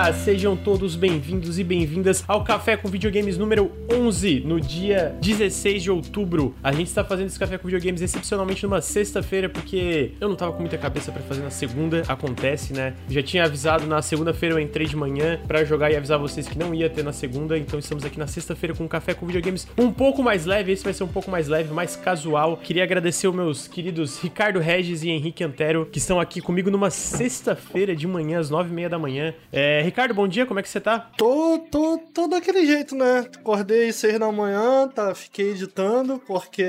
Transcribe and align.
galera! 0.00 0.14
Sejam 0.14 0.56
todos 0.56 0.96
bem-vindos 0.96 1.58
e 1.58 1.64
bem-vindas 1.64 2.24
ao 2.26 2.42
Café 2.42 2.76
com 2.76 2.88
Videogames 2.88 3.36
número 3.36 3.70
11, 3.92 4.40
no 4.40 4.60
dia 4.60 5.14
16 5.20 5.82
de 5.82 5.90
outubro. 5.90 6.54
A 6.62 6.72
gente 6.72 6.86
está 6.86 7.04
fazendo 7.04 7.26
esse 7.26 7.38
Café 7.38 7.58
com 7.58 7.66
Videogames 7.68 8.00
excepcionalmente 8.00 8.62
numa 8.62 8.80
sexta-feira, 8.80 9.48
porque 9.48 10.12
eu 10.20 10.28
não 10.28 10.36
tava 10.36 10.52
com 10.52 10.60
muita 10.60 10.78
cabeça 10.78 11.12
para 11.12 11.20
fazer 11.22 11.42
na 11.42 11.50
segunda, 11.50 12.02
acontece, 12.08 12.72
né? 12.72 12.94
Já 13.08 13.22
tinha 13.22 13.44
avisado 13.44 13.86
na 13.86 14.00
segunda-feira, 14.00 14.54
eu 14.54 14.60
entrei 14.60 14.86
de 14.86 14.96
manhã 14.96 15.38
para 15.46 15.64
jogar 15.64 15.90
e 15.90 15.96
avisar 15.96 16.18
vocês 16.18 16.48
que 16.48 16.58
não 16.58 16.74
ia 16.74 16.88
ter 16.88 17.04
na 17.04 17.12
segunda, 17.12 17.58
então 17.58 17.78
estamos 17.78 18.04
aqui 18.04 18.18
na 18.18 18.26
sexta-feira 18.26 18.74
com 18.74 18.84
um 18.84 18.88
Café 18.88 19.12
com 19.12 19.26
Videogames 19.26 19.66
um 19.76 19.90
pouco 19.90 20.22
mais 20.22 20.46
leve, 20.46 20.72
esse 20.72 20.84
vai 20.84 20.94
ser 20.94 21.04
um 21.04 21.08
pouco 21.08 21.30
mais 21.30 21.48
leve, 21.48 21.74
mais 21.74 21.96
casual. 21.96 22.56
Queria 22.56 22.84
agradecer 22.84 23.28
os 23.28 23.34
meus 23.34 23.68
queridos 23.68 24.18
Ricardo 24.20 24.60
Regis 24.60 25.02
e 25.02 25.10
Henrique 25.10 25.44
Antero, 25.44 25.86
que 25.86 25.98
estão 25.98 26.20
aqui 26.20 26.40
comigo 26.40 26.70
numa 26.70 26.90
sexta-feira 26.90 27.94
de 27.94 28.06
manhã, 28.06 28.38
às 28.38 28.48
nove 28.48 28.70
e 28.70 28.72
meia 28.72 28.88
da 28.88 28.98
manhã. 28.98 29.34
É, 29.52 29.90
Ricardo, 29.90 29.90
bom 30.08 30.26
dia, 30.26 30.46
como 30.46 30.58
é 30.58 30.62
que 30.62 30.68
você 30.68 30.80
tá? 30.80 30.98
Tô, 31.16 31.58
tô, 31.70 31.98
tô 32.12 32.26
daquele 32.26 32.64
jeito, 32.64 32.94
né? 32.96 33.26
Acordei 33.38 33.92
seis 33.92 34.18
da 34.18 34.32
manhã, 34.32 34.88
tá, 34.88 35.14
fiquei 35.14 35.50
editando, 35.50 36.18
porque 36.26 36.64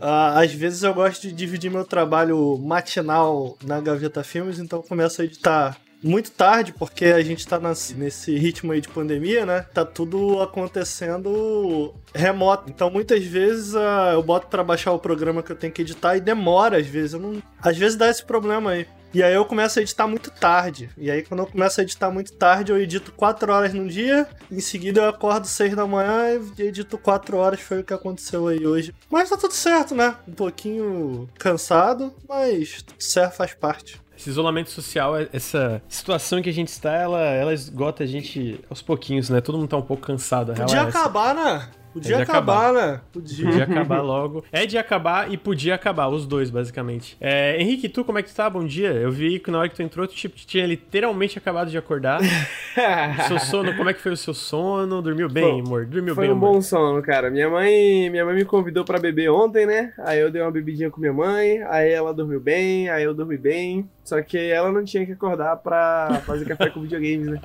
ah, 0.00 0.40
às 0.40 0.52
vezes 0.52 0.82
eu 0.82 0.94
gosto 0.94 1.22
de 1.22 1.32
dividir 1.32 1.70
meu 1.70 1.84
trabalho 1.84 2.56
matinal 2.58 3.58
na 3.64 3.80
Gaveta 3.80 4.22
Filmes, 4.22 4.58
então 4.58 4.80
começo 4.80 5.20
a 5.20 5.24
editar 5.24 5.76
muito 6.02 6.30
tarde, 6.32 6.72
porque 6.72 7.06
a 7.06 7.22
gente 7.22 7.46
tá 7.46 7.60
nesse 7.60 8.36
ritmo 8.36 8.72
aí 8.72 8.80
de 8.80 8.88
pandemia, 8.88 9.46
né? 9.46 9.66
Tá 9.72 9.84
tudo 9.84 10.40
acontecendo 10.40 11.94
remoto. 12.14 12.68
Então 12.68 12.90
muitas 12.90 13.24
vezes 13.24 13.74
uh, 13.74 14.12
eu 14.12 14.22
boto 14.22 14.48
para 14.48 14.64
baixar 14.64 14.92
o 14.92 14.98
programa 14.98 15.42
que 15.42 15.52
eu 15.52 15.56
tenho 15.56 15.72
que 15.72 15.82
editar 15.82 16.16
e 16.16 16.20
demora 16.20 16.78
às 16.78 16.86
vezes. 16.86 17.12
Eu 17.14 17.20
não... 17.20 17.42
Às 17.60 17.76
vezes 17.76 17.96
dá 17.96 18.08
esse 18.08 18.24
problema 18.24 18.72
aí. 18.72 18.86
E 19.14 19.22
aí 19.22 19.34
eu 19.34 19.44
começo 19.44 19.78
a 19.78 19.82
editar 19.82 20.06
muito 20.06 20.30
tarde. 20.30 20.88
E 20.96 21.10
aí 21.10 21.22
quando 21.22 21.40
eu 21.40 21.46
começo 21.46 21.80
a 21.80 21.84
editar 21.84 22.10
muito 22.10 22.32
tarde, 22.32 22.72
eu 22.72 22.80
edito 22.80 23.12
4 23.12 23.52
horas 23.52 23.74
no 23.74 23.86
dia. 23.86 24.26
Em 24.50 24.60
seguida 24.60 25.02
eu 25.02 25.08
acordo 25.08 25.46
6 25.46 25.76
da 25.76 25.86
manhã 25.86 26.40
e 26.58 26.62
edito 26.62 26.96
4 26.96 27.36
horas. 27.36 27.60
Foi 27.60 27.80
o 27.80 27.84
que 27.84 27.92
aconteceu 27.92 28.48
aí 28.48 28.66
hoje. 28.66 28.94
Mas 29.10 29.28
tá 29.28 29.36
tudo 29.36 29.52
certo, 29.52 29.94
né? 29.94 30.16
Um 30.26 30.32
pouquinho 30.32 31.28
cansado, 31.38 32.14
mas 32.26 32.82
tudo 32.82 33.02
certo, 33.02 33.34
faz 33.34 33.52
parte. 33.52 34.00
Esse 34.16 34.30
isolamento 34.30 34.70
social, 34.70 35.14
essa 35.32 35.82
situação 35.88 36.38
em 36.38 36.42
que 36.42 36.48
a 36.48 36.52
gente 36.52 36.68
está, 36.68 36.92
ela, 36.92 37.20
ela 37.20 37.52
esgota 37.52 38.04
a 38.04 38.06
gente 38.06 38.60
aos 38.70 38.80
pouquinhos, 38.80 39.28
né? 39.28 39.40
Todo 39.40 39.58
mundo 39.58 39.68
tá 39.68 39.76
um 39.76 39.82
pouco 39.82 40.06
cansado. 40.06 40.54
Podia 40.54 40.78
é 40.78 40.80
acabar, 40.80 41.34
né? 41.34 41.68
Podia 41.92 42.16
é 42.16 42.22
acabar, 42.22 42.70
acabar, 42.70 42.72
né? 42.72 43.00
Podia. 43.12 43.46
podia 43.46 43.64
acabar 43.64 44.00
logo. 44.02 44.44
É 44.50 44.64
de 44.64 44.78
acabar 44.78 45.30
e 45.30 45.36
podia 45.36 45.74
acabar, 45.74 46.08
os 46.08 46.26
dois, 46.26 46.48
basicamente. 46.48 47.16
É, 47.20 47.60
Henrique, 47.60 47.88
tu, 47.88 48.04
como 48.04 48.18
é 48.18 48.22
que 48.22 48.30
tu 48.30 48.34
tá? 48.34 48.48
Bom 48.48 48.64
dia. 48.64 48.92
Eu 48.92 49.10
vi 49.10 49.38
que 49.38 49.50
na 49.50 49.58
hora 49.58 49.68
que 49.68 49.74
tu 49.74 49.82
entrou, 49.82 50.06
tu 50.06 50.14
tipo, 50.14 50.34
tinha 50.36 50.66
literalmente 50.66 51.36
acabado 51.36 51.70
de 51.70 51.76
acordar. 51.76 52.20
seu 53.28 53.38
sono, 53.38 53.76
como 53.76 53.90
é 53.90 53.94
que 53.94 54.00
foi 54.00 54.12
o 54.12 54.16
seu 54.16 54.32
sono? 54.32 55.02
Dormiu 55.02 55.28
bem, 55.28 55.60
amor? 55.60 55.84
Dormiu 55.84 56.14
foi 56.14 56.24
bem, 56.24 56.34
um 56.34 56.36
amor? 56.36 56.54
bom 56.54 56.62
sono, 56.62 57.02
cara. 57.02 57.30
Minha 57.30 57.50
mãe, 57.50 58.08
minha 58.10 58.24
mãe 58.24 58.34
me 58.34 58.44
convidou 58.44 58.84
para 58.84 58.98
beber 58.98 59.30
ontem, 59.30 59.66
né? 59.66 59.92
Aí 59.98 60.18
eu 60.18 60.30
dei 60.30 60.40
uma 60.40 60.50
bebidinha 60.50 60.90
com 60.90 61.00
minha 61.00 61.12
mãe, 61.12 61.62
aí 61.68 61.90
ela 61.90 62.14
dormiu 62.14 62.40
bem, 62.40 62.88
aí 62.88 63.04
eu 63.04 63.12
dormi 63.12 63.36
bem. 63.36 63.88
Só 64.04 64.20
que 64.20 64.38
ela 64.38 64.72
não 64.72 64.84
tinha 64.84 65.06
que 65.06 65.12
acordar 65.12 65.56
pra 65.56 66.22
fazer 66.26 66.44
café 66.44 66.70
com 66.70 66.80
videogames, 66.80 67.26
né? 67.26 67.40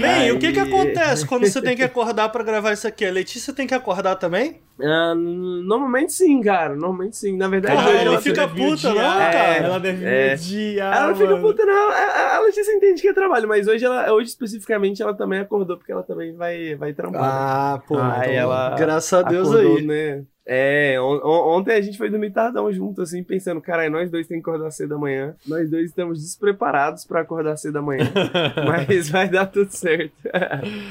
Bem, 0.00 0.30
o 0.32 0.38
que 0.38 0.52
que 0.52 0.60
acontece 0.60 1.26
quando 1.26 1.46
você 1.46 1.60
tem 1.60 1.76
que 1.76 1.82
acordar 1.84 2.28
para 2.28 2.44
gravar 2.44 2.72
isso 2.72 2.86
aqui? 2.86 3.04
A 3.04 3.10
Letícia 3.10 3.52
tem 3.52 3.66
que 3.66 3.74
acordar 3.74 4.16
também? 4.16 4.60
Uh, 4.78 5.14
normalmente 5.14 6.12
sim, 6.12 6.40
cara. 6.42 6.74
Normalmente 6.74 7.16
sim. 7.16 7.36
Na 7.36 7.48
verdade, 7.48 7.76
Cara, 7.76 8.02
ela, 8.02 8.20
fica 8.20 8.46
puta, 8.46 8.92
não, 8.92 9.20
é, 9.20 9.32
cara? 9.32 9.56
Ela 9.56 9.80
deve 9.80 10.04
é. 10.04 10.34
odiar. 10.34 10.96
Ela 10.96 11.08
não 11.08 11.16
fica 11.16 11.36
puta, 11.38 11.64
não. 11.64 11.90
A, 11.90 12.36
a 12.36 12.40
Letícia 12.40 12.72
entende 12.72 13.00
que 13.00 13.08
é 13.08 13.14
trabalho, 13.14 13.48
mas 13.48 13.66
hoje, 13.66 13.84
ela, 13.84 14.12
hoje 14.12 14.28
especificamente, 14.28 15.02
ela 15.02 15.14
também 15.14 15.40
acordou, 15.40 15.76
porque 15.76 15.92
ela 15.92 16.02
também 16.02 16.34
vai, 16.34 16.74
vai 16.74 16.92
trampar. 16.92 17.22
Ah, 17.22 17.82
pô. 17.86 17.96
Ah, 17.96 18.18
então, 18.20 18.32
ela 18.32 18.74
graças 18.76 19.12
a 19.12 19.22
Deus 19.22 19.48
acordou, 19.48 19.76
aí. 19.76 19.86
Né? 19.86 20.24
É, 20.48 20.96
on 21.00 21.20
ontem 21.56 21.74
a 21.74 21.80
gente 21.80 21.98
foi 21.98 22.08
dormir 22.08 22.30
tardão 22.30 22.72
junto, 22.72 23.02
assim, 23.02 23.22
pensando, 23.24 23.60
cara, 23.60 23.90
nós 23.90 24.08
dois 24.08 24.28
temos 24.28 24.44
que 24.44 24.48
acordar 24.48 24.70
cedo 24.70 24.90
da 24.90 24.98
manhã. 24.98 25.34
Nós 25.44 25.68
dois 25.68 25.86
estamos 25.86 26.22
despreparados 26.22 27.04
para 27.04 27.20
acordar 27.20 27.56
cedo 27.56 27.74
da 27.74 27.82
manhã. 27.82 28.04
mas 28.64 29.08
vai 29.08 29.28
dar 29.28 29.46
tudo 29.46 29.72
certo. 29.72 30.12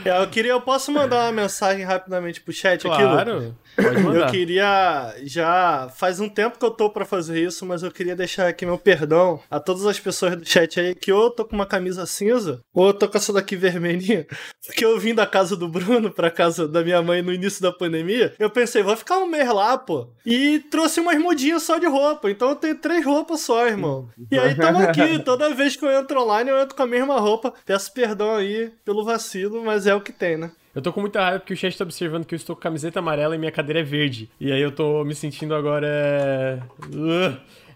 É, 0.04 0.22
eu 0.22 0.28
queria, 0.28 0.52
eu 0.52 0.62
posso 0.62 0.92
mandar 0.92 1.24
uma 1.26 1.32
mensagem 1.32 1.86
rapidamente 1.86 2.42
pro 2.42 2.52
chat 2.52 2.82
claro. 2.82 3.04
aqui, 3.04 3.14
Claro. 3.16 3.56
Pode 3.76 4.02
mandar. 4.02 4.28
Eu 4.28 4.32
queria 4.32 5.16
já 5.24 5.90
faz 5.96 6.20
um 6.20 6.30
tempo 6.30 6.58
que 6.58 6.66
eu 6.66 6.72
tô 6.72 6.90
para 6.90 7.06
fazer 7.06 7.42
isso, 7.42 7.66
mas 7.66 7.84
eu 7.84 7.92
queria 7.92 8.16
deixar 8.16 8.48
aqui 8.48 8.66
meu 8.66 8.78
perdão 8.78 9.40
a 9.50 9.60
todas 9.60 9.86
as 9.86 10.00
pessoas 10.00 10.36
do 10.36 10.48
chat 10.48 10.80
aí 10.80 10.96
que 10.96 11.12
ou 11.12 11.26
eu 11.26 11.30
tô 11.30 11.46
com 11.46 11.56
uma 11.56 11.66
camisa 11.66 12.06
cinza 12.06 12.62
ou 12.74 12.88
eu 12.88 12.94
tô 12.94 13.08
com 13.08 13.18
essa 13.18 13.34
daqui 13.34 13.56
vermelhinha, 13.56 14.26
porque 14.66 14.86
eu 14.86 15.00
vim 15.00 15.14
da 15.14 15.26
casa 15.26 15.56
do 15.56 15.68
Bruno 15.68 16.12
para 16.12 16.32
casa 16.32 16.68
da 16.68 16.84
minha 16.84 17.02
mãe 17.02 17.22
no 17.22 17.34
início 17.34 17.62
da 17.62 17.72
pandemia. 17.72 18.34
Eu 18.40 18.50
pensei, 18.50 18.84
vou 18.84 18.96
ficar 18.96 19.18
um 19.20 19.28
mês 19.28 19.48
lá, 19.48 19.78
pô. 19.78 20.08
E 20.26 20.60
trouxe 20.72 21.00
umas 21.00 21.20
mudinhas 21.20 21.64
só 21.64 21.78
de 21.78 21.86
roupa. 21.86 22.30
Então 22.30 22.50
eu 22.50 22.56
tenho 22.56 22.76
três 22.76 23.06
roupas 23.06 23.42
só, 23.42 23.68
irmão. 23.68 24.10
E 24.32 24.38
aí 24.38 24.56
tamo 24.56 24.80
aqui. 24.80 25.20
Toda 25.24 25.54
vez 25.54 25.76
que 25.76 25.86
eu 25.86 25.92
entro 25.92 26.22
online, 26.22 26.50
eu 26.50 26.60
entro 26.60 26.76
com 26.76 26.84
a 26.84 26.88
mesma 26.88 27.20
roupa. 27.20 27.54
Peço 27.66 27.92
perdão 27.94 28.36
aí 28.36 28.72
pelo 28.84 29.04
vacilo, 29.04 29.64
mas 29.64 29.88
é 29.88 29.94
o 29.94 30.02
que 30.02 30.12
tem, 30.12 30.38
né? 30.38 30.52
Eu 30.76 30.82
tô 30.82 30.92
com 30.92 31.00
muita 31.00 31.22
raiva 31.22 31.40
porque 31.40 31.54
o 31.54 31.58
chat 31.58 31.78
tá 31.78 31.86
observando 31.86 32.26
que 32.26 32.36
eu 32.36 32.38
estou 32.38 32.54
com 32.56 32.62
camiseta 32.62 33.00
amarela 33.00 33.34
e 33.34 33.40
minha 33.40 33.52
cadeira 33.52 33.80
é 33.80 33.84
verde. 33.84 34.30
E 34.38 34.52
aí 34.52 34.62
eu 34.62 34.74
tô 34.74 35.06
me 35.06 35.16
sentindo 35.16 35.56
agora. 35.56 36.62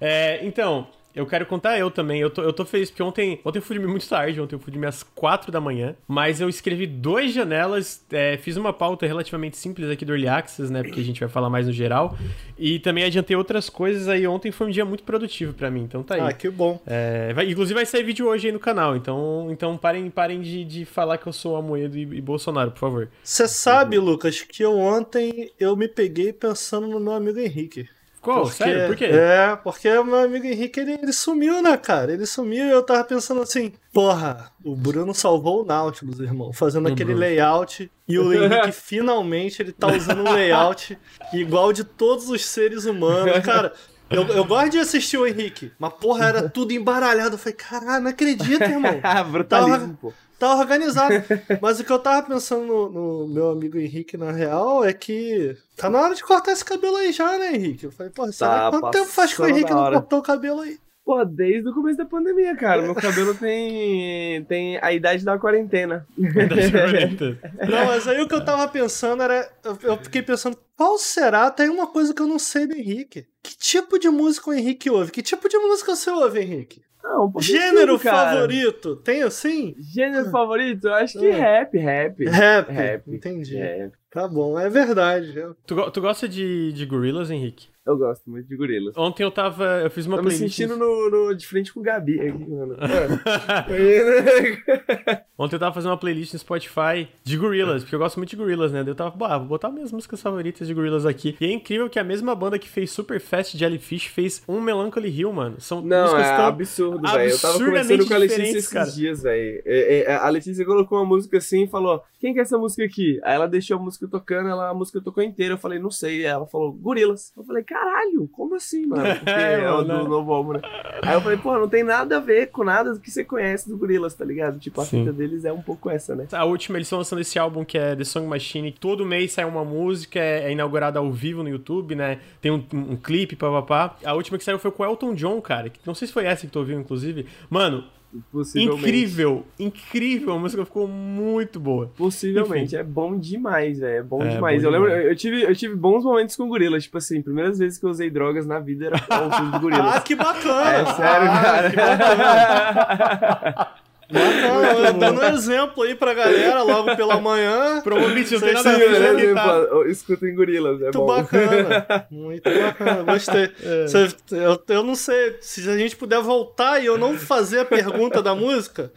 É, 0.02 0.46
então, 0.46 0.88
eu 1.20 1.26
quero 1.26 1.46
contar 1.46 1.78
eu 1.78 1.92
também. 1.92 2.22
Eu 2.22 2.30
tô, 2.30 2.42
eu 2.42 2.54
tô 2.54 2.66
feliz, 2.66 2.90
porque 2.90 3.04
ontem, 3.04 3.40
ontem 3.44 3.60
eu 3.60 3.62
fui 3.62 3.76
dormir 3.76 3.92
muito 3.92 4.08
tarde, 4.08 4.40
ontem 4.40 4.56
eu 4.56 4.60
fui 4.60 4.72
dormir 4.72 4.88
às 4.88 5.04
4 5.04 5.52
da 5.52 5.60
manhã, 5.60 5.96
mas 6.08 6.40
eu 6.40 6.48
escrevi 6.48 6.88
dois 6.88 7.34
janelas, 7.34 8.06
é, 8.12 8.38
fiz 8.38 8.56
uma 8.56 8.72
pauta 8.72 9.06
relativamente 9.06 9.58
simples 9.58 9.90
aqui 9.90 10.06
do 10.06 10.14
Early 10.14 10.28
Access, 10.28 10.72
né? 10.72 10.82
Porque 10.82 11.00
a 11.00 11.04
gente 11.04 11.20
vai 11.20 11.30
falar 11.30 11.50
mais 11.50 11.68
no 11.68 11.74
geral. 11.74 12.18
E 12.58 12.80
também 12.80 13.04
adiantei 13.04 13.36
outras 13.36 13.70
coisas 13.70 14.08
aí. 14.08 14.26
Ontem 14.26 14.52
foi 14.52 14.68
um 14.68 14.70
dia 14.70 14.86
muito 14.86 15.04
produtivo 15.04 15.54
para 15.54 15.70
mim, 15.70 15.82
então 15.82 16.04
tá 16.04 16.16
aí. 16.16 16.22
Ah, 16.22 16.34
que 16.34 16.50
bom. 16.50 16.82
É, 16.88 17.34
vai, 17.34 17.50
inclusive 17.50 17.76
vai 17.76 17.86
sair 17.86 18.04
vídeo 18.04 18.28
hoje 18.28 18.48
aí 18.48 18.54
no 18.54 18.60
canal, 18.60 18.96
então, 18.96 19.48
então 19.50 19.78
parem, 19.78 20.10
parem 20.10 20.42
de, 20.42 20.64
de 20.64 20.86
falar 20.86 21.18
que 21.18 21.28
eu 21.28 21.34
sou 21.34 21.56
Amoedo 21.56 21.98
e, 21.98 22.02
e 22.02 22.22
Bolsonaro, 22.22 22.72
por 22.72 22.80
favor. 22.80 23.10
Você 23.24 23.48
sabe, 23.48 23.98
Lucas, 24.00 24.42
que 24.42 24.64
eu 24.64 24.78
ontem 24.78 25.52
eu 25.60 25.76
me 25.76 25.88
peguei 25.88 26.32
pensando 26.32 26.88
no 26.88 27.00
meu 27.00 27.14
amigo 27.14 27.40
Henrique. 27.40 27.88
Qual? 28.22 28.42
Porque, 28.44 28.64
Sério? 28.64 28.88
Por 28.88 28.96
quê? 28.96 29.06
É, 29.06 29.56
porque 29.56 29.90
o 29.90 30.04
meu 30.04 30.18
amigo 30.18 30.46
Henrique, 30.46 30.80
ele, 30.80 30.94
ele 31.02 31.14
sumiu, 31.14 31.62
né, 31.62 31.78
cara? 31.78 32.12
Ele 32.12 32.26
sumiu 32.26 32.66
e 32.66 32.70
eu 32.70 32.84
tava 32.84 33.04
pensando 33.04 33.42
assim, 33.42 33.72
porra, 33.94 34.52
o 34.64 34.76
Bruno 34.76 35.14
salvou 35.14 35.64
o 35.64 35.66
Nautilus, 35.66 36.20
irmão, 36.20 36.52
fazendo 36.52 36.88
uhum. 36.88 36.94
aquele 36.94 37.14
layout 37.14 37.90
e 38.08 38.20
o 38.20 38.34
Henrique 38.34 38.72
finalmente 38.74 39.62
ele 39.62 39.72
tá 39.72 39.88
usando 39.88 40.28
um 40.28 40.34
layout 40.34 40.98
igual 41.34 41.72
de 41.72 41.84
todos 41.84 42.30
os 42.30 42.46
seres 42.46 42.86
humanos, 42.86 43.40
cara. 43.40 43.74
Eu, 44.10 44.24
eu 44.30 44.44
gosto 44.44 44.72
de 44.72 44.80
assistir 44.80 45.18
o 45.18 45.28
Henrique, 45.28 45.72
mas 45.78 45.94
porra, 45.94 46.26
era 46.26 46.50
tudo 46.50 46.74
embaralhado. 46.74 47.36
Eu 47.36 47.38
falei, 47.38 47.54
caralho, 47.54 48.04
não 48.04 48.10
acredito, 48.10 48.64
irmão. 48.64 49.00
Brutalismo, 49.32 49.80
tava, 49.80 49.98
pô. 50.02 50.14
Tá 50.40 50.56
organizado. 50.56 51.14
Mas 51.62 51.80
o 51.80 51.84
que 51.84 51.92
eu 51.92 52.00
tava 52.00 52.26
pensando 52.26 52.66
no, 52.66 52.90
no, 52.90 53.28
meu 53.28 53.52
amigo 53.52 53.78
Henrique, 53.78 54.16
na 54.16 54.32
real, 54.32 54.86
é 54.86 54.94
que 54.94 55.58
tá 55.76 55.90
na 55.90 56.02
hora 56.02 56.16
de 56.16 56.24
cortar 56.24 56.54
esse 56.54 56.64
cabelo 56.64 56.96
aí 56.96 57.12
já, 57.12 57.38
né, 57.38 57.54
Henrique? 57.54 57.84
Eu 57.86 57.92
falei, 57.92 58.12
pô, 58.12 58.26
tá, 58.32 58.70
quanto 58.72 58.92
tempo 58.92 59.10
faz 59.10 59.34
que 59.34 59.42
o 59.42 59.48
Henrique 59.48 59.72
não 59.72 59.92
cortou 59.92 60.20
o 60.20 60.24
cabelo 60.24 60.62
aí? 60.62 60.80
Pô, 61.10 61.26
desde 61.26 61.68
o 61.68 61.74
começo 61.74 61.98
da 61.98 62.06
pandemia, 62.06 62.56
cara. 62.56 62.84
Meu 62.84 62.94
cabelo 62.94 63.34
tem, 63.34 64.44
tem 64.44 64.78
a 64.80 64.94
idade 64.94 65.26
da 65.26 65.40
quarentena. 65.40 66.06
não, 66.16 67.86
mas 67.88 68.08
aí 68.08 68.22
o 68.22 68.28
que 68.28 68.36
eu 68.36 68.46
tava 68.46 68.68
pensando 68.68 69.24
era. 69.24 69.52
Eu 69.82 69.98
fiquei 69.98 70.22
pensando, 70.22 70.56
qual 70.78 71.00
será? 71.00 71.50
Tem 71.50 71.68
uma 71.68 71.88
coisa 71.88 72.14
que 72.14 72.22
eu 72.22 72.28
não 72.28 72.38
sei 72.38 72.68
do 72.68 72.76
Henrique. 72.76 73.26
Que 73.42 73.58
tipo 73.58 73.98
de 73.98 74.08
música 74.08 74.52
o 74.52 74.54
Henrique 74.54 74.88
ouve? 74.88 75.12
Que 75.12 75.24
tipo 75.24 75.50
de 75.50 75.58
música 75.58 75.96
você 75.96 76.12
ouve, 76.12 76.42
Henrique? 76.42 76.84
Não, 77.04 77.34
Gênero 77.40 77.98
tudo, 77.98 78.04
favorito? 78.04 78.96
Tem 78.98 79.24
assim? 79.24 79.74
Gênero 79.80 80.30
favorito? 80.30 80.90
Eu 80.90 80.94
acho 80.94 81.18
que 81.18 81.26
é. 81.26 81.32
rap, 81.32 81.76
rap. 81.76 82.26
Rap. 82.26 82.72
Rap. 82.72 83.04
Entendi. 83.08 83.58
Rap. 83.58 83.94
Tá 84.12 84.28
bom, 84.28 84.60
é 84.60 84.70
verdade. 84.70 85.34
Tu, 85.66 85.92
tu 85.92 86.02
gosta 86.02 86.30
de, 86.30 86.72
de 86.72 86.86
gorilas, 86.86 87.32
Henrique? 87.32 87.70
Eu 87.90 87.98
gosto 87.98 88.30
muito 88.30 88.48
de 88.48 88.56
gorilas. 88.56 88.96
Ontem 88.96 89.24
eu 89.24 89.32
tava. 89.32 89.64
Eu 89.82 89.90
fiz 89.90 90.06
uma 90.06 90.18
Tô 90.18 90.22
playlist. 90.22 90.44
me 90.44 90.50
sentindo 90.50 90.78
no, 90.78 91.10
no, 91.10 91.34
de 91.34 91.48
frente 91.48 91.74
com 91.74 91.80
o 91.80 91.84
Gabi 91.84 92.20
aqui, 92.20 92.48
mano. 92.48 92.78
Ontem 95.36 95.56
eu 95.56 95.60
tava 95.60 95.74
fazendo 95.74 95.90
uma 95.90 95.98
playlist 95.98 96.34
no 96.34 96.40
Spotify 96.40 97.08
de 97.24 97.36
gorilas, 97.36 97.82
porque 97.82 97.96
eu 97.96 98.00
gosto 98.00 98.18
muito 98.18 98.30
de 98.30 98.36
gorilas, 98.36 98.72
né? 98.72 98.84
Eu 98.86 98.94
tava, 98.94 99.18
bah, 99.18 99.40
vou 99.40 99.48
botar 99.48 99.72
minhas 99.72 99.92
músicas 99.92 100.22
favoritas 100.22 100.68
de 100.68 100.74
gorilas 100.74 101.04
aqui. 101.04 101.36
E 101.42 101.46
é 101.46 101.52
incrível 101.52 101.90
que 101.90 101.98
a 101.98 102.04
mesma 102.04 102.36
banda 102.36 102.60
que 102.60 102.70
fez 102.70 102.92
Super 102.92 103.20
Fast 103.20 103.58
Jellyfish 103.58 104.06
fez 104.06 104.44
um 104.48 104.62
Melancholy 104.62 105.10
Hill, 105.10 105.34
mano. 105.34 105.60
São 105.60 105.82
Não, 105.82 106.04
músicas 106.04 106.28
é 106.28 106.36
tão 106.36 106.46
absurdo, 106.46 107.12
velho. 107.12 107.32
Eu 107.32 107.40
tava 107.40 107.58
conversando 107.58 108.08
com 108.08 108.14
a 108.14 108.18
Letícia 108.18 108.44
esses 108.44 108.68
cara. 108.68 108.92
dias, 108.92 109.24
velho. 109.24 109.64
É, 109.66 110.00
é, 110.02 110.16
a 110.16 110.30
Letícia 110.30 110.64
colocou 110.64 111.00
uma 111.00 111.06
música 111.06 111.40
assim 111.40 111.64
e 111.64 111.68
falou: 111.68 112.04
quem 112.20 112.34
que 112.34 112.40
é 112.40 112.42
essa 112.42 112.58
música 112.58 112.84
aqui? 112.84 113.20
Aí 113.24 113.36
ela 113.36 113.48
deixou 113.48 113.78
a 113.78 113.80
música 113.80 114.08
tocando, 114.08 114.50
ela, 114.50 114.70
a 114.70 114.74
música 114.74 115.00
tocou 115.00 115.24
inteira. 115.24 115.54
Eu 115.54 115.58
falei, 115.58 115.80
não 115.80 115.92
sei. 115.92 116.26
Aí 116.26 116.32
ela 116.32 116.46
falou, 116.46 116.72
Gorilas. 116.74 117.32
Eu 117.38 117.44
falei, 117.44 117.64
caralho, 117.64 118.28
como 118.34 118.56
assim, 118.56 118.86
mano? 118.86 119.04
Porque 119.16 119.30
É, 119.30 119.62
é, 119.62 119.72
o 119.72 119.84
do 119.84 120.10
novo 120.10 120.34
álbum, 120.34 120.54
né? 120.54 120.62
Aí 121.02 121.14
eu 121.14 121.22
falei, 121.22 121.38
pô, 121.38 121.58
não 121.58 121.70
tem 121.70 121.84
nada 121.84 122.18
a 122.18 122.20
ver 122.20 122.48
com 122.48 122.64
nada 122.64 122.94
do 122.94 123.00
que 123.00 123.10
você 123.10 123.24
conhece 123.24 123.70
do 123.70 123.78
Gorilas, 123.78 124.14
tá 124.14 124.26
ligado? 124.26 124.60
Tipo, 124.60 124.82
a 124.82 124.86
Sim. 124.86 125.00
fita 125.00 125.14
deles 125.14 125.46
é 125.46 125.54
um 125.54 125.62
pouco 125.62 125.90
essa, 125.90 126.16
né? 126.16 126.28
A 126.34 126.44
última, 126.44 126.78
eles 126.78 126.88
estão 126.88 127.00
lançando 127.00 127.22
esse 127.22 127.40
álbum 127.40 127.64
que 127.64 127.78
é 127.78 127.96
The 127.96 128.04
Song 128.04 128.28
Machine. 128.28 128.72
Todo 128.72 129.06
mês 129.06 129.32
sai 129.32 129.46
uma 129.46 129.64
música, 129.64 130.20
é 130.20 130.50
é 130.50 130.52
inaugurada 130.52 131.00
ao 131.00 131.12
vivo 131.12 131.44
no 131.44 131.50
YouTube, 131.50 131.96
né? 131.96 132.20
Tem 132.42 132.52
um, 132.52 132.64
um 132.74 132.96
clipe, 132.96 133.36
papapá. 133.36 133.98
A 134.04 134.14
última 134.14 134.38
que 134.38 134.44
saiu 134.44 134.58
foi 134.60 134.72
com 134.72 134.84
o 134.84 134.86
Elton 134.86 135.14
John, 135.14 135.40
cara. 135.42 135.72
Não 135.86 135.94
sei 135.94 136.08
se 136.08 136.14
foi 136.14 136.26
essa 136.26 136.46
que 136.46 136.52
tu 136.52 136.60
ouviu, 136.60 136.80
inclusive. 136.80 137.26
Mano, 137.50 137.84
Possivelmente. 138.32 138.82
incrível, 138.82 139.46
incrível. 139.60 140.34
A 140.34 140.40
música 140.40 140.66
ficou 140.66 140.88
muito 140.88 141.60
boa. 141.60 141.92
Possivelmente, 141.96 142.76
é 142.76 142.82
bom 142.84 143.16
demais, 143.18 143.78
velho. 143.80 143.98
É 144.00 144.02
bom 144.04 144.24
É, 144.24 144.30
demais. 144.30 144.62
bom 144.64 144.68
eu 144.68 144.72
lembro, 144.72 144.90
demais. 144.90 145.06
eu 145.08 145.16
tive, 145.16 145.44
eu 145.44 145.56
tive 145.56 145.76
bons 145.76 146.04
momentos 146.04 146.36
com 146.36 146.48
gorilas. 146.48 146.84
Tipo 146.84 146.98
assim, 146.98 147.22
primeiras 147.22 147.60
vezes 147.60 147.78
que 147.78 147.86
eu 147.86 147.90
usei 147.92 148.10
drogas 148.10 148.48
na 148.48 148.60
vida 148.60 148.88
era 148.88 149.00
com 149.00 149.28
o 149.28 149.32
som 149.34 149.52
de 149.52 149.60
gorilas. 149.60 149.86
Ah, 149.96 150.02
que 150.02 150.16
bacana! 150.16 150.72
É 150.72 150.86
sério, 150.86 151.28
Ah, 151.30 151.42
cara. 151.42 151.70
Que 151.70 151.76
bacana! 151.76 153.68
Bacana, 154.12 154.94
dando 154.94 155.22
um 155.22 155.28
exemplo 155.28 155.84
aí 155.84 155.94
pra 155.94 156.14
galera 156.14 156.64
logo 156.64 156.96
pela 156.96 157.20
manhã. 157.20 157.82
Provavelmente 157.82 158.34
não 158.34 158.42
tem 158.42 158.54
nada 158.54 158.70
a 158.72 158.78
ver 158.78 158.90
né, 158.90 159.34
tá. 159.34 159.58
Exemplo, 159.58 159.88
Escutem 159.90 160.36
gorilas, 160.36 160.80
é 160.82 160.84
Muito 160.86 161.00
bom. 161.00 161.06
bacana. 161.06 162.08
Muito 162.10 162.50
bacana, 162.50 163.04
gostei. 163.04 163.52
É. 163.64 163.86
Eu, 164.32 164.64
eu 164.68 164.84
não 164.84 164.96
sei, 164.96 165.38
se 165.42 165.70
a 165.70 165.78
gente 165.78 165.96
puder 165.96 166.22
voltar 166.22 166.82
e 166.82 166.86
eu 166.88 166.98
não 166.98 167.18
fazer 167.18 167.60
a 167.60 167.66
pergunta 167.66 168.22
da 168.22 168.34
música, 168.34 168.92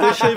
deixa 0.00 0.26
aí. 0.26 0.36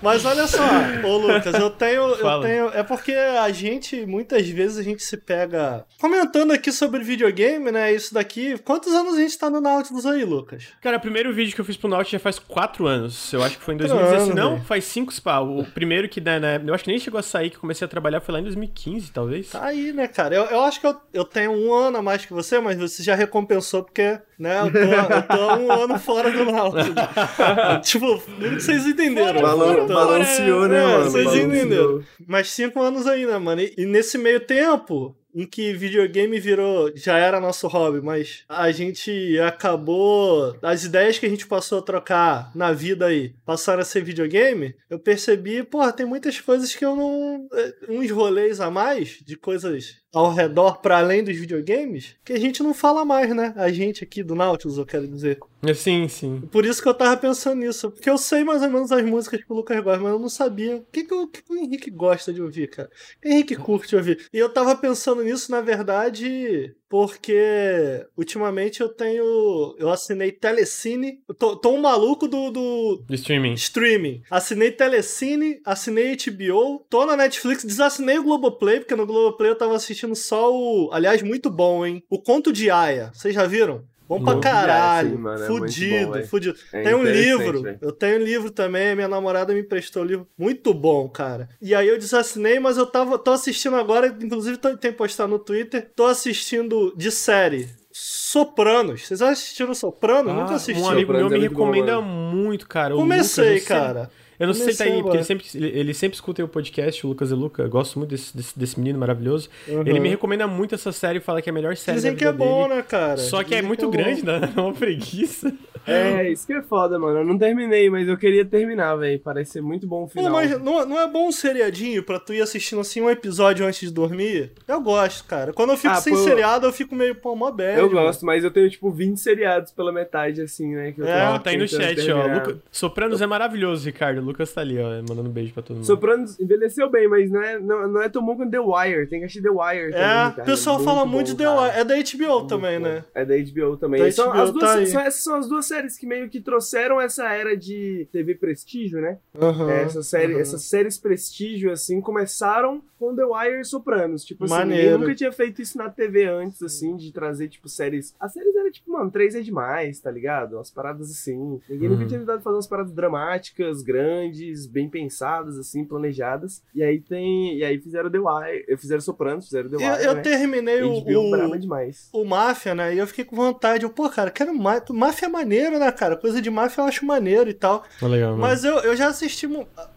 Mas 0.00 0.24
olha 0.24 0.46
só, 0.46 0.62
ô 1.02 1.16
Lucas, 1.16 1.54
eu 1.54 1.70
tenho, 1.70 2.02
eu 2.02 2.40
tenho. 2.42 2.68
É 2.74 2.82
porque 2.82 3.12
a 3.12 3.50
gente, 3.50 4.04
muitas 4.04 4.46
vezes, 4.48 4.76
a 4.76 4.82
gente 4.82 5.02
se 5.02 5.16
pega 5.16 5.84
comentando 5.98 6.52
aqui 6.52 6.70
sobre 6.70 7.02
videogame, 7.02 7.72
né? 7.72 7.92
Isso 7.92 8.12
daqui. 8.12 8.58
Quantos 8.58 8.92
anos 8.92 9.14
a 9.14 9.20
gente 9.20 9.38
tá 9.38 9.48
no 9.48 9.60
Nautilus 9.60 10.04
aí, 10.04 10.24
Lucas? 10.24 10.64
Cara, 10.82 10.98
o 10.98 11.00
primeiro 11.00 11.32
vídeo 11.32 11.54
que 11.54 11.60
eu 11.60 11.64
fiz 11.64 11.76
pro 11.76 11.88
Nautilus 11.88 12.12
já 12.12 12.18
faz 12.18 12.38
quatro 12.38 12.83
anos. 12.86 13.32
Eu 13.32 13.42
acho 13.42 13.58
que 13.58 13.64
foi 13.64 13.74
em 13.74 13.78
Quatro 13.78 13.94
2016. 13.96 14.30
anos, 14.30 14.34
Não, 14.44 14.52
velho. 14.54 14.64
faz 14.64 14.84
cinco 14.84 15.12
spa. 15.12 15.40
O 15.40 15.64
primeiro 15.64 16.08
que, 16.08 16.20
né, 16.20 16.38
né, 16.38 16.60
eu 16.66 16.74
acho 16.74 16.84
que 16.84 16.90
nem 16.90 16.98
chegou 16.98 17.18
a 17.18 17.22
sair, 17.22 17.50
que 17.50 17.58
comecei 17.58 17.84
a 17.84 17.88
trabalhar, 17.88 18.20
foi 18.20 18.32
lá 18.34 18.40
em 18.40 18.44
2015, 18.44 19.12
talvez. 19.12 19.50
Tá 19.50 19.64
aí, 19.64 19.92
né, 19.92 20.06
cara? 20.08 20.34
Eu, 20.34 20.44
eu 20.44 20.60
acho 20.62 20.80
que 20.80 20.86
eu, 20.86 20.96
eu 21.12 21.24
tenho 21.24 21.52
um 21.52 21.72
ano 21.72 21.98
a 21.98 22.02
mais 22.02 22.24
que 22.24 22.32
você, 22.32 22.58
mas 22.60 22.78
você 22.78 23.02
já 23.02 23.14
recompensou 23.14 23.82
porque, 23.82 24.18
né, 24.38 24.60
eu 24.60 24.72
tô, 24.72 24.78
eu 24.78 25.22
tô 25.22 25.54
um 25.62 25.72
ano 25.72 25.98
fora 25.98 26.30
do 26.30 26.44
Nautilus. 26.44 26.94
tipo, 27.82 28.22
vocês 28.58 28.86
entenderam. 28.86 29.40
Balan- 29.42 29.72
Então, 29.84 29.94
balanceou, 29.96 30.68
né, 30.68 30.78
é, 30.78 30.86
mano? 30.86 31.04
Vocês 31.10 31.24
Balanceou. 31.24 31.46
entenderam. 31.48 32.02
Mas 32.26 32.50
cinco 32.50 32.80
anos 32.80 33.06
ainda, 33.06 33.38
mano. 33.38 33.60
E, 33.60 33.74
e 33.78 33.86
nesse 33.86 34.16
meio 34.18 34.40
tempo, 34.40 35.16
em 35.34 35.46
que 35.46 35.72
videogame 35.72 36.38
virou. 36.38 36.92
Já 36.94 37.18
era 37.18 37.40
nosso 37.40 37.66
hobby, 37.66 38.00
mas 38.00 38.44
a 38.48 38.70
gente 38.70 39.38
acabou. 39.40 40.56
As 40.62 40.84
ideias 40.84 41.18
que 41.18 41.26
a 41.26 41.28
gente 41.28 41.46
passou 41.46 41.78
a 41.78 41.82
trocar 41.82 42.50
na 42.54 42.72
vida 42.72 43.06
aí 43.06 43.34
passaram 43.44 43.82
a 43.82 43.84
ser 43.84 44.02
videogame. 44.04 44.74
Eu 44.88 44.98
percebi, 44.98 45.62
porra, 45.62 45.92
tem 45.92 46.06
muitas 46.06 46.40
coisas 46.40 46.74
que 46.74 46.84
eu 46.84 46.94
não. 46.94 47.48
eh, 47.52 47.74
uns 47.88 48.10
rolês 48.10 48.60
a 48.60 48.70
mais 48.70 49.18
de 49.24 49.36
coisas 49.36 49.96
ao 50.14 50.32
redor, 50.32 50.80
para 50.80 50.98
além 50.98 51.24
dos 51.24 51.36
videogames, 51.36 52.16
que 52.24 52.32
a 52.32 52.38
gente 52.38 52.62
não 52.62 52.72
fala 52.72 53.04
mais, 53.04 53.34
né? 53.34 53.52
A 53.56 53.70
gente 53.70 54.04
aqui 54.04 54.22
do 54.22 54.34
Nautilus, 54.34 54.78
eu 54.78 54.86
quero 54.86 55.08
dizer. 55.08 55.38
Sim, 55.74 56.08
sim. 56.08 56.42
Por 56.52 56.64
isso 56.64 56.82
que 56.82 56.88
eu 56.88 56.94
tava 56.94 57.16
pensando 57.16 57.60
nisso. 57.60 57.90
Porque 57.90 58.08
eu 58.08 58.18
sei 58.18 58.44
mais 58.44 58.62
ou 58.62 58.70
menos 58.70 58.92
as 58.92 59.04
músicas 59.04 59.42
que 59.42 59.52
o 59.52 59.56
Lucas 59.56 59.82
gosta, 59.82 60.02
mas 60.02 60.12
eu 60.12 60.18
não 60.18 60.28
sabia 60.28 60.76
o 60.76 60.86
que, 60.92 61.04
que, 61.04 61.14
o, 61.14 61.26
que 61.26 61.42
o 61.50 61.56
Henrique 61.56 61.90
gosta 61.90 62.32
de 62.32 62.40
ouvir, 62.40 62.68
cara. 62.68 62.88
O 62.88 63.20
que 63.20 63.28
o 63.28 63.32
Henrique 63.32 63.56
curte 63.56 63.96
ouvir. 63.96 64.28
E 64.32 64.38
eu 64.38 64.48
tava 64.48 64.76
pensando 64.76 65.22
nisso, 65.22 65.50
na 65.50 65.60
verdade, 65.60 66.74
porque 66.88 68.06
ultimamente 68.16 68.80
eu 68.80 68.88
tenho. 68.88 69.74
Eu 69.78 69.90
assinei 69.90 70.32
Telecine. 70.32 71.18
Eu 71.28 71.34
tô, 71.34 71.56
tô 71.56 71.70
um 71.70 71.80
maluco 71.80 72.28
do, 72.28 72.50
do 72.50 72.96
Do 73.06 73.14
streaming. 73.14 73.54
streaming. 73.54 74.22
Assinei 74.30 74.70
Telecine, 74.70 75.60
assinei 75.64 76.16
HBO, 76.16 76.84
tô 76.88 77.04
na 77.06 77.16
Netflix, 77.16 77.64
desassinei 77.64 78.18
o 78.18 78.24
Globoplay, 78.24 78.80
porque 78.80 78.96
no 78.96 79.06
Globoplay 79.06 79.50
eu 79.50 79.58
tava 79.58 79.74
assistindo 79.74 80.14
só 80.14 80.52
o. 80.52 80.90
Aliás, 80.92 81.22
muito 81.22 81.50
bom, 81.50 81.84
hein? 81.84 82.02
O 82.08 82.20
Conto 82.20 82.52
de 82.52 82.70
Aya. 82.70 83.10
Vocês 83.14 83.34
já 83.34 83.46
viram? 83.46 83.84
Bom 84.08 84.22
pra 84.22 84.38
caralho. 84.38 85.28
é 85.30 85.46
fudido, 85.46 86.06
bom, 86.06 86.12
velho. 86.12 86.26
fudido. 86.28 86.58
É 86.72 86.82
Tem 86.82 86.94
um 86.94 87.02
livro, 87.04 87.62
eu 87.80 87.90
tenho 87.92 88.20
um 88.20 88.24
livro 88.24 88.50
também, 88.50 88.94
minha 88.94 89.08
namorada 89.08 89.54
me 89.54 89.60
emprestou 89.60 90.02
o 90.02 90.04
livro. 90.06 90.26
Muito 90.36 90.74
bom, 90.74 91.08
cara. 91.08 91.48
E 91.60 91.74
aí 91.74 91.88
eu 91.88 91.96
desassinei, 91.98 92.58
mas 92.60 92.76
eu 92.76 92.84
tava, 92.86 93.18
tô 93.18 93.30
assistindo 93.30 93.76
agora, 93.76 94.06
inclusive 94.08 94.58
tô- 94.58 94.76
tem 94.76 94.92
postado 94.92 95.30
no 95.30 95.38
Twitter, 95.38 95.90
tô 95.96 96.04
assistindo 96.06 96.92
de 96.96 97.10
série. 97.10 97.68
Sopranos. 97.90 99.06
Vocês 99.06 99.20
já 99.20 99.30
assistiram 99.30 99.72
Sopranos? 99.74 100.32
Ah, 100.32 100.36
Nunca 100.36 100.54
assisti. 100.56 100.80
um 100.82 100.88
amigo 100.90 101.12
meu 101.12 101.26
é 101.26 101.30
me 101.30 101.38
muito 101.38 101.54
bom, 101.54 101.64
recomenda 101.70 102.00
mano. 102.00 102.08
muito, 102.36 102.68
cara. 102.68 102.94
Comecei, 102.94 103.44
eu 103.44 103.58
sei- 103.58 103.60
cara. 103.60 104.10
Eu 104.44 104.48
não 104.48 104.54
sei 104.54 104.72
se 104.72 104.78
tá 104.78 104.84
aí, 104.84 105.02
porque 105.02 105.16
ele 105.16 105.24
sempre, 105.24 105.46
ele, 105.54 105.68
ele 105.78 105.94
sempre 105.94 106.14
escuta 106.14 106.44
o 106.44 106.48
podcast, 106.48 107.04
o 107.06 107.08
Lucas 107.10 107.30
e 107.30 107.34
Luca. 107.34 107.62
Eu 107.62 107.68
gosto 107.70 107.98
muito 107.98 108.10
desse, 108.10 108.36
desse, 108.36 108.58
desse 108.58 108.78
menino 108.78 108.98
maravilhoso. 108.98 109.48
Uhum. 109.68 109.80
Ele 109.86 110.00
me 110.00 110.08
recomenda 110.08 110.46
muito 110.46 110.74
essa 110.74 110.92
série 110.92 111.18
e 111.18 111.20
fala 111.20 111.40
que 111.42 111.48
é 111.48 111.52
a 111.52 111.54
melhor 111.54 111.76
série 111.76 111.96
Dizem 111.96 112.12
da 112.12 112.18
que 112.18 112.24
é 112.24 112.32
bom, 112.32 112.68
né, 112.68 112.82
cara? 112.82 113.16
Só 113.16 113.42
que 113.42 113.54
é 113.54 113.56
Dizem 113.58 113.68
muito 113.68 113.84
bom. 113.86 113.90
grande, 113.90 114.24
né? 114.24 114.40
É 114.56 114.60
uma 114.60 114.72
preguiça. 114.72 115.52
É, 115.86 116.30
isso 116.30 116.46
que 116.46 116.52
é 116.54 116.62
foda, 116.62 116.98
mano. 116.98 117.18
Eu 117.18 117.24
não 117.26 117.36
terminei, 117.36 117.90
mas 117.90 118.08
eu 118.08 118.16
queria 118.16 118.44
terminar, 118.44 118.96
velho. 118.96 119.18
Parece 119.20 119.52
ser 119.52 119.60
muito 119.60 119.86
bom 119.86 120.04
o 120.04 120.06
Pô, 120.06 120.12
final. 120.12 120.32
mas 120.32 120.58
não, 120.62 120.86
não 120.86 120.98
é 120.98 121.06
bom 121.06 121.28
um 121.28 121.32
seriadinho 121.32 122.02
pra 122.02 122.18
tu 122.18 122.32
ir 122.32 122.40
assistindo 122.40 122.80
assim 122.80 123.02
um 123.02 123.10
episódio 123.10 123.66
antes 123.66 123.80
de 123.80 123.90
dormir? 123.92 124.52
Eu 124.66 124.80
gosto, 124.80 125.24
cara. 125.26 125.52
Quando 125.52 125.70
eu 125.70 125.76
fico 125.76 125.92
Ah, 125.92 125.96
sem 126.00 126.14
pô, 126.14 126.20
seriado, 126.20 126.66
eu 126.66 126.72
fico 126.72 126.94
meio, 126.94 127.14
pô, 127.14 127.36
mó 127.36 127.50
bad. 127.50 127.78
Eu 127.78 127.90
mano. 127.90 128.06
gosto, 128.06 128.24
mas 128.24 128.42
eu 128.44 128.50
tenho, 128.50 128.70
tipo, 128.70 128.90
20 128.90 129.18
seriados 129.18 129.72
pela 129.72 129.92
metade, 129.92 130.40
assim, 130.40 130.74
né? 130.74 130.92
Que 130.92 131.02
eu 131.02 131.06
É, 131.06 131.28
Ó, 131.28 131.38
tá 131.38 131.50
aí 131.50 131.56
no 131.58 131.68
chat, 131.68 132.00
ó. 132.00 132.04
terminar. 132.22 132.46
Luca... 132.46 132.58
Sopranos 132.72 133.20
é 133.20 133.26
maravilhoso, 133.26 133.84
Ricardo. 133.84 134.22
O 134.34 134.36
Lucas 134.36 134.52
tá 134.52 134.60
ali, 134.62 134.78
ó, 134.80 134.88
mandando 135.08 135.28
um 135.28 135.32
beijo 135.32 135.52
pra 135.54 135.62
todo 135.62 135.76
mundo. 135.76 135.86
Sopranos 135.86 136.38
envelheceu 136.40 136.90
bem, 136.90 137.06
mas 137.08 137.30
não 137.30 137.42
é, 137.42 137.58
não, 137.58 137.88
não 137.88 138.02
é 138.02 138.08
tão 138.08 138.24
bom 138.24 138.34
quanto 138.36 138.50
The 138.50 138.58
Wire. 138.60 139.06
Tem 139.06 139.20
que 139.20 139.26
assistir 139.26 139.42
The 139.42 139.50
Wire 139.50 139.92
também, 139.92 140.06
É, 140.06 140.42
o 140.42 140.44
pessoal 140.44 140.76
Muito 140.76 140.88
fala 140.90 141.04
bom, 141.04 141.10
muito 141.12 141.26
de 141.28 141.36
The. 141.36 141.48
Wire. 141.48 141.70
É 141.78 141.84
da 141.84 141.94
HBO 141.94 142.34
Muito 142.38 142.48
também, 142.48 142.78
bom. 142.78 142.84
né? 142.84 143.04
É 143.14 143.24
da 143.24 143.34
HBO 143.36 143.76
também. 143.76 144.02
Da 144.02 144.10
são, 144.10 144.30
HBO 144.30 144.40
as 144.40 144.50
duas, 144.52 144.64
tá 144.64 144.74
aí. 144.78 144.86
são- 144.86 145.00
essas 145.00 145.22
são 145.22 145.34
as 145.36 145.48
duas 145.48 145.66
séries 145.66 145.96
que 145.96 146.06
meio 146.06 146.28
que 146.28 146.40
trouxeram 146.40 147.00
essa 147.00 147.28
era 147.32 147.56
de 147.56 148.08
TV 148.10 148.34
prestígio, 148.34 149.00
né? 149.00 149.18
Aham, 149.40 149.70
É, 149.70 149.82
essa 149.82 150.02
série, 150.02 150.32
aham. 150.32 150.40
Essas 150.42 150.62
séries 150.64 150.98
prestígio, 150.98 151.70
assim, 151.70 152.00
começaram 152.00 152.82
com 153.04 153.14
The 153.16 153.24
Wire 153.24 153.60
e 153.60 153.64
Sopranos. 153.64 154.24
Tipo 154.24 154.44
assim, 154.44 154.54
Maneiro. 154.54 154.82
ninguém 154.84 154.98
nunca 155.00 155.14
tinha 155.14 155.32
feito 155.32 155.60
isso 155.62 155.76
na 155.78 155.90
TV 155.90 156.24
antes, 156.26 156.62
assim, 156.62 156.96
de 156.96 157.12
trazer, 157.12 157.48
tipo, 157.48 157.68
séries. 157.68 158.14
As 158.18 158.32
séries 158.32 158.54
eram, 158.56 158.70
tipo, 158.70 158.90
mano, 158.92 159.10
três 159.10 159.34
é 159.34 159.40
demais, 159.40 159.98
tá 160.00 160.10
ligado? 160.10 160.54
Umas 160.56 160.70
paradas 160.70 161.10
assim. 161.10 161.60
Ninguém 161.68 161.88
Uhum. 161.88 161.94
nunca 161.96 162.06
tinha 162.06 162.20
tentado 162.20 162.42
fazer 162.42 162.56
umas 162.56 162.66
paradas 162.66 162.92
dramáticas, 162.92 163.82
grandes, 163.82 164.66
bem 164.66 164.88
pensadas, 164.88 165.58
assim, 165.58 165.84
planejadas. 165.84 166.62
E 166.74 166.82
aí 166.82 167.00
tem. 167.00 167.58
E 167.58 167.64
aí 167.64 167.78
fizeram 167.80 168.10
The 168.10 168.18
Wire. 168.18 168.76
Fizeram 168.78 169.00
Sopranos, 169.00 169.44
fizeram 169.46 169.68
The 169.70 169.76
Eu, 169.76 169.80
Wire. 169.92 170.04
eu 170.04 170.14
né? 170.14 170.20
terminei 170.22 170.82
o, 170.82 170.98
o, 170.98 171.58
demais. 171.58 172.08
o 172.12 172.24
Máfia, 172.24 172.74
né? 172.74 172.94
E 172.94 172.98
eu 172.98 173.06
fiquei 173.06 173.24
com 173.24 173.36
vontade. 173.36 173.84
Eu, 173.84 173.90
pô, 173.90 174.08
cara, 174.10 174.30
quero 174.30 174.54
mais. 174.54 174.82
Máfia 174.90 175.26
é 175.26 175.28
maneiro, 175.28 175.78
né, 175.78 175.90
cara? 175.92 176.16
Coisa 176.16 176.40
de 176.40 176.50
máfia 176.50 176.82
eu 176.82 176.86
acho 176.86 177.04
maneiro 177.04 177.48
e 177.50 177.54
tal. 177.54 177.84
Tá 178.00 178.06
legal, 178.06 178.30
mano. 178.30 178.42
Mas 178.42 178.64
eu, 178.64 178.76
eu 178.80 178.96
já 178.96 179.08
assisti. 179.08 179.46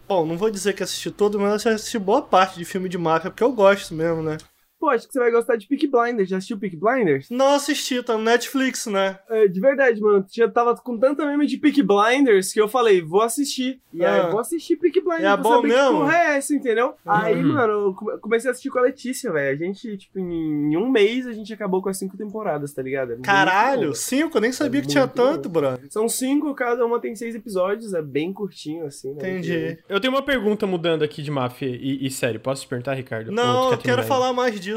Bom, 0.08 0.24
não 0.24 0.38
vou 0.38 0.50
dizer 0.50 0.72
que 0.72 0.82
assisti 0.82 1.10
todo, 1.10 1.38
mas 1.38 1.64
eu 1.66 1.74
assisti 1.74 1.98
boa 1.98 2.22
parte 2.22 2.56
de 2.58 2.64
filme 2.64 2.88
de 2.88 2.96
máfia, 2.96 3.30
porque 3.30 3.44
eu 3.44 3.52
gosto 3.52 3.94
mesmo, 3.94 4.22
né? 4.22 4.38
Pô, 4.80 4.90
acho 4.90 5.06
que 5.08 5.12
você 5.12 5.18
vai 5.18 5.30
gostar 5.30 5.56
de 5.56 5.66
Peak 5.66 5.86
Blinders. 5.88 6.28
Já 6.28 6.36
assistiu 6.36 6.56
Peak 6.58 6.76
Blinders? 6.76 7.28
Não 7.30 7.54
assisti, 7.54 8.00
tá 8.02 8.16
no 8.16 8.22
Netflix, 8.22 8.86
né? 8.86 9.18
É, 9.28 9.48
de 9.48 9.58
verdade, 9.60 10.00
mano. 10.00 10.24
Eu 10.36 10.52
tava 10.52 10.74
com 10.76 10.96
tanta 10.96 11.26
meme 11.26 11.46
de 11.46 11.56
Peak 11.56 11.82
Blinders 11.82 12.52
que 12.52 12.60
eu 12.60 12.68
falei, 12.68 13.02
vou 13.02 13.22
assistir. 13.22 13.80
E 13.92 14.04
aí, 14.04 14.20
Ah. 14.20 14.28
vou 14.28 14.38
assistir 14.38 14.76
Peak 14.76 15.00
Blinders 15.00 15.24
É 15.24 15.32
pra 15.34 15.36
bom 15.38 15.56
saber 15.56 15.68
mesmo? 15.68 15.88
que 15.88 15.94
porra 15.98 16.16
é 16.16 16.36
essa, 16.36 16.54
entendeu? 16.54 16.94
Aí, 17.04 17.34
Uhum. 17.42 17.52
mano, 17.54 17.72
eu 17.72 17.94
come- 17.94 18.18
comecei 18.18 18.48
a 18.48 18.52
assistir 18.52 18.70
com 18.70 18.78
a 18.78 18.82
Letícia, 18.82 19.32
velho. 19.32 19.60
A 19.60 19.66
gente, 19.66 19.96
tipo, 19.96 20.18
em 20.20 20.76
um 20.76 20.88
mês 20.88 21.26
a 21.26 21.32
gente 21.32 21.52
acabou 21.52 21.82
com 21.82 21.88
as 21.88 21.98
cinco 21.98 22.16
temporadas, 22.16 22.72
tá 22.72 22.80
ligado? 22.80 23.14
É 23.14 23.16
Caralho, 23.16 23.94
cinco? 23.96 24.36
Eu 24.36 24.40
nem 24.42 24.52
sabia 24.52 24.78
É 24.78 24.82
que 24.82 24.88
tinha 24.88 25.08
tanto, 25.08 25.48
brother. 25.48 25.86
São 25.90 26.08
cinco, 26.08 26.54
cada 26.54 26.86
uma 26.86 27.00
tem 27.00 27.16
seis 27.16 27.34
episódios, 27.34 27.94
é 27.94 28.02
bem 28.02 28.32
curtinho, 28.32 28.86
assim, 28.86 29.08
né? 29.14 29.16
Entendi. 29.38 29.78
Eu 29.88 29.98
tenho 30.00 30.12
uma 30.12 30.22
pergunta 30.22 30.66
mudando 30.68 31.02
aqui 31.02 31.20
de 31.20 31.30
máfia 31.32 31.66
e, 31.66 32.06
e 32.06 32.10
série. 32.10 32.38
Posso 32.38 32.62
te 32.62 32.68
perguntar, 32.68 32.94
Ricardo? 32.94 33.32
Não, 33.32 33.72
eu 33.72 33.78
quero 33.78 34.02
aí? 34.02 34.06
falar 34.06 34.32
mais 34.32 34.54
disso. 34.54 34.67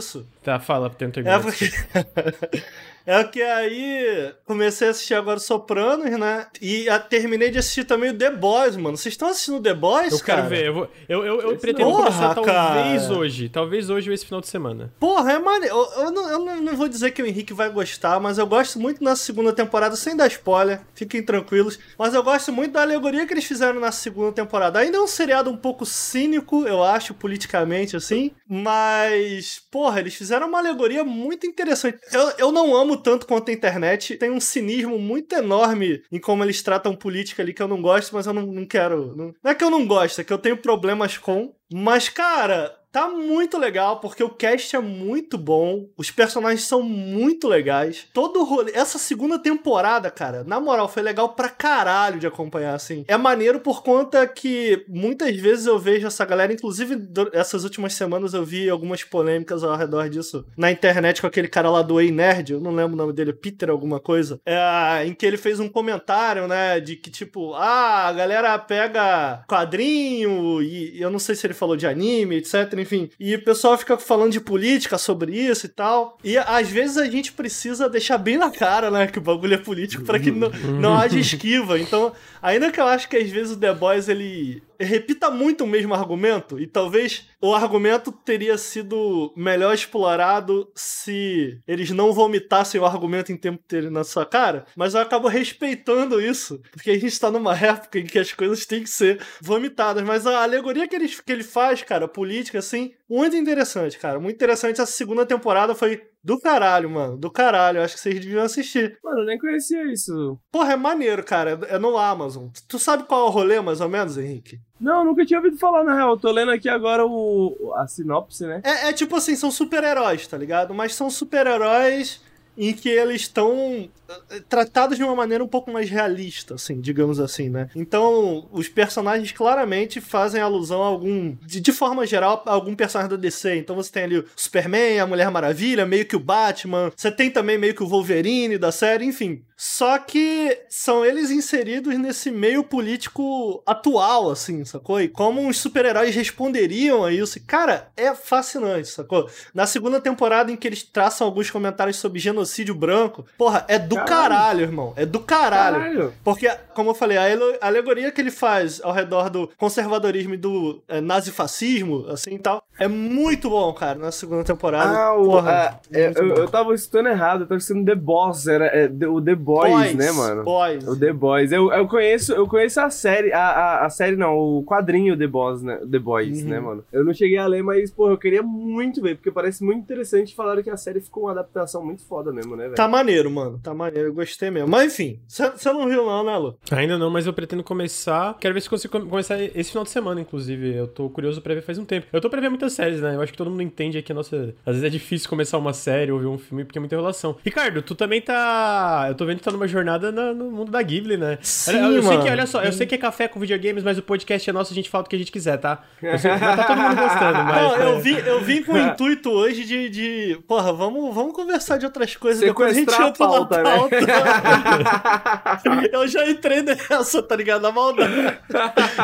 Tá, 0.44 0.60
fala, 0.60 0.90
tenta. 0.90 1.20
É 1.20 1.40
porque. 1.40 1.70
É 3.06 3.24
que 3.24 3.42
aí 3.42 4.34
comecei 4.46 4.88
a 4.88 4.92
assistir 4.92 5.14
agora 5.14 5.40
Sopranos, 5.40 6.10
né? 6.20 6.48
E 6.62 6.88
a, 6.90 7.00
terminei 7.00 7.50
de 7.50 7.58
assistir 7.60 7.84
também 7.84 8.12
o 8.12 8.18
The 8.18 8.30
Boys, 8.32 8.76
mano. 8.76 8.96
Vocês 8.98 9.14
estão 9.14 9.28
assistindo 9.30 9.60
The 9.62 9.74
Boys, 9.74 10.12
Eu 10.14 10.20
cara? 10.20 10.42
quero 10.44 10.50
ver. 10.50 10.66
Eu, 10.68 10.74
vou- 10.74 10.90
eu, 11.10 11.26
eu, 11.26 11.42
eu 11.42 11.58
pretendo 11.58 11.90
não. 11.90 11.98
começar 11.98 12.36
Porra, 12.36 12.54
talvez 12.54 13.04
cara. 13.04 13.14
hoje. 13.18 13.50
Talvez 13.50 13.90
hoje 13.90 14.10
ou 14.10 14.14
esse 14.14 14.26
final 14.26 14.40
de 14.42 14.48
semana. 14.48 14.94
Porra, 15.00 15.34
é 15.34 15.40
maneiro. 15.40 15.76
Eu, 15.76 16.04
eu 16.06 16.12
não, 16.12 16.30
eu 16.30 16.40
não- 16.40 16.62
não 16.62 16.76
vou 16.76 16.88
dizer 16.88 17.12
que 17.12 17.22
o 17.22 17.26
Henrique 17.26 17.54
vai 17.54 17.70
gostar, 17.70 18.20
mas 18.20 18.38
eu 18.38 18.46
gosto 18.48 18.80
muito 18.80 19.04
na 19.04 19.16
segunda 19.16 19.52
temporada, 19.52 19.96
sem 19.96 20.16
dar 20.16 20.28
spoiler, 20.28 20.82
fiquem 20.94 21.24
tranquilos. 21.24 21.80
Mas 21.98 22.14
eu 22.14 22.22
gosto 22.24 22.52
muito 22.54 22.74
da 22.74 22.82
alegoria 22.82 23.26
que 23.26 23.34
eles 23.34 23.46
fizeram 23.46 23.80
na 23.80 23.92
segunda 23.92 24.32
temporada. 24.32 24.80
Ainda 24.80 24.98
é 24.98 25.02
um 25.02 25.08
seriado 25.08 25.50
um 25.50 25.58
pouco 25.58 25.86
cínico, 25.86 26.68
eu 26.68 26.84
acho, 26.84 27.14
politicamente, 27.14 27.96
assim. 27.96 28.32
Mas, 28.48 29.62
porra, 29.72 30.00
eles 30.00 30.14
fizeram 30.16 30.48
uma 30.48 30.60
alegoria 30.60 31.04
muito 31.04 31.46
interessante. 31.48 31.98
Eu, 32.12 32.32
eu 32.38 32.52
não 32.52 32.76
amo 32.76 32.91
tanto 32.98 33.28
quanto 33.28 33.50
a 33.50 33.54
internet. 33.54 34.16
Tem 34.18 34.30
um 34.30 34.40
cinismo 34.40 34.98
muito 34.98 35.34
enorme 35.34 36.04
em 36.12 36.20
como 36.20 36.44
eles 36.44 36.62
tratam 36.62 36.96
política 36.96 37.42
ali 37.42 37.54
que 37.54 37.62
eu 37.62 37.68
não 37.68 37.82
gosto, 37.82 38.14
mas 38.14 38.26
eu 38.26 38.34
não, 38.34 38.46
não 38.46 38.66
quero. 38.66 39.16
Não, 39.16 39.34
não 39.44 39.52
é 39.52 39.56
que 39.56 39.64
eu 39.64 39.70
não 39.70 39.86
gosto, 39.86 40.22
é 40.22 40.24
que 40.24 40.34
eu 40.34 40.38
tenho 40.38 40.58
problemas 40.58 41.18
com. 41.18 41.54
Mas, 41.74 42.10
cara, 42.10 42.76
Tá 42.92 43.08
muito 43.08 43.58
legal, 43.58 44.00
porque 44.00 44.24
o 44.24 44.30
cast 44.30 44.76
é 44.76 44.80
muito 44.80 45.38
bom, 45.38 45.88
os 45.98 46.12
personagens 46.12 46.68
são 46.68 46.82
muito 46.82 47.48
legais. 47.48 48.08
Todo 48.14 48.42
o 48.42 48.44
rolê. 48.44 48.72
Essa 48.74 48.98
segunda 48.98 49.40
temporada, 49.40 50.12
cara, 50.12 50.44
na 50.44 50.60
moral, 50.60 50.90
foi 50.90 51.02
legal 51.02 51.30
pra 51.30 51.48
caralho 51.50 52.20
de 52.20 52.28
acompanhar, 52.28 52.74
assim. 52.74 53.06
É 53.08 53.16
maneiro 53.16 53.60
por 53.60 53.82
conta 53.82 54.28
que 54.28 54.84
muitas 54.90 55.36
vezes 55.38 55.66
eu 55.68 55.80
vejo 55.80 56.06
essa 56.06 56.26
galera, 56.26 56.52
inclusive 56.52 56.98
essas 57.34 57.64
últimas 57.64 57.94
semanas 57.94 58.34
eu 58.34 58.44
vi 58.44 58.70
algumas 58.70 59.04
polêmicas 59.04 59.64
ao 59.64 59.76
redor 59.76 60.10
disso 60.10 60.46
na 60.58 60.72
internet 60.72 61.22
com 61.22 61.28
aquele 61.28 61.48
cara 61.48 61.70
lá 61.70 61.82
do 61.82 62.00
Ei 62.00 62.12
Nerd, 62.12 62.54
eu 62.54 62.60
não 62.60 62.72
lembro 62.72 62.94
o 62.94 62.98
nome 62.98 63.14
dele, 63.14 63.34
Peter 63.34 63.70
alguma 63.70 64.00
coisa, 64.00 64.40
é, 64.46 65.06
em 65.06 65.14
que 65.14 65.26
ele 65.26 65.38
fez 65.38 65.60
um 65.60 65.70
comentário, 65.70 66.48
né, 66.48 66.80
de 66.80 66.96
que 66.96 67.10
tipo, 67.10 67.54
ah, 67.54 68.08
a 68.08 68.14
galera 68.14 68.58
pega 68.60 69.44
quadrinho 69.48 70.62
e 70.62 71.02
eu 71.02 71.10
não 71.10 71.20
sei 71.20 71.36
se 71.36 71.48
ele 71.48 71.54
falou 71.54 71.78
de 71.78 71.88
anime, 71.88 72.38
etc, 72.38 72.81
enfim. 72.82 73.10
E 73.20 73.36
o 73.36 73.44
pessoal 73.44 73.78
fica 73.78 73.98
falando 73.98 74.32
de 74.32 74.42
política 74.42 74.98
sobre 74.98 75.36
isso 75.36 75.66
e 75.66 75.70
tal. 75.70 76.18
E 76.24 76.38
às 76.38 76.70
vezes 76.70 76.98
a 76.98 77.06
gente 77.06 77.32
precisa 77.32 77.90
deixar 77.90 78.18
bem 78.18 78.38
na 78.38 78.50
cara, 78.50 78.90
né, 78.92 79.08
que 79.08 79.20
o 79.20 79.22
bagulho 79.22 79.54
é 79.54 79.58
político 79.58 80.04
pra 80.04 80.20
que 80.20 80.32
não, 80.32 80.50
não 80.80 80.98
haja 80.98 81.18
esquiva. 81.20 81.80
Então, 81.80 82.12
ainda 82.42 82.72
que 82.72 82.80
eu 82.80 82.88
acho 82.88 83.08
que 83.08 83.18
às 83.18 83.30
vezes 83.30 83.54
o 83.54 83.60
The 83.60 83.74
Boys 83.74 84.10
ele 84.10 84.62
repita 84.84 85.30
muito 85.30 85.64
o 85.64 85.68
mesmo 85.68 85.94
argumento 85.94 86.60
e 86.60 86.68
talvez 86.68 87.28
o 87.42 87.54
argumento 87.54 88.12
teria 88.12 88.58
sido 88.58 89.34
melhor 89.36 89.74
explorado 89.74 90.72
se 90.76 91.60
eles 91.68 91.92
não 91.92 92.14
vomitassem 92.14 92.80
o 92.80 92.86
argumento 92.86 93.32
em 93.32 93.38
tempo 93.38 93.64
dele 93.68 93.90
na 93.90 94.04
sua 94.04 94.26
cara, 94.26 94.66
mas 94.76 94.94
eu 94.94 95.02
acabo 95.02 95.28
respeitando 95.28 96.22
isso, 96.22 96.62
porque 96.72 96.92
a 96.92 97.00
gente 97.00 97.20
tá 97.20 97.32
numa 97.32 97.56
época 97.58 98.00
em 98.00 98.06
que 98.06 98.20
as 98.20 98.32
coisas 98.32 98.66
têm 98.66 98.84
que 98.84 98.90
ser 98.90 99.20
vomitadas, 99.42 100.04
mas 100.04 100.28
a 100.28 100.44
alegoria 100.44 100.88
que 100.88 100.96
ele, 100.96 101.08
que 101.08 101.32
ele 101.32 101.44
faz, 101.44 101.82
cara, 101.82 102.08
política, 102.08 102.60
assim, 102.60 102.94
muito 103.10 103.36
interessante, 103.36 103.98
cara, 103.98 104.20
muito 104.20 104.36
interessante. 104.36 104.80
Essa 104.80 104.92
segunda 104.92 105.26
temporada 105.26 105.76
foi 105.76 106.02
do 106.24 106.40
caralho, 106.40 106.90
mano, 106.90 107.18
do 107.18 107.32
caralho, 107.32 107.82
acho 107.82 107.96
que 107.96 108.02
vocês 108.02 108.20
deviam 108.20 108.44
assistir. 108.44 108.98
Mano, 109.04 109.22
eu 109.22 109.26
nem 109.26 109.38
conhecia 109.38 109.92
isso. 109.92 110.38
Porra, 110.52 110.74
é 110.74 110.76
maneiro, 110.76 111.24
cara, 111.24 111.60
é 111.68 111.80
no 111.80 111.98
Amazon. 111.98 112.48
Tu 112.68 112.78
sabe 112.78 113.04
qual 113.04 113.26
é 113.26 113.30
o 113.30 113.32
rolê, 113.32 113.60
mais 113.60 113.82
ou 113.82 113.90
menos, 113.90 114.18
Henrique? 114.18 114.60
Não, 114.80 115.04
nunca 115.04 115.26
tinha 115.26 115.40
ouvido 115.40 115.58
falar, 115.58 115.84
na 115.84 115.96
real. 115.96 116.12
Eu 116.12 116.18
tô 116.18 116.32
lendo 116.32 116.52
aqui 116.52 116.70
agora 116.70 117.06
o, 117.06 117.74
a 117.76 117.88
sinopse, 117.88 118.46
né? 118.46 118.62
É, 118.64 118.90
é 118.90 118.94
tipo 118.94 119.16
assim, 119.16 119.36
são 119.36 119.52
super-heróis, 119.52 120.26
tá 120.28 120.38
ligado? 120.38 120.74
Mas 120.74 120.96
são 120.96 121.10
super-heróis 121.10 122.22
em 122.58 122.74
que 122.74 122.90
eles 122.90 123.22
estão 123.22 123.90
eh, 124.30 124.42
tratados 124.48 124.98
de 124.98 125.04
uma 125.04 125.16
maneira 125.16 125.44
um 125.44 125.48
pouco 125.48 125.72
mais 125.72 125.90
realista, 125.90 126.56
assim, 126.56 126.80
digamos 126.80 127.20
assim, 127.20 127.50
né? 127.50 127.70
Então, 127.76 128.48
os 128.52 128.68
personagens 128.68 129.32
claramente 129.32 130.02
fazem 130.02 130.42
alusão 130.42 130.84
a 130.84 130.88
algum, 130.88 131.36
de, 131.42 131.60
de 131.60 131.72
forma 131.72 132.06
geral, 132.06 132.44
a 132.46 132.52
algum 132.52 132.76
personagem 132.76 133.10
da 133.10 133.18
DC. 133.18 133.56
Então 133.56 133.76
você 133.76 133.92
tem 133.92 134.04
ali 134.04 134.18
o 134.18 134.26
Superman, 134.36 135.00
a 135.00 135.08
Mulher 135.08 135.32
Maravilha, 135.32 135.86
meio 135.86 136.06
que 136.06 136.16
o 136.16 136.20
Batman, 136.20 136.92
você 136.96 137.12
tem 137.12 137.30
também 137.30 137.58
meio 137.58 137.74
que 137.74 137.84
o 137.84 137.88
Wolverine 137.88 138.58
da 138.58 138.72
série, 138.72 139.06
enfim. 139.06 139.44
Só 139.56 140.00
que 140.00 140.60
são 140.70 141.06
eles 141.06 141.30
inseridos 141.30 141.96
nesse 142.00 142.32
meio 142.32 142.64
político 142.64 143.62
atual, 143.66 144.32
assim, 144.32 144.66
sacou? 144.66 145.00
E 145.00 145.08
como 145.08 145.48
os 145.48 145.60
super-heróis 145.60 146.16
responderiam 146.16 147.04
a 147.04 147.14
isso. 147.14 147.40
Cara, 147.46 147.92
é 147.96 148.16
fascinante, 148.16 148.88
sacou? 148.88 149.30
Na 149.54 149.68
segunda 149.68 150.02
temporada 150.02 150.52
em 150.52 150.56
que 150.56 150.68
eles 150.68 150.82
traçam 150.82 151.28
alguns 151.28 151.52
comentários 151.52 151.98
sobre 151.98 152.20
genocídio 152.20 152.41
branco, 152.76 153.26
porra, 153.38 153.66
é 153.68 153.78
do 153.80 153.96
caralho, 153.96 154.12
Caralho. 154.32 154.62
irmão. 154.62 154.94
É 154.96 155.06
do 155.06 155.20
caralho. 155.20 155.78
Caralho. 155.80 156.14
Porque, 156.24 156.50
como 156.74 156.90
eu 156.92 156.94
falei, 156.94 157.18
a 157.18 157.68
alegoria 157.68 158.12
que 158.12 158.22
ele 158.22 158.32
faz 158.32 158.82
ao 158.84 158.92
redor 158.92 159.30
do 159.30 159.50
conservadorismo 159.58 160.34
e 160.34 160.38
do 160.38 160.82
é, 160.88 161.02
nazifascismo, 161.02 162.06
assim 162.10 162.36
e 162.36 162.40
tal, 162.40 162.64
é 162.80 162.88
muito 162.88 163.50
bom, 163.50 163.72
cara, 163.74 163.98
na 163.98 164.12
segunda 164.12 164.44
temporada. 164.44 164.98
Ah, 164.98 165.14
o, 165.18 165.26
Porra, 165.26 165.80
é, 165.92 166.06
muito 166.06 166.20
eu, 166.20 166.36
eu 166.36 166.48
tava 166.48 166.74
escutando 166.74 167.08
errado, 167.10 167.42
eu 167.42 167.48
tava 167.48 167.58
escutando 167.60 167.86
The 167.86 167.96
Boss, 167.96 168.48
era 168.48 168.66
é, 168.68 168.90
o 169.08 169.22
The 169.22 169.36
Boys, 169.36 169.96
né, 169.96 170.12
mano? 170.12 170.44
Boys. 170.44 170.88
O 170.88 170.98
The 170.98 171.14
Boys. 171.14 171.52
Eu, 171.52 171.72
eu 171.72 171.88
conheço, 171.88 172.34
eu 172.34 172.48
conheço 172.48 172.80
a 172.82 172.90
série, 172.90 173.32
a, 173.34 173.40
a, 173.42 173.86
a 173.86 173.90
série 173.90 174.16
não, 174.16 174.38
o 174.38 174.64
quadrinho 174.64 175.18
The 175.18 175.28
Boys, 175.28 175.62
né? 175.62 175.80
The 175.90 176.00
Boys, 176.00 176.42
Uhum. 176.44 176.50
né, 176.50 176.60
mano? 176.60 176.84
Eu 176.92 177.04
não 177.04 177.14
cheguei 177.14 177.38
a 177.38 177.46
ler, 177.48 177.64
mas, 177.64 177.92
pô, 177.92 178.10
eu 178.10 178.18
queria 178.18 178.42
muito 178.44 179.02
ver, 179.02 179.16
porque 179.16 179.32
parece 179.32 179.64
muito 179.64 179.80
interessante. 179.80 180.36
Falaram 180.36 180.62
que 180.64 180.70
a 180.70 180.78
série 180.78 181.00
ficou 181.02 181.24
uma 181.24 181.32
adaptação 181.32 181.84
muito 181.84 182.04
foda 182.06 182.31
mesmo, 182.34 182.56
né, 182.56 182.64
velho? 182.64 182.76
Tá 182.76 182.88
maneiro, 182.88 183.30
mano. 183.32 183.60
Tá 183.64 183.74
maneiro, 183.74 184.10
eu 184.10 184.14
gostei 184.14 184.50
mesmo. 184.50 184.68
Mas 184.70 184.94
enfim, 184.94 185.20
você 185.28 185.72
não 185.74 185.88
viu 185.88 186.06
não, 186.06 186.24
né, 186.24 186.36
Lu? 186.38 186.58
Ainda 186.72 186.98
não, 186.98 187.10
mas 187.10 187.26
eu 187.28 187.34
pretendo 187.34 187.64
começar. 187.64 188.36
Quero 188.40 188.54
ver 188.54 188.62
se 188.62 188.70
consigo 188.70 188.92
come- 188.92 189.10
começar 189.10 189.40
esse 189.42 189.70
final 189.72 189.84
de 189.84 189.90
semana, 189.90 190.22
inclusive. 190.22 190.76
Eu 190.76 190.88
tô 190.88 191.10
curioso 191.10 191.42
pra 191.42 191.54
ver 191.54 191.62
faz 191.62 191.78
um 191.78 191.86
tempo. 191.86 192.08
Eu 192.12 192.22
tô 192.22 192.30
pra 192.30 192.40
ver 192.42 192.50
muitas 192.50 192.74
séries, 192.74 193.02
né? 193.02 193.16
Eu 193.16 193.22
acho 193.22 193.32
que 193.32 193.38
todo 193.38 193.50
mundo 193.50 193.62
entende 193.64 194.02
que, 194.02 194.14
nossa, 194.14 194.54
às 194.66 194.74
vezes 194.76 194.84
é 194.84 194.90
difícil 194.90 195.30
começar 195.30 195.58
uma 195.58 195.74
série 195.74 196.12
ou 196.12 196.20
ver 196.20 196.28
um 196.28 196.38
filme 196.38 196.64
porque 196.66 196.78
é 196.78 196.82
muita 196.82 196.96
enrolação. 196.96 197.36
Ricardo, 197.44 197.82
tu 197.82 197.96
também 197.96 198.22
tá. 198.22 199.06
Eu 199.10 199.16
tô 199.16 199.26
vendo 199.26 199.38
que 199.38 199.44
tá 199.44 199.52
numa 199.52 199.68
jornada 199.68 200.12
na- 200.12 200.34
no 200.34 200.52
mundo 200.52 200.72
da 200.72 200.82
Ghibli, 200.82 201.18
né? 201.18 201.38
Sim, 201.42 201.78
eu, 201.78 201.92
eu 201.96 202.02
sei 202.04 202.12
mano. 202.12 202.24
que, 202.24 202.30
olha 202.30 202.46
só, 202.46 202.64
eu 202.64 202.72
sei 202.72 202.86
que 202.88 202.96
é 202.96 202.98
café 202.98 203.28
com 203.28 203.40
videogames, 203.40 203.84
mas 203.84 203.98
o 203.98 204.02
podcast 204.04 204.50
é 204.50 204.54
nosso, 204.54 204.72
a 204.72 204.76
gente 204.76 204.90
fala 204.90 205.04
o 205.04 205.08
que 205.08 205.16
a 205.16 205.20
gente 205.20 205.32
quiser, 205.32 205.58
tá? 205.58 205.84
Eu 206.02 206.18
sei, 206.18 206.32
tá 206.32 206.64
todo 206.66 206.78
mundo 206.78 206.96
gostando, 206.96 207.40
mas. 207.46 207.62
Não, 207.62 207.76
eu 207.78 207.98
é. 207.98 208.00
vim, 208.00 208.16
eu 208.16 208.42
vim 208.42 208.64
com 208.64 208.74
o 208.74 208.78
intuito 208.80 209.30
hoje 209.30 209.64
de, 209.66 209.90
de. 209.90 210.40
Porra, 210.48 210.72
vamos, 210.74 211.14
vamos 211.14 211.34
conversar 211.34 211.78
de 211.78 211.86
outras 211.86 212.16
coisas 212.16 212.21
depois 212.22 212.72
a 212.72 212.74
gente 212.74 212.90
a 212.94 212.94
entra 212.94 213.00
na 213.00 213.12
pauta, 213.12 213.64
né? 213.64 213.64
pauta. 213.64 213.96
eu 215.92 216.08
já 216.08 216.30
entrei 216.30 216.62
nessa, 216.62 217.22
tá 217.24 217.36
ligado? 217.36 217.62
Na 217.62 217.72
maldade. 217.72 218.14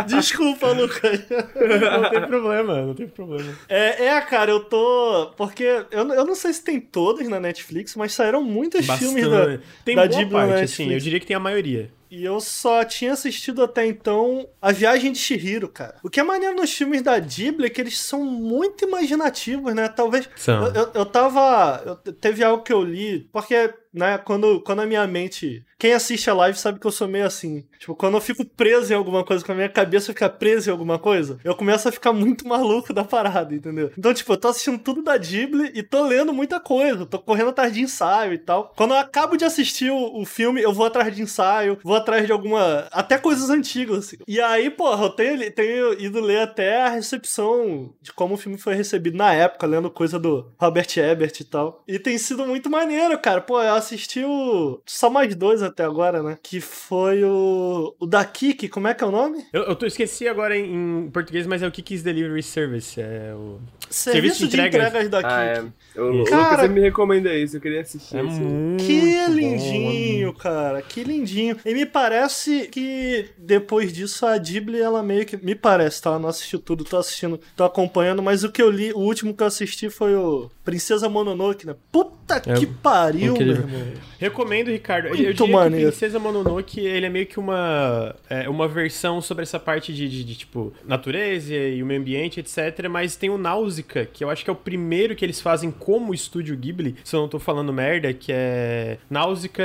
Desculpa, 0.07 0.67
Lucas. 0.71 1.21
Não 1.29 2.09
tem 2.09 2.21
problema, 2.27 2.81
não 2.83 2.93
tem 2.93 3.07
problema. 3.07 3.53
É, 3.67 4.05
é, 4.05 4.21
cara, 4.21 4.51
eu 4.51 4.59
tô. 4.61 5.31
Porque 5.35 5.83
eu, 5.91 6.05
não- 6.05 6.15
eu 6.15 6.25
não 6.25 6.35
sei 6.35 6.53
se 6.53 6.63
tem 6.63 6.79
todos 6.79 7.27
na 7.27 7.39
Netflix, 7.39 7.95
mas 7.95 8.13
saíram 8.13 8.43
muitos 8.43 8.85
filmes 8.85 9.27
da, 9.27 9.37
Bastante. 9.37 9.63
Tem 9.83 9.95
da 9.95 10.05
boa 10.07 10.17
Ghibli 10.19 10.33
na 10.33 10.39
parte, 10.39 10.49
Netflix. 10.61 10.73
assim, 10.73 10.93
eu 10.93 10.99
diria 10.99 11.19
que 11.19 11.25
tem 11.25 11.35
a 11.35 11.39
maioria. 11.39 11.89
E 12.09 12.23
eu 12.23 12.39
só 12.39 12.83
tinha 12.83 13.13
assistido 13.13 13.63
até 13.63 13.85
então 13.85 14.47
A 14.61 14.71
Viagem 14.71 15.11
de 15.11 15.19
Shihiro, 15.19 15.67
cara. 15.67 15.95
O 16.03 16.09
que 16.09 16.19
é 16.19 16.23
maneiro 16.23 16.55
nos 16.55 16.71
filmes 16.71 17.01
da 17.01 17.17
Ghibli 17.19 17.65
é 17.65 17.69
que 17.69 17.81
eles 17.81 17.99
são 17.99 18.23
muito 18.23 18.85
imaginativos, 18.85 19.73
né? 19.73 19.87
Talvez. 19.89 20.29
Eu, 20.75 20.83
eu, 20.83 20.91
eu 20.93 21.05
tava. 21.05 21.83
eu- 21.85 22.13
teve 22.13 22.43
algo 22.43 22.63
que 22.63 22.71
eu 22.73 22.81
li, 22.83 23.27
porque, 23.31 23.73
né, 23.97 24.17
quando, 24.17 24.61
quando 24.61 24.81
a 24.81 24.85
minha 24.85 25.05
mente. 25.07 25.65
Quem 25.79 25.93
assiste 25.93 26.27
a 26.29 26.33
live 26.33 26.57
sabe 26.57 26.79
que 26.79 26.87
eu 26.87 26.91
sou 26.91 27.07
meio 27.07 27.25
assim. 27.25 27.63
Tipo, 27.77 27.95
quando 27.95 28.15
eu 28.15 28.21
fico 28.21 28.43
preso 28.43 28.91
em 28.91 28.95
alguma 28.95 29.23
coisa, 29.23 29.45
quando 29.45 29.57
a 29.57 29.61
minha 29.61 29.69
cabeça 29.69 30.07
fica 30.07 30.27
presa 30.27 30.69
em 30.69 30.71
alguma 30.71 30.97
coisa, 30.97 31.37
eu 31.43 31.55
começo 31.55 31.87
a 31.87 31.91
ficar 31.91 32.11
muito 32.13 32.47
maluco 32.49 32.93
da 32.93 33.03
parada, 33.03 33.53
entendeu? 33.53 33.91
Então, 33.97 34.13
tipo, 34.13 34.33
eu 34.33 34.37
tô 34.37 34.47
assistindo 34.47 34.79
tudo 34.79 35.03
da 35.03 35.15
Ghibli 35.17 35.71
e 35.75 35.83
tô 35.83 36.03
lendo 36.03 36.33
muita 36.33 36.59
coisa. 36.59 37.05
Tô 37.05 37.19
correndo 37.19 37.49
atrás 37.49 37.71
de 37.71 37.81
ensaio 37.81 38.33
e 38.33 38.37
tal. 38.39 38.73
Quando 38.75 38.95
eu 38.95 38.99
acabo 38.99 39.37
de 39.37 39.45
assistir 39.45 39.91
o, 39.91 40.19
o 40.19 40.25
filme, 40.25 40.61
eu 40.61 40.73
vou 40.73 40.85
atrás 40.85 41.15
de 41.15 41.21
ensaio, 41.21 41.77
vou 41.83 41.95
atrás 41.95 42.25
de 42.25 42.31
alguma. 42.31 42.87
Até 42.91 43.17
coisas 43.17 43.49
antigas, 43.49 43.99
assim. 43.99 44.17
E 44.27 44.41
aí, 44.41 44.71
porra, 44.71 45.05
eu 45.05 45.09
tenho, 45.09 45.51
tenho 45.51 46.01
ido 46.01 46.19
ler 46.19 46.39
até 46.39 46.81
a 46.81 46.89
recepção 46.89 47.93
de 48.01 48.11
como 48.11 48.33
o 48.33 48.37
filme 48.37 48.57
foi 48.57 48.73
recebido 48.73 49.17
na 49.17 49.31
época, 49.33 49.67
lendo 49.67 49.89
coisa 49.89 50.17
do 50.17 50.51
Robert 50.59 50.87
Ebert 50.97 51.39
e 51.39 51.43
tal. 51.43 51.83
E 51.87 51.99
tem 51.99 52.17
sido 52.17 52.45
muito 52.45 52.69
maneiro, 52.69 53.17
cara. 53.19 53.41
Pô, 53.41 53.61
eu 53.61 53.73
assisti 53.87 54.23
o. 54.23 54.81
Só 54.85 55.09
mais 55.09 55.33
dois 55.35 55.63
até 55.63 55.83
agora, 55.83 56.21
né? 56.21 56.37
Que 56.41 56.59
foi 56.59 57.23
o. 57.23 57.95
O 57.99 58.05
da 58.05 58.23
Kiki, 58.25 58.67
como 58.67 58.87
é 58.87 58.93
que 58.93 59.03
é 59.03 59.07
o 59.07 59.11
nome? 59.11 59.45
Eu, 59.53 59.63
eu 59.63 59.75
tô, 59.75 59.85
esqueci 59.85 60.27
agora 60.27 60.55
em, 60.55 61.05
em 61.05 61.09
português, 61.09 61.47
mas 61.47 61.63
é 61.63 61.67
o 61.67 61.71
Kiki's 61.71 62.03
Delivery 62.03 62.43
Service. 62.43 62.99
É 62.99 63.33
o. 63.33 63.59
Serviço, 63.89 64.39
de, 64.39 64.45
entregas, 64.47 64.87
entregas 64.87 65.09
daqui. 65.09 65.29
Ah, 65.29 65.43
é. 65.43 65.65
O 65.97 66.23
Cara, 66.25 66.51
Lucas 66.63 66.69
me 66.71 66.81
recomenda 66.81 67.33
isso, 67.35 67.57
eu 67.57 67.61
queria 67.61 67.81
assistir. 67.81 68.17
É 68.17 68.23
isso. 68.23 68.39
Que 68.85 69.01
bom, 69.27 69.33
lindinho, 69.33 70.27
mano. 70.27 70.39
cara. 70.39 70.81
Que 70.81 71.03
lindinho. 71.03 71.57
E 71.65 71.73
me 71.73 71.85
parece 71.85 72.67
que 72.67 73.29
depois 73.37 73.91
disso 73.91 74.25
a 74.25 74.37
Ghibli, 74.37 74.79
ela 74.79 75.01
meio 75.01 75.25
que. 75.25 75.37
Me 75.37 75.55
parece, 75.55 76.01
tá? 76.01 76.11
Eu 76.11 76.19
não 76.19 76.29
assisti 76.29 76.57
tudo, 76.57 76.83
tô 76.83 76.97
assistindo, 76.97 77.39
tô 77.55 77.63
acompanhando, 77.63 78.21
mas 78.21 78.43
o 78.43 78.51
que 78.51 78.61
eu 78.61 78.69
li, 78.69 78.91
o 78.93 78.99
último 78.99 79.33
que 79.33 79.43
eu 79.43 79.47
assisti 79.47 79.89
foi 79.89 80.15
o 80.15 80.49
Princesa 80.63 81.09
Mononoke, 81.09 81.65
né? 81.65 81.75
Puta 81.91 82.41
É 82.45 82.53
que 82.55 82.65
pariu, 82.65 83.33
meu 83.35 83.47
irmão. 83.47 83.87
Recomendo, 84.19 84.67
Ricardo. 84.69 85.05
eu 85.05 85.09
Muito 85.11 85.21
diria 85.23 85.33
que 85.35 85.51
maneiro. 85.51 85.89
Princesa 85.89 86.19
Mononoke, 86.19 86.79
ele 86.79 87.05
é 87.05 87.09
meio 87.09 87.25
que 87.25 87.39
uma, 87.39 88.15
é, 88.29 88.49
uma 88.49 88.67
versão 88.67 89.21
sobre 89.21 89.43
essa 89.43 89.59
parte 89.59 89.93
de, 89.93 90.07
de, 90.09 90.23
de, 90.23 90.35
tipo, 90.35 90.73
natureza 90.85 91.53
e 91.53 91.81
o 91.81 91.85
meio 91.85 92.01
ambiente, 92.01 92.39
etc. 92.39 92.87
Mas 92.89 93.15
tem 93.15 93.29
o 93.29 93.37
Náusica, 93.37 94.05
que 94.05 94.23
eu 94.23 94.29
acho 94.29 94.43
que 94.43 94.49
é 94.49 94.53
o 94.53 94.55
primeiro 94.55 95.15
que 95.15 95.23
eles 95.23 95.39
fazem 95.39 95.71
como 95.87 96.13
estúdio 96.13 96.57
Ghibli, 96.57 96.97
se 97.01 97.15
eu 97.15 97.21
não 97.21 97.29
tô 97.29 97.39
falando 97.39 97.71
merda, 97.71 98.13
que 98.13 98.29
é 98.29 98.97
Náusica... 99.09 99.63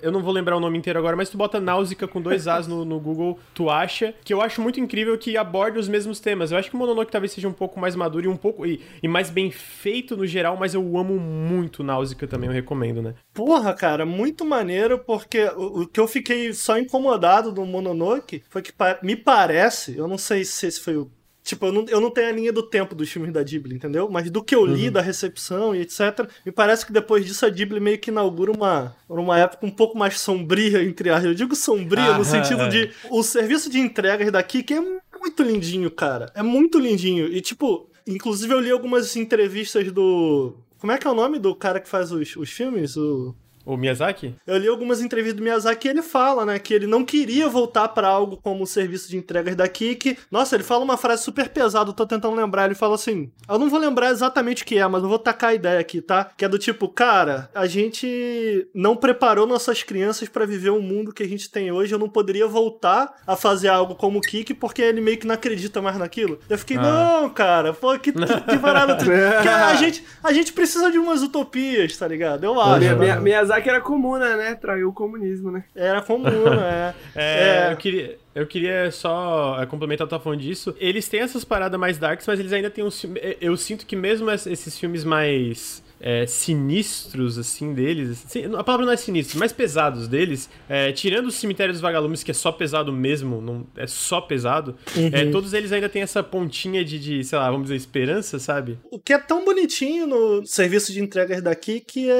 Eu 0.00 0.12
não 0.12 0.22
vou 0.22 0.32
lembrar 0.32 0.56
o 0.56 0.60
nome 0.60 0.78
inteiro 0.78 1.00
agora, 1.00 1.16
mas 1.16 1.28
tu 1.28 1.36
bota 1.36 1.58
Náusica 1.58 2.06
com 2.06 2.22
dois 2.22 2.46
As 2.46 2.68
no, 2.68 2.84
no 2.84 3.00
Google, 3.00 3.40
tu 3.52 3.68
acha, 3.68 4.14
que 4.22 4.32
eu 4.32 4.40
acho 4.40 4.62
muito 4.62 4.78
incrível 4.78 5.18
que 5.18 5.36
aborda 5.36 5.80
os 5.80 5.88
mesmos 5.88 6.20
temas. 6.20 6.52
Eu 6.52 6.58
acho 6.58 6.70
que 6.70 6.76
o 6.76 6.78
Mononoke 6.78 7.10
talvez 7.10 7.32
seja 7.32 7.48
um 7.48 7.52
pouco 7.52 7.80
mais 7.80 7.96
maduro 7.96 8.26
e 8.26 8.28
um 8.28 8.36
pouco... 8.36 8.64
E, 8.64 8.80
e 9.02 9.08
mais 9.08 9.30
bem 9.30 9.50
feito 9.50 10.16
no 10.16 10.24
geral, 10.28 10.56
mas 10.56 10.74
eu 10.74 10.96
amo 10.96 11.18
muito 11.18 11.82
Náusica 11.82 12.28
também, 12.28 12.48
eu 12.48 12.54
recomendo, 12.54 13.02
né? 13.02 13.14
Porra, 13.34 13.74
cara, 13.74 14.06
muito 14.06 14.44
maneiro, 14.44 15.00
porque 15.00 15.42
o, 15.56 15.80
o 15.80 15.86
que 15.88 15.98
eu 15.98 16.06
fiquei 16.06 16.52
só 16.52 16.78
incomodado 16.78 17.50
do 17.50 17.66
Mononoke 17.66 18.44
foi 18.48 18.62
que 18.62 18.72
me 19.02 19.16
parece, 19.16 19.98
eu 19.98 20.06
não 20.06 20.18
sei 20.18 20.44
se 20.44 20.68
esse 20.68 20.80
foi 20.80 20.96
o. 20.96 21.10
Tipo, 21.44 21.66
eu 21.66 21.72
não, 21.72 21.84
eu 21.88 22.00
não 22.00 22.10
tenho 22.10 22.28
a 22.28 22.32
linha 22.32 22.52
do 22.52 22.62
tempo 22.62 22.94
dos 22.94 23.10
filmes 23.10 23.32
da 23.32 23.42
Ghibli, 23.42 23.74
entendeu? 23.74 24.08
Mas 24.08 24.30
do 24.30 24.42
que 24.44 24.54
eu 24.54 24.64
li, 24.64 24.88
da 24.90 25.00
recepção 25.00 25.74
e 25.74 25.80
etc., 25.80 26.28
me 26.46 26.52
parece 26.52 26.86
que 26.86 26.92
depois 26.92 27.26
disso 27.26 27.44
a 27.44 27.50
Ghibli 27.50 27.80
meio 27.80 27.98
que 27.98 28.10
inaugura 28.10 28.52
uma, 28.52 28.94
uma 29.08 29.36
época 29.38 29.66
um 29.66 29.70
pouco 29.70 29.98
mais 29.98 30.20
sombria, 30.20 30.82
entre 30.84 31.10
aspas. 31.10 31.24
Eu 31.24 31.34
digo 31.34 31.56
sombria 31.56 32.14
Ah, 32.14 32.18
no 32.18 32.24
sentido 32.24 32.62
é. 32.62 32.68
de. 32.68 32.90
O 33.10 33.22
serviço 33.24 33.68
de 33.68 33.80
entregas 33.80 34.30
daqui, 34.30 34.62
que 34.62 34.74
é 34.74 34.80
muito 34.80 35.42
lindinho, 35.42 35.90
cara. 35.90 36.30
É 36.34 36.42
muito 36.42 36.78
lindinho. 36.78 37.26
E, 37.26 37.40
tipo, 37.40 37.90
inclusive 38.06 38.54
eu 38.54 38.60
li 38.60 38.70
algumas 38.70 39.16
entrevistas 39.16 39.90
do. 39.90 40.54
Como 40.78 40.92
é 40.92 40.98
que 40.98 41.06
é 41.06 41.10
o 41.10 41.14
nome 41.14 41.38
do 41.40 41.54
cara 41.56 41.80
que 41.80 41.88
faz 41.88 42.12
os, 42.12 42.36
os 42.36 42.50
filmes? 42.50 42.96
O. 42.96 43.34
O 43.64 43.76
Miyazaki? 43.76 44.34
Eu 44.46 44.56
li 44.58 44.68
algumas 44.68 45.00
entrevistas 45.00 45.36
do 45.38 45.42
Miyazaki 45.42 45.86
e 45.88 45.90
ele 45.90 46.02
fala, 46.02 46.44
né, 46.44 46.58
que 46.58 46.74
ele 46.74 46.86
não 46.86 47.04
queria 47.04 47.48
voltar 47.48 47.88
pra 47.88 48.08
algo 48.08 48.36
como 48.36 48.64
o 48.64 48.66
serviço 48.66 49.08
de 49.08 49.16
entregas 49.16 49.54
daqui, 49.54 49.94
que, 49.94 50.16
nossa, 50.30 50.56
ele 50.56 50.64
fala 50.64 50.84
uma 50.84 50.96
frase 50.96 51.22
super 51.22 51.48
pesada, 51.48 51.90
eu 51.90 51.94
tô 51.94 52.06
tentando 52.06 52.34
lembrar, 52.36 52.66
ele 52.66 52.74
fala 52.74 52.94
assim, 52.94 53.30
eu 53.48 53.58
não 53.58 53.68
vou 53.70 53.78
lembrar 53.78 54.10
exatamente 54.10 54.62
o 54.62 54.66
que 54.66 54.78
é, 54.78 54.86
mas 54.86 55.02
eu 55.02 55.08
vou 55.08 55.18
tacar 55.18 55.50
a 55.50 55.54
ideia 55.54 55.78
aqui, 55.80 56.00
tá? 56.00 56.28
Que 56.36 56.44
é 56.44 56.48
do 56.48 56.58
tipo, 56.58 56.88
cara, 56.88 57.48
a 57.54 57.66
gente 57.66 58.68
não 58.74 58.96
preparou 58.96 59.46
nossas 59.46 59.82
crianças 59.82 60.28
pra 60.28 60.44
viver 60.46 60.70
o 60.70 60.80
mundo 60.80 61.12
que 61.12 61.22
a 61.22 61.28
gente 61.28 61.50
tem 61.50 61.70
hoje, 61.70 61.94
eu 61.94 61.98
não 61.98 62.08
poderia 62.08 62.46
voltar 62.46 63.14
a 63.26 63.36
fazer 63.36 63.68
algo 63.68 63.94
como 63.94 64.18
o 64.18 64.22
Kiki, 64.22 64.54
porque 64.54 64.82
ele 64.82 65.00
meio 65.00 65.18
que 65.18 65.26
não 65.26 65.34
acredita 65.34 65.80
mais 65.80 65.96
naquilo. 65.98 66.38
Eu 66.48 66.58
fiquei, 66.58 66.76
Ah. 66.76 66.82
não, 67.22 67.30
cara, 67.30 67.72
pô, 67.72 67.98
que, 67.98 68.12
que, 68.12 68.40
que 68.40 68.58
parada. 68.58 68.96
que 69.02 69.48
a, 69.48 69.74
gente, 69.76 70.04
a 70.22 70.32
gente 70.32 70.52
precisa 70.52 70.90
de 70.90 70.98
umas 70.98 71.22
utopias, 71.22 71.96
tá 71.96 72.06
ligado? 72.08 72.44
Eu 72.44 72.60
acho. 72.60 72.96
Minha, 72.96 73.16
Miyazaki 73.52 73.68
era 73.68 73.80
comuna, 73.80 74.36
né? 74.36 74.54
Traiu 74.54 74.88
o 74.88 74.92
comunismo, 74.92 75.50
né? 75.50 75.64
Era 75.74 76.00
comum, 76.02 76.22
né? 76.24 76.94
É, 77.14 77.68
É. 77.68 77.72
Eu, 77.72 77.76
queria, 77.76 78.18
eu 78.34 78.46
queria 78.46 78.90
só 78.90 79.60
é, 79.60 79.66
complementar, 79.66 80.04
eu 80.06 80.08
tava 80.10 80.22
falando 80.22 80.40
disso. 80.40 80.74
Eles 80.78 81.08
têm 81.08 81.20
essas 81.20 81.44
paradas 81.44 81.78
mais 81.78 81.98
darks, 81.98 82.26
mas 82.26 82.40
eles 82.40 82.52
ainda 82.52 82.70
têm 82.70 82.84
uns 82.84 83.00
filmes. 83.00 83.22
Eu 83.40 83.56
sinto 83.56 83.84
que 83.86 83.94
mesmo 83.96 84.30
es- 84.30 84.46
esses 84.46 84.78
filmes 84.78 85.04
mais. 85.04 85.82
é, 86.04 86.26
sinistros, 86.26 87.38
assim, 87.38 87.72
deles. 87.74 88.24
assim, 88.26 88.44
a 88.56 88.64
palavra 88.64 88.84
não 88.86 88.92
é 88.92 88.96
sinistro, 88.96 89.38
mais 89.38 89.52
pesados 89.52 90.08
deles. 90.08 90.50
é, 90.68 90.90
tirando 90.90 91.26
o 91.26 91.30
Cemitério 91.30 91.72
dos 91.72 91.80
Vagalumes, 91.80 92.24
que 92.24 92.30
é 92.30 92.34
só 92.34 92.50
pesado 92.50 92.92
mesmo, 92.92 93.40
não, 93.40 93.64
é 93.76 93.86
só 93.86 94.20
pesado. 94.20 94.74
é, 95.12 95.26
todos 95.30 95.52
eles 95.52 95.70
ainda 95.70 95.88
têm 95.88 96.02
essa 96.02 96.20
pontinha 96.22 96.84
de, 96.84 96.98
de, 96.98 97.22
sei 97.24 97.38
lá, 97.38 97.46
vamos 97.50 97.64
dizer, 97.66 97.76
esperança, 97.76 98.38
sabe? 98.40 98.78
O 98.90 98.98
que 98.98 99.12
é 99.12 99.18
tão 99.18 99.44
bonitinho 99.44 100.06
no 100.08 100.44
serviço 100.46 100.92
de 100.92 101.00
entregas 101.00 101.40
daqui 101.42 101.78
que 101.80 102.10
é, 102.10 102.14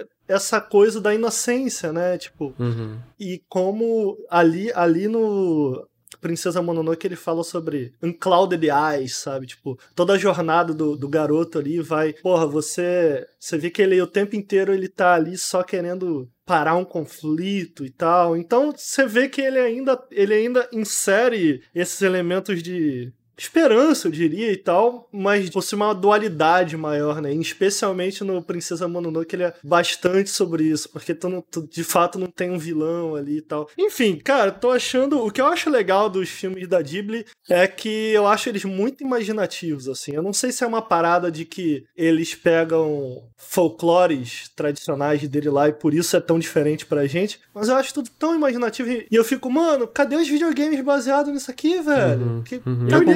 é 0.00 0.04
essa 0.28 0.60
coisa 0.60 1.00
da 1.00 1.14
inocência, 1.14 1.92
né? 1.92 2.16
Tipo, 2.18 2.54
Uhum. 2.58 2.98
e 3.18 3.42
como 3.48 4.16
ali, 4.30 4.72
ali 4.74 5.08
no 5.08 5.86
Princesa 6.20 6.62
Mononoke 6.62 7.06
ele 7.06 7.16
fala 7.16 7.42
sobre 7.42 7.92
unclouded 8.02 8.64
eyes, 8.68 9.16
sabe? 9.16 9.46
Tipo, 9.46 9.78
toda 9.94 10.12
a 10.12 10.18
jornada 10.18 10.72
do, 10.72 10.96
do 10.96 11.08
garoto 11.08 11.58
ali 11.58 11.80
vai, 11.80 12.12
porra, 12.12 12.46
você, 12.46 13.26
você 13.40 13.58
vê 13.58 13.70
que 13.70 13.82
ele 13.82 14.00
o 14.00 14.06
tempo 14.06 14.36
inteiro 14.36 14.72
ele 14.72 14.88
tá 14.88 15.14
ali 15.14 15.36
só 15.36 15.62
querendo 15.62 16.28
parar 16.46 16.76
um 16.76 16.84
conflito 16.84 17.84
e 17.84 17.90
tal. 17.90 18.36
Então, 18.36 18.72
você 18.76 19.06
vê 19.06 19.28
que 19.28 19.40
ele 19.40 19.58
ainda 19.58 20.00
ele 20.10 20.34
ainda 20.34 20.68
insere 20.72 21.62
esses 21.74 22.00
elementos 22.02 22.62
de 22.62 23.12
esperança, 23.36 24.08
eu 24.08 24.12
diria, 24.12 24.52
e 24.52 24.56
tal, 24.56 25.08
mas 25.12 25.48
fosse 25.50 25.74
uma 25.74 25.94
dualidade 25.94 26.76
maior, 26.76 27.20
né? 27.20 27.32
Especialmente 27.34 28.24
no 28.24 28.42
Princesa 28.42 28.88
Mononoke, 28.88 29.34
ele 29.34 29.44
é 29.44 29.54
bastante 29.62 30.30
sobre 30.30 30.64
isso, 30.64 30.88
porque 30.88 31.14
tu, 31.14 31.28
não, 31.28 31.40
tu 31.42 31.68
de 31.68 31.84
fato 31.84 32.18
não 32.18 32.26
tem 32.26 32.50
um 32.50 32.58
vilão 32.58 33.14
ali 33.14 33.38
e 33.38 33.42
tal. 33.42 33.68
Enfim, 33.78 34.16
cara, 34.16 34.50
tô 34.50 34.70
achando. 34.70 35.24
O 35.24 35.30
que 35.30 35.40
eu 35.40 35.46
acho 35.46 35.70
legal 35.70 36.08
dos 36.08 36.28
filmes 36.28 36.68
da 36.68 36.80
Ghibli 36.82 37.24
é 37.48 37.66
que 37.66 38.10
eu 38.12 38.26
acho 38.26 38.48
eles 38.48 38.64
muito 38.64 39.02
imaginativos, 39.02 39.88
assim. 39.88 40.12
Eu 40.14 40.22
não 40.22 40.32
sei 40.32 40.52
se 40.52 40.64
é 40.64 40.66
uma 40.66 40.82
parada 40.82 41.30
de 41.30 41.44
que 41.44 41.84
eles 41.96 42.34
pegam 42.34 43.22
folclores 43.36 44.50
tradicionais 44.54 45.26
dele 45.28 45.50
lá 45.50 45.68
e 45.68 45.72
por 45.72 45.94
isso 45.94 46.16
é 46.16 46.20
tão 46.20 46.38
diferente 46.38 46.86
pra 46.86 47.06
gente, 47.06 47.40
mas 47.54 47.68
eu 47.68 47.76
acho 47.76 47.94
tudo 47.94 48.10
tão 48.18 48.34
imaginativo 48.34 48.90
e 48.90 49.06
e 49.10 49.14
eu 49.14 49.24
fico, 49.24 49.50
mano, 49.50 49.86
cadê 49.86 50.16
os 50.16 50.26
videogames 50.26 50.80
baseados 50.80 51.30
nisso 51.30 51.50
aqui, 51.50 51.80
velho? 51.82 52.22
Uhum, 52.22 52.42
que 52.42 52.62
uhum. 52.64 52.88
cadê, 52.88 53.14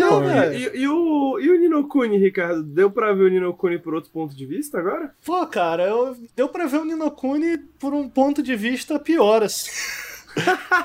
E, 0.55 0.81
e 0.83 0.88
o, 0.88 1.38
e 1.40 1.50
o 1.50 1.59
Nino 1.59 1.87
Kuni, 1.88 2.16
Ricardo? 2.18 2.62
Deu 2.62 2.90
pra 2.90 3.12
ver 3.12 3.24
o 3.24 3.29
Nino 3.29 3.52
Kuni 3.55 3.79
por 3.79 3.94
outro 3.94 4.11
ponto 4.11 4.35
de 4.37 4.46
vista 4.46 4.79
agora? 4.79 5.11
Pô, 5.24 5.46
cara, 5.46 5.85
eu, 5.85 6.16
deu 6.37 6.48
pra 6.48 6.66
ver 6.66 6.79
o 6.79 6.85
Ninokuni 6.85 7.59
por 7.79 7.92
um 7.94 8.09
ponto 8.09 8.42
de 8.42 8.55
vista 8.57 8.98
pior, 8.98 9.42
assim. 9.42 9.70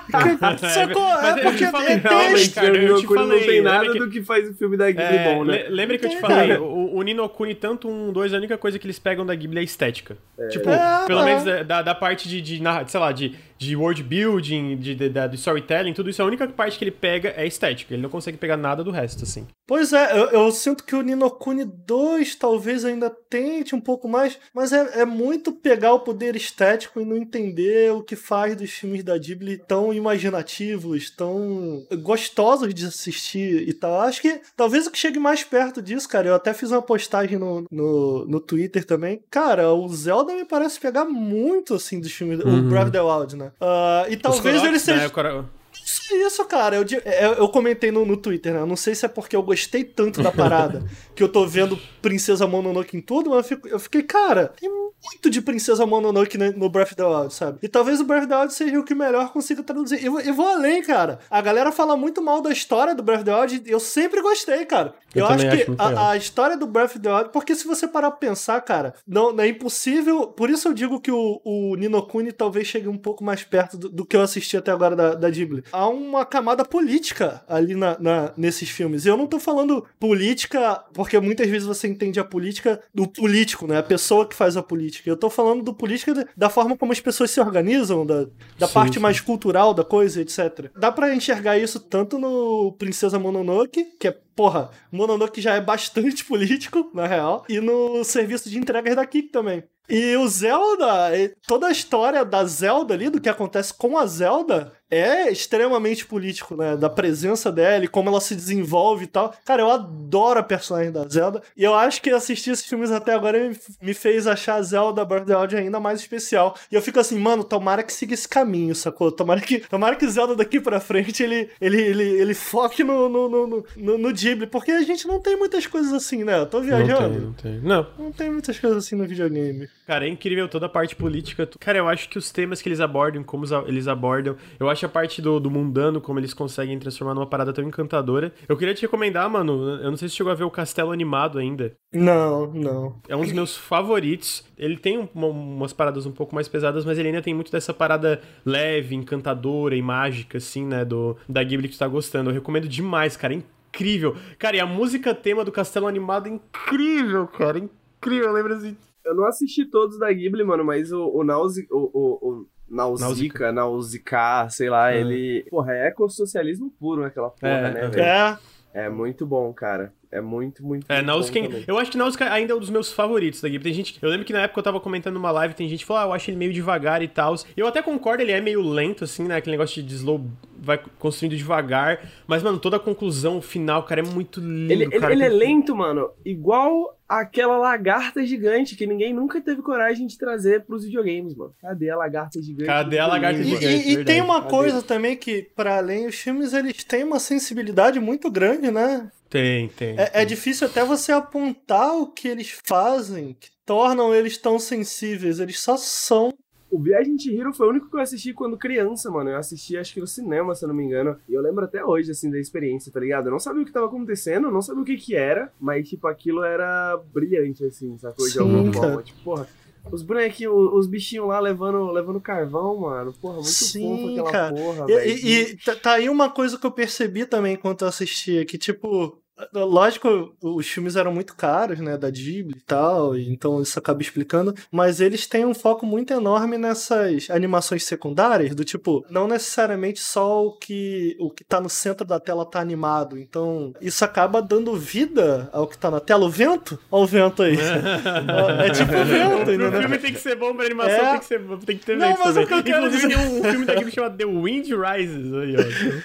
Sacou? 0.74 1.04
É 1.20 1.32
eu 1.32 1.44
porque 1.44 1.66
te 1.66 1.72
falei, 1.72 1.94
é 1.96 2.00
texto. 2.00 2.56
cara, 2.56 2.72
o 2.72 2.76
eu 2.76 2.82
Nino 2.82 3.00
te 3.02 3.06
Kuni 3.08 3.26
não 3.28 3.40
tem 3.40 3.62
nada 3.62 3.92
que- 3.92 4.00
do 4.00 4.10
que 4.10 4.22
faz 4.24 4.50
o 4.50 4.54
filme 4.54 4.78
da 4.78 4.88
Ghibli 4.90 5.04
É, 5.04 5.34
bom, 5.36 5.44
né? 5.44 5.64
le- 5.64 5.70
Lembra 5.70 5.98
que 5.98 6.06
eu 6.06 6.10
te 6.10 6.16
É, 6.16 6.20
falei, 6.20 6.56
o, 6.58 6.96
o 6.96 7.02
Nino 7.02 7.28
Kuni, 7.30 7.56
tanto 7.56 7.90
um, 7.90 8.12
dois, 8.14 8.34
a 8.34 8.38
única 8.38 8.58
coisa 8.58 8.80
que 8.80 8.86
eles 8.86 8.98
pegam 9.00 9.26
da 9.26 9.36
Ghibli 9.36 9.58
é 9.58 9.62
a 9.62 9.64
estética. 9.64 10.18
Tipo, 10.50 10.70
É, 10.70 11.06
pelo 11.06 11.22
é. 11.22 11.26
menos 11.26 11.44
da, 11.68 11.82
da, 11.82 11.96
parte 11.96 12.28
de, 12.30 12.42
de, 12.42 12.62
sei 12.88 13.00
lá, 13.00 13.12
de, 13.12 13.36
de 13.62 13.76
world 13.76 14.02
building, 14.02 14.76
de, 14.78 14.96
de, 14.96 15.08
da- 15.10 15.28
de 15.28 15.36
storytelling, 15.36 15.94
tudo 15.94 16.10
isso, 16.10 16.20
a 16.20 16.26
única 16.26 16.48
parte 16.48 16.80
que 16.80 16.84
ele 16.84 16.90
pega 16.90 17.32
é 17.38 17.46
estética. 17.46 17.94
Ele 17.94 18.02
não 18.02 18.10
consegue 18.10 18.36
pegar 18.36 18.58
nada 18.58 18.84
do 18.84 18.90
resto, 18.90 19.24
assim. 19.24 19.46
Pois 19.68 19.94
é, 19.94 20.12
eu, 20.18 20.26
eu 20.32 20.52
sinto 20.52 20.84
que 20.84 20.96
o 20.96 21.02
Ninokuni 21.04 21.64
2 21.64 22.34
talvez 22.36 22.84
ainda 22.84 23.10
tente 23.30 23.76
um 23.76 23.80
pouco 23.80 24.10
mais, 24.10 24.38
mas 24.54 24.74
é, 24.74 25.02
é 25.02 25.06
muito 25.06 25.52
pegar 25.52 25.94
o 25.94 26.00
poder 26.00 26.36
estético 26.36 27.00
e 27.00 27.06
não 27.06 27.16
entender 27.16 27.92
o 27.94 28.02
que 28.02 28.16
faz 28.16 28.56
dos 28.56 28.72
filmes 28.72 29.04
da 29.04 29.16
Ghibli 29.18 29.58
tão 29.60 29.94
imaginativos, 29.94 31.10
tão 31.12 31.86
gostosos 32.02 32.74
de 32.74 32.86
assistir 32.86 33.68
e 33.68 33.74
tal. 33.74 34.02
Acho 34.02 34.22
que 34.22 34.42
talvez 34.58 34.88
o 34.88 34.92
que 34.92 34.98
chegue 34.98 35.20
mais 35.20 35.44
perto 35.44 35.82
disso, 35.82 36.10
cara, 36.10 36.28
eu 36.28 36.36
até 36.36 36.54
fiz 36.54 36.72
uma 36.72 36.82
postagem 36.82 37.38
no, 37.38 37.66
no, 37.72 38.26
no 38.26 38.40
Twitter 38.40 38.84
também. 38.86 39.22
Cara, 39.30 39.72
o 39.72 39.88
Zelda 39.90 40.34
me 40.34 40.46
parece 40.46 40.80
pegar 40.80 41.06
muito, 41.06 41.76
assim, 41.76 42.00
dos 42.00 42.12
filmes, 42.12 42.40
o 42.40 42.48
Uhum. 42.48 42.70
Breath 42.70 42.84
of 42.88 42.92
the 42.92 43.02
Wild, 43.02 43.36
né? 43.38 43.51
Ah, 43.60 44.06
e 44.10 44.18
talvez 44.18 44.46
ele 44.56 44.60
Koroks, 44.64 44.82
seja... 44.82 44.98
né, 45.00 45.08
o 45.08 45.12
Koro- 45.12 45.50
Isso, 45.84 46.16
isso, 46.16 46.46
cara. 46.46 46.76
Eu, 46.76 46.84
di- 46.84 47.02
eu, 47.04 47.34
eu 47.34 47.50
comentei 47.50 47.92
no, 47.92 48.06
no 48.06 48.16
Twitter, 48.18 48.54
né? 48.54 48.60
Eu 48.60 48.66
não 48.68 48.76
sei 48.76 48.94
se 48.96 49.06
é 49.06 49.10
porque 49.10 49.36
eu 49.36 49.44
gostei 49.44 49.84
tanto 49.84 50.22
da 50.22 50.32
parada 50.34 50.84
que 51.16 51.22
eu 51.24 51.30
tô 51.30 51.46
vendo 51.46 51.80
Princesa 52.02 52.46
Mononoke 52.48 52.96
em 52.98 53.02
tudo, 53.02 53.30
mas 53.32 53.38
eu, 53.40 53.44
fico- 53.44 53.68
eu 53.68 53.80
fiquei, 53.80 54.04
cara, 54.04 54.48
tem 54.60 54.70
muito 55.04 55.30
de 55.30 55.42
Princesa 55.42 55.86
Mononoke 55.86 56.38
no, 56.38 56.70
Breath 56.70 56.88
of 56.90 56.96
the 56.96 57.04
Wild, 57.04 57.34
sabe? 57.34 57.60
E 57.62 57.68
talvez 57.68 58.00
o 58.00 58.04
Breath 58.04 58.24
of 58.24 58.30
the 58.30 58.38
Wild 58.38 58.54
seja 58.54 58.80
o 58.80 58.84
que 58.84 58.94
melhor 58.96 59.32
consiga 59.32 59.64
traduzir. 59.64 60.04
Eu, 60.04 60.20
eu 60.20 60.34
vou 60.34 60.48
além, 60.48 60.82
cara. 60.82 61.20
A 61.30 61.42
galera 61.42 61.72
fala 61.72 61.96
muito 61.98 62.22
mal 62.22 62.42
da 62.42 62.52
história 62.52 62.94
do 62.96 63.02
Breath 63.04 63.22
of 63.22 63.26
the 63.26 63.36
Wild 63.36 63.64
e 63.66 63.72
eu 63.72 63.80
sempre 63.80 64.22
gostei, 64.22 64.66
cara. 64.66 64.94
Eu 65.14 65.26
Eu, 65.26 65.28
acho 65.28 65.50
que 65.50 65.64
acho 65.64 65.76
a, 65.78 66.12
a 66.12 66.18
história 66.18 66.56
do 66.58 66.66
Breath 66.68 66.92
of 66.92 67.00
the 67.00 67.14
Wild, 67.14 67.30
porque 67.34 67.56
se 67.56 67.66
você 67.68 67.88
parar 67.88 68.12
pra 68.12 68.20
pensar, 68.20 68.60
cara, 68.62 68.94
não, 69.08 69.34
não 69.34 69.44
é 69.44 69.48
impossível. 69.48 70.28
Por 70.28 70.50
isso 70.50 70.68
eu 70.68 70.74
digo 70.74 71.00
que 71.02 71.12
o, 71.12 71.42
o 71.44 71.76
Ninokuni 71.76 72.32
talvez 72.32 72.68
chegue 72.68 72.88
um 72.88 72.98
pouco 72.98 73.24
mais 73.24 73.44
perto 73.44 73.78
do, 73.78 73.90
do 73.90 74.06
que 74.06 74.16
eu 74.16 74.22
assisti 74.22 74.56
até 74.56 74.72
agora 74.72 74.96
da, 74.96 75.14
da 75.16 75.30
Ghibli. 75.30 75.64
Há 75.72 75.88
uma 75.88 76.26
camada 76.26 76.64
política 76.64 77.44
ali 77.48 77.76
na, 77.76 77.98
na- 78.00 78.32
nesses 78.38 78.70
filmes. 78.70 79.06
E 79.06 79.10
eu 79.10 79.18
não 79.18 79.28
tô 79.28 79.40
falando 79.40 79.86
política, 80.00 80.84
porque 80.94 81.20
muitas 81.20 81.48
vezes 81.50 81.68
você 81.68 81.88
entende 81.88 82.20
a 82.20 82.24
política 82.24 82.82
do 82.94 83.08
político, 83.08 83.66
né? 83.68 83.78
A 83.80 83.84
pessoa 83.84 84.28
que 84.28 84.36
faz 84.36 84.56
a 84.56 84.62
política. 84.64 84.91
Política. 84.92 85.10
Eu 85.10 85.18
tô 85.18 85.30
falando 85.30 85.64
do 85.64 85.74
política 85.74 86.28
da 86.36 86.50
forma 86.50 86.78
como 86.78 86.92
as 86.92 87.00
pessoas 87.00 87.32
se 87.32 87.40
organizam, 87.40 88.06
da, 88.06 88.26
da 88.60 88.68
sim, 88.68 88.74
parte 88.74 88.94
sim. 88.96 89.00
mais 89.00 89.20
cultural 89.20 89.74
da 89.74 89.84
coisa, 89.84 90.22
etc. 90.22 90.70
Dá 90.78 90.92
para 90.92 91.16
enxergar 91.16 91.58
isso 91.58 91.80
tanto 91.80 92.20
no 92.20 92.74
Princesa 92.74 93.18
Mononoke, 93.18 93.86
que 94.00 94.08
é 94.08 94.18
porra, 94.36 94.70
Mononoke 94.92 95.42
já 95.42 95.56
é 95.56 95.62
bastante 95.62 96.26
político, 96.26 96.92
na 96.94 97.08
real, 97.08 97.46
e 97.48 97.60
no 97.60 98.04
serviço 98.04 98.50
de 98.50 98.58
entregas 98.58 98.96
da 98.96 99.06
Kik 99.06 99.30
também. 99.30 99.64
E 99.90 100.16
o 100.16 100.28
Zelda, 100.28 101.12
toda 101.46 101.68
a 101.68 101.72
história 101.72 102.24
da 102.24 102.46
Zelda 102.46 102.94
ali, 102.94 103.10
do 103.10 103.20
que 103.20 103.28
acontece 103.28 103.74
com 103.74 103.98
a 103.98 104.06
Zelda, 104.06 104.72
é 104.92 105.32
extremamente 105.32 106.06
político, 106.06 106.56
né? 106.56 106.76
Da 106.76 106.90
presença 106.90 107.50
dela 107.50 107.86
e 107.86 107.88
como 107.88 108.10
ela 108.10 108.20
se 108.20 108.36
desenvolve 108.36 109.06
e 109.06 109.08
tal. 109.08 109.34
Cara, 109.46 109.62
eu 109.62 109.72
adoro 109.72 110.40
a 110.40 110.44
personagem 110.44 110.92
da 110.92 111.08
Zelda. 111.08 111.42
E 111.56 111.64
eu 111.64 111.74
acho 111.74 112.02
que 112.02 112.10
assistir 112.10 112.52
esses 112.52 112.66
filmes 112.66 112.92
até 112.92 113.14
agora 113.14 113.52
me 113.82 113.94
fez 113.94 114.28
achar 114.28 114.56
a 114.56 114.62
Zelda 114.62 115.06
Breath 115.06 115.24
of 115.24 115.32
the 115.32 115.38
Wild 115.38 115.56
ainda 115.56 115.80
mais 115.80 116.02
especial. 116.02 116.56
E 116.70 116.76
eu 116.76 116.82
fico 116.82 117.00
assim, 117.00 117.18
mano, 117.18 117.44
tomara 117.44 117.84
que 117.84 117.94
siga 117.94 118.14
esse 118.14 118.28
caminho, 118.28 118.76
sacou? 118.76 119.12
Tomara 119.12 119.40
que, 119.40 119.60
tomara 119.60 119.96
que 119.96 120.08
Zelda 120.08 120.36
daqui 120.36 120.60
pra 120.60 120.80
frente 120.80 121.24
ele, 121.24 121.50
ele, 121.62 121.82
ele, 121.82 122.04
ele 122.04 122.34
foque 122.34 122.84
no, 122.84 123.08
no, 123.08 123.30
no, 123.30 123.66
no, 123.78 123.98
no 123.98 124.14
Ghibli. 124.14 124.48
Porque 124.48 124.72
a 124.72 124.84
gente 124.84 125.08
não 125.08 125.22
tem 125.22 125.38
muitas 125.38 125.66
coisas 125.66 125.94
assim, 125.94 126.24
né? 126.26 126.40
Eu 126.40 126.46
tô 126.46 126.60
viajando. 126.60 127.20
Não 127.20 127.34
tem, 127.34 127.52
não 127.52 127.60
tem. 127.60 127.60
Não. 127.62 127.88
Não 127.98 128.12
tem 128.12 128.30
muitas 128.30 128.60
coisas 128.60 128.86
assim 128.86 128.96
no 128.96 129.08
videogame. 129.08 129.70
Cara, 129.88 130.06
é 130.06 130.10
incrível 130.10 130.50
toda 130.50 130.66
a 130.66 130.70
parte 130.70 130.96
política. 130.96 131.48
Cara, 131.60 131.78
eu 131.78 131.88
acho 131.88 132.10
que 132.10 132.18
os 132.18 132.32
temas 132.32 132.62
que 132.62 132.68
eles 132.68 132.80
abordam, 132.80 133.24
como 133.24 133.46
eles 133.68 133.88
abordam, 133.88 134.36
eu 134.60 134.70
acho 134.70 134.81
a 134.86 134.90
parte 134.90 135.22
do, 135.22 135.40
do 135.40 135.50
mundano, 135.50 136.02
como 136.02 136.20
eles 136.20 136.34
conseguem 136.34 136.78
transformar 136.80 137.14
numa 137.14 137.28
parada 137.28 137.54
tão 137.54 137.64
encantadora. 137.64 138.34
Eu 138.48 138.58
queria 138.58 138.74
te 138.74 138.82
recomendar, 138.84 139.30
mano, 139.30 139.80
eu 139.82 139.90
não 139.90 139.98
sei 139.98 140.10
se 140.10 140.16
chegou 140.16 140.32
a 140.32 140.36
ver 140.36 140.44
o 140.44 140.52
Castelo 140.52 140.92
Animado 140.92 141.40
ainda. 141.40 141.74
Não, 141.94 142.48
não. 142.54 142.96
É 143.08 143.16
um 143.16 143.22
dos 143.22 143.32
meus 143.32 143.56
favoritos. 143.56 144.44
Ele 144.58 144.78
tem 144.78 145.10
uma, 145.14 145.28
umas 145.28 145.74
paradas 145.74 146.06
um 146.06 146.12
pouco 146.12 146.36
mais 146.36 146.48
pesadas, 146.48 146.86
mas 146.86 146.98
ele 146.98 147.10
ainda 147.10 147.22
tem 147.22 147.34
muito 147.34 147.52
dessa 147.52 147.74
parada 147.74 148.22
leve, 148.46 148.96
encantadora 148.96 149.76
e 149.76 149.82
mágica, 149.82 150.38
assim, 150.38 150.66
né, 150.66 150.86
do, 150.86 151.18
da 151.28 151.44
Ghibli 151.44 151.68
que 151.68 151.76
tu 151.76 151.80
tá 151.80 151.88
gostando. 151.88 152.30
Eu 152.30 152.34
recomendo 152.34 152.68
demais, 152.68 153.18
cara, 153.18 153.34
é 153.34 153.38
incrível. 153.38 154.16
Cara, 154.38 154.58
e 154.58 154.60
a 154.60 154.66
música 154.66 155.16
tema 155.16 155.46
do 155.46 155.52
Castelo 155.52 155.88
Animado 155.88 156.28
é 156.28 156.32
incrível, 156.32 157.28
cara, 157.28 157.58
é 157.60 157.62
incrível. 157.62 158.32
Lembra 158.32 158.56
assim... 158.56 158.76
Eu 159.04 159.16
não 159.16 159.26
assisti 159.26 159.66
todos 159.66 159.98
da 159.98 160.14
Ghibli, 160.14 160.44
mano, 160.44 160.64
mas 160.64 160.92
o, 160.92 161.08
o, 161.08 161.24
Nausi, 161.24 161.68
o, 161.72 161.90
o, 161.92 162.30
o 162.30 162.48
Nausicaa, 162.72 163.52
Nausicaa, 163.52 164.50
sei 164.50 164.70
lá, 164.70 164.94
é. 164.94 165.00
ele. 165.00 165.46
Porra, 165.50 165.74
é 165.74 165.88
ecossocialismo 165.88 166.72
puro 166.80 167.02
naquela 167.02 167.30
porra, 167.30 167.52
é, 167.52 167.72
né, 167.74 167.88
velho? 167.88 168.04
É. 168.04 168.40
É 168.74 168.90
muito 168.90 169.26
bom, 169.26 169.52
cara. 169.54 169.94
É 170.12 170.20
muito, 170.20 170.66
muito, 170.66 170.86
é, 170.90 171.02
Nausicaa, 171.02 171.40
Eu 171.66 171.78
acho 171.78 171.90
que 171.90 171.98
Nausicaa 171.98 172.34
ainda 172.34 172.52
é 172.52 172.56
um 172.56 172.60
dos 172.60 172.70
meus 172.70 172.92
favoritos 172.92 173.40
da 173.40 173.48
Ghibli. 173.48 173.64
Tem 173.64 173.74
gente, 173.74 173.98
eu 174.02 174.10
lembro 174.10 174.26
que 174.26 174.34
na 174.34 174.42
época 174.42 174.60
eu 174.60 174.64
tava 174.64 174.80
comentando 174.80 175.14
numa 175.14 175.32
live, 175.32 175.54
tem 175.54 175.70
gente 175.70 175.80
que 175.80 175.86
falou, 175.86 176.04
ah, 176.04 176.06
eu 176.08 176.14
acho 176.14 176.30
ele 176.30 176.38
meio 176.38 176.52
devagar 176.52 177.02
e 177.02 177.08
tal. 177.08 177.34
Eu 177.56 177.66
até 177.66 177.82
concordo, 177.82 178.22
ele 178.22 178.34
é 178.34 178.42
meio 178.42 178.62
lento, 178.62 179.06
assim, 179.06 179.24
né? 179.24 179.38
Aquele 179.38 179.56
negócio 179.56 179.82
de 179.82 179.96
slow 179.96 180.26
vai 180.62 180.80
construindo 181.00 181.36
devagar. 181.38 182.02
Mas, 182.28 182.44
mano, 182.44 182.60
toda 182.60 182.76
a 182.76 182.80
conclusão 182.80 183.42
final, 183.42 183.84
cara, 183.84 184.02
é 184.02 184.04
muito 184.04 184.42
lindo. 184.42 184.74
Ele, 184.74 184.90
cara, 184.90 185.14
ele, 185.14 185.24
ele 185.24 185.34
é 185.34 185.38
lento, 185.38 185.74
mano, 185.74 186.10
igual 186.26 186.98
aquela 187.08 187.58
lagarta 187.58 188.26
gigante 188.26 188.76
que 188.76 188.86
ninguém 188.86 189.14
nunca 189.14 189.42
teve 189.42 189.62
coragem 189.62 190.08
de 190.08 190.18
trazer 190.18 190.64
pros 190.66 190.84
videogames, 190.84 191.36
mano. 191.36 191.54
Cadê 191.62 191.90
a 191.90 191.98
lagarta 191.98 192.42
gigante? 192.42 192.68
Cadê 192.68 193.00
a 193.00 193.08
lagarta 193.08 193.44
gigante? 193.44 193.66
E, 193.66 193.94
e 193.94 194.06
tem 194.06 194.22
uma 194.22 194.42
Cadê? 194.42 194.50
coisa 194.50 194.82
também 194.82 195.16
que, 195.16 195.44
para 195.56 195.78
além, 195.78 196.08
os 196.08 196.16
filmes 196.16 196.54
eles 196.54 196.84
têm 196.84 197.04
uma 197.04 197.20
sensibilidade 197.20 198.00
muito 198.00 198.30
grande, 198.30 198.72
né? 198.72 199.10
Tem, 199.32 199.70
tem. 199.70 199.98
É, 199.98 200.12
é 200.22 200.26
difícil 200.26 200.68
até 200.68 200.84
você 200.84 201.14
apontar 201.14 201.96
o 201.96 202.08
que 202.08 202.28
eles 202.28 202.60
fazem 202.68 203.34
que 203.40 203.50
tornam 203.66 204.14
eles 204.14 204.38
tão 204.38 204.60
sensíveis. 204.60 205.40
Eles 205.40 205.58
só 205.58 205.78
são 205.78 206.34
o 206.70 206.80
Viagem 206.80 207.18
de 207.18 207.38
Hero 207.38 207.54
foi 207.54 207.68
o 207.68 207.70
único 207.70 207.90
que 207.90 207.98
eu 207.98 208.00
assisti 208.00 208.34
quando 208.34 208.58
criança, 208.58 209.12
mano. 209.12 209.30
Eu 209.30 209.38
assisti, 209.38 209.76
acho 209.76 209.94
que 209.94 210.00
no 210.00 210.08
cinema, 210.08 210.56
se 210.56 210.64
eu 210.64 210.70
não 210.70 210.76
me 210.76 210.86
engano. 210.86 211.18
E 211.28 211.34
eu 211.34 211.42
lembro 211.42 211.66
até 211.66 211.84
hoje, 211.84 212.12
assim, 212.12 212.32
da 212.32 212.40
experiência, 212.40 212.90
tá 212.90 213.00
ligado? 213.00 213.28
Eu 213.28 213.32
não 213.32 213.40
sabia 213.40 213.62
o 213.62 213.66
que 213.66 213.74
tava 213.74 213.88
acontecendo, 213.88 214.50
não 214.50 214.62
sabia 214.62 214.82
o 214.82 214.86
que 214.86 214.96
que 214.96 215.14
era, 215.14 215.52
mas, 215.60 215.90
tipo, 215.90 216.08
aquilo 216.08 216.46
era 216.46 216.98
brilhante, 217.14 217.66
assim, 217.66 217.98
sacou? 217.98 218.26
De 218.26 218.40
alguma 218.40 218.72
forma. 218.72 219.04
Tipo, 219.04 219.22
porra, 219.22 219.48
os 219.92 220.02
bonequinhos, 220.02 220.54
os 220.74 220.88
bichinhos 220.88 221.28
lá 221.28 221.42
levando, 221.42 221.92
levando 221.92 222.22
carvão, 222.22 222.78
mano. 222.80 223.14
Porra, 223.20 223.36
muito 223.36 223.50
Sim, 223.50 223.98
fofo 223.98 224.12
aquela 224.12 224.32
cara. 224.32 224.56
porra. 224.56 224.86
E, 224.88 224.94
e, 224.94 225.42
e 225.42 225.58
tá, 225.58 225.76
tá 225.76 225.92
aí 225.96 226.08
uma 226.08 226.30
coisa 226.30 226.58
que 226.58 226.66
eu 226.66 226.72
percebi 226.72 227.26
também 227.26 227.56
enquanto 227.56 227.82
eu 227.82 227.90
assistia, 227.90 228.46
que, 228.46 228.58
tipo, 228.58 229.21
Lógico, 229.54 230.34
os 230.42 230.68
filmes 230.68 230.96
eram 230.96 231.14
muito 231.14 231.36
caros, 231.36 231.80
né, 231.80 231.98
da 231.98 232.10
Ghibli 232.10 232.58
e 232.58 232.62
tal, 232.62 233.18
então 233.18 233.62
isso 233.62 233.78
acaba 233.78 234.02
explicando, 234.02 234.54
mas 234.72 235.00
eles 235.00 235.28
têm 235.28 235.46
um 235.46 235.54
foco 235.54 235.86
muito 235.86 236.14
enorme 236.14 236.58
nessas 236.58 237.30
animações 237.30 237.84
secundárias, 237.84 238.56
do 238.56 238.64
tipo, 238.64 239.06
não 239.10 239.28
necessariamente 239.28 240.00
só 240.00 240.46
o 240.46 240.58
que 240.58 241.16
o 241.20 241.30
que 241.30 241.44
tá 241.44 241.60
no 241.60 241.70
centro 241.70 242.06
da 242.06 242.20
tela 242.20 242.46
tá 242.46 242.60
animado, 242.60 243.18
então 243.18 243.74
isso 243.82 244.04
acaba 244.04 244.42
dando 244.42 244.76
vida 244.76 245.50
ao 245.52 245.68
que 245.68 245.78
tá 245.78 245.90
na 245.90 246.00
tela. 246.00 246.26
O 246.26 246.30
vento? 246.30 246.80
Olha 246.92 247.04
o 247.04 247.08
vento 247.08 247.44
aí. 247.44 247.58
é 248.66 248.70
tipo 248.70 248.92
o 248.92 249.06
vento, 249.06 249.52
né? 249.58 249.68
O 249.68 249.82
filme 249.82 249.98
tem 249.98 250.14
que 250.14 250.20
ser 250.20 250.36
bom 250.36 250.56
pra 250.56 250.66
animação, 250.66 251.06
é... 251.06 251.12
tem, 251.12 251.20
que 251.20 251.26
ser, 251.26 251.42
tem 251.66 251.78
que 251.78 251.86
ter 251.86 251.98
não, 251.98 252.10
mas 252.12 252.20
também. 252.22 252.44
O 252.44 252.48
que 252.48 252.54
eu 252.54 252.64
quero 252.64 252.86
Inclusive 252.86 253.08
dizer... 253.08 253.28
tem 253.28 253.40
um 253.40 253.44
filme 253.44 253.66
da 253.66 253.76
Ghibli 253.76 253.92
chamado 253.92 254.18
The 254.18 254.26
Wind 254.26 254.68
Rises. 254.68 255.34
Aí, 255.34 255.56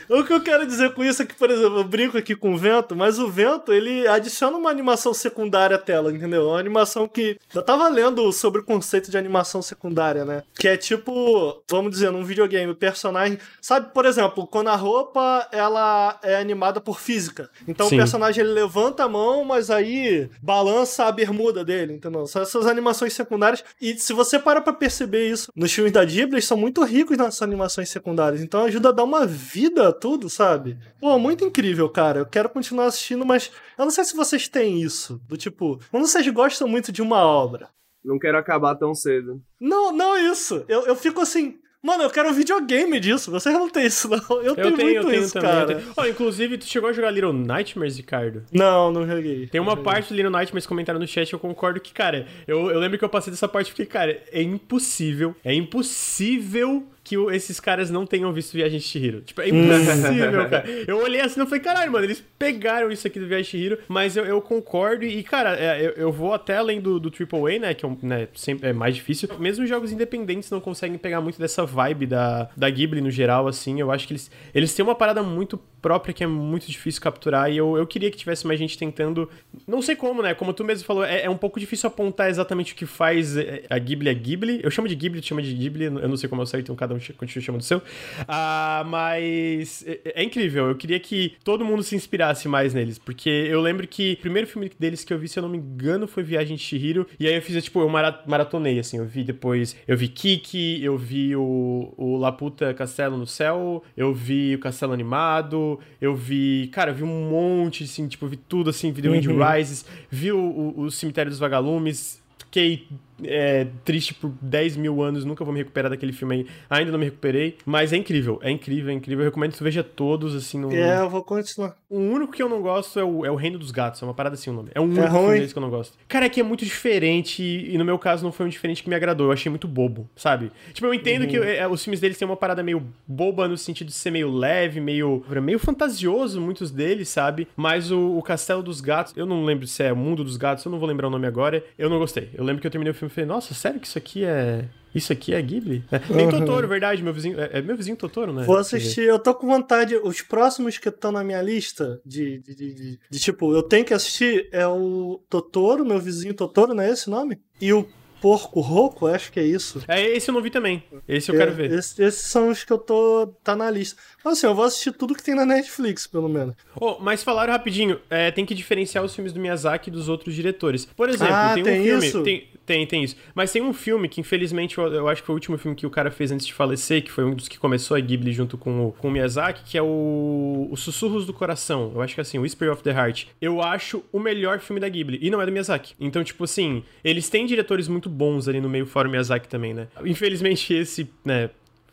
ó. 0.09 0.18
o 0.20 0.25
que 0.25 0.33
eu 0.33 0.40
quero 0.40 0.66
dizer 0.66 0.92
com 0.92 1.05
isso 1.05 1.22
é 1.22 1.27
que, 1.27 1.35
por 1.35 1.51
exemplo, 1.51 1.79
eu 1.79 1.85
brinco 1.85 2.16
aqui 2.16 2.35
com 2.35 2.55
o 2.55 2.59
vento, 2.59 2.94
mas 2.94 3.18
o 3.18 3.26
o 3.27 3.31
vento, 3.31 3.73
ele 3.73 4.07
adiciona 4.07 4.57
uma 4.57 4.71
animação 4.71 5.12
secundária 5.12 5.77
à 5.77 5.79
tela, 5.79 6.12
entendeu? 6.12 6.49
Uma 6.49 6.59
animação 6.59 7.09
que. 7.09 7.39
Eu 7.55 7.62
tava 7.62 7.89
lendo 7.89 8.33
sobre 8.33 8.61
o 8.61 8.65
conceito 8.65 9.11
de 9.11 9.19
animação 9.19 9.61
secundária, 9.61 10.25
né? 10.25 10.43
Que 10.55 10.69
é 10.69 10.77
tipo, 10.77 11.62
vamos 11.69 11.91
dizer, 11.91 12.11
num 12.11 12.25
videogame, 12.25 12.73
o 12.73 12.77
personagem. 12.77 13.39
Sabe, 13.61 13.93
por 13.93 14.07
exemplo, 14.07 14.47
quando 14.47 14.69
a 14.69 14.77
roupa 14.77 15.49
ela 15.53 16.19
é 16.23 16.37
animada 16.37 16.81
por 16.81 17.01
física. 17.01 17.51
Então 17.67 17.89
Sim. 17.89 17.97
o 17.97 17.99
personagem 17.99 18.45
ele 18.45 18.53
levanta 18.53 19.05
a 19.05 19.09
mão, 19.09 19.45
mas 19.45 19.71
aí 19.71 20.31
balança 20.41 21.05
a 21.05 21.12
bermuda 21.12 21.65
dele, 21.65 21.95
entendeu? 21.95 22.27
São 22.27 22.43
essas 22.43 22.67
animações 22.67 23.12
secundárias. 23.12 23.65
E 23.81 23.95
se 23.99 24.12
você 24.12 24.39
para 24.39 24.61
pra 24.61 24.73
perceber 24.73 25.29
isso 25.29 25.51
nos 25.55 25.73
filmes 25.73 25.93
da 25.93 26.05
Ghibli, 26.05 26.37
eles 26.37 26.45
são 26.45 26.57
muito 26.57 26.83
ricos 26.85 27.17
nessas 27.17 27.43
animações 27.43 27.89
secundárias. 27.89 28.43
Então 28.43 28.65
ajuda 28.65 28.91
a 28.91 28.93
dar 28.93 29.05
uma 29.05 29.27
vida 29.27 29.89
a 29.89 29.93
tudo, 29.93 30.29
sabe? 30.29 30.79
Pô, 31.01 31.19
muito 31.19 31.45
incrível, 31.45 31.89
cara. 31.89 32.21
Eu 32.21 32.27
quero 32.27 32.49
continuar 32.49 32.87
assistindo 32.87 33.16
assistindo, 33.17 33.27
mas 33.27 33.51
eu 33.79 33.85
não 33.85 33.91
sei 33.91 34.05
se 34.05 34.15
vocês 34.15 34.49
têm 34.49 34.81
isso. 34.81 35.21
Do 35.27 35.37
tipo, 35.37 35.81
quando 35.91 36.07
vocês 36.07 36.27
gostam 36.29 36.69
muito 36.69 36.93
de 36.93 37.03
uma 37.03 37.25
obra. 37.25 37.69
Não 38.05 38.19
quero 38.19 38.39
acabar 38.39 38.77
tão 38.77 38.95
cedo. 38.95 39.43
Não, 39.61 39.93
não 39.93 40.17
isso. 40.17 40.65
Eu, 40.69 40.87
eu 40.87 40.95
fico 40.95 41.21
assim, 41.21 41.59
Mano, 41.83 42.03
eu 42.03 42.11
quero 42.11 42.29
um 42.29 42.33
videogame 42.33 42.99
disso. 42.99 43.31
Vocês 43.31 43.55
não 43.55 43.71
tem 43.71 43.87
isso, 43.87 44.09
não. 44.09 44.19
Eu, 44.43 44.43
eu 44.43 44.55
tenho, 44.57 44.77
tenho, 44.77 44.89
muito 44.89 44.97
eu 44.97 45.11
tenho 45.11 45.23
isso, 45.23 45.35
também, 45.35 45.51
cara. 45.51 45.83
Oh, 45.97 46.05
inclusive, 46.05 46.59
tu 46.59 46.65
chegou 46.65 46.89
a 46.89 46.93
jogar 46.93 47.11
Little 47.11 47.33
Nightmares, 47.33 47.97
Ricardo? 47.97 48.45
Não, 48.53 48.91
não 48.91 49.07
joguei. 49.07 49.47
Tem 49.47 49.61
uma 49.61 49.73
joguei. 49.73 49.85
parte 49.85 50.09
do 50.09 50.17
Little 50.17 50.33
Nightmares 50.33 50.67
comentaram 50.67 50.99
no 50.99 51.07
chat, 51.07 51.33
eu 51.33 51.39
concordo 51.39 51.81
que, 51.81 51.93
cara, 51.93 52.27
eu, 52.47 52.71
eu 52.71 52.81
lembro 52.81 52.99
que 52.99 53.05
eu 53.05 53.09
passei 53.09 53.31
dessa 53.31 53.47
parte 53.47 53.71
porque, 53.71 53.87
cara, 53.87 54.21
é 54.33 54.43
impossível, 54.43 55.37
é 55.45 55.55
impossível 55.55 56.89
que 57.07 57.14
esses 57.33 57.61
caras 57.61 57.88
não 57.88 58.05
tenham 58.05 58.33
visto 58.33 58.53
Viagem 58.53 58.81
de 58.81 58.85
Chihiro. 58.85 59.21
Tipo, 59.21 59.40
é 59.40 59.49
impossível, 59.49 60.51
cara. 60.51 60.69
Eu 60.88 61.01
olhei 61.01 61.21
assim 61.21 61.40
e 61.40 61.45
falei, 61.45 61.61
caralho, 61.61 61.92
mano, 61.92 62.05
eles 62.05 62.21
pegaram 62.37 62.90
isso 62.90 63.07
aqui 63.07 63.21
do 63.21 63.29
Viagem 63.29 63.45
de 63.45 63.51
Chihiro, 63.51 63.79
mas 63.87 64.16
eu, 64.16 64.25
eu 64.25 64.42
concordo 64.42 65.05
e, 65.05 65.23
cara, 65.23 65.57
é, 65.57 65.87
eu, 65.87 65.90
eu, 65.92 66.12
vou 66.12 66.35
até 66.35 66.57
além 66.57 66.81
do, 66.81 66.99
do 66.99 67.09
AAA, 67.09 67.61
né, 67.61 67.75
que 67.75 67.85
é, 67.85 67.88
um, 67.88 67.97
né, 68.03 68.27
sempre 68.35 68.71
é 68.71 68.73
mais 68.73 68.97
difícil. 68.97 69.29
Mesmo 69.38 69.64
jogos 69.69 69.92
independentes 69.92 70.51
não 70.51 70.61
conseguem 70.61 70.99
pegar 70.99 71.21
muito 71.21 71.38
dessa 71.38 71.64
vibe 71.64 72.07
da, 72.07 72.51
da 72.57 72.69
Ghibli 72.69 73.01
no 73.01 73.11
geral, 73.11 73.47
assim. 73.47 73.79
Eu 73.79 73.92
acho 73.92 74.09
que 74.09 74.14
eles, 74.14 74.29
eles 74.53 74.75
têm 74.75 74.85
uma 74.85 74.97
parada 74.97 75.23
muito 75.23 75.57
própria 75.87 76.12
que 76.12 76.25
é 76.25 76.27
muito 76.27 76.66
difícil 76.66 77.01
capturar 77.01 77.49
e 77.49 77.57
eu, 77.57 77.77
eu 77.77 77.87
queria 77.87 78.11
que 78.11 78.16
tivesse 78.16 78.44
mais 78.44 78.59
gente 78.59 78.77
tentando. 78.77 79.31
Não 79.68 79.81
sei 79.81 79.94
como, 79.94 80.20
né? 80.20 80.35
Como 80.35 80.53
tu 80.53 80.64
mesmo 80.64 80.85
falou, 80.85 81.05
é, 81.05 81.22
é 81.22 81.31
um 81.31 81.37
pouco 81.37 81.61
difícil 81.61 81.87
apontar 81.87 82.29
exatamente 82.29 82.72
o 82.72 82.77
que 82.77 82.85
faz 82.85 83.37
é, 83.37 83.62
a 83.70 83.79
Ghibli 83.79 84.11
a 84.11 84.12
Ghibli. 84.12 84.59
Eu 84.64 84.70
chamo 84.72 84.88
de 84.88 84.96
Ghibli, 84.96 85.20
tu 85.20 85.29
chama 85.29 85.40
de 85.40 85.55
Ghibli, 85.55 85.85
eu 85.85 86.09
não 86.09 86.16
sei 86.16 86.29
como 86.29 86.42
é 86.42 86.44
o 86.44 86.46
certo, 86.46 86.64
então 86.64 86.75
cada 86.75 86.92
um 86.92 86.99
continua 87.16 87.44
chamando 87.44 87.61
o 87.61 87.64
seu. 87.64 87.81
Ah, 88.27 88.83
mas 88.85 89.85
é, 89.87 90.01
é, 90.16 90.25
incrível, 90.25 90.66
eu 90.66 90.75
queria 90.75 90.99
que 90.99 91.37
todo 91.44 91.64
mundo 91.64 91.85
se 91.85 91.94
inspirasse 91.94 92.49
mais 92.49 92.75
neles, 92.75 92.99
porque 92.99 93.31
eu 93.31 93.61
lembro 93.61 93.87
que 93.87 94.14
o 94.14 94.22
primeiro 94.22 94.49
filme 94.49 94.68
deles 94.77 95.05
que 95.05 95.14
eu 95.14 95.18
vi, 95.20 95.29
se 95.29 95.38
eu 95.38 95.42
não 95.44 95.49
me 95.49 95.59
engano, 95.59 96.09
foi 96.09 96.25
Viagem 96.25 96.57
de 96.57 96.62
Chihiro, 96.64 97.07
e 97.20 97.29
aí 97.29 97.35
eu 97.37 97.42
fiz, 97.42 97.62
tipo, 97.62 97.81
eu 97.81 97.88
maratonei, 97.88 98.81
assim, 98.81 98.99
eu 98.99 99.05
vi 99.05 99.22
depois, 99.22 99.77
eu 99.87 99.96
vi 99.96 100.09
Kiki, 100.09 100.83
eu 100.83 100.99
vi 100.99 101.37
o, 101.37 101.94
o 101.96 102.16
Laputa 102.16 102.75
Castelo 102.75 103.16
no 103.16 103.27
Céu, 103.27 103.85
eu 103.96 104.12
vi 104.12 104.57
o 104.57 104.59
Castelo 104.59 104.92
Animado, 104.92 105.76
eu 106.01 106.15
vi, 106.15 106.69
cara, 106.73 106.91
eu 106.91 106.95
vi 106.95 107.03
um 107.03 107.31
monte, 107.31 107.85
assim, 107.85 108.07
tipo, 108.09 108.27
vi 108.27 108.37
tudo, 108.37 108.71
assim, 108.71 108.93
vi 108.93 109.03
The 109.03 109.09
Wind 109.09 109.27
uhum. 109.27 109.39
Rises, 109.45 109.85
vi 110.11 110.33
o, 110.33 110.39
o, 110.39 110.81
o 110.83 110.91
Cemitério 110.91 111.31
dos 111.31 111.39
Vagalumes, 111.39 112.23
fiquei 112.39 112.87
é, 113.25 113.67
triste 113.85 114.15
por 114.15 114.31
10 114.41 114.77
mil 114.77 115.03
anos, 115.03 115.25
nunca 115.25 115.45
vou 115.45 115.53
me 115.53 115.61
recuperar 115.61 115.91
daquele 115.91 116.13
filme 116.13 116.35
aí. 116.37 116.47
Ainda 116.69 116.93
não 116.93 116.99
me 116.99 117.05
recuperei, 117.07 117.57
mas 117.65 117.93
é 117.93 117.97
incrível, 117.97 118.39
é 118.43 118.51
incrível, 118.51 118.91
é 118.91 118.95
incrível. 118.95 119.25
Eu 119.25 119.31
recomendo 119.31 119.53
que 119.53 119.59
tu 119.59 119.65
veja 119.65 119.83
todos, 119.83 120.35
assim. 120.35 120.59
No... 120.59 120.73
É, 120.73 121.01
eu 121.01 121.09
vou 121.11 121.23
continuar. 121.23 121.77
O 121.89 121.99
único 121.99 122.33
que 122.33 122.43
eu 122.43 122.49
não 122.49 122.61
gosto 122.61 122.99
é 122.99 123.05
o, 123.05 123.25
é 123.25 123.31
o 123.31 123.37
Reino 123.37 123.59
dos 123.59 123.71
Gatos, 123.71 124.03
é 124.03 124.05
uma 124.05 124.15
parada 124.15 124.35
assim 124.35 124.51
o 124.51 124.53
nome. 124.53 124.71
É 124.75 124.81
o 124.81 124.85
único 124.85 125.01
É 125.01 125.05
filme 125.11 125.19
ruim? 125.27 125.35
deles 125.37 125.53
que 125.53 125.59
eu 125.59 125.63
não 125.63 125.71
gosto. 125.71 125.97
Cara, 126.09 126.27
é 126.27 126.29
que 126.29 126.41
é 126.41 126.43
muito 126.43 126.65
diferente 126.65 127.43
e, 127.43 127.77
no 127.79 127.85
meu 127.85 127.99
caso 127.99 128.25
não 128.25 128.33
foi 128.33 128.47
um 128.47 128.49
diferente 128.49 128.83
que 128.83 128.89
me 128.89 128.95
agradou. 128.95 129.27
Eu 129.29 129.33
achei 129.33 129.49
muito 129.51 129.69
bobo, 129.69 130.09
sabe? 130.17 130.51
Tipo, 130.73 130.87
eu 130.87 130.95
entendo 130.95 131.23
Uhum. 131.23 131.29
que 131.29 131.37
é, 131.37 131.67
os 131.67 131.83
filmes 131.83 132.01
deles 132.01 132.19
têm 132.19 132.27
uma 132.27 132.37
parada 132.37 132.63
meio 132.63 132.83
boba 133.07 133.49
no 133.49 133.57
sentido 133.57 133.89
de 133.89 133.95
ser 133.95 134.11
meio 134.11 134.31
leve, 134.31 134.81
meio, 134.81 135.25
meio 135.43 135.59
fantasioso, 135.59 136.41
muitos 136.41 136.71
deles, 136.71 137.09
sabe? 137.09 137.49
Mas 137.57 137.91
o, 137.91 138.17
o 138.19 138.23
Castelo 138.23 138.63
dos 138.63 138.81
Gatos, 138.81 139.13
eu 139.17 139.25
não 139.27 139.45
lembro 139.45 139.67
se 139.67 139.83
é 139.83 139.93
o 139.93 139.97
Mundo 139.97 140.23
dos 140.25 140.37
Gatos, 140.37 140.65
eu 140.65 140.71
não 140.73 140.79
vou 140.79 140.89
lembrar 140.89 141.07
o 141.09 141.11
nome 141.11 141.27
agora. 141.27 141.65
Eu 141.79 141.89
não 141.89 141.99
gostei. 141.99 142.31
Eu 142.35 142.45
lembro 142.45 142.61
que 142.61 142.67
eu 142.67 142.71
terminei 142.71 142.91
o 142.91 142.95
filme 142.95 143.06
e 143.07 143.11
falei, 143.11 143.27
nossa, 143.29 143.55
sério 143.55 143.81
que 143.81 143.87
isso 143.87 143.99
aqui 143.99 144.25
é. 144.25 144.64
Isso 144.95 145.12
aqui 145.12 145.35
é 145.35 145.42
Ghibli? 145.42 145.85
É, 145.92 146.01
nem 146.14 146.25
Uhum. 146.25 146.31
Totoro, 146.38 146.66
verdade, 146.66 147.03
meu 147.03 147.12
vizinho. 147.12 147.38
É, 147.38 147.59
é 147.59 147.61
meu 147.62 147.77
vizinho 147.77 147.97
Totoro, 147.99 148.33
né? 148.33 148.45
Vou 148.45 148.57
assistir, 148.57 149.03
eu 149.03 149.19
tô 149.19 149.35
com 149.35 149.47
vontade. 149.47 149.95
Os 149.97 150.23
próximos 150.23 150.79
que 150.79 150.88
estão 150.88 151.12
na 151.12 151.23
minha 151.23 151.42
lista 151.42 152.01
de, 152.05 152.38
de, 152.38 152.55
de, 152.55 152.75
de- 152.75 153.01
de, 153.11 153.19
tipo, 153.21 153.53
eu 153.55 153.62
tenho 153.62 153.85
que 153.85 153.92
assistir 153.92 154.49
é 154.53 154.66
o 154.66 155.21
Totoro, 155.29 155.85
meu 155.85 155.99
vizinho 155.99 156.33
Totoro, 156.33 156.73
não 156.73 156.83
é 156.83 156.90
esse 156.90 157.11
nome? 157.11 157.38
E 157.61 157.75
o 157.75 157.87
Porco 158.23 158.61
Roco, 158.61 159.07
acho 159.07 159.31
que 159.31 159.38
é 159.38 159.45
isso. 159.45 159.85
É, 159.87 160.01
esse 160.16 160.31
eu 160.31 160.35
não 160.35 160.40
vi 160.40 160.49
também. 160.49 160.83
Esse 161.07 161.31
eu 161.31 161.35
É, 161.35 161.38
quero 161.40 161.53
ver. 161.53 161.71
esse- 161.73 162.03
esses 162.03 162.23
são 162.23 162.49
os 162.49 162.64
que 162.64 162.73
eu 162.73 162.79
tô. 162.79 163.27
tá 163.45 163.55
na 163.55 163.71
lista. 163.71 164.01
Mas 164.25 164.38
assim, 164.38 164.47
eu 164.47 164.55
vou 164.55 164.64
assistir 164.64 164.92
tudo 164.92 165.14
que 165.14 165.23
tem 165.23 165.35
na 165.35 165.45
Netflix, 165.45 166.07
pelo 166.07 166.27
menos. 166.29 166.55
Oh, 166.81 166.97
mas 167.01 167.23
falaram 167.23 167.53
rapidinho, 167.53 168.01
é, 168.09 168.31
tem 168.31 168.47
que 168.47 168.55
diferenciar 168.55 169.05
os 169.05 169.14
filmes 169.14 169.35
do 169.35 169.38
Miyazaki 169.40 169.90
dos 169.90 170.09
outros 170.09 170.35
diretores. 170.35 170.87
Por 170.87 171.11
exemplo, 171.11 171.35
Ah, 171.35 171.53
tem 171.53 171.62
um 171.62 171.66
tem 171.66 171.85
filme. 171.85 172.07
isso? 172.09 172.23
Tem, 172.23 172.49
tem, 172.67 172.87
tem 172.87 173.05
isso. 173.05 173.17
Mas 173.35 173.53
tem 173.53 173.63
um 173.63 173.73
filme 173.73 174.09
que, 174.09 174.21
infelizmente, 174.21 174.77
eu, 174.77 174.93
eu 174.93 175.09
acho 175.09 175.23
que 175.23 175.27
foi 175.27 175.35
o 175.35 175.37
último 175.37 175.57
filme 175.57 175.77
que 175.77 175.87
o 175.87 175.91
cara 175.91 176.11
fez 176.11 176.33
antes 176.33 176.47
de 176.47 176.53
falecer, 176.53 177.03
que 177.03 177.13
foi 177.13 177.25
um 177.25 177.35
dos 177.35 177.47
que 177.47 177.59
começou 177.59 177.97
a 177.97 178.01
Ghibli 178.01 178.33
junto 178.33 178.59
com 178.59 178.89
o, 178.89 178.93
com 178.93 179.09
o 179.09 179.11
Miyazaki, 179.11 179.63
que 179.65 179.79
é 179.79 179.83
o, 179.83 180.69
o 180.71 180.77
Sussurros 180.77 181.25
do 181.25 181.33
Coração. 181.33 181.93
Eu 181.95 182.03
acho 182.03 182.15
que 182.15 182.21
é 182.21 182.23
assim, 182.23 182.39
Whisper 182.39 182.73
of 182.73 182.83
the 182.83 182.91
Heart. 182.91 183.29
Eu 183.41 183.63
acho 183.63 184.03
o 184.13 184.19
melhor 184.19 184.59
filme 184.59 184.81
da 184.81 184.89
Ghibli. 184.89 185.19
E 185.23 185.31
não 185.31 185.41
é 185.41 185.47
do 185.47 185.53
Miyazaki. 185.53 185.95
Então, 186.01 186.25
tipo 186.25 186.45
assim, 186.45 186.83
eles 187.05 187.29
têm 187.29 187.47
diretores 187.47 187.87
muito 187.87 188.09
bons 188.09 188.49
ali 188.49 188.61
no 188.61 188.69
meio, 188.69 188.87
fora 188.87 189.07
o 189.07 189.11
Miyazaki 189.11 189.49
também, 189.49 189.73
né? 189.73 189.87
Infelizmente, 190.05 190.75
esse, 190.75 191.09
né? 191.25 191.51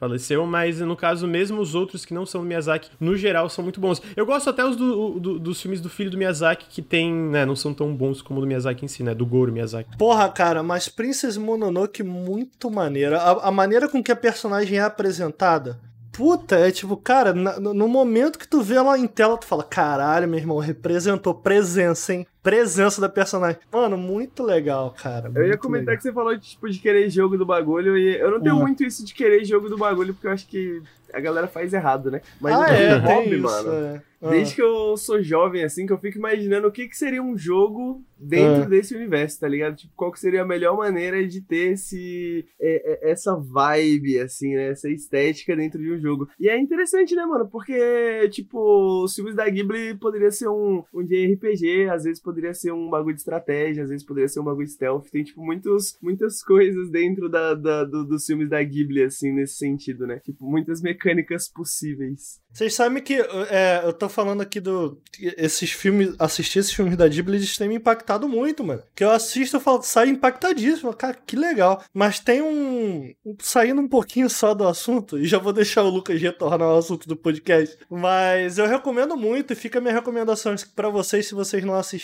Faleceu, 0.08 0.46
mas 0.46 0.80
no 0.82 0.96
caso, 0.96 1.26
mesmo 1.28 1.62
os 1.62 1.74
outros 1.76 2.04
que 2.06 2.13
não 2.13 2.26
são 2.26 2.42
do 2.42 2.48
Miyazaki, 2.48 2.89
no 3.00 3.16
geral, 3.16 3.50
são 3.50 3.63
muito 3.63 3.80
bons. 3.80 4.02
Eu 4.16 4.26
gosto 4.26 4.50
até 4.50 4.66
os 4.66 4.76
do- 4.76 5.20
do- 5.20 5.39
dos 5.39 5.62
filmes 5.62 5.80
do 5.80 5.89
filho 5.89 6.10
do 6.12 6.18
Miyazaki, 6.18 6.66
que 6.70 6.82
tem, 6.82 7.12
né, 7.13 7.46
não 7.46 7.56
são 7.56 7.74
tão 7.74 7.94
bons 7.96 8.22
como 8.22 8.39
o 8.39 8.42
do 8.42 8.48
Miyazaki 8.48 8.84
em 8.84 8.88
si, 8.88 9.02
né, 9.04 9.16
do 9.16 9.26
Goro 9.26 9.52
Miyazaki. 9.52 9.98
Porra, 9.98 10.28
cara, 10.30 10.62
mas 10.62 10.89
Princess 10.89 11.38
Mononoke 11.38 12.04
muito 12.04 12.70
maneira. 12.70 13.18
A, 13.20 13.48
a 13.48 13.52
maneira 13.52 13.88
com 13.88 14.04
que 14.04 14.12
a 14.12 14.16
personagem 14.16 14.78
é 14.78 14.82
apresentada. 14.82 15.80
Puta, 16.12 16.56
é 16.58 16.70
tipo, 16.70 16.96
cara, 16.96 17.34
no 17.34 17.88
momento 17.88 18.38
que 18.38 18.48
tu 18.48 18.62
vê 18.62 18.76
ela 18.76 19.00
em 19.00 19.08
tela, 19.08 19.36
tu 19.38 19.46
fala, 19.48 19.63
caralho, 19.63 20.28
meu 20.28 20.38
irmão, 20.38 20.60
representou 20.60 21.34
presença, 21.34 22.13
hein? 22.13 22.28
Presença 22.43 22.99
da 22.99 23.08
personagem. 23.08 23.58
Mano, 23.71 23.97
muito 23.97 24.43
legal, 24.43 24.93
cara. 25.01 25.32
Eu 25.34 25.47
ia 25.47 25.58
comentar 25.58 25.88
legal. 25.88 25.97
que 25.97 26.03
você 26.03 26.12
falou 26.13 26.36
de, 26.36 26.45
tipo, 26.49 26.69
de 26.69 26.77
querer 26.79 27.10
jogo 27.10 27.38
do 27.38 27.45
bagulho 27.45 27.97
e 27.97 28.15
eu 28.19 28.29
não 28.29 28.41
tenho 28.41 28.56
Uhum. 28.56 28.62
muito 28.62 28.84
isso 28.84 29.06
de 29.06 29.13
querer 29.13 29.45
jogo 29.45 29.69
do 29.69 29.77
bagulho 29.77 30.13
porque 30.13 30.27
eu 30.27 30.32
acho 30.32 30.45
que 30.47 30.82
a 31.13 31.19
galera 31.21 31.47
faz 31.47 31.73
errado, 31.73 32.10
né? 32.12 32.21
Mas 32.41 32.53
ah, 32.56 32.67
é, 32.73 32.95
hobby, 32.97 33.36
isso, 33.36 33.41
mano. 33.43 33.71
é. 33.71 34.01
Ah. 34.19 34.29
Desde 34.29 34.56
que 34.56 34.62
eu 34.62 34.95
sou 34.95 35.21
jovem, 35.21 35.63
assim, 35.65 35.86
que 35.86 35.91
eu 35.91 35.97
fico 35.97 36.17
imaginando 36.17 36.65
o 36.67 36.71
que, 36.71 36.88
que 36.88 36.95
seria 36.97 37.21
um 37.21 37.38
jogo 37.38 38.01
dentro 38.17 38.63
Ah. 38.63 38.65
desse 38.65 38.95
universo, 38.95 39.38
tá 39.39 39.47
ligado? 39.49 39.75
Tipo, 39.75 39.91
qual 39.97 40.12
que 40.13 40.19
seria 40.19 40.41
a 40.43 40.45
melhor 40.45 40.77
maneira 40.77 41.27
de 41.27 41.41
ter 41.41 41.73
esse, 41.73 42.45
é- 42.60 43.10
é- 43.10 43.12
essa 43.12 43.36
vibe, 43.36 44.19
assim, 44.21 44.56
né? 44.56 44.69
Essa 44.69 44.89
estética 44.89 45.56
dentro 45.58 45.77
de 45.79 45.91
um 45.91 45.99
jogo. 45.99 46.29
E 46.39 46.47
é 46.47 46.58
interessante, 46.58 47.13
né, 47.15 47.25
mano? 47.25 47.47
Porque, 47.49 48.29
tipo, 48.32 49.03
os 49.03 49.13
filmes 49.13 49.36
da 49.36 49.47
Ghibli 49.49 49.95
poderia 49.95 50.32
ser 50.32 50.47
um, 50.47 50.84
um 50.93 51.03
de 51.06 51.34
RPG, 51.36 51.89
às 51.91 52.06
vezes 52.06 52.21
poderia 52.21 52.33
ser 52.54 52.72
um 52.72 52.89
bagulho 52.89 53.15
de 53.15 53.22
estratégia, 53.22 53.84
às 53.84 53.89
vezes 53.89 54.06
poderia 54.06 54.28
ser 54.28 54.39
um 54.39 54.43
bagulho 54.43 54.65
de 54.65 54.74
stealth. 54.74 55.10
Tem, 55.12 55.24
tipo, 55.24 55.43
muitos, 55.43 55.98
muitas 56.02 56.41
coisas 56.43 56.89
dentro 56.89 57.30
da, 57.30 57.54
da- 57.54 57.84
do- 57.84 58.06
dos 58.06 58.26
filmes 58.26 58.50
da 58.50 58.62
Ghibli, 58.63 59.04
assim, 59.04 59.32
nesse 59.32 59.56
sentido, 59.56 60.08
né? 60.08 60.19
Tipo, 60.24 60.46
muitas 60.50 60.82
mecânicas 60.82 61.48
possíveis. 61.50 62.41
Vocês 62.52 62.74
sabem 62.76 63.02
que 63.02 63.15
é, 63.50 63.82
eu 63.84 63.91
tô 63.93 64.08
falando 64.08 64.41
aqui 64.41 64.60
do. 64.60 65.02
Esses 65.19 65.72
filmes, 65.72 66.13
assistir 66.19 66.60
esses 66.60 66.72
filmes 66.74 66.96
da 66.96 67.08
Ghibli, 67.08 67.38
eles 67.38 67.58
têm 67.58 67.67
me 67.67 67.76
impactado 67.76 68.30
muito, 68.30 68.63
mano. 68.63 68.84
Que 68.96 69.04
eu 69.04 69.10
assisto 69.12 69.58
e 69.58 69.60
falo, 69.60 69.82
saio 69.82 70.12
impactadíssimo. 70.12 70.93
Cara, 70.93 71.15
que 71.26 71.36
legal. 71.36 71.84
Mas 71.93 72.19
tem 72.19 72.41
um. 72.43 73.12
Saindo 73.39 73.82
um 73.82 73.88
pouquinho 73.88 74.30
só 74.30 74.54
do 74.54 74.67
assunto, 74.67 75.17
e 75.17 75.26
já 75.26 75.39
vou 75.39 75.52
deixar 75.52 75.84
o 75.84 75.89
Lucas 75.89 76.22
retornar 76.22 76.62
ao 76.69 76.78
assunto 76.78 77.08
do 77.08 77.15
podcast. 77.15 77.76
Mas 77.89 78.58
eu 78.60 78.67
recomendo 78.67 79.17
muito, 79.17 79.52
e 79.54 79.56
fica 79.56 79.80
a 79.80 79.82
minha 79.82 79.93
recomendação 79.93 80.54
pra 80.76 80.89
vocês, 80.89 81.28
se 81.28 81.34
vocês 81.34 81.63
não 81.63 81.74
assistiram, 81.74 82.04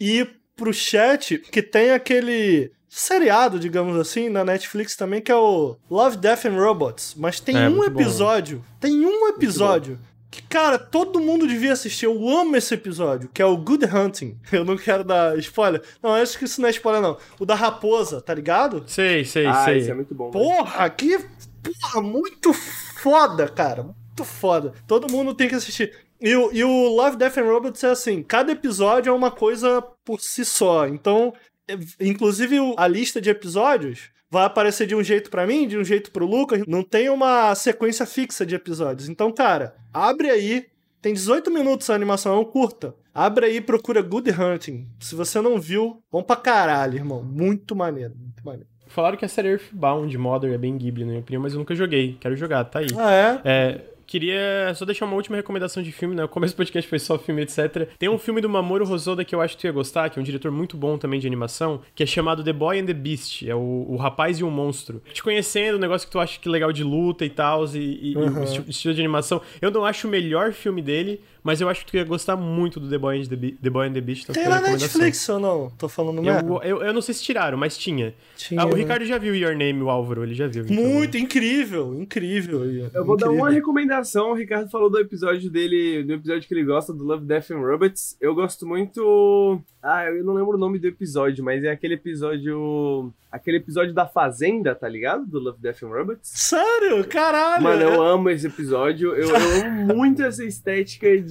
ir 0.00 0.30
pro 0.56 0.72
chat, 0.72 1.38
que 1.38 1.62
tem 1.62 1.90
aquele. 1.92 2.70
Seriado, 2.90 3.58
digamos 3.60 3.96
assim, 3.98 4.30
na 4.30 4.42
Netflix 4.42 4.96
também, 4.96 5.20
que 5.20 5.30
é 5.30 5.36
o 5.36 5.76
Love, 5.90 6.16
Death 6.16 6.46
and 6.46 6.56
Robots. 6.58 7.14
Mas 7.16 7.38
tem 7.38 7.54
É, 7.56 7.68
um 7.68 7.76
muito 7.76 7.90
bom, 7.92 7.98
né? 7.98 8.02
episódio, 8.06 8.64
tem 8.80 9.04
um 9.04 9.28
episódio 9.28 9.98
que, 10.30 10.40
cara, 10.42 10.78
todo 10.78 11.20
mundo 11.20 11.46
devia 11.46 11.74
assistir. 11.74 12.06
Eu 12.06 12.28
amo 12.28 12.56
esse 12.56 12.72
episódio, 12.72 13.28
que 13.32 13.42
é 13.42 13.44
o 13.44 13.58
Good 13.58 13.84
Hunting. 13.84 14.38
Eu 14.50 14.64
não 14.64 14.76
quero 14.78 15.04
dar 15.04 15.38
spoiler. 15.38 15.82
Não, 16.02 16.14
acho 16.14 16.38
que 16.38 16.46
isso 16.46 16.60
não 16.62 16.68
é 16.68 16.70
spoiler, 16.72 17.02
não. 17.02 17.18
O 17.38 17.44
da 17.44 17.54
raposa, 17.54 18.22
tá 18.22 18.32
ligado? 18.34 18.82
Sei, 18.86 19.22
sei, 19.24 19.44
ah, 19.46 19.64
sei. 19.66 19.78
isso 19.78 19.90
é 19.90 19.94
muito 19.94 20.14
bom. 20.14 20.30
Porra, 20.30 20.88
que. 20.88 21.18
Porra, 21.62 22.00
muito 22.02 22.54
foda, 22.54 23.48
cara. 23.48 23.82
Muito 23.82 24.24
foda. 24.24 24.72
Todo 24.86 25.12
mundo 25.12 25.34
tem 25.34 25.46
que 25.48 25.54
assistir. 25.54 25.92
E 26.20 26.34
o, 26.34 26.52
e 26.52 26.64
o 26.64 26.88
Love, 26.88 27.16
Death 27.16 27.38
and 27.38 27.44
Robots 27.44 27.84
é 27.84 27.90
assim: 27.90 28.22
cada 28.22 28.52
episódio 28.52 29.10
é 29.10 29.12
uma 29.12 29.30
coisa 29.30 29.82
por 30.04 30.20
si 30.20 30.44
só. 30.44 30.86
Então, 30.86 31.32
é- 31.68 31.76
inclusive 32.00 32.56
a 32.76 32.86
lista 32.88 33.20
de 33.20 33.30
episódios 33.30 34.10
vai 34.30 34.44
aparecer 34.44 34.86
de 34.86 34.94
um 34.94 35.02
jeito 35.02 35.30
pra 35.30 35.46
mim, 35.46 35.66
de 35.66 35.78
um 35.78 35.84
jeito 35.84 36.10
pro 36.10 36.26
Lucas. 36.26 36.62
Não 36.66 36.82
tem 36.82 37.08
uma 37.08 37.54
sequência 37.54 38.04
fixa 38.04 38.44
de 38.44 38.54
episódios. 38.54 39.08
Então, 39.08 39.32
cara, 39.32 39.74
abre 39.92 40.28
aí. 40.30 40.66
Tem 41.00 41.14
18 41.14 41.48
minutos 41.52 41.88
a 41.90 41.94
animação, 41.94 42.34
é 42.34 42.38
um 42.40 42.44
curta. 42.44 42.92
Abre 43.14 43.46
aí 43.46 43.56
e 43.56 43.60
procura 43.60 44.02
Good 44.02 44.30
Hunting. 44.32 44.88
Se 44.98 45.14
você 45.14 45.40
não 45.40 45.60
viu, 45.60 46.02
bom 46.10 46.24
pra 46.24 46.34
caralho, 46.34 46.96
irmão. 46.96 47.22
Muito 47.22 47.76
maneiro, 47.76 48.14
muito 48.18 48.44
maneiro. 48.44 48.66
Falaram 48.88 49.16
que 49.16 49.24
a 49.24 49.28
série 49.28 49.48
Earthbound 49.48 50.18
Mother 50.18 50.52
é 50.52 50.58
bem 50.58 50.76
Ghibli, 50.76 51.04
na 51.04 51.10
minha 51.10 51.20
opinião, 51.20 51.40
mas 51.42 51.52
eu 51.52 51.58
nunca 51.60 51.74
joguei. 51.74 52.16
Quero 52.20 52.34
jogar, 52.34 52.64
tá 52.64 52.80
aí. 52.80 52.88
Ah, 52.98 53.12
é? 53.12 53.40
É, 53.44 53.80
queria 54.08 54.72
só 54.74 54.84
deixar 54.84 55.04
uma 55.04 55.14
última 55.14 55.36
recomendação 55.36 55.82
de 55.82 55.92
filme, 55.92 56.16
né? 56.16 56.24
O 56.24 56.28
começo 56.28 56.54
do 56.54 56.56
podcast 56.56 56.88
foi 56.88 56.98
só 56.98 57.16
filme, 57.18 57.42
etc. 57.42 57.88
Tem 57.98 58.08
um 58.08 58.18
filme 58.18 58.40
do 58.40 58.48
Mamoru 58.48 58.90
Hosoda 58.90 59.24
que 59.24 59.34
eu 59.34 59.40
acho 59.40 59.54
que 59.54 59.60
tu 59.60 59.66
ia 59.66 59.72
gostar, 59.72 60.08
que 60.10 60.18
é 60.18 60.20
um 60.22 60.24
diretor 60.24 60.50
muito 60.50 60.76
bom 60.76 60.98
também 60.98 61.20
de 61.20 61.26
animação, 61.26 61.80
que 61.94 62.02
é 62.02 62.06
chamado 62.06 62.42
The 62.42 62.52
Boy 62.52 62.80
and 62.80 62.86
the 62.86 62.94
Beast. 62.94 63.42
É 63.46 63.54
o, 63.54 63.86
o 63.88 63.96
Rapaz 63.96 64.38
e 64.40 64.44
o 64.44 64.50
Monstro. 64.50 65.02
Te 65.12 65.22
conhecendo, 65.22 65.76
um 65.76 65.80
negócio 65.80 66.08
que 66.08 66.12
tu 66.12 66.18
acha 66.18 66.40
que 66.40 66.48
é 66.48 66.50
legal 66.50 66.72
de 66.72 66.82
luta 66.82 67.24
e 67.24 67.30
tal, 67.30 67.64
e, 67.66 67.78
e- 67.78 68.12
e 68.12 68.16
Uhum. 68.16 68.40
o 68.40 68.44
esti- 68.44 68.64
estilo 68.68 68.94
de 68.94 69.00
animação. 69.00 69.40
Eu 69.60 69.70
não 69.70 69.84
acho 69.84 70.08
o 70.08 70.10
melhor 70.10 70.52
filme 70.52 70.80
dele, 70.82 71.20
mas 71.42 71.60
eu 71.60 71.68
acho 71.68 71.84
que 71.84 71.90
tu 71.92 71.96
ia 71.96 72.04
gostar 72.04 72.36
muito 72.36 72.78
do 72.80 72.88
The 72.88 72.98
Boy 72.98 73.20
and 73.20 73.24
the, 73.26 73.36
Be- 73.36 73.58
the, 73.62 73.70
Boy 73.70 73.88
and 73.88 73.92
the 73.92 74.00
Beast. 74.00 74.24
Então 74.24 74.34
Tem 74.34 74.48
na. 74.48 74.60
Netflix 74.60 75.28
ou 75.28 75.38
não? 75.40 75.70
Tô 75.78 75.88
falando 75.88 76.22
merda? 76.22 76.48
Eu, 76.48 76.60
eu, 76.62 76.82
eu 76.82 76.92
não 76.92 77.00
sei 77.02 77.14
se 77.14 77.22
tiraram, 77.22 77.56
mas 77.58 77.76
tinha. 77.78 78.14
Tinha, 78.36 78.60
Ah, 78.62 78.66
o 78.66 78.70
né? 78.70 78.76
Ricardo 78.76 79.04
já 79.04 79.18
viu 79.18 79.34
Your 79.34 79.56
Name, 79.56 79.82
o 79.82 79.90
Álvaro, 79.90 80.22
ele 80.22 80.34
já 80.34 80.46
viu. 80.46 80.64
então. 80.64 80.76
Muito 80.76 81.16
incrível, 81.18 81.94
incrível. 81.94 82.64
Eu 82.94 83.04
vou 83.04 83.16
dar 83.16 83.30
uma 83.30 83.50
recomendação. 83.50 84.30
O 84.30 84.34
Ricardo 84.34 84.70
falou 84.70 84.90
do 84.90 84.98
episódio 84.98 85.50
dele, 85.50 86.02
do 86.04 86.12
episódio 86.14 86.46
que 86.46 86.54
ele 86.54 86.64
gosta, 86.64 86.92
do 86.92 87.04
Love, 87.04 87.24
Death 87.24 87.50
and 87.50 87.58
Robots. 87.60 88.16
Eu 88.20 88.34
gosto 88.34 88.66
muito. 88.66 89.60
Ah, 89.82 90.04
eu 90.06 90.24
não 90.24 90.34
lembro 90.34 90.56
o 90.56 90.58
nome 90.60 90.78
do 90.78 90.86
episódio, 90.86 91.44
mas 91.44 91.62
é 91.64 91.70
aquele 91.70 91.94
episódio. 91.94 93.12
Aquele 93.30 93.58
episódio 93.58 93.92
da 93.92 94.06
Fazenda, 94.06 94.74
tá 94.74 94.88
ligado? 94.88 95.26
Do 95.26 95.38
Love, 95.38 95.60
Death 95.60 95.82
and 95.82 95.88
Robots. 95.88 96.30
Sério? 96.32 97.04
Caralho! 97.06 97.62
Mano, 97.62 97.82
eu 97.82 98.02
é- 98.02 98.12
amo 98.12 98.30
esse 98.30 98.46
episódio. 98.46 99.14
Eu, 99.14 99.28
eu 99.28 99.36
amo 99.66 99.94
muito 99.94 100.22
essa 100.22 100.42
estética 100.44 101.20
de 101.20 101.27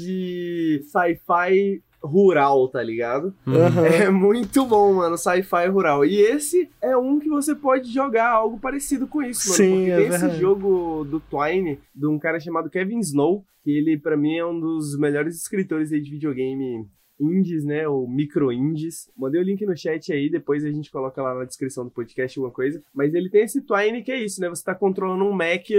sci-fi 0.83 1.81
rural, 2.01 2.67
tá 2.69 2.81
ligado? 2.81 3.33
Uhum. 3.45 3.85
É 3.85 4.09
muito 4.09 4.65
bom, 4.65 4.93
mano, 4.93 5.17
sci-fi 5.17 5.67
rural. 5.67 6.05
E 6.05 6.15
esse 6.15 6.69
é 6.81 6.95
um 6.95 7.19
que 7.19 7.29
você 7.29 7.55
pode 7.55 7.91
jogar 7.91 8.29
algo 8.29 8.59
parecido 8.59 9.07
com 9.07 9.21
isso, 9.21 9.49
mano. 9.49 9.57
Sim, 9.57 9.75
porque 9.77 9.91
é 9.91 9.95
tem 9.97 10.07
esse 10.07 10.19
verdade. 10.19 10.39
jogo 10.39 11.03
do 11.03 11.19
Twine, 11.19 11.79
de 11.93 12.07
um 12.07 12.19
cara 12.19 12.39
chamado 12.39 12.69
Kevin 12.69 12.99
Snow, 12.99 13.43
que 13.63 13.71
ele, 13.71 13.97
pra 13.97 14.15
mim, 14.15 14.37
é 14.37 14.45
um 14.45 14.59
dos 14.59 14.97
melhores 14.97 15.35
escritores 15.35 15.91
aí 15.91 15.99
de 15.99 16.11
videogame 16.11 16.87
indies, 17.19 17.63
né? 17.63 17.87
Ou 17.87 18.07
micro 18.07 18.51
indies. 18.51 19.09
Mandei 19.17 19.41
o 19.41 19.43
link 19.43 19.65
no 19.65 19.75
chat 19.75 20.11
aí, 20.11 20.29
depois 20.29 20.63
a 20.63 20.71
gente 20.71 20.91
coloca 20.91 21.21
lá 21.21 21.33
na 21.33 21.45
descrição 21.45 21.83
do 21.83 21.91
podcast 21.91 22.37
alguma 22.37 22.53
coisa. 22.53 22.81
Mas 22.93 23.13
ele 23.13 23.29
tem 23.29 23.43
esse 23.43 23.61
Twine 23.61 24.03
que 24.03 24.11
é 24.11 24.23
isso, 24.23 24.39
né? 24.41 24.49
Você 24.49 24.63
tá 24.63 24.75
controlando 24.75 25.23
um 25.23 25.35
mech 25.35 25.73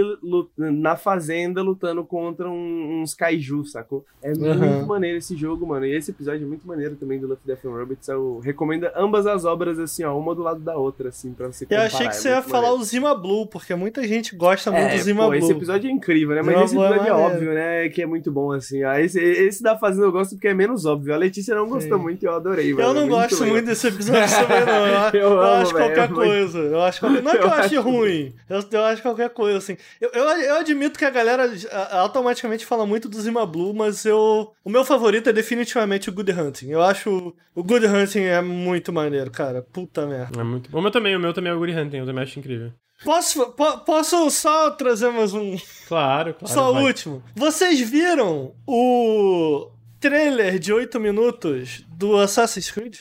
na 0.57 0.95
fazenda 0.95 1.61
lutando 1.61 2.03
contra 2.03 2.49
um, 2.49 3.01
uns 3.01 3.13
kaiju, 3.13 3.65
sacou? 3.65 4.05
É 4.21 4.31
uhum. 4.31 4.57
muito 4.57 4.87
maneiro 4.87 5.17
esse 5.17 5.35
jogo, 5.35 5.65
mano. 5.65 5.85
E 5.85 5.95
esse 5.95 6.11
episódio 6.11 6.45
é 6.45 6.47
muito 6.47 6.67
maneiro 6.67 6.95
também 6.95 7.19
do 7.19 7.27
Love 7.27 7.41
Death 7.45 7.65
and 7.65 7.71
Robots. 7.71 8.07
Eu 8.07 8.39
recomendo 8.39 8.87
ambas 8.95 9.25
as 9.25 9.45
obras, 9.45 9.79
assim, 9.79 10.03
ó, 10.03 10.17
uma 10.17 10.35
do 10.35 10.41
lado 10.41 10.59
da 10.59 10.77
outra, 10.77 11.09
assim, 11.09 11.33
pra 11.33 11.47
você 11.47 11.65
comparar. 11.65 11.83
Eu 11.83 11.87
achei 11.87 12.07
que 12.07 12.15
você 12.15 12.29
é 12.29 12.31
ia 12.31 12.41
falar 12.41 12.73
o 12.73 12.83
Zima 12.83 13.15
Blue, 13.15 13.47
porque 13.47 13.73
muita 13.75 14.05
gente 14.07 14.35
gosta 14.35 14.71
muito 14.71 14.85
é, 14.85 14.97
do 14.97 15.03
Zima 15.03 15.23
pô, 15.23 15.29
Blue. 15.29 15.39
Esse 15.39 15.51
episódio 15.51 15.89
é 15.89 15.91
incrível, 15.91 16.35
né? 16.35 16.41
Mas 16.41 16.55
Zima 16.55 16.63
esse 16.63 16.75
é 16.75 16.79
episódio 16.79 17.05
é, 17.05 17.09
é 17.09 17.13
óbvio, 17.13 17.53
né? 17.53 17.89
Que 17.89 18.01
é 18.01 18.05
muito 18.05 18.31
bom, 18.31 18.51
assim. 18.51 18.83
Ah, 18.83 19.01
esse, 19.01 19.19
esse 19.19 19.63
da 19.63 19.77
Fazenda 19.77 20.05
eu 20.05 20.11
gosto 20.11 20.31
porque 20.31 20.47
é 20.47 20.53
menos 20.53 20.85
óbvio. 20.85 21.13
A 21.13 21.17
Letícia 21.29 21.55
não 21.55 21.67
gostou 21.67 21.97
Sim. 21.97 22.03
muito 22.03 22.23
e 22.23 22.25
eu 22.25 22.33
adorei, 22.33 22.73
mano. 22.73 22.87
Eu 22.87 22.93
não 22.93 23.03
é 23.03 23.07
gosto 23.07 23.45
muito, 23.45 23.65
desse 23.65 23.87
episódio 23.87 24.35
também, 24.35 24.65
não. 24.65 24.79
Eu, 25.13 25.21
eu, 25.21 25.31
eu 25.31 25.41
amo, 25.41 25.61
acho 25.61 25.73
véio, 25.73 25.85
qualquer 25.85 26.09
coisa. 26.09 26.59
Eu 26.59 26.81
acho 26.81 26.99
qualquer... 26.99 27.23
Não 27.23 27.31
é 27.31 27.37
que 27.37 27.43
eu, 27.43 27.53
ache 27.53 27.77
ruim. 27.77 28.33
Eu, 28.49 28.63
eu 28.71 28.83
acho 28.85 29.01
qualquer 29.01 29.29
coisa, 29.29 29.57
assim. 29.57 29.77
Eu, 29.99 30.09
eu, 30.13 30.23
eu 30.23 30.55
admito 30.55 30.99
que 30.99 31.05
a 31.05 31.09
galera 31.09 31.51
automaticamente 31.91 32.65
fala 32.65 32.85
muito 32.85 33.07
do 33.07 33.19
Zima 33.21 33.45
Blue, 33.45 33.73
mas 33.73 34.05
eu. 34.05 34.51
O 34.63 34.69
meu 34.69 34.83
favorito 34.83 35.29
é 35.29 35.33
definitivamente 35.33 36.09
o 36.09 36.13
Good 36.13 36.31
Hunting. 36.31 36.69
Eu 36.69 36.81
acho. 36.81 37.33
O 37.55 37.63
Good 37.63 37.85
Hunting 37.85 38.23
é 38.23 38.41
muito 38.41 38.91
maneiro, 38.91 39.31
cara. 39.31 39.61
Puta 39.61 40.05
merda. 40.05 40.41
É 40.41 40.43
muito 40.43 40.69
bom. 40.69 40.79
O 40.79 40.81
meu 40.81 40.91
também, 40.91 41.15
o 41.15 41.19
meu 41.19 41.33
também 41.33 41.51
é 41.51 41.55
o 41.55 41.59
Good 41.59 41.73
Hunting, 41.73 41.97
eu 41.97 42.05
também 42.05 42.23
acho 42.23 42.39
incrível. 42.39 42.71
Posso, 43.03 43.51
po 43.51 43.77
posso 43.79 44.29
só 44.29 44.71
trazer 44.71 45.09
mais 45.11 45.33
um. 45.33 45.55
Claro, 45.87 46.33
claro. 46.33 46.53
Só 46.53 46.73
o 46.73 46.81
último. 46.81 47.23
Vocês 47.33 47.79
viram 47.79 48.53
o 48.67 49.69
trailer 49.99 50.57
de 50.59 50.71
8 50.71 50.99
minutos 50.99 51.83
do 51.87 52.17
Assassin's 52.17 52.71
Creed? 52.71 52.97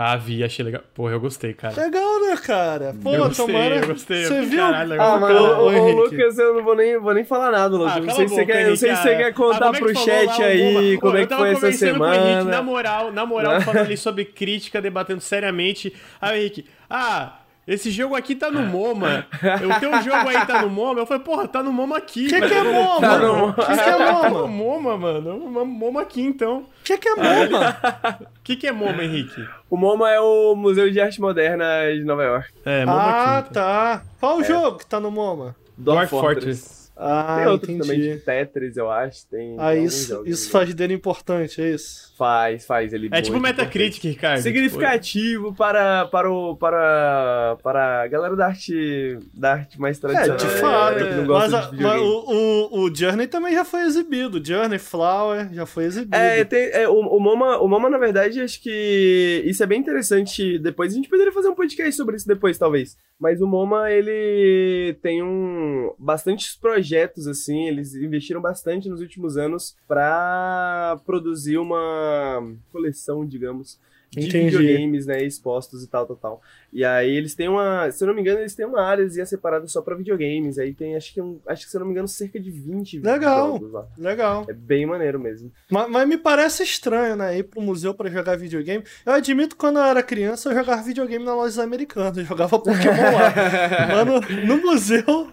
Ah, 0.00 0.16
vi, 0.16 0.44
achei 0.44 0.64
legal. 0.64 0.82
Porra, 0.94 1.14
eu 1.14 1.20
gostei, 1.20 1.52
cara. 1.52 1.74
Legal, 1.74 2.20
né, 2.20 2.36
cara? 2.36 2.94
Pô, 3.02 3.12
eu 3.12 3.26
gostei, 3.26 3.46
tomara. 3.46 3.76
Eu 3.78 3.86
gostei, 3.88 4.24
Você 4.26 4.42
viu? 4.42 4.60
Caralho, 4.60 4.90
legal. 4.90 5.16
Ah, 5.16 5.18
mas 5.18 5.36
o, 5.36 5.42
o, 5.42 5.66
o 5.66 5.92
Lucas, 6.04 6.38
eu 6.38 6.54
não 6.54 6.62
vou 6.62 6.76
nem, 6.76 6.96
vou 7.00 7.12
nem 7.12 7.24
falar 7.24 7.50
nada, 7.50 7.76
Lucas. 7.76 7.96
Ah, 7.96 8.00
não 8.00 8.14
sei 8.14 8.28
se 8.28 8.34
você 8.34 8.46
quer, 8.46 8.68
não 8.68 8.76
sei 8.76 8.94
se 8.94 9.02
você 9.02 9.16
quer 9.16 9.34
contar 9.34 9.70
ah, 9.70 9.72
pro 9.72 9.92
chat 9.98 10.40
aí 10.40 10.96
como 10.98 11.16
é 11.16 11.26
que 11.26 11.34
foi 11.34 11.50
essa 11.50 11.72
semana. 11.72 12.30
Henrique, 12.30 12.48
na 12.48 12.62
moral, 12.62 13.10
na 13.10 13.26
moral, 13.26 13.60
falando 13.60 13.86
ali 13.86 13.96
sobre 13.96 14.24
crítica, 14.24 14.80
debatendo 14.80 15.20
seriamente. 15.20 15.92
Aí, 16.20 16.42
Henrique, 16.42 16.66
ah. 16.88 17.40
Esse 17.68 17.90
jogo 17.90 18.16
aqui 18.16 18.34
tá 18.34 18.50
no 18.50 18.62
MoMA. 18.62 19.26
O 19.42 19.78
teu 19.78 20.02
jogo 20.02 20.26
aí 20.26 20.46
tá 20.46 20.62
no 20.62 20.70
MoMA. 20.70 21.00
Eu 21.00 21.06
falei, 21.06 21.22
porra, 21.22 21.46
tá 21.46 21.62
no 21.62 21.70
MoMA 21.70 21.98
aqui. 21.98 22.24
O 22.24 22.28
que, 22.30 22.40
que 22.40 22.54
é 22.54 22.62
MoMA? 22.62 23.00
Tá 23.00 23.18
no... 23.18 23.52
que, 23.52 23.62
que 23.62 23.90
é 23.90 23.98
MoMA? 23.98 24.20
Tá 24.22 24.30
no 24.30 24.48
MoMA, 24.48 24.96
mano. 24.96 25.66
MoMA 25.66 26.00
aqui, 26.00 26.22
então. 26.22 26.60
O 26.60 26.66
que, 26.82 26.96
que 26.96 27.06
é 27.06 27.14
MoMA? 27.14 27.76
O 28.20 28.26
que, 28.42 28.56
que 28.56 28.66
é 28.66 28.72
MoMA, 28.72 29.04
Henrique? 29.04 29.46
O 29.68 29.76
MoMA 29.76 30.10
é 30.10 30.18
o 30.18 30.54
Museu 30.56 30.90
de 30.90 30.98
Arte 30.98 31.20
Moderna 31.20 31.66
de 31.92 32.04
Nova 32.04 32.24
York. 32.24 32.48
É, 32.64 32.86
MoMA 32.86 33.02
ah, 33.02 33.10
aqui. 33.10 33.18
Ah, 33.18 33.38
então. 33.50 33.62
tá. 33.62 34.02
Qual 34.18 34.38
o 34.38 34.40
é. 34.40 34.44
jogo 34.44 34.78
que 34.78 34.86
tá 34.86 34.98
no 34.98 35.10
MoMA? 35.10 35.54
Dwarf 35.76 36.08
Fortress. 36.08 36.46
Fortress. 36.46 36.77
Ah, 37.00 37.36
tem 37.38 37.46
outros 37.46 37.70
entendi. 37.70 37.88
também, 37.88 38.16
de 38.16 38.20
Tetris, 38.24 38.76
eu 38.76 38.90
acho. 38.90 39.24
Tem 39.28 39.54
ah, 39.56 39.74
isso, 39.74 40.24
isso 40.26 40.50
faz 40.50 40.74
dele 40.74 40.94
importante, 40.94 41.62
é 41.62 41.70
isso? 41.70 42.12
Faz, 42.18 42.66
faz. 42.66 42.92
Ele 42.92 43.08
é 43.12 43.22
tipo 43.22 43.38
Metacritic, 43.38 44.02
Ricardo. 44.02 44.42
Significativo 44.42 45.44
tipo... 45.44 45.56
para, 45.56 46.06
para, 46.06 46.28
o, 46.28 46.56
para, 46.56 47.56
para 47.62 48.02
a 48.02 48.08
galera 48.08 48.34
da 48.34 48.46
arte, 48.46 49.16
da 49.32 49.52
arte 49.52 49.80
mais 49.80 50.00
tradicional. 50.00 50.34
É, 50.34 50.38
de 50.38 50.60
fato. 50.60 50.98
É, 50.98 51.24
mas, 51.24 51.54
a, 51.54 51.70
mas 51.72 52.00
o, 52.00 52.24
o, 52.26 52.80
o, 52.80 52.94
Journey 52.94 53.28
também 53.28 53.54
já 53.54 53.64
foi 53.64 53.82
exibido. 53.82 54.44
Journey, 54.44 54.80
Flower, 54.80 55.48
já 55.52 55.64
foi 55.64 55.84
exibido. 55.84 56.16
É, 56.16 56.44
tem, 56.44 56.70
é 56.72 56.88
o, 56.88 56.98
o, 56.98 57.20
MoMA, 57.20 57.58
o 57.58 57.68
MoMA, 57.68 57.88
na 57.88 57.98
verdade, 57.98 58.40
acho 58.40 58.60
que 58.60 59.44
isso 59.46 59.62
é 59.62 59.66
bem 59.66 59.78
interessante. 59.78 60.58
Depois 60.58 60.92
a 60.92 60.96
gente 60.96 61.08
poderia 61.08 61.32
fazer 61.32 61.48
um 61.48 61.54
podcast 61.54 61.92
sobre 61.92 62.16
isso 62.16 62.26
depois, 62.26 62.58
talvez. 62.58 62.96
Mas 63.20 63.40
o 63.40 63.46
MoMA, 63.46 63.88
ele 63.90 64.98
tem 65.00 65.22
um 65.22 65.92
bastantes 65.96 66.56
projetos, 66.56 66.87
assim, 66.96 67.68
eles 67.68 67.94
investiram 67.94 68.40
bastante 68.40 68.88
nos 68.88 69.00
últimos 69.00 69.36
anos 69.36 69.76
para 69.86 71.00
produzir 71.04 71.58
uma 71.58 72.42
coleção, 72.70 73.26
digamos, 73.26 73.78
de 74.10 74.26
Entendi. 74.26 74.56
videogames, 74.56 75.06
né, 75.06 75.22
expostos 75.22 75.82
e 75.82 75.86
tal, 75.86 76.06
tal, 76.06 76.16
tal. 76.16 76.42
E 76.72 76.84
aí 76.84 77.14
eles 77.14 77.34
têm 77.34 77.48
uma, 77.48 77.90
se 77.90 78.02
eu 78.02 78.08
não 78.08 78.14
me 78.14 78.22
engano, 78.22 78.40
eles 78.40 78.54
têm 78.54 78.64
uma 78.64 78.82
área 78.82 79.08
separada 79.26 79.66
só 79.66 79.82
para 79.82 79.94
videogames. 79.94 80.58
Aí 80.58 80.72
tem, 80.72 80.96
acho 80.96 81.12
que, 81.12 81.20
um, 81.20 81.38
acho 81.46 81.64
que 81.64 81.70
se 81.70 81.76
eu 81.76 81.80
não 81.80 81.86
me 81.86 81.92
engano, 81.92 82.08
cerca 82.08 82.40
de 82.40 82.50
20 82.50 83.00
legal, 83.00 83.52
jogos 83.52 83.72
lá. 83.72 83.86
Legal. 83.98 84.46
É 84.48 84.52
bem 84.52 84.86
maneiro 84.86 85.20
mesmo. 85.20 85.52
Mas, 85.70 85.90
mas 85.90 86.08
me 86.08 86.16
parece 86.16 86.62
estranho, 86.62 87.16
né, 87.16 87.38
ir 87.38 87.44
pro 87.44 87.60
museu 87.60 87.92
para 87.92 88.10
jogar 88.10 88.36
videogame. 88.36 88.82
Eu 89.04 89.12
admito 89.12 89.54
que 89.54 89.60
quando 89.60 89.78
eu 89.78 89.84
era 89.84 90.02
criança 90.02 90.48
eu 90.48 90.54
jogava 90.54 90.82
videogame 90.82 91.24
na 91.24 91.34
loja 91.34 91.62
americana, 91.62 92.20
eu 92.20 92.24
jogava 92.24 92.58
Pokémon 92.58 93.12
lá. 93.12 93.34
Mano, 94.04 94.20
no 94.46 94.56
museu 94.58 95.28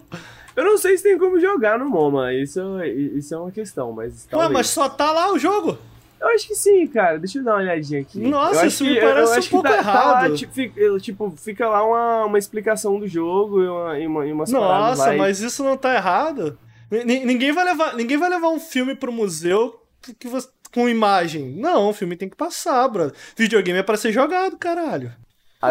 eu 0.56 0.64
não 0.64 0.78
sei 0.78 0.96
se 0.96 1.02
tem 1.02 1.18
como 1.18 1.38
jogar 1.38 1.78
no 1.78 1.88
MoMA, 1.88 2.32
isso, 2.32 2.60
isso 2.84 3.34
é 3.34 3.38
uma 3.38 3.52
questão, 3.52 3.92
mas. 3.92 4.26
Ué, 4.32 4.48
mas 4.48 4.68
só 4.68 4.88
tá 4.88 5.12
lá 5.12 5.32
o 5.32 5.38
jogo? 5.38 5.78
Eu 6.18 6.28
acho 6.28 6.48
que 6.48 6.54
sim, 6.54 6.86
cara. 6.86 7.18
Deixa 7.18 7.38
eu 7.38 7.44
dar 7.44 7.52
uma 7.52 7.60
olhadinha 7.60 8.00
aqui. 8.00 8.18
Nossa, 8.18 8.66
isso 8.66 8.84
me 8.84 8.98
parece 8.98 9.48
um 9.48 9.50
pouco 9.50 9.68
tá, 9.68 9.76
errado. 9.76 10.22
Tá 10.22 10.28
lá, 10.28 10.34
tipo, 10.34 10.52
fica, 10.52 10.98
tipo, 10.98 11.34
fica 11.36 11.68
lá 11.68 11.86
uma, 11.86 12.24
uma 12.24 12.38
explicação 12.38 12.98
do 12.98 13.06
jogo 13.06 13.62
e, 13.62 13.68
uma, 13.68 13.98
e, 13.98 14.06
uma, 14.06 14.26
e 14.26 14.32
umas 14.32 14.50
Nossa, 14.50 15.12
mas 15.12 15.40
isso 15.40 15.62
não 15.62 15.76
tá 15.76 15.94
errado. 15.94 16.58
N 16.90 17.24
ninguém 17.24 17.52
vai 17.52 17.64
levar, 17.64 17.94
ninguém 17.94 18.16
vai 18.16 18.30
levar 18.30 18.48
um 18.48 18.60
filme 18.60 18.94
pro 18.94 19.12
museu 19.12 19.78
que 20.18 20.26
você, 20.26 20.48
com 20.72 20.88
imagem. 20.88 21.54
Não, 21.56 21.90
o 21.90 21.92
filme 21.92 22.16
tem 22.16 22.28
que 22.28 22.36
passar, 22.36 22.88
brother. 22.88 23.14
Videogame 23.36 23.78
é 23.78 23.82
para 23.82 23.96
ser 23.96 24.12
jogado, 24.12 24.56
caralho. 24.56 25.12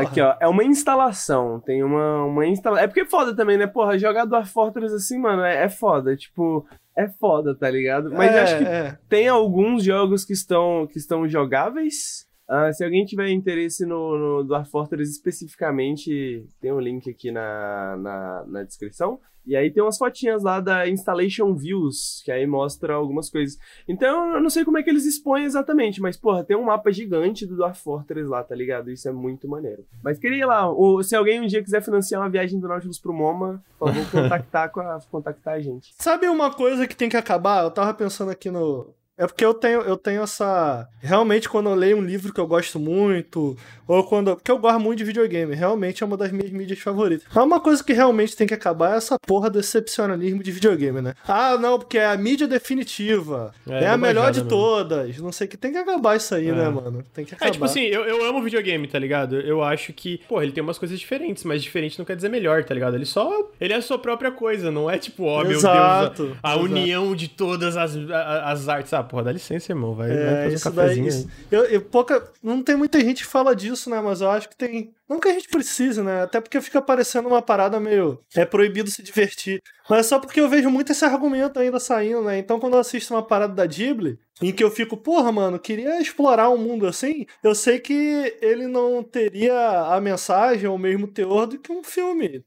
Aqui, 0.02 0.22
ó, 0.22 0.36
é 0.40 0.48
uma 0.48 0.64
instalação. 0.64 1.60
Tem 1.60 1.84
uma, 1.84 2.26
uma 2.26 2.46
instalação. 2.46 2.84
É 2.84 2.88
porque 2.88 3.02
é 3.02 3.06
foda 3.06 3.36
também, 3.36 3.58
né? 3.58 3.68
Porra, 3.68 3.98
jogar 3.98 4.26
Dwarf 4.26 4.52
Fortress 4.52 4.94
assim, 4.94 5.20
mano, 5.20 5.44
é, 5.44 5.64
é 5.64 5.70
foda. 5.70 6.16
Tipo, 6.16 6.66
é 6.96 7.08
foda, 7.08 7.56
tá 7.56 7.70
ligado? 7.70 8.12
Mas 8.12 8.34
é, 8.34 8.42
acho 8.42 8.58
que 8.58 8.64
é. 8.64 8.98
tem 9.10 9.28
alguns 9.28 9.84
jogos 9.84 10.24
que 10.24 10.34
estão, 10.34 10.88
que 10.88 10.98
estão 10.98 11.28
jogáveis. 11.28 12.28
Uh, 12.50 12.74
se 12.74 12.84
alguém 12.84 13.06
tiver 13.06 13.30
interesse 13.30 13.86
no, 13.86 14.18
no 14.18 14.44
Dwarf 14.44 14.70
Fortress 14.70 15.12
especificamente, 15.12 16.48
tem 16.62 16.72
um 16.72 16.80
link 16.80 17.10
aqui 17.10 17.32
na, 17.32 17.98
na, 17.98 18.46
na 18.48 18.64
descrição. 18.64 19.20
E 19.46 19.56
aí 19.56 19.70
tem 19.70 19.84
umas 19.84 19.98
fotinhas 19.98 20.42
lá 20.42 20.60
da 20.60 20.90
Installation 20.90 21.54
Views, 21.54 22.22
que 22.26 22.32
aí 22.32 22.48
mostra 22.48 22.96
algumas 22.96 23.30
coisas. 23.30 23.58
Então 23.88 24.34
eu 24.36 24.42
não 24.42 24.50
sei 24.50 24.66
como 24.66 24.78
é 24.80 24.84
que 24.84 24.90
eles 24.90 25.06
expõem 25.06 25.44
exatamente, 25.44 26.02
mas 26.02 26.18
porra, 26.18 26.44
tem 26.44 26.58
um 26.58 26.64
mapa 26.64 26.92
gigante 26.92 27.46
do 27.46 27.56
Dwarf 27.56 27.80
Fortress 27.80 28.28
lá, 28.28 28.44
tá 28.44 28.56
ligado? 28.56 28.90
Isso 28.90 29.08
é 29.08 29.12
muito 29.12 29.48
maneiro. 29.48 29.86
Mas 30.04 30.18
queria 30.18 30.40
ir 30.40 30.46
lá, 30.46 30.68
ou, 30.68 31.04
se 31.04 31.16
alguém 31.16 31.40
um 31.40 31.46
dia 31.46 31.64
quiser 31.64 31.84
financiar 31.84 32.22
uma 32.22 32.30
viagem 32.30 32.60
do 32.60 32.68
Nautilus 32.68 33.00
pro 33.00 33.14
MoMA, 33.14 33.64
por 33.78 33.94
favor, 33.94 34.12
contactar, 34.12 34.72
com 34.72 34.80
a, 34.80 35.00
contactar 35.12 35.54
a 35.54 35.60
gente. 35.60 35.94
Sabe 36.00 36.28
uma 36.28 36.52
coisa 36.52 36.88
que 36.88 36.96
tem 36.96 37.10
que 37.10 37.18
acabar? 37.18 37.64
Eu 37.64 37.72
tava 37.72 37.94
pensando 37.94 38.32
aqui 38.32 38.50
no, 38.50 38.96
é 39.18 39.26
porque 39.26 39.46
eu 39.46 39.54
tenho, 39.54 39.82
eu 39.82 39.96
tenho 39.96 40.24
essa. 40.24 40.88
Realmente, 41.00 41.48
quando 41.48 41.70
eu 41.70 41.76
leio 41.76 41.98
um 41.98 42.04
livro 42.04 42.34
que 42.34 42.40
eu 42.40 42.46
gosto 42.48 42.78
muito, 42.78 43.58
ou 43.88 44.04
quando. 44.04 44.36
Porque 44.36 44.52
eu 44.52 44.58
gosto 44.58 44.80
muito 44.80 44.98
de 44.98 45.06
videogame, 45.06 45.56
realmente 45.56 46.04
é 46.04 46.06
uma 46.06 46.18
das 46.18 46.32
minhas 46.32 46.52
mídias 46.52 46.80
favoritas. 46.80 47.26
Mas 47.34 47.46
uma 47.46 47.62
coisa 47.62 47.82
que 47.82 47.94
realmente 47.94 48.36
tem 48.36 48.46
que 48.46 48.54
acabar 48.54 48.94
é 48.94 48.98
essa 48.98 49.18
porra 49.18 49.50
do 49.50 49.58
excepcionalismo 49.60 50.44
de 50.44 50.52
videogame, 50.52 51.02
né? 51.02 51.14
Ah, 51.26 51.58
não, 51.58 51.80
porque 51.80 51.98
é 51.98 52.08
a 52.08 52.18
mídia 52.18 52.46
definitiva. 52.46 53.54
É, 53.66 53.86
é 53.86 53.88
a 53.88 53.98
melhor 53.98 54.32
de 54.32 54.40
mesmo. 54.40 54.50
todas. 54.50 55.18
Não 55.20 55.32
sei 55.32 55.48
que 55.48 55.56
tem 55.56 55.72
que 55.72 55.78
acabar 55.78 56.18
isso 56.18 56.36
aí, 56.36 56.52
né, 56.52 56.52
é. 56.52 56.66
né, 56.66 56.70
mano? 56.70 57.04
Tem 57.14 57.24
que 57.24 57.36
acabar. 57.36 57.50
É, 57.50 57.52
tipo 57.52 57.64
assim, 57.64 57.84
eu, 57.84 58.04
eu 58.04 58.26
amo 58.26 58.44
videogame, 58.44 58.86
tá 58.86 59.00
ligado? 59.00 59.40
Eu 59.40 59.64
acho 59.64 59.94
que, 59.94 60.20
porra, 60.28 60.44
ele 60.44 60.52
tem 60.52 60.62
umas 60.62 60.78
coisas 60.78 61.00
diferentes, 61.00 61.46
mas 61.46 61.64
diferente 61.64 61.98
não 61.98 62.06
quer 62.06 62.18
dizer 62.18 62.28
melhor, 62.28 62.66
tá 62.66 62.74
ligado? 62.74 62.96
Ele 62.96 63.06
só. 63.06 63.50
Ele 63.62 63.72
é 63.72 63.78
a 63.78 63.82
sua 63.82 63.98
própria 63.98 64.32
coisa, 64.32 64.70
não 64.70 64.90
é 64.90 64.98
tipo, 64.98 65.24
ó, 65.24 65.40
oh, 65.40 65.44
meu 65.44 65.52
Deus, 65.52 65.64
a, 65.64 66.12
a 66.44 66.58
união 66.58 67.16
de 67.16 67.30
todas 67.30 67.78
as, 67.78 67.96
as 67.96 68.68
artes, 68.68 68.90
sabe? 68.90 69.05
Porra, 69.06 69.24
dá 69.24 69.32
licença, 69.32 69.72
irmão. 69.72 69.96
Vai, 69.96 70.12
é, 70.12 70.24
vai 70.24 70.44
fazer 70.44 70.56
um 70.56 70.72
cafezinho 70.74 71.10
daí, 71.10 71.28
eu, 71.52 71.64
eu, 71.66 71.82
pouca, 71.82 72.32
Não 72.44 72.62
tem 72.62 72.76
muita 72.76 73.00
gente 73.00 73.24
que 73.24 73.30
fala 73.30 73.56
disso, 73.56 73.90
né? 73.90 74.02
Mas 74.02 74.22
eu 74.22 74.30
acho 74.30 74.50
que 74.50 74.56
tem. 74.56 74.92
Não 75.08 75.20
que 75.20 75.28
a 75.28 75.34
gente 75.34 75.48
precise, 75.48 76.02
né? 76.02 76.24
Até 76.24 76.42
porque 76.42 76.60
fica 76.62 76.82
parecendo 76.82 77.28
uma 77.28 77.42
parada 77.42 77.80
meio. 77.80 78.20
É 78.36 78.44
proibido 78.44 78.90
se 78.90 79.04
divertir. 79.04 79.62
Mas 79.90 80.00
é 80.00 80.04
só 80.04 80.20
porque 80.20 80.40
eu 80.40 80.50
vejo 80.50 80.70
muito 80.70 80.92
esse 80.92 81.06
argumento 81.06 81.60
ainda 81.60 81.80
saindo, 81.80 82.24
né? 82.24 82.40
Então 82.40 82.60
quando 82.60 82.74
eu 82.74 82.80
assisto 82.80 83.14
uma 83.14 83.22
parada 83.22 83.54
da 83.54 83.66
Ghibli, 83.66 84.20
em 84.42 84.52
que 84.52 84.64
eu 84.64 84.72
fico, 84.72 84.98
porra, 84.98 85.32
mano, 85.32 85.60
queria 85.60 86.02
explorar 86.02 86.50
um 86.50 86.58
mundo 86.58 86.88
assim, 86.88 87.26
eu 87.44 87.54
sei 87.54 87.80
que 87.80 88.36
ele 88.42 88.68
não 88.68 89.04
teria 89.04 89.56
a 89.94 90.02
mensagem 90.02 90.68
ou 90.68 90.76
o 90.76 90.80
mesmo 90.80 91.08
teor 91.08 91.46
do 91.46 91.60
que 91.60 91.72
um 91.72 91.84
filme 91.84 92.44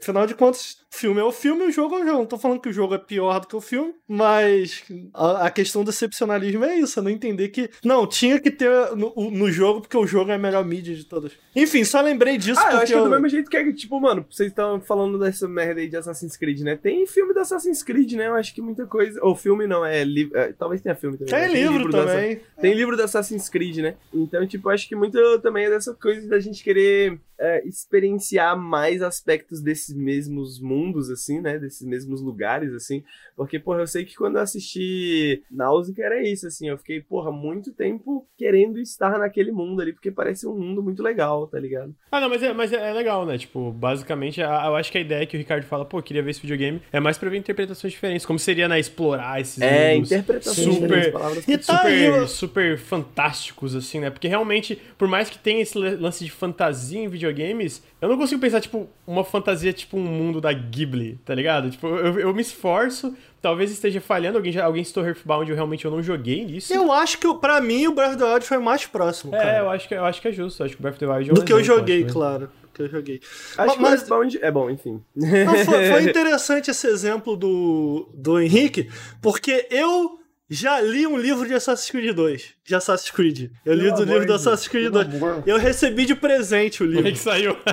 Afinal 0.00 0.26
de 0.26 0.34
contas, 0.34 0.76
filme 0.90 1.20
é 1.20 1.24
o 1.24 1.32
filme 1.32 1.64
e 1.64 1.68
o 1.68 1.72
jogo 1.72 1.94
é 1.96 2.02
o 2.02 2.04
jogo. 2.04 2.18
Não 2.18 2.26
tô 2.26 2.38
falando 2.38 2.60
que 2.60 2.68
o 2.68 2.72
jogo 2.72 2.94
é 2.94 2.98
pior 2.98 3.40
do 3.40 3.46
que 3.46 3.56
o 3.56 3.60
filme, 3.60 3.94
mas 4.06 4.84
a, 5.14 5.46
a 5.46 5.50
questão 5.50 5.82
do 5.82 5.90
excepcionalismo 5.90 6.64
é 6.64 6.78
isso, 6.78 6.98
é 6.98 7.02
não 7.02 7.10
entender 7.10 7.48
que. 7.48 7.70
Não, 7.82 8.06
tinha 8.06 8.38
que 8.38 8.50
ter 8.50 8.94
no, 8.94 9.14
no, 9.30 9.50
jogo, 9.50 9.80
porque 9.80 9.96
o 9.96 10.06
jogo 10.06 10.30
é 10.30 10.34
a 10.34 10.38
melhor 10.38 10.64
mídia 10.64 10.94
de 10.94 11.04
todas. 11.04 11.32
Enfim, 11.56 11.82
só 11.94 12.00
lembrei 12.00 12.36
disso. 12.36 12.60
Ah, 12.60 12.72
eu 12.72 12.78
acho 12.78 12.92
que 12.92 12.98
é 12.98 13.02
do 13.02 13.08
mesmo 13.10 13.28
jeito 13.28 13.48
que 13.48 13.56
é, 13.56 13.72
tipo, 13.72 14.00
mano, 14.00 14.26
vocês 14.28 14.48
estão 14.48 14.80
falando 14.80 15.16
dessa 15.16 15.46
merda 15.46 15.80
aí 15.80 15.88
de 15.88 15.96
Assassin's 15.96 16.36
Creed, 16.36 16.60
né? 16.62 16.76
Tem 16.76 17.06
filme 17.06 17.32
do 17.32 17.38
Assassin's 17.38 17.84
Creed, 17.84 18.12
né? 18.14 18.26
Eu 18.26 18.34
acho 18.34 18.52
que 18.52 18.60
muita 18.60 18.84
coisa. 18.84 19.20
Ou 19.22 19.36
filme 19.36 19.66
não, 19.66 19.84
é 19.84 20.02
livro. 20.02 20.36
É, 20.36 20.52
talvez 20.52 20.80
tenha 20.80 20.96
filme 20.96 21.16
também. 21.16 21.32
Tem, 21.32 21.40
né? 21.42 21.70
livro, 21.70 21.88
Assa- 21.88 22.06
também. 22.06 22.40
Tem 22.60 22.74
livro 22.74 22.96
do 22.96 23.02
Assassin's 23.02 23.48
Creed, 23.48 23.76
né? 23.78 23.94
Então, 24.12 24.44
tipo, 24.46 24.68
acho 24.68 24.88
que 24.88 24.96
muito 24.96 25.38
também 25.40 25.66
é 25.66 25.70
dessa 25.70 25.94
coisa 25.94 26.28
da 26.28 26.40
gente 26.40 26.64
querer 26.64 27.18
é, 27.38 27.66
experienciar 27.66 28.56
mais 28.58 29.02
aspectos 29.02 29.60
desses 29.60 29.94
mesmos 29.94 30.60
mundos, 30.60 31.10
assim, 31.10 31.40
né? 31.40 31.58
Desses 31.58 31.86
mesmos 31.86 32.20
lugares, 32.20 32.72
assim. 32.72 33.02
Porque, 33.36 33.58
porra, 33.58 33.80
eu 33.80 33.86
sei 33.86 34.04
que 34.04 34.14
quando 34.14 34.36
eu 34.36 34.42
assisti 34.42 35.42
Náusea 35.50 35.94
era 35.98 36.22
isso, 36.22 36.46
assim. 36.46 36.68
Eu 36.68 36.78
fiquei, 36.78 37.00
porra, 37.00 37.30
muito 37.32 37.72
tempo 37.72 38.26
querendo 38.36 38.78
estar 38.80 39.18
naquele 39.18 39.52
mundo 39.52 39.80
ali, 39.82 39.92
porque 39.92 40.10
parece 40.10 40.46
um 40.46 40.56
mundo 40.58 40.82
muito 40.82 41.02
legal, 41.02 41.46
tá 41.46 41.58
ligado? 41.58 41.94
Ah, 42.10 42.20
não, 42.20 42.28
mas 42.28 42.42
é, 42.42 42.52
mas 42.52 42.72
é 42.72 42.92
legal, 42.92 43.26
né? 43.26 43.36
Tipo, 43.38 43.72
basicamente, 43.72 44.40
a- 44.42 44.66
eu 44.66 44.76
acho 44.76 44.90
que 44.92 44.98
a 44.98 45.00
ideia 45.00 45.26
que 45.26 45.36
o 45.36 45.38
Ricardo 45.38 45.64
fala, 45.64 45.84
pô, 45.84 46.00
queria 46.02 46.22
ver 46.22 46.30
esse 46.30 46.40
videogame, 46.40 46.80
é 46.92 47.00
mais 47.00 47.18
pra 47.18 47.28
ver 47.28 47.38
interpretações 47.38 47.92
diferentes. 47.92 48.24
Como 48.26 48.38
seria, 48.38 48.68
né, 48.68 48.78
explorar 48.78 49.40
esses 49.40 49.62
É, 49.62 49.94
mundos 49.94 50.10
interpretações 50.10 50.64
super, 50.64 51.12
palavras 51.12 51.46
E 51.48 51.58
tá 51.58 51.82
aí, 51.82 52.04
super, 52.04 52.22
ó. 52.22 52.26
super 52.26 52.78
fantásticos, 52.78 53.74
assim, 53.74 54.00
né? 54.00 54.10
Porque 54.10 54.28
realmente, 54.28 54.76
por 54.96 55.08
mais 55.08 55.28
que 55.30 55.38
tenha 55.38 55.60
esse 55.62 55.76
lance 55.78 56.24
de 56.24 56.30
fantasia 56.30 57.00
em 57.00 57.08
videogames, 57.24 57.82
eu 58.00 58.08
não 58.08 58.16
consigo 58.18 58.40
pensar, 58.40 58.60
tipo, 58.60 58.88
uma 59.06 59.24
fantasia, 59.24 59.72
tipo, 59.72 59.96
um 59.96 60.02
mundo 60.02 60.40
da 60.40 60.52
Ghibli, 60.52 61.18
tá 61.24 61.34
ligado? 61.34 61.70
Tipo, 61.70 61.86
eu, 61.88 62.18
eu 62.20 62.34
me 62.34 62.42
esforço, 62.42 63.14
talvez 63.40 63.70
esteja 63.70 64.00
falhando, 64.00 64.36
alguém, 64.38 64.52
já, 64.52 64.64
alguém 64.64 64.84
citou 64.84 65.04
Earthbound, 65.06 65.48
eu 65.50 65.56
realmente 65.56 65.84
eu 65.84 65.90
não 65.90 66.02
joguei 66.02 66.44
nisso. 66.44 66.72
Eu 66.72 66.92
acho 66.92 67.18
que, 67.18 67.34
pra 67.34 67.60
mim, 67.60 67.86
o 67.86 67.92
Breath 67.94 68.10
of 68.12 68.18
the 68.18 68.24
Wild 68.32 68.46
foi 68.46 68.58
mais 68.58 68.86
próximo, 68.86 69.34
É, 69.34 69.38
cara. 69.38 69.58
eu 69.58 69.70
acho, 69.70 69.88
que, 69.88 69.94
eu 69.94 70.04
acho 70.04 70.20
que 70.20 70.28
é 70.28 70.32
justo, 70.32 70.62
eu 70.62 70.66
acho 70.66 70.74
que 70.76 70.80
o 70.80 70.82
Breath 70.82 70.94
of 70.94 71.06
the 71.06 71.12
Wild 71.12 71.30
é 71.30 71.32
um 71.32 71.34
Do 71.36 71.44
que 71.44 71.52
eu 71.52 71.58
exemplo, 71.60 71.78
joguei, 71.80 71.96
acho, 71.98 72.06
né? 72.06 72.12
claro. 72.12 72.50
Que 72.74 72.82
eu 72.82 72.88
joguei. 72.88 73.20
Acho 73.56 73.76
que 73.76 73.82
Mas- 73.82 73.92
o 73.92 73.94
Earthbound... 73.94 74.38
É 74.42 74.50
bom, 74.50 74.68
enfim. 74.68 75.00
Não, 75.14 75.54
foi, 75.64 75.90
foi 75.92 76.02
interessante 76.10 76.72
esse 76.72 76.88
exemplo 76.88 77.36
do, 77.36 78.08
do 78.12 78.40
Henrique, 78.40 78.90
porque 79.22 79.68
eu 79.70 80.18
já 80.54 80.80
li 80.80 81.06
um 81.06 81.16
livro 81.18 81.46
de 81.46 81.54
Assassin's 81.54 81.90
Creed 81.90 82.14
2. 82.14 82.54
De 82.64 82.74
Assassin's 82.74 83.10
Creed. 83.10 83.50
Eu 83.64 83.74
li 83.74 83.88
amor 83.88 84.04
livro 84.06 84.20
de 84.20 84.26
do 84.26 84.34
Assassin's 84.34 84.68
Creed 84.68 84.90
pelo 84.92 85.04
2. 85.04 85.14
amor. 85.22 85.42
Eu 85.46 85.58
recebi 85.58 86.06
de 86.06 86.14
presente 86.14 86.82
o 86.82 86.86
Como 86.86 86.98
é 86.98 87.02
livro. 87.02 87.12
que 87.12 87.18
saiu? 87.18 87.56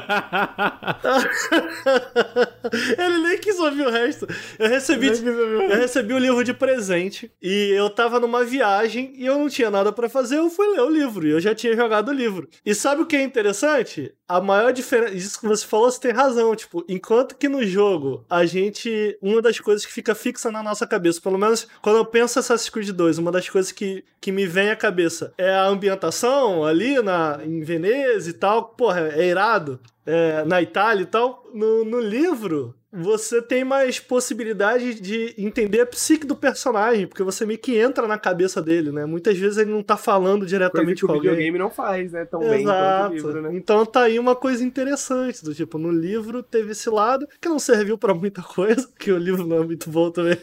Ele 2.98 3.18
nem 3.20 3.38
quis 3.38 3.60
ouvir 3.60 3.86
o 3.86 3.90
resto. 3.90 4.28
Eu 4.60 4.68
recebi, 4.68 5.08
eu 5.08 5.70
recebi 5.78 6.14
o 6.14 6.18
livro 6.18 6.44
de 6.44 6.54
presente 6.54 7.32
e 7.42 7.72
eu 7.76 7.90
tava 7.90 8.20
numa 8.20 8.44
viagem 8.44 9.14
e 9.16 9.26
eu 9.26 9.38
não 9.38 9.50
tinha 9.50 9.70
nada 9.72 9.92
pra 9.92 10.10
fazer, 10.10 10.38
eu 10.38 10.50
fui 10.50 10.68
ler 10.70 10.82
o 10.82 10.90
livro 10.90 11.28
e 11.28 11.32
eu 11.32 11.40
já 11.40 11.54
tinha 11.56 11.76
jogado 11.76 12.10
o 12.10 12.14
livro. 12.14 12.48
E 12.66 12.74
sabe 12.76 13.02
o 13.02 13.06
que 13.06 13.16
é 13.16 13.24
interessante? 13.24 14.14
A 14.28 14.40
maior 14.40 14.72
diferença, 14.72 15.14
isso 15.14 15.40
que 15.40 15.48
você 15.48 15.66
falou, 15.66 15.92
você 15.92 16.00
tem 16.00 16.12
razão, 16.12 16.56
tipo, 16.56 16.86
enquanto 16.88 17.36
que 17.36 17.50
no 17.50 17.66
jogo 17.66 18.26
a 18.30 18.46
gente, 18.46 19.18
uma 19.22 19.42
das 19.42 19.60
coisas 19.60 19.86
que 19.86 19.92
fica 19.92 20.16
fixa 20.16 20.52
na 20.52 20.64
nossa 20.64 20.88
cabeça, 20.88 21.20
pelo 21.22 21.38
menos 21.38 21.68
quando 21.82 21.98
eu 21.98 22.06
penso 22.06 22.38
em 22.38 22.40
Assassin's 22.40 22.70
Creed 22.72 22.92
2, 22.92 23.18
uma 23.18 23.32
das 23.32 23.50
coisas 23.50 23.72
que, 23.72 24.04
que 24.20 24.32
me 24.32 24.46
vem 24.46 24.70
à 24.70 24.76
cabeça 24.76 25.34
é 25.38 25.52
a 25.52 25.68
ambientação 25.68 26.64
ali 26.66 27.02
na, 27.02 27.40
em 27.44 27.62
Veneza 27.62 28.30
e 28.30 28.34
tal, 28.34 28.70
porra, 28.70 29.10
é 29.10 29.28
irado 29.28 29.80
é, 30.06 30.44
na 30.46 30.62
Itália 30.62 31.04
e 31.04 31.06
tal, 31.06 31.44
no, 31.54 31.86
no 31.86 32.00
livro 32.00 32.76
você 32.94 33.42
tem 33.42 33.64
mais 33.64 34.00
possibilidade 34.00 35.00
de 35.00 35.34
entender 35.38 35.82
a 35.82 35.86
psique 35.86 36.26
do 36.26 36.36
personagem, 36.36 37.08
porque 37.08 37.24
você 37.24 37.46
meio 37.46 37.60
que 37.60 37.78
entra 37.78 38.08
na 38.08 38.18
cabeça 38.18 38.62
dele, 38.62 38.92
né? 38.92 39.06
Muitas 39.06 39.38
vezes 39.38 39.58
ele 39.58 39.72
não 39.72 39.82
tá 39.82 39.96
falando 39.96 40.46
Coisa 40.46 40.48
diretamente 40.48 41.00
que 41.00 41.06
o 41.06 41.08
com 41.08 41.14
alguém. 41.14 41.32
videogame 41.32 41.58
não 41.58 41.70
faz, 41.70 42.12
né? 42.12 42.26
Tão 42.26 42.48
bem 42.50 42.74
quanto 42.76 43.02
o 43.02 43.06
Exato. 43.06 43.14
livro, 43.16 43.42
né? 43.42 43.50
Então 43.54 43.86
tá 43.86 44.04
aí 44.04 44.20
uma 44.20 44.36
coisa 44.36 44.64
interessante, 44.64 45.44
do 45.44 45.54
tipo, 45.56 45.78
no 45.78 45.92
livro 45.92 46.44
teve 46.44 46.72
esse 46.72 46.90
lado 46.90 47.28
que 47.40 47.48
não 47.48 47.60
serviu 47.60 47.98
pra 47.98 48.14
muita 48.14 48.42
coisa, 48.42 48.88
que 49.00 49.12
o 49.12 49.18
livro 49.18 49.46
não 49.48 49.64
é 49.64 49.66
muito 49.66 49.90
bom 49.90 50.12
também. 50.12 50.38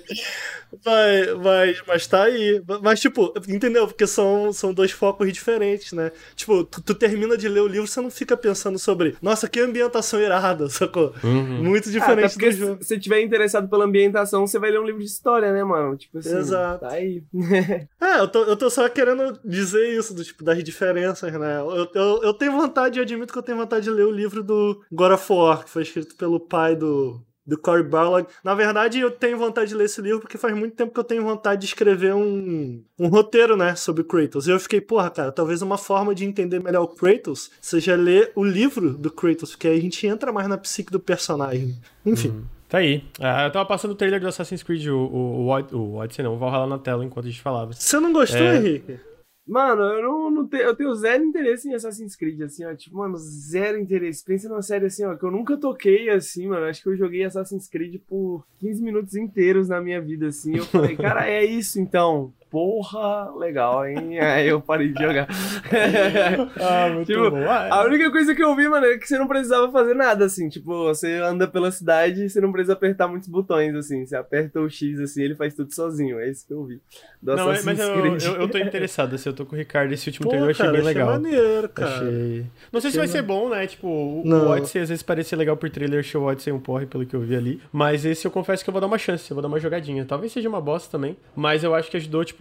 Mas, 0.84 1.34
mas, 1.42 1.82
mas 1.86 2.06
tá 2.06 2.24
aí. 2.24 2.62
Mas, 2.82 3.00
tipo, 3.00 3.32
entendeu? 3.48 3.86
Porque 3.86 4.06
são, 4.06 4.52
são 4.52 4.72
dois 4.72 4.90
focos 4.90 5.32
diferentes, 5.32 5.92
né? 5.92 6.12
Tipo, 6.34 6.64
tu, 6.64 6.80
tu 6.82 6.94
termina 6.94 7.36
de 7.36 7.48
ler 7.48 7.60
o 7.60 7.66
livro, 7.66 7.86
você 7.86 8.00
não 8.00 8.10
fica 8.10 8.36
pensando 8.36 8.78
sobre, 8.78 9.16
nossa, 9.22 9.48
que 9.48 9.60
ambientação 9.60 10.20
irada, 10.20 10.68
sacou? 10.70 11.14
Uhum. 11.22 11.62
Muito 11.64 11.88
Ah, 11.88 11.90
até 11.90 11.98
diferente 11.98 12.37
porque 12.38 12.52
se 12.52 12.74
você 12.76 12.98
tiver 12.98 13.20
interessado 13.20 13.68
pela 13.68 13.84
ambientação, 13.84 14.46
você 14.46 14.58
vai 14.58 14.70
ler 14.70 14.80
um 14.80 14.86
livro 14.86 15.00
de 15.00 15.08
história, 15.08 15.52
né, 15.52 15.64
mano? 15.64 15.96
Tipo 15.96 16.18
assim, 16.18 16.36
Exato. 16.36 16.80
tá 16.80 16.92
aí. 16.92 17.22
É, 18.00 18.20
eu 18.20 18.28
tô, 18.28 18.44
eu 18.44 18.56
tô 18.56 18.70
só 18.70 18.88
querendo 18.88 19.38
dizer 19.44 19.88
isso, 19.98 20.14
do, 20.14 20.24
tipo, 20.24 20.44
das 20.44 20.62
diferenças, 20.62 21.32
né? 21.32 21.60
Eu, 21.60 21.88
eu, 21.94 22.22
eu 22.22 22.34
tenho 22.34 22.52
vontade, 22.52 22.98
eu 22.98 23.02
admito 23.02 23.32
que 23.32 23.38
eu 23.38 23.42
tenho 23.42 23.58
vontade 23.58 23.84
de 23.84 23.90
ler 23.90 24.06
o 24.06 24.10
livro 24.10 24.42
do 24.42 24.82
God 24.90 25.12
of 25.12 25.32
War, 25.32 25.64
que 25.64 25.70
foi 25.70 25.82
escrito 25.82 26.16
pelo 26.16 26.40
pai 26.40 26.74
do, 26.76 27.20
do 27.48 27.56
Cory 27.56 27.82
Barlog. 27.82 28.26
Na 28.44 28.54
verdade, 28.54 29.00
eu 29.00 29.10
tenho 29.10 29.38
vontade 29.38 29.70
de 29.70 29.74
ler 29.74 29.86
esse 29.86 30.02
livro 30.02 30.20
porque 30.20 30.36
faz 30.36 30.54
muito 30.54 30.76
tempo 30.76 30.92
que 30.92 31.00
eu 31.00 31.04
tenho 31.04 31.22
vontade 31.24 31.62
de 31.62 31.66
escrever 31.66 32.14
um, 32.14 32.82
um 32.98 33.08
roteiro, 33.08 33.56
né, 33.56 33.74
sobre 33.74 34.04
Kratos. 34.04 34.46
E 34.46 34.50
eu 34.50 34.60
fiquei, 34.60 34.82
porra, 34.82 35.08
cara, 35.08 35.32
talvez 35.32 35.62
uma 35.62 35.78
forma 35.78 36.14
de 36.14 36.26
entender 36.26 36.62
melhor 36.62 36.82
o 36.82 36.88
Kratos 36.88 37.50
seja 37.60 37.96
ler 37.96 38.30
o 38.36 38.44
livro 38.44 38.92
do 38.92 39.10
Kratos, 39.10 39.52
porque 39.52 39.66
aí 39.66 39.78
a 39.78 39.80
gente 39.80 40.06
entra 40.06 40.30
mais 40.30 40.46
na 40.46 40.58
psique 40.58 40.92
do 40.92 41.00
personagem. 41.00 41.74
Enfim. 42.04 42.44
Tá 42.68 42.78
aí. 42.78 43.02
Ah, 43.18 43.46
eu 43.46 43.50
tava 43.50 43.64
passando 43.64 43.92
o 43.92 43.94
trailer 43.94 44.20
do 44.20 44.28
Assassin's 44.28 44.62
Creed, 44.62 44.88
o, 44.88 44.94
o, 44.94 45.46
o, 45.48 45.76
o 45.76 45.96
Odyssey 45.96 46.22
não, 46.22 46.34
o 46.34 46.38
Valhalla 46.38 46.66
na 46.66 46.78
tela 46.78 47.02
enquanto 47.02 47.24
a 47.24 47.30
gente 47.30 47.40
falava. 47.40 47.72
Você 47.72 47.98
não 47.98 48.12
gostou, 48.12 48.42
É. 48.42 48.56
Henrique? 48.58 49.00
Mano, 49.48 49.82
eu 49.82 50.02
não, 50.02 50.30
não 50.30 50.46
tenho, 50.46 50.64
eu 50.64 50.76
tenho 50.76 50.94
zero 50.94 51.24
interesse 51.24 51.68
em 51.68 51.74
Assassin's 51.74 52.14
Creed, 52.14 52.42
assim, 52.42 52.66
ó. 52.66 52.74
Tipo, 52.74 52.98
mano, 52.98 53.16
zero 53.16 53.78
interesse. 53.78 54.22
Pensa 54.22 54.48
numa 54.48 54.60
série 54.60 54.86
assim, 54.86 55.04
ó, 55.04 55.16
que 55.16 55.24
eu 55.24 55.30
nunca 55.30 55.56
toquei 55.56 56.10
assim, 56.10 56.48
mano. 56.48 56.66
Acho 56.66 56.82
que 56.82 56.88
eu 56.90 56.96
joguei 56.96 57.24
Assassin's 57.24 57.66
Creed 57.66 57.98
por 58.06 58.44
15 58.58 58.82
minutos 58.82 59.14
inteiros 59.14 59.68
na 59.68 59.80
minha 59.80 60.00
vida, 60.02 60.26
assim. 60.26 60.56
Eu 60.56 60.64
falei, 60.66 60.96
cara, 60.96 61.26
é 61.26 61.44
isso 61.44 61.80
então. 61.80 62.32
Porra, 62.50 63.30
legal, 63.36 63.86
hein? 63.86 64.18
Aí 64.20 64.48
eu 64.48 64.60
parei 64.60 64.88
de 64.92 65.02
jogar. 65.02 65.26
Ah, 66.60 66.88
muito 66.92 67.06
Tipo, 67.06 67.30
bom. 67.30 67.44
Ah, 67.48 67.68
A 67.76 67.84
única 67.84 68.10
coisa 68.10 68.34
que 68.34 68.42
eu 68.42 68.54
vi, 68.56 68.68
mano, 68.68 68.86
é 68.86 68.98
que 68.98 69.06
você 69.06 69.18
não 69.18 69.26
precisava 69.28 69.70
fazer 69.70 69.94
nada, 69.94 70.24
assim. 70.24 70.48
Tipo, 70.48 70.84
você 70.84 71.14
anda 71.14 71.46
pela 71.46 71.70
cidade 71.70 72.24
e 72.24 72.30
você 72.30 72.40
não 72.40 72.52
precisa 72.52 72.72
apertar 72.72 73.08
muitos 73.08 73.28
botões, 73.28 73.74
assim. 73.74 74.04
Você 74.04 74.16
aperta 74.16 74.60
o 74.60 74.68
X, 74.68 74.98
assim, 75.00 75.22
ele 75.22 75.34
faz 75.34 75.54
tudo 75.54 75.72
sozinho. 75.74 76.18
É 76.18 76.28
isso 76.30 76.46
que 76.46 76.52
eu 76.52 76.64
vi. 76.64 76.80
Do 77.20 77.36
Não, 77.36 77.46
mas 77.46 77.78
eu, 77.78 78.16
eu, 78.16 78.40
eu 78.42 78.48
tô 78.48 78.58
interessado, 78.58 79.14
assim, 79.14 79.28
eu 79.28 79.34
tô 79.34 79.44
com 79.44 79.54
o 79.54 79.58
Ricardo, 79.58 79.92
esse 79.92 80.08
último 80.08 80.24
Pô, 80.24 80.30
trailer 80.30 80.48
eu 80.48 80.50
achei 80.52 80.64
cara, 80.66 80.72
bem 80.72 80.80
achei 80.82 80.94
legal. 80.94 81.10
maneiro, 81.12 81.68
cara. 81.68 81.90
Achei. 81.96 82.46
Não 82.72 82.80
sei 82.80 82.90
se 82.90 82.96
vai 82.96 83.06
Achei 83.06 83.20
ser 83.20 83.26
bom, 83.26 83.48
né? 83.48 83.66
Tipo, 83.66 83.88
o, 83.88 84.22
Não. 84.24 84.46
o 84.46 84.50
Odyssey 84.50 84.82
às 84.82 84.88
vezes 84.88 85.02
parecia 85.02 85.36
legal 85.36 85.56
por 85.56 85.68
trailer, 85.70 86.00
achei 86.00 86.18
o 86.20 86.24
Odyssey 86.24 86.52
um 86.52 86.60
porre 86.60 86.86
pelo 86.86 87.04
que 87.06 87.14
eu 87.14 87.20
vi 87.20 87.36
ali. 87.36 87.60
Mas 87.72 88.04
esse 88.04 88.26
eu 88.26 88.30
confesso 88.30 88.62
que 88.64 88.70
eu 88.70 88.72
vou 88.72 88.80
dar 88.80 88.86
uma 88.86 88.98
chance, 88.98 89.30
eu 89.30 89.34
vou 89.34 89.42
dar 89.42 89.48
uma 89.48 89.58
jogadinha. 89.60 90.04
Talvez 90.04 90.32
seja 90.32 90.48
uma 90.48 90.60
bosta 90.60 90.90
também, 90.90 91.16
mas 91.34 91.64
eu 91.64 91.74
acho 91.74 91.90
que 91.90 91.96
ajudou, 91.96 92.24
tipo, 92.24 92.37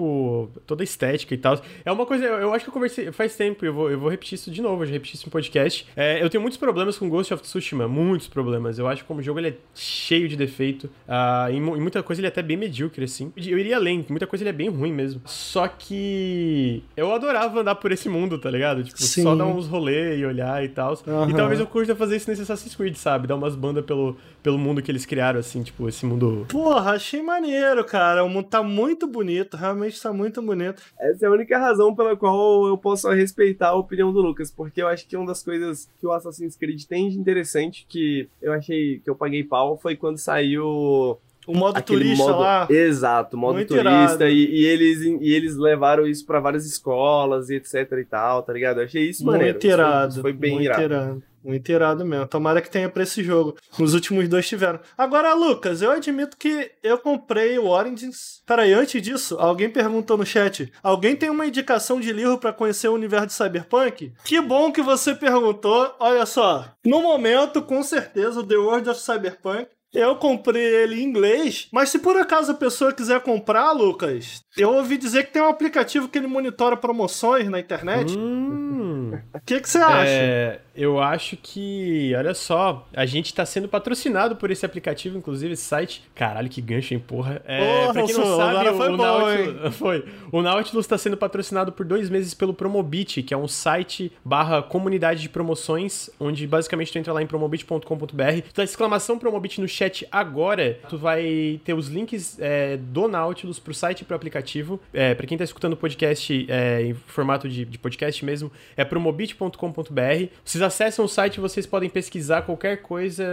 toda 0.66 0.82
a 0.82 0.86
estética 0.86 1.34
e 1.34 1.38
tal. 1.38 1.62
É 1.86 1.92
uma 1.92 2.06
coisa, 2.06 2.26
eu 2.26 2.48
eu 2.48 2.54
acho 2.54 2.66
que 2.66 2.70
eu 2.70 2.74
conversei 2.74 3.12
faz 3.12 3.36
tempo, 3.36 3.66
eu 3.66 3.74
vou, 3.74 3.92
eu 3.92 4.00
vou 4.00 4.10
repetir 4.10 4.36
isso 4.36 4.50
de 4.50 4.62
novo, 4.62 4.84
eu 4.84 4.88
já 4.88 4.94
repeti 4.94 5.16
isso 5.16 5.28
em 5.28 5.30
podcast. 5.30 5.86
É, 5.96 6.24
eu 6.24 6.30
tenho 6.30 6.42
muitos 6.42 6.58
problemas 6.58 6.98
com 6.98 7.10
Ghost 7.10 7.34
of 7.34 7.44
Tsushima, 7.44 7.88
muitos 7.88 8.28
problemas. 8.28 8.80
Eu 8.80 8.88
acho 8.88 9.02
que 9.04 9.08
como 9.08 9.22
jogo 9.22 9.40
ele 9.40 9.50
é 9.50 9.54
cheio 9.76 10.28
de 10.28 10.36
defeito. 10.36 10.90
ah, 11.08 11.48
em, 11.52 11.58
em 11.58 11.82
muita 11.82 12.02
coisa 12.02 12.22
ele 12.22 12.28
é 12.28 12.30
até 12.30 12.42
bem 12.42 12.58
medíocre, 12.58 13.06
assim. 13.06 13.32
Eu 13.36 13.58
iria 13.58 13.76
além, 13.76 14.06
muita 14.10 14.26
coisa 14.26 14.44
ele 14.44 14.50
é 14.50 14.54
bem 14.54 14.70
ruim 14.70 14.94
mesmo. 14.94 15.22
Só 15.26 15.68
que 15.68 16.84
eu 16.96 17.14
adorava 17.14 17.60
andar 17.60 17.76
por 17.76 17.92
esse 17.92 18.10
mundo, 18.10 18.38
tá 18.38 18.50
ligado? 18.50 18.84
Tipo, 18.84 19.02
Sim. 19.02 19.24
só 19.24 19.36
dar 19.36 19.46
uns 19.46 19.68
rolê 19.68 20.18
e 20.18 20.26
olhar 20.26 20.64
e 20.64 20.70
tal. 20.70 20.98
Aham. 21.08 21.30
E 21.30 21.36
talvez 21.36 21.60
eu 21.60 21.68
curta 21.68 21.96
fazer 21.96 22.18
isso 22.18 22.30
nesse 22.30 22.42
Assassin's 22.42 22.76
Creed, 22.76 22.96
sabe? 22.96 23.28
Dar 23.28 23.36
umas 23.36 23.56
bandas 23.56 23.86
pelo, 23.86 24.18
pelo 24.42 24.58
mundo 24.58 24.82
que 24.82 24.92
eles 24.92 25.06
criaram, 25.06 25.40
assim, 25.40 25.64
tipo, 25.64 25.88
esse 25.88 26.06
mundo. 26.06 26.46
Porra, 26.50 26.92
achei 26.92 27.22
maneiro, 27.22 27.84
cara. 27.84 28.24
O 28.24 28.30
mundo 28.30 28.48
tá 28.48 28.64
muito 28.64 29.08
bonito, 29.08 29.58
realmente 29.58 29.87
tá 30.02 30.12
muito 30.14 30.42
bonito. 30.42 30.82
Essa 31.00 31.26
é 31.26 31.30
a 31.30 31.32
única 31.32 31.58
razão 31.58 31.96
pela 31.96 32.16
qual 32.16 32.68
eu 32.68 32.78
posso 32.78 33.10
respeitar 33.12 33.70
a 33.70 33.76
opinião 33.76 34.12
do 34.12 34.22
Lucas, 34.22 34.52
porque 34.52 34.82
eu 34.82 34.88
acho 34.88 35.08
que 35.08 35.16
uma 35.18 35.26
das 35.28 35.44
coisas 35.44 35.90
que 36.00 36.06
o 36.08 36.12
Assassin's 36.12 36.56
Creed 36.56 36.84
tem 36.86 37.10
de 37.10 37.18
interessante, 37.18 37.86
que 37.88 38.28
eu 38.42 38.54
achei 38.54 39.00
que 39.04 39.10
eu 39.10 39.16
paguei 39.16 39.44
pau, 39.44 39.78
foi 39.78 39.96
quando 39.96 40.18
saiu 40.18 41.18
O 41.48 41.54
modo 41.54 41.78
aquele 41.78 42.02
turista 42.04 42.24
modo... 42.26 42.40
lá. 42.40 42.68
Exato, 42.70 43.38
modo 43.38 43.56
Muito 43.56 43.74
turista, 43.74 44.30
e, 44.30 44.46
e 44.62 44.66
eles, 44.66 45.02
e 45.02 45.34
eles 45.34 45.56
levaram 45.56 46.06
isso 46.06 46.26
pra 46.26 46.40
várias 46.40 46.66
escolas 46.66 47.50
e 47.50 47.56
etc 47.56 47.90
e 47.94 48.06
tal, 48.06 48.44
tá 48.44 48.52
ligado? 48.54 48.80
Eu 48.82 48.86
achei 48.86 49.10
isso 49.10 49.26
maneiro. 49.26 49.54
Muito 49.54 49.66
isso 49.68 49.76
foi- 49.76 49.86
irado. 49.86 50.12
isso 50.12 50.22
foi 50.22 50.34
bem 50.34 50.52
muito 50.54 50.66
irado. 50.66 50.82
irado. 50.84 51.24
Muito 51.48 51.72
irado 51.72 52.04
mesmo. 52.04 52.28
Tomara 52.28 52.62
que 52.62 52.70
tenha 52.70 52.90
pra 52.90 53.04
esse 53.04 53.24
jogo. 53.24 53.56
Os 53.80 53.94
últimos 53.94 54.28
dois 54.28 54.46
tiveram. 54.46 54.82
Agora, 54.98 55.34
Lucas, 55.34 55.82
eu 55.82 55.92
admito 55.92 56.36
que 56.36 56.70
eu 56.84 56.98
comprei 56.98 57.58
o 57.58 57.68
Origins. 57.68 58.42
Peraí, 58.46 58.74
antes 58.74 59.02
disso, 59.02 59.38
alguém 59.40 59.70
perguntou 59.70 60.18
no 60.18 60.26
chat: 60.26 60.70
alguém 60.84 61.16
tem 61.16 61.30
uma 61.30 61.46
indicação 61.46 62.02
de 62.02 62.12
livro 62.12 62.38
pra 62.38 62.52
conhecer 62.52 62.90
o 62.90 62.94
universo 62.94 63.28
de 63.28 63.34
Cyberpunk? 63.34 64.12
Que 64.26 64.42
bom 64.42 64.74
que 64.74 64.82
você 64.82 65.16
perguntou. 65.16 65.96
Olha 66.02 66.26
só. 66.26 66.66
No 66.86 67.02
momento, 67.02 67.62
com 67.62 67.82
certeza, 67.82 68.42
o 68.42 68.44
The 68.46 68.58
World 68.58 68.90
of 68.90 69.00
Cyberpunk. 69.00 69.68
Eu 69.98 70.16
comprei 70.16 70.64
ele 70.64 71.02
em 71.02 71.04
inglês, 71.04 71.68
mas 71.72 71.90
se 71.90 71.98
por 72.00 72.16
acaso 72.16 72.52
a 72.52 72.56
pessoa 72.56 72.94
quiser 72.94 73.20
comprar, 73.22 73.72
Lucas, 73.72 74.44
eu 74.56 74.72
ouvi 74.74 74.96
dizer 74.98 75.26
que 75.26 75.32
tem 75.34 75.42
um 75.42 75.50
aplicativo 75.50 76.08
que 76.08 76.18
ele 76.20 76.28
monitora 76.28 76.78
promoções 76.78 77.50
na 77.50 77.60
internet. 77.60 78.16
Hum. 78.16 79.12
O 79.34 79.40
que 79.46 79.60
que 79.60 79.70
você 79.70 79.80
acha? 79.80 80.06
É, 80.10 80.60
Eu 80.76 81.00
acho 81.02 81.36
que, 81.38 82.14
olha 82.16 82.34
só, 82.36 82.88
a 82.94 83.06
gente 83.06 83.34
tá 83.34 83.44
sendo 83.46 83.68
patrocinado 83.68 84.36
por 84.36 84.52
esse 84.52 84.64
aplicativo, 84.66 85.18
inclusive 85.18 85.54
esse 85.54 85.64
site. 85.64 86.04
Caralho, 86.14 86.50
que 86.50 86.62
gancho, 86.62 86.94
hein, 86.94 87.00
porra. 87.00 87.42
É, 87.46 87.58
Porra, 87.82 87.94
pra 87.94 88.04
quem 88.04 88.16
não 88.16 88.26
Sul, 88.26 88.38
sabe, 88.38 88.50
agora 88.52 88.74
foi 88.74 88.94
o, 88.94 88.98
bom, 88.98 89.04
Nautilus, 89.04 89.76
foi. 89.78 90.06
o 90.32 90.42
Nautilus 90.44 90.86
tá 90.86 90.98
sendo 90.98 91.18
patrocinado 91.18 91.72
por 91.72 91.86
dois 91.86 92.10
meses 92.10 92.36
pelo 92.36 92.54
Promobit, 92.54 93.24
que 93.24 93.34
é 93.34 93.38
um 93.38 93.48
site 93.48 94.12
barra 94.24 94.62
comunidade 94.62 95.22
de 95.22 95.30
promoções, 95.30 96.10
onde 96.20 96.46
basicamente 96.46 96.92
tu 96.92 97.00
entra 97.00 97.14
lá 97.14 97.24
em 97.24 97.28
promobit.com.br, 97.28 98.42
tu 98.54 98.56
dá 98.56 98.64
exclamação 98.64 99.18
Promobit 99.18 99.60
no 99.60 99.68
chat 99.68 99.87
agora, 100.12 100.80
tu 100.90 100.98
vai 100.98 101.60
ter 101.64 101.74
os 101.74 101.88
links 101.88 102.38
é, 102.40 102.78
do 102.78 103.08
Nautilus 103.08 103.60
pro 103.60 103.74
site 103.74 104.02
e 104.02 104.06
pro 104.06 104.16
aplicativo. 104.16 104.80
É, 104.94 105.14
pra 105.14 105.26
quem 105.26 105.38
tá 105.38 105.44
escutando 105.44 105.74
o 105.74 105.78
podcast 105.78 106.46
é, 106.50 106.82
em 106.84 106.94
formato 106.94 107.48
de, 107.48 107.66
de 107.66 107.78
podcast 107.78 108.24
mesmo, 108.24 108.52
é 108.76 108.84
promobit.com.br. 108.84 110.28
Vocês 110.44 110.62
acessam 110.62 111.06
o 111.06 111.08
site, 111.08 111.40
vocês 111.40 111.66
podem 111.66 111.90
pesquisar 111.90 112.42
qualquer 112.42 112.82
coisa 112.82 113.24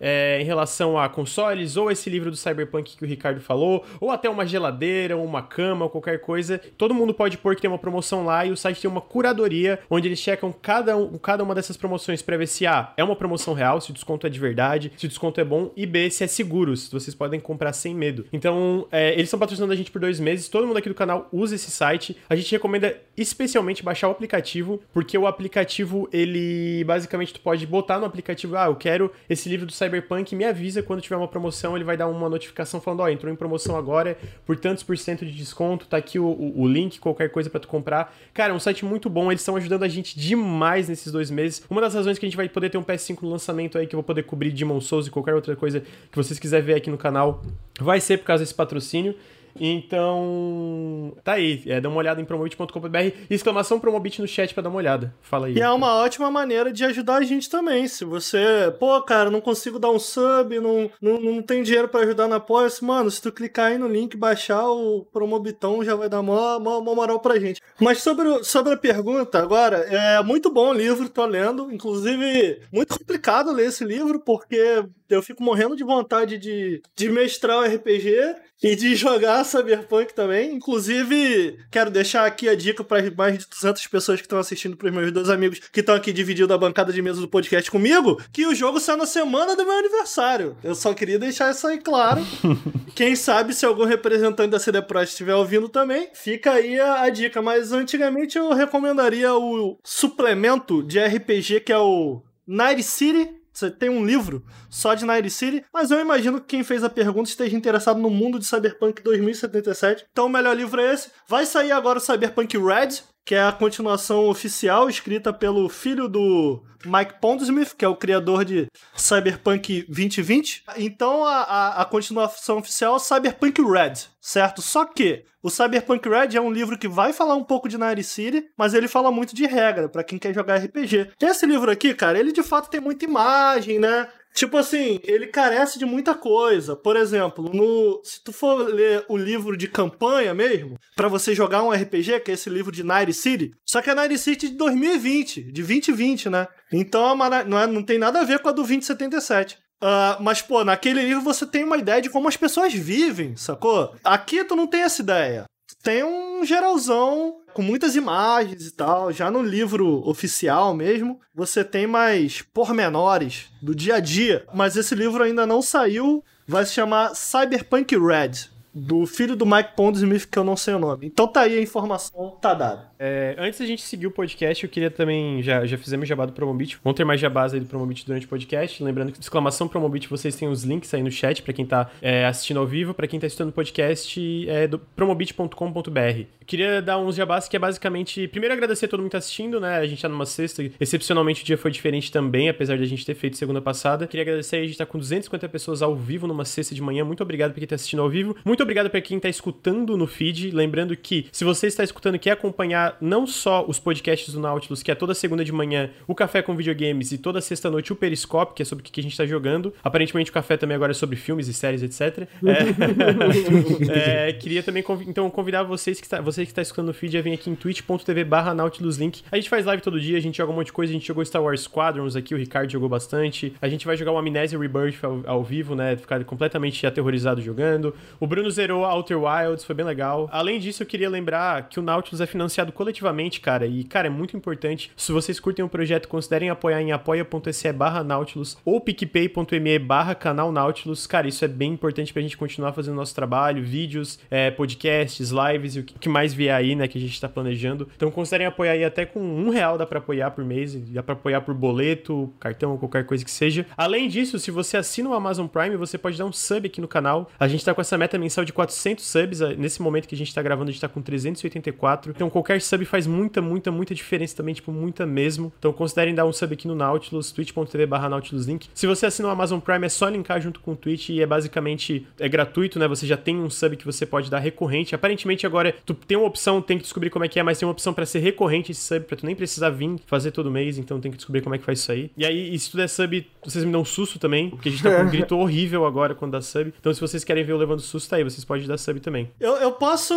é, 0.00 0.40
em 0.40 0.44
relação 0.44 0.98
a 0.98 1.08
consoles, 1.08 1.76
ou 1.76 1.90
esse 1.90 2.10
livro 2.10 2.30
do 2.30 2.36
Cyberpunk 2.36 2.96
que 2.96 3.04
o 3.04 3.06
Ricardo 3.06 3.40
falou, 3.40 3.84
ou 4.00 4.10
até 4.10 4.28
uma 4.28 4.46
geladeira, 4.46 5.16
ou 5.16 5.24
uma 5.24 5.42
cama, 5.42 5.88
qualquer 5.88 6.20
coisa. 6.20 6.60
Todo 6.76 6.94
mundo 6.94 7.14
pode 7.14 7.38
pôr 7.38 7.54
que 7.54 7.62
tem 7.62 7.70
uma 7.70 7.78
promoção 7.78 8.24
lá 8.24 8.44
e 8.44 8.50
o 8.50 8.56
site 8.56 8.80
tem 8.80 8.90
uma 8.90 9.00
curadoria 9.00 9.78
onde 9.88 10.08
eles 10.08 10.18
checam 10.18 10.52
cada, 10.52 10.96
um, 10.96 11.16
cada 11.18 11.42
uma 11.42 11.54
dessas 11.54 11.76
promoções 11.76 12.22
pra 12.22 12.36
ver 12.36 12.46
se 12.46 12.66
A 12.66 12.92
é 12.96 13.04
uma 13.04 13.16
promoção 13.16 13.54
real, 13.54 13.80
se 13.80 13.90
o 13.90 13.94
desconto 13.94 14.26
é 14.26 14.30
de 14.30 14.38
verdade, 14.38 14.92
se 14.96 15.06
o 15.06 15.08
desconto 15.08 15.40
é 15.40 15.44
bom, 15.44 15.70
e 15.76 15.85
Se 16.10 16.24
é 16.24 16.26
seguro, 16.26 16.76
se 16.76 16.90
vocês 16.90 17.14
podem 17.14 17.40
comprar 17.40 17.72
sem 17.72 17.94
medo. 17.94 18.26
Então, 18.32 18.86
é, 18.90 19.12
eles 19.12 19.24
estão 19.24 19.38
patrocinando 19.38 19.72
a 19.72 19.76
gente 19.76 19.90
por 19.90 20.00
dois 20.00 20.20
meses, 20.20 20.48
todo 20.48 20.66
mundo 20.66 20.76
aqui 20.76 20.88
do 20.88 20.94
canal 20.94 21.28
usa 21.32 21.54
esse 21.54 21.70
site. 21.70 22.16
A 22.28 22.36
gente 22.36 22.50
recomenda 22.52 22.96
especialmente 23.16 23.82
baixar 23.82 24.08
o 24.08 24.10
aplicativo, 24.10 24.80
porque 24.92 25.16
o 25.16 25.26
aplicativo, 25.26 26.08
ele 26.12 26.84
basicamente 26.84 27.32
tu 27.32 27.40
pode 27.40 27.66
botar 27.66 27.98
no 27.98 28.04
aplicativo, 28.04 28.56
ah, 28.56 28.66
eu 28.66 28.76
quero 28.76 29.10
esse 29.28 29.48
livro 29.48 29.66
do 29.66 29.72
Cyberpunk, 29.72 30.34
me 30.34 30.44
avisa 30.44 30.82
quando 30.82 31.00
tiver 31.00 31.16
uma 31.16 31.28
promoção, 31.28 31.74
ele 31.76 31.84
vai 31.84 31.96
dar 31.96 32.08
uma 32.08 32.28
notificação 32.28 32.80
falando, 32.80 33.00
ó, 33.00 33.04
oh, 33.04 33.08
entrou 33.08 33.32
em 33.32 33.36
promoção 33.36 33.76
agora, 33.76 34.16
por 34.44 34.56
tantos 34.56 34.82
por 34.82 34.96
cento 34.98 35.24
de 35.24 35.32
desconto, 35.32 35.86
tá 35.86 35.96
aqui 35.96 36.18
o, 36.18 36.26
o, 36.26 36.62
o 36.62 36.68
link, 36.68 37.00
qualquer 37.00 37.30
coisa 37.30 37.48
para 37.48 37.60
tu 37.60 37.68
comprar. 37.68 38.14
Cara, 38.34 38.52
é 38.52 38.56
um 38.56 38.60
site 38.60 38.84
muito 38.84 39.08
bom, 39.08 39.30
eles 39.30 39.40
estão 39.40 39.56
ajudando 39.56 39.82
a 39.82 39.88
gente 39.88 40.18
demais 40.18 40.88
nesses 40.88 41.10
dois 41.10 41.30
meses. 41.30 41.62
Uma 41.70 41.80
das 41.80 41.94
razões 41.94 42.18
que 42.18 42.26
a 42.26 42.28
gente 42.28 42.36
vai 42.36 42.48
poder 42.48 42.70
ter 42.70 42.78
um 42.78 42.84
PS5 42.84 43.22
no 43.22 43.30
lançamento 43.30 43.78
aí, 43.78 43.86
que 43.86 43.94
eu 43.94 43.98
vou 43.98 44.04
poder 44.04 44.22
cobrir 44.24 44.50
Demon 44.50 44.80
Souls 44.80 45.06
e 45.06 45.10
qualquer 45.10 45.34
outra 45.34 45.56
coisa 45.56 45.75
que 45.80 46.16
vocês 46.16 46.38
quiserem 46.38 46.64
ver 46.64 46.74
aqui 46.74 46.90
no 46.90 46.98
canal, 46.98 47.42
vai 47.80 48.00
ser 48.00 48.18
por 48.18 48.24
causa 48.24 48.42
desse 48.42 48.54
patrocínio. 48.54 49.14
Então, 49.60 51.16
tá 51.24 51.32
aí. 51.32 51.62
É, 51.66 51.80
dá 51.80 51.88
uma 51.88 51.98
olhada 51.98 52.20
em 52.20 52.24
promobit.com.br. 52.24 52.98
Exclamação 53.28 53.80
Promobit 53.80 54.20
no 54.20 54.28
chat 54.28 54.52
pra 54.52 54.62
dar 54.62 54.68
uma 54.68 54.78
olhada. 54.78 55.14
Fala 55.20 55.46
aí. 55.46 55.54
E 55.54 55.60
é 55.60 55.70
uma 55.70 55.94
ótima 55.96 56.30
maneira 56.30 56.72
de 56.72 56.84
ajudar 56.84 57.16
a 57.16 57.22
gente 57.22 57.48
também. 57.48 57.86
Se 57.88 58.04
você, 58.04 58.72
pô, 58.78 59.00
cara, 59.02 59.30
não 59.30 59.40
consigo 59.40 59.78
dar 59.78 59.90
um 59.90 59.98
sub, 59.98 60.58
não, 60.60 60.90
não, 61.00 61.20
não 61.20 61.42
tem 61.42 61.62
dinheiro 61.62 61.88
para 61.88 62.00
ajudar 62.00 62.28
na 62.28 62.36
apoia 62.36 62.66
mano, 62.82 63.10
se 63.10 63.22
tu 63.22 63.30
clicar 63.30 63.66
aí 63.66 63.78
no 63.78 63.86
link, 63.86 64.16
baixar 64.16 64.68
o 64.68 65.06
Promobitão, 65.12 65.84
já 65.84 65.94
vai 65.94 66.08
dar 66.08 66.20
uma, 66.20 66.56
uma, 66.56 66.94
moral 66.94 67.20
pra 67.20 67.38
gente. 67.38 67.60
Mas 67.80 68.02
sobre, 68.02 68.42
sobre 68.44 68.74
a 68.74 68.76
pergunta, 68.76 69.38
agora, 69.38 69.78
é 69.78 70.22
muito 70.22 70.50
bom 70.50 70.70
o 70.70 70.72
livro, 70.72 71.08
tô 71.08 71.24
lendo. 71.24 71.70
Inclusive, 71.70 72.60
muito 72.72 72.98
complicado 72.98 73.52
ler 73.52 73.68
esse 73.68 73.84
livro, 73.84 74.20
porque 74.20 74.84
eu 75.08 75.22
fico 75.22 75.42
morrendo 75.42 75.76
de 75.76 75.84
vontade 75.84 76.38
de, 76.38 76.82
de 76.94 77.08
mestrar 77.08 77.58
o 77.58 77.64
RPG 77.64 78.36
e 78.62 78.74
de 78.74 78.94
jogar 78.94 79.44
Cyberpunk 79.44 80.14
também. 80.14 80.54
Inclusive, 80.54 81.58
quero 81.70 81.90
deixar 81.90 82.26
aqui 82.26 82.48
a 82.48 82.54
dica 82.54 82.82
para 82.82 83.10
mais 83.10 83.38
de 83.38 83.46
200 83.48 83.86
pessoas 83.86 84.20
que 84.20 84.26
estão 84.26 84.38
assistindo, 84.38 84.76
para 84.76 84.88
os 84.88 84.94
meus 84.94 85.12
dois 85.12 85.28
amigos 85.28 85.60
que 85.72 85.80
estão 85.80 85.94
aqui 85.94 86.12
dividindo 86.12 86.52
a 86.52 86.58
bancada 86.58 86.92
de 86.92 87.02
mesa 87.02 87.20
do 87.20 87.28
podcast 87.28 87.70
comigo, 87.70 88.20
que 88.32 88.46
o 88.46 88.54
jogo 88.54 88.80
sai 88.80 88.96
na 88.96 89.06
semana 89.06 89.54
do 89.54 89.64
meu 89.64 89.78
aniversário. 89.78 90.56
Eu 90.62 90.74
só 90.74 90.94
queria 90.94 91.18
deixar 91.18 91.50
isso 91.50 91.66
aí 91.66 91.78
claro. 91.78 92.22
Quem 92.94 93.14
sabe 93.14 93.54
se 93.54 93.66
algum 93.66 93.84
representante 93.84 94.50
da 94.50 94.58
CD 94.58 94.80
Projekt 94.80 95.12
estiver 95.12 95.34
ouvindo 95.34 95.68
também, 95.68 96.08
fica 96.14 96.52
aí 96.52 96.80
a, 96.80 97.02
a 97.02 97.10
dica. 97.10 97.42
Mas 97.42 97.72
antigamente 97.72 98.38
eu 98.38 98.52
recomendaria 98.52 99.34
o 99.34 99.78
suplemento 99.84 100.82
de 100.82 100.98
RPG 100.98 101.60
que 101.60 101.72
é 101.72 101.78
o 101.78 102.22
Night 102.46 102.82
City 102.82 103.35
você 103.56 103.70
tem 103.70 103.88
um 103.88 104.04
livro 104.04 104.44
só 104.68 104.92
de 104.94 105.06
Night 105.06 105.30
City, 105.30 105.64
mas 105.72 105.90
eu 105.90 105.98
imagino 105.98 106.40
que 106.40 106.46
quem 106.46 106.62
fez 106.62 106.84
a 106.84 106.90
pergunta 106.90 107.30
esteja 107.30 107.56
interessado 107.56 107.98
no 107.98 108.10
mundo 108.10 108.38
de 108.38 108.44
Cyberpunk 108.44 109.02
2077. 109.02 110.06
Então 110.12 110.26
o 110.26 110.28
melhor 110.28 110.54
livro 110.54 110.78
é 110.78 110.92
esse. 110.92 111.10
Vai 111.26 111.46
sair 111.46 111.72
agora 111.72 111.98
o 111.98 112.00
Cyberpunk 112.00 112.58
Red, 112.58 113.02
que 113.26 113.34
é 113.34 113.42
a 113.42 113.50
continuação 113.50 114.28
oficial 114.28 114.88
escrita 114.88 115.32
pelo 115.32 115.68
filho 115.68 116.06
do 116.06 116.62
Mike 116.84 117.20
Pondsmith, 117.20 117.74
que 117.76 117.84
é 117.84 117.88
o 117.88 117.96
criador 117.96 118.44
de 118.44 118.68
Cyberpunk 118.94 119.84
2020. 119.88 120.62
Então 120.76 121.24
a, 121.24 121.42
a, 121.42 121.82
a 121.82 121.84
continuação 121.84 122.58
oficial 122.58 122.94
é 122.94 122.98
Cyberpunk 123.00 123.60
Red, 123.60 123.94
certo? 124.20 124.62
Só 124.62 124.84
que 124.84 125.24
o 125.42 125.50
Cyberpunk 125.50 126.08
Red 126.08 126.36
é 126.36 126.40
um 126.40 126.52
livro 126.52 126.78
que 126.78 126.86
vai 126.86 127.12
falar 127.12 127.34
um 127.34 127.42
pouco 127.42 127.68
de 127.68 127.76
Night 127.76 128.04
City, 128.04 128.48
mas 128.56 128.74
ele 128.74 128.86
fala 128.86 129.10
muito 129.10 129.34
de 129.34 129.44
regra 129.44 129.88
para 129.88 130.04
quem 130.04 130.20
quer 130.20 130.32
jogar 130.32 130.58
RPG. 130.58 131.10
Esse 131.20 131.46
livro 131.46 131.68
aqui, 131.68 131.94
cara, 131.94 132.20
ele 132.20 132.30
de 132.30 132.44
fato 132.44 132.70
tem 132.70 132.80
muita 132.80 133.04
imagem, 133.04 133.80
né? 133.80 134.08
Tipo 134.36 134.58
assim, 134.58 135.00
ele 135.02 135.28
carece 135.28 135.78
de 135.78 135.86
muita 135.86 136.14
coisa. 136.14 136.76
Por 136.76 136.94
exemplo, 136.94 137.50
no, 137.54 138.02
se 138.04 138.22
tu 138.22 138.34
for 138.34 138.68
ler 138.68 139.02
o 139.08 139.16
livro 139.16 139.56
de 139.56 139.66
campanha 139.66 140.34
mesmo, 140.34 140.78
para 140.94 141.08
você 141.08 141.34
jogar 141.34 141.62
um 141.62 141.70
RPG, 141.70 142.20
que 142.20 142.30
é 142.30 142.34
esse 142.34 142.50
livro 142.50 142.70
de 142.70 142.84
Night 142.84 143.14
City, 143.14 143.52
só 143.64 143.80
que 143.80 143.88
é 143.88 143.94
Night 143.94 144.18
City 144.18 144.50
de 144.50 144.56
2020, 144.56 145.42
de 145.44 145.62
2020, 145.62 146.28
né? 146.28 146.46
Então 146.70 147.16
não, 147.16 147.58
é, 147.58 147.66
não 147.66 147.82
tem 147.82 147.98
nada 147.98 148.20
a 148.20 148.24
ver 148.24 148.40
com 148.40 148.50
a 148.50 148.52
do 148.52 148.56
2077. 148.56 149.56
Uh, 149.82 150.22
mas, 150.22 150.42
pô, 150.42 150.62
naquele 150.64 151.02
livro 151.02 151.22
você 151.22 151.46
tem 151.46 151.64
uma 151.64 151.78
ideia 151.78 152.02
de 152.02 152.10
como 152.10 152.28
as 152.28 152.36
pessoas 152.36 152.74
vivem, 152.74 153.36
sacou? 153.36 153.94
Aqui 154.04 154.44
tu 154.44 154.54
não 154.54 154.66
tem 154.66 154.82
essa 154.82 155.00
ideia. 155.00 155.44
Tem 155.86 156.02
um 156.02 156.44
geralzão 156.44 157.36
com 157.54 157.62
muitas 157.62 157.94
imagens 157.94 158.66
e 158.66 158.72
tal. 158.72 159.12
Já 159.12 159.30
no 159.30 159.40
livro 159.40 160.02
oficial 160.04 160.74
mesmo, 160.74 161.20
você 161.32 161.62
tem 161.62 161.86
mais 161.86 162.42
pormenores 162.42 163.46
do 163.62 163.72
dia 163.72 163.94
a 163.94 164.00
dia. 164.00 164.44
Mas 164.52 164.74
esse 164.74 164.96
livro 164.96 165.22
ainda 165.22 165.46
não 165.46 165.62
saiu. 165.62 166.24
Vai 166.44 166.66
se 166.66 166.72
chamar 166.72 167.14
Cyberpunk 167.14 167.96
Red 167.96 168.50
do 168.76 169.06
filho 169.06 169.34
do 169.34 169.46
Mike 169.46 169.70
Pondsmith, 169.74 170.26
que 170.30 170.38
eu 170.38 170.44
não 170.44 170.56
sei 170.56 170.74
o 170.74 170.78
nome. 170.78 171.06
Então 171.06 171.26
tá 171.26 171.42
aí 171.42 171.58
a 171.58 171.62
informação, 171.62 172.36
tá 172.40 172.52
dada. 172.52 172.90
É, 172.98 173.34
antes 173.38 173.58
da 173.58 173.66
gente 173.66 173.80
seguir 173.80 174.06
o 174.06 174.10
podcast, 174.10 174.62
eu 174.62 174.70
queria 174.70 174.90
também, 174.90 175.42
já, 175.42 175.64
já 175.64 175.78
fizemos 175.78 176.06
jabá 176.06 176.26
do 176.26 176.32
Promobit, 176.32 176.78
vão 176.84 176.92
ter 176.92 177.04
mais 177.04 177.18
jabás 177.18 177.54
aí 177.54 177.60
do 177.60 177.66
Promobit 177.66 178.04
durante 178.06 178.26
o 178.26 178.28
podcast, 178.28 178.82
lembrando 178.82 179.12
que 179.12 179.20
exclamação 179.20 179.66
Promobit, 179.66 180.08
vocês 180.08 180.36
têm 180.36 180.48
os 180.48 180.62
links 180.62 180.92
aí 180.92 181.02
no 181.02 181.10
chat 181.10 181.42
para 181.42 181.54
quem 181.54 181.64
tá 181.64 181.90
é, 182.02 182.26
assistindo 182.26 182.60
ao 182.60 182.66
vivo, 182.66 182.92
para 182.92 183.06
quem 183.06 183.18
tá 183.18 183.26
assistindo 183.26 183.48
o 183.48 183.52
podcast, 183.52 184.48
é 184.48 184.66
do 184.66 184.78
promobit.com.br. 184.78 186.26
Queria 186.46 186.80
dar 186.80 186.98
uns 186.98 187.16
jabás 187.16 187.48
que 187.48 187.56
é 187.56 187.58
basicamente, 187.58 188.28
primeiro 188.28 188.54
agradecer 188.54 188.86
a 188.86 188.88
todo 188.88 189.00
mundo 189.00 189.08
que 189.08 189.12
tá 189.12 189.18
assistindo, 189.18 189.58
né, 189.58 189.78
a 189.78 189.86
gente 189.86 190.00
tá 190.00 190.08
numa 190.08 190.26
sexta, 190.26 190.62
excepcionalmente 190.78 191.42
o 191.42 191.46
dia 191.46 191.58
foi 191.58 191.70
diferente 191.70 192.12
também, 192.12 192.48
apesar 192.48 192.76
de 192.76 192.84
a 192.84 192.86
gente 192.86 193.04
ter 193.04 193.14
feito 193.14 193.36
segunda 193.36 193.60
passada. 193.60 194.06
Queria 194.06 194.22
agradecer 194.22 194.56
aí, 194.56 194.62
a 194.62 194.66
gente 194.66 194.78
tá 194.78 194.86
com 194.86 194.98
250 194.98 195.48
pessoas 195.48 195.82
ao 195.82 195.96
vivo 195.96 196.26
numa 196.26 196.44
sexta 196.44 196.74
de 196.74 196.82
manhã, 196.82 197.04
muito 197.04 197.22
obrigado 197.22 197.52
por 197.52 197.58
quem 197.58 197.66
tá 197.66 197.74
assistindo 197.74 198.02
ao 198.02 198.08
vivo, 198.08 198.36
muito 198.44 198.62
obrigado 198.66 198.90
para 198.90 199.00
quem 199.00 199.16
está 199.16 199.28
escutando 199.28 199.96
no 199.96 200.06
feed. 200.06 200.50
Lembrando 200.50 200.96
que, 200.96 201.26
se 201.30 201.44
você 201.44 201.68
está 201.68 201.84
escutando 201.84 202.16
e 202.16 202.18
quer 202.18 202.32
acompanhar 202.32 202.96
não 203.00 203.26
só 203.26 203.64
os 203.66 203.78
podcasts 203.78 204.34
do 204.34 204.40
Nautilus, 204.40 204.82
que 204.82 204.90
é 204.90 204.94
toda 204.94 205.14
segunda 205.14 205.44
de 205.44 205.52
manhã 205.52 205.90
o 206.06 206.14
Café 206.14 206.42
com 206.42 206.54
Videogames 206.54 207.12
e 207.12 207.18
toda 207.18 207.40
sexta-noite 207.40 207.92
o 207.92 207.96
Periscope, 207.96 208.54
que 208.54 208.62
é 208.62 208.64
sobre 208.64 208.82
o 208.82 208.84
que 208.84 209.00
a 209.00 209.02
gente 209.02 209.12
está 209.12 209.24
jogando. 209.24 209.72
Aparentemente 209.82 210.30
o 210.30 210.34
café 210.34 210.56
também 210.56 210.74
agora 210.74 210.90
é 210.90 210.94
sobre 210.94 211.16
filmes 211.16 211.48
e 211.48 211.54
séries, 211.54 211.82
etc. 211.82 212.28
É, 212.44 214.28
é, 214.28 214.32
queria 214.32 214.62
também 214.62 214.84
então 215.06 215.30
convidar 215.30 215.62
vocês 215.62 216.00
que 216.00 216.06
está, 216.06 216.20
você 216.20 216.44
que 216.44 216.50
está 216.50 216.62
escutando 216.62 216.88
no 216.88 216.94
feed 216.94 217.16
a 217.16 217.22
vir 217.22 217.32
aqui 217.32 217.48
em 217.48 217.54
twitch.tv 217.54 218.24
barra 218.24 218.52
nautiluslink. 218.52 219.22
A 219.30 219.36
gente 219.36 219.48
faz 219.48 219.64
live 219.64 219.82
todo 219.82 220.00
dia, 220.00 220.18
a 220.18 220.20
gente 220.20 220.36
joga 220.36 220.52
um 220.52 220.56
monte 220.56 220.66
de 220.66 220.72
coisa, 220.72 220.92
a 220.92 220.94
gente 220.94 221.06
jogou 221.06 221.24
Star 221.24 221.42
Wars 221.42 221.60
Squadrons 221.62 222.16
aqui, 222.16 222.34
o 222.34 222.38
Ricardo 222.38 222.70
jogou 222.70 222.88
bastante. 222.88 223.54
A 223.60 223.68
gente 223.68 223.86
vai 223.86 223.96
jogar 223.96 224.12
o 224.12 224.18
Amnesia 224.18 224.58
Rebirth 224.58 225.04
ao, 225.04 225.22
ao 225.26 225.44
vivo, 225.44 225.74
né? 225.74 225.96
Ficar 225.96 226.24
completamente 226.24 226.86
aterrorizado 226.86 227.40
jogando. 227.40 227.94
O 228.18 228.26
Bruno 228.26 228.50
zerou 228.56 228.84
Outer 228.84 229.18
Wilds, 229.18 229.64
foi 229.64 229.74
bem 229.74 229.86
legal. 229.86 230.28
Além 230.32 230.58
disso, 230.58 230.82
eu 230.82 230.86
queria 230.86 231.08
lembrar 231.08 231.68
que 231.68 231.78
o 231.78 231.82
Nautilus 231.82 232.20
é 232.20 232.26
financiado 232.26 232.72
coletivamente, 232.72 233.40
cara, 233.40 233.66
e, 233.66 233.84
cara, 233.84 234.08
é 234.08 234.10
muito 234.10 234.36
importante. 234.36 234.90
Se 234.96 235.12
vocês 235.12 235.38
curtem 235.38 235.64
o 235.64 235.68
projeto, 235.68 236.08
considerem 236.08 236.50
apoiar 236.50 236.82
em 236.82 236.92
apoia.se 236.92 237.72
barra 237.72 238.02
Nautilus 238.02 238.56
ou 238.64 238.80
picpay.me 238.80 239.78
barra 239.78 240.14
canal 240.14 240.50
Nautilus. 240.50 241.06
Cara, 241.06 241.28
isso 241.28 241.44
é 241.44 241.48
bem 241.48 241.72
importante 241.72 242.12
pra 242.12 242.22
gente 242.22 242.36
continuar 242.36 242.72
fazendo 242.72 242.96
nosso 242.96 243.14
trabalho, 243.14 243.62
vídeos, 243.62 244.18
é, 244.30 244.50
podcasts, 244.50 245.30
lives 245.30 245.76
e 245.76 245.80
o 245.80 245.84
que 245.84 246.08
mais 246.08 246.32
vier 246.34 246.54
aí, 246.54 246.74
né, 246.74 246.88
que 246.88 246.98
a 246.98 247.00
gente 247.00 247.20
tá 247.20 247.28
planejando. 247.28 247.88
Então, 247.94 248.10
considerem 248.10 248.46
apoiar 248.46 248.72
aí 248.72 248.84
até 248.84 249.04
com 249.04 249.20
um 249.20 249.50
real 249.50 249.76
dá 249.76 249.86
pra 249.86 249.98
apoiar 249.98 250.30
por 250.30 250.44
mês, 250.44 250.74
dá 250.74 251.02
pra 251.02 251.14
apoiar 251.14 251.40
por 251.40 251.54
boleto, 251.54 252.32
cartão 252.40 252.76
qualquer 252.76 253.04
coisa 253.04 253.24
que 253.24 253.30
seja. 253.30 253.66
Além 253.76 254.08
disso, 254.08 254.38
se 254.38 254.50
você 254.50 254.76
assina 254.76 255.10
o 255.10 255.14
Amazon 255.14 255.46
Prime, 255.46 255.76
você 255.76 255.98
pode 255.98 256.16
dar 256.16 256.24
um 256.24 256.32
sub 256.32 256.66
aqui 256.66 256.80
no 256.80 256.88
canal. 256.88 257.30
A 257.38 257.48
gente 257.48 257.64
tá 257.64 257.74
com 257.74 257.80
essa 257.80 257.98
meta 257.98 258.18
mensal 258.18 258.35
saiu 258.36 258.44
de 258.44 258.52
400 258.52 259.04
subs. 259.04 259.40
Nesse 259.58 259.82
momento 259.82 260.06
que 260.06 260.14
a 260.14 260.18
gente 260.18 260.34
tá 260.34 260.42
gravando, 260.42 260.68
a 260.68 260.72
gente 260.72 260.80
tá 260.80 260.88
com 260.88 261.02
384. 261.02 262.12
Então 262.14 262.30
qualquer 262.30 262.60
sub 262.60 262.84
faz 262.84 263.06
muita, 263.06 263.42
muita, 263.42 263.70
muita 263.70 263.94
diferença 263.94 264.36
também, 264.36 264.54
tipo, 264.54 264.70
muita 264.70 265.04
mesmo. 265.06 265.52
Então 265.58 265.72
considerem 265.72 266.14
dar 266.14 266.24
um 266.26 266.32
sub 266.32 266.52
aqui 266.52 266.68
no 266.68 266.74
Nautilus, 266.74 267.32
twitch.tv 267.32 267.86
barra 267.86 268.08
Nautilus 268.08 268.46
Link. 268.46 268.68
Se 268.74 268.86
você 268.86 269.06
assina 269.06 269.28
o 269.28 269.30
Amazon 269.30 269.60
Prime, 269.60 269.86
é 269.86 269.88
só 269.88 270.08
linkar 270.08 270.40
junto 270.40 270.60
com 270.60 270.72
o 270.72 270.76
Twitch 270.76 271.10
e 271.10 271.20
é 271.20 271.26
basicamente 271.26 272.06
é 272.18 272.28
gratuito, 272.28 272.78
né? 272.78 272.86
Você 272.88 273.06
já 273.06 273.16
tem 273.16 273.36
um 273.36 273.50
sub 273.50 273.76
que 273.76 273.84
você 273.84 274.04
pode 274.04 274.30
dar 274.30 274.38
recorrente. 274.38 274.94
Aparentemente 274.94 275.46
agora 275.46 275.74
tu 275.84 275.94
tem 275.94 276.16
uma 276.16 276.26
opção, 276.26 276.60
tem 276.60 276.76
que 276.76 276.82
descobrir 276.82 277.10
como 277.10 277.24
é 277.24 277.28
que 277.28 277.38
é, 277.38 277.42
mas 277.42 277.58
tem 277.58 277.66
uma 277.66 277.72
opção 277.72 277.92
para 277.92 278.04
ser 278.04 278.20
recorrente 278.20 278.72
esse 278.72 278.82
sub, 278.82 279.06
pra 279.06 279.16
tu 279.16 279.24
nem 279.24 279.34
precisar 279.34 279.70
vir 279.70 279.96
fazer 280.06 280.30
todo 280.30 280.50
mês, 280.50 280.78
então 280.78 281.00
tem 281.00 281.10
que 281.10 281.16
descobrir 281.16 281.40
como 281.42 281.54
é 281.54 281.58
que 281.58 281.64
faz 281.64 281.80
isso 281.80 281.92
aí. 281.92 282.10
E 282.16 282.24
aí, 282.24 282.54
e 282.54 282.58
se 282.58 282.70
tu 282.70 282.76
der 282.76 282.88
sub, 282.88 283.26
vocês 283.44 283.64
me 283.64 283.72
dão 283.72 283.80
um 283.80 283.84
susto 283.84 284.18
também, 284.18 284.50
porque 284.50 284.68
a 284.68 284.72
gente 284.72 284.82
tá 284.82 284.94
com 284.94 285.02
um 285.02 285.10
grito 285.10 285.36
horrível 285.36 285.86
agora 285.86 286.14
quando 286.14 286.32
dá 286.32 286.40
sub. 286.40 286.72
Então 286.78 286.92
se 286.92 287.00
vocês 287.00 287.24
querem 287.24 287.44
ver 287.44 287.52
eu 287.52 287.56
levando 287.56 287.80
susto, 287.80 288.10
tá 288.10 288.16
aí, 288.16 288.24
vocês 288.30 288.44
podem 288.44 288.66
dar 288.66 288.78
sub 288.78 289.00
também. 289.00 289.30
Eu, 289.40 289.54
eu 289.56 289.72
posso. 289.72 290.14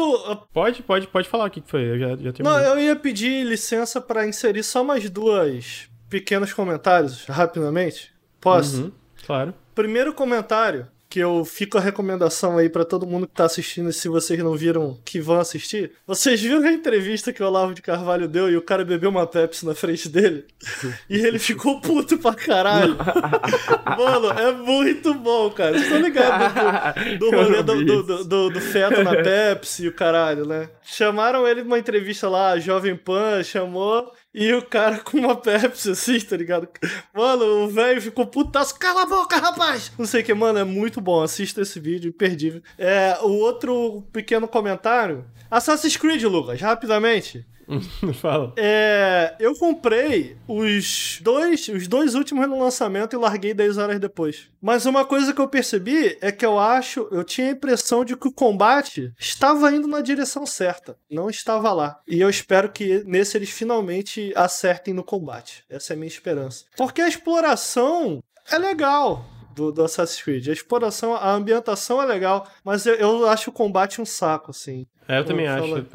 Pode, 0.54 0.84
pode, 0.84 1.08
pode 1.08 1.28
falar 1.28 1.46
o 1.46 1.50
que 1.50 1.64
foi, 1.66 1.84
eu 1.84 2.00
já, 2.00 2.10
já 2.10 2.34
terminei. 2.34 2.44
Não, 2.44 2.60
eu 2.60 2.80
ia 2.80 2.96
pedir 2.96 3.46
licença 3.46 4.02
para 4.02 4.28
inserir 4.28 4.64
só 4.64 4.84
mais 4.84 5.10
duas 5.10 5.90
pequenos 6.10 6.54
comentários, 6.54 7.26
rapidamente. 7.26 8.12
Posso? 8.42 8.84
Uhum, 8.84 8.92
claro. 9.26 9.54
Primeiro 9.76 10.14
comentário 10.14 10.88
que 11.10 11.20
eu 11.20 11.44
fico 11.44 11.78
a 11.78 11.82
recomendação 11.82 12.58
aí 12.58 12.70
para 12.70 12.86
todo 12.86 13.08
mundo 13.08 13.26
que 13.26 13.34
tá 13.34 13.46
assistindo, 13.46 13.92
se 13.92 14.08
vocês 14.08 14.38
não 14.44 14.56
viram, 14.56 15.00
que 15.04 15.20
vão 15.20 15.40
assistir. 15.40 15.92
Vocês 16.06 16.40
viram 16.40 16.64
a 16.64 16.72
entrevista 16.72 17.34
que 17.34 17.42
o 17.42 17.48
Olavo 17.48 17.74
de 17.74 17.82
Carvalho 17.82 18.28
deu 18.28 18.48
e 18.48 18.56
o 18.56 18.62
cara 18.62 18.86
bebeu 18.86 19.10
uma 19.10 19.26
Pepsi 19.26 19.66
na 19.66 19.74
frente 19.74 20.08
dele? 20.08 20.46
e 21.10 21.18
ele 21.18 21.40
ficou 21.40 21.82
puto 21.82 22.20
pra 22.20 22.36
caralho. 22.36 22.96
Mano, 23.98 24.30
é 24.40 24.52
muito 24.52 25.14
bom, 25.16 25.50
cara. 25.50 25.72
Vocês 25.72 25.84
estão 25.86 26.00
ligados 26.00 26.54
do, 27.18 27.32
do 27.32 27.36
rolê 27.36 27.64
do, 27.64 27.86
do, 27.86 28.24
do, 28.24 28.50
do 28.52 28.62
feto 28.62 29.04
na 29.04 29.16
Pepsi 29.24 29.86
e 29.86 29.88
o 29.88 29.94
caralho, 29.94 30.46
né? 30.46 30.70
Chamaram 30.84 31.48
ele 31.48 31.64
numa 31.64 31.80
entrevista 31.80 32.30
lá, 32.30 32.52
a 32.52 32.60
Jovem 32.60 32.96
Pan 32.96 33.42
chamou 33.42 34.12
e 34.34 34.54
o 34.54 34.62
cara 34.62 35.00
com 35.00 35.18
uma 35.18 35.36
Pepsi 35.36 35.92
assim, 35.92 36.20
tá 36.20 36.38
ligado? 36.38 36.68
Mano, 37.14 37.64
o 37.64 37.68
velho 37.68 38.02
ficou 38.02 38.26
putaço. 38.28 38.78
Cala 38.78 39.04
a 39.04 39.06
boca, 39.06 39.38
rapaz! 39.38 39.92
Não 39.98 40.06
sei 40.06 40.22
o 40.22 40.24
que, 40.24 40.34
mano, 40.34 40.60
é 40.60 40.64
muito 40.64 41.02
bom. 41.02 41.22
Assista 41.22 41.62
esse 41.62 41.80
vídeo, 41.80 42.10
imperdível. 42.10 42.62
É, 42.78 43.18
o 43.22 43.32
outro 43.32 44.04
pequeno 44.14 44.48
comentário. 44.48 45.26
Assassin's 45.50 45.98
Creed, 45.98 46.24
Lucas, 46.24 46.62
rapidamente. 46.62 47.46
Fala. 48.16 48.54
É, 48.58 49.36
eu 49.40 49.56
comprei 49.56 50.38
os 50.48 51.20
dois, 51.22 51.68
os 51.68 51.88
dois 51.88 52.16
últimos 52.16 52.48
no 52.48 52.60
lançamento 52.60 53.16
e 53.16 53.20
larguei 53.20 53.54
10 53.54 53.78
horas 53.78 54.00
depois. 54.00 54.50
Mas 54.62 54.86
uma 54.86 55.06
coisa 55.06 55.34
que 55.34 55.42
eu 55.42 55.48
percebi 55.48 56.18
é 56.22 56.32
que 56.32 56.46
eu 56.46 56.58
acho, 56.58 57.08
eu 57.12 57.24
tinha 57.24 57.48
a 57.48 57.52
impressão 57.52 58.04
de 58.04 58.16
que 58.18 58.28
o 58.28 58.32
combate 58.32 59.14
estava 59.20 59.72
indo 59.72 59.88
na 59.88 60.02
direção 60.02 60.46
certa, 60.46 60.98
não 61.10 61.30
estava 61.30 61.72
lá. 61.72 62.00
E 62.08 62.20
eu 62.20 62.30
espero 62.30 62.70
que 62.70 63.04
nesse 63.06 63.38
eles 63.38 63.50
finalmente 63.50 64.34
acertem 64.36 64.94
no 64.94 65.04
combate. 65.04 65.64
Essa 65.70 65.94
é 65.94 65.96
a 65.96 65.98
minha 65.98 66.08
esperança. 66.08 66.66
Porque 66.76 67.02
a 67.02 67.08
exploração 67.08 68.24
é 68.52 68.58
legal. 68.58 69.26
Do, 69.56 69.74
do, 69.74 69.84
Assassin's 69.84 70.22
Creed. 70.22 70.48
A 70.48 70.54
exploração, 70.54 71.14
a 71.14 71.34
ambientação 71.34 72.02
é 72.02 72.06
legal, 72.06 72.48
mas 72.64 72.86
eu, 72.86 72.96
eu 72.96 73.28
acho 73.28 73.50
o 73.50 73.54
combate 73.54 74.00
um 74.00 74.06
saco, 74.06 74.52
assim. 74.52 74.88
É, 75.06 75.20
eu 75.20 75.26
também 75.26 75.48
acho. 75.48 75.86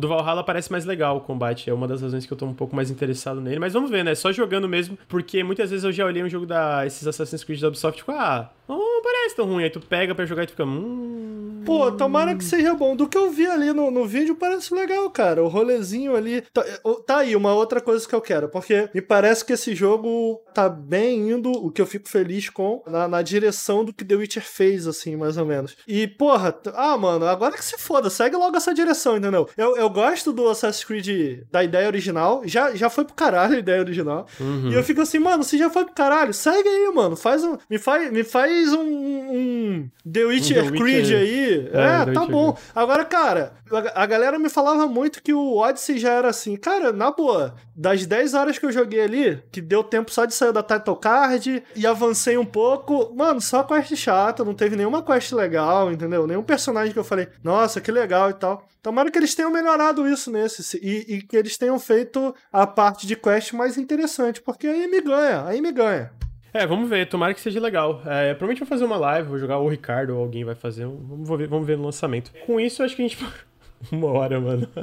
Do 0.00 0.08
Valhalla 0.08 0.42
parece 0.42 0.70
mais 0.70 0.84
legal 0.84 1.16
o 1.16 1.20
combate. 1.20 1.70
É 1.70 1.74
uma 1.74 1.86
das 1.86 2.02
razões 2.02 2.26
que 2.26 2.32
eu 2.32 2.36
tô 2.36 2.46
um 2.46 2.54
pouco 2.54 2.74
mais 2.74 2.90
interessado 2.90 3.40
nele. 3.40 3.58
Mas 3.58 3.72
vamos 3.72 3.90
ver, 3.90 4.04
né? 4.04 4.14
Só 4.14 4.32
jogando 4.32 4.68
mesmo. 4.68 4.98
Porque 5.08 5.42
muitas 5.44 5.70
vezes 5.70 5.84
eu 5.84 5.92
já 5.92 6.04
olhei 6.04 6.22
um 6.22 6.28
jogo 6.28 6.46
da 6.46 6.86
esses 6.86 7.06
Assassin's 7.06 7.44
Creed 7.44 7.60
da 7.60 7.68
Ubisoft 7.68 7.98
tipo, 7.98 8.12
ah, 8.12 8.50
não 8.68 9.02
parece 9.02 9.36
tão 9.36 9.46
ruim. 9.46 9.64
Aí 9.64 9.70
tu 9.70 9.80
pega 9.80 10.14
pra 10.14 10.24
jogar 10.24 10.44
e 10.44 10.46
tu 10.46 10.50
fica. 10.50 10.64
Hum... 10.64 11.62
Pô, 11.64 11.92
tomara 11.92 12.34
que 12.34 12.44
seja 12.44 12.74
bom. 12.74 12.96
Do 12.96 13.08
que 13.08 13.18
eu 13.18 13.30
vi 13.30 13.46
ali 13.46 13.72
no, 13.72 13.90
no 13.90 14.06
vídeo, 14.06 14.34
parece 14.34 14.74
legal, 14.74 15.08
cara. 15.10 15.42
O 15.42 15.48
rolezinho 15.48 16.16
ali. 16.16 16.42
Tá, 16.52 16.64
tá 17.06 17.18
aí, 17.18 17.36
uma 17.36 17.52
outra 17.52 17.80
coisa 17.80 18.06
que 18.08 18.14
eu 18.14 18.20
quero. 18.20 18.48
Porque 18.48 18.88
me 18.94 19.02
parece 19.02 19.44
que 19.44 19.52
esse 19.52 19.74
jogo 19.74 20.40
tá 20.54 20.68
bem 20.68 21.30
indo, 21.30 21.50
o 21.50 21.70
que 21.70 21.80
eu 21.80 21.86
fico 21.86 22.08
feliz 22.08 22.48
com, 22.48 22.82
na, 22.86 23.06
na 23.06 23.22
direção 23.22 23.84
do 23.84 23.92
que 23.92 24.04
The 24.04 24.14
Witcher 24.14 24.42
fez, 24.42 24.86
assim, 24.86 25.16
mais 25.16 25.36
ou 25.36 25.44
menos. 25.44 25.76
E, 25.86 26.06
porra, 26.06 26.56
ah, 26.74 26.96
mano, 26.96 27.26
agora 27.26 27.56
que 27.56 27.64
se 27.64 27.78
foda, 27.78 28.08
segue 28.08 28.36
logo 28.36 28.56
essa 28.56 28.72
direção, 28.72 29.16
entendeu? 29.16 29.48
Eu, 29.56 29.76
eu 29.76 29.89
gosto 29.90 30.32
do 30.32 30.48
Assassin's 30.48 30.84
Creed 30.84 31.42
da 31.50 31.62
ideia 31.62 31.86
original, 31.86 32.42
já, 32.44 32.74
já 32.74 32.88
foi 32.88 33.04
pro 33.04 33.14
caralho 33.14 33.56
a 33.56 33.58
ideia 33.58 33.80
original. 33.80 34.26
Uhum. 34.38 34.70
E 34.70 34.74
eu 34.74 34.82
fico 34.82 35.00
assim, 35.00 35.18
mano, 35.18 35.42
se 35.44 35.58
já 35.58 35.68
foi 35.68 35.84
pro 35.84 35.94
caralho, 35.94 36.32
segue 36.32 36.68
aí, 36.68 36.92
mano. 36.94 37.16
Faz 37.16 37.44
um. 37.44 37.56
Me 37.68 37.78
faz, 37.78 38.10
me 38.10 38.24
faz 38.24 38.72
um, 38.72 38.80
um 38.80 39.90
The 40.10 40.24
Witcher, 40.24 40.64
um 40.64 40.70
The 40.70 40.78
Creed 40.78 41.04
Witcher. 41.04 41.18
aí. 41.18 41.70
É, 41.72 42.10
é 42.10 42.12
tá 42.12 42.26
bom. 42.26 42.56
Agora, 42.74 43.04
cara, 43.04 43.52
a, 43.70 44.02
a 44.02 44.06
galera 44.06 44.38
me 44.38 44.48
falava 44.48 44.86
muito 44.86 45.22
que 45.22 45.32
o 45.32 45.56
Odyssey 45.56 45.98
já 45.98 46.12
era 46.12 46.28
assim. 46.28 46.56
Cara, 46.56 46.92
na 46.92 47.10
boa, 47.10 47.54
das 47.74 48.04
10 48.04 48.34
horas 48.34 48.58
que 48.58 48.66
eu 48.66 48.72
joguei 48.72 49.00
ali, 49.00 49.42
que 49.50 49.60
deu 49.60 49.82
tempo 49.82 50.12
só 50.12 50.24
de 50.24 50.34
sair 50.34 50.52
da 50.52 50.62
title 50.62 50.96
card 50.96 51.62
e 51.74 51.86
avancei 51.86 52.36
um 52.36 52.44
pouco, 52.44 53.14
mano, 53.14 53.40
só 53.40 53.62
quest 53.62 53.94
chata, 53.96 54.44
não 54.44 54.54
teve 54.54 54.76
nenhuma 54.76 55.02
quest 55.02 55.32
legal, 55.32 55.90
entendeu? 55.90 56.26
Nenhum 56.26 56.42
personagem 56.42 56.92
que 56.92 56.98
eu 56.98 57.04
falei, 57.04 57.28
nossa, 57.42 57.80
que 57.80 57.90
legal 57.90 58.30
e 58.30 58.34
tal. 58.34 58.68
Tomara 58.82 59.10
que 59.10 59.18
eles 59.18 59.34
tenham 59.34 59.50
melhorado 59.50 60.08
isso 60.08 60.30
nesse 60.30 60.78
e, 60.82 61.16
e 61.16 61.22
que 61.22 61.36
eles 61.36 61.58
tenham 61.58 61.78
feito 61.78 62.34
a 62.52 62.66
parte 62.66 63.06
de 63.06 63.14
quest 63.14 63.52
mais 63.52 63.76
interessante, 63.76 64.40
porque 64.40 64.66
aí 64.66 64.88
me 64.88 65.00
ganha, 65.00 65.44
aí 65.44 65.60
me 65.60 65.70
ganha. 65.70 66.10
É, 66.52 66.66
vamos 66.66 66.88
ver, 66.88 67.08
tomara 67.08 67.32
que 67.32 67.40
seja 67.40 67.60
legal. 67.60 68.02
É, 68.04 68.34
provavelmente 68.34 68.60
vou 68.60 68.68
fazer 68.68 68.84
uma 68.84 68.96
live, 68.96 69.28
vou 69.28 69.38
jogar 69.38 69.58
o 69.58 69.68
Ricardo 69.68 70.16
ou 70.16 70.22
alguém 70.22 70.44
vai 70.44 70.54
fazer. 70.54 70.84
Vamos 70.84 71.28
ver, 71.28 71.46
vamos 71.46 71.66
ver 71.66 71.76
no 71.76 71.84
lançamento. 71.84 72.32
Com 72.44 72.58
isso, 72.58 72.82
acho 72.82 72.96
que 72.96 73.02
a 73.02 73.08
gente. 73.08 73.18
Uma 73.90 74.08
hora, 74.08 74.38
mano. 74.38 74.68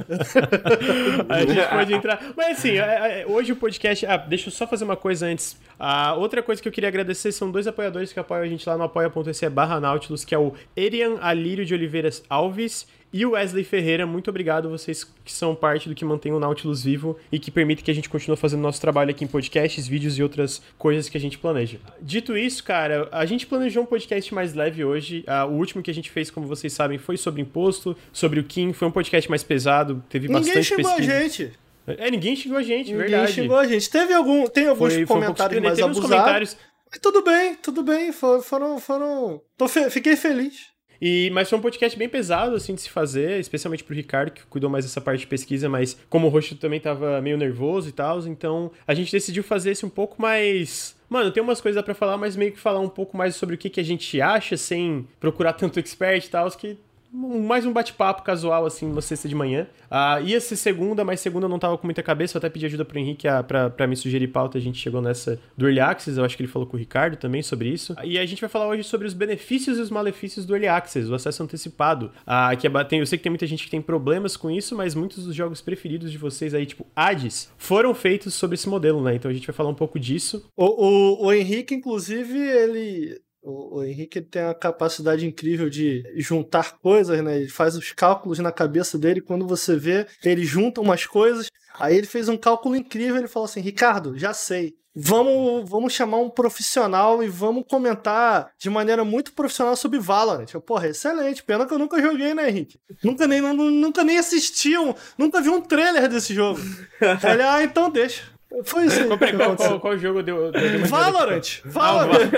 a 1.28 1.40
gente 1.40 1.68
pode 1.68 1.94
entrar. 1.94 2.32
Mas 2.36 2.58
assim, 2.58 2.78
é, 2.78 3.20
é, 3.20 3.26
hoje 3.28 3.52
o 3.52 3.56
podcast. 3.56 4.04
Ah, 4.06 4.16
deixa 4.16 4.48
eu 4.48 4.52
só 4.52 4.66
fazer 4.66 4.84
uma 4.84 4.96
coisa 4.96 5.26
antes. 5.26 5.56
A 5.78 6.14
outra 6.14 6.42
coisa 6.42 6.60
que 6.60 6.66
eu 6.66 6.72
queria 6.72 6.88
agradecer 6.88 7.30
são 7.30 7.48
dois 7.48 7.68
apoiadores 7.68 8.12
que 8.12 8.18
apoiam 8.18 8.42
a 8.42 8.48
gente 8.48 8.68
lá 8.68 8.76
no 8.76 8.82
apoia.se 8.82 9.48
barra 9.50 9.78
Nautilus, 9.78 10.24
que 10.24 10.34
é 10.34 10.38
o 10.38 10.52
Erian 10.76 11.18
Alírio 11.20 11.64
de 11.64 11.74
Oliveiras 11.74 12.24
Alves 12.28 12.88
e 13.12 13.24
o 13.24 13.30
Wesley 13.30 13.64
Ferreira, 13.64 14.06
muito 14.06 14.28
obrigado 14.28 14.68
vocês 14.68 15.04
que 15.24 15.32
são 15.32 15.54
parte 15.54 15.88
do 15.88 15.94
que 15.94 16.04
mantém 16.04 16.32
o 16.32 16.38
Nautilus 16.38 16.84
vivo 16.84 17.16
e 17.32 17.38
que 17.38 17.50
permite 17.50 17.82
que 17.82 17.90
a 17.90 17.94
gente 17.94 18.08
continue 18.08 18.36
fazendo 18.36 18.60
nosso 18.60 18.80
trabalho 18.80 19.10
aqui 19.10 19.24
em 19.24 19.26
podcasts, 19.26 19.86
vídeos 19.86 20.18
e 20.18 20.22
outras 20.22 20.62
coisas 20.76 21.08
que 21.08 21.16
a 21.16 21.20
gente 21.20 21.38
planeja. 21.38 21.78
Dito 22.00 22.36
isso, 22.36 22.62
cara, 22.62 23.08
a 23.10 23.24
gente 23.24 23.46
planejou 23.46 23.82
um 23.82 23.86
podcast 23.86 24.34
mais 24.34 24.54
leve 24.54 24.84
hoje. 24.84 25.24
Uh, 25.26 25.46
o 25.46 25.56
último 25.56 25.82
que 25.82 25.90
a 25.90 25.94
gente 25.94 26.10
fez, 26.10 26.30
como 26.30 26.46
vocês 26.46 26.72
sabem, 26.72 26.98
foi 26.98 27.16
sobre 27.16 27.40
imposto, 27.40 27.96
sobre 28.12 28.40
o 28.40 28.44
Kim. 28.44 28.72
Foi 28.72 28.86
um 28.88 28.92
podcast 28.92 29.28
mais 29.30 29.42
pesado, 29.42 30.02
teve 30.08 30.28
Ninguém 30.28 30.42
bastante 30.42 30.76
pesquisa. 30.76 31.00
Ninguém 31.00 31.16
a 31.16 31.22
gente. 31.22 31.52
É, 31.86 32.10
ninguém 32.10 32.36
xingou 32.36 32.58
a 32.58 32.62
gente, 32.62 32.92
ninguém 32.92 32.96
verdade. 32.96 33.30
Ninguém 33.30 33.34
xingou 33.34 33.58
a 33.58 33.66
gente. 33.66 33.88
Teve 33.88 34.12
algum, 34.12 34.46
tem 34.46 34.68
alguns 34.68 34.92
foi, 34.92 35.06
comentários 35.06 35.58
foi 35.58 35.60
um 35.60 35.64
mais 35.64 35.78
abusados. 35.80 36.10
Comentários... 36.10 36.56
Mas 36.90 37.00
tudo 37.00 37.22
bem, 37.22 37.54
tudo 37.54 37.82
bem. 37.82 38.12
Foram, 38.12 38.78
foram... 38.78 39.40
Fe... 39.66 39.88
Fiquei 39.90 40.16
feliz. 40.16 40.68
E, 41.00 41.30
mas 41.32 41.48
foi 41.48 41.58
um 41.58 41.62
podcast 41.62 41.96
bem 41.98 42.08
pesado, 42.08 42.56
assim, 42.56 42.74
de 42.74 42.80
se 42.80 42.90
fazer, 42.90 43.38
especialmente 43.38 43.84
pro 43.84 43.94
Ricardo, 43.94 44.32
que 44.32 44.42
cuidou 44.46 44.68
mais 44.68 44.84
dessa 44.84 45.00
parte 45.00 45.20
de 45.20 45.26
pesquisa, 45.26 45.68
mas 45.68 45.96
como 46.08 46.26
o 46.26 46.30
Roxo 46.30 46.56
também 46.56 46.80
tava 46.80 47.20
meio 47.20 47.36
nervoso 47.36 47.88
e 47.88 47.92
tal, 47.92 48.18
então 48.26 48.70
a 48.86 48.94
gente 48.94 49.12
decidiu 49.12 49.44
fazer 49.44 49.70
esse 49.70 49.86
um 49.86 49.90
pouco 49.90 50.20
mais. 50.20 50.96
Mano, 51.08 51.30
tem 51.30 51.42
umas 51.42 51.60
coisas 51.60 51.82
para 51.82 51.94
falar, 51.94 52.16
mas 52.18 52.36
meio 52.36 52.52
que 52.52 52.58
falar 52.58 52.80
um 52.80 52.88
pouco 52.88 53.16
mais 53.16 53.36
sobre 53.36 53.54
o 53.54 53.58
que, 53.58 53.70
que 53.70 53.80
a 53.80 53.84
gente 53.84 54.20
acha, 54.20 54.56
sem 54.56 55.06
procurar 55.20 55.52
tanto 55.52 55.78
expert 55.78 56.24
e 56.24 56.28
tal, 56.28 56.50
que 56.50 56.76
mais 57.12 57.64
um 57.64 57.72
bate-papo 57.72 58.22
casual, 58.22 58.66
assim, 58.66 58.86
uma 58.86 59.00
sexta 59.00 59.28
de 59.28 59.34
manhã. 59.34 59.66
Uh, 59.90 60.22
ia 60.24 60.40
ser 60.40 60.56
segunda, 60.56 61.04
mas 61.04 61.20
segunda 61.20 61.46
eu 61.46 61.48
não 61.48 61.58
tava 61.58 61.78
com 61.78 61.86
muita 61.86 62.02
cabeça. 62.02 62.36
Eu 62.36 62.38
até 62.38 62.50
pedi 62.50 62.66
ajuda 62.66 62.84
pro 62.84 62.98
Henrique 62.98 63.26
a, 63.26 63.42
pra, 63.42 63.86
me 63.86 63.96
sugerir 63.96 64.28
pauta. 64.28 64.58
A 64.58 64.60
gente 64.60 64.78
chegou 64.78 65.00
nessa 65.00 65.40
do 65.56 65.66
Early 65.66 65.80
Access. 65.80 66.18
Eu 66.18 66.24
acho 66.24 66.36
que 66.36 66.42
ele 66.42 66.52
falou 66.52 66.68
com 66.68 66.76
o 66.76 66.78
Ricardo 66.78 67.16
também 67.16 67.42
sobre 67.42 67.68
isso. 67.68 67.96
E 68.04 68.18
a 68.18 68.26
gente 68.26 68.40
vai 68.40 68.50
falar 68.50 68.68
hoje 68.68 68.84
sobre 68.84 69.06
os 69.06 69.14
benefícios 69.14 69.78
e 69.78 69.80
os 69.80 69.90
malefícios 69.90 70.44
do 70.44 70.54
Early 70.54 70.68
Access, 70.68 71.10
o 71.10 71.14
acesso 71.14 71.42
antecipado. 71.42 72.12
Uh, 72.26 72.56
que 72.56 72.66
é, 72.66 72.84
tem, 72.84 73.00
eu 73.00 73.06
sei 73.06 73.18
que 73.18 73.22
tem 73.22 73.30
muita 73.30 73.46
gente 73.46 73.64
que 73.64 73.70
tem 73.70 73.80
problemas 73.80 74.36
com 74.36 74.50
isso, 74.50 74.76
mas 74.76 74.94
muitos 74.94 75.24
dos 75.24 75.34
jogos 75.34 75.60
preferidos 75.60 76.12
de 76.12 76.18
vocês 76.18 76.54
aí, 76.54 76.66
tipo 76.66 76.86
Hades, 76.94 77.50
foram 77.56 77.94
feitos 77.94 78.34
sobre 78.34 78.54
esse 78.54 78.68
modelo, 78.68 79.02
né? 79.02 79.14
Então 79.14 79.30
a 79.30 79.34
gente 79.34 79.46
vai 79.46 79.54
falar 79.54 79.70
um 79.70 79.74
pouco 79.74 79.98
disso. 79.98 80.46
O, 80.56 80.64
o, 80.64 81.26
o 81.26 81.32
Henrique, 81.32 81.74
inclusive, 81.74 82.38
ele 82.38 83.18
o, 83.48 83.78
o 83.78 83.84
Henrique 83.84 84.20
tem 84.20 84.42
a 84.42 84.54
capacidade 84.54 85.26
incrível 85.26 85.70
de 85.70 86.04
juntar 86.16 86.78
coisas, 86.78 87.22
né? 87.24 87.38
Ele 87.38 87.48
faz 87.48 87.74
os 87.74 87.92
cálculos 87.92 88.38
na 88.38 88.52
cabeça 88.52 88.98
dele. 88.98 89.22
Quando 89.22 89.46
você 89.46 89.74
vê, 89.74 90.06
ele 90.22 90.44
junta 90.44 90.80
umas 90.80 91.06
coisas. 91.06 91.48
Aí 91.78 91.96
ele 91.96 92.06
fez 92.06 92.28
um 92.28 92.36
cálculo 92.36 92.76
incrível. 92.76 93.16
Ele 93.16 93.28
falou 93.28 93.46
assim: 93.46 93.60
Ricardo, 93.60 94.18
já 94.18 94.34
sei. 94.34 94.76
Vamos, 94.94 95.68
vamos 95.70 95.92
chamar 95.92 96.18
um 96.18 96.28
profissional 96.28 97.22
e 97.22 97.28
vamos 97.28 97.64
comentar 97.68 98.50
de 98.58 98.68
maneira 98.68 99.04
muito 99.04 99.32
profissional 99.32 99.76
sobre 99.76 99.98
Valorant. 99.98 100.52
Eu, 100.52 100.60
porra, 100.60 100.88
excelente. 100.88 101.42
Pena 101.42 101.64
que 101.64 101.72
eu 101.72 101.78
nunca 101.78 102.02
joguei, 102.02 102.34
né, 102.34 102.48
Henrique? 102.50 102.80
Nunca 103.02 103.26
nem, 103.26 103.40
nunca 103.40 104.02
nem 104.02 104.18
assisti, 104.18 104.76
um, 104.76 104.92
nunca 105.16 105.40
vi 105.40 105.50
um 105.50 105.60
trailer 105.60 106.08
desse 106.08 106.34
jogo. 106.34 106.60
Ele, 107.00 107.42
ah, 107.42 107.62
então 107.62 107.88
deixa. 107.88 108.24
Foi 108.64 108.86
isso. 108.86 109.06
Qual, 109.06 109.18
qual, 109.18 109.56
qual, 109.56 109.80
qual, 109.80 109.98
jogo 109.98 110.22
deu, 110.22 110.50
deu 110.50 110.86
Valorant! 110.86 111.60
Valorant! 111.64 112.30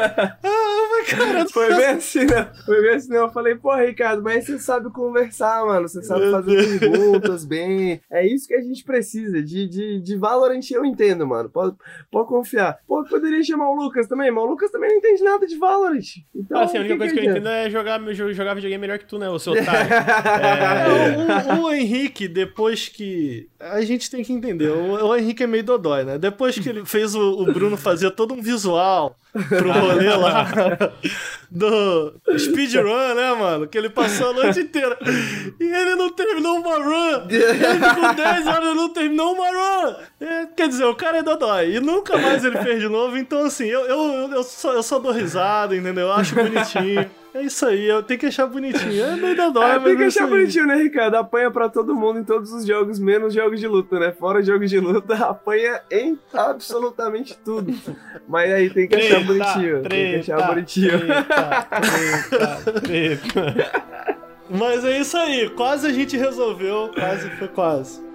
Ah, 0.43 1.05
cara. 1.09 1.47
Foi 1.49 1.69
bem 1.75 1.87
assim, 1.87 2.25
né? 2.25 2.51
Foi 2.67 2.83
bem 2.83 2.95
assim, 2.97 3.11
né? 3.11 3.19
Eu 3.19 3.31
falei, 3.31 3.55
pô, 3.55 3.75
Ricardo, 3.75 4.23
mas 4.23 4.45
você 4.45 4.59
sabe 4.59 4.91
conversar, 4.91 5.65
mano. 5.65 5.89
Você 5.89 6.03
sabe 6.03 6.31
fazer 6.31 6.79
perguntas 6.81 7.45
bem. 7.45 8.01
É 8.11 8.27
isso 8.27 8.49
que 8.49 8.55
a 8.55 8.61
gente 8.61 8.83
precisa. 8.85 9.41
De, 9.43 9.69
de, 9.69 10.01
de 10.01 10.17
Valorant 10.17 10.61
eu 10.71 10.85
entendo, 10.85 11.27
mano. 11.27 11.49
Pode, 11.49 11.77
pode 12.11 12.29
confiar. 12.29 12.79
Pô, 12.87 13.05
poderia 13.05 13.43
chamar 13.45 13.71
o 13.71 13.75
Lucas 13.77 14.07
também, 14.07 14.31
mas 14.31 14.45
o 14.45 14.47
Lucas 14.49 14.71
também 14.71 14.91
não 14.91 14.97
entende 14.97 15.23
nada 15.23 15.47
de 15.47 15.57
Valorant. 15.57 16.01
Então, 16.35 16.61
assim, 16.61 16.77
a 16.77 16.81
única 16.81 16.95
que 16.95 16.99
coisa 16.99 17.15
que, 17.15 17.21
eu 17.21 17.23
adianta? 17.31 17.39
entendo 17.41 17.49
é 17.67 17.71
jogar, 17.71 17.99
jo- 18.13 18.33
jogar 18.33 18.55
videogame 18.55 18.81
melhor 18.81 18.99
que 18.99 19.07
tu, 19.07 19.19
né, 19.19 19.29
o 19.29 19.39
seu 19.39 19.53
otário. 19.53 19.91
É, 20.41 21.55
o, 21.57 21.61
o- 21.61 21.65
o 21.67 21.73
Henrique, 21.73 22.27
depois 22.29 22.89
que. 22.89 23.49
A 23.59 23.81
gente 23.83 24.11
tem 24.11 24.23
que 24.25 24.33
entender, 24.33 24.71
o, 24.71 25.07
o 25.07 25.17
Henrique 25.17 25.43
é 25.43 25.47
meio 25.47 25.63
dodói, 25.65 26.00
né? 26.05 26.19
Depois 26.19 26.59
que 26.59 26.69
ele 26.69 26.85
fez 26.85 27.15
o, 27.15 27.43
o 27.43 27.53
Bruno 27.53 27.77
fazer 27.77 28.11
todo 28.13 28.35
um 28.35 28.43
visual 28.43 29.17
pro 29.33 29.71
rolê 29.73 30.15
lá 30.17 30.47
do 31.51 32.15
speedrun, 32.39 33.15
né, 33.15 33.35
mano? 33.35 33.67
Que 33.67 33.77
ele 33.77 33.91
passou 33.91 34.31
a 34.31 34.33
noite 34.33 34.61
inteira. 34.61 34.97
E 35.59 35.65
ele 35.65 35.97
não 35.97 36.11
terminou 36.11 36.59
uma 36.59 36.77
run! 36.77 37.27
Ele 37.29 37.89
ficou 37.89 38.15
10 38.15 38.47
horas 38.47 38.71
e 38.71 38.75
não 38.75 38.89
terminou 38.89 39.35
uma 39.35 39.49
run! 39.49 39.95
É, 40.21 40.47
quer 40.57 40.69
dizer, 40.69 40.85
o 40.85 40.95
cara 40.95 41.19
é 41.19 41.23
dodói. 41.23 41.77
E 41.77 41.81
nunca 41.81 42.17
mais 42.17 42.45
ele 42.45 42.59
fez 42.59 42.81
de 42.81 42.89
novo. 42.89 43.17
Então, 43.17 43.45
assim, 43.45 43.67
eu, 43.67 43.81
eu, 43.87 44.31
eu, 44.33 44.43
só, 44.43 44.73
eu 44.73 44.83
só 44.83 44.99
dou 44.99 45.13
risada, 45.13 45.75
entendeu? 45.77 46.07
Eu 46.07 46.13
acho 46.13 46.35
bonitinho. 46.35 47.11
É 47.33 47.43
isso 47.43 47.65
aí, 47.65 47.87
eu 47.87 48.03
tenho 48.03 48.19
que 48.19 48.27
achar 48.27 48.45
bonitinho. 48.47 49.05
É 49.05 49.15
meio 49.15 49.37
dodói, 49.37 49.65
Ah, 49.65 49.75
mas 49.75 49.85
tem 49.85 49.97
que 49.97 50.03
é 50.03 50.07
achar 50.07 50.27
bonitinho, 50.27 50.67
né, 50.67 50.75
Ricardo? 50.75 51.15
Apanha 51.15 51.49
pra 51.49 51.69
todo 51.69 51.95
mundo 51.95 52.19
em 52.19 52.25
todos 52.25 52.53
os 52.53 52.67
jogos, 52.67 52.99
menos 52.99 53.33
jogos 53.33 53.61
de 53.61 53.69
luta, 53.69 54.01
né? 54.01 54.11
Fora 54.11 54.43
jogos 54.43 54.69
de 54.69 54.81
luta, 54.81 55.15
apanha 55.25 55.81
em 55.93 56.19
absolutamente 56.35 57.39
tudo. 57.45 57.73
Mas 58.29 58.51
aí 58.53 58.69
tem 58.69 58.89
que 58.89 58.97
achar 58.97 59.20
bonitinho. 59.25 59.83
tem 59.83 60.21
que 60.21 60.33
bonitinho. 60.33 60.99
Treta, 60.99 61.69
treta, 61.81 62.81
treta. 62.81 63.91
Mas 64.51 64.85
é 64.85 64.99
isso 64.99 65.17
aí, 65.17 65.49
quase 65.51 65.87
a 65.87 65.93
gente 65.93 66.17
resolveu, 66.17 66.91
quase 66.95 67.31
foi 67.31 67.49
quase. 67.49 68.10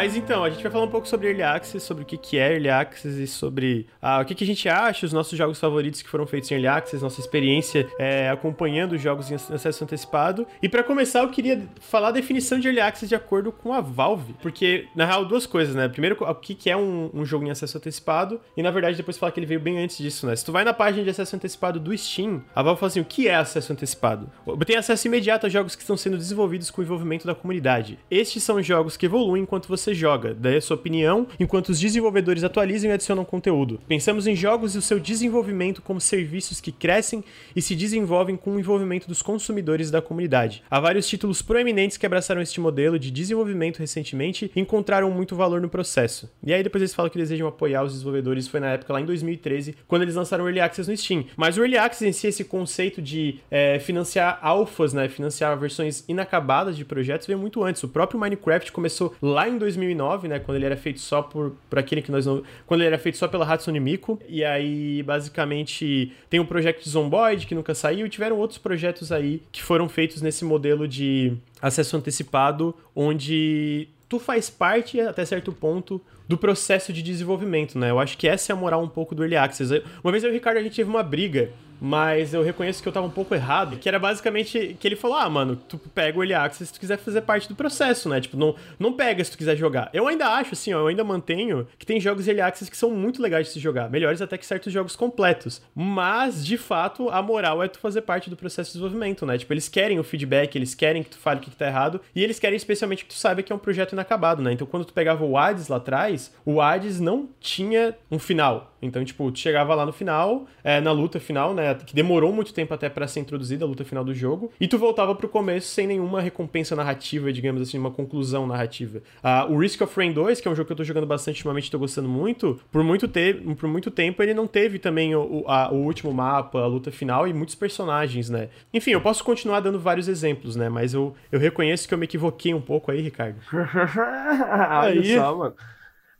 Mas 0.00 0.16
então, 0.16 0.42
a 0.42 0.48
gente 0.48 0.62
vai 0.62 0.72
falar 0.72 0.86
um 0.86 0.90
pouco 0.90 1.06
sobre 1.06 1.28
Early 1.28 1.42
Access, 1.42 1.84
sobre 1.84 2.04
o 2.04 2.06
que 2.06 2.16
que 2.16 2.38
é 2.38 2.54
Early 2.54 2.70
Access 2.70 3.22
e 3.22 3.26
sobre 3.26 3.86
ah, 4.00 4.20
o 4.22 4.24
que, 4.24 4.34
que 4.34 4.44
a 4.44 4.46
gente 4.46 4.66
acha, 4.66 5.04
os 5.04 5.12
nossos 5.12 5.36
jogos 5.36 5.60
favoritos 5.60 6.00
que 6.00 6.08
foram 6.08 6.26
feitos 6.26 6.50
em 6.50 6.54
Early 6.54 6.68
Access, 6.68 7.02
nossa 7.02 7.20
experiência 7.20 7.86
é, 7.98 8.30
acompanhando 8.30 8.92
os 8.92 9.02
jogos 9.02 9.30
em 9.30 9.34
acesso 9.34 9.84
antecipado. 9.84 10.46
E 10.62 10.70
pra 10.70 10.82
começar, 10.82 11.18
eu 11.18 11.28
queria 11.28 11.68
falar 11.80 12.08
a 12.08 12.12
definição 12.12 12.58
de 12.58 12.66
Early 12.66 12.80
Access 12.80 13.06
de 13.06 13.14
acordo 13.14 13.52
com 13.52 13.74
a 13.74 13.82
Valve, 13.82 14.34
porque, 14.40 14.86
na 14.96 15.04
real, 15.04 15.26
duas 15.26 15.44
coisas, 15.44 15.74
né? 15.74 15.86
Primeiro, 15.86 16.16
o 16.18 16.34
que 16.34 16.54
que 16.54 16.70
é 16.70 16.76
um, 16.78 17.10
um 17.12 17.22
jogo 17.26 17.44
em 17.44 17.50
acesso 17.50 17.76
antecipado, 17.76 18.40
e 18.56 18.62
na 18.62 18.70
verdade 18.70 18.96
depois 18.96 19.18
falar 19.18 19.32
que 19.32 19.38
ele 19.38 19.44
veio 19.44 19.60
bem 19.60 19.84
antes 19.84 19.98
disso, 19.98 20.26
né? 20.26 20.34
Se 20.34 20.46
tu 20.46 20.50
vai 20.50 20.64
na 20.64 20.72
página 20.72 21.04
de 21.04 21.10
acesso 21.10 21.36
antecipado 21.36 21.78
do 21.78 21.94
Steam, 21.94 22.42
a 22.54 22.62
Valve 22.62 22.80
fala 22.80 22.88
assim, 22.88 23.00
o 23.00 23.04
que 23.04 23.28
é 23.28 23.34
acesso 23.34 23.70
antecipado? 23.70 24.30
Tem 24.64 24.76
acesso 24.76 25.06
imediato 25.06 25.44
a 25.44 25.50
jogos 25.50 25.76
que 25.76 25.82
estão 25.82 25.98
sendo 25.98 26.16
desenvolvidos 26.16 26.70
com 26.70 26.80
o 26.80 26.84
envolvimento 26.84 27.26
da 27.26 27.34
comunidade. 27.34 27.98
Estes 28.10 28.42
são 28.42 28.62
jogos 28.62 28.96
que 28.96 29.04
evoluem 29.04 29.42
enquanto 29.42 29.68
você 29.68 29.89
joga, 29.94 30.34
daí 30.34 30.56
a 30.56 30.60
sua 30.60 30.76
opinião, 30.76 31.26
enquanto 31.38 31.70
os 31.70 31.80
desenvolvedores 31.80 32.44
atualizam 32.44 32.90
e 32.90 32.92
adicionam 32.92 33.24
conteúdo. 33.24 33.80
Pensamos 33.88 34.26
em 34.26 34.36
jogos 34.36 34.74
e 34.74 34.78
o 34.78 34.82
seu 34.82 34.98
desenvolvimento 34.98 35.82
como 35.82 36.00
serviços 36.00 36.60
que 36.60 36.72
crescem 36.72 37.24
e 37.54 37.62
se 37.62 37.74
desenvolvem 37.74 38.36
com 38.36 38.56
o 38.56 38.60
envolvimento 38.60 39.08
dos 39.08 39.22
consumidores 39.22 39.90
da 39.90 40.02
comunidade. 40.02 40.62
Há 40.70 40.80
vários 40.80 41.08
títulos 41.08 41.42
proeminentes 41.42 41.96
que 41.96 42.06
abraçaram 42.06 42.40
este 42.40 42.60
modelo 42.60 42.98
de 42.98 43.10
desenvolvimento 43.10 43.78
recentemente 43.78 44.50
e 44.54 44.60
encontraram 44.60 45.10
muito 45.10 45.36
valor 45.36 45.60
no 45.60 45.68
processo. 45.68 46.30
E 46.44 46.52
aí 46.52 46.62
depois 46.62 46.82
eles 46.82 46.94
falam 46.94 47.10
que 47.10 47.18
desejam 47.18 47.48
apoiar 47.48 47.82
os 47.82 47.92
desenvolvedores, 47.92 48.48
foi 48.48 48.60
na 48.60 48.72
época 48.72 48.92
lá 48.92 49.00
em 49.00 49.04
2013, 49.04 49.76
quando 49.86 50.02
eles 50.02 50.14
lançaram 50.14 50.44
o 50.44 50.48
Early 50.48 50.60
Access 50.60 50.90
no 50.90 50.96
Steam. 50.96 51.24
Mas 51.36 51.56
o 51.56 51.60
Early 51.60 51.76
Access 51.76 52.06
em 52.06 52.12
si, 52.12 52.26
esse 52.26 52.44
conceito 52.44 53.02
de 53.02 53.40
é, 53.50 53.78
financiar 53.78 54.38
alfas, 54.42 54.92
né, 54.92 55.08
financiar 55.08 55.58
versões 55.58 56.04
inacabadas 56.08 56.76
de 56.76 56.84
projetos, 56.84 57.26
veio 57.26 57.38
muito 57.38 57.62
antes. 57.62 57.82
O 57.82 57.88
próprio 57.88 58.18
Minecraft 58.18 58.72
começou 58.72 59.14
lá 59.20 59.48
em 59.48 59.58
2009, 59.80 60.28
né, 60.28 60.38
quando 60.38 60.56
ele 60.56 60.66
era 60.66 60.76
feito 60.76 61.00
só 61.00 61.22
por, 61.22 61.56
por 61.68 61.78
aquele 61.78 62.02
que 62.02 62.12
nós 62.12 62.26
não... 62.26 62.42
Quando 62.66 62.80
ele 62.80 62.88
era 62.88 62.98
feito 62.98 63.18
só 63.18 63.26
pela 63.26 63.44
Hatsune 63.44 63.80
Miku. 63.80 64.20
E 64.28 64.44
aí, 64.44 65.02
basicamente, 65.02 66.12
tem 66.28 66.38
o 66.38 66.44
projeto 66.44 66.82
de 66.82 66.90
Zomboid, 66.90 67.46
que 67.46 67.54
nunca 67.54 67.74
saiu, 67.74 68.06
e 68.06 68.08
tiveram 68.08 68.38
outros 68.38 68.58
projetos 68.58 69.10
aí 69.10 69.42
que 69.50 69.62
foram 69.62 69.88
feitos 69.88 70.22
nesse 70.22 70.44
modelo 70.44 70.86
de 70.86 71.32
acesso 71.60 71.96
antecipado, 71.96 72.74
onde 72.94 73.88
tu 74.08 74.18
faz 74.18 74.50
parte, 74.50 75.00
até 75.00 75.24
certo 75.24 75.52
ponto, 75.52 76.00
do 76.28 76.36
processo 76.36 76.92
de 76.92 77.02
desenvolvimento, 77.02 77.78
né? 77.78 77.90
Eu 77.90 77.98
acho 77.98 78.16
que 78.16 78.28
essa 78.28 78.52
é 78.52 78.54
a 78.54 78.56
moral 78.56 78.82
um 78.82 78.88
pouco 78.88 79.14
do 79.14 79.22
Early 79.22 79.36
Access. 79.36 79.82
Uma 80.02 80.12
vez 80.12 80.22
eu 80.22 80.30
e 80.30 80.32
o 80.32 80.34
Ricardo, 80.34 80.58
a 80.58 80.62
gente 80.62 80.76
teve 80.76 80.88
uma 80.88 81.02
briga, 81.02 81.50
mas 81.80 82.34
eu 82.34 82.42
reconheço 82.42 82.82
que 82.82 82.88
eu 82.88 82.92
tava 82.92 83.06
um 83.06 83.10
pouco 83.10 83.34
errado, 83.34 83.78
que 83.78 83.88
era 83.88 83.98
basicamente 83.98 84.76
que 84.78 84.86
ele 84.86 84.96
falou, 84.96 85.16
ah, 85.16 85.28
mano, 85.28 85.56
tu 85.56 85.78
pega 85.78 86.18
o 86.18 86.22
Early 86.22 86.34
Access 86.34 86.66
se 86.66 86.72
tu 86.74 86.80
quiser 86.80 86.98
fazer 86.98 87.22
parte 87.22 87.48
do 87.48 87.54
processo, 87.54 88.08
né? 88.08 88.20
Tipo, 88.20 88.36
não, 88.36 88.54
não 88.78 88.92
pega 88.92 89.24
se 89.24 89.30
tu 89.30 89.38
quiser 89.38 89.56
jogar. 89.56 89.88
Eu 89.92 90.06
ainda 90.06 90.28
acho, 90.28 90.52
assim, 90.52 90.72
ó, 90.74 90.80
eu 90.80 90.86
ainda 90.88 91.02
mantenho 91.02 91.66
que 91.78 91.86
tem 91.86 92.00
jogos 92.00 92.28
Early 92.28 92.42
Access 92.42 92.70
que 92.70 92.76
são 92.76 92.90
muito 92.90 93.22
legais 93.22 93.46
de 93.46 93.52
se 93.54 93.60
jogar, 93.60 93.88
melhores 93.90 94.20
até 94.20 94.36
que 94.36 94.44
certos 94.44 94.72
jogos 94.72 94.94
completos. 94.94 95.62
Mas, 95.74 96.44
de 96.44 96.58
fato, 96.58 97.08
a 97.08 97.22
moral 97.22 97.62
é 97.62 97.68
tu 97.68 97.78
fazer 97.78 98.02
parte 98.02 98.28
do 98.28 98.36
processo 98.36 98.68
de 98.68 98.72
desenvolvimento, 98.74 99.24
né? 99.24 99.38
Tipo, 99.38 99.52
eles 99.52 99.68
querem 99.68 99.98
o 99.98 100.04
feedback, 100.04 100.56
eles 100.56 100.74
querem 100.74 101.02
que 101.02 101.10
tu 101.10 101.18
fale 101.18 101.40
o 101.40 101.42
que, 101.42 101.50
que 101.50 101.56
tá 101.56 101.66
errado, 101.66 102.00
e 102.14 102.22
eles 102.22 102.38
querem 102.38 102.56
especialmente 102.56 103.04
que 103.04 103.10
tu 103.10 103.18
saiba 103.18 103.42
que 103.42 103.52
é 103.52 103.56
um 103.56 103.58
projeto 103.58 103.92
inacabado, 103.92 104.42
né? 104.42 104.52
Então, 104.52 104.66
quando 104.66 104.84
tu 104.84 104.92
pegava 104.92 105.24
o 105.24 105.36
Hades 105.36 105.68
lá 105.68 105.76
atrás, 105.76 106.32
o 106.44 106.60
Hades 106.60 107.00
não 107.00 107.28
tinha 107.40 107.94
um 108.10 108.18
final. 108.18 108.74
Então, 108.82 109.04
tipo, 109.04 109.30
tu 109.30 109.38
chegava 109.38 109.74
lá 109.74 109.84
no 109.84 109.92
final, 109.92 110.46
é, 110.64 110.80
na 110.80 110.92
luta 110.92 111.20
final, 111.20 111.54
né? 111.54 111.69
Que 111.74 111.94
demorou 111.94 112.32
muito 112.32 112.52
tempo 112.52 112.72
até 112.74 112.88
pra 112.88 113.06
ser 113.08 113.20
introduzida 113.20 113.64
a 113.64 113.68
luta 113.68 113.84
final 113.84 114.04
do 114.04 114.14
jogo. 114.14 114.50
E 114.60 114.66
tu 114.68 114.78
voltava 114.78 115.14
pro 115.14 115.28
começo 115.28 115.68
sem 115.68 115.86
nenhuma 115.86 116.20
recompensa 116.20 116.74
narrativa, 116.76 117.32
digamos 117.32 117.62
assim, 117.62 117.78
uma 117.78 117.90
conclusão 117.90 118.46
narrativa. 118.46 119.02
Ah, 119.22 119.46
o 119.48 119.58
Risk 119.58 119.80
of 119.82 119.94
Rain 119.96 120.12
2, 120.12 120.40
que 120.40 120.48
é 120.48 120.50
um 120.50 120.54
jogo 120.54 120.66
que 120.66 120.72
eu 120.72 120.76
tô 120.76 120.84
jogando 120.84 121.06
bastante 121.06 121.36
ultimamente, 121.36 121.70
tô 121.70 121.78
gostando 121.78 122.08
muito, 122.08 122.60
por 122.70 122.82
muito, 122.84 123.06
te 123.08 123.34
por 123.58 123.68
muito 123.68 123.90
tempo 123.90 124.22
ele 124.22 124.34
não 124.34 124.46
teve 124.46 124.78
também 124.78 125.14
o, 125.14 125.44
a- 125.46 125.70
o 125.72 125.76
último 125.76 126.12
mapa, 126.12 126.60
a 126.60 126.66
luta 126.66 126.90
final 126.90 127.26
e 127.28 127.32
muitos 127.32 127.54
personagens, 127.54 128.28
né? 128.30 128.48
Enfim, 128.72 128.92
eu 128.92 129.00
posso 129.00 129.22
continuar 129.24 129.60
dando 129.60 129.78
vários 129.78 130.08
exemplos, 130.08 130.56
né? 130.56 130.68
Mas 130.68 130.94
eu, 130.94 131.14
eu 131.30 131.38
reconheço 131.38 131.86
que 131.88 131.94
eu 131.94 131.98
me 131.98 132.04
equivoquei 132.04 132.52
um 132.54 132.60
pouco 132.60 132.90
aí, 132.90 133.00
Ricardo. 133.00 133.36
Olha 133.52 135.00
Aí. 135.00 135.14
só, 135.14 135.36
mano. 135.36 135.54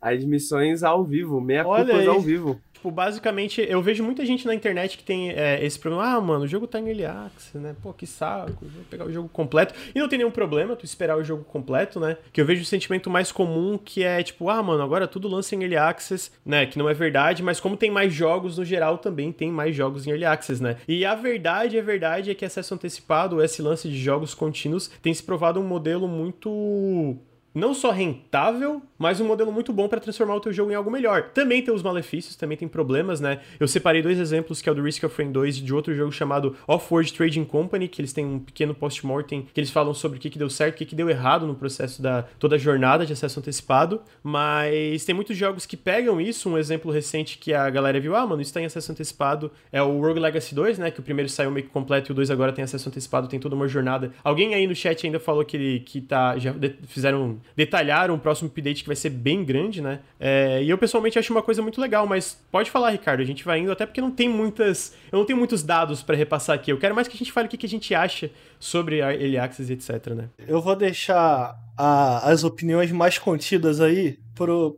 As 0.01 0.23
missões 0.25 0.81
ao 0.81 1.03
vivo, 1.05 1.39
meia 1.39 1.63
aí. 1.63 2.07
ao 2.07 2.19
vivo. 2.19 2.59
Tipo, 2.81 2.89
basicamente, 2.89 3.61
eu 3.61 3.79
vejo 3.79 4.03
muita 4.03 4.25
gente 4.25 4.47
na 4.47 4.55
internet 4.55 4.97
que 4.97 5.03
tem 5.03 5.29
é, 5.29 5.63
esse 5.63 5.77
problema. 5.77 6.15
Ah, 6.15 6.19
mano, 6.19 6.45
o 6.45 6.47
jogo 6.47 6.65
tá 6.65 6.79
em 6.79 6.87
Early 6.87 7.05
Access, 7.05 7.59
né? 7.59 7.75
Pô, 7.79 7.93
que 7.93 8.07
saco, 8.07 8.65
vou 8.65 8.83
pegar 8.89 9.05
o 9.05 9.13
jogo 9.13 9.29
completo. 9.29 9.75
E 9.93 9.99
não 9.99 10.09
tem 10.09 10.17
nenhum 10.17 10.31
problema 10.31 10.75
tu 10.75 10.83
esperar 10.83 11.15
o 11.15 11.23
jogo 11.23 11.43
completo, 11.43 11.99
né? 11.99 12.17
Que 12.33 12.41
eu 12.41 12.45
vejo 12.45 12.63
o 12.63 12.65
sentimento 12.65 13.07
mais 13.07 13.31
comum 13.31 13.77
que 13.77 14.03
é 14.03 14.23
tipo, 14.23 14.49
ah, 14.49 14.63
mano, 14.63 14.81
agora 14.81 15.07
tudo 15.07 15.27
lança 15.27 15.53
em 15.53 15.59
Early 15.59 15.77
Access, 15.77 16.31
né? 16.43 16.65
Que 16.65 16.79
não 16.79 16.89
é 16.89 16.93
verdade, 16.95 17.43
mas 17.43 17.59
como 17.59 17.77
tem 17.77 17.91
mais 17.91 18.11
jogos 18.11 18.57
no 18.57 18.65
geral, 18.65 18.97
também 18.97 19.31
tem 19.31 19.51
mais 19.51 19.75
jogos 19.75 20.07
em 20.07 20.09
Early 20.09 20.25
Access, 20.25 20.59
né? 20.59 20.77
E 20.87 21.05
a 21.05 21.13
verdade, 21.13 21.77
a 21.77 21.83
verdade 21.83 22.31
é 22.31 22.33
que 22.33 22.43
acesso 22.43 22.73
antecipado, 22.73 23.43
esse 23.43 23.61
lance 23.61 23.87
de 23.87 23.99
jogos 23.99 24.33
contínuos, 24.33 24.87
tem 25.03 25.13
se 25.13 25.21
provado 25.21 25.59
um 25.59 25.67
modelo 25.67 26.07
muito 26.07 27.15
não 27.53 27.73
só 27.73 27.91
rentável, 27.91 28.81
mas 29.01 29.19
um 29.19 29.25
modelo 29.25 29.51
muito 29.51 29.73
bom 29.73 29.87
para 29.87 29.99
transformar 29.99 30.35
o 30.35 30.39
teu 30.39 30.53
jogo 30.53 30.71
em 30.71 30.75
algo 30.75 30.89
melhor. 30.91 31.29
Também 31.33 31.61
tem 31.61 31.73
os 31.73 31.83
malefícios, 31.83 32.35
também 32.35 32.57
tem 32.57 32.67
problemas, 32.67 33.19
né? 33.19 33.39
Eu 33.59 33.67
separei 33.67 34.01
dois 34.01 34.19
exemplos, 34.19 34.61
que 34.61 34.69
é 34.69 34.71
o 34.71 34.75
do 34.75 34.81
Risk 34.83 35.03
of 35.03 35.17
Rain 35.21 35.31
2 35.31 35.57
e 35.57 35.61
de 35.61 35.73
outro 35.73 35.93
jogo 35.93 36.11
chamado 36.11 36.55
Off-World 36.67 37.11
Trading 37.13 37.43
Company, 37.43 37.87
que 37.87 37.99
eles 38.01 38.13
têm 38.13 38.25
um 38.25 38.39
pequeno 38.39 38.73
post-mortem, 38.75 39.47
que 39.53 39.59
eles 39.59 39.71
falam 39.71 39.93
sobre 39.93 40.17
o 40.17 40.21
que, 40.21 40.29
que 40.29 40.37
deu 40.39 40.49
certo, 40.49 40.75
o 40.75 40.77
que, 40.77 40.85
que 40.85 40.95
deu 40.95 41.09
errado 41.09 41.45
no 41.47 41.55
processo 41.55 42.01
da 42.01 42.23
toda 42.39 42.55
a 42.55 42.59
jornada 42.59 43.05
de 43.05 43.13
acesso 43.13 43.39
antecipado, 43.39 44.01
mas 44.23 45.03
tem 45.05 45.13
muitos 45.15 45.35
jogos 45.37 45.65
que 45.65 45.75
pegam 45.77 46.19
isso, 46.21 46.49
um 46.49 46.57
exemplo 46.57 46.91
recente 46.91 47.37
que 47.37 47.53
a 47.53 47.69
galera 47.69 47.99
viu, 47.99 48.15
ah, 48.15 48.25
mano, 48.25 48.41
isso 48.41 48.53
tá 48.53 48.61
em 48.61 48.65
acesso 48.65 48.91
antecipado, 48.91 49.51
é 49.71 49.81
o 49.81 49.99
Rogue 49.99 50.19
Legacy 50.19 50.53
2, 50.53 50.77
né, 50.79 50.91
que 50.91 50.99
o 50.99 51.03
primeiro 51.03 51.29
saiu 51.29 51.51
meio 51.51 51.65
que 51.65 51.71
completo 51.71 52.11
e 52.11 52.13
o 52.13 52.15
2 52.15 52.29
agora 52.31 52.51
tem 52.51 52.63
acesso 52.63 52.87
antecipado, 52.89 53.27
tem 53.27 53.39
toda 53.39 53.55
uma 53.55 53.67
jornada. 53.67 54.11
Alguém 54.23 54.53
aí 54.53 54.67
no 54.67 54.75
chat 54.75 55.05
ainda 55.05 55.19
falou 55.19 55.43
que, 55.43 55.79
que 55.81 56.01
tá, 56.01 56.37
já 56.37 56.51
de- 56.51 56.75
fizeram, 56.87 57.39
detalharam 57.55 58.15
o 58.15 58.19
próximo 58.19 58.49
update 58.49 58.83
que 58.83 58.89
vai 58.91 58.95
ser 58.95 59.09
bem 59.09 59.43
grande, 59.45 59.81
né? 59.81 59.99
É, 60.19 60.61
e 60.61 60.69
eu 60.69 60.77
pessoalmente 60.77 61.17
acho 61.17 61.31
uma 61.31 61.41
coisa 61.41 61.61
muito 61.61 61.79
legal, 61.79 62.05
mas 62.05 62.37
pode 62.51 62.69
falar, 62.69 62.89
Ricardo, 62.89 63.21
a 63.21 63.25
gente 63.25 63.45
vai 63.45 63.59
indo, 63.59 63.71
até 63.71 63.85
porque 63.85 64.01
não 64.01 64.11
tem 64.11 64.27
muitas. 64.27 64.93
Eu 65.09 65.19
não 65.19 65.25
tenho 65.25 65.39
muitos 65.39 65.63
dados 65.63 66.03
para 66.03 66.15
repassar 66.15 66.55
aqui. 66.55 66.71
Eu 66.71 66.77
quero 66.77 66.93
mais 66.93 67.07
que 67.07 67.15
a 67.15 67.17
gente 67.17 67.31
fale 67.31 67.47
o 67.47 67.49
que, 67.49 67.57
que 67.57 67.65
a 67.65 67.69
gente 67.69 67.95
acha 67.95 68.29
sobre 68.59 69.01
a 69.01 69.13
Early 69.13 69.37
Access 69.37 69.71
etc, 69.71 70.07
né? 70.13 70.29
Eu 70.45 70.61
vou 70.61 70.75
deixar 70.75 71.57
a, 71.77 72.29
as 72.29 72.43
opiniões 72.43 72.91
mais 72.91 73.17
contidas 73.17 73.79
aí 73.79 74.19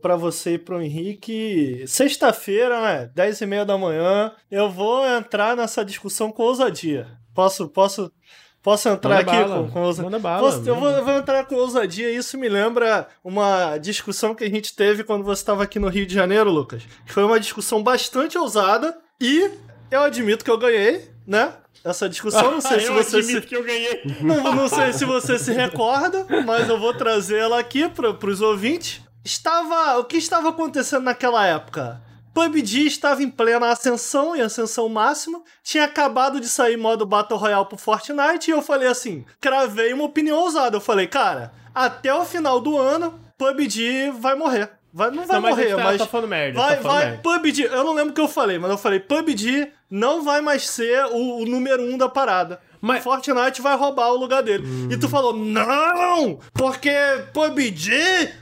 para 0.00 0.14
você 0.14 0.54
e 0.54 0.58
pro 0.58 0.80
Henrique. 0.80 1.82
Sexta-feira, 1.88 2.80
né? 2.80 3.10
10 3.12 3.40
e 3.40 3.46
meia 3.46 3.64
da 3.64 3.76
manhã, 3.76 4.30
eu 4.48 4.70
vou 4.70 5.04
entrar 5.04 5.56
nessa 5.56 5.84
discussão 5.84 6.30
com 6.30 6.44
ousadia. 6.44 7.08
Posso, 7.34 7.68
posso 7.68 8.12
Posso 8.64 8.88
entrar 8.88 9.16
Manda 9.16 9.30
aqui 9.30 9.44
bala. 9.44 9.62
com, 9.64 9.70
com 9.72 9.82
ousadia? 9.82 10.70
Eu, 10.70 10.76
vou, 10.76 10.88
eu 10.88 11.04
vou 11.04 11.12
entrar 11.18 11.44
com 11.44 11.54
ousadia. 11.54 12.10
Isso 12.10 12.38
me 12.38 12.48
lembra 12.48 13.06
uma 13.22 13.76
discussão 13.76 14.34
que 14.34 14.42
a 14.42 14.48
gente 14.48 14.74
teve 14.74 15.04
quando 15.04 15.22
você 15.22 15.42
estava 15.42 15.62
aqui 15.62 15.78
no 15.78 15.88
Rio 15.88 16.06
de 16.06 16.14
Janeiro, 16.14 16.50
Lucas. 16.50 16.82
Foi 17.04 17.22
uma 17.24 17.38
discussão 17.38 17.82
bastante 17.82 18.38
ousada 18.38 18.96
e 19.20 19.50
eu 19.90 20.00
admito 20.00 20.42
que 20.42 20.50
eu 20.50 20.56
ganhei, 20.56 21.10
né? 21.26 21.52
Essa 21.84 22.08
discussão, 22.08 22.52
não 22.52 22.60
sei 22.62 22.80
se 22.80 22.86
eu 22.86 22.94
você 22.94 23.22
se, 23.22 23.28
admito 23.28 23.46
que 23.46 23.54
eu 23.54 23.62
ganhei. 23.62 24.02
não, 24.22 24.54
não 24.54 24.66
sei 24.66 24.94
se 24.94 25.04
você 25.04 25.38
se 25.38 25.52
recorda, 25.52 26.26
mas 26.46 26.66
eu 26.66 26.80
vou 26.80 26.94
trazer 26.94 27.36
ela 27.36 27.58
aqui 27.58 27.86
para 27.90 28.30
os 28.30 28.40
ouvintes. 28.40 29.02
Estava, 29.22 29.98
o 29.98 30.04
que 30.04 30.16
estava 30.16 30.48
acontecendo 30.48 31.02
naquela 31.02 31.46
época? 31.46 32.00
PUBG 32.34 32.86
estava 32.86 33.22
em 33.22 33.30
plena 33.30 33.70
ascensão 33.70 34.34
e 34.34 34.40
ascensão 34.40 34.88
máxima. 34.88 35.40
Tinha 35.62 35.84
acabado 35.84 36.40
de 36.40 36.48
sair 36.48 36.76
modo 36.76 37.06
Battle 37.06 37.38
Royale 37.38 37.66
pro 37.66 37.78
Fortnite 37.78 38.50
e 38.50 38.52
eu 38.52 38.60
falei 38.60 38.88
assim, 38.88 39.24
cravei 39.40 39.92
uma 39.92 40.04
opinião 40.04 40.38
ousada. 40.38 40.76
Eu 40.76 40.80
falei, 40.80 41.06
cara, 41.06 41.52
até 41.72 42.12
o 42.12 42.24
final 42.24 42.60
do 42.60 42.76
ano, 42.76 43.18
PUBG 43.38 44.10
vai 44.18 44.34
morrer. 44.34 44.68
Vai, 44.92 45.10
não 45.10 45.26
vai 45.26 45.36
Não, 45.36 45.42
mas 45.42 45.56
morrer, 45.56 45.76
tá- 45.76 45.82
mas 45.84 45.98
tá 45.98 46.06
falando 46.06 46.28
merda, 46.28 46.60
vai, 46.60 46.76
tá 46.76 46.82
falando 46.82 46.96
vai, 46.98 47.06
merda. 47.06 47.22
PUBG. 47.22 47.62
Eu 47.64 47.84
não 47.84 47.92
lembro 47.94 48.10
o 48.10 48.14
que 48.14 48.20
eu 48.20 48.28
falei, 48.28 48.58
mas 48.58 48.70
eu 48.70 48.78
falei, 48.78 49.00
PUBG 49.00 49.72
não 49.90 50.22
vai 50.22 50.40
mais 50.40 50.68
ser 50.68 51.04
o, 51.06 51.42
o 51.42 51.46
número 51.46 51.82
um 51.82 51.98
da 51.98 52.08
parada. 52.08 52.60
Mas- 52.84 53.02
Fortnite 53.04 53.60
vai 53.62 53.76
roubar 53.76 54.08
o 54.12 54.16
lugar 54.16 54.42
dele. 54.42 54.64
E 54.90 54.96
tu 54.96 55.08
falou, 55.08 55.34
não! 55.36 56.38
Porque 56.52 56.90
PUBG, 57.32 57.90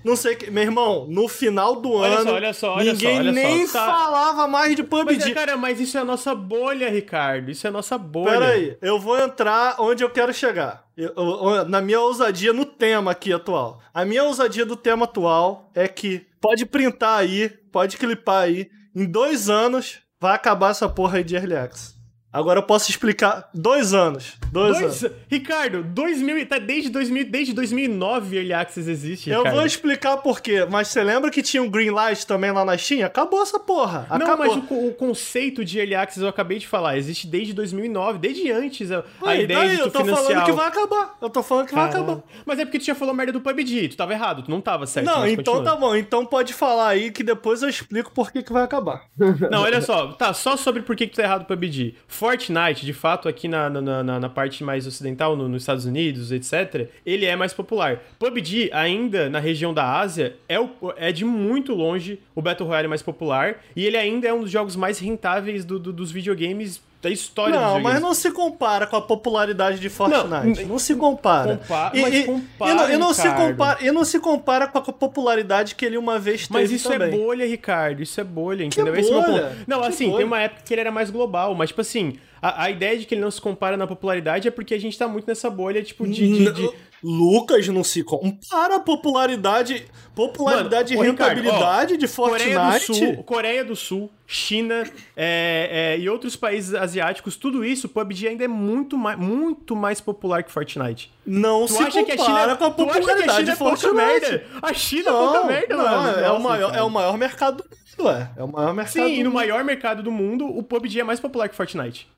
não 0.04 0.16
sei 0.16 0.34
o 0.34 0.36
que. 0.36 0.50
Meu 0.50 0.62
irmão, 0.62 1.06
no 1.08 1.28
final 1.28 1.76
do 1.76 1.92
Olha 1.92 2.18
ano, 2.18 2.30
só, 2.30 2.34
olha 2.34 2.52
só, 2.52 2.74
olha 2.76 2.92
ninguém 2.92 3.14
só, 3.14 3.18
olha 3.20 3.32
só. 3.32 3.48
nem 3.48 3.66
Tá. 3.68 3.86
falava 3.86 4.46
mais 4.48 4.74
de 4.76 4.82
Mas, 4.82 4.88
PUBG. 4.90 5.30
é, 5.30 5.34
cara, 5.34 5.56
mas 5.56 5.80
isso 5.80 5.96
é 5.96 6.00
a 6.00 6.04
nossa 6.04 6.34
bolha, 6.34 6.90
Ricardo. 6.90 7.50
Isso 7.50 7.66
é 7.66 7.70
a 7.70 7.72
nossa 7.72 7.96
bolha. 7.98 8.30
Pera 8.32 8.46
aí, 8.48 8.76
eu 8.82 8.98
vou 8.98 9.18
entrar 9.18 9.76
onde 9.78 10.02
eu 10.04 10.10
quero 10.10 10.32
chegar. 10.32 10.84
Eu- 10.96 11.12
eu- 11.16 11.64
na 11.68 11.80
minha 11.80 12.00
ousadia 12.00 12.52
no 12.52 12.64
tema 12.66 13.12
aqui 13.12 13.32
atual. 13.32 13.80
A 13.94 14.04
minha 14.04 14.24
ousadia 14.24 14.66
do 14.66 14.76
tema 14.76 15.04
atual 15.04 15.70
é 15.74 15.88
que 15.88 16.26
pode 16.40 16.66
printar 16.66 17.18
aí, 17.18 17.48
pode 17.70 17.96
clipar 17.96 18.42
aí. 18.44 18.68
Em 18.94 19.06
dois 19.06 19.48
anos 19.48 20.00
vai 20.20 20.34
acabar 20.34 20.70
essa 20.70 20.88
porra 20.88 21.18
aí 21.18 21.24
de 21.24 21.34
Early 21.34 21.56
Access. 21.56 21.94
Agora 22.32 22.58
eu 22.58 22.62
posso 22.62 22.90
explicar. 22.90 23.48
Dois 23.52 23.92
anos. 23.92 24.34
Dois, 24.50 24.78
anos. 24.78 25.00
Dois, 25.00 25.12
Ricardo, 25.30 25.82
2000, 25.82 26.46
tá 26.46 26.58
desde, 26.58 26.88
2000, 26.90 27.30
desde 27.30 27.52
2009 27.52 28.36
Early 28.36 28.52
Access 28.52 28.88
existe, 28.90 29.30
Eu 29.30 29.38
Ricardo. 29.38 29.56
vou 29.56 29.66
explicar 29.66 30.16
por 30.18 30.40
quê, 30.40 30.66
mas 30.70 30.88
você 30.88 31.02
lembra 31.02 31.30
que 31.30 31.42
tinha 31.42 31.62
um 31.62 31.68
Green 31.70 31.90
Light 31.90 32.26
também 32.26 32.50
lá 32.50 32.64
na 32.64 32.76
Steam? 32.78 33.04
Acabou 33.04 33.42
essa 33.42 33.58
porra. 33.58 34.06
Não, 34.10 34.16
Acabou. 34.16 34.38
mas 34.56 34.70
o, 34.70 34.88
o 34.88 34.94
conceito 34.94 35.64
de 35.64 35.78
Early 35.78 35.94
Access 35.94 36.22
eu 36.22 36.28
acabei 36.28 36.58
de 36.58 36.66
falar, 36.66 36.96
existe 36.96 37.26
desde 37.26 37.52
2009, 37.52 38.18
desde 38.18 38.50
antes 38.50 38.90
a, 38.90 39.04
a 39.22 39.30
Aí, 39.30 39.44
ideia 39.44 39.60
daí, 39.60 39.70
de 39.70 39.76
tu 39.76 39.82
eu 39.82 39.90
tô 39.90 39.98
financiar... 40.00 40.24
falando 40.26 40.44
que 40.44 40.50
o- 40.50 40.56
vai 40.56 40.66
acabar. 40.68 41.18
Eu 41.20 41.30
tô 41.30 41.42
falando 41.42 41.66
que 41.66 41.74
vai 41.74 41.86
Caralho. 41.90 42.04
acabar. 42.04 42.22
Mas 42.46 42.58
é 42.58 42.64
porque 42.64 42.78
tu 42.78 42.84
já 42.84 42.94
falou 42.94 43.14
merda 43.14 43.32
do 43.32 43.40
PUBG, 43.40 43.88
tu 43.88 43.96
tava 43.96 44.12
errado, 44.12 44.42
tu 44.42 44.50
não 44.50 44.60
tava 44.60 44.86
certo. 44.86 45.06
Não, 45.06 45.26
então 45.26 45.54
continua. 45.54 45.74
tá 45.74 45.76
bom. 45.80 45.94
Então 45.96 46.24
pode 46.26 46.52
falar 46.54 46.88
aí 46.88 47.10
que 47.10 47.22
depois 47.22 47.62
eu 47.62 47.68
explico 47.68 48.10
por 48.12 48.30
que, 48.32 48.42
que 48.42 48.52
vai 48.52 48.62
acabar. 48.62 49.02
Não, 49.50 49.62
olha 49.62 49.80
só, 49.82 50.12
tá, 50.12 50.32
só 50.32 50.56
sobre 50.56 50.82
por 50.82 50.94
que, 50.96 51.06
que 51.06 51.12
tu 51.12 51.16
tá 51.16 51.22
errado 51.22 51.42
o 51.42 51.44
PUBG. 51.46 51.94
Fortnite, 52.26 52.86
de 52.86 52.92
fato, 52.92 53.28
aqui 53.28 53.48
na, 53.48 53.68
na, 53.68 54.02
na, 54.04 54.20
na 54.20 54.28
parte 54.28 54.62
mais 54.62 54.86
ocidental, 54.86 55.34
no- 55.34 55.48
nos 55.48 55.62
Estados 55.62 55.84
Unidos, 55.86 56.30
etc., 56.30 56.86
ele 57.04 57.26
é 57.26 57.34
mais 57.34 57.52
popular. 57.52 58.00
PUBG, 58.16 58.70
ainda 58.72 59.28
na 59.28 59.40
região 59.40 59.74
da 59.74 59.98
Ásia, 59.98 60.36
é, 60.48 60.60
o, 60.60 60.70
é 60.96 61.10
de 61.10 61.24
muito 61.24 61.74
longe 61.74 62.20
o 62.32 62.40
Battle 62.40 62.68
Royale 62.68 62.86
mais 62.86 63.02
popular, 63.02 63.56
e 63.74 63.84
ele 63.84 63.96
ainda 63.96 64.28
é 64.28 64.32
um 64.32 64.42
dos 64.42 64.52
jogos 64.52 64.76
mais 64.76 65.00
rentáveis 65.00 65.64
do- 65.64 65.80
do- 65.80 65.92
dos 65.92 66.12
videogames, 66.12 66.80
da 67.02 67.10
história 67.10 67.58
Não, 67.60 67.80
mas 67.80 68.00
não 68.00 68.14
se 68.14 68.30
compara 68.30 68.86
com 68.86 68.94
a 68.94 69.02
popularidade 69.02 69.80
de 69.80 69.88
Fortnite. 69.88 70.28
Não, 70.28 70.44
n- 70.76 70.78
se 70.78 70.94
compara. 70.94 71.56
Compa- 71.58 71.90
E- 71.92 72.00
mas 72.00 72.24
compara, 72.24 72.70
e 72.70 72.74
não, 72.74 72.90
e 72.92 72.96
não 72.96 73.12
se 73.12 73.28
compara, 73.28 73.78
e 73.84 73.90
não 73.90 74.04
se 74.04 74.20
compara 74.20 74.66
com 74.68 74.78
a 74.78 74.82
popularidade 74.82 75.74
que 75.74 75.84
ele 75.84 75.98
uma 75.98 76.18
vez 76.18 76.42
teve 76.46 76.52
Mas 76.60 76.70
isso 76.70 76.88
também. 76.88 77.08
é 77.08 77.16
bolha, 77.16 77.44
Ricardo. 77.46 78.02
Isso 78.02 78.20
é 78.20 78.24
bolha, 78.24 78.64
entendeu? 78.64 78.92
bolha? 78.92 79.00
Esse 79.00 79.10
é 79.10 79.14
meu 79.14 79.22
ponto. 79.24 79.56
Não, 79.66 79.80
Que 79.80 79.86
assim, 79.88 80.04
bolha? 80.06 80.16
tem 80.18 80.26
uma 80.26 80.40
época 80.40 80.62
que 80.64 80.72
ele 80.74 80.80
era 80.80 80.92
mais 80.92 81.10
global, 81.10 81.54
mas, 81.56 81.70
tipo 81.70 81.80
assim, 81.80 82.14
a, 82.40 82.64
a 82.64 82.70
ideia 82.70 82.96
de 82.96 83.04
que 83.04 83.14
ele 83.14 83.20
não 83.22 83.30
se 83.32 83.40
compara 83.40 83.76
na 83.76 83.86
popularidade 83.86 84.46
é 84.46 84.50
porque 84.52 84.72
a 84.72 84.80
gente 84.80 84.96
tá 84.96 85.08
muito 85.08 85.26
nessa 85.26 85.50
bolha, 85.50 85.82
tipo, 85.82 86.06
de. 86.06 86.12
de- 86.44 86.52
de- 86.52 86.70
Lucas 87.02 87.66
não 87.68 87.82
se 87.82 88.02
compara 88.04 88.76
a 88.76 88.80
popularidade, 88.80 89.86
popularidade 90.14 90.94
Mano, 90.94 91.06
e 91.06 91.08
ô, 91.08 91.12
Ricardo, 91.12 91.34
rentabilidade 91.40 91.96
de 91.96 92.06
Coreia 92.08 92.54
do 92.54 92.60
Fortnite. 92.70 92.86
Sul, 92.94 93.24
Coreia 93.24 93.64
do 93.64 93.74
Sul, 93.76 94.10
China 94.26 94.84
é, 95.16 95.94
é, 95.96 95.98
e 95.98 96.08
outros 96.08 96.36
países 96.36 96.74
asiáticos, 96.74 97.36
tudo 97.36 97.64
isso, 97.64 97.86
o 97.86 97.90
PUBG 97.90 98.28
ainda 98.28 98.44
é 98.44 98.48
muito 98.48 98.96
mais, 98.96 99.18
muito 99.18 99.74
mais 99.74 100.00
popular 100.00 100.42
que 100.42 100.52
Fortnite. 100.52 101.12
Não 101.26 101.66
Tu 101.66 101.72
se 101.72 101.82
acha 101.82 102.04
que 102.04 102.12
a 102.12 102.16
compara 102.16 102.40
China, 102.42 102.56
com 102.56 102.64
a 102.64 102.70
que 102.72 102.82
a 102.82 102.84
popularidade 102.86 103.32
China 103.32 103.42
de 103.44 103.50
é 103.50 103.56
pouca 103.56 103.76
Fortnite. 103.76 103.96
merda? 103.96 104.44
A 104.62 104.72
China 104.74 105.08
é 105.08 105.12
pouca 105.12 105.44
merda, 105.44 105.76
não, 105.76 105.84
mano. 105.84 106.18
é, 106.18 106.22
o 106.22 106.28
Nossa, 106.28 106.38
maior, 106.40 106.66
cara. 106.70 106.80
é 106.80 106.82
o 106.84 106.90
maior 106.90 107.18
mercado 107.18 107.56
do 107.96 108.04
mundo, 108.04 108.10
é. 108.10 108.30
É 108.36 108.42
o 108.44 108.48
maior 108.48 108.74
mercado 108.74 108.92
Sim, 108.92 109.06
e 109.12 109.16
do 109.18 109.24
no 109.24 109.30
mundo. 109.30 109.34
maior 109.34 109.64
mercado 109.64 110.02
do 110.02 110.10
mundo, 110.12 110.46
o 110.46 110.62
PUBG 110.62 111.00
é 111.00 111.04
mais 111.04 111.18
popular 111.20 111.48
que 111.48 111.54
Fortnite. 111.56 112.08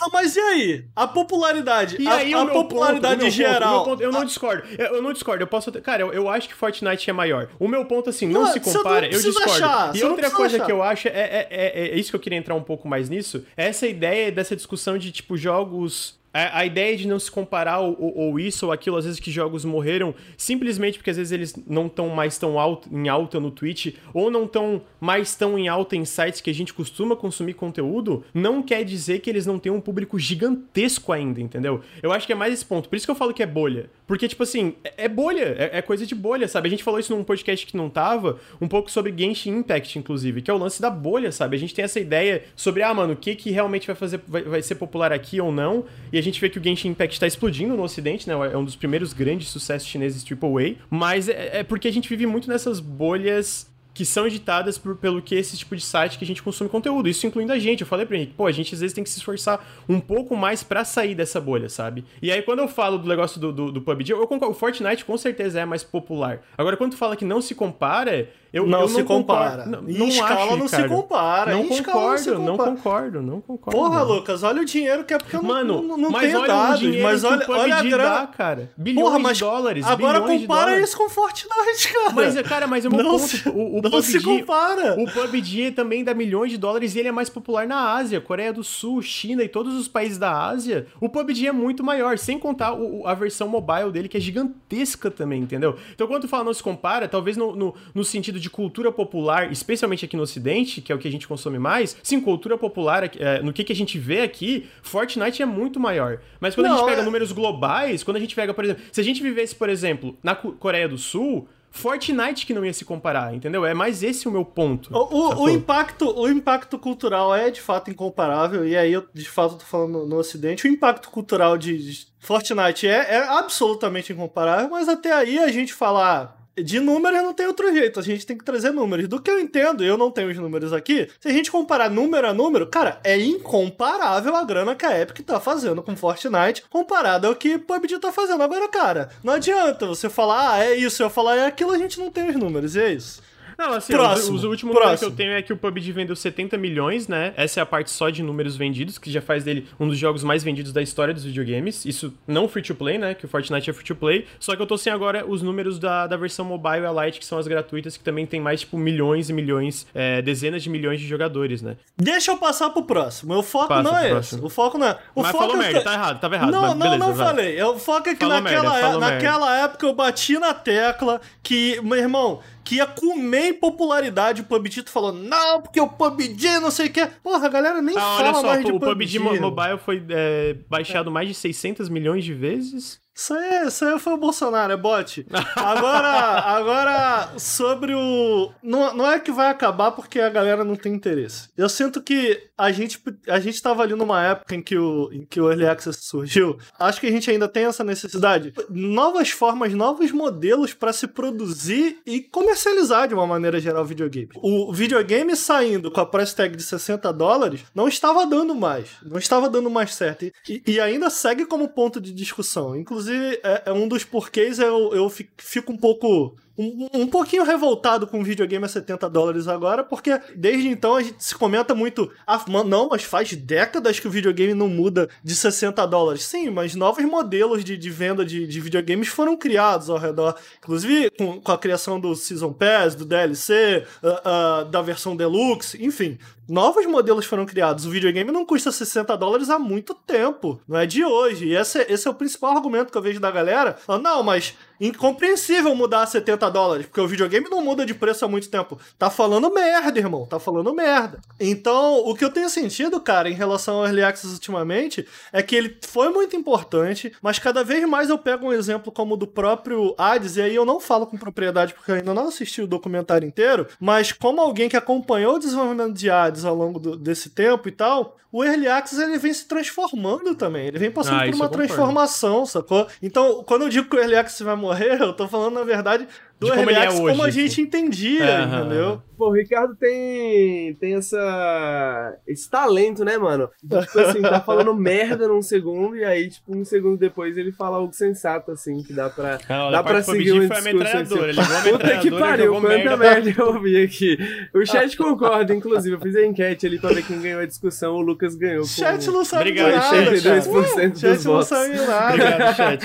Ah, 0.00 0.08
Mas 0.12 0.36
e 0.36 0.40
aí? 0.40 0.84
A 0.94 1.06
popularidade, 1.08 1.96
E 2.00 2.06
a, 2.06 2.14
aí, 2.14 2.32
a 2.32 2.46
popularidade 2.46 3.20
ponto, 3.20 3.30
geral. 3.30 3.84
ponto, 3.84 4.02
eu 4.02 4.12
não 4.12 4.24
discordo. 4.24 4.62
Eu, 4.78 4.96
eu 4.96 5.02
não 5.02 5.12
discordo. 5.12 5.42
Eu 5.42 5.46
posso. 5.48 5.70
até- 5.70 5.80
Cara, 5.80 6.02
eu, 6.02 6.12
eu 6.12 6.28
acho 6.28 6.48
que 6.48 6.54
Fortnite 6.54 7.10
é 7.10 7.12
maior. 7.12 7.48
O 7.58 7.66
meu 7.66 7.84
ponto, 7.84 8.08
assim, 8.08 8.26
não, 8.28 8.42
Não, 8.42 8.52
se 8.52 8.60
você 8.60 8.70
não 8.70 8.82
compara. 8.84 9.06
eu 9.06 9.20
discordo. 9.20 9.50
achar, 9.64 9.96
e 9.96 10.04
outra 10.04 10.30
coisa 10.30 10.56
achar. 10.56 10.66
que 10.66 10.72
eu 10.72 10.82
acho 10.82 11.08
é, 11.08 11.10
é, 11.10 11.48
é, 11.50 11.88
é 11.88 11.98
isso 11.98 12.10
que 12.10 12.16
eu 12.16 12.20
queria 12.20 12.38
entrar 12.38 12.54
um 12.54 12.62
pouco 12.62 12.86
mais 12.86 13.08
nisso. 13.08 13.44
É 13.56 13.66
essa 13.66 13.86
ideia 13.86 14.30
dessa 14.30 14.54
discussão 14.54 14.96
de, 14.96 15.10
tipo, 15.10 15.36
jogos. 15.36 16.20
A, 16.34 16.64
ideia 16.64 16.96
de 16.96 17.06
não 17.06 17.18
se 17.18 17.30
comparar 17.30 17.80
ou, 17.80 17.96
ou- 18.00 18.40
isso 18.40 18.66
ou 18.66 18.72
aquilo, 18.72 18.96
às 18.96 19.04
vezes 19.04 19.20
que 19.20 19.30
jogos 19.30 19.64
morreram 19.64 20.14
simplesmente 20.36 20.98
porque 20.98 21.10
às 21.10 21.16
vezes 21.16 21.30
eles 21.32 21.54
não 21.66 21.86
estão 21.86 22.08
mais 22.08 22.38
tão 22.38 22.58
alto, 22.58 22.88
em 22.90 23.08
alta 23.08 23.38
no 23.38 23.50
Twitch 23.50 23.94
ou 24.14 24.30
não 24.30 24.44
estão 24.44 24.82
mais 25.00 25.34
tão 25.34 25.58
em 25.58 25.68
alta 25.68 25.94
em 25.94 26.04
sites 26.04 26.40
que 26.40 26.48
a 26.48 26.54
gente 26.54 26.72
costuma 26.72 27.14
consumir 27.14 27.54
conteúdo, 27.54 28.24
não 28.32 28.62
quer 28.62 28.84
dizer 28.84 29.20
que 29.20 29.28
eles 29.28 29.44
não 29.44 29.58
têm 29.58 29.70
um 29.70 29.80
público 29.80 30.18
gigantesco 30.18 31.12
ainda, 31.12 31.40
entendeu? 31.40 31.82
Eu 32.02 32.12
acho 32.12 32.26
que 32.26 32.32
é 32.32 32.36
mais 32.36 32.52
esse 32.54 32.64
ponto. 32.64 32.88
Por 32.88 32.96
isso 32.96 33.06
que 33.06 33.10
eu 33.10 33.14
falo 33.16 33.34
que 33.34 33.42
é 33.42 33.46
bolha. 33.46 33.90
Porque, 34.06 34.28
tipo 34.28 34.42
assim, 34.42 34.74
é, 34.84 35.04
é 35.04 35.08
bolha, 35.08 35.54
é, 35.58 35.78
é 35.78 35.82
coisa 35.82 36.04
de 36.06 36.14
bolha, 36.14 36.46
sabe? 36.48 36.68
A 36.68 36.70
gente 36.70 36.84
falou 36.84 37.00
isso 37.00 37.14
num 37.14 37.24
podcast 37.24 37.66
que 37.66 37.76
não 37.76 37.88
tava, 37.88 38.38
um 38.60 38.68
pouco 38.68 38.90
sobre 38.90 39.14
Genshin 39.16 39.50
Impact, 39.56 39.98
inclusive, 39.98 40.42
que 40.42 40.50
é 40.50 40.54
o 40.54 40.58
lance 40.58 40.80
da 40.82 40.90
bolha, 40.90 41.32
sabe? 41.32 41.56
A 41.56 41.58
gente 41.58 41.74
tem 41.74 41.84
essa 41.84 41.98
ideia 41.98 42.44
sobre, 42.54 42.82
ah, 42.82 42.92
mano, 42.92 43.14
o 43.14 43.16
que 43.16 43.34
que 43.34 43.50
realmente 43.50 43.86
vai 43.86 43.96
fazer, 43.96 44.20
vai, 44.26 44.42
vai 44.42 44.62
ser 44.62 44.74
popular 44.74 45.12
aqui 45.12 45.40
ou 45.40 45.50
não, 45.50 45.84
e 46.12 46.18
a 46.18 46.21
gente 46.22 46.40
vê 46.40 46.48
que 46.48 46.58
o 46.58 46.62
Genshin 46.64 46.88
Impact 46.88 47.20
tá 47.20 47.26
explodindo 47.26 47.76
no 47.76 47.82
ocidente, 47.82 48.26
né? 48.28 48.34
É 48.52 48.56
um 48.56 48.64
dos 48.64 48.76
primeiros 48.76 49.12
grandes 49.12 49.48
sucessos 49.48 49.86
chineses 49.86 50.24
AAA, 50.24 50.76
mas 50.88 51.28
é, 51.28 51.58
é 51.58 51.62
porque 51.62 51.88
a 51.88 51.92
gente 51.92 52.08
vive 52.08 52.24
muito 52.26 52.48
nessas 52.48 52.80
bolhas 52.80 53.70
que 53.94 54.06
são 54.06 54.26
editadas 54.26 54.78
por- 54.78 54.96
pelo 54.96 55.20
que 55.20 55.34
esse 55.34 55.54
tipo 55.54 55.76
de 55.76 55.82
site 55.82 56.16
que 56.16 56.24
a 56.24 56.26
gente 56.26 56.42
consome 56.42 56.70
conteúdo, 56.70 57.10
isso 57.10 57.26
incluindo 57.26 57.52
a 57.52 57.58
gente. 57.58 57.82
Eu 57.82 57.86
falei 57.86 58.06
pro 58.06 58.16
Henrique, 58.16 58.32
pô, 58.34 58.46
a 58.46 58.52
gente 58.52 58.74
às 58.74 58.80
vezes 58.80 58.94
tem 58.94 59.04
que 59.04 59.10
se 59.10 59.18
esforçar 59.18 59.62
um 59.86 60.00
pouco 60.00 60.34
mais 60.34 60.62
pra 60.62 60.82
sair 60.82 61.14
dessa 61.14 61.38
bolha, 61.38 61.68
sabe? 61.68 62.02
E 62.22 62.32
aí 62.32 62.40
quando 62.40 62.60
eu 62.60 62.68
falo 62.68 62.96
do 62.96 63.06
negócio 63.06 63.38
do, 63.38 63.52
do, 63.52 63.70
do 63.70 63.82
PUBG, 63.82 64.12
eu 64.12 64.26
concordo, 64.26 64.54
o 64.54 64.58
Fortnite 64.58 65.04
com 65.04 65.18
certeza 65.18 65.60
é 65.60 65.66
mais 65.66 65.84
popular. 65.84 66.40
Agora 66.56 66.74
quando 66.74 66.92
tu 66.92 66.96
fala 66.96 67.14
que 67.16 67.24
não 67.26 67.42
se 67.42 67.54
compara, 67.54 68.30
eu 68.52 68.66
Não 68.66 68.82
eu 68.82 68.88
se 68.88 69.02
compara. 69.02 69.64
Não, 69.66 69.88
Em 69.88 69.94
não 69.98 70.08
escala 70.08 70.44
acho, 70.44 70.56
não 70.56 70.68
se 70.68 70.88
compara. 70.88 71.52
Não 71.52 71.68
concordo, 71.68 72.10
não 72.10 72.18
se 72.18 72.30
não 72.30 72.44
compara. 72.56 72.70
concordo, 72.70 73.22
não 73.22 73.40
concordo. 73.40 73.78
Porra, 73.78 74.02
Lucas, 74.02 74.42
olha 74.42 74.60
o 74.62 74.64
dinheiro 74.64 75.04
que 75.04 75.14
é 75.14 75.18
porque 75.18 75.36
eu 75.36 75.42
não- 75.42 75.48
Mano, 75.48 75.82
não, 75.82 75.96
não 75.96 76.12
tenho 76.12 76.38
olha 76.38 76.46
dados, 76.48 76.96
mas 76.96 77.24
olha, 77.24 77.46
o 77.48 77.52
olha 77.52 77.74
a 77.74 77.78
PUBG 77.78 77.90
grana. 77.90 78.26
cara. 78.26 78.70
Bilhões 78.76 79.04
Porra, 79.06 79.18
mas 79.18 79.38
de 79.38 79.44
dólares, 79.44 79.86
agora 79.86 80.20
compara 80.20 80.64
dólares. 80.66 80.88
isso 80.88 80.96
com 80.98 81.08
Fortnite, 81.08 81.92
cara. 81.92 82.12
Mas, 82.12 82.42
cara, 82.42 82.66
mas 82.66 82.84
é 82.84 82.88
meu 82.88 83.02
não 83.02 83.10
ponto. 83.12 83.26
se, 83.26 83.48
o, 83.48 83.78
o 83.78 83.82
não 83.82 83.90
PUBG, 83.90 84.02
se 84.02 84.20
compara. 84.22 84.96
O 85.00 85.10
PUBG 85.10 85.70
também 85.72 86.04
dá 86.04 86.12
milhões 86.14 86.50
de 86.50 86.58
dólares 86.58 86.94
e 86.94 86.98
ele 86.98 87.08
é 87.08 87.12
mais 87.12 87.28
popular 87.30 87.66
na 87.66 87.92
Ásia, 87.94 88.20
Coreia 88.20 88.52
do 88.52 88.62
Sul, 88.62 89.00
China 89.02 89.42
e 89.42 89.48
todos 89.48 89.74
os 89.74 89.88
países 89.88 90.18
da 90.18 90.46
Ásia. 90.46 90.86
O 91.00 91.08
PUBG 91.08 91.46
é 91.48 91.52
muito 91.52 91.82
maior, 91.82 92.18
sem 92.18 92.38
contar 92.38 92.74
o- 92.74 93.06
a 93.06 93.14
versão 93.14 93.48
mobile 93.48 93.90
dele, 93.90 94.08
que 94.08 94.16
é 94.16 94.20
gigantesca 94.20 95.10
também, 95.10 95.40
entendeu? 95.42 95.76
Então, 95.94 96.06
quando 96.06 96.22
tu 96.22 96.28
fala 96.28 96.44
não 96.44 96.54
se 96.54 96.62
compara, 96.62 97.08
talvez 97.08 97.36
no, 97.36 97.54
no, 97.56 97.74
no 97.94 98.04
sentido 98.04 98.38
de 98.42 98.50
cultura 98.50 98.92
popular, 98.92 99.50
especialmente 99.50 100.04
aqui 100.04 100.16
no 100.16 100.22
Ocidente, 100.24 100.80
que 100.80 100.92
é 100.92 100.94
o 100.94 100.98
que 100.98 101.08
a 101.08 101.10
gente 101.10 101.26
consome 101.26 101.58
mais, 101.58 101.96
sim, 102.02 102.20
cultura 102.20 102.58
popular, 102.58 103.10
é, 103.18 103.40
no 103.40 103.52
que, 103.52 103.64
que 103.64 103.72
a 103.72 103.76
gente 103.76 103.98
vê 103.98 104.20
aqui, 104.20 104.66
Fortnite 104.82 105.42
é 105.42 105.46
muito 105.46 105.80
maior. 105.80 106.20
Mas 106.40 106.54
quando 106.54 106.66
a 106.66 106.70
Não, 106.70 106.78
gente 106.78 106.86
pega 106.86 107.02
é- 107.02 107.04
números 107.04 107.32
globais, 107.32 108.02
quando 108.02 108.16
a 108.16 108.20
gente 108.20 108.34
pega, 108.34 108.52
por 108.52 108.64
exemplo, 108.64 108.82
se 108.90 109.00
a 109.00 109.04
gente 109.04 109.22
vivesse, 109.22 109.54
por 109.54 109.68
exemplo, 109.68 110.16
na 110.22 110.34
Coreia 110.34 110.88
do 110.88 110.98
Sul, 110.98 111.48
Fortnite 111.70 112.44
que 112.44 112.52
não 112.52 112.64
ia 112.66 112.72
se 112.74 112.84
comparar, 112.84 113.34
entendeu? 113.34 113.64
É 113.64 113.72
mais 113.72 114.02
esse 114.02 114.28
o 114.28 114.30
meu 114.30 114.44
ponto. 114.44 114.94
O, 114.94 114.98
o, 114.98 115.42
o 115.44 115.48
impacto, 115.48 116.06
o 116.18 116.28
impacto 116.28 116.78
cultural 116.78 117.34
é 117.34 117.50
de 117.50 117.62
fato 117.62 117.90
incomparável, 117.90 118.66
e 118.68 118.76
aí 118.76 118.92
eu 118.92 119.06
de 119.14 119.26
fato 119.28 119.54
tô 119.56 119.64
falando 119.64 119.92
no, 119.92 120.06
no 120.06 120.16
Ocidente. 120.16 120.66
O 120.66 120.70
impacto 120.70 121.08
cultural 121.10 121.56
de, 121.56 121.78
de 121.78 122.06
Fortnite 122.20 122.86
é, 122.86 123.14
é 123.14 123.18
absolutamente 123.26 124.12
incomparável, 124.12 124.68
mas 124.70 124.86
até 124.86 125.12
aí 125.12 125.38
a 125.38 125.48
gente 125.48 125.72
falar 125.72 126.41
de 126.56 126.80
números 126.80 127.22
não 127.22 127.32
tem 127.32 127.46
outro 127.46 127.72
jeito, 127.72 127.98
a 127.98 128.02
gente 128.02 128.26
tem 128.26 128.36
que 128.36 128.44
trazer 128.44 128.70
números. 128.70 129.08
Do 129.08 129.20
que 129.20 129.30
eu 129.30 129.38
entendo, 129.38 129.84
eu 129.84 129.96
não 129.96 130.10
tenho 130.10 130.30
os 130.30 130.36
números 130.36 130.72
aqui, 130.72 131.08
se 131.20 131.28
a 131.28 131.32
gente 131.32 131.50
comparar 131.50 131.90
número 131.90 132.28
a 132.28 132.34
número, 132.34 132.66
cara, 132.66 133.00
é 133.04 133.18
incomparável 133.20 134.34
a 134.36 134.44
grana 134.44 134.74
que 134.74 134.84
a 134.84 135.00
Epic 135.00 135.24
tá 135.24 135.40
fazendo 135.40 135.82
com 135.82 135.96
Fortnite 135.96 136.64
comparado 136.68 137.26
ao 137.26 137.34
que 137.34 137.58
PUBG 137.58 137.98
tá 137.98 138.12
fazendo. 138.12 138.42
Agora, 138.42 138.68
cara, 138.68 139.10
não 139.22 139.34
adianta 139.34 139.86
você 139.86 140.08
falar, 140.08 140.52
ah, 140.52 140.64
é 140.64 140.74
isso, 140.74 141.02
eu 141.02 141.10
falar, 141.10 141.36
é 141.36 141.46
aquilo, 141.46 141.72
a 141.72 141.78
gente 141.78 141.98
não 141.98 142.10
tem 142.10 142.28
os 142.28 142.36
números, 142.36 142.76
e 142.76 142.80
é 142.80 142.92
isso. 142.92 143.22
Não, 143.62 143.74
assim, 143.74 143.92
Próximo, 143.92 144.36
os, 144.36 144.42
os 144.42 144.44
últimos 144.44 144.74
próximo. 144.74 144.84
números 144.84 145.00
que 145.00 145.06
eu 145.06 145.10
tenho 145.12 145.32
é 145.32 145.42
que 145.42 145.52
o 145.52 145.56
PUBG 145.56 145.92
vendeu 145.92 146.16
70 146.16 146.58
milhões, 146.58 147.06
né? 147.06 147.32
Essa 147.36 147.60
é 147.60 147.62
a 147.62 147.66
parte 147.66 147.90
só 147.90 148.10
de 148.10 148.22
números 148.22 148.56
vendidos, 148.56 148.98
que 148.98 149.10
já 149.10 149.22
faz 149.22 149.44
dele 149.44 149.68
um 149.78 149.86
dos 149.86 149.96
jogos 149.96 150.24
mais 150.24 150.42
vendidos 150.42 150.72
da 150.72 150.82
história 150.82 151.14
dos 151.14 151.24
videogames. 151.24 151.84
Isso 151.84 152.12
não 152.26 152.48
free 152.48 152.62
to 152.62 152.74
play, 152.74 152.98
né? 152.98 153.14
Que 153.14 153.24
o 153.24 153.28
Fortnite 153.28 153.70
é 153.70 153.72
free 153.72 153.84
to 153.84 153.94
play. 153.94 154.26
Só 154.40 154.56
que 154.56 154.62
eu 154.62 154.66
tô 154.66 154.76
sem 154.76 154.92
agora 154.92 155.24
os 155.26 155.42
números 155.42 155.78
da, 155.78 156.06
da 156.06 156.16
versão 156.16 156.44
mobile 156.44 156.82
e 156.82 156.86
a 156.86 157.04
Lite, 157.04 157.20
que 157.20 157.24
são 157.24 157.38
as 157.38 157.46
gratuitas, 157.46 157.96
que 157.96 158.02
também 158.02 158.26
tem 158.26 158.40
mais, 158.40 158.60
tipo, 158.60 158.76
milhões 158.76 159.30
e 159.30 159.32
milhões, 159.32 159.86
é, 159.94 160.20
dezenas 160.20 160.62
de 160.62 160.68
milhões 160.68 161.00
de 161.00 161.06
jogadores, 161.06 161.62
né? 161.62 161.76
Deixa 161.96 162.32
eu 162.32 162.38
passar 162.38 162.70
pro 162.70 162.82
próximo. 162.82 163.34
O 163.36 163.42
foco 163.42 163.68
Passa 163.68 163.82
não 163.82 163.96
é 163.96 164.18
esse. 164.18 164.34
O 164.36 164.48
foco 164.48 164.76
não 164.76 164.88
é. 164.88 164.98
O 165.14 165.22
mas 165.22 165.30
foco 165.30 165.44
falou 165.44 165.62
é 165.62 165.66
merda, 165.66 165.84
tá 165.84 165.92
errado, 165.92 166.20
tava 166.20 166.34
errado. 166.34 166.50
Não, 166.50 166.60
mas 166.62 166.70
não, 166.70 166.78
beleza, 166.78 166.98
não 166.98 167.14
vai. 167.14 167.26
falei. 167.26 167.62
O 167.62 167.78
foco 167.78 168.08
é 168.08 168.14
que 168.14 168.20
Falou 168.20 168.40
naquela, 168.40 168.70
merda, 168.70 168.80
falou 168.80 169.00
naquela 169.00 169.56
época 169.58 169.86
eu 169.86 169.94
bati 169.94 170.38
na 170.38 170.54
tecla 170.54 171.20
que, 171.42 171.80
meu 171.82 171.98
irmão, 171.98 172.40
que 172.64 172.76
ia 172.76 172.86
comer 172.86 173.48
em 173.48 173.54
popularidade 173.54 174.40
o 174.42 174.44
PUBG. 174.44 174.82
Tu 174.84 174.90
falou, 174.90 175.12
não, 175.12 175.60
porque 175.62 175.80
o 175.80 175.88
PUBG 175.88 176.60
não 176.60 176.70
sei 176.70 176.86
o 176.86 176.90
que. 176.92 177.04
Porra, 177.22 177.46
a 177.46 177.50
galera 177.50 177.82
nem 177.82 177.96
Ah, 177.96 178.00
fala 178.00 178.22
olha 178.28 178.34
só, 178.34 178.46
mais 178.46 178.64
de 178.64 178.70
o 178.72 178.78
PUBG. 178.78 179.18
PUBG 179.18 179.18
Mo- 179.18 179.50
Mobile 179.50 179.78
foi 179.78 180.02
é, 180.08 180.56
baixado 180.68 181.10
mais 181.10 181.28
de 181.28 181.34
600 181.34 181.88
milhões 181.88 182.24
de 182.24 182.32
vezes. 182.32 183.01
Isso 183.14 183.34
aí, 183.34 183.66
isso 183.66 183.84
aí 183.84 183.98
foi 183.98 184.14
o 184.14 184.18
Bolsonaro, 184.18 184.72
é 184.72 184.76
bot. 184.76 185.26
Agora, 185.54 186.08
agora 186.40 187.38
sobre 187.38 187.94
o. 187.94 188.50
Não, 188.62 188.94
não 188.94 189.10
é 189.10 189.20
que 189.20 189.30
vai 189.30 189.50
acabar 189.50 189.92
porque 189.92 190.18
a 190.18 190.30
galera 190.30 190.64
não 190.64 190.76
tem 190.76 190.94
interesse. 190.94 191.48
Eu 191.56 191.68
sinto 191.68 192.02
que 192.02 192.50
a 192.56 192.72
gente, 192.72 193.02
a 193.28 193.38
gente 193.38 193.62
tava 193.62 193.82
ali 193.82 193.94
numa 193.94 194.24
época 194.24 194.54
em 194.54 194.62
que, 194.62 194.76
o, 194.78 195.10
em 195.12 195.24
que 195.26 195.40
o 195.40 195.50
Early 195.50 195.66
Access 195.66 196.00
surgiu. 196.02 196.58
Acho 196.78 197.00
que 197.00 197.06
a 197.06 197.10
gente 197.10 197.30
ainda 197.30 197.48
tem 197.48 197.64
essa 197.64 197.84
necessidade. 197.84 198.54
Novas 198.70 199.30
formas, 199.30 199.74
novos 199.74 200.10
modelos 200.10 200.72
para 200.72 200.92
se 200.92 201.06
produzir 201.06 201.98
e 202.06 202.20
comercializar 202.20 203.08
de 203.08 203.14
uma 203.14 203.26
maneira 203.26 203.60
geral 203.60 203.82
o 203.82 203.86
videogame. 203.86 204.30
O 204.36 204.72
videogame 204.72 205.36
saindo 205.36 205.90
com 205.90 206.00
a 206.00 206.06
price 206.06 206.34
tag 206.34 206.56
de 206.56 206.62
60 206.62 207.12
dólares 207.12 207.64
não 207.74 207.88
estava 207.88 208.24
dando 208.26 208.54
mais. 208.54 208.88
Não 209.02 209.18
estava 209.18 209.48
dando 209.50 209.68
mais 209.68 209.94
certo. 209.94 210.24
E, 210.48 210.62
e 210.66 210.80
ainda 210.80 211.10
segue 211.10 211.44
como 211.44 211.68
ponto 211.68 212.00
de 212.00 212.12
discussão. 212.12 212.76
Inclusive, 212.76 213.01
é, 213.08 213.62
é 213.66 213.72
um 213.72 213.88
dos 213.88 214.04
porquês 214.04 214.58
eu, 214.58 214.92
eu 214.94 215.08
fi- 215.08 215.28
fico 215.38 215.72
um 215.72 215.76
pouco. 215.76 216.36
Um, 216.56 216.88
um 216.92 217.06
pouquinho 217.06 217.44
revoltado 217.44 218.06
com 218.06 218.20
o 218.20 218.24
videogame 218.24 218.64
a 218.64 218.68
70 218.68 219.08
dólares 219.08 219.48
agora, 219.48 219.82
porque 219.82 220.20
desde 220.36 220.68
então 220.68 220.96
a 220.96 221.02
gente 221.02 221.22
se 221.24 221.34
comenta 221.34 221.74
muito. 221.74 222.10
Ah, 222.26 222.44
não, 222.66 222.88
mas 222.90 223.04
faz 223.04 223.32
décadas 223.32 223.98
que 223.98 224.06
o 224.06 224.10
videogame 224.10 224.52
não 224.52 224.68
muda 224.68 225.08
de 225.24 225.34
60 225.34 225.86
dólares. 225.86 226.24
Sim, 226.24 226.50
mas 226.50 226.74
novos 226.74 227.04
modelos 227.04 227.64
de, 227.64 227.76
de 227.76 227.90
venda 227.90 228.24
de, 228.24 228.46
de 228.46 228.60
videogames 228.60 229.08
foram 229.08 229.36
criados 229.36 229.88
ao 229.88 229.96
redor. 229.96 230.34
Inclusive 230.58 231.10
com, 231.10 231.40
com 231.40 231.52
a 231.52 231.58
criação 231.58 231.98
do 231.98 232.14
Season 232.14 232.52
Pass, 232.52 232.94
do 232.94 233.04
DLC, 233.06 233.86
ah, 234.02 234.22
ah, 234.24 234.64
da 234.64 234.82
versão 234.82 235.16
Deluxe, 235.16 235.82
enfim. 235.82 236.18
Novos 236.48 236.84
modelos 236.86 237.24
foram 237.24 237.46
criados. 237.46 237.86
O 237.86 237.90
videogame 237.90 238.30
não 238.32 238.44
custa 238.44 238.72
60 238.72 239.16
dólares 239.16 239.48
há 239.48 239.58
muito 239.58 239.94
tempo. 239.94 240.60
Não 240.68 240.78
é 240.78 240.84
de 240.84 241.04
hoje. 241.04 241.46
E 241.46 241.56
esse, 241.56 241.78
é- 241.80 241.92
esse 241.92 242.06
é 242.06 242.10
o 242.10 242.14
principal 242.14 242.54
argumento 242.56 242.90
que 242.90 242.98
eu 242.98 243.02
vejo 243.02 243.20
da 243.20 243.30
galera. 243.30 243.74
Falando, 243.74 244.02
não, 244.02 244.22
mas 244.22 244.54
incompreensível 244.80 245.74
mudar 245.74 246.02
a 246.02 246.06
70 246.06 246.50
dólares, 246.50 246.86
porque 246.86 247.00
o 247.00 247.08
videogame 247.08 247.48
não 247.48 247.62
muda 247.62 247.84
de 247.84 247.94
preço 247.94 248.24
há 248.24 248.28
muito 248.28 248.48
tempo. 248.48 248.78
Tá 248.98 249.10
falando 249.10 249.52
merda, 249.52 249.98
irmão. 249.98 250.26
Tá 250.26 250.38
falando 250.38 250.72
merda. 250.74 251.20
Então, 251.40 251.98
o 252.06 252.14
que 252.14 252.24
eu 252.24 252.30
tenho 252.30 252.48
sentido, 252.48 253.00
cara, 253.00 253.28
em 253.28 253.34
relação 253.34 253.76
ao 253.78 253.84
Early 253.86 254.02
Access 254.02 254.32
ultimamente, 254.32 255.06
é 255.32 255.42
que 255.42 255.54
ele 255.56 255.76
foi 255.86 256.08
muito 256.10 256.36
importante, 256.36 257.12
mas 257.20 257.38
cada 257.38 257.64
vez 257.64 257.86
mais 257.88 258.08
eu 258.10 258.18
pego 258.18 258.46
um 258.46 258.52
exemplo 258.52 258.92
como 258.92 259.14
o 259.14 259.16
do 259.16 259.26
próprio 259.26 259.94
Hades, 259.98 260.36
e 260.36 260.42
aí 260.42 260.54
eu 260.54 260.64
não 260.64 260.80
falo 260.80 261.06
com 261.06 261.16
propriedade 261.16 261.74
porque 261.74 261.90
eu 261.90 261.96
ainda 261.96 262.14
não 262.14 262.28
assisti 262.28 262.62
o 262.62 262.66
documentário 262.66 263.26
inteiro, 263.26 263.66
mas 263.80 264.12
como 264.12 264.40
alguém 264.40 264.68
que 264.68 264.76
acompanhou 264.76 265.36
o 265.36 265.38
desenvolvimento 265.38 265.94
de 265.94 266.10
Hades 266.10 266.44
ao 266.44 266.54
longo 266.54 266.78
do- 266.78 266.96
desse 266.96 267.30
tempo 267.30 267.68
e 267.68 267.72
tal, 267.72 268.16
o 268.30 268.42
Early 268.42 268.66
Access 268.66 269.02
ele 269.02 269.18
vem 269.18 269.32
se 269.34 269.46
transformando 269.46 270.34
também. 270.34 270.66
Ele 270.68 270.78
vem 270.78 270.90
passando 270.90 271.16
Ah, 271.20 271.24
por 271.26 271.34
uma 271.34 271.48
transformação, 271.50 272.46
sacou? 272.46 272.86
Então, 273.02 273.44
quando 273.44 273.62
eu 273.62 273.68
digo 273.68 273.90
que 273.90 273.96
o 273.96 273.98
Early 273.98 274.16
Access 274.16 274.42
vai 274.42 274.56
morrer, 274.62 275.00
eu 275.00 275.12
tô 275.12 275.28
falando, 275.28 275.54
na 275.54 275.64
verdade, 275.64 276.06
do 276.40 276.46
De 276.46 276.52
como 276.56 276.70
é 276.70 276.88
hoje, 276.88 276.98
como 276.98 277.22
a 277.22 277.28
assim. 277.28 277.40
gente 277.48 277.60
entendia, 277.60 278.38
Aham. 278.40 278.60
entendeu? 278.60 279.02
Pô, 279.16 279.28
o 279.28 279.32
Ricardo 279.32 279.76
tem, 279.76 280.74
tem 280.74 280.94
essa, 280.94 282.16
esse 282.26 282.50
talento, 282.50 283.04
né, 283.04 283.16
mano? 283.16 283.48
De, 283.62 283.80
tipo 283.82 283.98
assim, 284.00 284.20
tá 284.22 284.40
falando 284.40 284.74
merda 284.74 285.28
num 285.28 285.40
segundo 285.42 285.96
e 285.96 286.04
aí, 286.04 286.28
tipo, 286.30 286.56
um 286.56 286.64
segundo 286.64 286.96
depois 286.98 287.36
ele 287.36 287.52
fala 287.52 287.76
algo 287.76 287.92
sensato, 287.92 288.50
assim, 288.50 288.82
que 288.82 288.92
dá 288.92 289.08
pra, 289.08 289.38
Não, 289.48 289.70
dá 289.70 289.82
pra 289.82 290.02
seguir 290.02 290.32
um 290.32 290.48
foi 290.48 290.56
a 290.56 290.60
discurso 290.60 290.74
metralhadora. 290.78 291.30
assim. 291.30 291.40
Ele 291.68 291.76
a 291.76 291.78
Puta 291.78 291.98
que 291.98 292.10
pariu, 292.10 292.52
quanta 292.54 292.68
merda. 292.68 292.96
merda 292.96 293.34
eu 293.38 293.46
ouvi 293.46 293.82
aqui. 293.84 294.18
O 294.54 294.66
chat 294.66 294.96
concorda, 294.96 295.54
inclusive. 295.54 295.94
Eu 295.94 296.00
fiz 296.00 296.16
a 296.16 296.24
enquete 296.26 296.66
ali 296.66 296.80
pra 296.80 296.90
ver 296.90 297.04
quem 297.06 297.20
ganhou 297.20 297.40
a 297.40 297.46
discussão. 297.46 297.94
O 297.94 298.00
Lucas 298.00 298.34
ganhou. 298.34 298.62
O 298.62 298.66
chat 298.66 299.06
não 299.08 299.24
sabe 299.24 299.50
Obrigado, 299.50 299.70
nada, 299.72 300.16
chat. 300.16 300.22
cara. 300.22 300.40
82% 300.40 300.52
O 300.52 300.98
chat 300.98 301.14
dos 301.14 301.24
não 301.24 301.32
votos. 301.34 301.48
sabe 301.48 301.72
de 301.74 301.86
nada. 301.86 302.08
Obrigado, 302.14 302.56
chat. 302.56 302.82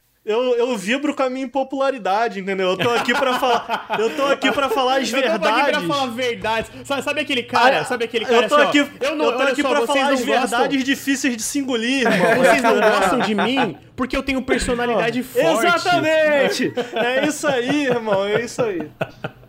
Eu, 0.22 0.54
eu 0.54 0.76
vibro 0.76 1.14
com 1.14 1.22
a 1.22 1.30
minha 1.30 1.46
impopularidade, 1.46 2.40
entendeu? 2.40 2.68
Eu 2.68 2.76
tô 2.76 2.90
aqui 2.90 3.12
pra 3.14 3.38
falar. 3.38 3.86
Eu 3.98 4.14
tô 4.14 4.26
aqui 4.26 4.52
pra 4.52 4.68
falar 4.68 5.00
as 5.00 5.10
Eu 5.10 5.22
tô 5.22 5.28
aqui 5.28 5.38
pra 5.38 5.50
verdades. 5.62 5.86
falar 5.88 6.06
verdades. 6.08 6.70
Sabe, 6.84 7.02
sabe 7.02 7.20
aquele 7.20 7.42
cara? 7.42 7.80
Ah, 7.80 7.84
sabe 7.86 8.04
aquele 8.04 8.26
cara 8.26 8.42
eu 8.44 8.48
tô 8.48 8.54
assim, 8.56 8.64
ó, 8.64 8.68
aqui, 8.68 8.78
eu 9.00 9.16
não, 9.16 9.24
eu 9.24 9.36
tô 9.38 9.42
aqui 9.44 9.62
só, 9.62 9.68
pra 9.70 9.86
falar 9.86 10.08
as 10.10 10.20
gostam- 10.22 10.40
verdades 10.58 10.84
difíceis 10.84 11.36
de 11.38 11.42
se 11.42 11.58
engolir, 11.58 12.02
irmão. 12.06 12.36
Vocês 12.44 12.62
não 12.62 12.74
gostam 12.80 13.18
de 13.20 13.34
mim 13.34 13.78
porque 13.96 14.14
eu 14.14 14.22
tenho 14.22 14.42
personalidade 14.42 15.22
forte. 15.22 15.66
Exatamente! 15.66 16.72
É 16.94 17.26
isso 17.26 17.46
aí, 17.48 17.86
irmão, 17.86 18.24
é 18.26 18.44
isso 18.44 18.62
aí. 18.62 18.90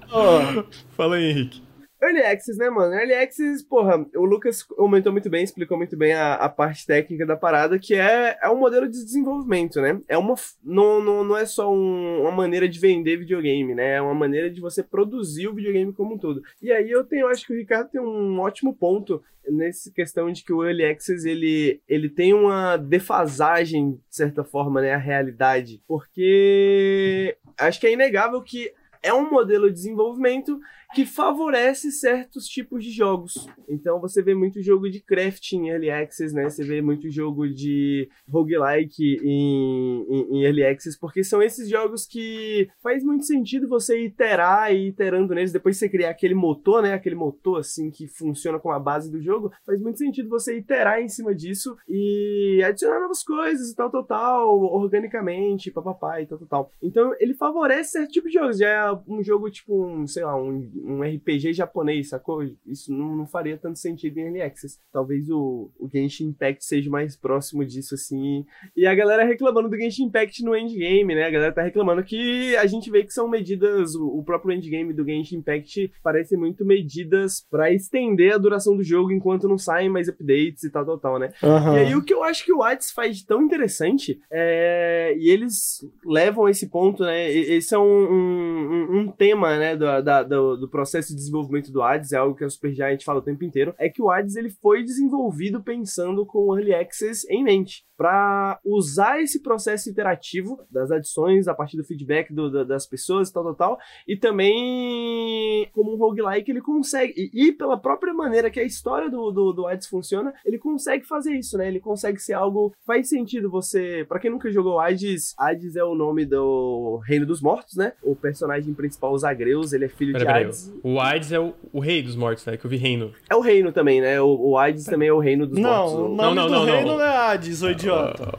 Ó, 0.09 0.63
Fala 0.95 1.17
aí, 1.17 1.31
Henrique. 1.31 1.61
Early 2.01 2.21
Access, 2.23 2.57
né, 2.57 2.69
mano? 2.69 2.93
Early 2.95 3.13
Access, 3.13 3.63
porra, 3.63 4.03
o 4.15 4.25
Lucas 4.25 4.63
comentou 4.63 5.11
muito 5.11 5.29
bem, 5.29 5.43
explicou 5.43 5.77
muito 5.77 5.95
bem 5.95 6.13
a, 6.13 6.33
a 6.33 6.49
parte 6.49 6.85
técnica 6.85 7.25
da 7.25 7.37
parada, 7.37 7.77
que 7.77 7.93
é, 7.93 8.37
é 8.41 8.49
um 8.49 8.57
modelo 8.57 8.87
de 8.89 9.03
desenvolvimento, 9.03 9.79
né? 9.79 10.01
É 10.07 10.17
uma, 10.17 10.33
não, 10.63 11.03
não, 11.03 11.23
não 11.23 11.37
é 11.37 11.45
só 11.45 11.71
um- 11.71 12.21
uma 12.21 12.31
maneira 12.31 12.67
de 12.67 12.79
vender 12.79 13.17
videogame, 13.17 13.75
né? 13.75 13.95
É 13.97 14.01
uma 14.01 14.15
maneira 14.15 14.49
de 14.49 14.59
você 14.59 14.81
produzir 14.81 15.47
o 15.47 15.53
videogame 15.53 15.93
como 15.93 16.15
um 16.15 16.17
todo. 16.17 16.41
E 16.61 16.71
aí 16.71 16.89
eu 16.89 17.03
tenho, 17.03 17.27
acho 17.27 17.45
que 17.45 17.53
o 17.53 17.57
Ricardo 17.57 17.89
tem 17.91 18.01
um 18.01 18.39
ótimo 18.39 18.73
ponto 18.75 19.21
nessa 19.47 19.91
questão 19.91 20.31
de 20.31 20.43
que 20.43 20.53
o 20.53 20.63
Early 20.63 20.85
Access, 20.85 21.27
ele, 21.27 21.81
ele 21.87 22.09
tem 22.09 22.33
uma 22.33 22.77
defasagem, 22.77 23.91
de 23.91 24.15
certa 24.15 24.43
forma, 24.43 24.81
né, 24.81 24.93
a 24.93 24.97
realidade, 24.97 25.81
porque 25.87 27.35
acho 27.57 27.79
que 27.79 27.87
é 27.87 27.93
inegável 27.93 28.41
que 28.41 28.71
é 29.03 29.11
um 29.13 29.31
modelo 29.31 29.67
de 29.67 29.73
desenvolvimento 29.73 30.59
que 30.93 31.05
favorece 31.05 31.91
certos 31.91 32.45
tipos 32.47 32.83
de 32.83 32.91
jogos. 32.91 33.47
Então 33.67 33.99
você 33.99 34.21
vê 34.21 34.33
muito 34.33 34.61
jogo 34.61 34.89
de 34.89 34.99
crafting 34.99 35.67
em 35.67 35.69
Early 35.69 35.89
Access, 35.89 36.33
né? 36.33 36.49
Você 36.49 36.63
vê 36.63 36.81
muito 36.81 37.09
jogo 37.09 37.47
de 37.47 38.09
roguelike 38.29 39.19
em, 39.23 40.05
em, 40.09 40.37
em 40.37 40.43
Early 40.43 40.65
Access, 40.65 40.99
porque 40.99 41.23
são 41.23 41.41
esses 41.41 41.69
jogos 41.69 42.05
que 42.05 42.69
faz 42.81 43.03
muito 43.03 43.25
sentido 43.25 43.67
você 43.67 44.03
iterar 44.03 44.73
e 44.73 44.89
iterando 44.89 45.33
neles, 45.33 45.51
depois 45.51 45.77
você 45.77 45.87
criar 45.87 46.09
aquele 46.09 46.33
motor, 46.33 46.81
né? 46.81 46.93
Aquele 46.93 47.15
motor 47.15 47.59
assim 47.59 47.89
que 47.89 48.07
funciona 48.07 48.59
com 48.59 48.71
a 48.71 48.79
base 48.79 49.11
do 49.11 49.21
jogo, 49.21 49.51
faz 49.65 49.81
muito 49.81 49.99
sentido 49.99 50.29
você 50.29 50.57
iterar 50.57 51.01
em 51.01 51.07
cima 51.07 51.33
disso 51.33 51.75
e 51.87 52.61
adicionar 52.65 52.99
novas 52.99 53.23
coisas 53.23 53.69
e 53.69 53.75
tal, 53.75 53.89
tal, 53.89 54.03
tal, 54.03 54.59
organicamente, 54.61 55.71
papapá 55.71 56.21
e 56.21 56.25
tal, 56.25 56.37
tal, 56.39 56.47
tal. 56.47 56.71
Então 56.81 57.13
ele 57.19 57.33
favorece 57.33 57.91
certo 57.91 58.11
tipo 58.11 58.27
de 58.27 58.33
jogos. 58.33 58.57
Já 58.57 58.67
é 58.67 58.99
um 59.07 59.23
jogo 59.23 59.49
tipo 59.49 59.85
um, 59.85 60.05
sei 60.05 60.23
lá, 60.23 60.35
um, 60.35 60.69
um 60.83 61.01
RPG 61.01 61.53
japonês, 61.53 62.09
sacou? 62.09 62.43
Isso 62.65 62.91
não, 62.93 63.15
não 63.15 63.27
faria 63.27 63.57
tanto 63.57 63.79
sentido 63.79 64.17
em 64.17 64.23
Early 64.23 64.41
Access. 64.41 64.79
Talvez 64.91 65.29
o, 65.29 65.71
o 65.79 65.89
Genshin 65.91 66.27
Impact 66.27 66.63
seja 66.63 66.89
mais 66.89 67.15
próximo 67.15 67.65
disso, 67.65 67.95
assim. 67.95 68.45
E 68.75 68.85
a 68.85 68.95
galera 68.95 69.23
reclamando 69.23 69.69
do 69.69 69.77
Genshin 69.77 70.05
Impact 70.05 70.43
no 70.43 70.55
endgame, 70.55 71.15
né? 71.15 71.25
A 71.25 71.31
galera 71.31 71.53
tá 71.53 71.61
reclamando 71.61 72.03
que 72.03 72.55
a 72.57 72.65
gente 72.65 72.89
vê 72.89 73.03
que 73.03 73.13
são 73.13 73.27
medidas, 73.27 73.95
o, 73.95 74.19
o 74.19 74.23
próprio 74.23 74.53
endgame 74.53 74.93
do 74.93 75.05
Genshin 75.05 75.37
Impact 75.37 75.91
parece 76.03 76.37
muito 76.37 76.65
medidas 76.65 77.45
pra 77.49 77.71
estender 77.71 78.33
a 78.33 78.37
duração 78.37 78.75
do 78.75 78.83
jogo 78.83 79.11
enquanto 79.11 79.47
não 79.47 79.57
saem 79.57 79.89
mais 79.89 80.07
updates 80.07 80.63
e 80.63 80.69
tal, 80.69 80.85
tal, 80.85 80.97
tal, 80.97 81.19
né? 81.19 81.31
E 81.41 81.77
aí 81.79 81.95
o 81.95 82.03
que 82.03 82.13
eu 82.13 82.23
acho 82.23 82.45
que 82.45 82.53
o 82.53 82.63
Hades 82.63 82.91
faz 82.91 83.17
de 83.17 83.25
tão 83.25 83.41
interessante 83.41 84.21
é. 84.29 84.61
É, 84.63 85.15
e 85.17 85.29
eles 85.29 85.79
levam 86.05 86.47
esse 86.47 86.67
ponto, 86.69 87.03
né? 87.03 87.29
Esse 87.31 87.73
é 87.73 87.77
um, 87.79 87.83
um, 87.83 88.99
um 88.99 89.07
tema, 89.11 89.57
né, 89.57 89.75
do, 89.75 90.01
da, 90.01 90.23
do, 90.23 90.57
do, 90.57 90.69
processo 90.71 91.09
de 91.09 91.15
desenvolvimento 91.15 91.71
do 91.71 91.83
Hades, 91.83 92.11
é 92.11 92.17
algo 92.17 92.35
que 92.35 92.43
a 92.43 92.49
Supergiant 92.49 93.03
fala 93.03 93.19
o 93.19 93.23
tempo 93.23 93.43
inteiro, 93.43 93.75
é 93.77 93.89
que 93.89 94.01
o 94.01 94.09
Hades 94.09 94.35
ele 94.35 94.49
foi 94.49 94.83
desenvolvido 94.83 95.61
pensando 95.61 96.25
com 96.25 96.39
o 96.39 96.57
Early 96.57 96.73
Access 96.73 97.27
em 97.29 97.43
mente 97.43 97.85
para 98.01 98.59
usar 98.65 99.21
esse 99.21 99.43
processo 99.43 99.87
interativo 99.87 100.59
das 100.71 100.89
adições 100.89 101.47
a 101.47 101.53
partir 101.53 101.77
do 101.77 101.83
feedback 101.83 102.33
do, 102.33 102.49
do, 102.49 102.65
das 102.65 102.87
pessoas 102.87 103.29
e 103.29 103.33
tal, 103.33 103.43
tal, 103.43 103.53
tal, 103.53 103.77
e 104.07 104.17
também 104.17 105.69
como 105.71 105.93
um 105.93 105.97
roguelike 105.97 106.49
ele 106.49 106.61
consegue, 106.61 107.13
e, 107.15 107.49
e 107.49 107.51
pela 107.51 107.77
própria 107.77 108.11
maneira 108.11 108.49
que 108.49 108.59
a 108.59 108.63
história 108.63 109.07
do, 109.07 109.29
do, 109.29 109.53
do 109.53 109.67
Hades 109.67 109.87
funciona, 109.87 110.33
ele 110.43 110.57
consegue 110.57 111.05
fazer 111.05 111.33
isso, 111.35 111.59
né? 111.59 111.67
Ele 111.67 111.79
consegue 111.79 112.17
ser 112.17 112.33
algo, 112.33 112.73
faz 112.87 113.07
sentido 113.07 113.51
você, 113.51 114.03
para 114.09 114.19
quem 114.19 114.31
nunca 114.31 114.51
jogou 114.51 114.79
Hades, 114.79 115.35
Hades 115.37 115.75
é 115.75 115.83
o 115.83 115.93
nome 115.93 116.25
do 116.25 116.99
Reino 117.05 117.25
dos 117.25 117.39
Mortos, 117.39 117.75
né? 117.75 117.93
O 118.01 118.15
personagem 118.15 118.73
principal, 118.73 119.13
os 119.13 119.23
Agreus, 119.23 119.73
ele 119.73 119.85
é 119.85 119.89
filho 119.89 120.13
pera, 120.13 120.25
de 120.25 120.31
pera, 120.31 120.45
Hades. 120.45 120.60
O 120.83 120.99
Hades 120.99 121.31
é 121.31 121.39
o, 121.39 121.53
o, 121.71 121.79
rei 121.79 122.01
dos 122.01 122.15
mortos, 122.15 122.45
né? 122.45 122.57
Que 122.57 122.65
eu 122.65 122.69
vi 122.69 122.77
reino. 122.77 123.11
É 123.29 123.35
o 123.35 123.39
reino 123.39 123.71
também, 123.71 124.01
né? 124.01 124.19
O, 124.21 124.51
o 124.51 124.57
Hades 124.57 124.85
também 124.85 125.07
é 125.09 125.13
o 125.13 125.19
reino 125.19 125.45
dos 125.45 125.59
não, 125.59 125.69
mortos. 125.69 125.93
O 125.93 126.07
nome 126.09 126.17
não, 126.17 126.33
não, 126.35 126.47
do 126.47 126.51
não, 126.51 126.65
reino 126.65 126.97
não. 126.97 127.01
é 127.01 127.17
Hades, 127.17 127.61
o 127.63 127.69
idiota. 127.69 128.37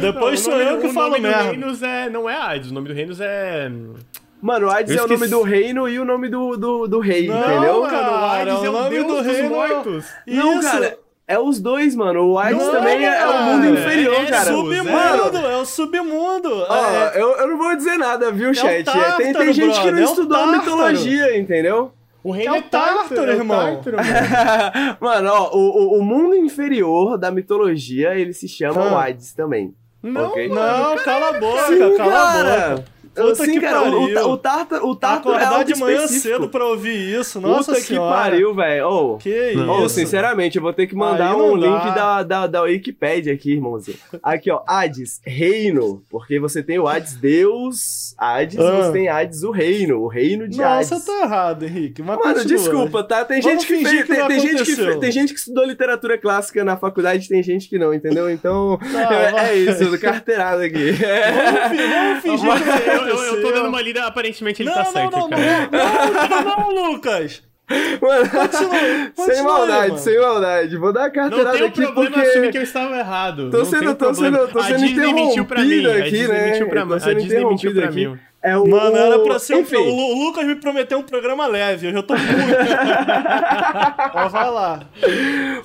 Depois 0.00 0.40
sou 0.40 0.54
eu 0.54 0.80
que 0.80 0.88
falo 0.88 1.12
mesmo. 1.12 1.28
O 1.28 1.30
nome 1.30 1.44
do 1.44 1.50
Reinos 1.50 1.82
é, 1.82 2.10
não 2.10 2.28
é 2.28 2.36
Hades, 2.36 2.70
o 2.70 2.74
nome 2.74 2.88
do 2.88 2.94
Reinos 2.94 3.20
é... 3.20 3.70
Mano, 4.40 4.70
Hades 4.70 4.94
é 4.94 5.02
o 5.02 5.08
nome 5.08 5.26
do 5.26 5.42
reino 5.42 5.88
e 5.88 5.98
o 5.98 6.04
nome 6.04 6.28
do, 6.28 6.56
do, 6.56 6.86
do 6.86 7.00
rei, 7.00 7.26
não, 7.26 7.40
entendeu? 7.40 7.82
Cara, 7.82 8.12
o 8.12 8.24
Hades 8.24 8.64
é 8.64 8.68
o 8.68 8.72
nome 8.72 9.04
do 9.04 9.20
reino. 9.20 9.48
Mortos. 9.50 10.06
Não, 10.26 10.60
Isso. 10.60 10.70
cara. 10.70 10.98
É 11.28 11.38
os 11.38 11.60
dois, 11.60 11.94
mano. 11.94 12.26
O 12.26 12.38
Hades 12.38 12.58
não, 12.58 12.72
também 12.72 13.04
é, 13.06 13.20
é, 13.20 13.26
o 13.26 13.42
mundo 13.42 13.66
inferior, 13.66 14.14
é, 14.14 14.22
é 14.22 14.30
cara. 14.30 14.50
Submundo, 14.50 15.36
é 15.36 15.56
o 15.58 15.64
submundo. 15.66 16.64
Ó, 16.66 16.90
é. 16.90 17.20
eu, 17.20 17.36
eu 17.36 17.48
não 17.48 17.58
vou 17.58 17.76
dizer 17.76 17.98
nada, 17.98 18.32
viu, 18.32 18.48
é 18.48 18.54
chat? 18.54 18.84
Tártaro, 18.84 19.16
tem, 19.18 19.32
tem 19.34 19.52
gente 19.52 19.66
brother, 19.66 19.82
que 19.82 19.90
não 19.90 20.02
estudou 20.04 20.38
a 20.38 20.46
mitologia, 20.46 21.38
entendeu? 21.38 21.92
O 22.24 22.32
reino 22.32 22.56
é, 22.56 22.58
o 22.58 22.62
Tártaro, 22.62 23.30
irmão. 23.30 23.82
Tártaro, 23.82 23.98
mano, 25.00 25.30
ó, 25.30 25.50
o, 25.54 25.98
o, 25.98 26.02
mundo 26.02 26.34
inferior 26.34 27.18
da 27.18 27.30
mitologia, 27.30 28.14
ele 28.18 28.32
se 28.32 28.48
chama 28.48 28.80
ah. 28.80 29.04
Hades 29.04 29.34
também. 29.34 29.74
Não, 30.02 30.28
okay? 30.28 30.48
não, 30.48 30.96
cala 31.04 31.28
a 31.28 31.40
boca, 31.40 31.66
Sim, 31.66 31.96
cala 31.96 32.10
cara. 32.10 32.64
a 32.64 32.70
boca. 32.76 32.84
Puta 33.22 33.44
Sim, 33.44 33.52
que 33.52 33.60
cara, 33.60 33.80
pariu. 33.80 33.98
O, 33.98 34.32
o, 34.32 34.36
Tartar, 34.38 34.84
o 34.84 34.96
Tartar 34.96 35.18
Acordar 35.18 35.60
é 35.60 35.64
de 35.64 35.74
manhã 35.76 36.04
específico. 36.04 36.36
cedo 36.36 36.48
pra 36.48 36.64
ouvir 36.66 37.20
isso, 37.20 37.40
nossa 37.40 37.72
Puta 37.72 37.84
senhora. 37.84 38.14
que 38.14 38.30
pariu, 38.30 38.54
velho. 38.54 38.88
Oh, 38.88 39.16
que 39.18 39.52
isso. 39.52 39.70
Oh, 39.70 39.88
sinceramente, 39.88 40.56
eu 40.56 40.62
vou 40.62 40.72
ter 40.72 40.86
que 40.86 40.94
mandar 40.94 41.36
um 41.36 41.54
link 41.54 41.94
da, 41.94 42.22
da, 42.22 42.46
da 42.46 42.62
Wikipedia 42.62 43.32
aqui, 43.32 43.52
irmãozinho. 43.52 43.98
Aqui, 44.22 44.50
ó, 44.50 44.62
Hades, 44.66 45.20
reino. 45.24 46.02
Porque 46.10 46.38
você 46.38 46.62
tem 46.62 46.78
o 46.78 46.86
Hades 46.86 47.14
Deus, 47.14 48.14
Hades, 48.18 48.58
ah. 48.58 48.82
você 48.82 48.92
tem 48.92 49.08
Hades 49.08 49.42
o 49.42 49.50
reino, 49.50 50.00
o 50.00 50.08
reino 50.08 50.48
de 50.48 50.58
nossa, 50.58 50.74
Hades. 50.76 50.90
Nossa, 50.90 51.06
tá 51.06 51.20
errado, 51.24 51.64
Henrique. 51.64 52.02
Mas 52.02 52.18
Mano, 52.18 52.34
continua. 52.34 52.58
desculpa, 52.58 53.02
tá? 53.04 53.24
Tem 53.24 53.42
gente 53.42 53.66
que, 53.66 53.84
fez, 53.84 54.02
que 54.04 54.14
tem, 54.14 54.26
tem 54.26 54.40
gente 54.40 54.64
que 54.64 54.96
tem 54.96 55.12
gente 55.12 55.32
que 55.32 55.38
estudou 55.38 55.64
literatura 55.64 56.18
clássica 56.18 56.64
na 56.64 56.76
faculdade, 56.76 57.28
tem 57.28 57.42
gente 57.42 57.68
que 57.68 57.78
não, 57.78 57.92
entendeu? 57.92 58.30
Então, 58.30 58.78
tá, 58.92 59.14
é, 59.42 59.50
é, 59.50 59.56
isso, 59.56 59.98
carteirada 59.98 60.64
aqui. 60.64 60.92
Vamos, 60.92 61.90
vamos 61.90 62.22
fingir 62.22 62.84
que 62.84 62.90
eu, 62.90 63.07
eu, 63.08 63.36
eu 63.36 63.42
tô 63.42 63.52
dando 63.52 63.68
uma 63.68 63.82
lida, 63.82 64.04
aparentemente 64.04 64.62
ele 64.62 64.70
não, 64.70 64.76
tá 64.76 64.84
não, 64.84 64.92
certo, 64.92 65.16
não, 65.16 65.30
cara. 65.30 65.68
Não, 65.70 66.44
não, 66.44 66.74
não, 66.74 66.92
Lucas. 66.92 67.42
Mano, 68.00 68.30
continue, 68.30 69.10
continue, 69.10 69.12
sem 69.34 69.42
maldade, 69.44 69.88
mano. 69.88 69.98
sem 69.98 70.18
maldade. 70.18 70.76
Vou 70.78 70.92
dar 70.92 71.04
a 71.04 71.10
carteirada 71.10 71.50
aqui 71.50 71.64
porque... 71.64 71.80
Não 71.80 71.86
tem 71.86 71.94
problema 71.94 72.22
assumir 72.22 72.50
que 72.50 72.58
eu 72.58 72.62
estava 72.62 72.96
errado. 72.96 73.50
Tô 73.50 73.64
sendo, 73.64 73.94
tô 73.94 74.14
sendo, 74.14 74.48
tô 74.48 74.62
sendo 74.62 74.84
interrompido 74.86 75.44
pra 75.44 75.62
mim. 75.62 75.86
aqui, 75.86 76.00
a 76.00 76.04
Disney 76.04 76.28
né? 76.28 76.50
Mentiu 76.50 76.68
pra, 76.68 76.82
a 76.82 77.14
Disney 77.14 77.44
mentiu 77.44 77.74
pra 77.74 77.84
aqui. 77.84 78.06
mim. 78.06 78.18
É 78.40 78.56
o... 78.56 78.68
Mano, 78.68 78.96
era 78.96 79.18
pra 79.18 79.38
ser 79.38 79.56
Enfim. 79.56 79.76
Um, 79.76 79.90
o 79.90 80.24
Lucas 80.24 80.46
me 80.46 80.54
prometeu 80.54 80.98
um 80.98 81.02
programa 81.02 81.46
leve, 81.48 81.88
eu 81.88 81.92
já 81.92 82.02
tô 82.02 82.14
puto. 82.14 82.24
Ó, 84.14 84.28
vai 84.28 84.50
lá. 84.50 84.80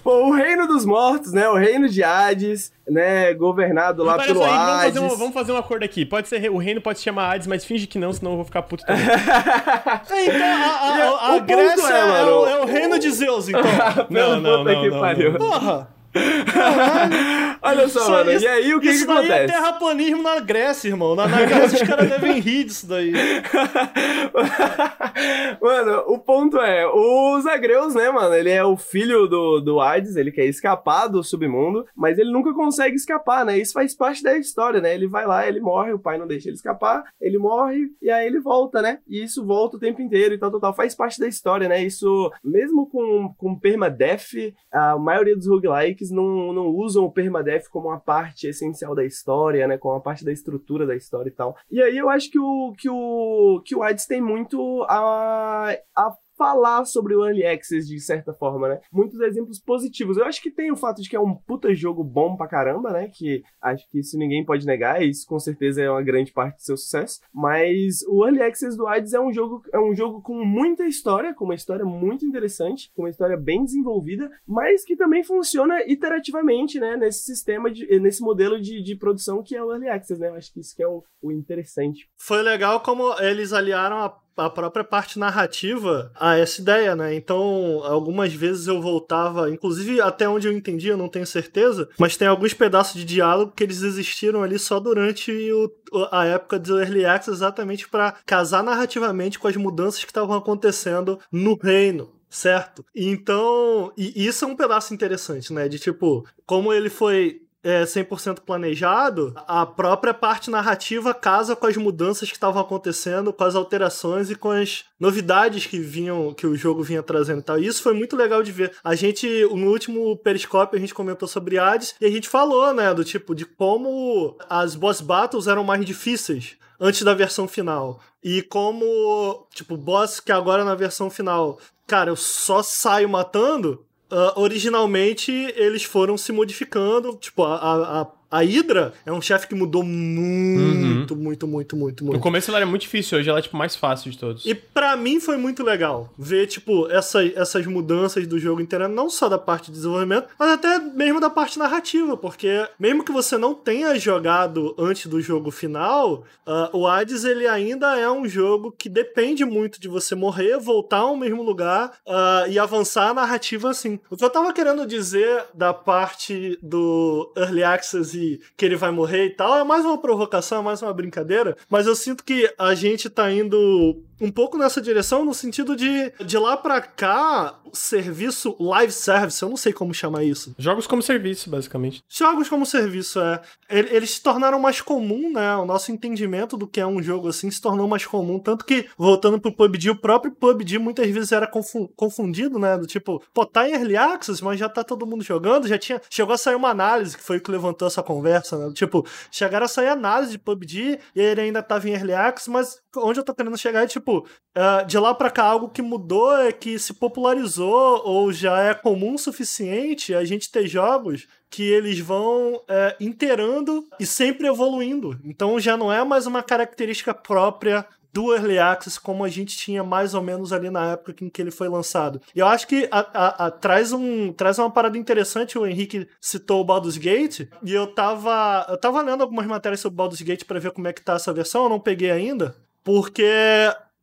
Bom, 0.03 0.29
o 0.29 0.31
reino 0.31 0.67
dos 0.67 0.83
mortos, 0.83 1.31
né? 1.33 1.47
O 1.47 1.55
reino 1.55 1.87
de 1.87 2.03
Hades, 2.03 2.73
né? 2.89 3.31
Governado 3.35 4.03
lá 4.03 4.17
pelo 4.17 4.43
aí, 4.43 4.49
Hades. 4.49 4.65
Vamos 4.65 4.81
fazer, 4.83 4.99
um, 4.99 5.17
vamos 5.17 5.33
fazer 5.35 5.51
um 5.51 5.57
acordo 5.57 5.83
aqui. 5.83 6.03
Pode 6.03 6.27
ser, 6.27 6.49
o 6.49 6.57
reino 6.57 6.81
pode 6.81 6.97
se 6.97 7.03
chamar 7.03 7.33
Hades, 7.33 7.45
mas 7.45 7.63
finge 7.63 7.85
que 7.85 7.99
não, 7.99 8.11
senão 8.11 8.31
eu 8.31 8.37
vou 8.37 8.45
ficar 8.45 8.63
puto 8.63 8.83
também. 8.83 9.05
então, 9.05 10.47
a, 10.47 11.29
a, 11.29 11.31
a, 11.31 11.35
a 11.35 11.39
Grécia 11.39 11.93
é, 11.93 11.99
é, 11.99 12.23
o, 12.23 12.47
é, 12.47 12.61
o, 12.61 12.65
reino 12.65 12.97
de 12.97 13.11
Zeus, 13.11 13.49
então. 13.49 13.61
não, 14.09 14.41
não, 14.41 14.63
não, 14.63 14.83
não, 14.83 14.89
não. 14.89 15.33
Porra! 15.37 16.02
Olha 17.61 17.87
só, 17.87 18.01
isso, 18.01 18.11
mano. 18.11 18.31
Isso, 18.31 18.45
e 18.45 18.47
aí, 18.47 18.73
o 18.73 18.79
que 18.79 18.89
isso 18.89 19.05
que 19.05 19.11
acontece? 19.11 19.27
Isso 19.27 19.37
daí 19.37 19.45
é 19.45 19.47
terraplanismo 19.47 20.21
na 20.21 20.39
Grécia, 20.39 20.89
irmão. 20.89 21.15
Na, 21.15 21.27
na 21.27 21.45
Grécia 21.45 21.81
os 21.81 21.87
caras 21.87 22.09
devem 22.09 22.39
rir 22.39 22.65
disso 22.65 22.87
daí. 22.87 23.13
mano, 25.61 26.03
o 26.07 26.19
ponto 26.19 26.57
é, 26.57 26.85
o 26.87 27.39
Zagreus, 27.41 27.95
né, 27.95 28.09
mano, 28.11 28.35
ele 28.35 28.49
é 28.49 28.63
o 28.63 28.77
filho 28.77 29.27
do, 29.27 29.59
do 29.59 29.79
Hades, 29.79 30.15
ele 30.15 30.31
quer 30.31 30.45
escapar 30.45 31.07
do 31.07 31.23
submundo, 31.23 31.85
mas 31.95 32.19
ele 32.19 32.31
nunca 32.31 32.53
consegue 32.53 32.95
escapar, 32.95 33.45
né? 33.45 33.57
Isso 33.57 33.73
faz 33.73 33.95
parte 33.95 34.21
da 34.21 34.37
história, 34.37 34.81
né? 34.81 34.93
Ele 34.93 35.07
vai 35.07 35.25
lá, 35.25 35.47
ele 35.47 35.59
morre, 35.59 35.93
o 35.93 35.99
pai 35.99 36.17
não 36.17 36.27
deixa 36.27 36.49
ele 36.49 36.55
escapar, 36.55 37.03
ele 37.19 37.37
morre, 37.37 37.87
e 38.01 38.09
aí 38.09 38.27
ele 38.27 38.39
volta, 38.39 38.81
né? 38.81 38.99
E 39.07 39.23
isso 39.23 39.45
volta 39.45 39.77
o 39.77 39.79
tempo 39.79 40.01
inteiro 40.01 40.33
e 40.33 40.37
tal, 40.37 40.51
tal, 40.51 40.59
tal. 40.59 40.73
Faz 40.73 40.93
parte 40.93 41.19
da 41.19 41.27
história, 41.27 41.67
né? 41.67 41.83
Isso, 41.83 42.31
mesmo 42.43 42.87
com, 42.89 43.33
com 43.37 43.57
permadeath, 43.57 44.53
a 44.71 44.97
maioria 44.97 45.35
dos 45.35 45.47
roguelikes 45.47 46.02
não, 46.11 46.53
não 46.53 46.67
usam 46.67 47.05
o 47.05 47.11
permadeath 47.11 47.67
como 47.69 47.87
uma 47.87 47.99
parte 47.99 48.47
essencial 48.47 48.95
da 48.95 49.05
história, 49.05 49.67
né? 49.67 49.77
Como 49.77 49.93
uma 49.93 50.01
parte 50.01 50.25
da 50.25 50.31
estrutura 50.31 50.85
da 50.85 50.95
história 50.95 51.29
e 51.29 51.33
tal. 51.33 51.55
E 51.71 51.81
aí 51.81 51.97
eu 51.97 52.09
acho 52.09 52.29
que 52.29 52.39
o 52.39 52.73
que 52.77 52.89
o 52.89 53.61
que 53.65 53.75
o 53.75 53.83
Hades 53.83 54.05
tem 54.05 54.21
muito 54.21 54.83
a, 54.89 55.77
a 55.95 56.15
falar 56.43 56.83
sobre 56.83 57.15
o 57.15 57.25
Early 57.25 57.45
Access 57.45 57.87
de 57.87 57.97
certa 58.01 58.33
forma, 58.33 58.67
né? 58.67 58.81
Muitos 58.91 59.17
exemplos 59.21 59.61
positivos. 59.61 60.17
Eu 60.17 60.25
acho 60.25 60.41
que 60.41 60.51
tem 60.51 60.73
o 60.73 60.75
fato 60.75 61.01
de 61.01 61.09
que 61.09 61.15
é 61.15 61.19
um 61.19 61.33
puta 61.33 61.73
jogo 61.73 62.03
bom 62.03 62.35
pra 62.35 62.49
caramba, 62.49 62.91
né? 62.91 63.07
Que 63.07 63.41
acho 63.61 63.89
que 63.89 63.99
isso 63.99 64.17
ninguém 64.17 64.43
pode 64.43 64.65
negar, 64.65 65.01
e 65.01 65.09
isso 65.09 65.25
com 65.25 65.39
certeza 65.39 65.81
é 65.81 65.89
uma 65.89 66.01
grande 66.01 66.33
parte 66.33 66.57
do 66.57 66.61
seu 66.61 66.75
sucesso. 66.75 67.21
Mas 67.33 68.01
o 68.09 68.25
Early 68.25 68.41
Access 68.41 68.75
do 68.75 68.85
Hades 68.85 69.13
é 69.13 69.21
um 69.21 69.31
jogo, 69.31 69.63
é 69.71 69.79
um 69.79 69.95
jogo 69.95 70.21
com 70.21 70.43
muita 70.43 70.85
história, 70.85 71.33
com 71.33 71.45
uma 71.45 71.55
história 71.55 71.85
muito 71.85 72.25
interessante, 72.25 72.91
com 72.93 73.03
uma 73.03 73.09
história 73.09 73.37
bem 73.37 73.63
desenvolvida, 73.63 74.29
mas 74.45 74.83
que 74.83 74.97
também 74.97 75.23
funciona 75.23 75.81
iterativamente, 75.87 76.77
né? 76.77 76.97
Nesse 76.97 77.23
sistema, 77.23 77.71
de, 77.71 77.87
nesse 78.01 78.21
modelo 78.21 78.59
de, 78.59 78.83
de 78.83 78.97
produção 78.97 79.41
que 79.41 79.55
é 79.55 79.63
o 79.63 79.71
Early 79.71 79.87
Access, 79.87 80.19
né? 80.19 80.27
Eu 80.27 80.35
acho 80.35 80.51
que 80.51 80.59
isso 80.59 80.75
que 80.75 80.83
é 80.83 80.87
o, 80.87 81.05
o 81.21 81.31
interessante. 81.31 82.09
Foi 82.17 82.41
legal 82.41 82.81
como 82.81 83.17
eles 83.21 83.53
aliaram 83.53 83.99
a 83.99 84.09
a 84.35 84.49
própria 84.49 84.83
parte 84.83 85.19
narrativa 85.19 86.11
a 86.15 86.37
essa 86.37 86.61
ideia, 86.61 86.95
né? 86.95 87.15
Então, 87.15 87.81
algumas 87.83 88.33
vezes 88.33 88.67
eu 88.67 88.81
voltava, 88.81 89.49
inclusive 89.49 90.01
até 90.01 90.27
onde 90.27 90.47
eu 90.47 90.53
entendi, 90.53 90.87
eu 90.87 90.97
não 90.97 91.09
tenho 91.09 91.25
certeza, 91.25 91.89
mas 91.99 92.17
tem 92.17 92.27
alguns 92.27 92.53
pedaços 92.53 92.95
de 92.95 93.05
diálogo 93.05 93.53
que 93.55 93.63
eles 93.63 93.81
existiram 93.81 94.43
ali 94.43 94.57
só 94.57 94.79
durante 94.79 95.31
o, 95.51 95.71
a 96.11 96.25
época 96.25 96.59
do 96.59 96.79
Early 96.79 97.05
Access, 97.05 97.37
exatamente 97.37 97.87
para 97.87 98.15
casar 98.25 98.63
narrativamente 98.63 99.39
com 99.39 99.47
as 99.47 99.55
mudanças 99.55 100.03
que 100.03 100.11
estavam 100.11 100.35
acontecendo 100.35 101.19
no 101.31 101.55
reino 101.55 102.11
certo? 102.33 102.83
Então, 102.95 103.93
e 103.95 104.25
isso 104.25 104.43
é 104.43 104.47
um 104.47 104.55
pedaço 104.55 104.91
interessante, 104.91 105.53
né? 105.53 105.69
De 105.69 105.77
tipo, 105.77 106.25
como 106.47 106.73
ele 106.73 106.89
foi 106.89 107.42
é, 107.63 107.83
100% 107.83 108.41
planejado, 108.41 109.33
a 109.47 109.65
própria 109.65 110.13
parte 110.13 110.51
narrativa 110.51 111.13
casa 111.13 111.55
com 111.55 111.65
as 111.65 111.77
mudanças 111.77 112.29
que 112.29 112.35
estavam 112.35 112.61
acontecendo, 112.61 113.31
com 113.31 113.43
as 113.43 113.55
alterações 113.55 114.29
e 114.29 114.35
com 114.35 114.51
as 114.51 114.85
novidades 114.99 115.65
que 115.65 115.79
vinham, 115.79 116.33
que 116.33 116.45
o 116.45 116.55
jogo 116.55 116.83
vinha 116.83 117.01
trazendo 117.01 117.39
e 117.39 117.43
tal. 117.43 117.59
E 117.59 117.65
isso 117.65 117.81
foi 117.81 117.93
muito 117.93 118.15
legal 118.15 118.43
de 118.43 118.51
ver. 118.51 118.73
A 118.83 118.95
gente, 118.95 119.27
no 119.45 119.71
último 119.71 120.17
Periscópio, 120.17 120.77
a 120.77 120.79
gente 120.79 120.93
comentou 120.93 121.27
sobre 121.27 121.57
Hades 121.57 121.95
e 122.01 122.05
a 122.05 122.11
gente 122.11 122.27
falou, 122.27 122.73
né, 122.73 122.93
do 122.93 123.03
tipo, 123.03 123.33
de 123.33 123.45
como 123.45 124.37
as 124.49 124.75
boss 124.75 124.99
battles 124.99 125.47
eram 125.47 125.63
mais 125.63 125.85
difíceis 125.85 126.57
antes 126.79 127.03
da 127.03 127.13
versão 127.13 127.47
final. 127.47 128.01
E 128.21 128.41
como, 128.41 129.47
tipo, 129.53 129.77
boss 129.77 130.19
que 130.19 130.31
agora 130.31 130.65
na 130.65 130.75
versão 130.75 131.09
final, 131.09 131.59
cara, 131.87 132.09
eu 132.09 132.15
só 132.15 132.61
saio 132.61 133.07
matando, 133.07 133.85
Uh, 134.13 134.39
originalmente 134.39 135.31
eles 135.55 135.83
foram 135.83 136.15
se 136.15 136.31
modificando, 136.31 137.15
tipo, 137.15 137.43
a, 137.43 137.55
a, 137.55 138.01
a 138.01 138.05
Hydra 138.39 138.93
é 139.05 139.11
um 139.11 139.21
chefe 139.21 139.47
que 139.47 139.55
mudou 139.55 139.83
muito, 139.83 141.13
uhum. 141.13 141.19
muito, 141.19 141.47
muito, 141.47 141.75
muito, 141.77 142.03
muito. 142.03 142.13
No 142.13 142.19
começo 142.19 142.49
ela 142.49 142.59
era 142.59 142.65
muito 142.65 142.81
difícil, 142.81 143.17
hoje 143.17 143.29
ela 143.29 143.39
é, 143.39 143.41
tipo, 143.41 143.57
mais 143.57 143.75
fácil 143.75 144.11
de 144.11 144.17
todos. 144.17 144.45
E 144.45 144.53
para 144.53 144.95
mim 144.95 145.19
foi 145.19 145.37
muito 145.37 145.63
legal 145.63 146.13
ver, 146.17 146.47
tipo, 146.47 146.89
essa, 146.89 147.25
essas 147.25 147.65
mudanças 147.65 148.25
do 148.27 148.39
jogo 148.39 148.61
inteiro, 148.61 148.87
não 148.87 149.09
só 149.09 149.29
da 149.29 149.37
parte 149.37 149.67
de 149.67 149.73
desenvolvimento, 149.73 150.27
mas 150.37 150.51
até 150.51 150.79
mesmo 150.79 151.19
da 151.19 151.29
parte 151.29 151.59
narrativa, 151.59 152.15
porque 152.17 152.67
mesmo 152.79 153.03
que 153.03 153.11
você 153.11 153.37
não 153.37 153.53
tenha 153.53 153.97
jogado 153.99 154.75
antes 154.77 155.07
do 155.07 155.21
jogo 155.21 155.51
final, 155.51 156.23
uh, 156.47 156.77
o 156.77 156.87
Hades, 156.87 157.23
ele 157.23 157.47
ainda 157.47 157.97
é 157.97 158.09
um 158.09 158.27
jogo 158.27 158.71
que 158.71 158.89
depende 158.89 159.45
muito 159.45 159.79
de 159.79 159.87
você 159.87 160.15
morrer, 160.15 160.57
voltar 160.57 160.99
ao 160.99 161.15
mesmo 161.15 161.43
lugar 161.43 161.93
uh, 162.07 162.49
e 162.49 162.57
avançar 162.57 163.09
a 163.09 163.13
narrativa 163.13 163.69
assim. 163.69 163.99
O 164.09 164.17
que 164.17 164.23
eu 164.23 164.29
tava 164.29 164.53
querendo 164.53 164.85
dizer 164.85 165.45
da 165.53 165.73
parte 165.73 166.57
do 166.61 167.31
Early 167.35 167.63
Access 167.63 168.17
e 168.17 168.22
que, 168.23 168.39
que 168.55 168.65
ele 168.65 168.75
vai 168.75 168.91
morrer 168.91 169.25
e 169.25 169.29
tal. 169.31 169.57
É 169.57 169.63
mais 169.63 169.83
uma 169.83 169.97
provocação, 169.97 170.59
é 170.59 170.63
mais 170.63 170.81
uma 170.81 170.93
brincadeira. 170.93 171.57
Mas 171.69 171.85
eu 171.85 171.95
sinto 171.95 172.23
que 172.23 172.51
a 172.57 172.73
gente 172.73 173.09
tá 173.09 173.31
indo 173.31 174.01
um 174.21 174.31
pouco 174.31 174.57
nessa 174.57 174.81
direção, 174.81 175.25
no 175.25 175.33
sentido 175.33 175.75
de 175.75 176.11
de 176.23 176.37
lá 176.37 176.55
pra 176.55 176.79
cá, 176.79 177.59
serviço 177.73 178.55
live 178.59 178.91
service, 178.91 179.41
eu 179.41 179.49
não 179.49 179.57
sei 179.57 179.73
como 179.73 179.93
chamar 179.93 180.23
isso. 180.23 180.55
Jogos 180.57 180.87
como 180.87 181.01
serviço, 181.01 181.49
basicamente. 181.49 182.03
Jogos 182.07 182.47
como 182.47 182.65
serviço, 182.65 183.19
é. 183.19 183.41
Eles 183.69 184.11
se 184.11 184.23
tornaram 184.23 184.59
mais 184.59 184.79
comum, 184.79 185.33
né? 185.33 185.55
O 185.55 185.65
nosso 185.65 185.91
entendimento 185.91 186.55
do 186.55 186.67
que 186.67 186.79
é 186.79 186.87
um 186.87 187.01
jogo 187.01 187.27
assim 187.27 187.49
se 187.49 187.59
tornou 187.59 187.87
mais 187.87 188.05
comum. 188.05 188.39
Tanto 188.39 188.63
que, 188.63 188.87
voltando 188.97 189.39
pro 189.39 189.51
PUBG, 189.51 189.89
o 189.89 189.95
próprio 189.95 190.31
PUBG 190.31 190.77
muitas 190.77 191.09
vezes 191.09 191.31
era 191.31 191.49
confundido, 191.95 192.59
né? 192.59 192.77
Do 192.77 192.85
tipo, 192.85 193.21
pô, 193.33 193.45
tá 193.45 193.67
em 193.67 193.73
Early 193.73 193.97
Access, 193.97 194.43
mas 194.43 194.59
já 194.59 194.69
tá 194.69 194.83
todo 194.83 195.07
mundo 195.07 195.23
jogando, 195.23 195.67
já 195.67 195.77
tinha. 195.77 196.01
Chegou 196.09 196.33
a 196.33 196.37
sair 196.37 196.55
uma 196.55 196.69
análise, 196.69 197.17
que 197.17 197.23
foi 197.23 197.37
o 197.37 197.41
que 197.41 197.51
levantou 197.51 197.87
essa 197.87 198.03
conversa, 198.03 198.12
né? 198.21 198.71
Tipo, 198.73 199.05
chegaram 199.31 199.65
a 199.65 199.69
sair 199.69 199.87
análise 199.87 200.31
de 200.31 200.39
PUBG 200.39 200.99
e 201.15 201.21
ele 201.21 201.41
ainda 201.41 201.63
tava 201.63 201.89
em 201.89 201.93
Early 201.93 202.13
Access, 202.13 202.49
mas 202.49 202.81
onde 202.97 203.19
eu 203.19 203.23
tô 203.23 203.33
querendo 203.33 203.57
chegar 203.57 203.83
é 203.83 203.87
tipo, 203.87 204.19
uh, 204.19 204.85
de 204.85 204.97
lá 204.97 205.13
pra 205.13 205.31
cá 205.31 205.43
algo 205.43 205.69
que 205.69 205.81
mudou 205.81 206.35
é 206.37 206.51
que 206.51 206.77
se 206.77 206.93
popularizou 206.93 208.01
ou 208.05 208.31
já 208.31 208.59
é 208.61 208.73
comum 208.73 209.15
o 209.15 209.19
suficiente 209.19 210.13
a 210.13 210.23
gente 210.23 210.51
ter 210.51 210.67
jogos 210.67 211.27
que 211.49 211.61
eles 211.61 211.99
vão 211.99 212.59
é, 212.67 212.95
inteirando 212.99 213.87
e 213.99 214.07
sempre 214.07 214.47
evoluindo. 214.47 215.19
Então 215.23 215.59
já 215.59 215.77
não 215.77 215.93
é 215.93 216.03
mais 216.03 216.25
uma 216.25 216.41
característica 216.41 217.13
própria 217.13 217.85
do 218.13 218.33
Early 218.33 218.59
Access 218.59 218.99
como 218.99 219.23
a 219.23 219.29
gente 219.29 219.57
tinha 219.57 219.83
mais 219.83 220.13
ou 220.13 220.21
menos 220.21 220.53
ali 220.53 220.69
na 220.69 220.91
época 220.91 221.25
em 221.25 221.29
que 221.29 221.41
ele 221.41 221.49
foi 221.49 221.67
lançado. 221.67 222.21
E 222.35 222.39
eu 222.39 222.47
acho 222.47 222.67
que 222.67 222.87
a, 222.91 222.99
a, 222.99 223.45
a, 223.47 223.51
traz, 223.51 223.91
um, 223.91 224.31
traz 224.31 224.59
uma 224.59 224.69
parada 224.69 224.97
interessante, 224.97 225.57
o 225.57 225.65
Henrique 225.65 226.07
citou 226.21 226.61
o 226.61 226.63
Baldur's 226.63 226.97
Gate, 226.97 227.47
e 227.63 227.73
eu 227.73 227.87
tava, 227.87 228.67
eu 228.69 228.77
tava 228.77 229.01
lendo 229.01 229.21
algumas 229.21 229.47
matérias 229.47 229.79
sobre 229.79 229.95
o 229.95 229.97
Baldur's 229.97 230.21
Gate 230.21 230.45
para 230.45 230.59
ver 230.59 230.71
como 230.71 230.87
é 230.87 230.93
que 230.93 231.01
tá 231.01 231.13
essa 231.13 231.33
versão, 231.33 231.63
eu 231.63 231.69
não 231.69 231.79
peguei 231.79 232.11
ainda, 232.11 232.55
porque 232.83 233.25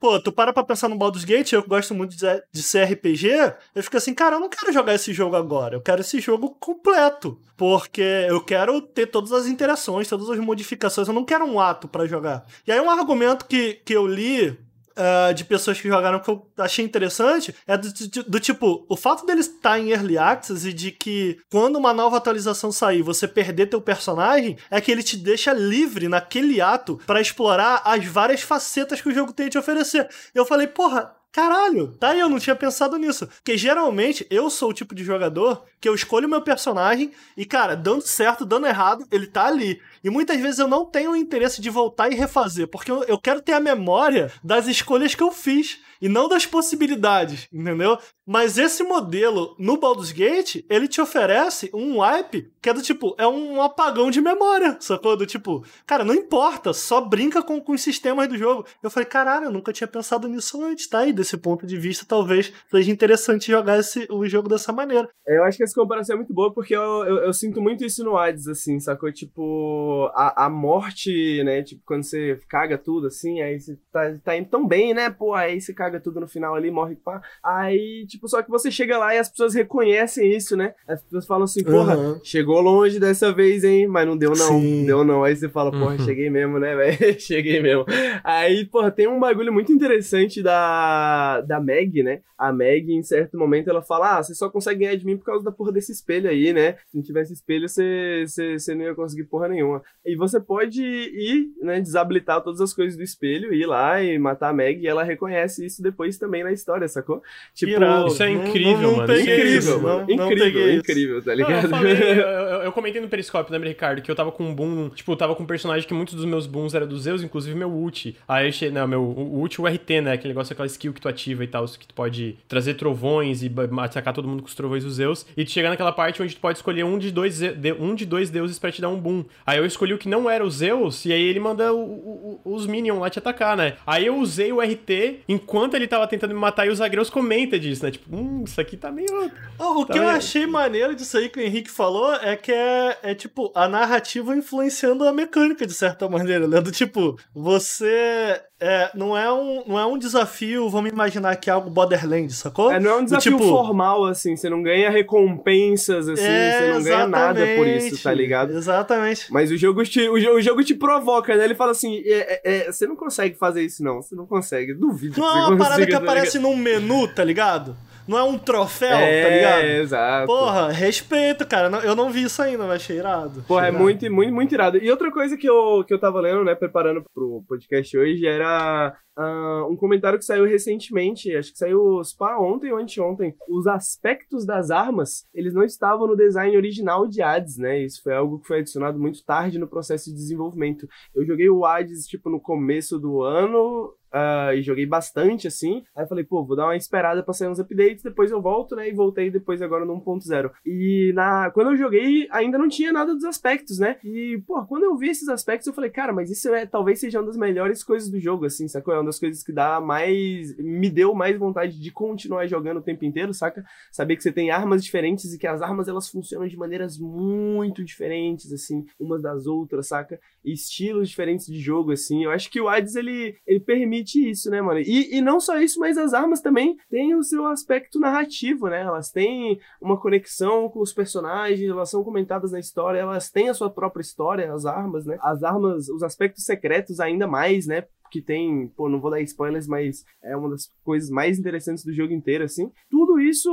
Pô, 0.01 0.19
tu 0.19 0.33
para 0.33 0.51
pra 0.51 0.65
pensar 0.65 0.89
no 0.89 0.97
Baldur's 0.97 1.27
Gate, 1.27 1.53
eu 1.53 1.63
gosto 1.63 1.95
muito 1.95 2.17
de, 2.17 2.27
de 2.51 2.63
CRPG, 2.63 3.55
eu 3.75 3.83
fico 3.83 3.99
assim, 3.99 4.15
cara, 4.15 4.37
eu 4.37 4.41
não 4.41 4.49
quero 4.49 4.73
jogar 4.73 4.95
esse 4.95 5.13
jogo 5.13 5.37
agora, 5.37 5.77
eu 5.77 5.83
quero 5.83 6.01
esse 6.01 6.19
jogo 6.21 6.57
completo, 6.59 7.39
porque 7.55 8.01
eu 8.01 8.43
quero 8.43 8.81
ter 8.81 9.09
todas 9.09 9.31
as 9.31 9.47
interações, 9.47 10.09
todas 10.09 10.31
as 10.31 10.39
modificações, 10.39 11.07
eu 11.07 11.13
não 11.13 11.23
quero 11.23 11.45
um 11.45 11.61
ato 11.61 11.87
para 11.87 12.07
jogar. 12.07 12.47
E 12.67 12.73
aí 12.73 12.81
um 12.81 12.89
argumento 12.89 13.45
que, 13.45 13.75
que 13.85 13.93
eu 13.93 14.07
li 14.07 14.59
uh, 15.01 15.33
de 15.33 15.45
pessoas 15.45 15.81
que 15.81 15.89
jogaram 15.89 16.21
que 16.21 16.29
eu 16.29 16.47
achei 16.59 16.85
interessante 16.85 17.55
é 17.67 17.77
do, 17.77 17.93
do, 17.93 18.23
do, 18.25 18.41
tipo, 18.41 18.85
o 18.89 18.97
fato 18.97 19.25
dele 19.25 19.41
estar 19.41 19.79
em 19.79 19.91
Early 19.91 20.19
Access 20.19 20.69
e 20.69 20.73
de 20.73 20.91
que 20.91 21.39
quando 21.51 21.77
uma 21.77 21.95
nova 21.95 22.19
atualização 22.19 22.71
sair 22.71 23.03
você 23.03 23.27
perder 23.27 23.67
teu 23.67 23.81
personagem, 23.81 24.57
é 24.71 24.81
que 24.81 24.91
ele 24.93 25.03
te 25.03 25.17
deixa 25.17 25.53
livre 25.53 26.09
naquele 26.09 26.61
ato 26.61 27.01
para 27.07 27.21
explorar 27.21 27.83
as 27.85 28.05
várias 28.05 28.43
facetas 28.43 29.01
que 29.01 29.09
o 29.09 29.15
jogo 29.15 29.33
tem 29.33 29.47
a 29.47 29.51
te 29.51 29.59
oferecer. 29.59 30.09
Eu 30.35 30.45
falei, 30.45 30.67
porra, 30.67 31.15
Caralho, 31.33 31.93
tá 31.93 32.09
aí, 32.09 32.19
eu 32.19 32.29
não 32.29 32.41
tinha 32.41 32.57
pensado 32.57 32.97
nisso. 32.97 33.27
Porque 33.27 33.57
geralmente 33.57 34.27
eu 34.31 34.51
sou 34.51 34.71
o 34.71 34.75
tipo 34.75 34.95
de 34.95 35.05
jogador 35.05 35.65
que 35.81 35.89
eu 35.89 35.95
escolho 35.95 36.29
meu 36.29 36.43
personagem 36.43 37.13
e, 37.37 37.47
cara, 37.47 37.77
dando 37.77 38.03
certo, 38.03 38.45
dando 38.45 38.67
errado, 38.67 39.07
ele 39.13 39.29
tá 39.29 39.47
ali. 39.47 39.81
E 40.03 40.11
muitas 40.11 40.41
vezes 40.41 40.59
eu 40.59 40.67
não 40.67 40.85
tenho 40.85 41.13
o 41.13 41.17
interesse 41.17 41.61
de 41.61 41.71
voltar 41.71 42.11
e 42.11 42.17
refazer, 42.17 42.67
porque 42.67 42.91
eu, 42.91 43.05
eu 43.05 43.19
quero 43.19 43.41
ter 43.41 43.53
a 43.53 43.61
memória 43.61 44.33
das 44.43 44.67
escolhas 44.67 45.15
que 45.15 45.23
eu 45.23 45.31
fiz 45.31 45.79
e 46.01 46.09
não 46.09 46.29
das 46.29 46.47
possibilidades, 46.47 47.49
entendeu? 47.53 47.99
Mas 48.27 48.59
esse 48.59 48.83
modelo 48.85 49.57
no 49.59 49.77
Baldur's 49.77 50.13
Gate, 50.13 50.65
ele 50.71 50.87
te 50.87 51.01
oferece 51.01 51.71
um 51.75 52.01
wipe 52.01 52.51
que 52.63 52.69
é 52.69 52.75
do 52.75 52.83
tipo, 52.83 53.15
é 53.19 53.27
um 53.27 53.63
apagão 53.63 54.11
de 54.11 54.21
memória, 54.21 54.77
sacou? 54.81 55.17
Do 55.17 55.27
tipo, 55.27 55.65
cara, 55.87 56.05
não 56.05 56.15
importa, 56.15 56.73
só 56.73 57.01
brinca 57.01 57.43
com, 57.43 57.61
com 57.61 57.73
os 57.73 57.81
sistemas 57.81 58.29
do 58.29 58.37
jogo. 58.37 58.67
Eu 58.83 58.91
falei, 58.91 59.09
caralho, 59.09 59.47
eu 59.47 59.51
nunca 59.51 59.73
tinha 59.73 59.89
pensado 59.89 60.29
nisso 60.29 60.63
antes, 60.63 60.87
tá? 60.87 61.07
E 61.07 61.13
desse 61.13 61.37
ponto 61.39 61.67
de 61.67 61.77
vista, 61.79 62.05
talvez 62.07 62.53
seja 62.71 62.91
interessante 62.91 63.51
jogar 63.51 63.79
esse, 63.79 64.07
o 64.11 64.27
jogo 64.27 64.49
dessa 64.49 64.73
maneira. 64.73 65.09
É, 65.27 65.39
eu 65.39 65.45
acho 65.45 65.57
que 65.57 65.65
essa 65.65 65.75
comparação 65.75 66.15
é 66.15 66.19
muito 66.19 66.35
boa 66.35 66.53
porque 66.53 66.77
eu, 66.77 66.83
eu, 67.05 67.17
eu 67.25 67.33
sinto 67.33 67.63
muito 67.63 67.85
isso 67.85 68.05
no 68.05 68.17
Hades, 68.17 68.47
assim, 68.47 68.79
sacou? 68.79 69.11
Tipo, 69.11 70.11
a, 70.15 70.45
a 70.45 70.51
morte, 70.51 71.43
né? 71.43 71.63
Tipo, 71.63 71.83
quando 71.87 72.05
você 72.05 72.39
caga 72.47 72.77
tudo, 72.77 73.07
assim, 73.07 73.41
aí 73.41 73.59
você 73.59 73.79
tá, 73.91 74.15
tá 74.23 74.37
indo 74.37 74.51
tão 74.51 74.67
bem, 74.67 74.93
né? 74.93 75.09
Pô, 75.09 75.35
aí 75.35 75.61
você 75.61 75.73
caga 75.73 75.90
tudo 75.99 76.21
no 76.21 76.29
final 76.29 76.55
ali, 76.55 76.71
morre, 76.71 76.95
pá. 76.95 77.21
Aí, 77.43 78.07
tipo, 78.07 78.21
Tipo, 78.21 78.29
só 78.29 78.43
que 78.43 78.51
você 78.51 78.71
chega 78.71 78.99
lá 78.99 79.15
e 79.15 79.19
as 79.19 79.31
pessoas 79.31 79.55
reconhecem 79.55 80.31
isso, 80.31 80.55
né? 80.55 80.75
As 80.87 81.03
pessoas 81.03 81.27
falam 81.27 81.45
assim, 81.45 81.65
porra, 81.65 81.97
uhum. 81.97 82.21
chegou 82.23 82.61
longe 82.61 83.01
dessa 83.01 83.33
vez, 83.33 83.65
hein? 83.65 83.87
Mas 83.87 84.07
não 84.07 84.15
deu 84.15 84.33
não, 84.33 84.61
Sim. 84.61 84.85
deu 84.85 85.03
não. 85.03 85.25
Aí 85.25 85.35
você 85.35 85.49
fala, 85.49 85.71
porra, 85.71 85.93
uhum. 85.93 85.99
cheguei 86.01 86.29
mesmo, 86.29 86.59
né, 86.59 86.77
velho? 86.77 87.19
cheguei 87.19 87.63
mesmo. 87.63 87.87
Aí, 88.23 88.67
porra, 88.67 88.91
tem 88.91 89.09
um 89.09 89.19
bagulho 89.19 89.51
muito 89.51 89.73
interessante 89.73 90.43
da, 90.43 91.41
da 91.41 91.59
Meg, 91.59 92.03
né? 92.03 92.21
A 92.37 92.53
Meg, 92.53 92.93
em 92.93 93.03
certo 93.03 93.39
momento, 93.39 93.71
ela 93.71 93.81
fala, 93.81 94.19
ah, 94.19 94.23
você 94.23 94.35
só 94.35 94.51
consegue 94.51 94.81
ganhar 94.81 94.97
de 94.97 95.07
mim 95.07 95.17
por 95.17 95.25
causa 95.25 95.43
da 95.43 95.51
porra 95.53 95.73
desse 95.73 95.93
espelho 95.93 96.29
aí, 96.29 96.53
né? 96.53 96.73
Se 96.89 96.97
não 96.97 97.03
tivesse 97.03 97.33
espelho, 97.33 97.69
você, 97.69 98.25
você, 98.27 98.59
você 98.59 98.75
não 98.75 98.85
ia 98.85 98.95
conseguir 98.95 99.25
porra 99.25 99.49
nenhuma. 99.49 99.83
E 100.05 100.15
você 100.15 100.39
pode 100.39 100.83
ir, 100.83 101.49
né, 101.63 101.81
desabilitar 101.81 102.43
todas 102.43 102.61
as 102.61 102.75
coisas 102.75 102.99
do 102.99 103.03
espelho, 103.03 103.55
ir 103.55 103.65
lá 103.65 104.03
e 104.03 104.19
matar 104.19 104.51
a 104.51 104.53
Meg, 104.53 104.83
e 104.83 104.87
ela 104.87 105.03
reconhece 105.03 105.65
isso 105.65 105.80
depois 105.83 106.19
também 106.19 106.43
na 106.45 106.53
história, 106.53 106.87
sacou? 106.89 107.23
Tipo, 107.55 107.73
Irado. 107.73 108.09
Isso 108.09 108.23
é 108.23 108.31
incrível, 108.31 108.83
não, 108.83 108.91
não 108.91 108.97
mano. 108.99 109.13
Isso 109.13 109.31
é 109.31 109.35
incrível, 109.35 109.81
mano. 109.81 110.07
Não, 110.09 110.33
incrível, 110.33 110.75
incrível, 110.75 111.23
tá 111.23 111.35
ligado? 111.35 111.65
eu, 111.65 111.71
falei, 111.71 111.93
eu, 112.13 112.63
eu, 112.63 112.73
comentei 112.73 113.01
no 113.01 113.09
Periscope, 113.09 113.51
lembra, 113.51 113.69
Ricardo, 113.69 114.03
que 114.03 114.11
eu 114.11 114.15
tava 114.15 114.33
com 114.33 114.45
um 114.45 114.55
boom, 114.55 114.91
tipo, 114.91 115.13
eu 115.13 115.17
tava 115.17 115.35
com 115.35 115.43
um 115.43 115.47
personagem 115.47 115.87
que 115.87 115.95
muitos 115.95 116.15
dos 116.15 116.25
meus 116.25 116.47
booms 116.47 116.75
eram 116.75 116.87
dos 116.87 117.03
Zeus, 117.03 117.23
inclusive 117.23 117.57
meu 117.57 117.71
ult. 117.71 118.17
Aí 118.27 118.49
eu 118.49 118.53
cheguei, 118.53 118.75
não, 118.75 118.87
meu 118.87 119.03
o 119.03 119.41
ult, 119.41 119.61
o 119.61 119.67
RT, 119.67 120.01
né? 120.03 120.13
Aquele 120.13 120.29
negócio, 120.29 120.53
aquela 120.53 120.67
skill 120.67 120.93
que 120.93 121.01
tu 121.01 121.09
ativa 121.09 121.45
e 121.45 121.47
tal, 121.47 121.65
que 121.67 121.87
tu 121.87 121.95
pode 121.95 122.39
trazer 122.49 122.75
trovões 122.75 123.43
e 123.43 123.51
atacar 123.79 124.15
todo 124.15 124.29
mundo 124.29 124.43
com 124.43 124.49
os 124.49 124.55
trovões 124.55 124.85
dos 124.85 124.95
Zeus. 124.95 125.27
E 125.37 125.45
tu 125.45 125.51
chegar 125.51 125.71
naquela 125.71 125.93
parte 125.93 126.23
onde 126.23 126.35
tu 126.35 126.41
pode 126.41 126.59
escolher 126.59 126.85
um 126.85 126.99
de 126.99 127.11
dois, 127.11 127.41
um 127.79 127.95
de 127.95 128.07
dois 128.07 128.31
deuses 128.31 128.59
pra 128.59 128.71
te 128.71 128.81
dar 128.81 128.89
um 128.89 128.99
boom. 128.99 129.25
Aí 129.47 129.59
eu 129.59 129.67
escolhi 129.67 129.95
o 129.95 129.99
que 129.99 130.09
não 130.09 130.29
era 130.29 130.45
o 130.45 130.51
Zeus, 130.51 131.05
e 131.05 131.13
aí 131.13 131.23
ele 131.23 131.41
manda 131.41 131.73
o, 131.73 131.81
o, 131.81 132.41
os 132.45 132.67
minions 132.67 132.99
lá 132.99 133.11
te 133.11 133.19
atacar, 133.19 133.57
né? 133.57 133.77
Aí 133.87 134.07
eu 134.07 134.17
usei 134.17 134.53
o 134.53 134.61
RT 134.61 135.21
enquanto 135.29 135.70
ele 135.77 135.87
tava 135.87 136.07
tentando 136.07 136.35
me 136.35 136.41
matar 136.41 136.67
e 136.67 136.71
os 136.71 136.81
Agreus 136.81 137.11
comenta 137.11 137.59
disso, 137.59 137.85
né? 137.85 137.91
Tipo, 137.91 138.17
hum, 138.17 138.45
isso 138.47 138.61
aqui 138.61 138.77
tá 138.77 138.91
meio. 138.91 139.31
Oh, 139.59 139.81
o 139.81 139.87
tá 139.87 139.93
que 139.93 139.99
meio... 139.99 140.11
eu 140.11 140.17
achei 140.17 140.47
maneiro 140.47 140.95
disso 140.95 141.17
aí 141.17 141.29
que 141.29 141.39
o 141.39 141.43
Henrique 141.43 141.71
falou 141.71 142.15
é 142.15 142.37
que 142.37 142.53
é, 142.53 142.99
é 143.03 143.15
tipo 143.15 143.53
a 143.55 143.69
narrativa 143.69 144.37
influenciando 144.37 145.07
a 145.07 145.13
mecânica 145.13 145.67
de 145.67 145.75
certa 145.75 146.09
maneira, 146.09 146.47
né? 146.47 146.61
Do 146.61 146.73
tipo, 146.73 147.19
você 147.35 148.43
é, 148.61 148.91
não, 148.95 149.17
é 149.17 149.33
um, 149.33 149.65
não 149.67 149.79
é 149.79 149.87
um 149.87 149.97
desafio, 149.97 150.69
vamos 150.69 150.91
imaginar 150.91 151.35
que 151.37 151.49
é 151.49 151.53
algo 151.53 151.71
Borderlands, 151.71 152.37
sacou? 152.37 152.71
É, 152.71 152.79
não 152.79 152.91
é 152.91 152.97
um 152.97 153.05
desafio 153.05 153.39
tipo, 153.39 153.49
formal, 153.49 154.05
assim, 154.05 154.37
você 154.37 154.51
não 154.51 154.63
ganha 154.63 154.91
recompensas, 154.91 156.07
assim, 156.09 156.23
é, 156.23 156.61
você 156.61 156.73
não 156.73 156.83
ganha 156.83 157.07
nada 157.07 157.41
por 157.57 157.67
isso, 157.67 158.03
tá 158.03 158.13
ligado? 158.13 158.53
Exatamente. 158.53 159.33
Mas 159.33 159.51
o 159.51 159.57
jogo 159.57 159.83
te, 159.85 160.07
o, 160.07 160.35
o 160.35 160.41
jogo 160.43 160.63
te 160.63 160.75
provoca, 160.75 161.35
né? 161.35 161.45
Ele 161.45 161.55
fala 161.55 161.71
assim, 161.71 162.03
é, 162.05 162.41
é, 162.45 162.69
é, 162.69 162.73
você 162.73 162.87
não 162.87 162.97
consegue 162.97 163.35
fazer 163.37 163.63
isso 163.65 163.83
não, 163.83 164.03
você 164.03 164.15
não 164.15 164.27
consegue, 164.27 164.75
duvido 164.75 165.19
Não 165.19 165.27
é 165.27 165.47
uma 165.47 165.57
parada 165.57 165.87
que 165.87 165.93
tá 165.93 165.99
aparece 165.99 166.39
num 166.39 166.55
menu, 166.55 167.09
tá 167.09 167.25
ligado? 167.25 167.75
Não 168.11 168.19
é 168.19 168.25
um 168.25 168.37
troféu, 168.37 168.91
tá 168.91 169.01
é, 169.03 169.23
tá 169.23 169.31
ligado? 169.31 169.65
exato. 169.67 170.27
Porra, 170.27 170.73
respeito, 170.73 171.47
cara. 171.47 171.69
Eu 171.85 171.95
não 171.95 172.11
vi 172.11 172.25
isso 172.25 172.43
ainda, 172.43 172.65
mas 172.65 172.83
achei 172.83 172.97
irado. 172.97 173.45
Porra, 173.47 173.69
é 173.69 173.71
muito, 173.71 174.13
muito, 174.13 174.35
muito 174.35 174.53
irado. 174.53 174.79
E 174.79 174.91
outra 174.91 175.13
coisa 175.13 175.37
que 175.37 175.49
eu, 175.49 175.85
que 175.87 175.95
eu 175.95 175.99
tava 176.01 176.21
lendo, 176.21 176.43
né, 176.43 176.57
preparando 176.57 177.05
pro 177.15 177.45
podcast 177.49 177.97
hoje, 177.97 178.27
era 178.27 178.97
uh, 179.21 179.71
um 179.71 179.77
comentário 179.77 180.19
que 180.19 180.25
saiu 180.25 180.47
recentemente, 180.47 181.35
acho 181.37 181.53
que 181.53 181.59
saiu 181.59 182.01
para 182.19 182.41
ontem 182.41 182.73
ou 182.73 182.79
anteontem. 182.79 183.35
Os 183.49 183.67
aspectos 183.67 184.47
das 184.47 184.71
armas, 184.71 185.27
eles 185.35 185.53
não 185.53 185.63
estavam 185.63 186.07
no 186.07 186.17
design 186.17 186.57
original 186.57 187.07
de 187.07 187.21
Hades, 187.21 187.59
né? 187.59 187.79
Isso 187.85 188.03
foi 188.03 188.15
algo 188.15 188.39
que 188.39 188.47
foi 188.47 188.61
adicionado 188.61 188.99
muito 188.99 189.25
tarde 189.25 189.59
no 189.59 189.69
processo 189.69 190.11
de 190.11 190.17
desenvolvimento. 190.17 190.89
Eu 191.15 191.27
joguei 191.27 191.51
o 191.51 191.65
Hades, 191.65 192.07
tipo, 192.07 192.31
no 192.31 192.41
começo 192.41 192.99
do 192.99 193.23
ano, 193.23 193.95
Uh, 194.11 194.53
e 194.55 194.63
joguei 194.63 194.85
bastante 194.87 195.47
assim. 195.47 195.85
Aí 195.95 196.07
falei, 196.07 196.25
pô, 196.25 196.45
vou 196.45 196.57
dar 196.57 196.65
uma 196.65 196.77
esperada 196.77 197.23
pra 197.23 197.33
sair 197.33 197.49
uns 197.49 197.61
updates, 197.61 198.03
depois 198.03 198.31
eu 198.31 198.43
volto, 198.43 198.75
né? 198.75 198.89
E 198.89 198.93
voltei 198.93 199.31
depois 199.31 199.63
agora 199.63 199.85
no 199.85 200.01
1.0. 200.01 200.51
E 200.67 201.13
na, 201.15 201.51
quando 201.53 201.71
eu 201.71 201.77
joguei, 201.77 202.27
ainda 202.33 202.59
não 202.59 202.69
tinha 202.69 202.93
nada 202.93 203.15
dos 203.15 203.25
aspectos, 203.25 203.79
né? 203.79 203.99
E, 204.03 204.43
pô, 204.47 204.65
quando 204.67 204.85
eu 204.85 204.97
vi 204.97 205.09
esses 205.09 205.29
aspectos, 205.29 205.67
eu 205.69 205.73
falei, 205.73 205.91
cara, 205.91 206.13
mas 206.13 206.31
isso 206.31 206.53
é 206.53 206.67
talvez 206.67 206.99
seja 206.99 207.21
uma 207.21 207.27
das 207.27 207.37
melhores 207.37 207.85
coisas 207.85 208.11
do 208.11 208.19
jogo, 208.19 208.47
assim, 208.47 208.67
sacou? 208.67 208.93
É 208.93 208.99
uma 208.99 209.05
das 209.11 209.19
coisas 209.19 209.43
que 209.43 209.53
dá 209.53 209.81
mais. 209.81 210.57
me 210.57 210.89
deu 210.89 211.15
mais 211.15 211.39
vontade 211.39 211.79
de 211.79 211.91
continuar 211.91 212.47
jogando 212.47 212.79
o 212.79 212.83
tempo 212.83 213.05
inteiro, 213.05 213.35
saca? 213.35 213.65
Saber 213.91 214.17
que 214.17 214.23
você 214.23 214.33
tem 214.33 214.51
armas 214.51 214.83
diferentes 214.83 215.35
e 215.35 215.39
que 215.39 215.47
as 215.47 215.61
armas 215.61 215.89
elas 215.89 216.09
funcionam 216.09 216.47
de 216.47 216.57
maneiras 216.57 216.99
muito 216.99 217.85
diferentes, 217.85 218.53
assim, 218.53 218.87
umas 218.99 219.23
das 219.23 219.47
outras, 219.47 219.89
saca? 219.89 220.19
estilos 220.45 221.09
diferentes 221.09 221.47
de 221.47 221.59
jogo, 221.59 221.93
assim. 221.93 222.25
Eu 222.25 222.31
acho 222.31 222.51
que 222.51 222.61
o 222.61 222.69
Hades, 222.69 222.95
ele, 222.95 223.37
ele 223.47 223.61
permite 223.61 224.31
isso, 224.31 224.51
né, 224.51 224.61
mano? 224.61 224.81
E, 224.81 225.17
e 225.17 225.21
não 225.21 225.41
só 225.41 225.59
isso, 225.59 225.79
mas 225.79 225.99
as 225.99 226.15
armas 226.15 226.41
também 226.41 226.77
têm 226.89 227.15
o 227.15 227.23
seu 227.23 227.47
aspecto 227.47 227.99
narrativo, 227.99 228.69
né? 228.69 228.81
Elas 228.81 229.11
têm 229.11 229.61
uma 229.81 229.99
conexão 229.99 230.69
com 230.69 230.81
os 230.81 230.93
personagens, 230.93 231.69
elas 231.69 231.91
são 231.91 232.03
comentadas 232.03 232.53
na 232.53 232.59
história, 232.59 232.99
elas 232.99 233.31
têm 233.31 233.49
a 233.49 233.55
sua 233.55 233.71
própria 233.71 234.03
história, 234.03 234.53
as 234.53 234.65
armas, 234.65 235.05
né? 235.05 235.19
As 235.21 235.43
armas, 235.43 235.89
os 235.89 236.03
aspectos 236.03 236.45
secretos 236.45 237.01
ainda 237.01 237.27
mais, 237.27 237.67
né? 237.67 237.85
Que 238.11 238.21
tem, 238.21 238.69
pô, 238.77 238.89
não 238.89 239.01
vou 239.01 239.11
dar 239.11 239.21
spoilers, 239.21 239.67
mas 239.67 240.05
é 240.23 240.37
uma 240.37 240.51
das 240.51 240.71
coisas 240.85 241.11
mais 241.11 241.39
interessantes 241.39 241.85
do 241.85 241.93
jogo 241.93 242.13
inteiro, 242.13 242.45
assim. 242.45 242.71
Tudo 242.91 243.21
isso 243.21 243.51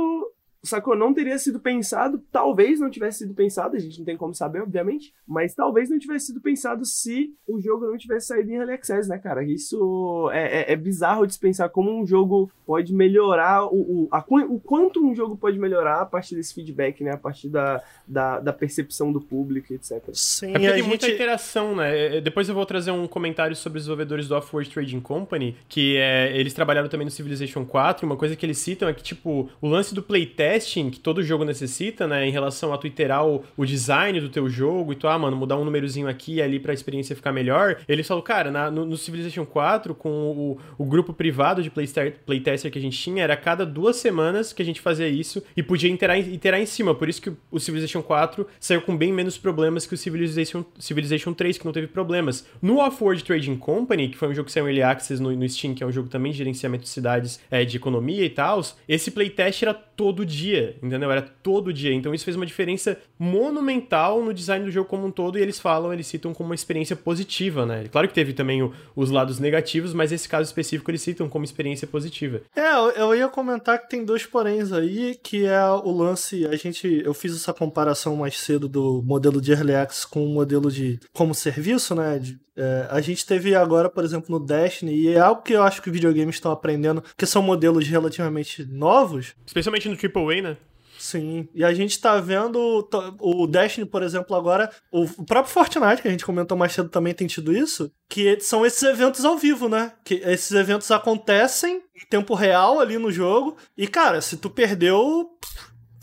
sacou? 0.62 0.96
Não 0.96 1.14
teria 1.14 1.38
sido 1.38 1.60
pensado, 1.60 2.22
talvez 2.32 2.80
não 2.80 2.90
tivesse 2.90 3.18
sido 3.18 3.34
pensado, 3.34 3.76
a 3.76 3.78
gente 3.78 3.98
não 3.98 4.04
tem 4.04 4.16
como 4.16 4.34
saber, 4.34 4.62
obviamente, 4.62 5.14
mas 5.26 5.54
talvez 5.54 5.88
não 5.88 5.98
tivesse 5.98 6.26
sido 6.26 6.40
pensado 6.40 6.84
se 6.84 7.34
o 7.46 7.60
jogo 7.60 7.86
não 7.86 7.96
tivesse 7.96 8.28
saído 8.28 8.50
em 8.50 8.56
Early 8.56 8.74
Access, 8.74 9.08
né, 9.08 9.18
cara? 9.18 9.44
Isso 9.44 10.30
é, 10.32 10.60
é, 10.60 10.72
é 10.72 10.76
bizarro 10.76 11.26
de 11.26 11.34
se 11.34 11.40
pensar 11.40 11.68
como 11.68 11.90
um 11.90 12.06
jogo 12.06 12.50
pode 12.66 12.92
melhorar, 12.92 13.64
o, 13.66 14.04
o, 14.04 14.08
a, 14.10 14.24
o 14.48 14.60
quanto 14.60 15.04
um 15.04 15.14
jogo 15.14 15.36
pode 15.36 15.58
melhorar 15.58 16.02
a 16.02 16.06
partir 16.06 16.34
desse 16.34 16.54
feedback, 16.54 17.02
né? 17.02 17.12
A 17.12 17.16
partir 17.16 17.48
da, 17.48 17.82
da, 18.06 18.40
da 18.40 18.52
percepção 18.52 19.12
do 19.12 19.20
público, 19.20 19.72
etc. 19.72 20.02
Sim, 20.12 20.50
é 20.50 20.52
porque 20.52 20.66
tem 20.66 20.76
gente... 20.76 20.88
muita 20.88 21.08
interação, 21.08 21.76
né? 21.76 21.96
É, 21.96 22.16
é, 22.16 22.20
depois 22.20 22.48
eu 22.48 22.54
vou 22.54 22.66
trazer 22.66 22.90
um 22.90 23.06
comentário 23.06 23.56
sobre 23.56 23.78
os 23.78 23.84
desenvolvedores 23.84 24.28
do 24.28 24.34
Off-World 24.34 24.70
Trading 24.70 25.00
Company, 25.00 25.56
que 25.68 25.96
é, 25.96 26.36
eles 26.36 26.52
trabalharam 26.52 26.88
também 26.88 27.04
no 27.04 27.10
Civilization 27.10 27.64
4, 27.64 28.04
uma 28.04 28.16
coisa 28.16 28.36
que 28.36 28.44
eles 28.44 28.58
citam 28.58 28.88
é 28.88 28.92
que, 28.92 29.02
tipo, 29.02 29.48
o 29.60 29.68
lance 29.68 29.94
do 29.94 30.02
playtest 30.02 30.57
testing 30.58 30.90
que 30.90 30.98
todo 30.98 31.22
jogo 31.22 31.44
necessita, 31.44 32.06
né? 32.06 32.26
Em 32.26 32.30
relação 32.30 32.72
a 32.72 32.78
tu 32.78 32.86
iterar 32.86 33.26
o, 33.26 33.44
o 33.56 33.64
design 33.64 34.20
do 34.20 34.28
teu 34.28 34.48
jogo 34.48 34.92
e 34.92 34.96
tu, 34.96 35.06
ah, 35.06 35.18
mano, 35.18 35.36
mudar 35.36 35.56
um 35.56 35.64
númerozinho 35.64 36.08
aqui 36.08 36.34
e 36.34 36.42
ali 36.42 36.58
pra 36.58 36.72
experiência 36.72 37.14
ficar 37.14 37.32
melhor. 37.32 37.78
Eles 37.88 38.06
falam, 38.06 38.22
cara, 38.22 38.50
na, 38.50 38.70
no, 38.70 38.84
no, 38.84 38.96
Civilization 38.96 39.44
4, 39.44 39.94
com 39.94 40.10
o, 40.10 40.58
o 40.76 40.84
grupo 40.84 41.12
privado 41.12 41.62
de 41.62 41.70
playtester 41.70 42.70
que 42.70 42.78
a 42.78 42.82
gente 42.82 42.98
tinha, 42.98 43.22
era 43.22 43.36
cada 43.36 43.64
duas 43.64 43.96
semanas 43.96 44.52
que 44.52 44.62
a 44.62 44.64
gente 44.64 44.80
fazia 44.80 45.08
isso 45.08 45.42
e 45.56 45.62
podia 45.62 45.90
iterar, 45.90 46.18
iterar 46.18 46.60
em 46.60 46.66
cima. 46.66 46.94
Por 46.94 47.08
isso 47.08 47.22
que 47.22 47.32
o 47.50 47.60
Civilization 47.60 48.02
4 48.02 48.46
saiu 48.58 48.82
com 48.82 48.96
bem 48.96 49.12
menos 49.12 49.38
problemas 49.38 49.86
que 49.86 49.94
o 49.94 49.98
Civilization, 49.98 50.64
Civilization 50.78 51.32
3, 51.32 51.58
que 51.58 51.64
não 51.64 51.72
teve 51.72 51.86
problemas. 51.86 52.46
No 52.60 52.78
Off-World 52.78 53.22
Trading 53.24 53.56
Company, 53.56 54.08
que 54.08 54.16
foi 54.16 54.28
um 54.28 54.34
jogo 54.34 54.46
que 54.46 54.52
saiu 54.52 54.66
em 54.66 54.70
Early 54.70 54.82
Access 54.82 55.22
no, 55.22 55.30
no 55.34 55.48
Steam, 55.48 55.74
que 55.74 55.82
é 55.82 55.86
um 55.86 55.92
jogo 55.92 56.08
também 56.08 56.32
de 56.32 56.38
gerenciamento 56.38 56.84
de 56.84 56.90
cidades, 56.90 57.40
é, 57.50 57.64
de 57.64 57.76
economia 57.76 58.24
e 58.24 58.30
tal, 58.30 58.58
esse 58.88 59.10
playtest 59.10 59.62
era 59.62 59.74
todo 59.74 60.24
dia, 60.24 60.37
entendeu? 60.82 61.10
Era 61.10 61.22
todo 61.22 61.72
dia. 61.72 61.92
Então 61.92 62.14
isso 62.14 62.24
fez 62.24 62.36
uma 62.36 62.46
diferença 62.46 62.96
monumental 63.18 64.22
no 64.24 64.32
design 64.32 64.64
do 64.64 64.70
jogo 64.70 64.88
como 64.88 65.06
um 65.06 65.10
todo 65.10 65.38
e 65.38 65.42
eles 65.42 65.58
falam, 65.58 65.92
eles 65.92 66.06
citam 66.06 66.32
como 66.32 66.50
uma 66.50 66.54
experiência 66.54 66.96
positiva, 66.96 67.66
né? 67.66 67.84
Claro 67.90 68.08
que 68.08 68.14
teve 68.14 68.32
também 68.32 68.62
o, 68.62 68.72
os 68.94 69.10
lados 69.10 69.38
negativos, 69.38 69.92
mas 69.92 70.12
esse 70.12 70.28
caso 70.28 70.44
específico 70.44 70.90
eles 70.90 71.02
citam 71.02 71.28
como 71.28 71.44
experiência 71.44 71.86
positiva. 71.86 72.42
É, 72.54 73.00
eu 73.00 73.14
ia 73.14 73.28
comentar 73.28 73.78
que 73.80 73.88
tem 73.88 74.04
dois 74.04 74.26
poréns 74.26 74.72
aí, 74.72 75.18
que 75.22 75.46
é 75.46 75.64
o 75.64 75.90
lance, 75.90 76.46
a 76.46 76.56
gente, 76.56 77.02
eu 77.04 77.14
fiz 77.14 77.34
essa 77.34 77.52
comparação 77.52 78.16
mais 78.16 78.38
cedo 78.38 78.68
do 78.68 79.02
modelo 79.02 79.40
de 79.40 79.52
Early 79.52 79.74
Access 79.74 80.06
com 80.06 80.24
o 80.24 80.28
modelo 80.28 80.70
de 80.70 80.98
como 81.12 81.34
serviço, 81.34 81.94
né? 81.94 82.18
De, 82.18 82.38
é, 82.58 82.88
a 82.90 83.00
gente 83.00 83.24
teve 83.24 83.54
agora, 83.54 83.88
por 83.88 84.04
exemplo, 84.04 84.36
no 84.36 84.44
Destiny, 84.44 84.92
e 84.92 85.08
é 85.10 85.20
algo 85.20 85.42
que 85.42 85.52
eu 85.52 85.62
acho 85.62 85.80
que 85.80 85.88
os 85.88 85.92
videogames 85.92 86.34
estão 86.34 86.50
aprendendo, 86.50 87.04
que 87.16 87.24
são 87.24 87.40
modelos 87.40 87.86
relativamente 87.86 88.64
novos. 88.64 89.36
Especialmente 89.46 89.88
no 89.88 89.96
Né? 90.42 90.56
Sim, 90.98 91.48
e 91.54 91.64
a 91.64 91.72
gente 91.72 92.00
tá 92.00 92.18
vendo 92.18 92.88
o 93.20 93.46
Destiny, 93.46 93.86
por 93.86 94.02
exemplo, 94.02 94.34
agora, 94.34 94.68
o 94.90 95.06
próprio 95.24 95.54
Fortnite, 95.54 96.02
que 96.02 96.08
a 96.08 96.10
gente 96.10 96.26
comentou 96.26 96.58
mais 96.58 96.72
cedo, 96.72 96.88
também 96.88 97.14
tem 97.14 97.28
tido 97.28 97.52
isso, 97.56 97.90
que 98.08 98.40
são 98.40 98.66
esses 98.66 98.82
eventos 98.82 99.24
ao 99.24 99.38
vivo, 99.38 99.68
né? 99.68 99.92
Que 100.04 100.14
esses 100.16 100.50
eventos 100.50 100.90
acontecem 100.90 101.76
em 101.94 102.06
tempo 102.10 102.34
real 102.34 102.80
ali 102.80 102.98
no 102.98 103.12
jogo, 103.12 103.56
e 103.76 103.86
cara, 103.86 104.20
se 104.20 104.36
tu 104.36 104.50
perdeu, 104.50 105.30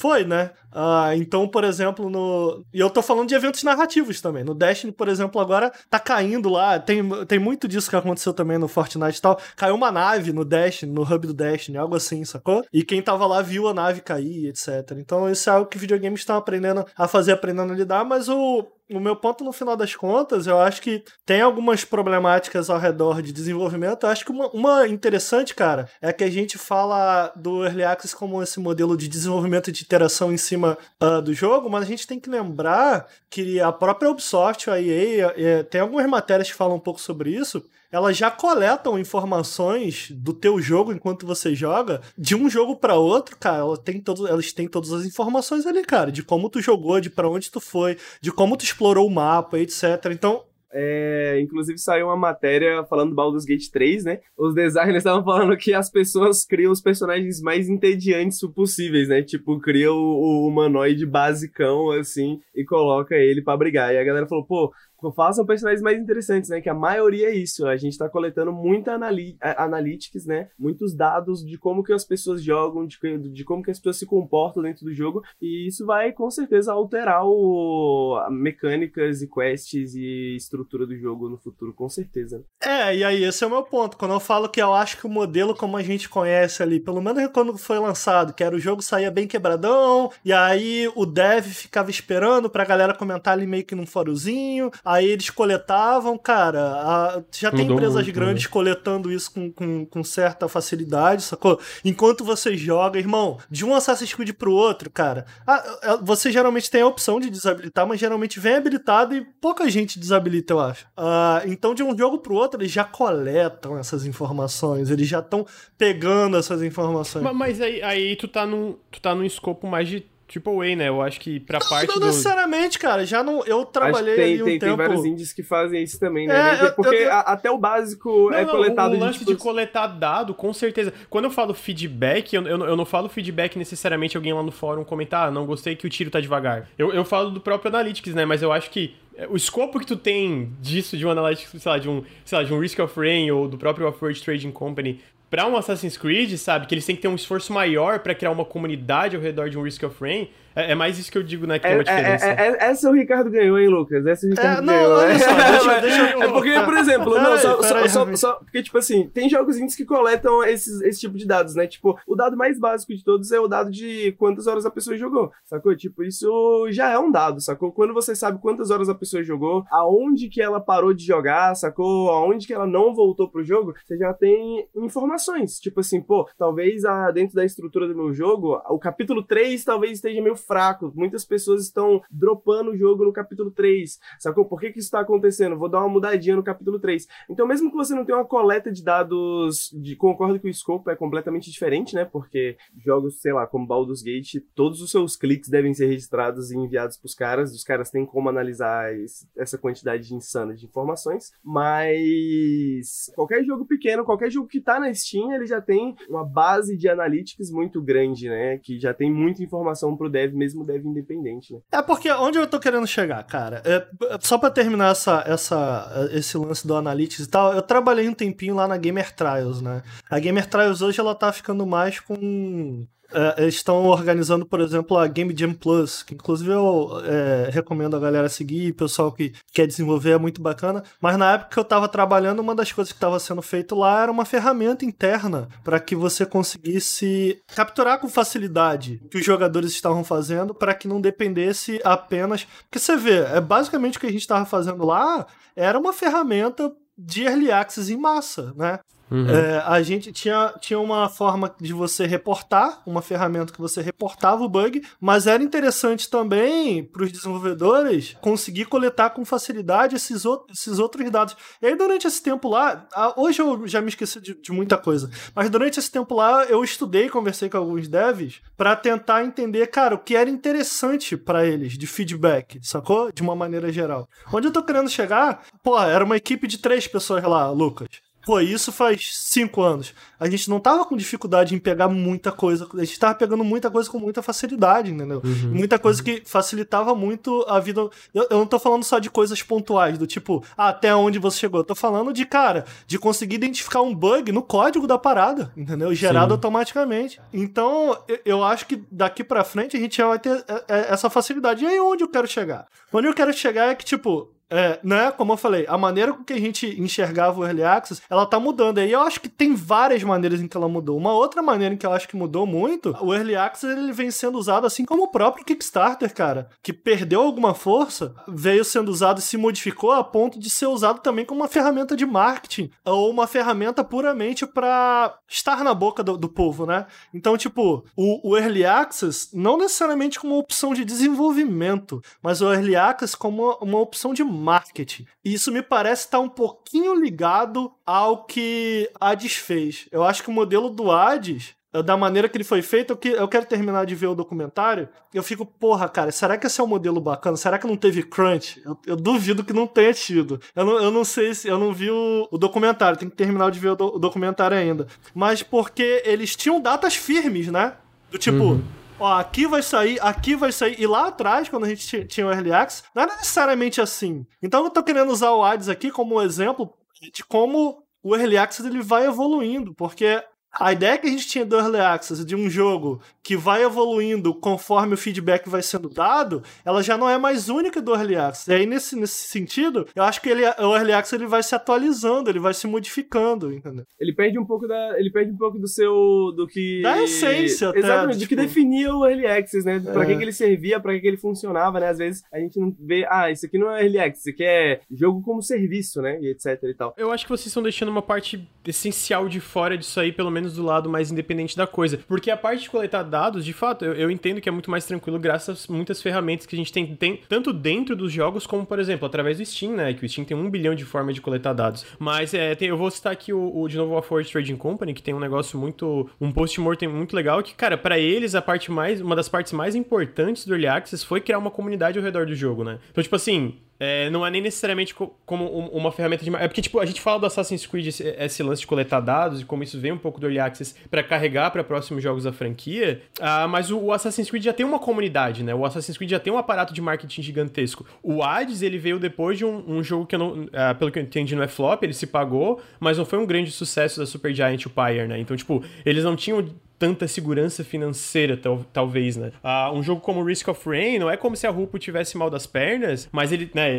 foi, 0.06 0.24
né? 0.24 0.52
Uh, 0.72 1.16
então, 1.16 1.48
por 1.48 1.64
exemplo, 1.64 2.12
no. 2.12 2.64
E 2.72 2.80
eu 2.80 2.92
tô 2.92 3.02
falando 3.02 3.28
de 3.28 3.34
eventos 3.34 3.64
narrativos 3.64 4.22
também. 4.22 4.44
No 4.44 4.54
Destiny, 4.54 4.92
por 4.92 5.08
exemplo, 5.08 5.42
agora 5.42 5.72
tá 5.90 5.98
caindo 5.98 6.48
lá. 6.48 6.78
Tem, 6.78 7.02
tem 7.26 7.40
muito 7.40 7.68
disso 7.68 7.90
que 7.90 7.96
aconteceu 7.96 8.32
também 8.32 8.60
no 8.60 8.68
Fortnite 8.68 9.18
e 9.18 9.22
tal. 9.22 9.40
Caiu 9.56 9.74
uma 9.74 9.92
nave 9.92 10.32
no 10.32 10.46
Destiny, 10.46 10.92
no 10.92 11.02
hub 11.02 11.26
do 11.26 11.34
Destiny, 11.34 11.80
algo 11.80 11.96
assim, 11.96 12.24
sacou? 12.24 12.64
E 12.72 12.84
quem 12.84 13.02
tava 13.02 13.26
lá 13.26 13.42
viu 13.42 13.68
a 13.68 13.74
nave 13.74 14.02
cair, 14.02 14.50
etc. 14.50 14.92
Então, 14.98 15.28
isso 15.28 15.50
é 15.50 15.54
algo 15.54 15.68
que 15.68 15.80
videogames 15.80 16.20
estão 16.20 16.36
aprendendo 16.36 16.86
a 16.96 17.08
fazer, 17.08 17.32
aprendendo 17.32 17.74
a 17.74 17.76
lidar, 17.76 18.06
mas 18.06 18.30
o, 18.30 18.64
o 18.92 19.00
meu 19.00 19.16
ponto 19.16 19.44
no 19.44 19.52
final 19.52 19.76
das 19.76 19.96
contas, 19.96 20.46
eu 20.46 20.60
acho 20.60 20.82
que 20.82 21.04
tem 21.26 21.42
algumas 21.42 21.84
problemáticas 21.84 22.70
ao 22.70 22.78
redor 22.78 23.22
de 23.22 23.32
desenvolvimento. 23.32 24.04
Eu 24.04 24.10
acho 24.10 24.24
que 24.24 24.32
uma, 24.32 24.48
uma 24.50 24.88
interessante, 24.88 25.56
cara, 25.56 25.90
é 26.02 26.14
que 26.14 26.24
a 26.24 26.30
gente 26.30 26.58
fala 26.58 27.32
do 27.36 27.66
Early 27.66 27.84
Access 27.84 28.16
como 28.16 28.42
esse 28.44 28.60
modelo 28.60 28.96
de 28.96 29.08
desenvolvimento 29.08 29.72
de 29.72 29.84
interação 29.84 30.32
em 30.32 30.38
cima 30.38 30.78
uh, 31.02 31.22
do 31.22 31.34
jogo, 31.34 31.70
mas 31.70 31.84
a 31.84 31.88
gente 31.88 32.06
tem 32.06 32.20
que 32.20 32.30
lembrar 32.30 33.08
que 33.30 33.60
a 33.60 33.72
própria 33.72 34.10
Ubisoft, 34.10 34.70
a 34.70 34.80
EA, 34.80 35.34
é, 35.36 35.64
tem 35.64 35.82
algumas 35.82 36.06
matérias 36.08 36.50
que 36.50 36.56
falam 36.56 36.78
um 36.78 36.80
pouco 36.80 37.02
sobre 37.02 37.32
isso 37.32 37.66
elas 37.92 38.18
já 38.18 38.30
coletam 38.30 39.00
informações 39.00 40.12
do 40.12 40.34
teu 40.34 40.62
jogo 40.62 40.92
enquanto 40.92 41.26
você 41.26 41.56
joga, 41.56 42.02
de 42.18 42.36
um 42.36 42.50
jogo 42.50 42.76
para 42.76 42.96
outro, 42.96 43.38
cara, 43.38 43.64
todo, 44.04 44.28
elas 44.28 44.52
têm 44.52 44.68
todas 44.68 44.92
as 44.92 45.06
informações 45.06 45.66
ali, 45.66 45.84
cara, 45.84 46.12
de 46.12 46.24
como 46.24 46.50
tu 46.50 46.62
jogou, 46.62 47.00
de 47.00 47.10
para 47.10 47.30
onde 47.30 47.52
tu 47.52 47.60
foi, 47.60 47.98
de 48.22 48.32
como 48.32 48.58
tu 48.58 48.64
explorou 48.64 49.08
o 49.08 49.12
mapa, 49.12 49.60
etc. 49.60 49.84
Então, 50.12 50.44
é, 50.78 51.40
inclusive 51.40 51.78
saiu 51.78 52.08
uma 52.08 52.18
matéria 52.18 52.84
falando 52.84 53.12
do 53.12 53.16
Baldur's 53.16 53.46
Gate 53.46 53.70
3, 53.70 54.04
né? 54.04 54.20
Os 54.38 54.54
designers 54.54 54.98
estavam 54.98 55.24
falando 55.24 55.56
que 55.56 55.74
as 55.74 55.90
pessoas 55.90 56.44
criam 56.46 56.70
os 56.70 56.82
personagens 56.82 57.40
mais 57.40 57.70
entediantes 57.70 58.42
possíveis, 58.54 59.08
né? 59.08 59.22
Tipo, 59.22 59.58
cria 59.58 59.94
o, 59.94 59.96
o 59.96 60.48
humanoide 60.48 61.06
basicão, 61.06 61.92
assim, 61.92 62.42
e 62.54 62.66
coloca 62.66 63.16
ele 63.16 63.42
para 63.42 63.56
brigar. 63.56 63.94
E 63.94 63.98
a 63.98 64.04
galera 64.04 64.28
falou, 64.28 64.46
pô, 64.46 64.74
façam 65.16 65.46
personagens 65.46 65.82
mais 65.82 66.00
interessantes, 66.00 66.50
né? 66.50 66.62
Que 66.62 66.70
a 66.70 66.74
maioria 66.74 67.30
é 67.30 67.36
isso. 67.36 67.68
A 67.68 67.78
gente 67.78 67.98
tá 67.98 68.10
coletando 68.10 68.52
muita 68.52 68.94
anali 68.94 69.38
analytics, 69.42 70.26
né? 70.26 70.50
Muitos 70.58 70.96
dados 70.96 71.46
de 71.46 71.58
como 71.58 71.84
que 71.84 71.94
as 71.94 72.06
pessoas 72.06 72.44
jogam, 72.44 72.86
de, 72.86 72.98
de 73.30 73.44
como 73.44 73.64
que 73.64 73.72
as 73.72 73.78
pessoas 73.78 73.98
se 73.98 74.06
comportam 74.06 74.64
dentro 74.64 74.86
do 74.86 74.94
jogo. 74.94 75.22
E 75.42 75.68
isso 75.68 75.86
vai, 75.86 76.12
com 76.12 76.30
certeza, 76.30 76.72
alterar 76.72 77.24
o... 77.26 78.20
mecânicas 78.32 79.22
e 79.22 79.28
quests 79.28 79.96
e 79.96 80.36
estrutura 80.36 80.86
do 80.86 80.98
jogo 80.98 81.30
no 81.30 81.38
futuro, 81.38 81.74
com 81.74 81.90
certeza. 81.90 82.44
É, 82.62 82.96
e 82.96 83.04
aí 83.04 83.24
esse 83.24 83.44
é 83.44 83.48
o 83.48 83.50
meu 83.50 83.64
ponto. 83.64 83.98
Quando 83.98 84.14
eu 84.14 84.20
falo 84.20 84.50
que 84.50 84.62
eu 84.62 84.74
acho 84.74 84.98
que 84.98 85.06
o 85.06 85.10
modelo 85.10 85.56
como 85.56 85.78
a 85.78 85.84
gente 85.84 86.10
conhece 86.10 86.62
ali, 86.64 86.80
pelo 86.80 87.02
menos 87.02 87.28
quando 87.32 87.58
foi 87.58 87.80
lançado, 87.80 88.34
que 88.34 88.44
era 88.44 88.56
o 88.56 88.60
jogo 88.60 88.82
saía 88.82 89.12
bem 89.12 89.28
quebradão, 89.28 90.12
e 90.24 90.32
aí 90.32 90.92
o 90.96 91.06
dev 91.06 91.46
ficava 91.46 91.90
esperando 91.90 92.50
pra 92.50 92.66
galera 92.66 92.94
comentar 92.94 93.34
ali 93.34 93.48
meio 93.48 93.66
que 93.66 93.76
num 93.76 93.86
forozinho, 93.86 94.72
Aí 94.96 95.08
eles 95.08 95.30
coletavam, 95.30 96.18
cara, 96.18 96.62
a, 96.62 97.24
já 97.38 97.52
tem 97.52 97.62
Mudou 97.62 97.76
empresas 97.76 98.04
muito, 98.04 98.16
grandes 98.16 98.46
né? 98.46 98.50
coletando 98.50 99.12
isso 99.12 99.30
com, 99.30 99.52
com, 99.52 99.86
com, 99.86 100.04
certa 100.04 100.48
facilidade, 100.48 101.24
sacou? 101.24 101.60
Enquanto 101.84 102.24
você 102.24 102.56
joga, 102.56 102.98
irmão, 102.98 103.38
de 103.50 103.66
um 103.66 103.76
Assassin's 103.76 104.14
Creed 104.14 104.32
pro 104.34 104.54
outro, 104.54 104.90
cara, 104.90 105.26
a, 105.46 105.54
a, 105.56 105.96
você 105.98 106.32
geralmente 106.32 106.72
tem 106.72 106.82
a 106.82 106.88
opção 106.88 107.20
de 107.20 107.30
desabilitar, 107.30 107.86
mas 107.86 108.00
geralmente 108.00 108.40
vem 108.40 108.56
habilitado 108.56 109.14
e 109.14 109.22
pouca 109.42 109.70
gente 109.70 110.00
desabilita, 110.00 110.54
eu 110.54 110.62
acho. 110.62 110.86
Uh, 110.98 111.48
então, 111.48 111.76
de 111.76 111.84
um 111.84 111.98
jogo 111.98 112.20
pro 112.20 112.36
outro, 112.36 112.62
eles 112.62 112.72
já 112.72 112.86
coletam 112.86 113.78
essas 113.78 114.06
informações, 114.06 114.90
eles 114.90 115.10
já 115.10 115.20
estão 115.20 115.46
pegando 115.78 116.38
essas 116.38 116.64
informações. 116.64 117.22
Mas, 117.22 117.36
mas, 117.36 117.62
aí, 117.62 117.82
aí 117.82 118.16
tu, 118.16 118.30
tá 118.30 118.46
num, 118.46 118.78
tu 118.90 119.02
tá 119.02 119.14
num 119.14 119.26
escopo 119.26 119.68
mais 119.68 119.90
de 119.90 120.06
Triple 120.28 120.74
A, 120.74 120.76
né? 120.76 120.90
Eu 120.90 121.02
acho 121.02 121.20
que 121.20 121.40
pra 121.40 121.60
não, 121.60 121.70
parte 121.70 121.88
não 121.88 122.00
do... 122.00 122.08
necessariamente, 122.08 122.80
cara. 122.80 123.06
Já 123.06 123.24
não... 123.24 123.44
Eu 123.46 123.64
trabalhei 123.66 124.16
tem, 124.16 124.24
ali 124.24 124.42
um 124.42 124.46
tem, 124.46 124.60
tempo... 124.60 124.78
Tem 124.78 124.88
vários 124.88 125.06
indies 125.06 125.34
que 125.34 125.44
fazem 125.44 125.84
isso 125.84 126.00
também, 126.00 126.28
né? 126.28 126.66
É, 126.66 126.72
Porque 126.72 126.96
eu, 126.96 127.02
eu, 127.02 127.12
até 127.12 127.52
o 127.52 127.58
básico 127.58 128.30
não, 128.32 128.38
é 128.38 128.46
coletado... 128.46 128.94
O, 128.94 128.98
o 128.98 129.00
lance 129.00 129.20
de, 129.20 129.26
tipo... 129.26 129.38
de, 129.38 129.42
coletar 129.42 129.88
dado, 129.88 130.34
com 130.34 130.52
certeza. 130.54 130.94
Quando 131.10 131.26
eu 131.26 131.32
falo 131.32 131.54
feedback, 131.54 132.34
eu, 132.34 132.42
eu, 132.44 132.66
eu, 132.66 132.76
não 132.76 132.86
falo 132.86 133.08
feedback 133.08 133.58
necessariamente 133.58 134.18
alguém 134.18 134.34
lá 134.34 134.42
no 134.42 134.52
fórum 134.52 134.84
comentar, 134.84 135.28
ah, 135.28 135.32
não 135.32 135.46
gostei 135.46 135.76
que 135.76 135.86
o 135.86 135.90
tiro 135.90 136.10
tá 136.10 136.20
devagar. 136.20 136.68
Eu, 136.78 136.92
eu 136.92 137.06
falo 137.06 137.30
do 137.30 137.40
próprio 137.40 137.70
Analytics, 137.70 138.14
né? 138.14 138.26
Mas 138.26 138.42
eu 138.42 138.52
acho 138.52 138.70
que 138.72 138.96
é, 139.18 139.28
o 139.28 139.36
escopo 139.36 139.80
que 139.80 139.86
tu 139.86 139.96
tem 139.96 140.52
disso, 140.60 140.98
de 140.98 141.06
um 141.06 141.10
Analytics, 141.10 141.62
sei 141.62 141.72
lá, 141.72 141.78
de 141.78 141.90
um, 141.90 142.04
sei 142.24 142.38
lá, 142.38 142.44
de 142.44 142.54
um 142.54 142.60
Risk 142.60 142.80
of 142.80 143.00
Rain 143.00 143.32
ou 143.32 143.48
do 143.48 143.58
próprio 143.58 143.88
Off-Road 143.88 144.22
Trading 144.22 144.52
Company 144.52 145.00
para 145.30 145.48
um 145.48 145.58
Assassin's 145.58 145.98
Creed, 145.98 146.38
sabe? 146.38 146.66
Que 146.66 146.76
eles 146.76 146.86
têm 146.86 146.96
que 146.96 147.02
ter 147.02 147.08
um 147.08 147.16
esforço 147.16 147.52
maior 147.52 148.00
para 148.00 148.16
criar 148.16 148.32
uma 148.32 148.46
comunidade 148.46 149.16
ao 149.16 149.22
redor 149.22 149.50
de 149.50 149.58
um 149.58 149.64
Risk 149.64 149.84
of 149.84 149.96
Rain 150.02 150.30
É, 150.56 150.72
é, 150.72 150.76
mais 150.76 150.98
isso 150.98 151.12
que 151.12 151.18
eu 151.18 151.24
digo, 151.24 151.46
né? 151.46 151.60
Que 151.60 151.68
tem 151.68 151.76
uma 151.76 151.84
diferença. 151.84 152.26
essa 152.26 152.90
o 152.90 152.94
Ricardo 152.94 153.30
ganhou, 153.30 153.60
hein, 153.60 153.68
Lucas? 153.68 154.06
Essa 154.06 154.26
o 154.26 154.30
Ricardo 154.30 154.62
não, 154.62 154.74
ganhou. 154.74 154.98
Olha 154.98 155.20
só, 155.20 155.36
deixa, 155.52 155.82
deixa 155.82 156.12
eu... 156.12 156.24
É 156.24 156.28
porque, 156.30 156.62
por 156.62 156.78
exemplo, 156.78 157.16
não, 157.16 157.38
só, 157.38 157.62
só, 157.62 157.88
só, 157.88 158.16
só, 158.16 158.34
porque, 158.36 158.64
tipo 158.64 158.78
assim, 158.78 159.10
tem 159.10 159.30
jogos 159.30 159.58
indies 159.58 159.76
que 159.76 159.84
coletam 159.84 160.44
esses, 160.44 160.82
esse 160.82 161.02
tipo 161.02 161.18
de 161.18 161.26
dados, 161.26 161.56
né? 161.56 161.68
Tipo, 161.68 162.00
o 162.08 162.16
dado 162.16 162.38
mais 162.38 162.58
básico 162.58 162.96
de 162.96 163.04
todos 163.04 163.32
é 163.32 163.40
o 163.40 163.48
dado 163.48 163.70
de 163.70 164.14
quantas 164.14 164.48
horas 164.48 164.66
a 164.66 164.72
pessoa 164.72 164.98
jogou, 164.98 165.32
sacou? 165.44 165.76
Tipo, 165.76 166.04
isso 166.04 166.68
já 166.70 166.90
é 166.90 166.98
um 166.98 167.12
dado, 167.12 167.42
sacou? 167.42 167.72
Quando 167.72 167.94
você 167.94 168.16
sabe 168.16 168.40
quantas 168.40 168.72
horas 168.72 168.88
a 168.88 168.96
pessoa 168.96 169.24
jogou, 169.24 169.66
aonde 169.70 170.30
que 170.30 170.42
ela 170.42 170.62
parou 170.62 170.94
de 170.94 171.06
jogar, 171.06 171.54
sacou? 171.56 172.10
Aonde 172.10 172.48
que 172.48 172.54
ela 172.54 172.68
não 172.68 172.94
voltou 172.94 173.30
pro 173.30 173.44
jogo, 173.44 173.74
você 173.86 173.98
já 173.98 174.14
tem 174.14 174.68
informações. 174.76 175.60
Tipo 175.60 175.82
assim, 175.82 176.02
pô, 176.02 176.28
talvez 176.38 176.86
a, 176.86 177.12
dentro 177.12 177.36
da 177.36 177.44
estrutura 177.44 177.88
do 177.88 177.96
meu 177.96 178.14
jogo, 178.14 178.62
o 178.70 178.80
capítulo 178.80 179.22
3 179.22 179.64
talvez 179.64 179.94
esteja 179.94 180.22
meio 180.22 180.36
fraco. 180.46 180.92
Muitas 180.96 181.26
pessoas 181.26 181.64
estão 181.64 182.02
dropando 182.10 182.72
o 182.72 182.78
jogo 182.78 183.04
no 183.04 183.14
capítulo 183.14 183.52
3, 183.52 184.00
sacou? 184.20 184.46
Por 184.46 184.60
que 184.60 184.72
que 184.72 184.80
isso 184.80 184.92
tá 184.92 185.00
acontecendo? 185.00 185.58
Vou 185.58 185.70
dar 185.70 185.80
uma 185.80 185.90
mudadinha 185.90 186.36
no 186.36 186.44
capítulo 186.44 186.80
3. 186.80 187.08
Então, 187.30 187.48
mesmo 187.48 187.70
que 187.70 187.78
você 187.78 187.94
não 187.94 188.06
tenha 188.06 188.18
uma 188.18 188.26
coleta 188.26 188.72
de 188.72 188.84
dados, 188.84 189.70
de, 189.74 189.96
concordo 189.96 190.40
que 190.40 190.48
o 190.48 190.50
escopo 190.50 190.90
é 190.90 190.96
completamente 190.96 191.52
diferente, 191.52 191.96
né? 191.96 192.06
Porque 192.06 192.58
jogos, 192.84 193.20
sei 193.22 193.34
lá, 193.34 193.48
como 193.48 193.68
Baldur's 193.68 194.02
Gate, 194.02 194.42
todos 194.54 194.82
os 194.82 194.92
seus 194.92 195.16
cliques 195.16 195.50
devem 195.50 195.74
ser 195.74 195.88
registrados 195.88 196.52
e 196.52 196.58
enviados 196.58 196.98
pros 196.98 197.16
caras. 197.16 197.54
Os 197.54 197.64
caras 197.64 197.90
têm 197.90 198.06
como 198.06 198.30
analisar 198.30 198.94
esse, 198.98 199.28
essa 199.38 199.58
quantidade 199.58 200.14
insana 200.14 200.54
de 200.54 200.66
informações. 200.66 201.32
Mas 201.44 203.12
qualquer 203.16 203.44
jogo 203.44 203.66
pequeno, 203.66 204.06
qualquer 204.06 204.30
jogo 204.30 204.48
que 204.48 204.62
tá 204.62 204.80
na 204.80 204.94
Steam, 204.94 205.32
ele 205.32 205.46
já 205.46 205.62
tem 205.62 205.96
uma 206.10 206.24
base 206.24 206.78
de 206.78 206.88
analytics 206.90 207.50
muito 207.52 207.82
grande, 207.82 208.30
né? 208.30 208.58
Que 208.58 208.80
já 208.80 208.94
tem 208.94 209.12
muita 209.12 209.44
informação 209.44 209.96
pro 209.96 210.10
dev, 210.10 210.34
mesmo 210.36 210.66
dev 210.66 210.86
independente, 210.86 211.54
né? 211.54 211.60
É 211.72 211.82
porque 211.82 212.12
onde 212.12 212.38
eu 212.38 212.48
tô 212.48 212.60
querendo 212.60 212.88
chegar, 212.88 213.24
cara, 213.24 213.62
é, 213.66 213.86
só 214.20 214.38
para 214.38 214.52
terminar 214.52 214.92
essa, 214.92 215.24
essa, 215.26 216.10
esse 216.12 216.38
lance 216.38 216.66
do 216.66 216.76
analytics 216.76 217.26
e 217.26 217.30
tal, 217.30 217.54
eu 217.54 217.62
trabalhei 217.62 218.08
um 218.08 218.14
tempinho 218.14 218.56
lá 218.56 218.68
na 218.68 218.78
Gamer 218.78 219.14
Trials, 219.14 219.62
né? 219.62 219.82
A 220.10 220.20
Gamer 220.20 220.48
Trials 220.48 220.82
hoje 220.82 221.00
ela 221.00 221.16
tá 221.16 221.32
ficando 221.32 221.66
mais 221.66 222.00
com 222.00 222.86
é, 223.16 223.44
eles 223.44 223.56
estão 223.56 223.86
organizando, 223.86 224.46
por 224.46 224.60
exemplo, 224.60 224.98
a 224.98 225.08
Game 225.08 225.34
Jam 225.36 225.54
Plus, 225.54 226.04
que 226.04 226.14
inclusive 226.14 226.52
eu 226.52 227.02
é, 227.06 227.50
recomendo 227.50 227.96
a 227.96 228.00
galera 228.00 228.28
seguir, 228.28 228.74
pessoal 228.74 229.10
que 229.10 229.32
quer 229.54 229.66
desenvolver 229.66 230.12
é 230.12 230.18
muito 230.18 230.42
bacana. 230.42 230.84
Mas 231.00 231.18
na 231.18 231.34
época 231.34 231.52
que 231.52 231.60
eu 231.60 231.64
estava 231.64 231.88
trabalhando, 231.88 232.40
uma 232.40 232.54
das 232.54 232.74
coisas 232.74 232.92
que 232.92 232.98
estava 232.98 233.18
sendo 233.20 233.42
feito 233.42 233.74
lá 233.74 234.04
era 234.04 234.12
uma 234.12 234.26
ferramenta 234.26 234.84
interna 234.84 235.48
para 235.64 235.80
que 235.80 235.96
você 235.96 236.26
conseguisse 236.26 237.42
capturar 237.56 238.00
com 238.00 238.10
facilidade 238.10 239.00
o 239.06 239.08
que 239.08 239.20
os 239.20 239.26
jogadores 239.26 239.72
estavam 239.72 240.04
fazendo 240.04 240.54
para 240.54 240.74
que 240.74 240.88
não 240.88 241.00
dependesse 241.00 241.80
apenas. 241.86 242.46
Porque 242.64 242.80
você 242.80 242.98
vê, 242.98 243.20
é 243.20 243.40
basicamente 243.40 243.98
o 243.98 244.02
que 244.02 244.08
a 244.08 244.12
gente 244.12 244.22
estava 244.22 244.46
fazendo 244.46 244.86
lá 244.86 245.26
era 245.56 245.80
uma 245.80 245.94
ferramenta 245.94 246.70
de 246.98 247.24
early 247.24 247.52
access 247.52 247.92
em 247.92 247.98
massa, 247.98 248.54
né? 248.56 248.80
Uhum. 249.10 249.30
É, 249.30 249.60
a 249.66 249.82
gente 249.82 250.12
tinha, 250.12 250.54
tinha 250.60 250.80
uma 250.80 251.08
forma 251.10 251.54
de 251.60 251.74
você 251.74 252.06
reportar, 252.06 252.82
uma 252.86 253.02
ferramenta 253.02 253.54
que 253.54 253.62
você 253.62 253.82
reportava 253.82 254.44
o 254.44 254.50
bug, 254.50 254.82
mas 255.00 255.28
era 255.28 255.44
interessante 255.44 256.10
também 256.10 256.84
para 256.84 257.04
os 257.04 257.12
desenvolvedores 257.12 258.16
conseguir 258.22 258.66
coletar 258.66 259.12
com 259.12 259.24
facilidade 259.24 259.96
esses, 259.96 260.26
outros, 260.26 260.58
esses 260.58 260.80
outros 260.80 261.10
dados. 261.12 261.36
E 261.62 261.68
aí, 261.68 261.76
durante 261.76 262.08
esse 262.08 262.22
tempo 262.22 262.50
lá, 262.50 262.88
hoje 263.16 263.42
eu 263.42 263.68
já 263.68 263.82
me 263.82 263.90
esqueci 263.90 264.20
de, 264.20 264.34
de 264.42 264.52
muita 264.52 264.78
coisa, 264.78 265.10
mas 265.36 265.50
durante 265.50 265.80
esse 265.80 265.92
tempo 265.92 266.16
lá 266.16 266.46
eu 266.46 266.64
estudei, 266.64 267.10
conversei 267.10 267.50
com 267.50 267.58
alguns 267.58 267.88
devs 267.88 268.42
para 268.58 268.76
tentar 268.76 269.24
entender, 269.24 269.68
cara, 269.68 269.96
o 269.96 270.00
que 270.00 270.16
era 270.16 270.30
interessante 270.30 271.16
para 271.16 271.46
eles 271.46 271.78
de 271.78 271.88
feedback, 271.88 272.60
sacou? 272.62 273.12
De 273.12 273.22
uma 273.22 273.36
maneira 273.36 273.72
geral. 273.72 274.10
Onde 274.34 274.48
eu 274.48 274.52
tô 274.52 274.64
querendo 274.64 274.90
chegar, 274.90 275.44
pô, 275.64 275.80
era 275.80 276.04
uma 276.04 276.18
equipe 276.18 276.48
de 276.48 276.58
três 276.58 276.88
pessoas 276.88 277.24
lá, 277.24 277.50
Lucas. 277.52 278.05
Pô, 278.26 278.40
isso 278.40 278.72
faz 278.72 279.16
cinco 279.16 279.62
anos. 279.62 279.94
A 280.20 280.28
gente 280.28 280.50
não 280.50 280.60
tava 280.60 280.84
com 280.84 280.98
dificuldade 280.98 281.54
em 281.54 281.60
pegar 281.60 281.88
muita 281.88 282.32
coisa. 282.32 282.68
A 282.74 282.84
gente 282.84 283.00
tava 283.00 283.14
pegando 283.14 283.44
muita 283.44 283.70
coisa 283.70 283.90
com 283.90 284.00
muita 284.00 284.24
facilidade, 284.24 284.92
entendeu? 284.92 285.22
Uhum, 285.24 285.54
muita 285.54 285.78
coisa 285.78 286.00
uhum. 286.00 286.06
que 286.06 286.24
facilitava 286.26 286.96
muito 286.96 287.46
a 287.48 287.60
vida. 287.60 287.82
Eu, 288.14 288.28
eu, 288.32 288.38
não 288.40 288.48
tô 288.48 288.58
falando 288.58 288.84
só 288.84 288.98
de 288.98 289.12
coisas 289.12 289.44
pontuais, 289.44 289.98
do 289.98 290.08
tipo, 290.08 290.44
ah, 290.58 290.70
até 290.70 290.96
onde 290.96 291.20
você 291.20 291.38
chegou. 291.38 291.60
Eu 291.60 291.66
tô 291.66 291.76
falando 291.76 292.12
de, 292.12 292.26
cara, 292.26 292.66
de 292.88 292.98
conseguir 292.98 293.36
identificar 293.36 293.82
um 293.82 293.94
bug 293.94 294.32
no 294.32 294.42
código 294.42 294.88
da 294.88 294.98
parada, 294.98 295.52
entendeu? 295.56 295.94
Gerado 295.94 296.30
Sim. 296.30 296.34
automaticamente. 296.34 297.22
Então, 297.32 297.96
eu, 298.08 298.20
eu 298.26 298.44
acho 298.44 298.66
que 298.66 298.84
daqui 298.92 299.24
para 299.24 299.44
frente 299.44 299.78
a 299.78 299.80
gente 299.80 299.98
já 299.98 300.08
vai 300.08 300.18
ter 300.18 300.44
é, 300.48 300.64
é, 300.68 300.94
essa 300.94 301.12
facilidade. 301.12 301.64
E 301.64 301.68
aí, 301.68 301.80
onde 301.80 302.04
eu 302.04 302.10
quero 302.10 302.28
chegar? 302.28 302.66
Onde 302.92 303.08
eu 303.08 303.14
quero 303.14 303.32
chegar 303.34 303.70
é 303.70 303.76
que, 303.76 303.86
tipo, 303.86 304.35
é, 304.50 304.80
né, 304.84 305.12
como 305.12 305.34
eu 305.34 305.38
falei, 305.38 305.66
a 305.68 305.78
maneira 305.78 306.14
com 306.14 306.24
que 306.24 306.34
a 306.34 306.40
gente 306.40 306.80
enxergava 306.80 307.40
o 307.40 307.46
Early 307.46 307.64
Access, 307.64 308.02
ela 308.10 308.26
tá 308.26 308.40
mudando. 308.40 308.80
E 308.80 308.92
eu 308.92 309.02
acho 309.02 309.20
que 309.20 309.30
tem 309.30 309.56
várias 309.56 310.04
maneiras 310.04 310.42
em 310.42 310.48
que 310.48 310.56
ela 310.56 310.70
mudou. 310.70 310.98
Uma 310.98 311.14
outra 311.14 311.42
maneira 311.42 311.74
em 311.74 311.78
que 311.78 311.86
eu 311.86 311.92
acho 311.92 312.08
que 312.08 312.16
mudou 312.16 312.46
muito, 312.46 312.96
o 313.02 313.14
Early 313.14 313.36
Access 313.36 313.76
ele 313.76 313.92
vem 313.92 314.12
sendo 314.12 314.38
usado 314.38 314.68
assim 314.68 314.86
como 314.86 315.04
o 315.04 315.08
próprio 315.08 315.46
Kickstarter, 315.46 316.14
cara, 316.14 316.50
que 316.62 316.74
perdeu 316.74 317.22
alguma 317.22 317.54
força, 317.54 318.14
veio 318.28 318.64
sendo 318.64 318.90
usado 318.90 319.20
e 319.20 319.24
se 319.24 319.38
modificou 319.38 319.92
a 319.92 320.04
ponto 320.04 320.40
de 320.40 320.50
ser 320.50 320.68
usado 320.68 321.00
também 321.00 321.26
como 321.26 321.42
uma 321.42 321.48
ferramenta 321.48 321.96
de 321.96 322.06
marketing 322.06 322.70
ou 322.84 323.10
uma 323.10 323.28
ferramenta 323.28 323.84
puramente 323.84 324.46
para 324.46 325.18
estar 325.28 325.64
na 325.64 325.74
boca 325.74 326.04
do, 326.04 326.18
do, 326.18 326.30
povo, 326.30 326.66
né? 326.66 326.86
Então, 327.14 327.38
tipo, 327.38 327.86
o, 327.96 328.30
o 328.32 328.38
Early 328.38 328.66
Access 328.66 329.30
não 329.34 329.58
necessariamente 329.58 330.20
como 330.20 330.34
uma 330.34 330.42
opção 330.42 330.74
de 330.74 330.86
desenvolvimento, 330.86 332.02
mas 332.22 332.42
o 332.42 332.52
Early 332.52 332.76
Access 332.76 333.16
como 333.16 333.44
uma, 333.44 333.58
uma 333.58 333.80
opção 333.80 334.14
de 334.14 334.24
marketing. 334.36 335.06
E 335.24 335.34
isso 335.34 335.52
me 335.52 335.62
parece 335.62 336.06
estar 336.06 336.20
um 336.20 336.30
pouquinho 336.30 336.94
ligado 336.94 337.74
ao 337.86 338.26
que 338.26 338.90
Hades 339.00 339.36
fez. 339.36 339.88
Eu 339.92 340.04
acho 340.04 340.22
que 340.22 340.30
o 340.30 340.34
modelo 340.34 340.70
do 340.70 340.92
Hades 340.92 341.56
da 341.84 341.98
maneira 341.98 342.30
que 342.30 342.38
ele 342.38 342.44
foi 342.44 342.62
feito, 342.62 342.98
eu 343.04 343.28
quero 343.28 343.46
terminar 343.46 343.86
de 343.86 343.96
ver 343.96 344.08
o 344.08 344.16
documentário. 344.16 344.88
Eu 345.14 345.24
fico, 345.24 345.46
porra, 345.46 345.90
cara, 345.90 346.12
será 346.12 346.38
que 346.38 346.48
esse 346.48 346.60
é 346.60 346.64
um 346.64 346.68
modelo 346.68 347.02
bacana? 347.02 347.38
Será 347.38 347.58
que 347.58 347.68
não 347.68 347.76
teve 347.76 348.04
crunch? 348.04 348.62
Eu, 348.64 348.78
eu 348.86 348.96
duvido 348.96 349.44
que 349.44 349.54
não 349.54 349.68
tenha 349.68 349.94
tido. 349.94 350.40
Eu 350.56 350.66
não, 350.66 350.82
eu 350.82 350.92
não 350.92 351.04
sei 351.04 351.34
se. 351.34 351.48
Eu 351.48 351.58
não 351.58 351.74
vi 351.74 351.90
o, 351.90 352.28
o 352.32 352.38
documentário, 352.38 352.98
tem 352.98 353.10
que 353.10 353.16
terminar 353.16 353.52
de 353.52 353.60
ver 353.60 353.70
o, 353.70 353.76
do, 353.76 353.96
o, 353.96 354.00
documentário 354.00 354.58
ainda. 354.58 354.88
Mas 355.14 355.44
porque 355.44 356.02
eles 356.06 356.36
tinham 356.36 356.62
datas 356.62 356.96
firmes, 356.96 357.48
né? 357.48 357.74
Do 358.10 358.18
tipo. 358.18 358.44
Uhum 358.44 358.85
ó, 359.00 359.20
aqui 359.20 359.48
vai 359.48 359.62
sair, 359.62 360.00
aqui 360.02 360.36
vai 360.36 360.52
sair. 360.52 360.80
E 360.80 360.88
lá 360.88 361.08
atrás, 361.08 361.50
quando 361.50 361.66
a 361.66 361.70
gente 361.70 362.06
tinha 362.06 362.28
o 362.28 362.32
Early 362.32 362.54
Access, 362.54 362.84
não 362.94 363.04
era 363.04 363.16
necessariamente 363.16 363.82
assim. 363.82 364.26
Então 364.42 364.64
eu 364.64 364.70
tô 364.70 364.84
querendo 364.84 365.12
usar 365.12 365.32
o 365.32 365.44
Hades 365.44 365.70
aqui 365.70 365.92
como 365.92 366.22
exemplo 366.22 366.74
de 367.14 367.24
como 367.24 367.84
o 368.02 368.16
Early 368.16 368.38
Access 368.38 368.68
ele 368.68 368.82
vai 368.82 369.06
evoluindo, 369.06 369.74
porque 369.74 370.24
a 370.60 370.72
ideia 370.72 370.98
que 370.98 371.08
a 371.08 371.10
gente 371.10 371.28
tinha 371.28 371.46
do 371.46 371.56
Early 371.58 371.80
Access 371.80 372.26
de 372.26 372.36
um 372.36 372.50
jogo 372.50 373.02
que 373.22 373.36
vai 373.36 373.64
evoluindo 373.64 374.34
conforme 374.36 374.94
o 374.94 374.98
feedback 374.98 375.50
vai 375.50 375.62
sendo 375.62 375.90
dado, 375.90 376.44
ela 376.64 376.84
já 376.84 376.96
não 376.96 377.10
é 377.10 377.18
mais 377.18 377.50
única 377.50 377.82
do 377.82 377.94
Early 377.94 378.16
Access. 378.16 378.52
E 378.52 378.54
aí, 378.54 378.66
nesse, 378.66 378.96
nesse 378.96 379.28
sentido, 379.28 379.88
eu 379.96 380.04
acho 380.04 380.22
que 380.22 380.30
ele, 380.30 380.44
o 380.46 380.76
Early 380.76 380.94
Access 380.94 381.16
ele 381.16 381.28
vai 381.28 381.42
se 381.42 381.56
atualizando, 381.56 382.30
ele 382.30 382.40
vai 382.40 382.54
se 382.54 382.68
modificando, 382.68 383.52
entendeu? 383.52 383.84
Ele 384.00 384.14
perde 384.14 384.38
um 384.38 384.46
pouco 384.46 384.68
da. 384.68 385.00
Ele 385.00 385.10
perde 385.10 385.32
um 385.32 385.38
pouco 385.38 385.58
do 385.58 385.68
seu. 385.68 385.92
do 386.36 386.46
que. 386.48 386.82
Da 386.84 387.02
essência, 387.02 387.70
até. 387.70 387.80
Exatamente, 387.80 388.20
tipo... 388.20 388.26
do 388.26 388.30
que 388.30 388.36
definia 388.36 388.94
o 388.94 389.08
Early 389.08 389.26
Access, 389.26 389.66
né? 389.66 389.80
Pra 389.80 390.04
é. 390.04 390.06
que, 390.06 390.16
que 390.18 390.24
ele 390.24 390.32
servia, 390.32 390.80
pra 390.80 390.94
que, 390.94 391.02
que 391.02 391.08
ele 391.08 391.18
funcionava, 391.18 391.80
né? 391.80 391.90
Às 391.90 391.98
vezes 391.98 392.24
a 392.32 392.40
gente 392.40 392.60
não 392.60 392.76
vê, 392.80 393.08
ah, 393.10 393.32
isso 393.32 393.46
aqui 393.48 393.58
não 393.58 393.72
é 393.72 393.82
Early 393.82 394.00
Access, 394.00 394.20
isso 394.20 394.30
aqui 394.30 394.44
é 394.44 394.82
jogo 394.92 395.24
como 395.24 395.42
serviço, 395.42 396.00
né? 396.00 396.20
E 396.22 396.30
etc 396.30 396.62
e 396.64 396.74
tal. 396.76 396.94
Eu 396.96 397.12
acho 397.12 397.26
que 397.26 397.32
vocês 397.32 397.48
estão 397.48 397.64
deixando 397.64 397.90
uma 397.90 398.04
parte 398.04 398.48
essencial 398.68 399.28
de 399.28 399.40
fora 399.40 399.76
disso 399.76 400.00
aí, 400.00 400.12
pelo 400.12 400.30
menos 400.30 400.45
do 400.54 400.64
lado 400.64 400.90
mais 400.90 401.12
independente 401.12 401.56
da 401.56 401.68
coisa. 401.68 402.00
Porque 402.08 402.32
a 402.32 402.38
parte 402.38 402.64
de 402.64 402.70
coletar 402.70 403.04
dados, 403.04 403.46
de 403.46 403.54
fato, 403.54 403.86
eu, 403.86 403.94
eu 403.94 404.12
entendo 404.12 404.42
que 404.42 404.50
é 404.50 404.52
muito 404.52 404.70
mais 404.72 404.86
tranquilo 404.86 405.20
graças 405.20 405.68
a 405.70 405.74
muitas 405.74 406.02
ferramentas 406.02 406.46
que 406.46 406.56
a 406.56 406.58
gente 406.58 406.72
tem, 406.72 406.96
tem, 406.96 407.20
tanto 407.28 407.52
dentro 407.52 407.96
dos 407.96 408.12
jogos, 408.12 408.46
como, 408.46 408.66
por 408.66 408.80
exemplo, 408.80 409.06
através 409.06 409.38
do 409.38 409.46
Steam, 409.46 409.74
né? 409.74 409.94
Que 409.94 410.06
o 410.06 410.10
Steam 410.10 410.26
tem 410.26 410.36
um 410.36 410.50
bilhão 410.50 410.76
de 410.76 410.86
formas 410.86 411.16
de 411.16 411.22
coletar 411.22 411.54
dados. 411.54 411.86
Mas 412.00 412.34
é, 412.34 412.56
tem, 412.56 412.70
eu 412.70 412.78
vou 412.78 412.90
citar 412.92 413.14
aqui 413.14 413.34
o, 413.34 413.52
o 413.58 413.68
de 413.68 413.78
novo 413.78 413.98
a 413.98 414.02
Forge 414.02 414.32
Trading 414.32 414.56
Company, 414.56 414.94
que 414.94 415.02
tem 415.02 415.14
um 415.14 415.20
negócio 415.20 415.58
muito. 415.58 416.10
um 416.20 416.32
post-mortem 416.32 416.88
muito 416.88 417.16
legal, 417.16 417.42
que, 417.42 417.54
cara, 417.54 417.78
para 417.78 418.00
eles, 418.00 418.36
a 418.36 418.42
parte 418.42 418.72
mais. 418.72 419.02
uma 419.02 419.16
das 419.16 419.30
partes 419.30 419.54
mais 419.54 419.76
importantes 419.76 420.46
do 420.46 420.54
Early 420.54 420.68
Access 420.68 421.06
foi 421.06 421.22
criar 421.22 421.38
uma 421.38 421.52
comunidade 421.52 421.98
ao 421.98 422.04
redor 422.04 422.26
do 422.26 422.36
jogo, 422.36 422.64
né? 422.64 422.80
Então, 422.92 423.04
tipo 423.04 423.16
assim, 423.16 423.56
é, 423.80 424.10
não 424.10 424.26
é 424.26 424.32
nem 424.32 424.42
necessariamente 424.42 424.96
como 425.26 425.46
uma 425.46 425.92
ferramenta 425.92 426.24
de. 426.24 426.34
É 426.36 426.48
porque, 426.48 426.62
tipo, 426.62 426.80
a 426.80 426.86
gente 426.86 427.02
fala 427.02 427.20
do 427.20 427.26
Assassin's 427.26 427.66
Creed, 427.66 427.88
esse, 427.88 428.04
esse 428.04 428.44
lance 428.44 428.62
de 428.62 428.68
coletar 428.68 429.02
dados 429.02 429.42
e 429.42 429.46
como 429.46 429.64
isso 429.64 429.80
vem 429.80 429.92
um 429.92 429.98
pouco 429.98 430.20
do 430.20 430.26
Early 430.26 430.40
Access 430.40 430.76
pra 430.90 431.04
carregar 431.04 431.52
para 431.52 431.64
próximos 431.64 432.02
jogos 432.02 432.24
da 432.24 432.32
franquia. 432.32 433.02
Ah, 433.20 433.48
mas 433.48 433.72
o, 433.72 433.78
o, 433.80 433.92
Assassin's 433.92 434.30
Creed 434.30 434.44
já 434.44 434.54
tem 434.54 434.66
uma 434.66 434.80
comunidade, 434.80 435.44
né? 435.44 435.54
O 435.54 435.66
Assassin's 435.66 435.98
Creed 435.98 436.12
já 436.12 436.20
tem 436.20 436.32
um 436.32 436.38
aparato 436.38 436.74
de 436.74 436.82
marketing 436.82 437.22
gigantesco. 437.22 437.86
O 438.02 438.24
Hades, 438.24 438.62
ele 438.62 438.78
veio 438.78 438.98
depois 438.98 439.38
de 439.38 439.46
um, 439.46 439.64
um 439.68 439.84
jogo 439.84 440.06
que, 440.06 440.18
não, 440.18 440.48
ah, 440.54 440.74
pelo 440.74 440.92
que 440.92 441.00
eu 441.00 441.04
entendi, 441.04 441.36
não 441.36 441.44
é 441.44 441.48
flop, 441.48 441.84
ele 441.84 441.94
se 441.94 442.08
pagou, 442.08 442.62
mas 442.80 442.98
não 442.98 443.06
foi 443.06 443.20
um 443.20 443.26
grande 443.26 443.52
sucesso 443.52 444.00
da 444.00 444.06
Supergiant 444.06 444.66
Empire, 444.66 445.08
né? 445.08 445.20
Então, 445.20 445.36
tipo, 445.36 445.64
eles 445.86 446.04
não 446.04 446.16
tinham 446.16 446.48
tanta 446.78 447.08
segurança 447.08 447.64
financeira, 447.64 448.38
tal, 448.38 448.66
talvez, 448.72 449.16
né? 449.18 449.32
Ah, 449.44 449.72
um 449.74 449.82
jogo 449.82 450.02
como 450.02 450.24
Risk 450.24 450.48
of 450.48 450.68
Rain 450.68 451.00
não 451.00 451.10
é 451.10 451.18
como 451.18 451.36
se 451.36 451.48
a 451.48 451.50
Rupo 451.50 451.80
tivesse 451.80 452.18
mal 452.18 452.30
das 452.30 452.46
pernas, 452.46 453.08
mas 453.12 453.32
ele, 453.32 453.50
né, 453.54 453.70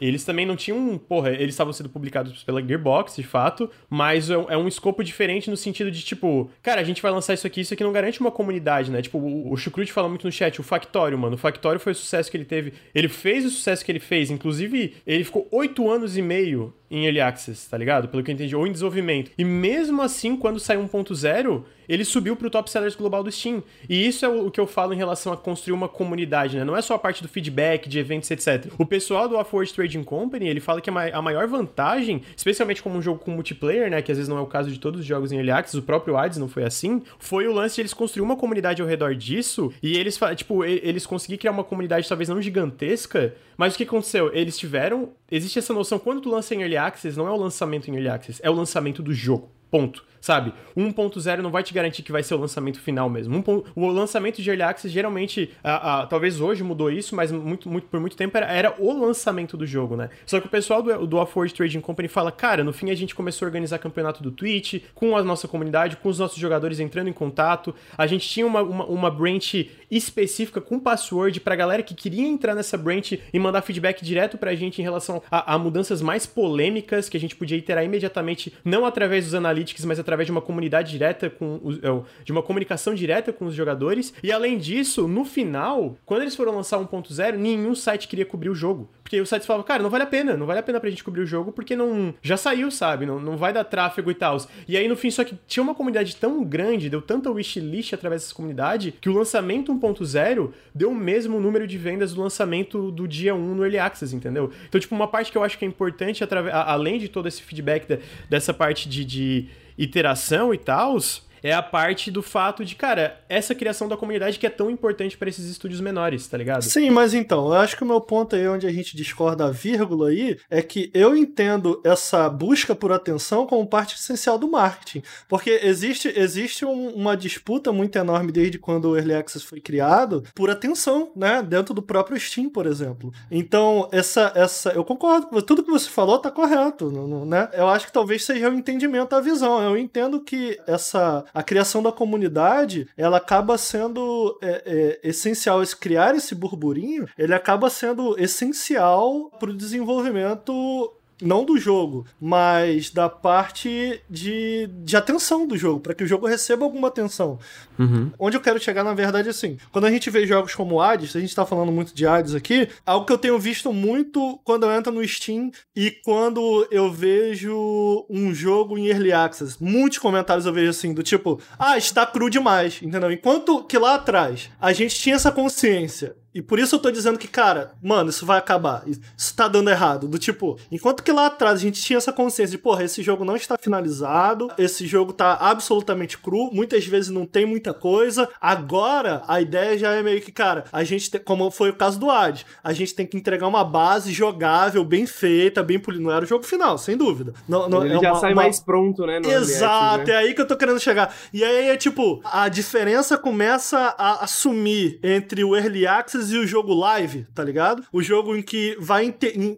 eles 0.00 0.24
também 0.24 0.46
não 0.46 0.56
tinham, 0.56 0.98
porra, 0.98 1.30
eles 1.30 1.54
estavam 1.54 1.72
sendo 1.72 1.88
publicados 1.88 2.42
pela 2.42 2.62
Gearbox, 2.62 3.16
de 3.16 3.22
fato, 3.22 3.70
mas 3.88 4.30
é, 4.30 4.34
é 4.34 4.56
um 4.56 4.68
escopo 4.68 5.02
diferente 5.02 5.50
no 5.50 5.56
sentido 5.56 5.90
de, 5.90 6.02
tipo, 6.02 6.50
cara, 6.62 6.80
a 6.80 6.84
gente 6.84 7.02
vai 7.02 7.10
lançar 7.10 7.34
isso 7.34 7.46
aqui, 7.46 7.60
isso 7.60 7.74
aqui 7.74 7.84
não 7.84 7.92
garante 7.92 8.20
uma 8.20 8.30
comunidade, 8.30 8.90
né? 8.90 9.00
Tipo, 9.02 9.18
o, 9.18 9.52
o 9.52 9.56
Chucrute 9.56 9.92
fala 9.92 10.08
muito 10.08 10.26
no 10.26 10.32
chat, 10.32 10.60
o 10.60 10.64
Factório, 10.64 11.18
mano, 11.18 11.34
o 11.34 11.38
Factório 11.38 11.80
foi 11.80 11.92
o 11.92 11.96
sucesso 11.96 12.30
que 12.30 12.36
ele 12.36 12.44
teve, 12.44 12.72
ele 12.94 13.08
fez 13.08 13.44
o 13.44 13.50
sucesso 13.50 13.84
que 13.84 13.92
ele 13.92 14.00
fez, 14.00 14.30
inclusive, 14.30 14.94
ele 15.06 15.24
ficou 15.24 15.46
oito 15.50 15.90
anos 15.90 16.16
e 16.16 16.22
meio 16.22 16.74
em 16.94 17.04
Early 17.04 17.20
Access, 17.20 17.68
tá 17.68 17.76
ligado? 17.76 18.08
Pelo 18.08 18.22
que 18.22 18.30
eu 18.30 18.34
entendi, 18.34 18.54
ou 18.54 18.66
em 18.66 18.72
desenvolvimento. 18.72 19.30
E 19.36 19.44
mesmo 19.44 20.00
assim, 20.00 20.36
quando 20.36 20.60
saiu 20.60 20.80
1.0, 20.82 21.62
ele 21.88 22.04
subiu 22.04 22.34
pro 22.36 22.48
top 22.48 22.70
sellers 22.70 22.94
global 22.94 23.22
do 23.22 23.30
Steam. 23.30 23.62
E 23.88 24.06
isso 24.06 24.24
é 24.24 24.28
o 24.28 24.50
que 24.50 24.60
eu 24.60 24.66
falo 24.66 24.94
em 24.94 24.96
relação 24.96 25.32
a 25.32 25.36
construir 25.36 25.74
uma 25.74 25.88
comunidade, 25.88 26.56
né? 26.56 26.64
Não 26.64 26.76
é 26.76 26.80
só 26.80 26.94
a 26.94 26.98
parte 26.98 27.22
do 27.22 27.28
feedback, 27.28 27.88
de 27.88 27.98
eventos, 27.98 28.30
etc. 28.30 28.72
O 28.78 28.86
pessoal 28.86 29.28
do 29.28 29.36
Offworld 29.36 29.74
Trading 29.74 30.02
Company, 30.02 30.48
ele 30.48 30.60
fala 30.60 30.80
que 30.80 30.88
a 30.88 31.22
maior 31.22 31.46
vantagem, 31.46 32.22
especialmente 32.36 32.82
como 32.82 32.96
um 32.96 33.02
jogo 33.02 33.18
com 33.18 33.30
multiplayer, 33.30 33.90
né? 33.90 34.00
Que 34.00 34.12
às 34.12 34.18
vezes 34.18 34.28
não 34.28 34.38
é 34.38 34.40
o 34.40 34.46
caso 34.46 34.70
de 34.70 34.78
todos 34.78 35.00
os 35.00 35.06
jogos 35.06 35.32
em 35.32 35.36
Early 35.36 35.50
Access, 35.50 35.76
o 35.76 35.82
próprio 35.82 36.16
Hades 36.16 36.38
não 36.38 36.48
foi 36.48 36.64
assim, 36.64 37.02
foi 37.18 37.46
o 37.46 37.52
lance 37.52 37.74
de 37.74 37.82
eles 37.82 37.92
construir 37.92 38.22
uma 38.22 38.36
comunidade 38.36 38.80
ao 38.80 38.88
redor 38.88 39.14
disso 39.14 39.72
e 39.82 39.96
eles, 39.96 40.18
tipo, 40.36 40.64
eles 40.64 41.04
conseguiram 41.04 41.40
criar 41.40 41.52
uma 41.52 41.64
comunidade 41.64 42.08
talvez 42.08 42.28
não 42.28 42.40
gigantesca, 42.40 43.34
mas 43.56 43.74
o 43.74 43.76
que 43.76 43.84
aconteceu? 43.84 44.30
Eles 44.34 44.56
tiveram. 44.58 45.10
Existe 45.30 45.58
essa 45.58 45.72
noção, 45.72 45.98
quando 45.98 46.20
tu 46.20 46.30
lança 46.30 46.54
em 46.54 46.60
Early 46.60 46.76
Access, 46.86 47.16
não 47.16 47.26
é 47.26 47.30
o 47.30 47.36
lançamento 47.36 47.90
em 47.90 47.94
Early 47.94 48.08
Access, 48.08 48.40
é 48.42 48.50
o 48.50 48.54
lançamento 48.54 49.02
do 49.02 49.12
jogo. 49.12 49.50
Ponto 49.74 50.04
sabe? 50.24 50.54
1.0 50.74 51.42
não 51.42 51.50
vai 51.50 51.62
te 51.62 51.74
garantir 51.74 52.02
que 52.02 52.10
vai 52.10 52.22
ser 52.22 52.34
o 52.34 52.38
lançamento 52.38 52.80
final 52.80 53.10
mesmo. 53.10 53.44
Um, 53.46 53.62
o 53.76 53.86
lançamento 53.88 54.40
de 54.40 54.48
Early 54.48 54.62
Access, 54.62 54.88
geralmente, 54.88 55.50
a, 55.62 56.00
a, 56.00 56.06
talvez 56.06 56.40
hoje 56.40 56.64
mudou 56.64 56.90
isso, 56.90 57.14
mas 57.14 57.30
muito, 57.30 57.68
muito, 57.68 57.86
por 57.88 58.00
muito 58.00 58.16
tempo 58.16 58.34
era, 58.34 58.46
era, 58.46 58.74
o 58.78 58.90
lançamento 58.98 59.54
do 59.54 59.66
jogo, 59.66 59.96
né? 59.96 60.08
Só 60.24 60.40
que 60.40 60.46
o 60.46 60.48
pessoal 60.48 60.82
do, 60.82 61.06
do 61.06 61.18
Off-World 61.18 61.52
Trading 61.52 61.82
Company 61.82 62.08
fala, 62.08 62.32
cara, 62.32 62.64
no 62.64 62.72
fim 62.72 62.90
a 62.90 62.94
gente 62.94 63.14
começou 63.14 63.44
a 63.44 63.48
organizar 63.48 63.78
campeonato 63.78 64.22
do 64.22 64.30
Twitch, 64.30 64.82
com 64.94 65.14
a 65.14 65.22
nossa 65.22 65.46
comunidade, 65.46 65.98
com 65.98 66.08
os 66.08 66.18
nossos 66.18 66.38
jogadores 66.38 66.80
entrando 66.80 67.08
em 67.08 67.12
contato, 67.12 67.74
a 67.98 68.06
gente 68.06 68.26
tinha 68.26 68.46
uma, 68.46 68.62
uma, 68.62 68.86
uma 68.86 69.10
branch 69.10 69.70
específica 69.90 70.58
com 70.58 70.80
password 70.80 71.38
pra 71.40 71.54
galera 71.54 71.82
que 71.82 71.94
queria 71.94 72.26
entrar 72.26 72.54
nessa 72.54 72.78
branch 72.78 73.20
e 73.30 73.38
mandar 73.38 73.60
feedback 73.60 74.02
direto 74.02 74.38
pra 74.38 74.54
gente 74.54 74.80
em 74.80 74.82
relação 74.82 75.22
a, 75.30 75.52
a 75.54 75.58
mudanças 75.58 76.00
mais 76.00 76.24
polêmicas 76.24 77.10
que 77.10 77.16
a 77.18 77.20
gente 77.20 77.36
podia 77.36 77.58
iterar 77.58 77.84
imediatamente, 77.84 78.54
não 78.64 78.86
através 78.86 79.26
dos 79.26 79.34
analytics, 79.64 79.84
mas 79.84 79.98
através 79.98 80.26
de 80.26 80.32
uma 80.32 80.42
comunidade 80.42 80.90
direta 80.90 81.30
com 81.30 81.60
os, 81.62 81.78
é, 81.78 82.02
de 82.24 82.32
uma 82.32 82.42
comunicação 82.42 82.94
direta 82.94 83.32
com 83.32 83.46
os 83.46 83.54
jogadores. 83.54 84.12
E 84.22 84.30
além 84.30 84.58
disso, 84.58 85.08
no 85.08 85.24
final, 85.24 85.96
quando 86.04 86.22
eles 86.22 86.36
foram 86.36 86.54
lançar 86.54 86.78
1.0, 86.78 87.36
nenhum 87.36 87.74
site 87.74 88.06
queria 88.06 88.26
cobrir 88.26 88.50
o 88.50 88.54
jogo. 88.54 88.88
Porque 89.04 89.20
o 89.20 89.26
site 89.26 89.46
falava, 89.46 89.62
cara, 89.62 89.82
não 89.82 89.90
vale 89.90 90.02
a 90.02 90.06
pena, 90.06 90.34
não 90.34 90.46
vale 90.46 90.60
a 90.60 90.62
pena 90.62 90.80
pra 90.80 90.88
gente 90.88 91.04
cobrir 91.04 91.20
o 91.20 91.26
jogo, 91.26 91.52
porque 91.52 91.76
não. 91.76 92.14
Já 92.22 92.38
saiu, 92.38 92.70
sabe? 92.70 93.04
Não, 93.04 93.20
não 93.20 93.36
vai 93.36 93.52
dar 93.52 93.62
tráfego 93.62 94.10
e 94.10 94.14
tal. 94.14 94.38
E 94.66 94.78
aí, 94.78 94.88
no 94.88 94.96
fim, 94.96 95.10
só 95.10 95.22
que 95.22 95.38
tinha 95.46 95.62
uma 95.62 95.74
comunidade 95.74 96.16
tão 96.16 96.42
grande, 96.42 96.88
deu 96.88 97.02
tanta 97.02 97.30
wishlist 97.30 97.92
através 97.92 98.22
dessa 98.22 98.34
comunidade, 98.34 98.94
que 98.98 99.10
o 99.10 99.12
lançamento 99.12 99.74
1.0 99.74 100.52
deu 100.74 100.90
o 100.90 100.94
mesmo 100.94 101.38
número 101.38 101.66
de 101.66 101.76
vendas 101.76 102.14
do 102.14 102.22
lançamento 102.22 102.90
do 102.90 103.06
dia 103.06 103.34
1 103.34 103.54
no 103.54 103.62
Early 103.62 103.78
Access, 103.78 104.16
entendeu? 104.16 104.50
Então, 104.66 104.80
tipo, 104.80 104.94
uma 104.94 105.06
parte 105.06 105.30
que 105.30 105.36
eu 105.36 105.44
acho 105.44 105.58
que 105.58 105.66
é 105.66 105.68
importante, 105.68 106.24
além 106.50 106.98
de 106.98 107.08
todo 107.08 107.28
esse 107.28 107.42
feedback 107.42 108.00
dessa 108.30 108.54
parte 108.54 108.88
de, 108.88 109.04
de 109.04 109.48
iteração 109.76 110.54
e 110.54 110.56
tals, 110.56 111.26
é 111.44 111.52
a 111.52 111.62
parte 111.62 112.10
do 112.10 112.22
fato 112.22 112.64
de, 112.64 112.74
cara, 112.74 113.20
essa 113.28 113.54
criação 113.54 113.86
da 113.86 113.98
comunidade 113.98 114.38
que 114.38 114.46
é 114.46 114.50
tão 114.50 114.70
importante 114.70 115.14
para 115.18 115.28
esses 115.28 115.44
estúdios 115.44 115.78
menores, 115.78 116.26
tá 116.26 116.38
ligado? 116.38 116.62
Sim, 116.62 116.88
mas 116.88 117.12
então, 117.12 117.48
eu 117.48 117.52
acho 117.52 117.76
que 117.76 117.84
o 117.84 117.86
meu 117.86 118.00
ponto 118.00 118.34
aí 118.34 118.48
onde 118.48 118.66
a 118.66 118.72
gente 118.72 118.96
discorda 118.96 119.44
a 119.44 119.50
vírgula 119.50 120.08
aí 120.08 120.38
é 120.48 120.62
que 120.62 120.90
eu 120.94 121.14
entendo 121.14 121.82
essa 121.84 122.30
busca 122.30 122.74
por 122.74 122.90
atenção 122.92 123.46
como 123.46 123.66
parte 123.66 123.94
essencial 123.94 124.38
do 124.38 124.50
marketing. 124.50 125.02
Porque 125.28 125.60
existe, 125.62 126.10
existe 126.16 126.64
um, 126.64 126.88
uma 126.94 127.14
disputa 127.14 127.70
muito 127.70 127.96
enorme 127.96 128.32
desde 128.32 128.58
quando 128.58 128.86
o 128.86 128.96
Early 128.96 129.14
Access 129.14 129.44
foi 129.44 129.60
criado 129.60 130.24
por 130.34 130.48
atenção, 130.48 131.12
né? 131.14 131.42
Dentro 131.42 131.74
do 131.74 131.82
próprio 131.82 132.18
Steam, 132.18 132.48
por 132.48 132.64
exemplo. 132.64 133.12
Então, 133.30 133.86
essa. 133.92 134.32
essa 134.34 134.70
eu 134.70 134.82
concordo, 134.82 135.42
tudo 135.42 135.62
que 135.62 135.70
você 135.70 135.90
falou 135.90 136.18
tá 136.18 136.30
correto, 136.30 136.90
né? 137.26 137.50
Eu 137.52 137.68
acho 137.68 137.86
que 137.86 137.92
talvez 137.92 138.24
seja 138.24 138.48
o 138.48 138.54
entendimento, 138.54 139.14
a 139.14 139.20
visão. 139.20 139.62
Eu 139.62 139.76
entendo 139.76 140.20
que 140.20 140.58
essa 140.66 141.22
a 141.34 141.42
criação 141.42 141.82
da 141.82 141.90
comunidade, 141.90 142.88
ela 142.96 143.16
acaba 143.16 143.58
sendo 143.58 144.38
é, 144.40 144.62
é, 145.02 145.08
essencial. 145.08 145.62
Esse, 145.62 145.76
criar 145.76 146.14
esse 146.14 146.34
burburinho, 146.34 147.08
ele 147.18 147.34
acaba 147.34 147.68
sendo 147.68 148.16
essencial 148.18 149.30
para 149.38 149.50
o 149.50 149.56
desenvolvimento 149.56 150.94
não 151.24 151.44
do 151.44 151.58
jogo, 151.58 152.06
mas 152.20 152.90
da 152.90 153.08
parte 153.08 154.00
de, 154.08 154.68
de 154.84 154.96
atenção 154.96 155.46
do 155.46 155.56
jogo, 155.56 155.80
para 155.80 155.94
que 155.94 156.04
o 156.04 156.06
jogo 156.06 156.26
receba 156.26 156.64
alguma 156.64 156.88
atenção. 156.88 157.38
Uhum. 157.78 158.10
Onde 158.18 158.36
eu 158.36 158.40
quero 158.40 158.60
chegar, 158.60 158.84
na 158.84 158.94
verdade, 158.94 159.28
é 159.28 159.30
assim, 159.30 159.56
quando 159.72 159.86
a 159.86 159.90
gente 159.90 160.10
vê 160.10 160.26
jogos 160.26 160.54
como 160.54 160.80
Hades, 160.80 161.16
a 161.16 161.20
gente 161.20 161.34
tá 161.34 161.44
falando 161.44 161.72
muito 161.72 161.94
de 161.94 162.06
Hades 162.06 162.34
aqui, 162.34 162.68
algo 162.86 163.06
que 163.06 163.12
eu 163.12 163.18
tenho 163.18 163.38
visto 163.38 163.72
muito 163.72 164.38
quando 164.44 164.64
eu 164.64 164.72
entro 164.72 164.92
no 164.92 165.06
Steam 165.06 165.50
e 165.74 165.90
quando 165.90 166.66
eu 166.70 166.92
vejo 166.92 168.06
um 168.08 168.32
jogo 168.34 168.78
em 168.78 168.86
Early 168.86 169.12
Access. 169.12 169.56
Muitos 169.60 169.98
comentários 169.98 170.46
eu 170.46 170.52
vejo 170.52 170.70
assim, 170.70 170.92
do 170.92 171.02
tipo, 171.02 171.40
ah, 171.58 171.76
está 171.76 172.06
cru 172.06 172.28
demais, 172.28 172.80
entendeu? 172.82 173.10
Enquanto 173.10 173.64
que 173.64 173.78
lá 173.78 173.94
atrás 173.94 174.50
a 174.60 174.72
gente 174.72 174.94
tinha 174.94 175.16
essa 175.16 175.32
consciência 175.32 176.16
e 176.34 176.42
por 176.42 176.58
isso 176.58 176.74
eu 176.74 176.80
tô 176.80 176.90
dizendo 176.90 177.18
que, 177.18 177.28
cara, 177.28 177.72
mano, 177.80 178.10
isso 178.10 178.26
vai 178.26 178.38
acabar. 178.38 178.82
Isso 178.86 179.34
tá 179.36 179.46
dando 179.46 179.70
errado. 179.70 180.08
Do 180.08 180.18
tipo, 180.18 180.58
enquanto 180.70 181.02
que 181.02 181.12
lá 181.12 181.26
atrás 181.26 181.60
a 181.60 181.62
gente 181.62 181.80
tinha 181.80 181.96
essa 181.96 182.12
consciência 182.12 182.50
de, 182.50 182.58
porra, 182.58 182.82
esse 182.82 183.02
jogo 183.02 183.24
não 183.24 183.36
está 183.36 183.56
finalizado, 183.56 184.50
esse 184.58 184.84
jogo 184.86 185.12
tá 185.12 185.34
absolutamente 185.34 186.18
cru, 186.18 186.50
muitas 186.52 186.84
vezes 186.86 187.10
não 187.10 187.24
tem 187.24 187.46
muita 187.46 187.72
coisa. 187.72 188.28
Agora, 188.40 189.22
a 189.28 189.40
ideia 189.40 189.78
já 189.78 189.92
é 189.92 190.02
meio 190.02 190.20
que, 190.20 190.32
cara, 190.32 190.64
a 190.72 190.82
gente 190.82 191.08
tem, 191.08 191.20
como 191.20 191.50
foi 191.52 191.70
o 191.70 191.76
caso 191.76 192.00
do 192.00 192.10
Ad, 192.10 192.44
a 192.62 192.72
gente 192.72 192.94
tem 192.94 193.06
que 193.06 193.16
entregar 193.16 193.46
uma 193.46 193.64
base 193.64 194.12
jogável, 194.12 194.84
bem 194.84 195.06
feita, 195.06 195.62
bem 195.62 195.78
polida. 195.78 196.02
Não 196.02 196.10
era 196.10 196.24
o 196.24 196.28
jogo 196.28 196.44
final, 196.44 196.76
sem 196.76 196.96
dúvida. 196.96 197.32
Não, 197.48 197.68
não, 197.68 197.84
Ele 197.84 197.94
é 197.94 198.00
já 198.00 198.12
uma, 198.12 198.20
sai 198.20 198.32
uma... 198.32 198.42
mais 198.42 198.58
pronto, 198.58 199.06
né? 199.06 199.20
Exato, 199.24 200.08
né? 200.08 200.14
é 200.14 200.16
aí 200.16 200.34
que 200.34 200.40
eu 200.40 200.46
tô 200.46 200.56
querendo 200.56 200.80
chegar. 200.80 201.14
E 201.32 201.44
aí 201.44 201.68
é 201.68 201.76
tipo, 201.76 202.20
a 202.24 202.48
diferença 202.48 203.16
começa 203.16 203.94
a 203.96 204.24
assumir 204.24 204.98
entre 205.02 205.44
o 205.44 205.56
Early 205.56 205.86
Access 205.86 206.23
e 206.30 206.38
o 206.38 206.46
jogo 206.46 206.74
live, 206.74 207.26
tá 207.34 207.42
ligado? 207.42 207.84
O 207.92 208.02
jogo 208.02 208.34
em 208.36 208.42
que 208.42 208.76
vai 208.80 209.04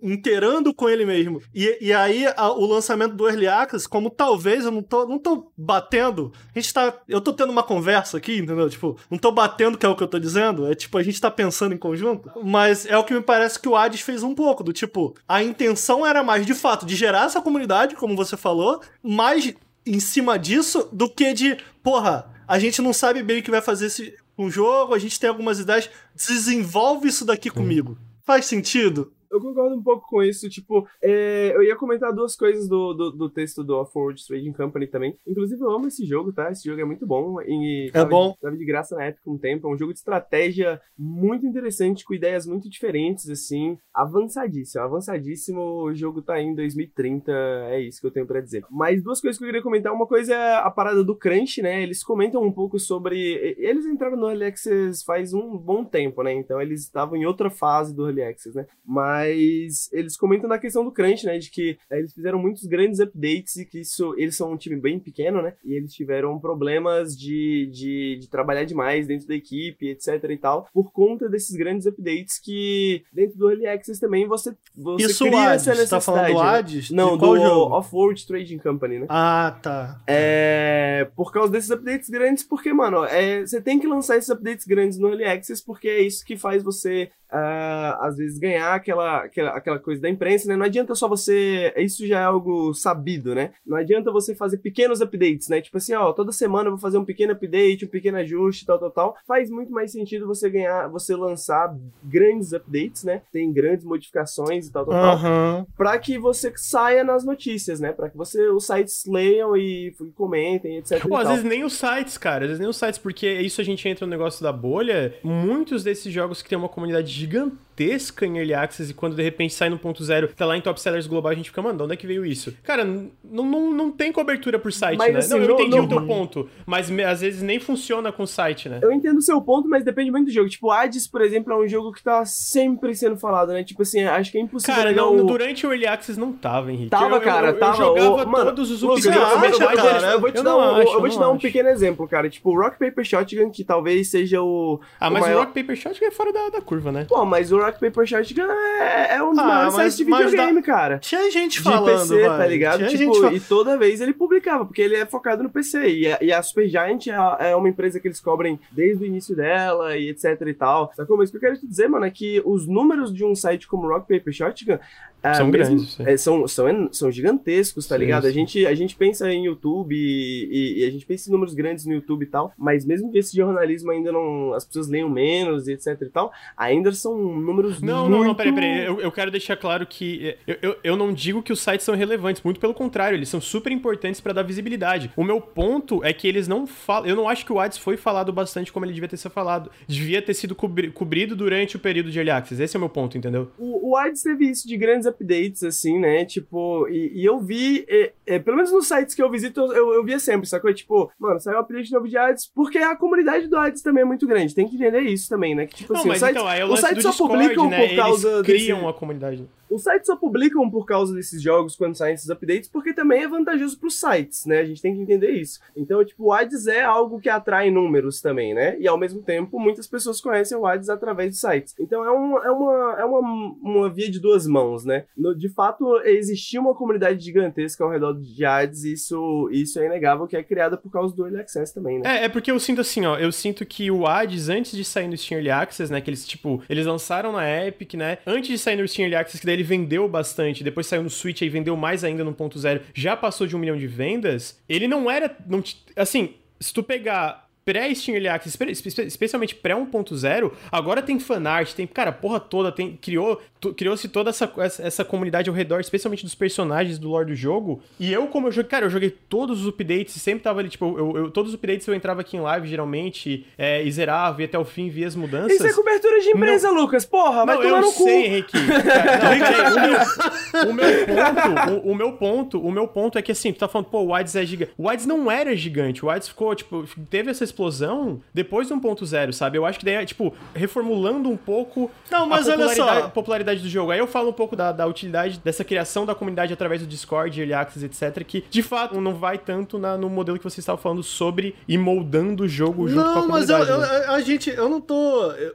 inteirando 0.02 0.74
com 0.74 0.88
ele 0.88 1.05
mesmo. 1.05 1.43
E, 1.55 1.78
e 1.80 1.93
aí 1.93 2.26
a, 2.36 2.51
o 2.51 2.66
lançamento 2.66 3.14
do 3.14 3.28
Early 3.28 3.47
Access, 3.47 3.88
como 3.88 4.10
talvez 4.10 4.64
eu 4.64 4.70
não 4.70 4.82
tô, 4.82 5.06
não 5.06 5.18
tô 5.18 5.52
batendo, 5.56 6.32
a 6.55 6.59
gente 6.59 6.72
tá. 6.72 6.94
Eu 7.09 7.20
tô 7.20 7.32
tendo 7.32 7.51
uma 7.51 7.62
conversa 7.62 8.16
aqui, 8.16 8.38
entendeu? 8.38 8.68
Tipo, 8.68 8.98
não 9.10 9.18
tô 9.18 9.30
batendo, 9.32 9.78
que 9.78 9.86
é 9.86 9.88
o 9.88 9.97
que 9.97 10.02
eu 10.02 10.09
tô 10.09 10.18
dizendo. 10.18 10.70
É 10.70 10.74
tipo, 10.74 10.98
a 10.98 11.02
gente 11.02 11.20
tá 11.20 11.30
pensando 11.30 11.74
em 11.74 11.78
conjunto. 11.78 12.30
Mas 12.43 12.86
é 12.86 12.97
o 12.97 13.05
que 13.05 13.14
me 13.14 13.22
parece 13.22 13.59
que 13.59 13.68
o 13.68 13.76
Hades 13.76 14.01
fez 14.01 14.22
um 14.22 14.34
pouco, 14.34 14.62
do 14.62 14.72
tipo, 14.72 15.14
a 15.28 15.43
intenção 15.43 16.06
era 16.06 16.22
mais, 16.22 16.47
de 16.47 16.55
fato, 16.55 16.86
de 16.86 16.97
gerar 16.97 17.26
essa 17.26 17.40
comunidade, 17.40 17.97
como 17.97 18.16
você 18.16 18.36
falou, 18.36 18.80
mais 19.02 19.55
em 19.86 20.01
cima 20.01 20.38
disso 20.38 20.88
do 20.93 21.09
que 21.09 21.32
de, 21.32 21.56
porra, 21.82 22.28
a 22.47 22.59
gente 22.59 22.82
não 22.82 22.93
sabe 22.93 23.22
bem 23.22 23.38
o 23.38 23.43
que 23.43 23.51
vai 23.51 23.62
fazer 23.62 23.86
esse, 23.86 24.14
um 24.38 24.50
jogo, 24.50 24.94
a 24.94 24.98
gente 24.98 25.18
tem 25.18 25.28
algumas 25.28 25.58
ideias, 25.58 25.88
desenvolve 26.14 27.08
isso 27.08 27.24
daqui 27.24 27.50
comigo. 27.50 27.96
Faz 28.22 28.46
sentido? 28.46 29.12
Eu 29.30 29.40
concordo 29.40 29.76
um 29.76 29.82
pouco 29.82 30.06
com 30.08 30.22
isso. 30.22 30.48
Tipo, 30.48 30.86
é, 31.02 31.52
eu 31.54 31.62
ia 31.62 31.76
comentar 31.76 32.12
duas 32.12 32.36
coisas 32.36 32.68
do, 32.68 32.92
do, 32.92 33.10
do 33.10 33.30
texto 33.30 33.64
do 33.64 33.76
Off-World 33.76 34.24
Trading 34.26 34.52
Company 34.52 34.86
também. 34.86 35.16
Inclusive, 35.26 35.60
eu 35.60 35.70
amo 35.70 35.88
esse 35.88 36.04
jogo, 36.04 36.32
tá? 36.32 36.50
Esse 36.50 36.68
jogo 36.68 36.80
é 36.80 36.84
muito 36.84 37.06
bom. 37.06 37.40
E 37.42 37.90
é 37.92 38.04
bom. 38.04 38.32
De, 38.32 38.40
tava 38.40 38.56
de 38.56 38.64
graça 38.64 38.96
na 38.96 39.04
época 39.04 39.30
um 39.30 39.38
tempo. 39.38 39.68
É 39.68 39.70
um 39.70 39.78
jogo 39.78 39.92
de 39.92 39.98
estratégia 39.98 40.80
muito 40.98 41.46
interessante, 41.46 42.04
com 42.04 42.14
ideias 42.14 42.46
muito 42.46 42.68
diferentes, 42.68 43.28
assim. 43.30 43.78
Avançadíssimo, 43.94 44.84
avançadíssimo. 44.84 45.60
O 45.60 45.94
jogo 45.94 46.22
tá 46.22 46.34
aí 46.34 46.44
em 46.44 46.54
2030. 46.54 47.32
É 47.70 47.80
isso 47.80 48.00
que 48.00 48.06
eu 48.06 48.12
tenho 48.12 48.26
para 48.26 48.40
dizer. 48.40 48.64
Mas 48.70 49.02
duas 49.02 49.20
coisas 49.20 49.38
que 49.38 49.44
eu 49.44 49.48
queria 49.48 49.62
comentar. 49.62 49.92
Uma 49.92 50.06
coisa 50.06 50.34
é 50.34 50.54
a 50.56 50.70
parada 50.70 51.02
do 51.02 51.16
Crunch, 51.16 51.62
né? 51.62 51.82
Eles 51.82 52.02
comentam 52.02 52.42
um 52.42 52.52
pouco 52.52 52.78
sobre. 52.78 53.56
Eles 53.58 53.86
entraram 53.86 54.16
no 54.16 54.28
Early 54.28 54.44
Access 54.44 55.04
faz 55.04 55.32
um 55.32 55.56
bom 55.56 55.84
tempo, 55.84 56.22
né? 56.22 56.32
Então 56.32 56.60
eles 56.60 56.82
estavam 56.82 57.16
em 57.16 57.24
outra 57.24 57.50
fase 57.50 57.94
do 57.94 58.06
Early 58.06 58.22
Access, 58.22 58.56
né? 58.56 58.66
Mas 58.84 59.15
Mas 59.16 59.88
eles 59.93 60.16
comentam 60.16 60.48
na 60.48 60.59
questão 60.59 60.84
do 60.84 60.93
crunch, 60.93 61.24
né? 61.24 61.38
De 61.38 61.51
que 61.51 61.78
é, 61.90 61.98
eles 61.98 62.12
fizeram 62.12 62.38
muitos 62.38 62.64
grandes 62.64 63.01
updates 63.01 63.56
e 63.56 63.64
que 63.64 63.80
isso. 63.80 64.14
Eles 64.18 64.36
são 64.36 64.52
um 64.52 64.56
time 64.56 64.76
bem 64.76 64.98
pequeno, 64.98 65.40
né? 65.40 65.55
E 65.64 65.74
eles 65.74 65.93
tiveram 65.93 66.38
problemas 66.38 67.16
de, 67.16 67.70
de, 67.72 68.18
de 68.20 68.28
trabalhar 68.28 68.64
demais 68.64 69.06
dentro 69.06 69.26
da 69.26 69.34
equipe, 69.34 69.88
etc 69.88 70.22
e 70.28 70.36
tal, 70.36 70.68
por 70.72 70.93
conta 70.93 71.28
desses 71.28 71.56
grandes 71.56 71.86
updates 71.86 72.38
que 72.38 73.02
dentro 73.12 73.38
do 73.38 73.48
Early 73.48 73.66
Access 73.66 74.01
também 74.01 74.26
você, 74.26 74.55
você 74.76 75.06
Isso 75.06 75.24
cria 75.24 75.51
Hades, 75.51 75.62
essa 75.62 75.70
necessidade. 75.70 75.90
tá 75.90 76.01
falando 76.01 76.26
do 76.26 76.34
né? 76.34 76.40
Hades? 76.40 76.90
Não, 76.90 77.16
do? 77.16 77.36
Off-World 77.72 78.26
Trading 78.26 78.59
Company, 78.59 78.98
né? 79.01 79.06
Ah, 79.09 79.59
tá. 79.62 80.01
É, 80.06 81.09
por 81.16 81.32
causa 81.32 81.51
desses 81.52 81.70
updates 81.70 82.10
grandes, 82.10 82.44
porque, 82.44 82.72
mano, 82.72 83.05
é, 83.05 83.40
você 83.40 83.60
tem 83.60 83.78
que 83.78 83.86
lançar 83.86 84.16
esses 84.16 84.30
updates 84.30 84.66
grandes 84.66 84.98
no 84.98 85.09
Early 85.09 85.24
Access, 85.24 85.62
porque 85.64 85.88
é 85.88 86.02
isso 86.02 86.24
que 86.24 86.36
faz 86.36 86.62
você, 86.62 87.10
ah, 87.36 87.98
às 88.00 88.16
vezes, 88.16 88.38
ganhar 88.38 88.74
aquela, 88.74 89.24
aquela, 89.24 89.50
aquela 89.50 89.78
coisa 89.78 90.00
da 90.00 90.08
imprensa, 90.08 90.48
né? 90.48 90.56
Não 90.56 90.64
adianta 90.64 90.94
só 90.94 91.06
você. 91.06 91.72
Isso 91.76 92.06
já 92.06 92.20
é 92.20 92.24
algo 92.24 92.72
sabido, 92.72 93.34
né? 93.34 93.50
Não 93.66 93.76
adianta 93.76 94.10
você 94.10 94.34
fazer 94.34 94.58
pequenos 94.58 95.02
updates, 95.02 95.48
né? 95.48 95.60
Tipo 95.60 95.76
assim, 95.76 95.94
ó, 95.94 96.12
toda 96.12 96.32
semana 96.32 96.68
eu 96.68 96.72
vou 96.72 96.80
fazer 96.80 96.96
um 96.96 97.04
pequeno 97.04 97.32
update, 97.32 97.84
um 97.84 97.88
pequeno 97.88 98.16
ajuste, 98.16 98.64
tal, 98.64 98.78
tal, 98.78 98.90
tal. 98.90 99.16
Faz 99.26 99.50
muito 99.50 99.70
mais 99.70 99.92
sentido 99.92 100.26
você 100.26 100.48
ganhar, 100.48 100.88
você 100.88 101.14
lançar 101.14 101.76
grandes 102.02 102.54
updates, 102.54 103.04
né? 103.04 103.20
Tem 103.30 103.52
grandes 103.52 103.84
modificações 103.84 104.68
e 104.68 104.72
tal, 104.72 104.86
tal, 104.86 104.94
tal 104.94 105.14
Aham. 105.14 105.66
para 105.76 105.98
que 105.98 106.18
você 106.18 106.50
saia 106.56 107.04
nas 107.04 107.24
notícias, 107.24 107.80
né? 107.80 107.92
Para 107.92 108.08
que 108.08 108.16
você 108.16 108.48
os 108.48 108.66
sites 108.66 109.04
leiam 109.06 109.54
e 109.56 109.94
comentem, 110.14 110.78
etc. 110.78 111.06
Pô, 111.06 111.16
às 111.16 111.24
tal. 111.24 111.32
vezes 111.32 111.44
nem 111.44 111.64
os 111.64 111.74
sites, 111.74 112.16
cara. 112.16 112.44
Às 112.44 112.48
vezes 112.48 112.60
nem 112.60 112.68
os 112.68 112.76
sites, 112.76 112.98
porque 112.98 113.30
isso 113.40 113.60
a 113.60 113.64
gente 113.64 113.86
entra 113.86 114.06
no 114.06 114.10
negócio 114.10 114.42
da 114.42 114.52
bolha. 114.52 115.14
Muitos 115.22 115.84
desses 115.84 116.10
jogos 116.10 116.40
que 116.40 116.48
tem 116.48 116.56
uma 116.56 116.68
comunidade 116.68 117.12
gigantesca 117.26 118.24
em 118.26 118.38
Early 118.38 118.54
Access 118.54 118.90
e 118.90 118.94
quando 118.94 119.14
de 119.14 119.22
repente 119.22 119.52
sai 119.52 119.68
no 119.68 119.78
ponto 119.78 120.02
zero, 120.02 120.28
tá 120.34 120.46
lá 120.46 120.56
em 120.56 120.60
Top 120.60 120.80
Sellers 120.80 121.06
Global, 121.06 121.30
a 121.32 121.34
gente 121.34 121.50
fica, 121.50 121.60
mano, 121.60 121.76
de 121.76 121.84
onde 121.84 121.92
é 121.92 121.96
que 121.96 122.06
veio 122.06 122.24
isso? 122.24 122.54
Cara, 122.62 122.84
não, 122.84 123.10
não, 123.44 123.72
não 123.72 123.90
tem 123.90 124.10
cobertura 124.12 124.58
por 124.58 124.72
site, 124.72 124.96
Mas, 124.98 125.12
né? 125.12 125.18
assim, 125.18 125.30
não, 125.30 125.38
eu 125.40 125.48
não- 125.48 125.54
entendi 125.56 125.76
não- 125.76 125.84
o 125.84 125.88
teu 125.88 126.06
ponto, 126.06 126.48
mas 126.64 126.90
às 127.06 127.20
vezes 127.20 127.42
nem 127.42 127.60
funciona 127.60 128.10
com 128.10 128.22
o 128.22 128.26
site, 128.26 128.68
né? 128.68 128.80
Eu 128.82 128.90
entendo 128.92 129.18
o 129.18 129.22
seu 129.22 129.40
ponto, 129.42 129.68
mas 129.68 129.84
depende 129.84 130.10
muito 130.10 130.26
do 130.26 130.32
jogo. 130.32 130.48
Tipo, 130.48 130.70
Hades, 130.70 131.06
por 131.06 131.20
exemplo, 131.20 131.52
é 131.52 131.56
um 131.56 131.68
jogo 131.68 131.92
que 131.92 132.02
tá 132.02 132.24
sempre 132.24 132.94
sendo 132.94 133.16
falado, 133.18 133.52
né? 133.52 133.62
Tipo 133.62 133.82
assim, 133.82 134.04
acho 134.04 134.30
que 134.32 134.38
é 134.38 134.40
impossível 134.40 134.74
Cara, 134.74 134.92
não, 134.92 135.14
o... 135.16 135.24
durante 135.24 135.66
o 135.66 135.70
Early 135.72 135.86
Access 135.86 136.18
não 136.18 136.32
tava, 136.32 136.72
Henrique. 136.72 136.90
Tava, 136.90 137.06
Eu- 137.06 137.14
eu, 137.16 137.20
cara, 137.20 137.48
eu, 137.48 137.58
tava. 137.58 137.72
Eu 137.74 137.76
jogava 137.76 138.22
Ô, 138.22 138.26
mano, 138.26 138.44
todos 138.46 138.70
os 138.70 138.82
Lucas, 138.82 139.04
eu, 139.04 139.12
vou- 139.12 139.20
eu 139.22 139.38
vou 139.38 139.50
te 139.50 139.58
dar, 139.58 140.12
eu 140.12 140.20
vou 140.20 140.32
te 140.32 140.38
Eu 140.38 140.44
dar 140.44 140.50
não 140.50 140.58
um, 140.58 140.62
acho, 140.76 140.92
eu 140.92 140.98
vou 140.98 141.06
eu 141.06 141.10
te 141.12 141.18
dar 141.18 141.30
um 141.30 141.38
pequeno 141.38 141.68
exemplo, 141.68 142.08
cara. 142.08 142.28
Tipo, 142.30 142.50
o 142.50 142.58
Rock 142.60 142.78
Paper 142.78 143.04
Shotgun, 143.04 143.50
que 143.50 143.64
talvez 143.64 144.08
seja 144.08 144.40
o. 144.42 144.80
Ah, 144.98 145.08
o 145.08 145.12
mas 145.12 145.26
o 145.26 145.38
Rock 145.38 145.52
Paper 145.52 145.76
Shot 145.76 146.02
é 146.04 146.10
fora 146.10 146.32
da 146.50 146.60
curva, 146.60 146.90
né? 146.90 147.05
Pô, 147.08 147.24
mas 147.24 147.52
o 147.52 147.58
Rock 147.58 147.78
Paper 147.80 148.06
Shotgun 148.06 148.42
é, 148.50 149.16
é 149.16 149.22
um 149.22 149.30
dos 149.30 149.38
Ah, 149.38 149.44
maiores 149.46 149.74
sites 149.74 149.96
de 149.96 150.04
videogame, 150.04 150.62
cara. 150.62 150.98
Tinha 150.98 151.30
gente 151.30 151.58
de 151.58 151.62
falando, 151.62 151.86
PC, 152.00 152.26
vai. 152.28 152.38
tá 152.38 152.46
ligado? 152.46 152.86
Tinha 152.88 152.96
Tipo, 153.10 153.26
e 153.32 153.40
toda 153.40 153.76
vez 153.78 154.00
ele 154.00 154.12
publicava, 154.12 154.64
porque 154.64 154.82
ele 154.82 154.96
é 154.96 155.06
focado 155.06 155.42
no 155.42 155.50
PC. 155.50 155.88
E 155.88 156.12
a, 156.12 156.18
e 156.20 156.32
a 156.32 156.42
Supergiant 156.42 157.06
é, 157.06 157.50
é 157.50 157.56
uma 157.56 157.68
empresa 157.68 158.00
que 158.00 158.08
eles 158.08 158.20
cobrem 158.20 158.58
desde 158.72 159.04
o 159.04 159.06
início 159.06 159.34
dela 159.36 159.96
e 159.96 160.08
etc 160.10 160.40
e 160.46 160.54
tal. 160.54 160.92
Sacou? 160.94 161.16
Mas 161.16 161.28
o 161.28 161.32
que 161.32 161.36
eu 161.38 161.40
quero 161.40 161.58
te 161.58 161.66
dizer, 161.66 161.88
mano, 161.88 162.04
é 162.06 162.10
que 162.10 162.42
os 162.44 162.66
números 162.66 163.12
de 163.12 163.24
um 163.24 163.34
site 163.34 163.66
como 163.68 163.88
Rock 163.88 164.06
Paper 164.12 164.32
Shotgun 164.32 164.78
é, 165.22 165.34
São 165.34 165.48
mesmo- 165.48 165.76
grandes, 165.76 166.01
é, 166.01 166.16
são, 166.16 166.47
são, 166.47 166.88
são 166.93 167.10
gigantescos, 167.10 167.86
tá 167.86 167.97
Sim, 167.97 168.01
ligado? 168.02 168.26
A 168.26 168.28
sim. 168.28 168.34
gente, 168.34 168.66
a 168.66 168.74
gente 168.74 168.94
pensa 168.97 169.30
em 169.32 169.47
YouTube 169.47 169.94
e, 169.97 170.48
e- 170.51 170.80
e 170.80 170.84
a 170.86 170.90
gente 170.90 171.05
pensa 171.05 171.28
em 171.28 171.32
números 171.32 171.55
grandes 171.55 171.84
no 171.86 171.93
YouTube 171.94 172.22
e 172.22 172.26
tal, 172.26 172.52
mas 172.56 172.84
mesmo 172.84 173.10
que 173.10 173.18
esse 173.18 173.36
jornalismo 173.36 173.90
ainda 173.90 174.12
não. 174.12 174.55
as 174.55 174.64
pessoas 174.64 174.88
leiam 174.88 175.09
menos 175.09 175.66
e 175.68 175.72
etc 175.72 176.01
e 176.02 176.06
tal, 176.06 176.32
ainda 176.56 176.93
são 176.93 177.16
números 177.16 177.80
Não, 177.80 178.02
muito... 178.09 178.10
não, 178.18 178.24
não, 178.24 178.34
peraí, 178.34 178.52
peraí. 178.52 178.84
Eu, 178.84 179.01
eu 179.01 179.10
quero 179.12 179.30
deixar 179.30 179.56
claro 179.56 179.86
que 179.86 180.36
eu, 180.47 180.56
eu, 180.62 180.76
eu 180.84 180.97
não 180.97 181.12
digo 181.12 181.43
que 181.43 181.52
os 181.52 181.60
sites 181.60 181.84
são 181.84 181.94
relevantes, 181.94 182.43
muito 182.43 182.60
pelo 182.60 182.74
contrário, 182.74 183.16
eles 183.16 183.28
são 183.28 183.40
super 183.40 183.72
importantes 183.72 184.20
pra 184.20 184.32
dar 184.32 184.43
visibilidade. 184.43 185.10
O 185.16 185.24
meu 185.24 185.40
ponto 185.40 186.05
é 186.05 186.12
que 186.12 186.28
eles 186.28 186.47
não 186.47 186.66
falam. 186.66 187.09
Eu 187.09 187.16
não 187.16 187.28
acho 187.28 187.44
que 187.44 187.52
o 187.52 187.59
Ads 187.59 187.78
foi 187.78 187.97
falado 187.97 188.32
bastante 188.32 188.72
como 188.72 188.84
ele 188.86 188.93
devia 188.93 189.09
ter 189.09 189.16
sido 189.16 189.30
falado. 189.30 189.70
Devia 189.86 190.20
ter 190.22 190.34
sido 190.34 190.55
cobri- 190.55 190.90
cobrido 190.90 191.34
durante 191.34 191.76
o 191.76 191.78
período 191.78 192.10
de 192.10 192.18
Early 192.18 192.30
Access. 192.30 192.62
Esse 192.62 192.76
é 192.76 192.78
o 192.78 192.80
meu 192.80 192.88
ponto, 192.88 193.16
entendeu? 193.18 193.51
O, 193.59 193.90
o 193.90 193.97
Hades 193.97 194.22
teve 194.22 194.47
isso 194.51 194.66
de 194.68 194.76
grandes 194.76 195.05
updates, 195.06 195.62
assim, 195.62 195.98
né? 195.98 196.24
Tipo, 196.24 196.86
e, 196.88 197.22
e 197.22 197.24
eu 197.24 197.38
vi, 197.40 197.84
é, 197.88 198.12
é, 198.26 198.38
pelo 198.38 198.56
menos 198.56 198.72
nos 198.72 198.86
sites 198.86 199.14
que 199.14 199.22
eu 199.22 199.30
visito, 199.30 199.60
eu, 199.60 199.72
eu, 199.72 199.94
eu 199.94 200.04
via 200.04 200.18
sempre, 200.18 200.46
sacou? 200.46 200.72
Tipo, 200.74 201.10
mano, 201.18 201.40
saiu 201.40 201.56
um 201.56 201.60
update 201.60 201.92
novo 201.92 202.08
de 202.08 202.16
Hades, 202.16 202.46
porque 202.54 202.78
a 202.78 202.94
comunidade 202.96 203.46
do 203.48 203.56
Hades 203.56 203.82
também 203.82 204.02
é 204.02 204.06
muito 204.06 204.26
grande. 204.26 204.54
Tem 204.54 204.68
que 204.68 204.74
entender 204.76 205.00
isso 205.00 205.28
também, 205.28 205.54
né? 205.54 205.66
Que, 205.66 205.76
tipo 205.76 205.92
não, 205.92 206.00
assim, 206.00 206.08
mas 206.08 206.16
os 206.22 206.26
sites, 206.28 206.36
então, 206.42 206.48
aí 206.50 206.60
é 206.60 206.64
o 206.64 206.68
do 206.68 206.76
sites 206.76 207.02
só 207.02 207.10
Discord, 207.10 207.32
publicam 207.34 207.70
né? 207.70 207.88
por 207.88 207.96
causa 207.96 208.28
Eles 208.28 208.42
criam 208.46 208.78
desse- 208.78 208.90
a 208.90 208.92
comunidade. 208.92 209.48
Os 209.76 209.82
sites 209.82 210.06
só 210.06 210.16
publicam 210.16 210.70
por 210.70 210.86
causa 210.86 211.14
desses 211.14 211.42
jogos 211.42 211.76
quando 211.76 211.94
saem 211.94 212.14
esses 212.14 212.30
updates, 212.30 212.68
porque 212.68 212.94
também 212.94 213.22
é 213.22 213.28
vantajoso 213.28 213.78
pros 213.78 214.00
sites, 214.00 214.46
né? 214.46 214.60
A 214.60 214.64
gente 214.64 214.80
tem 214.80 214.94
que 214.94 215.00
entender 215.02 215.30
isso. 215.32 215.60
Então, 215.76 216.02
tipo, 216.02 216.24
o 216.24 216.32
Hades 216.32 216.66
é 216.66 216.82
algo 216.82 217.20
que 217.20 217.28
atrai 217.28 217.70
números 217.70 218.20
também, 218.22 218.54
né? 218.54 218.76
E 218.80 218.88
ao 218.88 218.96
mesmo 218.96 219.20
tempo, 219.20 219.58
muitas 219.60 219.86
pessoas 219.86 220.18
conhecem 220.20 220.56
o 220.56 220.66
Hades 220.66 220.88
através 220.88 221.30
de 221.32 221.36
sites. 221.36 221.74
Então 221.78 222.02
é, 222.04 222.10
um, 222.10 222.38
é, 222.38 222.50
uma, 222.50 222.96
é 223.00 223.04
uma, 223.04 223.20
uma 223.62 223.90
via 223.90 224.10
de 224.10 224.18
duas 224.18 224.46
mãos, 224.46 224.84
né? 224.84 225.04
No- 225.16 225.34
de 225.36 225.48
fato, 225.50 226.00
existia 226.04 226.58
uma 226.60 226.74
comunidade 226.74 227.22
gigantesca 227.22 227.84
ao 227.84 227.90
redor 227.90 228.14
de 228.14 228.44
Hades, 228.44 228.84
e 228.84 228.94
isso, 228.94 229.48
isso 229.52 229.78
é 229.78 229.84
inegável, 229.86 230.26
que 230.26 230.36
é 230.36 230.42
criada 230.42 230.76
por 230.78 230.90
causa 230.90 231.14
do 231.14 231.24
Early 231.26 231.40
Access 231.40 231.74
também, 231.74 231.98
né? 231.98 232.20
É, 232.20 232.24
é 232.24 232.28
porque 232.30 232.50
eu 232.50 232.58
sinto 232.58 232.80
assim, 232.80 233.04
ó, 233.04 233.18
eu 233.18 233.30
sinto 233.30 233.66
que 233.66 233.90
o 233.90 234.06
Hades, 234.06 234.48
antes 234.48 234.72
de 234.72 234.84
sair 234.84 235.08
no 235.08 235.16
Steam 235.16 235.36
Early 235.38 235.50
Access, 235.50 235.92
né, 235.92 236.00
que 236.00 236.08
eles, 236.08 236.26
tipo, 236.26 236.62
eles 236.68 236.86
lançaram 236.86 237.32
na 237.32 237.46
Epic, 237.66 237.94
né, 237.94 238.18
antes 238.26 238.48
de 238.48 238.58
sair 238.58 238.76
no 238.76 238.86
Steam 238.88 239.04
Early 239.04 239.16
Access, 239.16 239.40
que 239.40 239.46
daí 239.46 239.54
ele 239.56 239.62
vendeu 239.66 240.09
bastante, 240.09 240.64
depois 240.64 240.86
saiu 240.86 241.02
no 241.02 241.10
Switch 241.10 241.43
e 241.43 241.48
vendeu 241.51 241.76
mais 241.76 242.02
ainda 242.05 242.24
no 242.24 242.32
ponto 242.32 242.59
zero, 242.59 242.80
já 242.94 243.14
passou 243.16 243.47
de 243.47 243.55
um 243.55 243.59
milhão 243.59 243.76
de 243.76 243.86
vendas, 243.86 244.59
ele 244.68 244.88
não 244.88 245.10
era, 245.10 245.36
não, 245.47 245.62
assim, 245.94 246.34
se 246.59 246.72
tu 246.72 246.82
pegar 246.82 247.44
pré-Steam 247.64 248.14
Early 248.14 248.28
Access, 248.28 248.56
espe- 248.56 248.70
espe- 248.88 249.02
especialmente 249.06 249.55
pré 249.56 249.74
1.0, 249.74 250.52
agora 250.70 251.02
tem 251.02 251.18
fanart, 251.18 251.72
tem, 251.74 251.84
cara, 251.84 252.12
porra 252.12 252.38
toda, 252.38 252.70
tem, 252.70 252.97
criou, 252.97 253.43
criou-se 253.74 254.09
toda 254.09 254.30
essa, 254.30 254.51
essa, 254.80 255.05
comunidade 255.05 255.48
ao 255.48 255.55
redor, 255.56 255.80
especialmente 255.80 256.24
dos 256.24 256.34
personagens 256.34 256.98
do 256.98 257.09
lore 257.09 257.26
do 257.26 257.34
jogo, 257.34 257.80
e 257.98 258.12
eu, 258.12 258.26
como 258.28 258.48
eu 258.48 258.52
joguei, 258.52 258.68
cara, 258.70 258.86
eu 258.86 258.90
joguei 258.90 259.10
todos 259.10 259.62
os 259.62 259.68
updates, 259.68 260.14
sempre 260.20 260.43
tava 260.43 260.60
ali, 260.60 260.68
tipo, 260.68 260.84
eu, 260.98 261.16
eu- 261.16 261.30
todos 261.30 261.51
os 261.52 261.55
updates 261.55 261.86
eu 261.86 261.94
entrava 261.94 262.20
aqui 262.20 262.36
em 262.36 262.40
live, 262.40 262.66
geralmente, 262.68 263.47
é, 263.56 263.82
e 263.82 263.90
zerava, 263.90 264.40
ia 264.43 264.47
até 264.47 264.59
o 264.59 264.64
fim, 264.64 264.88
via 264.88 265.06
as 265.06 265.14
mudanças. 265.14 265.52
Isso 265.52 265.66
é 265.66 265.72
cobertura 265.72 266.20
de 266.20 266.28
empresa, 266.30 266.70
Lucas! 266.70 267.05
Porra, 267.05 267.44
vai 267.47 267.56
Não, 267.56 267.62
tomar 267.62 267.76
eu 267.76 267.82
no 267.82 267.93
cu! 267.93 268.05
sei, 268.05 268.26
Henrique. 268.26 268.52
Cara, 268.66 269.70
não, 270.62 270.70
o, 270.70 270.72
meu, 270.74 270.86
ponto, 271.06 271.70
o, 271.70 271.90
o 271.90 271.94
meu 271.94 272.12
ponto, 272.12 272.60
o 272.60 272.72
meu 272.72 272.88
ponto 272.88 273.18
é 273.18 273.22
que 273.22 273.32
assim, 273.32 273.52
tu 273.52 273.59
tá 273.59 273.68
falando, 273.68 273.88
pô, 273.88 274.01
o 274.01 274.12
Wides 274.12 274.34
é 274.36 274.44
gigante. 274.44 274.72
O 274.76 274.88
Wides 274.88 275.06
não 275.06 275.30
era 275.30 275.55
gigante. 275.56 276.05
O 276.05 276.09
Wides 276.09 276.28
ficou, 276.28 276.55
tipo, 276.55 276.84
teve 277.10 277.30
essa 277.30 277.44
explosão 277.44 278.20
depois 278.32 278.68
do 278.68 278.76
1.0, 278.76 279.32
sabe? 279.32 279.59
Eu 279.59 279.66
acho 279.66 279.78
que 279.78 279.84
daí, 279.84 279.94
é, 279.94 280.05
tipo, 280.05 280.34
reformulando 280.55 281.28
um 281.28 281.36
pouco 281.36 281.90
Não, 282.10 282.26
mas 282.26 282.48
a 282.48 282.52
olha 282.52 282.59
popularidade, 282.66 283.01
só. 283.02 283.09
popularidade 283.09 283.55
do 283.62 283.68
jogo. 283.68 283.90
Aí 283.90 283.98
eu 283.98 284.06
falo 284.06 284.30
um 284.30 284.32
pouco 284.32 284.54
da, 284.56 284.72
da 284.72 284.86
utilidade 284.86 285.40
dessa 285.44 285.64
criação 285.64 286.04
da 286.06 286.14
comunidade 286.14 286.52
através 286.52 286.80
do 286.80 286.86
Discord, 286.86 287.38
Early 287.40 287.52
Access, 287.54 287.84
etc. 287.84 288.24
Que, 288.24 288.44
de 288.50 288.62
fato, 288.62 289.00
não 289.00 289.14
vai 289.14 289.38
tanto 289.38 289.78
na- 289.78 289.96
no 289.96 290.08
modelo 290.10 290.38
que 290.38 290.44
você 290.44 290.60
estava 290.60 290.78
falando 290.78 291.02
sobre 291.02 291.54
e 291.68 291.76
moldando 291.78 292.44
o 292.44 292.48
jogo 292.48 292.88
junto 292.88 293.02
com 293.04 293.08
a 293.10 293.14
Não, 293.22 293.28
mas 293.28 293.48
eu, 293.50 293.58
comunidade. 293.58 293.92
eu- 293.92 293.98
né? 294.00 294.04
a 294.08 294.20
gente, 294.20 294.50
eu 294.50 294.68
não 294.68 294.80
tô. 294.80 295.32
eu- 295.32 295.54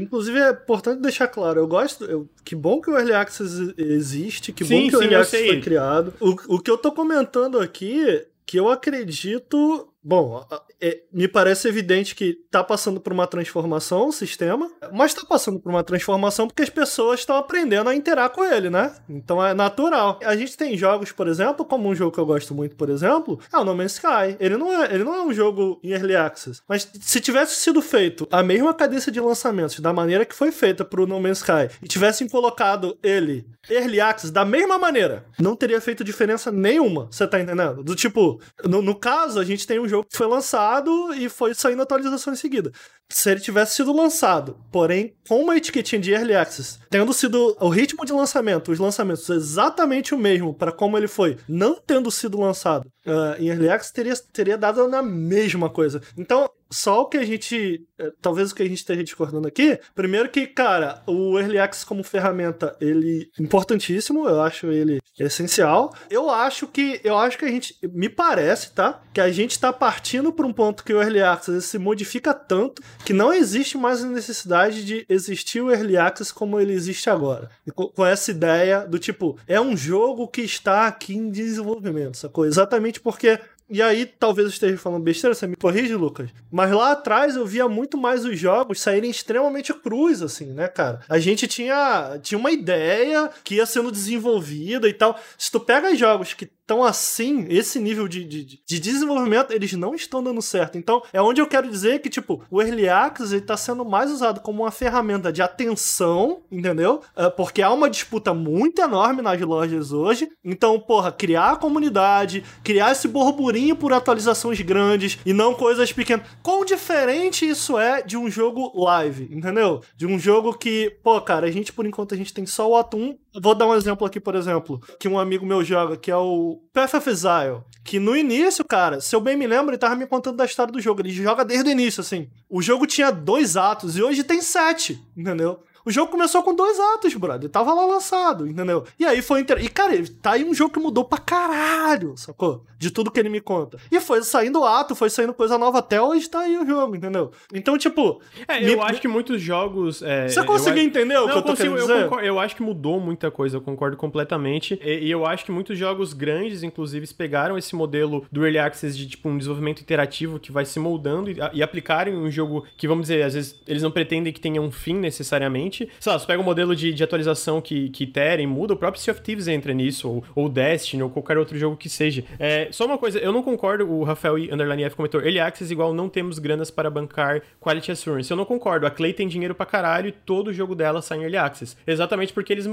inclusive, 0.00 0.38
é 0.38 0.50
importante 0.50 1.00
deixar 1.00 1.28
claro, 1.28 1.60
eu 1.60 1.66
gosto. 1.66 2.28
que 2.44 2.54
bom 2.56 2.80
que 2.80 2.90
o 2.90 2.96
Early 2.96 3.12
Access 3.12 3.74
existe, 3.76 4.52
que 4.52 4.64
Sim, 4.64 4.82
bom 4.84 4.88
que 4.90 4.96
o 4.96 4.98
sim, 4.98 5.04
Early 5.04 5.14
eu 5.16 5.20
Access 5.20 5.46
foi 5.46 5.60
criado. 5.60 6.14
O, 6.20 6.56
o 6.56 6.58
que 6.60 6.70
eu 6.70 6.78
tô 6.78 6.90
comentando 6.92 7.58
aqui, 7.60 8.24
que 8.46 8.58
eu 8.58 8.68
acredito. 8.68 9.88
Bom, 10.02 10.46
é, 10.80 11.02
me 11.12 11.26
parece 11.26 11.68
evidente 11.68 12.14
que 12.14 12.34
tá 12.50 12.62
passando 12.62 13.00
por 13.00 13.12
uma 13.12 13.26
transformação 13.26 14.08
o 14.08 14.12
sistema, 14.12 14.70
mas 14.92 15.12
tá 15.12 15.22
passando 15.28 15.58
por 15.58 15.70
uma 15.70 15.82
transformação 15.82 16.46
porque 16.46 16.62
as 16.62 16.70
pessoas 16.70 17.20
estão 17.20 17.36
aprendendo 17.36 17.90
a 17.90 17.94
interar 17.94 18.30
com 18.30 18.44
ele, 18.44 18.70
né? 18.70 18.94
Então 19.08 19.44
é 19.44 19.52
natural. 19.52 20.20
A 20.22 20.36
gente 20.36 20.56
tem 20.56 20.76
jogos, 20.76 21.10
por 21.10 21.26
exemplo, 21.26 21.64
como 21.64 21.88
um 21.88 21.94
jogo 21.94 22.12
que 22.12 22.20
eu 22.20 22.26
gosto 22.26 22.54
muito, 22.54 22.76
por 22.76 22.88
exemplo, 22.88 23.40
é 23.52 23.58
o 23.58 23.64
No 23.64 23.74
Man's 23.74 23.94
Sky. 23.94 24.36
Ele 24.38 24.56
não 24.56 24.72
é, 24.72 24.94
ele 24.94 25.04
não 25.04 25.14
é 25.14 25.22
um 25.22 25.32
jogo 25.32 25.80
em 25.82 25.90
early 25.90 26.14
access, 26.14 26.62
mas 26.68 26.88
se 27.00 27.20
tivesse 27.20 27.56
sido 27.56 27.82
feito 27.82 28.28
a 28.30 28.42
mesma 28.42 28.72
cadência 28.72 29.10
de 29.10 29.20
lançamentos 29.20 29.80
da 29.80 29.92
maneira 29.92 30.24
que 30.24 30.34
foi 30.34 30.52
feita 30.52 30.84
pro 30.84 31.06
No 31.06 31.20
Man's 31.20 31.38
Sky 31.38 31.74
e 31.82 31.88
tivessem 31.88 32.28
colocado 32.28 32.96
ele 33.02 33.46
early 33.68 34.00
access 34.00 34.32
da 34.32 34.44
mesma 34.44 34.78
maneira, 34.78 35.26
não 35.38 35.56
teria 35.56 35.80
feito 35.80 36.04
diferença 36.04 36.52
nenhuma. 36.52 37.08
Você 37.10 37.26
tá 37.26 37.40
entendendo? 37.40 37.82
Do 37.82 37.96
tipo, 37.96 38.40
no, 38.64 38.80
no 38.80 38.94
caso, 38.94 39.40
a 39.40 39.44
gente 39.44 39.66
tem 39.66 39.78
um 39.78 39.87
jogo 39.88 40.06
que 40.08 40.16
foi 40.16 40.26
lançado 40.26 41.14
e 41.14 41.28
foi 41.28 41.54
saindo 41.54 41.82
atualização 41.82 42.32
em 42.32 42.36
seguida. 42.36 42.72
Se 43.10 43.30
ele 43.30 43.40
tivesse 43.40 43.76
sido 43.76 43.92
lançado, 43.92 44.58
porém 44.70 45.14
com 45.26 45.42
uma 45.42 45.56
etiquetinha 45.56 46.00
de 46.00 46.12
early 46.12 46.34
access, 46.34 46.78
tendo 46.90 47.12
sido 47.14 47.56
o 47.58 47.68
ritmo 47.68 48.04
de 48.04 48.12
lançamento, 48.12 48.70
os 48.70 48.78
lançamentos 48.78 49.28
exatamente 49.30 50.14
o 50.14 50.18
mesmo 50.18 50.52
para 50.52 50.70
como 50.70 50.96
ele 50.96 51.08
foi, 51.08 51.38
não 51.48 51.74
tendo 51.74 52.10
sido 52.10 52.38
lançado 52.38 52.86
ah, 53.06 53.36
em 53.38 53.48
early 53.48 53.70
access, 53.70 53.92
teria, 53.92 54.14
teria 54.32 54.58
dado 54.58 54.86
na 54.88 55.02
mesma 55.02 55.70
coisa. 55.70 56.02
Então, 56.16 56.48
só 56.70 57.02
o 57.02 57.06
que 57.06 57.16
a 57.16 57.24
gente. 57.24 57.86
É, 57.98 58.12
talvez 58.20 58.50
o 58.50 58.54
que 58.54 58.62
a 58.62 58.66
gente 58.66 58.78
esteja 58.78 59.02
discordando 59.02 59.48
aqui. 59.48 59.78
Primeiro 59.94 60.28
que, 60.28 60.46
cara, 60.46 61.02
o 61.06 61.38
Early 61.38 61.58
Access 61.58 61.84
como 61.84 62.04
ferramenta, 62.04 62.76
ele 62.80 63.30
é 63.38 63.42
importantíssimo, 63.42 64.28
eu 64.28 64.40
acho 64.40 64.66
ele 64.66 65.00
essencial. 65.18 65.94
Eu 66.10 66.30
acho 66.30 66.66
que. 66.66 67.00
Eu 67.02 67.16
acho 67.16 67.38
que 67.38 67.44
a 67.44 67.50
gente. 67.50 67.76
Me 67.82 68.08
parece, 68.08 68.72
tá? 68.72 69.00
Que 69.12 69.20
a 69.20 69.30
gente 69.30 69.58
tá 69.58 69.72
partindo 69.72 70.32
para 70.32 70.46
um 70.46 70.52
ponto 70.52 70.84
que 70.84 70.92
o 70.92 71.00
Early 71.00 71.22
Access 71.22 71.66
se 71.66 71.78
modifica 71.78 72.32
tanto 72.34 72.82
que 73.04 73.12
não 73.12 73.32
existe 73.32 73.76
mais 73.76 74.02
a 74.02 74.08
necessidade 74.08 74.84
de 74.84 75.04
existir 75.08 75.60
o 75.60 75.70
Early 75.70 75.96
Access 75.96 76.32
como 76.32 76.60
ele 76.60 76.72
existe 76.72 77.10
agora. 77.10 77.50
Com 77.74 78.04
essa 78.04 78.30
ideia 78.30 78.86
do 78.86 78.98
tipo, 78.98 79.38
é 79.46 79.60
um 79.60 79.76
jogo 79.76 80.28
que 80.28 80.42
está 80.42 80.86
aqui 80.86 81.16
em 81.16 81.30
desenvolvimento, 81.30 82.16
sacou? 82.16 82.46
Exatamente 82.46 83.00
porque 83.00 83.38
e 83.70 83.82
aí, 83.82 84.06
talvez 84.06 84.46
eu 84.46 84.52
esteja 84.52 84.78
falando 84.78 85.02
besteira, 85.02 85.34
você 85.34 85.46
me 85.46 85.56
corrige, 85.56 85.94
Lucas. 85.94 86.30
Mas 86.50 86.70
lá 86.70 86.92
atrás 86.92 87.36
eu 87.36 87.46
via 87.46 87.68
muito 87.68 87.98
mais 87.98 88.24
os 88.24 88.38
jogos 88.38 88.80
saírem 88.80 89.10
extremamente 89.10 89.74
cruz, 89.74 90.22
assim, 90.22 90.46
né, 90.46 90.68
cara? 90.68 91.00
A 91.08 91.18
gente 91.18 91.46
tinha, 91.46 92.18
tinha 92.22 92.38
uma 92.38 92.50
ideia 92.50 93.30
que 93.44 93.56
ia 93.56 93.66
sendo 93.66 93.92
desenvolvida 93.92 94.88
e 94.88 94.92
tal. 94.94 95.18
Se 95.36 95.50
tu 95.50 95.60
pega 95.60 95.94
jogos 95.94 96.32
que 96.32 96.48
estão 96.68 96.84
assim, 96.84 97.46
esse 97.48 97.80
nível 97.80 98.06
de, 98.06 98.22
de, 98.22 98.44
de, 98.44 98.78
desenvolvimento, 98.78 99.52
eles 99.52 99.72
não 99.72 99.94
estão 99.94 100.22
dando 100.22 100.42
certo. 100.42 100.76
Então, 100.76 101.02
é 101.14 101.22
onde 101.22 101.40
eu 101.40 101.46
quero 101.46 101.70
dizer 101.70 102.02
que, 102.02 102.10
tipo, 102.10 102.44
o 102.50 102.60
Early 102.60 102.86
Access 102.86 103.34
está 103.34 103.56
sendo 103.56 103.86
mais 103.86 104.10
usado 104.10 104.40
como 104.40 104.62
uma 104.62 104.70
ferramenta 104.70 105.32
de 105.32 105.40
atenção, 105.40 106.42
entendeu? 106.52 107.00
É, 107.16 107.30
porque 107.30 107.62
há 107.62 107.72
uma 107.72 107.88
disputa 107.88 108.34
muito 108.34 108.82
enorme 108.82 109.22
nas 109.22 109.40
lojas 109.40 109.92
hoje. 109.92 110.28
Então, 110.44 110.78
porra, 110.78 111.10
criar 111.10 111.52
a 111.52 111.56
comunidade, 111.56 112.44
criar 112.62 112.92
esse 112.92 113.08
burburinho 113.08 113.74
por 113.74 113.94
atualizações 113.94 114.60
grandes 114.60 115.18
e 115.24 115.32
não 115.32 115.54
coisas 115.54 115.90
pequenas. 115.90 116.26
Quão 116.42 116.66
diferente 116.66 117.48
isso 117.48 117.78
é 117.78 118.02
de 118.02 118.18
um 118.18 118.30
jogo 118.30 118.78
live, 118.78 119.30
entendeu? 119.32 119.80
De 119.96 120.06
um 120.06 120.18
jogo 120.18 120.52
que, 120.52 120.90
pô, 121.02 121.18
cara, 121.22 121.46
a 121.46 121.50
gente, 121.50 121.72
por 121.72 121.86
enquanto, 121.86 122.14
a 122.14 122.16
gente 122.18 122.34
tem 122.34 122.44
só 122.44 122.68
o 122.68 122.76
ato 122.76 122.98
1. 122.98 123.16
Vou 123.40 123.54
dar 123.54 123.66
um 123.66 123.74
exemplo 123.74 124.06
aqui, 124.06 124.18
por 124.18 124.34
exemplo, 124.34 124.80
que 124.98 125.06
um 125.06 125.18
amigo 125.18 125.44
meu 125.44 125.62
joga, 125.62 125.96
que 125.96 126.10
é 126.10 126.16
o 126.16 126.60
Path 126.72 126.94
of 126.94 127.10
Exile, 127.10 127.62
que 127.84 127.98
no 127.98 128.16
início, 128.16 128.64
cara, 128.64 129.00
se 129.00 129.14
eu 129.14 129.20
bem 129.20 129.36
me 129.36 129.46
lembro, 129.46 129.70
ele 129.70 129.78
tava 129.78 129.94
me 129.96 130.06
contando 130.06 130.36
da 130.36 130.44
história 130.44 130.72
do 130.72 130.80
jogo. 130.80 131.00
Ele 131.00 131.10
joga 131.10 131.44
desde 131.44 131.68
o 131.68 131.72
início, 131.72 132.00
assim. 132.00 132.28
O 132.48 132.62
jogo 132.62 132.86
tinha 132.86 133.10
dois 133.10 133.56
atos 133.56 133.96
e 133.96 134.02
hoje 134.02 134.24
tem 134.24 134.40
sete, 134.40 135.02
entendeu? 135.16 135.60
O 135.88 135.90
jogo 135.90 136.12
começou 136.12 136.42
com 136.42 136.54
dois 136.54 136.78
atos, 136.78 137.14
brother. 137.14 137.48
Tava 137.48 137.72
lá 137.72 137.86
lançado, 137.86 138.46
entendeu? 138.46 138.84
E 139.00 139.06
aí 139.06 139.22
foi. 139.22 139.40
Inter... 139.40 139.64
E, 139.64 139.70
cara, 139.70 139.94
tá 140.20 140.32
aí 140.32 140.44
um 140.44 140.52
jogo 140.52 140.70
que 140.70 140.78
mudou 140.78 141.02
pra 141.02 141.16
caralho, 141.16 142.12
sacou? 142.14 142.62
De 142.78 142.90
tudo 142.90 143.10
que 143.10 143.18
ele 143.18 143.30
me 143.30 143.40
conta. 143.40 143.78
E 143.90 143.98
foi 143.98 144.22
saindo 144.22 144.62
ato, 144.64 144.94
foi 144.94 145.08
saindo 145.08 145.32
coisa 145.32 145.56
nova 145.56 145.78
até 145.78 146.00
hoje 146.00 146.28
tá 146.28 146.40
aí 146.40 146.58
o 146.58 146.66
jogo, 146.66 146.94
entendeu? 146.94 147.32
Então, 147.54 147.78
tipo. 147.78 148.20
É, 148.46 148.60
me... 148.60 148.72
eu 148.72 148.82
acho 148.82 149.00
que 149.00 149.08
muitos 149.08 149.40
jogos. 149.40 150.02
É, 150.02 150.28
Você 150.28 150.44
conseguiu 150.44 150.82
acho... 150.82 150.88
entender 150.88 151.16
o 151.16 151.26
Não, 151.26 151.32
que 151.32 151.38
eu 151.38 151.42
tô 151.42 151.48
consigo, 151.52 151.74
querendo? 151.74 151.92
Eu, 151.92 152.20
eu, 152.20 152.38
acho 152.38 152.54
que 152.54 152.62
mudou 152.62 153.00
muita 153.00 153.30
coisa, 153.30 153.56
eu 153.56 153.60
concordo 153.62 153.96
completamente. 153.96 154.78
E, 154.84 155.06
e, 155.06 155.10
eu 155.10 155.24
acho 155.24 155.42
que 155.42 155.50
muitos 155.50 155.78
jogos 155.78 156.12
grandes, 156.12 156.62
inclusive, 156.62 157.06
pegaram 157.14 157.56
esse 157.56 157.74
modelo 157.74 158.26
do 158.30 158.44
Early 158.44 158.58
Access 158.58 158.94
de, 158.94 159.08
tipo, 159.08 159.30
um 159.30 159.38
desenvolvimento 159.38 159.80
interativo 159.80 160.38
que 160.38 160.52
vai 160.52 160.66
se 160.66 160.78
moldando 160.78 161.30
e, 161.30 161.38
e 161.54 161.62
aplicarem 161.62 162.14
um 162.14 162.30
jogo 162.30 162.66
que, 162.76 162.86
vamos 162.86 163.08
dizer, 163.08 163.22
às 163.22 163.32
vezes 163.32 163.58
eles 163.66 163.82
não 163.82 163.90
pretendem 163.90 164.32
que 164.32 164.40
tenha 164.40 164.60
um 164.60 164.70
fim 164.70 164.94
necessariamente. 164.94 165.77
Sei 166.00 166.12
lá, 166.12 166.18
você 166.18 166.26
pega 166.26 166.40
um 166.40 166.44
modelo 166.44 166.74
de, 166.74 166.92
de 166.92 167.04
atualização 167.04 167.60
que, 167.60 167.90
que 167.90 168.06
terem 168.06 168.46
muda, 168.46 168.74
o 168.74 168.76
próprio 168.76 169.02
Sea 169.02 169.12
of 169.12 169.22
Thieves 169.22 169.46
entra 169.48 169.72
nisso, 169.72 170.08
ou, 170.08 170.24
ou 170.34 170.48
Destiny, 170.48 171.02
ou 171.02 171.10
qualquer 171.10 171.38
outro 171.38 171.58
jogo 171.58 171.76
que 171.76 171.88
seja. 171.88 172.24
É, 172.38 172.68
só 172.70 172.86
uma 172.86 172.98
coisa, 172.98 173.18
eu 173.18 173.32
não 173.32 173.42
concordo, 173.42 173.88
o 173.90 174.02
Rafael 174.02 174.38
e 174.38 174.52
Underline 174.52 174.84
F 174.84 174.96
comentou, 174.96 175.20
Early 175.20 175.40
Access 175.40 175.72
igual 175.72 175.92
não 175.92 176.08
temos 176.08 176.38
granas 176.38 176.70
para 176.70 176.90
bancar 176.90 177.42
Quality 177.60 177.92
Assurance. 177.92 178.30
Eu 178.30 178.36
não 178.36 178.44
concordo, 178.44 178.86
a 178.86 178.90
Clay 178.90 179.12
tem 179.12 179.28
dinheiro 179.28 179.54
pra 179.54 179.66
caralho 179.66 180.08
e 180.08 180.12
todo 180.12 180.52
jogo 180.52 180.74
dela 180.74 181.02
sai 181.02 181.18
em 181.18 181.22
Early 181.22 181.36
Access. 181.36 181.76
Exatamente 181.86 182.32
porque 182.32 182.52
eles 182.52 182.66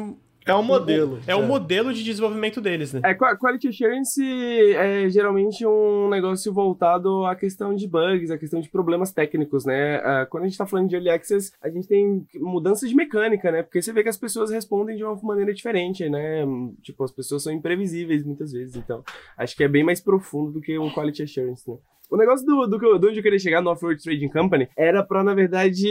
é 0.46 0.56
um 0.56 0.62
modelo. 0.62 1.20
É 1.26 1.36
o 1.36 1.40
um 1.40 1.48
modelo 1.48 1.92
de 1.92 2.04
desenvolvimento 2.04 2.62
deles, 2.62 2.94
né? 2.94 3.02
É, 3.04 3.14
Quality 3.16 3.70
Assurance 3.70 4.22
é 4.76 5.10
geralmente 5.10 5.66
um 5.66 6.08
negócio 6.08 6.54
voltado 6.54 7.26
à 7.26 7.36
questão 7.36 7.74
de 7.76 7.88
bugs, 7.88 8.30
à 8.30 8.38
questão 8.38 8.62
de 8.62 8.70
problemas 8.70 9.12
técnicos, 9.12 9.66
né? 9.66 9.98
Uh, 9.98 10.30
quando 10.30 10.44
a 10.44 10.48
gente 10.48 10.58
tá 10.58 10.68
falando 10.68 10.88
de 10.88 10.96
Early 10.96 11.10
Access, 11.10 11.52
a 11.62 11.70
gente 11.70 11.88
tem 11.88 12.28
mudança 12.36 12.88
de 12.88 12.94
mecânica, 12.96 13.52
né? 13.52 13.64
Porque 13.64 13.82
você 13.82 13.92
vê 13.92 14.04
que 14.04 14.10
as 14.10 14.18
pessoas 14.18 14.52
respondem 14.52 14.96
de 14.96 15.04
uma 15.04 15.16
maneira 15.24 15.52
diferente, 15.52 16.08
né? 16.08 16.46
Tipo, 16.84 17.04
as 17.04 17.12
pessoas 17.12 17.42
são 17.42 17.52
imprevisíveis 17.52 18.24
muitas 18.24 18.52
vezes, 18.52 18.76
então 18.76 19.04
acho 19.38 19.56
que 19.56 19.64
é 19.64 19.68
bem 19.68 19.84
mais 19.84 20.00
profundo 20.00 20.52
do 20.52 20.62
que 20.62 20.78
um 20.78 20.92
Quality 20.92 21.24
Assurance, 21.24 21.68
né? 21.70 21.78
O 22.10 22.18
negócio 22.18 22.46
do, 22.46 22.68
do, 22.68 23.00
do 23.00 23.08
onde 23.08 23.20
eu 23.20 23.24
queria 23.24 23.40
chegar 23.40 23.62
no 23.62 23.72
Off-Road 23.72 24.02
Trading 24.02 24.30
Company 24.30 24.70
era 24.78 25.04
pra, 25.04 25.24
na 25.24 25.34
verdade, 25.34 25.88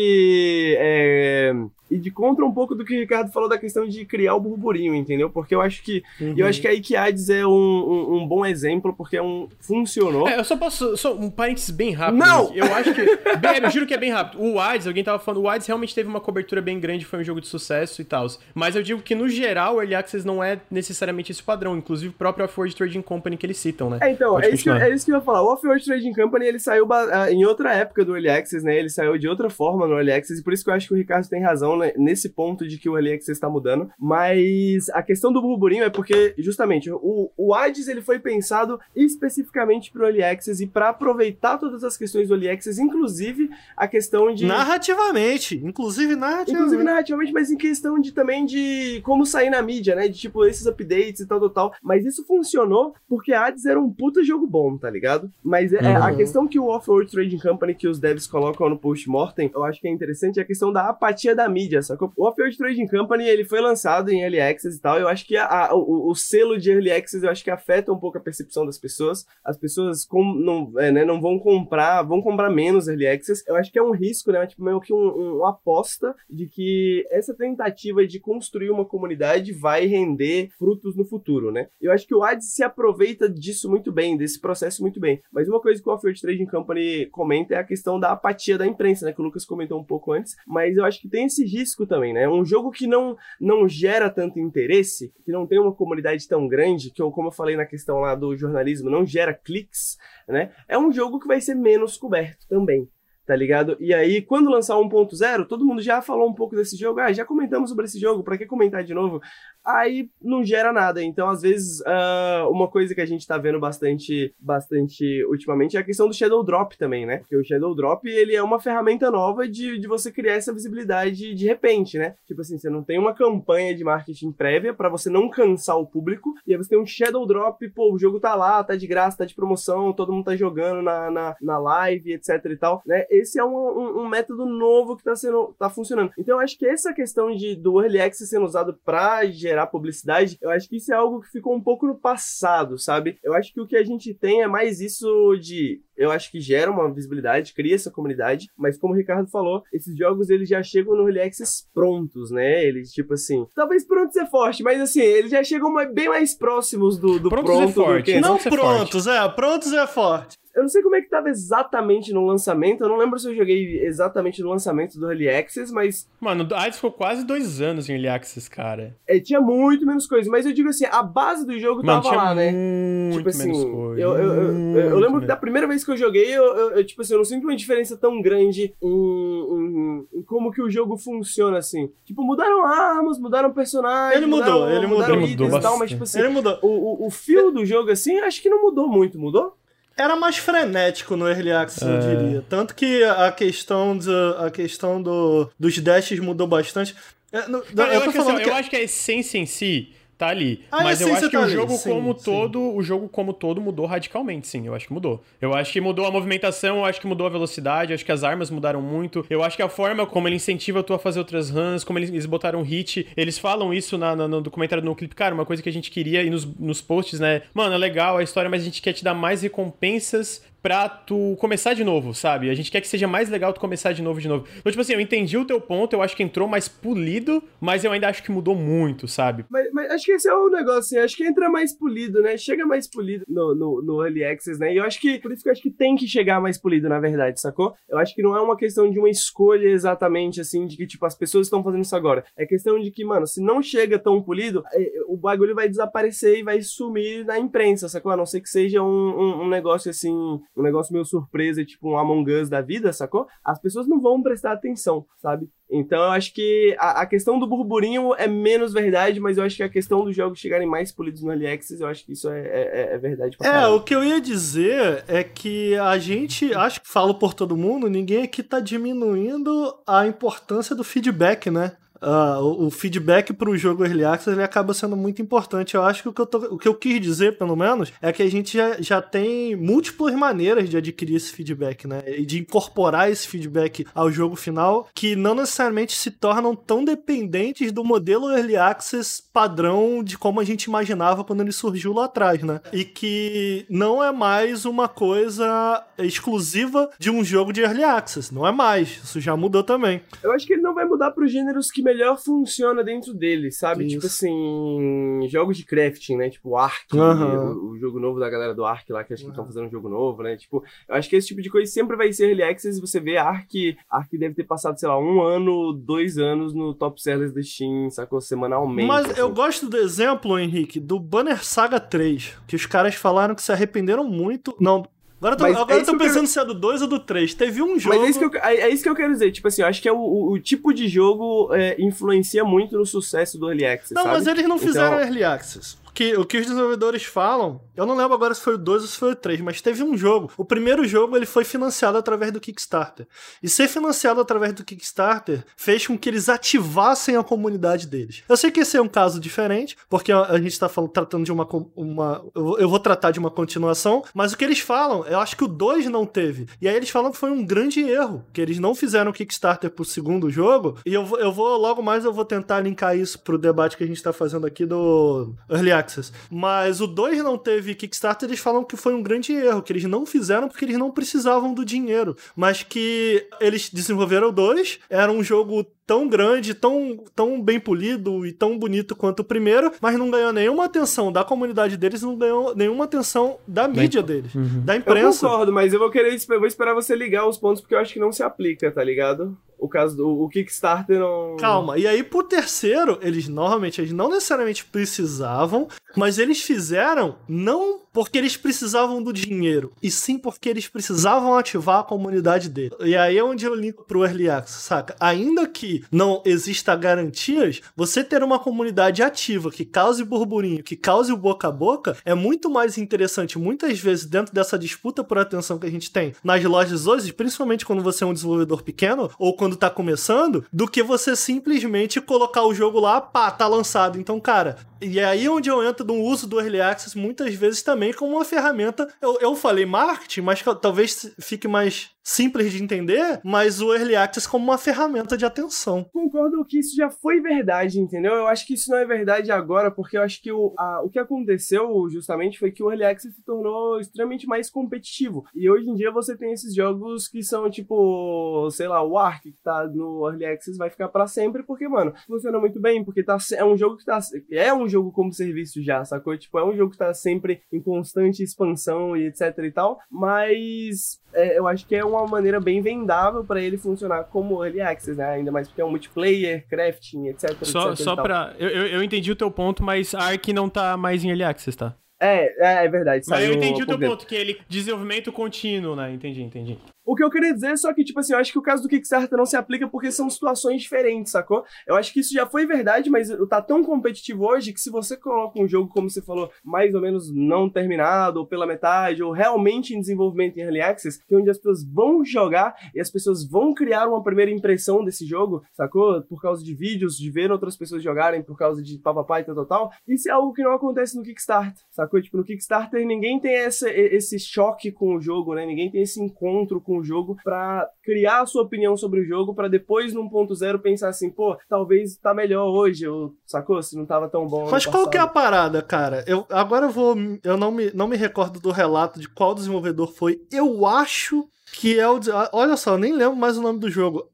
é, 0.78 1.52
e 1.90 1.98
de 1.98 2.10
contra 2.10 2.44
um 2.44 2.52
pouco 2.52 2.74
do 2.74 2.84
que 2.84 2.96
o 2.96 3.00
Ricardo 3.00 3.30
falou 3.30 3.48
da 3.48 3.58
questão 3.58 3.86
de 3.86 4.04
criar 4.04 4.34
o 4.34 4.40
burburinho, 4.40 4.94
entendeu? 4.94 5.28
Porque 5.28 5.54
eu 5.54 5.60
acho 5.60 5.82
que 5.82 6.02
uhum. 6.20 6.34
eu 6.36 6.46
acho 6.46 6.60
que 6.60 6.66
a 6.66 6.72
Ikiades 6.72 7.28
é 7.28 7.46
um, 7.46 7.50
um, 7.50 8.16
um, 8.16 8.26
bom 8.26 8.44
exemplo, 8.44 8.94
porque 8.94 9.16
é 9.16 9.22
um 9.22 9.48
funcionou. 9.60 10.28
É, 10.28 10.38
eu 10.38 10.44
só 10.44 10.56
posso. 10.56 10.96
Só 10.96 11.14
um 11.14 11.30
parênteses 11.30 11.70
bem 11.70 11.92
rápido. 11.92 12.18
Não! 12.18 12.54
Eu 12.54 12.72
acho 12.74 12.94
que. 12.94 13.04
bem, 13.36 13.62
eu 13.62 13.70
juro 13.70 13.86
que 13.86 13.94
é 13.94 13.98
bem 13.98 14.10
rápido. 14.10 14.42
O 14.42 14.54
Wades, 14.54 14.86
alguém 14.86 15.04
tava 15.04 15.18
falando, 15.18 15.40
o 15.40 15.44
Wades 15.44 15.66
realmente 15.66 15.94
teve 15.94 16.08
uma 16.08 16.20
cobertura 16.20 16.62
bem 16.62 16.80
grande, 16.80 17.04
foi 17.04 17.20
um 17.20 17.24
jogo 17.24 17.40
de 17.40 17.48
sucesso 17.48 18.00
e 18.00 18.04
tal. 18.04 18.26
Mas 18.54 18.74
eu 18.74 18.82
digo 18.82 19.02
que, 19.02 19.14
no 19.14 19.28
geral, 19.28 19.76
o 19.76 19.82
Early 19.82 19.94
Access 19.94 20.26
não 20.26 20.42
é 20.42 20.58
necessariamente 20.70 21.30
esse 21.30 21.42
padrão. 21.42 21.76
Inclusive 21.76 22.10
o 22.10 22.12
próprio 22.16 22.46
Off-Road 22.46 22.74
Trading 22.74 23.02
Company 23.02 23.36
que 23.36 23.44
eles 23.44 23.58
citam, 23.58 23.90
né? 23.90 23.98
É, 24.00 24.10
então, 24.10 24.40
é 24.40 24.48
isso, 24.48 24.64
que, 24.64 24.70
é 24.70 24.94
isso, 24.94 25.04
que, 25.04 25.12
eu 25.12 25.16
ia 25.16 25.20
falar. 25.20 25.42
O 25.42 25.52
Off-Road 25.52 25.84
Trading 25.84 26.14
Company 26.14 26.46
ele 26.46 26.58
saiu 26.58 26.88
ah, 26.90 27.30
em 27.30 27.44
outra 27.44 27.74
época 27.74 28.04
do 28.04 28.16
Early 28.16 28.30
Access, 28.30 28.64
né? 28.64 28.76
Ele 28.78 28.88
saiu 28.88 29.18
de 29.18 29.28
outra 29.28 29.50
forma 29.50 29.86
no 29.86 29.94
Early 29.94 30.12
Access, 30.12 30.40
e 30.40 30.44
por 30.44 30.52
isso 30.52 30.64
que 30.64 30.70
eu 30.70 30.74
acho 30.74 30.88
que 30.88 30.94
o 30.94 30.96
Ricardo 30.96 31.28
tem 31.28 31.42
razão 31.42 31.73
né? 31.76 31.92
nesse 31.96 32.28
ponto 32.28 32.66
de 32.66 32.78
que 32.78 32.88
o 32.88 32.96
Early 32.96 33.14
Access 33.14 33.32
está 33.32 33.48
mudando, 33.48 33.90
mas 33.98 34.88
a 34.90 35.02
questão 35.02 35.32
do 35.32 35.40
burburinho 35.40 35.84
é 35.84 35.90
porque, 35.90 36.34
justamente, 36.38 36.90
o, 36.90 37.30
o 37.36 37.54
ADS 37.54 37.88
ele 37.88 38.02
foi 38.02 38.18
pensado 38.18 38.80
especificamente 38.94 39.90
para 39.90 40.02
o 40.02 40.06
Early 40.06 40.22
Access 40.22 40.62
e 40.62 40.66
para 40.66 40.90
aproveitar 40.90 41.58
todas 41.58 41.84
as 41.84 41.96
questões 41.96 42.28
do 42.28 42.34
Early 42.34 42.50
Access, 42.50 42.80
inclusive 42.80 43.50
a 43.76 43.86
questão 43.86 44.32
de... 44.34 44.46
Narrativamente, 44.46 45.56
inclusive 45.64 46.16
narrativamente. 46.16 46.52
Inclusive 46.52 46.82
narrativamente, 46.82 47.32
mas 47.32 47.50
em 47.50 47.56
questão 47.56 47.98
de 47.98 48.12
também 48.12 48.44
de 48.44 49.00
como 49.02 49.26
sair 49.26 49.50
na 49.50 49.62
mídia, 49.62 49.94
né, 49.94 50.08
de 50.08 50.18
tipo 50.18 50.44
esses 50.44 50.66
updates 50.66 51.20
e 51.20 51.26
tal, 51.26 51.40
tal, 51.40 51.50
tal, 51.50 51.74
mas 51.82 52.04
isso 52.04 52.24
funcionou 52.24 52.94
porque 53.08 53.32
Hades 53.32 53.64
era 53.64 53.80
um 53.80 53.90
puta 53.90 54.22
jogo 54.22 54.46
bom, 54.46 54.76
tá 54.76 54.90
ligado? 54.90 55.30
Mas 55.42 55.72
é, 55.72 55.80
uhum. 55.80 56.04
a 56.04 56.14
questão 56.14 56.46
que 56.46 56.58
o 56.58 56.66
Off-Road 56.66 57.10
Trading 57.10 57.38
Company 57.38 57.74
que 57.74 57.88
os 57.88 57.98
devs 57.98 58.26
colocam 58.26 58.68
no 58.68 58.78
post-mortem, 58.78 59.50
eu 59.54 59.64
acho 59.64 59.80
que 59.80 59.88
é 59.88 59.90
interessante, 59.90 60.38
é 60.38 60.42
a 60.42 60.46
questão 60.46 60.72
da 60.72 60.88
apatia 60.88 61.34
da 61.34 61.48
mídia, 61.48 61.63
sacou? 61.82 62.12
O 62.16 62.26
Off-Road 62.26 62.54
World 62.54 62.56
Trading 62.56 62.86
Company, 62.86 63.24
ele 63.24 63.44
foi 63.44 63.60
lançado 63.60 64.10
em 64.10 64.22
Early 64.22 64.40
Access 64.40 64.76
e 64.76 64.80
tal. 64.80 64.98
Eu 64.98 65.08
acho 65.08 65.26
que 65.26 65.36
a, 65.36 65.46
a, 65.46 65.74
o, 65.74 66.10
o, 66.10 66.14
selo 66.14 66.58
de 66.58 66.70
Early 66.70 66.90
Access, 66.90 67.24
eu 67.24 67.30
acho 67.30 67.42
que 67.42 67.50
afeta 67.50 67.92
um 67.92 67.98
pouco 67.98 68.18
a 68.18 68.20
percepção 68.20 68.64
das 68.64 68.78
pessoas. 68.78 69.26
As 69.44 69.56
pessoas 69.56 70.04
com, 70.04 70.22
não, 70.34 70.72
é, 70.78 70.90
né, 70.90 71.04
não 71.04 71.20
vão 71.20 71.38
comprar, 71.38 72.02
vão 72.02 72.22
comprar 72.22 72.50
menos 72.50 72.88
Early 72.88 73.06
Access. 73.06 73.42
Eu 73.46 73.56
acho 73.56 73.72
que 73.72 73.78
é 73.78 73.82
um 73.82 73.92
risco, 73.92 74.30
né? 74.32 74.46
Tipo, 74.46 74.64
meio 74.64 74.80
que 74.80 74.92
um, 74.92 74.96
um, 74.96 75.36
uma 75.38 75.50
aposta 75.50 76.14
de 76.28 76.46
que 76.46 77.06
essa 77.10 77.34
tentativa 77.34 78.06
de 78.06 78.20
construir 78.20 78.70
uma 78.70 78.84
comunidade 78.84 79.52
vai 79.52 79.86
render 79.86 80.50
frutos 80.58 80.96
no 80.96 81.04
futuro, 81.04 81.50
né? 81.50 81.68
Eu 81.80 81.92
acho 81.92 82.06
que 82.06 82.14
o 82.14 82.22
Ads 82.22 82.54
se 82.54 82.62
aproveita 82.62 83.28
disso 83.28 83.68
muito 83.68 83.92
bem, 83.92 84.16
desse 84.16 84.40
processo 84.40 84.82
muito 84.82 85.00
bem. 85.00 85.20
Mas 85.32 85.48
uma 85.48 85.60
coisa 85.60 85.82
que 85.82 85.88
o 85.88 85.92
Off-Road 85.92 86.20
Trading 86.20 86.46
Company 86.46 87.06
comenta 87.06 87.54
é 87.54 87.58
a 87.58 87.64
questão 87.64 87.98
da 87.98 88.12
apatia 88.12 88.58
da 88.58 88.66
imprensa, 88.66 89.06
né? 89.06 89.12
Que 89.12 89.20
o 89.20 89.24
Lucas 89.24 89.44
comentou 89.44 89.78
um 89.80 89.84
pouco 89.84 90.12
antes. 90.12 90.36
Mas 90.46 90.76
eu 90.76 90.84
acho 90.84 91.00
que 91.00 91.08
tem 91.08 91.26
esse 91.26 91.46
risco 91.58 91.86
também, 91.86 92.12
né? 92.12 92.28
Um 92.28 92.44
jogo 92.44 92.70
que 92.70 92.86
não, 92.86 93.16
não 93.40 93.68
gera 93.68 94.10
tanto 94.10 94.38
interesse, 94.38 95.12
que 95.24 95.32
não 95.32 95.46
tem 95.46 95.58
uma 95.58 95.74
comunidade 95.74 96.26
tão 96.28 96.46
grande, 96.48 96.90
que 96.90 97.02
como 97.10 97.28
eu 97.28 97.32
falei 97.32 97.56
na 97.56 97.66
questão 97.66 97.98
lá 97.98 98.14
do 98.14 98.36
jornalismo, 98.36 98.90
não 98.90 99.04
gera 99.06 99.32
cliques, 99.32 99.96
né? 100.28 100.52
É 100.68 100.78
um 100.78 100.92
jogo 100.92 101.18
que 101.18 101.28
vai 101.28 101.40
ser 101.40 101.54
menos 101.54 101.96
coberto 101.96 102.46
também 102.48 102.88
tá 103.26 103.34
ligado? 103.34 103.76
E 103.80 103.92
aí, 103.94 104.20
quando 104.20 104.50
lançar 104.50 104.74
1.0, 104.74 105.46
todo 105.46 105.64
mundo 105.64 105.80
já 105.80 106.02
falou 106.02 106.28
um 106.28 106.34
pouco 106.34 106.54
desse 106.54 106.76
jogo, 106.76 107.00
ah, 107.00 107.12
já 107.12 107.24
comentamos 107.24 107.70
sobre 107.70 107.86
esse 107.86 107.98
jogo, 107.98 108.22
para 108.22 108.36
que 108.36 108.46
comentar 108.46 108.84
de 108.84 108.94
novo? 108.94 109.20
Aí 109.64 110.10
não 110.22 110.44
gera 110.44 110.72
nada. 110.72 111.02
Então, 111.02 111.28
às 111.28 111.40
vezes, 111.40 111.80
uh, 111.80 112.50
uma 112.50 112.68
coisa 112.68 112.94
que 112.94 113.00
a 113.00 113.06
gente 113.06 113.26
tá 113.26 113.38
vendo 113.38 113.58
bastante, 113.58 114.34
bastante 114.38 115.24
ultimamente 115.24 115.76
é 115.76 115.80
a 115.80 115.84
questão 115.84 116.06
do 116.06 116.14
Shadow 116.14 116.44
Drop 116.44 116.76
também, 116.76 117.06
né? 117.06 117.18
Porque 117.18 117.36
o 117.36 117.42
Shadow 117.42 117.74
Drop, 117.74 118.06
ele 118.06 118.36
é 118.36 118.42
uma 118.42 118.60
ferramenta 118.60 119.10
nova 119.10 119.48
de, 119.48 119.78
de 119.78 119.88
você 119.88 120.12
criar 120.12 120.34
essa 120.34 120.52
visibilidade 120.52 121.34
de 121.34 121.46
repente, 121.46 121.96
né? 121.96 122.14
Tipo 122.26 122.42
assim, 122.42 122.58
você 122.58 122.68
não 122.68 122.84
tem 122.84 122.98
uma 122.98 123.14
campanha 123.14 123.74
de 123.74 123.82
marketing 123.82 124.32
prévia 124.32 124.74
para 124.74 124.90
você 124.90 125.08
não 125.08 125.30
cansar 125.30 125.78
o 125.78 125.86
público, 125.86 126.34
e 126.46 126.52
aí 126.52 126.58
você 126.58 126.68
tem 126.68 126.78
um 126.78 126.86
Shadow 126.86 127.26
Drop, 127.26 127.66
pô, 127.70 127.94
o 127.94 127.98
jogo 127.98 128.20
tá 128.20 128.34
lá, 128.34 128.62
tá 128.62 128.76
de 128.76 128.86
graça, 128.86 129.18
tá 129.18 129.24
de 129.24 129.34
promoção, 129.34 129.94
todo 129.94 130.12
mundo 130.12 130.26
tá 130.26 130.36
jogando 130.36 130.82
na, 130.82 131.10
na, 131.10 131.36
na 131.40 131.58
live, 131.58 132.12
etc 132.12 132.44
e 132.50 132.56
tal, 132.56 132.82
né? 132.86 133.06
Esse 133.18 133.38
é 133.38 133.44
um, 133.44 133.54
um, 133.54 134.00
um 134.00 134.08
método 134.08 134.46
novo 134.46 134.96
que 134.96 135.04
tá 135.04 135.16
sendo 135.16 135.54
tá 135.58 135.70
funcionando. 135.70 136.12
Então 136.18 136.36
eu 136.36 136.40
acho 136.40 136.58
que 136.58 136.66
essa 136.66 136.92
questão 136.92 137.34
de 137.34 137.56
do 137.56 137.80
early 137.80 138.00
access 138.00 138.28
sendo 138.28 138.44
usado 138.44 138.78
para 138.84 139.24
gerar 139.26 139.66
publicidade, 139.66 140.38
eu 140.40 140.50
acho 140.50 140.68
que 140.68 140.76
isso 140.76 140.92
é 140.92 140.96
algo 140.96 141.20
que 141.20 141.30
ficou 141.30 141.54
um 141.54 141.60
pouco 141.60 141.86
no 141.86 141.96
passado, 141.96 142.78
sabe? 142.78 143.18
Eu 143.22 143.34
acho 143.34 143.52
que 143.52 143.60
o 143.60 143.66
que 143.66 143.76
a 143.76 143.84
gente 143.84 144.12
tem 144.14 144.42
é 144.42 144.46
mais 144.46 144.80
isso 144.80 145.36
de 145.36 145.80
eu 145.96 146.10
acho 146.10 146.30
que 146.30 146.40
gera 146.40 146.70
uma 146.70 146.92
visibilidade, 146.92 147.54
cria 147.54 147.74
essa 147.74 147.90
comunidade, 147.90 148.48
mas 148.56 148.76
como 148.76 148.92
o 148.92 148.96
Ricardo 148.96 149.30
falou, 149.30 149.62
esses 149.72 149.96
jogos 149.96 150.28
eles 150.28 150.48
já 150.48 150.62
chegam 150.62 150.96
no 150.96 151.02
Early 151.02 151.20
Access 151.20 151.64
prontos, 151.72 152.30
né? 152.30 152.64
Eles, 152.64 152.90
tipo 152.92 153.14
assim, 153.14 153.46
talvez 153.54 153.86
prontos 153.86 154.16
é 154.16 154.26
forte, 154.26 154.62
mas 154.62 154.80
assim, 154.80 155.00
eles 155.00 155.30
já 155.30 155.42
chegam 155.44 155.72
bem 155.92 156.08
mais 156.08 156.34
próximos 156.34 156.98
do, 156.98 157.20
do 157.20 157.28
prontos 157.28 157.54
pronto 157.54 157.70
é 157.70 157.72
forte. 157.72 157.98
do 157.98 158.04
que... 158.04 158.20
Não 158.20 158.34
Prontos 158.34 158.46
é 158.46 158.50
prontos, 158.50 159.06
é, 159.06 159.28
prontos 159.28 159.72
é 159.72 159.86
forte. 159.86 160.38
Eu 160.54 160.62
não 160.62 160.68
sei 160.68 160.82
como 160.82 160.94
é 160.96 161.00
que 161.02 161.08
tava 161.08 161.28
exatamente 161.28 162.12
no 162.12 162.24
lançamento, 162.24 162.82
eu 162.82 162.88
não 162.88 162.96
lembro 162.96 163.18
se 163.18 163.28
eu 163.28 163.34
joguei 163.34 163.80
exatamente 163.84 164.40
no 164.42 164.50
lançamento 164.50 164.98
do 164.98 165.06
Early 165.10 165.28
Access, 165.28 165.72
mas 165.72 166.08
Mano, 166.20 166.46
a 166.52 166.62
Hades 166.64 166.76
ficou 166.76 166.92
quase 166.92 167.24
dois 167.24 167.60
anos 167.60 167.88
em 167.88 167.92
Early 167.94 168.08
Access, 168.08 168.48
cara. 168.48 168.96
é, 169.06 169.18
tinha 169.18 169.40
muito 169.40 169.84
menos 169.86 170.06
coisa. 170.06 170.30
Mas 170.30 170.46
eu 170.46 170.52
digo 170.52 170.68
assim, 170.68 170.84
a 170.86 171.02
base 171.02 171.44
do 171.46 171.58
jogo 171.58 171.84
Mano, 171.84 172.02
tava 172.02 172.14
tinha 172.14 172.22
lá, 172.24 172.34
né? 172.34 172.52
muito 172.52 173.16
Tipo 173.18 173.28
assim, 173.30 173.48
menos 173.48 173.64
coisa. 173.64 174.00
eu, 174.00 174.16
eu, 174.16 174.32
eu, 174.34 174.80
eu 174.90 174.98
lembro 174.98 175.20
que 175.20 175.26
da 175.26 175.36
primeira 175.36 175.66
vez 175.66 175.84
que 175.84 175.90
eu 175.90 175.96
joguei, 175.96 176.26
eu, 176.36 176.44
eu- 176.44 176.70
eu, 176.76 176.84
tipo 176.84 177.02
assim, 177.02 177.14
eu 177.14 177.18
não 177.18 177.24
sinto 177.24 177.44
uma 177.44 177.56
diferença 177.56 177.96
tão 177.96 178.20
grande 178.22 178.74
em, 178.82 178.88
em- 178.88 180.06
em 180.18 180.22
como 180.22 180.50
que 180.50 180.62
o 180.62 180.70
jogo 180.70 180.96
funciona, 180.96 181.58
assim. 181.58 181.90
Tipo, 182.04 182.22
mudaram 182.22 182.64
armas, 182.64 183.18
mudaram 183.18 183.52
personagens. 183.52 184.16
Ele 184.16 184.26
mudou, 184.26 184.44
mudaram, 184.60 184.70
ele 184.70 184.86
mudou. 184.86 184.96
mudaram 184.96 185.14
Ele 185.14 185.26
mudou 185.30 185.46
itens 185.46 185.58
e 185.58 185.62
tal, 185.62 185.78
mas 185.78 185.90
tipo 185.90 186.04
assim, 186.04 186.18
Ele 186.20 186.28
mudou. 186.28 186.58
o, 186.62 186.68
o, 187.04 187.06
o 187.06 187.10
fio 187.10 187.50
do 187.50 187.64
jogo, 187.64 187.90
assim, 187.90 188.18
acho 188.20 188.40
que 188.42 188.48
não 188.48 188.62
mudou 188.62 188.88
muito, 188.88 189.18
mudou? 189.18 189.56
Era 189.96 190.16
mais 190.16 190.36
frenético 190.36 191.16
no 191.16 191.28
Early 191.28 191.52
Access, 191.52 191.84
eu 191.84 191.96
É. 191.96 192.16
diria. 192.16 192.44
Tanto 192.48 192.74
que 192.74 193.04
a 193.04 193.30
questão, 193.30 193.96
do, 193.96 194.36
a 194.38 194.50
questão 194.50 195.00
do, 195.02 195.50
dos 195.58 195.78
dashes 195.78 196.18
mudou 196.18 196.46
bastante. 196.46 196.94
É, 197.32 197.38
eu 197.38 197.52
eu, 197.52 197.62
tô 197.64 197.82
acho 197.82 198.10
que, 198.10 198.18
assim, 198.18 198.36
que... 198.36 198.48
eu 198.48 198.54
acho 198.54 198.70
que 198.70 198.76
a 198.76 198.80
essência 198.82 199.38
em 199.38 199.46
si 199.46 199.92
tá 200.16 200.28
ali. 200.28 200.64
A 200.70 200.82
mas 200.82 201.00
eu 201.00 201.12
acho 201.12 201.28
que 201.28 201.36
tá 201.36 201.42
o 201.44 201.48
jogo 201.48 201.72
sim, 201.72 201.90
como 201.90 202.16
sim. 202.16 202.24
todo, 202.24 202.74
o 202.74 202.82
jogo 202.82 203.08
como 203.08 203.32
todo 203.32 203.60
mudou 203.60 203.86
radicalmente, 203.86 204.46
sim. 204.46 204.66
Eu 204.66 204.74
acho 204.74 204.86
que 204.86 204.92
mudou. 204.92 205.22
Eu 205.40 205.54
acho 205.54 205.72
que 205.72 205.80
mudou 205.80 206.06
a 206.06 206.10
movimentação, 206.10 206.78
eu 206.78 206.84
acho 206.84 207.00
que 207.00 207.06
mudou 207.06 207.26
a 207.26 207.30
velocidade, 207.30 207.92
eu 207.92 207.94
acho 207.94 208.04
que 208.04 208.12
as 208.12 208.24
armas 208.24 208.50
mudaram 208.50 208.80
muito. 208.80 209.24
Eu 209.28 209.42
acho 209.42 209.56
que 209.56 209.62
a 209.62 209.68
forma 209.68 210.06
como 210.06 210.28
ele 210.28 210.36
incentiva 210.36 210.82
tu 210.82 210.94
a 210.94 210.98
fazer 210.98 211.18
outras 211.18 211.50
runs, 211.50 211.84
como 211.84 211.98
eles, 211.98 212.10
eles 212.10 212.26
botaram 212.26 212.62
hit, 212.62 213.06
eles 213.16 213.38
falam 213.38 213.72
isso 213.74 213.98
na, 213.98 214.14
na- 214.16 214.28
no 214.28 214.40
documentário 214.40 214.84
no 214.84 214.94
clipe. 214.94 215.14
Cara, 215.14 215.34
uma 215.34 215.44
coisa 215.46 215.62
que 215.62 215.68
a 215.68 215.72
gente 215.72 215.90
queria 215.90 216.22
e 216.22 216.30
nos, 216.30 216.44
nos 216.58 216.80
posts, 216.80 217.20
né? 217.20 217.42
Mano, 217.52 217.74
é 217.74 217.78
legal 217.78 218.16
a 218.16 218.22
história, 218.22 218.48
mas 218.50 218.62
a 218.62 218.64
gente 218.64 218.80
quer 218.80 218.92
te 218.92 219.02
dar 219.04 219.14
mais 219.14 219.42
recompensas 219.42 220.42
pra 220.64 220.88
tu 220.88 221.36
começar 221.38 221.74
de 221.74 221.84
novo, 221.84 222.14
sabe? 222.14 222.48
A 222.48 222.54
gente 222.54 222.70
quer 222.70 222.80
que 222.80 222.88
seja 222.88 223.06
mais 223.06 223.28
legal 223.28 223.52
tu 223.52 223.60
começar 223.60 223.92
de 223.92 224.00
novo, 224.00 224.18
de 224.18 224.26
novo. 224.26 224.46
Então, 224.56 224.72
tipo 224.72 224.80
assim, 224.80 224.94
eu 224.94 225.00
entendi 225.00 225.36
o 225.36 225.44
teu 225.44 225.60
ponto, 225.60 225.92
eu 225.92 226.00
acho 226.00 226.16
que 226.16 226.22
entrou 226.22 226.48
mais 226.48 226.68
polido, 226.68 227.44
mas 227.60 227.84
eu 227.84 227.92
ainda 227.92 228.08
acho 228.08 228.22
que 228.22 228.32
mudou 228.32 228.54
muito, 228.56 229.06
sabe? 229.06 229.44
Mas, 229.50 229.70
mas 229.74 229.90
acho 229.90 230.06
que 230.06 230.12
esse 230.12 230.26
é 230.26 230.32
o 230.32 230.48
negócio, 230.48 230.78
assim, 230.78 230.96
acho 230.96 231.16
que 231.18 231.24
entra 231.24 231.50
mais 231.50 231.76
polido, 231.76 232.22
né? 232.22 232.38
Chega 232.38 232.64
mais 232.64 232.88
polido 232.88 233.26
no, 233.28 233.54
no, 233.54 233.82
no 233.82 234.02
Early 234.02 234.24
Access, 234.24 234.58
né? 234.58 234.72
E 234.72 234.78
eu 234.78 234.84
acho 234.84 234.98
que, 234.98 235.18
por 235.18 235.32
isso 235.32 235.42
que 235.42 235.50
eu 235.50 235.52
acho 235.52 235.60
que 235.60 235.70
tem 235.70 235.96
que 235.96 236.08
chegar 236.08 236.40
mais 236.40 236.56
polido, 236.56 236.88
na 236.88 236.98
verdade, 236.98 237.38
sacou? 237.42 237.74
Eu 237.86 237.98
acho 237.98 238.14
que 238.14 238.22
não 238.22 238.34
é 238.34 238.40
uma 238.40 238.56
questão 238.56 238.90
de 238.90 238.98
uma 238.98 239.10
escolha 239.10 239.68
exatamente, 239.68 240.40
assim, 240.40 240.66
de 240.66 240.78
que, 240.78 240.86
tipo, 240.86 241.04
as 241.04 241.14
pessoas 241.14 241.46
estão 241.46 241.62
fazendo 241.62 241.82
isso 241.82 241.94
agora. 241.94 242.24
É 242.38 242.46
questão 242.46 242.80
de 242.80 242.90
que, 242.90 243.04
mano, 243.04 243.26
se 243.26 243.42
não 243.42 243.62
chega 243.62 243.98
tão 243.98 244.22
polido, 244.22 244.64
é, 244.72 244.92
o 245.08 245.16
bagulho 245.18 245.54
vai 245.54 245.68
desaparecer 245.68 246.38
e 246.38 246.42
vai 246.42 246.62
sumir 246.62 247.26
na 247.26 247.38
imprensa, 247.38 247.86
sacou? 247.86 248.12
A 248.12 248.16
não 248.16 248.24
ser 248.24 248.40
que 248.40 248.48
seja 248.48 248.82
um, 248.82 248.86
um, 248.86 249.42
um 249.42 249.48
negócio, 249.50 249.90
assim, 249.90 250.40
um 250.56 250.62
negócio 250.62 250.92
meio 250.92 251.04
surpresa, 251.04 251.64
tipo 251.64 251.90
um 251.90 251.98
Among 251.98 252.30
Us 252.32 252.48
da 252.48 252.60
vida, 252.60 252.92
sacou? 252.92 253.26
As 253.44 253.60
pessoas 253.60 253.86
não 253.86 254.00
vão 254.00 254.22
prestar 254.22 254.52
atenção, 254.52 255.04
sabe? 255.16 255.48
Então 255.70 255.98
eu 256.02 256.10
acho 256.10 256.32
que 256.32 256.76
a, 256.78 257.02
a 257.02 257.06
questão 257.06 257.38
do 257.38 257.46
burburinho 257.46 258.14
é 258.14 258.28
menos 258.28 258.72
verdade, 258.72 259.18
mas 259.18 259.36
eu 259.36 259.44
acho 259.44 259.56
que 259.56 259.62
a 259.62 259.68
questão 259.68 260.04
dos 260.04 260.14
jogos 260.14 260.38
chegarem 260.38 260.66
mais 260.66 260.92
polidos 260.92 261.22
no 261.22 261.32
Early 261.32 261.46
Access, 261.48 261.82
eu 261.82 261.88
acho 261.88 262.04
que 262.04 262.12
isso 262.12 262.28
é, 262.28 262.40
é, 262.40 262.94
é 262.94 262.98
verdade 262.98 263.36
pra 263.36 263.62
É, 263.62 263.66
o 263.66 263.80
que 263.80 263.94
eu 263.94 264.04
ia 264.04 264.20
dizer 264.20 265.04
é 265.08 265.24
que 265.24 265.74
a 265.76 265.98
gente, 265.98 266.54
acho 266.54 266.80
que 266.80 266.88
falo 266.88 267.14
por 267.14 267.34
todo 267.34 267.56
mundo, 267.56 267.88
ninguém 267.88 268.22
aqui 268.22 268.42
tá 268.42 268.60
diminuindo 268.60 269.74
a 269.86 270.06
importância 270.06 270.76
do 270.76 270.84
feedback, 270.84 271.50
né? 271.50 271.72
Ah, 272.06 272.38
o, 272.40 272.66
o 272.66 272.70
feedback 272.70 273.32
pro 273.32 273.56
jogo 273.56 273.84
Early 273.84 274.04
Access 274.04 274.30
ele 274.30 274.42
acaba 274.42 274.74
sendo 274.74 274.96
muito 274.96 275.22
importante. 275.22 275.74
Eu 275.74 275.82
acho 275.82 276.02
que 276.02 276.08
o 276.08 276.12
que 276.12 276.20
eu, 276.20 276.26
tô- 276.26 276.54
o 276.54 276.58
que 276.58 276.68
eu 276.68 276.74
quis 276.74 277.00
dizer, 277.00 277.38
pelo 277.38 277.56
menos, 277.56 277.92
é 278.02 278.12
que 278.12 278.22
a 278.22 278.30
gente 278.30 278.56
já, 278.56 278.76
já 278.80 279.00
tem 279.00 279.56
múltiplas 279.56 280.14
maneiras 280.14 280.68
de 280.68 280.76
adquirir 280.76 281.16
esse 281.16 281.32
feedback, 281.32 281.86
né? 281.86 282.02
E 282.06 282.26
de 282.26 282.38
incorporar 282.40 283.10
esse 283.10 283.26
feedback 283.26 283.86
ao 283.94 284.10
jogo 284.10 284.36
final, 284.36 284.88
que 284.94 285.16
não 285.16 285.34
necessariamente 285.34 285.96
se 285.96 286.10
tornam 286.10 286.54
tão 286.54 286.84
dependentes 286.84 287.72
do 287.72 287.82
modelo 287.84 288.30
Early 288.30 288.56
Access 288.56 289.22
padrão 289.32 290.02
de 290.04 290.18
como 290.18 290.40
a 290.40 290.44
gente 290.44 290.64
imaginava 290.64 291.24
quando 291.24 291.40
ele 291.40 291.52
surgiu 291.52 291.92
lá 291.92 292.04
atrás, 292.04 292.42
né? 292.42 292.60
E 292.72 292.84
que 292.84 293.64
não 293.70 294.02
é 294.02 294.12
mais 294.12 294.64
uma 294.64 294.88
coisa 294.88 295.82
exclusiva 295.98 296.90
de 296.98 297.10
um 297.10 297.24
jogo 297.24 297.52
de 297.52 297.60
Early 297.62 297.84
Access. 297.84 298.32
Não 298.34 298.46
é 298.46 298.52
mais. 298.52 299.00
Isso 299.02 299.20
já 299.20 299.36
mudou 299.36 299.62
também. 299.62 300.02
Eu 300.22 300.32
acho 300.32 300.46
que 300.46 300.52
ele 300.54 300.62
não 300.62 300.74
vai 300.74 300.84
mudar 300.84 301.10
pros 301.12 301.30
gêneros 301.32 301.70
que 301.70 301.82
melhor 301.82 301.93
funciona 302.16 302.82
dentro 302.82 303.14
dele, 303.14 303.50
sabe? 303.50 303.84
Isso. 303.84 303.94
Tipo 303.94 304.06
assim, 304.06 305.28
jogos 305.28 305.56
de 305.56 305.64
crafting, 305.64 306.16
né? 306.16 306.30
Tipo 306.30 306.56
Ark, 306.56 306.86
Aham. 306.94 307.52
o, 307.52 307.70
o 307.70 307.78
jogo 307.78 308.00
novo 308.00 308.20
da 308.20 308.28
galera 308.28 308.54
do 308.54 308.64
Ark 308.64 308.90
lá, 308.92 309.04
que 309.04 309.12
acho 309.12 309.24
que 309.24 309.30
estão 309.30 309.44
fazendo 309.44 309.66
um 309.66 309.70
jogo 309.70 309.88
novo, 309.88 310.22
né? 310.22 310.36
Tipo, 310.36 310.64
eu 310.88 310.94
acho 310.94 311.08
que 311.08 311.16
esse 311.16 311.28
tipo 311.28 311.42
de 311.42 311.50
coisa 311.50 311.70
sempre 311.70 311.96
vai 311.96 312.12
ser 312.12 312.28
Early 312.28 312.42
Access. 312.42 312.80
Você 312.80 313.00
vê 313.00 313.16
Ark, 313.16 313.76
Ark 313.90 314.18
deve 314.18 314.34
ter 314.34 314.44
passado, 314.44 314.78
sei 314.78 314.88
lá, 314.88 314.98
um 314.98 315.22
ano, 315.22 315.72
dois 315.72 316.18
anos 316.18 316.54
no 316.54 316.74
top 316.74 317.00
sellers 317.00 317.32
do 317.32 317.42
Steam, 317.42 317.90
sacou? 317.90 318.20
Semanalmente. 318.20 318.86
Mas 318.86 319.06
assim. 319.10 319.20
eu 319.20 319.30
gosto 319.32 319.68
do 319.68 319.76
exemplo, 319.76 320.38
Henrique, 320.38 320.80
do 320.80 320.98
Banner 320.98 321.44
Saga 321.44 321.80
3, 321.80 322.36
que 322.46 322.56
os 322.56 322.66
caras 322.66 322.94
falaram 322.94 323.34
que 323.34 323.42
se 323.42 323.52
arrependeram 323.52 324.04
muito. 324.04 324.56
Não. 324.60 324.84
Agora 325.26 325.34
eu 325.34 325.38
tô, 325.38 325.44
agora 325.62 325.78
é 325.78 325.80
eu 325.80 325.86
tô 325.86 325.92
eu 325.92 325.98
pensando 325.98 326.26
se 326.26 326.38
é 326.38 326.44
do 326.44 326.52
2 326.52 326.82
ou 326.82 326.88
do 326.88 326.98
3. 326.98 327.32
Teve 327.32 327.62
um 327.62 327.78
jogo. 327.78 327.96
Mas 327.96 328.06
é 328.06 328.10
isso, 328.10 328.18
que 328.18 328.24
eu, 328.36 328.40
é, 328.42 328.54
é 328.56 328.68
isso 328.68 328.82
que 328.82 328.88
eu 328.90 328.94
quero 328.94 329.12
dizer. 329.12 329.32
Tipo 329.32 329.48
assim, 329.48 329.62
eu 329.62 329.68
acho 329.68 329.80
que 329.80 329.88
é 329.88 329.92
o, 329.92 329.96
o- 329.96 330.32
o 330.32 330.38
tipo 330.38 330.72
de 330.74 330.86
jogo 330.86 331.48
é, 331.54 331.76
influencia 331.80 332.44
muito 332.44 332.76
no 332.76 332.84
sucesso 332.84 333.38
do 333.38 333.48
Early 333.48 333.64
Access, 333.64 333.94
Não, 333.94 334.02
sabe? 334.02 334.14
mas 334.16 334.26
eles 334.26 334.46
não 334.46 334.58
fizeram 334.58 334.88
Então- 334.94 335.00
Early 335.00 335.24
Access. 335.24 335.78
Porque 335.94 336.16
o 336.16 336.24
que 336.24 336.38
os 336.38 336.46
desenvolvedores 336.46 337.04
falam, 337.04 337.60
eu 337.76 337.86
não 337.86 337.94
lembro 337.94 338.14
agora 338.14 338.34
se 338.34 338.40
foi 338.40 338.54
o 338.54 338.58
2 338.58 338.82
ou 338.82 338.88
se 338.88 338.98
foi 338.98 339.12
o 339.12 339.14
3, 339.14 339.40
mas 339.40 339.60
teve 339.62 339.80
um 339.84 339.96
jogo. 339.96 340.28
O 340.36 340.44
primeiro 340.44 340.84
jogo 340.88 341.16
ele 341.16 341.24
foi 341.24 341.44
financiado 341.44 341.96
através 341.96 342.32
do 342.32 342.40
Kickstarter. 342.40 343.06
E 343.40 343.48
ser 343.48 343.68
financiado 343.68 344.20
através 344.20 344.52
do 344.54 344.64
Kickstarter 344.64 345.44
fez 345.56 345.86
com 345.86 345.96
que 345.96 346.08
eles 346.08 346.28
ativassem 346.28 347.16
a 347.16 347.22
comunidade 347.22 347.86
deles. 347.86 348.24
Eu 348.28 348.36
sei 348.36 348.50
que 348.50 348.58
esse 348.58 348.76
é 348.76 348.82
um 348.82 348.88
caso 348.88 349.20
diferente, 349.20 349.76
porque 349.88 350.10
a, 350.10 350.36
gente 350.40 350.58
tá 350.58 350.68
falando, 350.68 350.90
tratando 350.90 351.24
de 351.24 351.30
uma. 351.30 351.46
uma 351.76 352.24
eu, 352.34 352.68
vou- 352.68 352.80
tratar 352.80 353.12
de 353.12 353.20
uma 353.20 353.30
continuação, 353.30 354.02
mas 354.12 354.32
o 354.32 354.36
que 354.36 354.44
eles 354.44 354.58
falam, 354.58 355.06
eu 355.06 355.20
acho 355.20 355.36
que 355.36 355.44
o 355.44 355.48
2 355.48 355.86
não 355.86 356.04
teve. 356.04 356.48
E 356.60 356.66
aí 356.68 356.74
eles 356.74 356.90
falam 356.90 357.12
que 357.12 357.16
foi 357.16 357.30
um 357.30 357.46
grande 357.46 357.80
erro, 357.80 358.26
que 358.32 358.40
eles 358.40 358.58
não 358.58 358.74
fizeram 358.74 359.12
o 359.12 359.14
Kickstarter 359.14 359.70
pro 359.70 359.84
segundo 359.84 360.28
jogo. 360.28 360.76
E 360.84 360.92
eu 360.92 361.04
eu 361.20 361.32
vou 361.32 361.56
logo 361.56 361.80
mais, 361.80 362.04
eu 362.04 362.12
vou 362.12 362.24
tentar 362.24 362.58
linkar 362.58 362.98
isso 362.98 363.20
pro 363.20 363.38
debate 363.38 363.76
que 363.76 363.84
a 363.84 363.86
gente 363.86 364.02
tá 364.02 364.12
fazendo 364.12 364.44
aqui 364.44 364.66
do 364.66 365.32
Early 365.48 365.70
Access. 365.70 365.83
Mas 366.30 366.80
o 366.80 366.86
2 366.86 367.22
não 367.22 367.36
teve 367.36 367.74
Kickstarter, 367.74 368.28
eles 368.28 368.40
falam 368.40 368.64
que 368.64 368.76
foi 368.76 368.94
um 368.94 369.02
grande 369.02 369.32
erro, 369.32 369.62
que 369.62 369.72
eles 369.72 369.84
não 369.84 370.04
fizeram 370.06 370.48
porque 370.48 370.64
eles 370.64 370.78
não 370.78 370.90
precisavam 370.90 371.52
do 371.52 371.64
dinheiro. 371.64 372.16
Mas 372.36 372.62
que 372.62 373.26
eles 373.40 373.70
desenvolveram 373.70 374.28
o 374.28 374.32
2, 374.32 374.80
era 374.88 375.10
um 375.10 375.22
jogo 375.22 375.66
tão 375.86 376.08
grande, 376.08 376.54
tão, 376.54 377.04
tão 377.14 377.40
bem 377.40 377.60
polido 377.60 378.26
e 378.26 378.32
tão 378.32 378.58
bonito 378.58 378.96
quanto 378.96 379.20
o 379.20 379.24
primeiro, 379.24 379.72
mas 379.80 379.98
não 379.98 380.10
ganhou 380.10 380.32
nenhuma 380.32 380.64
atenção 380.64 381.12
da 381.12 381.24
comunidade 381.24 381.76
deles, 381.76 382.02
não 382.02 382.16
ganhou 382.16 382.54
nenhuma 382.54 382.84
atenção 382.84 383.38
da 383.46 383.68
mídia 383.68 384.02
deles, 384.02 384.32
da 384.64 384.74
Eu 384.74 384.78
imprensa. 384.78 385.26
concordo, 385.26 385.52
mas 385.52 385.72
eu 385.72 385.78
vou 385.78 385.90
querer 385.90 386.14
eu 386.14 386.38
vou 386.38 386.46
esperar 386.46 386.74
você 386.74 386.94
ligar 386.94 387.28
os 387.28 387.36
pontos 387.38 387.60
porque 387.60 387.74
eu 387.74 387.78
acho 387.78 387.92
que 387.92 387.98
não 387.98 388.12
se 388.12 388.22
aplica, 388.22 388.70
tá 388.70 388.82
ligado? 388.82 389.36
O 389.58 389.68
caso 389.68 389.96
do 389.96 390.08
o 390.08 390.28
Kickstarter 390.28 390.98
não. 390.98 391.36
Calma, 391.36 391.78
e 391.78 391.86
aí 391.86 392.02
pro 392.02 392.22
terceiro, 392.22 392.98
eles 393.00 393.28
normalmente 393.28 393.80
eles 393.80 393.92
não 393.92 394.10
necessariamente 394.10 394.64
precisavam, 394.64 395.68
mas 395.96 396.18
eles 396.18 396.42
fizeram 396.42 397.16
não 397.28 397.80
porque 397.92 398.18
eles 398.18 398.36
precisavam 398.36 399.02
do 399.02 399.12
dinheiro, 399.12 399.72
e 399.82 399.90
sim 399.90 400.18
porque 400.18 400.48
eles 400.48 400.68
precisavam 400.68 401.36
ativar 401.36 401.78
a 401.80 401.84
comunidade 401.84 402.48
dele. 402.48 402.74
E 402.80 402.96
aí 402.96 403.16
é 403.16 403.24
onde 403.24 403.46
eu 403.46 403.54
linko 403.54 403.84
pro 403.84 404.04
Early 404.04 404.28
Access, 404.28 404.64
saca? 404.66 404.96
Ainda 404.98 405.46
que 405.46 405.73
não 405.90 406.22
exista 406.24 406.76
garantias, 406.76 407.60
você 407.76 408.04
ter 408.04 408.22
uma 408.22 408.38
comunidade 408.38 409.02
ativa 409.02 409.50
que 409.50 409.64
cause 409.64 410.04
burburinho, 410.04 410.62
que 410.62 410.76
cause 410.76 411.12
o 411.12 411.16
boca 411.16 411.48
a 411.48 411.52
boca, 411.52 411.96
é 412.04 412.14
muito 412.14 412.50
mais 412.50 412.78
interessante, 412.78 413.38
muitas 413.38 413.78
vezes, 413.78 414.04
dentro 414.04 414.34
dessa 414.34 414.58
disputa 414.58 415.02
por 415.02 415.18
atenção 415.18 415.58
que 415.58 415.66
a 415.66 415.70
gente 415.70 415.90
tem 415.90 416.12
nas 416.22 416.42
lojas 416.44 416.86
hoje, 416.86 417.12
principalmente 417.12 417.64
quando 417.64 417.82
você 417.82 418.04
é 418.04 418.06
um 418.06 418.12
desenvolvedor 418.12 418.62
pequeno, 418.62 419.10
ou 419.18 419.36
quando 419.36 419.56
tá 419.56 419.70
começando, 419.70 420.44
do 420.52 420.68
que 420.68 420.82
você 420.82 421.16
simplesmente 421.16 422.00
colocar 422.00 422.42
o 422.44 422.54
jogo 422.54 422.80
lá, 422.80 423.00
pá, 423.00 423.30
tá 423.30 423.46
lançado. 423.46 423.98
Então, 423.98 424.20
cara, 424.20 424.56
E 424.84 424.98
é 424.98 425.04
aí 425.04 425.28
onde 425.28 425.48
eu 425.48 425.64
entro 425.64 425.86
no 425.86 425.94
uso 425.94 426.28
do 426.28 426.38
Early 426.38 426.60
Access 426.60 426.96
muitas 426.96 427.34
vezes 427.34 427.62
também 427.62 427.92
como 427.92 428.16
uma 428.16 428.24
ferramenta. 428.24 428.86
Eu, 429.00 429.18
eu 429.18 429.34
falei 429.34 429.64
marketing, 429.64 430.20
mas 430.20 430.42
talvez 430.60 431.14
fique 431.18 431.48
mais 431.48 431.94
simples 432.04 432.52
de 432.52 432.62
entender, 432.62 433.18
mas 433.24 433.62
o 433.62 433.74
Early 433.74 433.96
Access 433.96 434.28
como 434.28 434.44
uma 434.44 434.58
ferramenta 434.58 435.16
de 435.16 435.24
atenção. 435.24 435.84
Concordo 435.90 436.44
que 436.44 436.58
isso 436.58 436.76
já 436.76 436.90
foi 436.90 437.20
verdade, 437.20 437.80
entendeu? 437.80 438.12
Eu 438.12 438.26
acho 438.26 438.46
que 438.46 438.52
isso 438.52 438.70
não 438.70 438.76
é 438.76 438.84
verdade 438.84 439.32
agora, 439.32 439.70
porque 439.70 439.96
eu 439.96 440.02
acho 440.02 440.22
que 440.22 440.30
o, 440.30 440.52
a, 440.58 440.82
o 440.82 440.90
que 440.90 440.98
aconteceu 440.98 441.88
justamente 441.90 442.38
foi 442.38 442.52
que 442.52 442.62
o 442.62 442.70
Early 442.70 442.84
Access 442.84 443.16
se 443.16 443.24
tornou 443.24 443.80
extremamente 443.80 444.26
mais 444.26 444.50
competitivo. 444.50 445.24
E 445.34 445.48
hoje 445.48 445.70
em 445.70 445.74
dia 445.74 445.90
você 445.90 446.14
tem 446.14 446.32
esses 446.32 446.54
jogos 446.54 447.08
que 447.08 447.22
são 447.22 447.48
tipo, 447.48 448.50
sei 448.50 448.68
lá, 448.68 448.82
o 448.82 448.98
Ark, 448.98 449.22
que 449.22 449.42
tá 449.42 449.66
no 449.66 450.06
Early 450.06 450.26
Access, 450.26 450.58
vai 450.58 450.68
ficar 450.68 450.88
para 450.88 451.06
sempre, 451.06 451.42
porque, 451.42 451.66
mano, 451.66 451.94
funciona 452.06 452.38
muito 452.38 452.60
bem, 452.60 452.84
porque 452.84 453.02
tá, 453.02 453.16
é 453.32 453.44
um 453.44 453.56
jogo 453.56 453.78
que 453.78 453.84
tá. 453.84 453.98
É 454.30 454.52
um 454.52 454.68
jogo 454.74 454.92
como 454.92 455.12
serviço 455.12 455.62
já, 455.62 455.84
sacou? 455.84 456.16
Tipo, 456.16 456.38
é 456.38 456.44
um 456.44 456.56
jogo 456.56 456.72
que 456.72 456.78
tá 456.78 456.92
sempre 456.92 457.40
em 457.52 457.60
constante 457.60 458.22
expansão 458.22 458.96
e 458.96 459.06
etc 459.06 459.38
e 459.38 459.50
tal, 459.50 459.78
mas 459.90 461.00
é, 461.12 461.38
eu 461.38 461.46
acho 461.46 461.66
que 461.66 461.76
é 461.76 461.84
uma 461.84 462.06
maneira 462.06 462.40
bem 462.40 462.60
vendável 462.60 463.24
para 463.24 463.40
ele 463.40 463.56
funcionar 463.56 464.04
como 464.04 464.44
early 464.44 464.60
access, 464.60 464.96
né? 464.96 465.06
Ainda 465.06 465.30
mais 465.30 465.48
porque 465.48 465.60
é 465.60 465.64
um 465.64 465.70
multiplayer, 465.70 466.46
crafting, 466.48 467.08
etc. 467.08 467.36
Só, 467.42 467.72
etc, 467.72 467.84
só 467.84 467.96
pra. 467.96 468.34
Eu, 468.38 468.48
eu 468.48 468.82
entendi 468.82 469.10
o 469.10 469.16
teu 469.16 469.30
ponto, 469.30 469.62
mas 469.62 469.94
Ark 469.94 470.32
não 470.32 470.48
tá 470.48 470.76
mais 470.76 471.04
em 471.04 471.08
early 471.08 471.24
access, 471.24 471.56
tá? 471.56 471.76
É, 472.00 472.62
é, 472.62 472.64
é 472.66 472.68
verdade. 472.68 473.06
Mas 473.08 473.24
eu 473.24 473.34
entendi 473.34 473.62
o 473.62 473.66
teu 473.66 473.78
ponto, 473.78 474.06
que 474.06 474.14
ele 474.14 474.38
desenvolvimento 474.48 475.12
contínuo, 475.12 475.76
né? 475.76 475.92
Entendi, 475.92 476.22
entendi. 476.22 476.58
O 476.84 476.94
que 476.94 477.02
eu 477.02 477.10
queria 477.10 477.32
dizer 477.32 477.52
é 477.52 477.56
só 477.56 477.72
que, 477.72 477.82
tipo 477.82 477.98
assim, 477.98 478.12
eu 478.12 478.18
acho 478.18 478.30
que 478.30 478.38
o 478.38 478.42
caso 478.42 478.62
do 478.62 478.68
Kickstarter 478.68 479.16
não 479.16 479.24
se 479.24 479.36
aplica 479.36 479.66
porque 479.66 479.90
são 479.90 480.10
situações 480.10 480.60
diferentes, 480.60 481.12
sacou? 481.12 481.44
Eu 481.66 481.76
acho 481.76 481.92
que 481.92 482.00
isso 482.00 482.12
já 482.12 482.26
foi 482.26 482.44
verdade, 482.46 482.90
mas 482.90 483.08
tá 483.28 483.40
tão 483.40 483.64
competitivo 483.64 484.26
hoje 484.26 484.52
que 484.52 484.60
se 484.60 484.70
você 484.70 484.96
coloca 484.96 485.40
um 485.40 485.48
jogo, 485.48 485.70
como 485.70 485.88
você 485.88 486.02
falou, 486.02 486.30
mais 486.44 486.74
ou 486.74 486.82
menos 486.82 487.10
não 487.10 487.48
terminado, 487.48 488.20
ou 488.20 488.26
pela 488.26 488.46
metade, 488.46 489.02
ou 489.02 489.12
realmente 489.12 489.74
em 489.74 489.80
desenvolvimento 489.80 490.36
em 490.36 490.42
Early 490.42 490.60
Access, 490.60 491.02
que 491.02 491.14
é 491.14 491.18
onde 491.18 491.30
as 491.30 491.38
pessoas 491.38 491.64
vão 491.64 492.04
jogar 492.04 492.54
e 492.74 492.80
as 492.80 492.90
pessoas 492.90 493.26
vão 493.26 493.54
criar 493.54 493.88
uma 493.88 494.02
primeira 494.02 494.30
impressão 494.30 494.84
desse 494.84 495.06
jogo, 495.06 495.42
sacou? 495.52 496.02
Por 496.02 496.20
causa 496.20 496.44
de 496.44 496.54
vídeos, 496.54 496.98
de 496.98 497.10
ver 497.10 497.32
outras 497.32 497.56
pessoas 497.56 497.82
jogarem, 497.82 498.22
por 498.22 498.36
causa 498.36 498.62
de 498.62 498.78
papapá 498.78 499.20
e 499.20 499.24
tal, 499.24 499.34
tal, 499.34 499.46
tal. 499.46 499.70
Isso 499.88 500.08
é 500.08 500.12
algo 500.12 500.34
que 500.34 500.42
não 500.42 500.52
acontece 500.52 500.96
no 500.96 501.02
Kickstarter, 501.02 501.64
sacou? 501.70 502.00
Tipo, 502.02 502.18
no 502.18 502.24
Kickstarter 502.24 502.86
ninguém 502.86 503.18
tem 503.18 503.34
essa, 503.34 503.70
esse 503.70 504.18
choque 504.18 504.70
com 504.70 504.96
o 504.96 505.00
jogo, 505.00 505.34
né? 505.34 505.46
Ninguém 505.46 505.70
tem 505.70 505.80
esse 505.80 506.00
encontro 506.00 506.60
com 506.60 506.73
com 506.74 506.78
o 506.80 506.84
jogo 506.84 507.16
para 507.22 507.68
criar 507.82 508.22
a 508.22 508.26
sua 508.26 508.42
opinião 508.42 508.76
sobre 508.76 509.00
o 509.00 509.04
jogo 509.04 509.34
para 509.34 509.48
depois 509.48 509.94
num 509.94 510.08
ponto 510.08 510.34
zero 510.34 510.58
pensar 510.58 510.88
assim, 510.88 511.10
pô, 511.10 511.36
talvez 511.48 511.96
tá 511.96 512.12
melhor 512.12 512.48
hoje, 512.48 512.86
ou 512.86 513.14
sacou? 513.24 513.62
Se 513.62 513.76
não 513.76 513.86
tava 513.86 514.08
tão 514.08 514.26
bom. 514.26 514.50
Mas 514.50 514.66
qual 514.66 514.88
que 514.88 514.96
é 514.96 515.00
a 515.00 515.06
parada, 515.06 515.62
cara? 515.62 516.04
Eu 516.06 516.26
agora 516.30 516.66
eu 516.66 516.70
vou, 516.70 516.96
eu 517.22 517.36
não 517.36 517.52
me, 517.52 517.70
não 517.72 517.86
me 517.86 517.96
recordo 517.96 518.40
do 518.40 518.50
relato 518.50 518.98
de 518.98 519.08
qual 519.08 519.34
desenvolvedor 519.34 519.92
foi. 519.92 520.20
Eu 520.32 520.66
acho 520.66 521.26
que 521.54 521.78
é 521.78 521.88
o, 521.88 522.00
olha 522.32 522.56
só, 522.56 522.72
eu 522.72 522.78
nem 522.78 522.92
lembro 522.92 523.16
mais 523.16 523.38
o 523.38 523.42
nome 523.42 523.60
do 523.60 523.70
jogo. 523.70 524.08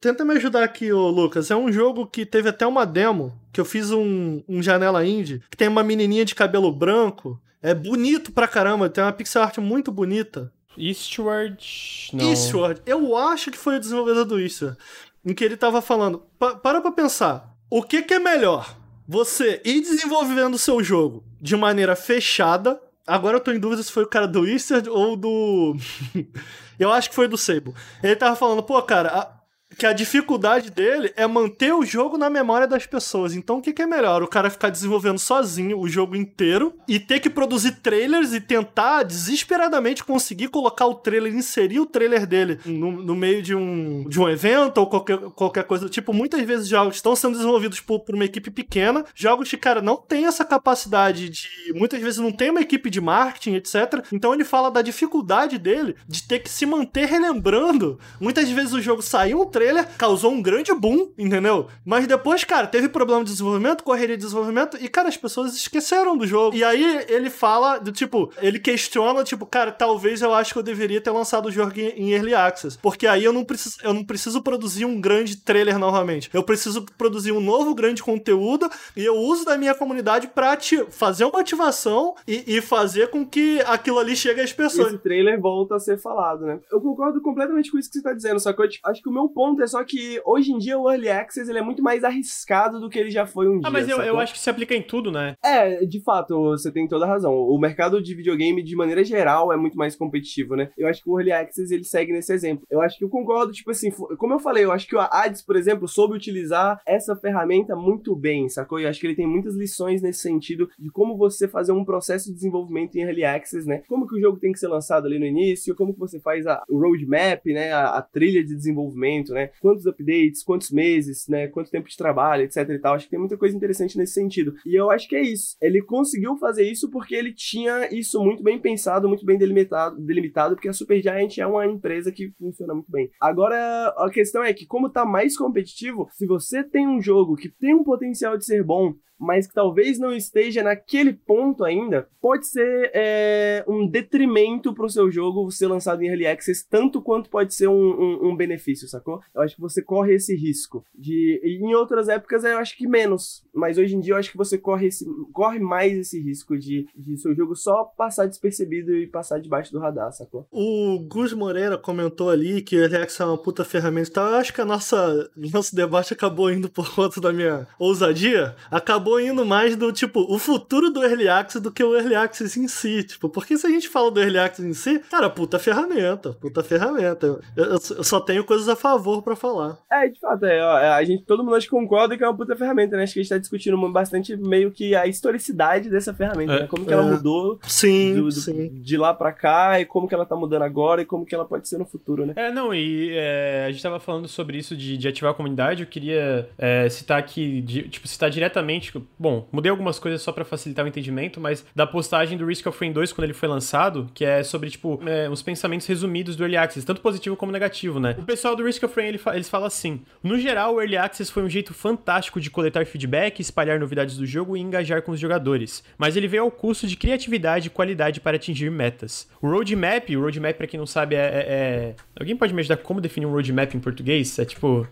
Tenta 0.00 0.24
me 0.24 0.34
ajudar 0.34 0.62
aqui, 0.62 0.92
ô 0.92 1.08
Lucas. 1.08 1.50
É 1.50 1.56
um 1.56 1.72
jogo 1.72 2.06
que 2.06 2.24
teve 2.24 2.48
até 2.48 2.66
uma 2.66 2.84
demo, 2.84 3.32
que 3.52 3.60
eu 3.60 3.64
fiz 3.64 3.90
um, 3.90 4.42
um 4.48 4.62
janela 4.62 5.04
indie, 5.04 5.42
que 5.50 5.56
tem 5.56 5.66
uma 5.66 5.82
menininha 5.82 6.24
de 6.24 6.34
cabelo 6.34 6.70
branco. 6.70 7.40
É 7.62 7.74
bonito 7.74 8.30
pra 8.30 8.46
caramba, 8.46 8.88
tem 8.88 9.02
uma 9.02 9.12
pixel 9.12 9.42
art 9.42 9.58
muito 9.58 9.90
bonita. 9.90 10.52
Eastward. 10.78 12.10
Não. 12.12 12.30
Eastward. 12.30 12.82
Eu 12.86 13.16
acho 13.16 13.50
que 13.50 13.58
foi 13.58 13.76
o 13.76 13.80
desenvolvedor 13.80 14.24
do 14.24 14.40
Eastward. 14.40 14.76
Em 15.24 15.34
que 15.34 15.44
ele 15.44 15.56
tava 15.56 15.82
falando. 15.82 16.22
Pa 16.38 16.54
para 16.54 16.80
pra 16.80 16.92
pensar. 16.92 17.54
O 17.68 17.82
que, 17.82 18.02
que 18.02 18.14
é 18.14 18.18
melhor? 18.18 18.76
Você 19.08 19.60
ir 19.64 19.80
desenvolvendo 19.80 20.54
o 20.54 20.58
seu 20.58 20.82
jogo 20.82 21.24
de 21.40 21.56
maneira 21.56 21.96
fechada. 21.96 22.80
Agora 23.06 23.36
eu 23.36 23.40
tô 23.40 23.52
em 23.52 23.58
dúvida 23.58 23.82
se 23.82 23.92
foi 23.92 24.02
o 24.02 24.08
cara 24.08 24.26
do 24.26 24.46
Eastward 24.46 24.88
ou 24.88 25.16
do. 25.16 25.76
eu 26.78 26.92
acho 26.92 27.08
que 27.08 27.14
foi 27.14 27.28
do 27.28 27.38
Sable. 27.38 27.74
Ele 28.02 28.16
tava 28.16 28.34
falando, 28.36 28.62
pô, 28.62 28.80
cara, 28.82 29.08
a 29.08 29.35
que 29.78 29.86
a 29.86 29.92
dificuldade 29.92 30.70
dele 30.70 31.12
é 31.16 31.26
manter 31.26 31.72
o 31.74 31.84
jogo 31.84 32.16
na 32.16 32.30
memória 32.30 32.66
das 32.66 32.86
pessoas. 32.86 33.34
Então 33.34 33.58
o 33.58 33.62
que, 33.62 33.72
que, 33.72 33.82
é 33.82 33.86
melhor? 33.86 34.22
O 34.22 34.28
cara 34.28 34.50
ficar 34.50 34.70
desenvolvendo 34.70 35.18
sozinho 35.18 35.78
o 35.78 35.88
jogo 35.88 36.16
inteiro 36.16 36.74
e 36.88 36.98
ter 36.98 37.20
que 37.20 37.28
produzir 37.30 37.72
trailers 37.82 38.32
e 38.32 38.40
tentar 38.40 39.02
desesperadamente 39.02 40.04
conseguir 40.04 40.48
colocar 40.48 40.86
o 40.86 40.94
trailer, 40.94 41.34
inserir 41.34 41.80
o 41.80 41.86
trailer 41.86 42.26
dele 42.26 42.58
no, 42.64 42.90
no 42.90 43.14
meio 43.14 43.42
de 43.42 43.54
um, 43.54 44.08
de 44.08 44.20
um 44.20 44.28
evento 44.28 44.78
ou 44.78 44.86
qualquer, 44.86 45.18
qualquer 45.30 45.64
coisa. 45.64 45.88
Tipo, 45.88 46.12
muitas 46.12 46.42
vezes 46.42 46.68
jogos 46.68 46.96
estão 46.96 47.14
sendo 47.14 47.34
desenvolvidos 47.34 47.80
por, 47.80 48.00
por 48.00 48.14
uma 48.14 48.24
equipe 48.24 48.50
pequena, 48.50 49.04
jogos 49.14 49.48
que, 49.50 49.56
cara, 49.56 49.82
não 49.82 49.96
tem 49.96 50.26
essa 50.26 50.44
capacidade 50.44 51.28
de. 51.28 51.48
Muitas 51.74 52.00
vezes 52.00 52.18
não 52.18 52.32
tem 52.32 52.50
uma 52.50 52.60
equipe 52.60 52.88
de 52.88 53.00
marketing, 53.00 53.54
etc. 53.54 54.04
Então 54.12 54.32
ele 54.32 54.44
fala 54.44 54.70
da 54.70 54.82
dificuldade 54.82 55.58
dele 55.58 55.96
de 56.08 56.22
ter 56.22 56.38
que 56.38 56.48
se 56.48 56.64
manter 56.64 57.06
relembrando. 57.06 57.98
Muitas 58.20 58.48
vezes 58.48 58.72
o 58.72 58.80
jogo 58.80 59.02
saiu 59.02 59.42
um 59.42 59.46
trailer, 59.46 59.65
causou 59.98 60.32
um 60.32 60.42
grande 60.42 60.72
boom, 60.74 61.10
entendeu? 61.18 61.68
Mas 61.84 62.06
depois, 62.06 62.44
cara, 62.44 62.66
teve 62.66 62.88
problema 62.88 63.24
de 63.24 63.30
desenvolvimento, 63.30 63.84
correria 63.84 64.16
de 64.16 64.22
desenvolvimento, 64.22 64.76
e, 64.80 64.88
cara, 64.88 65.08
as 65.08 65.16
pessoas 65.16 65.54
esqueceram 65.54 66.16
do 66.16 66.26
jogo. 66.26 66.56
E 66.56 66.64
aí 66.64 67.04
ele 67.08 67.30
fala, 67.30 67.78
do 67.78 67.92
tipo, 67.92 68.30
ele 68.38 68.58
questiona, 68.58 69.24
tipo, 69.24 69.46
cara, 69.46 69.72
talvez 69.72 70.22
eu 70.22 70.34
acho 70.34 70.52
que 70.52 70.58
eu 70.58 70.62
deveria 70.62 71.00
ter 71.00 71.10
lançado 71.10 71.46
o 71.46 71.52
jogo 71.52 71.72
em 71.76 72.12
Early 72.12 72.34
Access. 72.34 72.78
Porque 72.80 73.06
aí 73.06 73.24
eu 73.24 73.32
não 73.32 73.44
preciso, 73.44 73.76
eu 73.82 73.92
não 73.92 74.04
preciso 74.04 74.42
produzir 74.42 74.84
um 74.84 75.00
grande 75.00 75.36
trailer 75.36 75.78
novamente. 75.78 76.30
Eu 76.32 76.42
preciso 76.42 76.84
produzir 76.98 77.32
um 77.32 77.40
novo 77.40 77.74
grande 77.74 78.02
conteúdo 78.02 78.68
e 78.96 79.04
eu 79.04 79.14
uso 79.14 79.44
da 79.44 79.56
minha 79.56 79.74
comunidade 79.74 80.28
pra 80.28 80.56
te 80.56 80.84
fazer 80.90 81.24
uma 81.24 81.40
ativação 81.40 82.14
e, 82.26 82.56
e 82.56 82.60
fazer 82.60 83.08
com 83.08 83.24
que 83.24 83.60
aquilo 83.66 83.98
ali 83.98 84.16
chegue 84.16 84.40
às 84.40 84.52
pessoas. 84.52 84.88
Esse 84.88 84.98
trailer 84.98 85.40
volta 85.40 85.76
a 85.76 85.78
ser 85.78 85.98
falado, 85.98 86.44
né? 86.44 86.58
Eu 86.70 86.80
concordo 86.80 87.20
completamente 87.20 87.70
com 87.70 87.78
isso 87.78 87.90
que 87.90 87.98
você 87.98 88.02
tá 88.02 88.12
dizendo, 88.12 88.40
só 88.40 88.52
que 88.52 88.60
eu 88.60 88.68
acho 88.84 89.02
que 89.02 89.08
o 89.08 89.12
meu 89.12 89.28
ponto 89.28 89.45
ponto 89.46 89.62
é 89.62 89.66
só 89.66 89.84
que 89.84 90.20
hoje 90.24 90.52
em 90.52 90.58
dia 90.58 90.78
o 90.78 90.90
Early 90.90 91.08
Access 91.08 91.48
ele 91.48 91.58
é 91.58 91.62
muito 91.62 91.82
mais 91.82 92.02
arriscado 92.02 92.80
do 92.80 92.90
que 92.90 92.98
ele 92.98 93.10
já 93.10 93.26
foi 93.26 93.48
um 93.48 93.58
ah, 93.58 93.60
dia. 93.60 93.68
Ah, 93.68 93.70
mas 93.70 93.88
eu, 93.88 93.98
eu, 93.98 94.18
acho 94.18 94.32
que 94.32 94.40
se 94.40 94.50
aplica 94.50 94.74
em 94.74 94.82
tudo, 94.82 95.12
né? 95.12 95.36
É, 95.44 95.84
de 95.84 96.00
fato, 96.00 96.34
você 96.50 96.72
tem 96.72 96.88
toda 96.88 97.04
a 97.04 97.08
razão. 97.08 97.32
O 97.32 97.58
mercado 97.58 98.02
de 98.02 98.14
videogame, 98.14 98.62
de 98.62 98.74
maneira 98.74 99.04
geral, 99.04 99.52
é 99.52 99.56
muito 99.56 99.76
mais 99.76 99.94
competitivo, 99.94 100.56
né? 100.56 100.70
Eu 100.76 100.88
acho 100.88 101.02
que 101.02 101.08
o 101.08 101.18
Early 101.18 101.32
Access 101.32 101.72
ele 101.72 101.84
segue 101.84 102.12
nesse 102.12 102.32
exemplo. 102.32 102.66
Eu 102.68 102.80
acho 102.80 102.98
que 102.98 103.04
eu 103.04 103.08
concordo, 103.08 103.52
tipo 103.52 103.70
assim, 103.70 103.90
como 104.18 104.34
eu 104.34 104.40
falei, 104.40 104.64
eu 104.64 104.72
acho 104.72 104.86
que 104.86 104.96
o 104.96 105.00
Ads, 105.00 105.42
por 105.42 105.56
exemplo, 105.56 105.86
soube 105.86 106.16
utilizar 106.16 106.80
essa 106.86 107.14
ferramenta 107.14 107.76
muito 107.76 108.14
bem, 108.16 108.48
sacou? 108.48 108.80
E 108.80 108.84
eu 108.84 108.88
acho 108.88 109.00
que 109.00 109.06
ele 109.06 109.14
tem 109.14 109.26
muitas 109.26 109.54
lições 109.54 110.02
nesse 110.02 110.20
sentido 110.20 110.68
de 110.78 110.90
como 110.90 111.16
você 111.16 111.46
fazer 111.46 111.72
um 111.72 111.84
processo 111.84 112.26
de 112.26 112.34
desenvolvimento 112.34 112.96
em 112.96 113.02
Early 113.02 113.24
Access, 113.24 113.66
né? 113.66 113.82
Como 113.88 114.06
que 114.06 114.16
o 114.16 114.20
jogo 114.20 114.38
tem 114.38 114.52
que 114.52 114.58
ser 114.58 114.68
lançado 114.68 115.06
ali 115.06 115.18
no 115.18 115.26
início, 115.26 115.74
como 115.74 115.92
que 115.92 116.00
você 116.00 116.18
faz 116.18 116.46
a, 116.46 116.62
o 116.68 116.78
roadmap, 116.78 117.46
né? 117.46 117.72
A, 117.72 117.98
a 117.98 118.02
trilha 118.02 118.44
de 118.44 118.54
desenvolvimento, 118.54 119.32
né? 119.36 119.50
Quantos 119.60 119.86
updates, 119.86 120.42
quantos 120.42 120.70
meses, 120.70 121.28
né? 121.28 121.46
Quanto 121.48 121.70
tempo 121.70 121.88
de 121.88 121.96
trabalho, 121.96 122.42
etc 122.42 122.68
e 122.70 122.78
tal. 122.78 122.94
Acho 122.94 123.04
que 123.04 123.10
tem 123.10 123.20
muita 123.20 123.36
coisa 123.36 123.54
interessante 123.54 123.98
nesse 123.98 124.14
sentido. 124.14 124.54
E 124.64 124.74
eu 124.74 124.90
acho 124.90 125.06
que 125.08 125.14
é 125.14 125.22
isso. 125.22 125.56
Ele 125.60 125.82
conseguiu 125.82 126.36
fazer 126.38 126.68
isso 126.68 126.90
porque 126.90 127.14
ele 127.14 127.32
tinha 127.32 127.88
isso 127.94 128.22
muito 128.22 128.42
bem 128.42 128.58
pensado, 128.58 129.08
muito 129.08 129.24
bem 129.24 129.36
delimitado, 129.36 130.00
delimitado 130.00 130.54
porque 130.54 130.68
a 130.68 130.72
Supergiant 130.72 131.38
é 131.38 131.46
uma 131.46 131.66
empresa 131.66 132.10
que 132.10 132.32
funciona 132.38 132.74
muito 132.74 132.90
bem. 132.90 133.10
Agora, 133.20 133.88
a 133.98 134.10
questão 134.10 134.42
é 134.42 134.54
que 134.54 134.66
como 134.66 134.90
tá 134.90 135.04
mais 135.04 135.36
competitivo, 135.36 136.08
se 136.12 136.26
você 136.26 136.64
tem 136.64 136.88
um 136.88 137.00
jogo 137.00 137.36
que 137.36 137.50
tem 137.50 137.74
um 137.74 137.84
potencial 137.84 138.38
de 138.38 138.44
ser 138.44 138.64
bom, 138.64 138.94
mas 139.18 139.46
que 139.46 139.54
talvez 139.54 139.98
não 139.98 140.12
esteja 140.12 140.62
naquele 140.62 141.12
ponto 141.12 141.64
ainda, 141.64 142.08
pode 142.20 142.46
ser 142.46 142.90
é, 142.92 143.64
um 143.68 143.86
detrimento 143.86 144.74
pro 144.74 144.88
seu 144.88 145.10
jogo 145.10 145.50
ser 145.50 145.68
lançado 145.68 146.02
em 146.02 146.08
Early 146.08 146.26
Access, 146.26 146.66
tanto 146.68 147.00
quanto 147.00 147.30
pode 147.30 147.54
ser 147.54 147.68
um, 147.68 147.72
um, 147.74 148.28
um, 148.28 148.36
benefício, 148.36 148.88
sacou? 148.88 149.20
Eu 149.34 149.42
acho 149.42 149.54
que 149.54 149.60
você 149.60 149.80
corre 149.80 150.14
esse 150.14 150.34
risco. 150.34 150.84
De, 150.94 151.40
em 151.44 151.74
outras 151.74 152.08
épocas 152.08 152.44
eu 152.44 152.58
acho 152.58 152.76
que 152.76 152.86
menos, 152.86 153.44
mas 153.54 153.78
hoje 153.78 153.94
em 153.94 154.00
dia 154.00 154.14
eu 154.14 154.18
acho 154.18 154.30
que 154.30 154.36
você 154.36 154.58
corre, 154.58 154.88
esse, 154.88 155.04
corre 155.32 155.58
mais 155.58 155.96
esse 155.96 156.20
risco 156.20 156.58
de, 156.58 156.88
de 156.96 157.16
seu 157.16 157.34
jogo 157.34 157.54
só 157.54 157.84
passar 157.84 158.26
despercebido 158.26 158.94
e 158.94 159.06
passar 159.06 159.40
debaixo 159.40 159.72
do 159.72 159.78
radar, 159.78 160.12
sacou? 160.12 160.46
O 160.50 160.98
Gus 161.08 161.32
Moreira 161.32 161.78
comentou 161.78 162.28
ali 162.28 162.60
que 162.60 162.76
o 162.76 162.80
Early 162.80 162.96
Access 162.96 163.22
é 163.22 163.26
uma 163.26 163.38
puta 163.38 163.64
ferramenta 163.64 164.10
e 164.10 164.12
tal. 164.12 164.28
Eu 164.28 164.36
acho 164.36 164.52
que 164.52 164.60
a 164.60 164.64
nossa, 164.64 165.30
nosso 165.36 165.74
debate 165.74 166.12
acabou 166.12 166.50
indo 166.50 166.68
por 166.68 166.92
conta 166.94 167.20
da 167.20 167.32
minha 167.32 167.66
ousadia. 167.78 168.56
Acabou 168.70 169.05
acabou 169.06 169.20
indo 169.20 169.46
mais 169.46 169.76
do 169.76 169.92
tipo 169.92 170.20
o 170.28 170.38
futuro 170.38 170.90
do 170.90 171.02
Early 171.02 171.28
Access 171.28 171.62
do 171.62 171.70
que 171.70 171.82
o 171.82 171.94
Early 171.94 172.16
Access 172.16 172.58
em 172.58 172.66
si. 172.66 173.04
Tipo, 173.04 173.28
porque 173.28 173.56
se 173.56 173.66
a 173.66 173.70
gente 173.70 173.88
fala 173.88 174.10
do 174.10 174.20
Early 174.20 174.38
Access 174.38 174.68
em 174.68 174.74
si, 174.74 174.98
cara, 175.10 175.30
puta 175.30 175.58
ferramenta, 175.58 176.32
puta 176.32 176.62
ferramenta. 176.64 177.26
Eu, 177.26 177.40
eu, 177.56 177.70
eu 177.74 178.04
só 178.04 178.18
tenho 178.18 178.44
coisas 178.44 178.68
a 178.68 178.74
favor 178.74 179.22
para 179.22 179.36
falar. 179.36 179.78
É, 179.90 180.08
de 180.08 180.18
fato, 180.18 180.44
é, 180.44 180.62
ó, 180.62 180.78
é, 180.78 180.88
a 180.88 181.04
gente, 181.04 181.24
todo 181.24 181.44
mundo 181.44 181.54
acho 181.54 181.66
que 181.66 181.70
concorda 181.70 182.16
que 182.16 182.24
é 182.24 182.26
uma 182.28 182.36
puta 182.36 182.56
ferramenta, 182.56 182.96
né? 182.96 183.04
Acho 183.04 183.14
que 183.14 183.20
a 183.20 183.22
gente 183.22 183.30
tá 183.30 183.38
discutindo 183.38 183.76
bastante 183.92 184.36
meio 184.36 184.72
que 184.72 184.96
a 184.96 185.06
historicidade 185.06 185.88
dessa 185.88 186.12
ferramenta, 186.12 186.52
é, 186.52 186.60
né? 186.62 186.66
Como 186.66 186.84
que 186.84 186.92
ela 186.92 187.06
é. 187.06 187.10
mudou 187.12 187.60
sim, 187.62 188.14
do, 188.14 188.24
do, 188.24 188.32
sim. 188.32 188.70
de 188.74 188.96
lá 188.96 189.14
para 189.14 189.32
cá 189.32 189.80
e 189.80 189.84
como 189.84 190.08
que 190.08 190.14
ela 190.14 190.26
tá 190.26 190.34
mudando 190.34 190.62
agora 190.62 191.02
e 191.02 191.04
como 191.04 191.24
que 191.24 191.34
ela 191.34 191.44
pode 191.44 191.68
ser 191.68 191.78
no 191.78 191.86
futuro, 191.86 192.26
né? 192.26 192.32
É, 192.36 192.50
não, 192.50 192.74
e 192.74 193.10
é, 193.12 193.66
a 193.68 193.70
gente 193.70 193.82
tava 193.82 194.00
falando 194.00 194.26
sobre 194.26 194.58
isso 194.58 194.76
de, 194.76 194.96
de 194.96 195.06
ativar 195.06 195.30
a 195.30 195.34
comunidade, 195.34 195.82
eu 195.82 195.88
queria 195.88 196.48
é, 196.58 196.88
citar 196.88 197.18
aqui, 197.18 197.60
de, 197.60 197.88
tipo, 197.88 198.08
citar 198.08 198.30
diretamente 198.30 198.95
que, 199.00 199.06
bom, 199.18 199.48
mudei 199.52 199.70
algumas 199.70 199.98
coisas 199.98 200.22
só 200.22 200.32
para 200.32 200.44
facilitar 200.44 200.84
o 200.84 200.88
entendimento, 200.88 201.40
mas 201.40 201.64
da 201.74 201.86
postagem 201.86 202.36
do 202.38 202.46
Risk 202.46 202.66
of 202.66 202.78
Rain 202.80 202.92
2 202.92 203.12
quando 203.12 203.24
ele 203.24 203.32
foi 203.32 203.48
lançado, 203.48 204.08
que 204.14 204.24
é 204.24 204.42
sobre, 204.42 204.70
tipo, 204.70 205.00
é, 205.06 205.28
os 205.28 205.42
pensamentos 205.42 205.86
resumidos 205.86 206.36
do 206.36 206.42
Early 206.42 206.56
Access, 206.56 206.86
tanto 206.86 207.00
positivo 207.00 207.36
como 207.36 207.52
negativo, 207.52 208.00
né? 208.00 208.16
O 208.18 208.22
pessoal 208.22 208.56
do 208.56 208.64
Risk 208.64 208.82
of 208.82 208.94
Rain, 208.96 209.08
ele 209.08 209.18
fa 209.18 209.34
eles 209.34 209.48
falam 209.48 209.66
assim, 209.66 210.02
no 210.22 210.38
geral, 210.38 210.74
o 210.74 210.80
Early 210.80 210.96
Access 210.96 211.30
foi 211.30 211.42
um 211.42 211.48
jeito 211.48 211.74
fantástico 211.74 212.40
de 212.40 212.50
coletar 212.50 212.86
feedback, 212.86 213.40
espalhar 213.40 213.78
novidades 213.78 214.16
do 214.16 214.26
jogo 214.26 214.56
e 214.56 214.60
engajar 214.60 215.02
com 215.02 215.12
os 215.12 215.20
jogadores, 215.20 215.84
mas 215.98 216.16
ele 216.16 216.28
veio 216.28 216.44
ao 216.44 216.50
custo 216.50 216.86
de 216.86 216.96
criatividade 216.96 217.66
e 217.66 217.70
qualidade 217.70 218.20
para 218.20 218.36
atingir 218.36 218.70
metas. 218.70 219.28
O 219.40 219.48
roadmap, 219.48 220.08
o 220.10 220.20
roadmap, 220.20 220.56
para 220.56 220.66
quem 220.66 220.78
não 220.78 220.86
sabe, 220.86 221.14
é, 221.14 221.18
é, 221.18 221.46
é... 221.48 221.94
Alguém 222.18 222.36
pode 222.36 222.54
me 222.54 222.60
ajudar 222.60 222.78
como 222.78 223.00
definir 223.00 223.26
um 223.26 223.32
roadmap 223.32 223.74
em 223.74 223.80
português? 223.80 224.38
É 224.38 224.44
tipo 224.44 224.86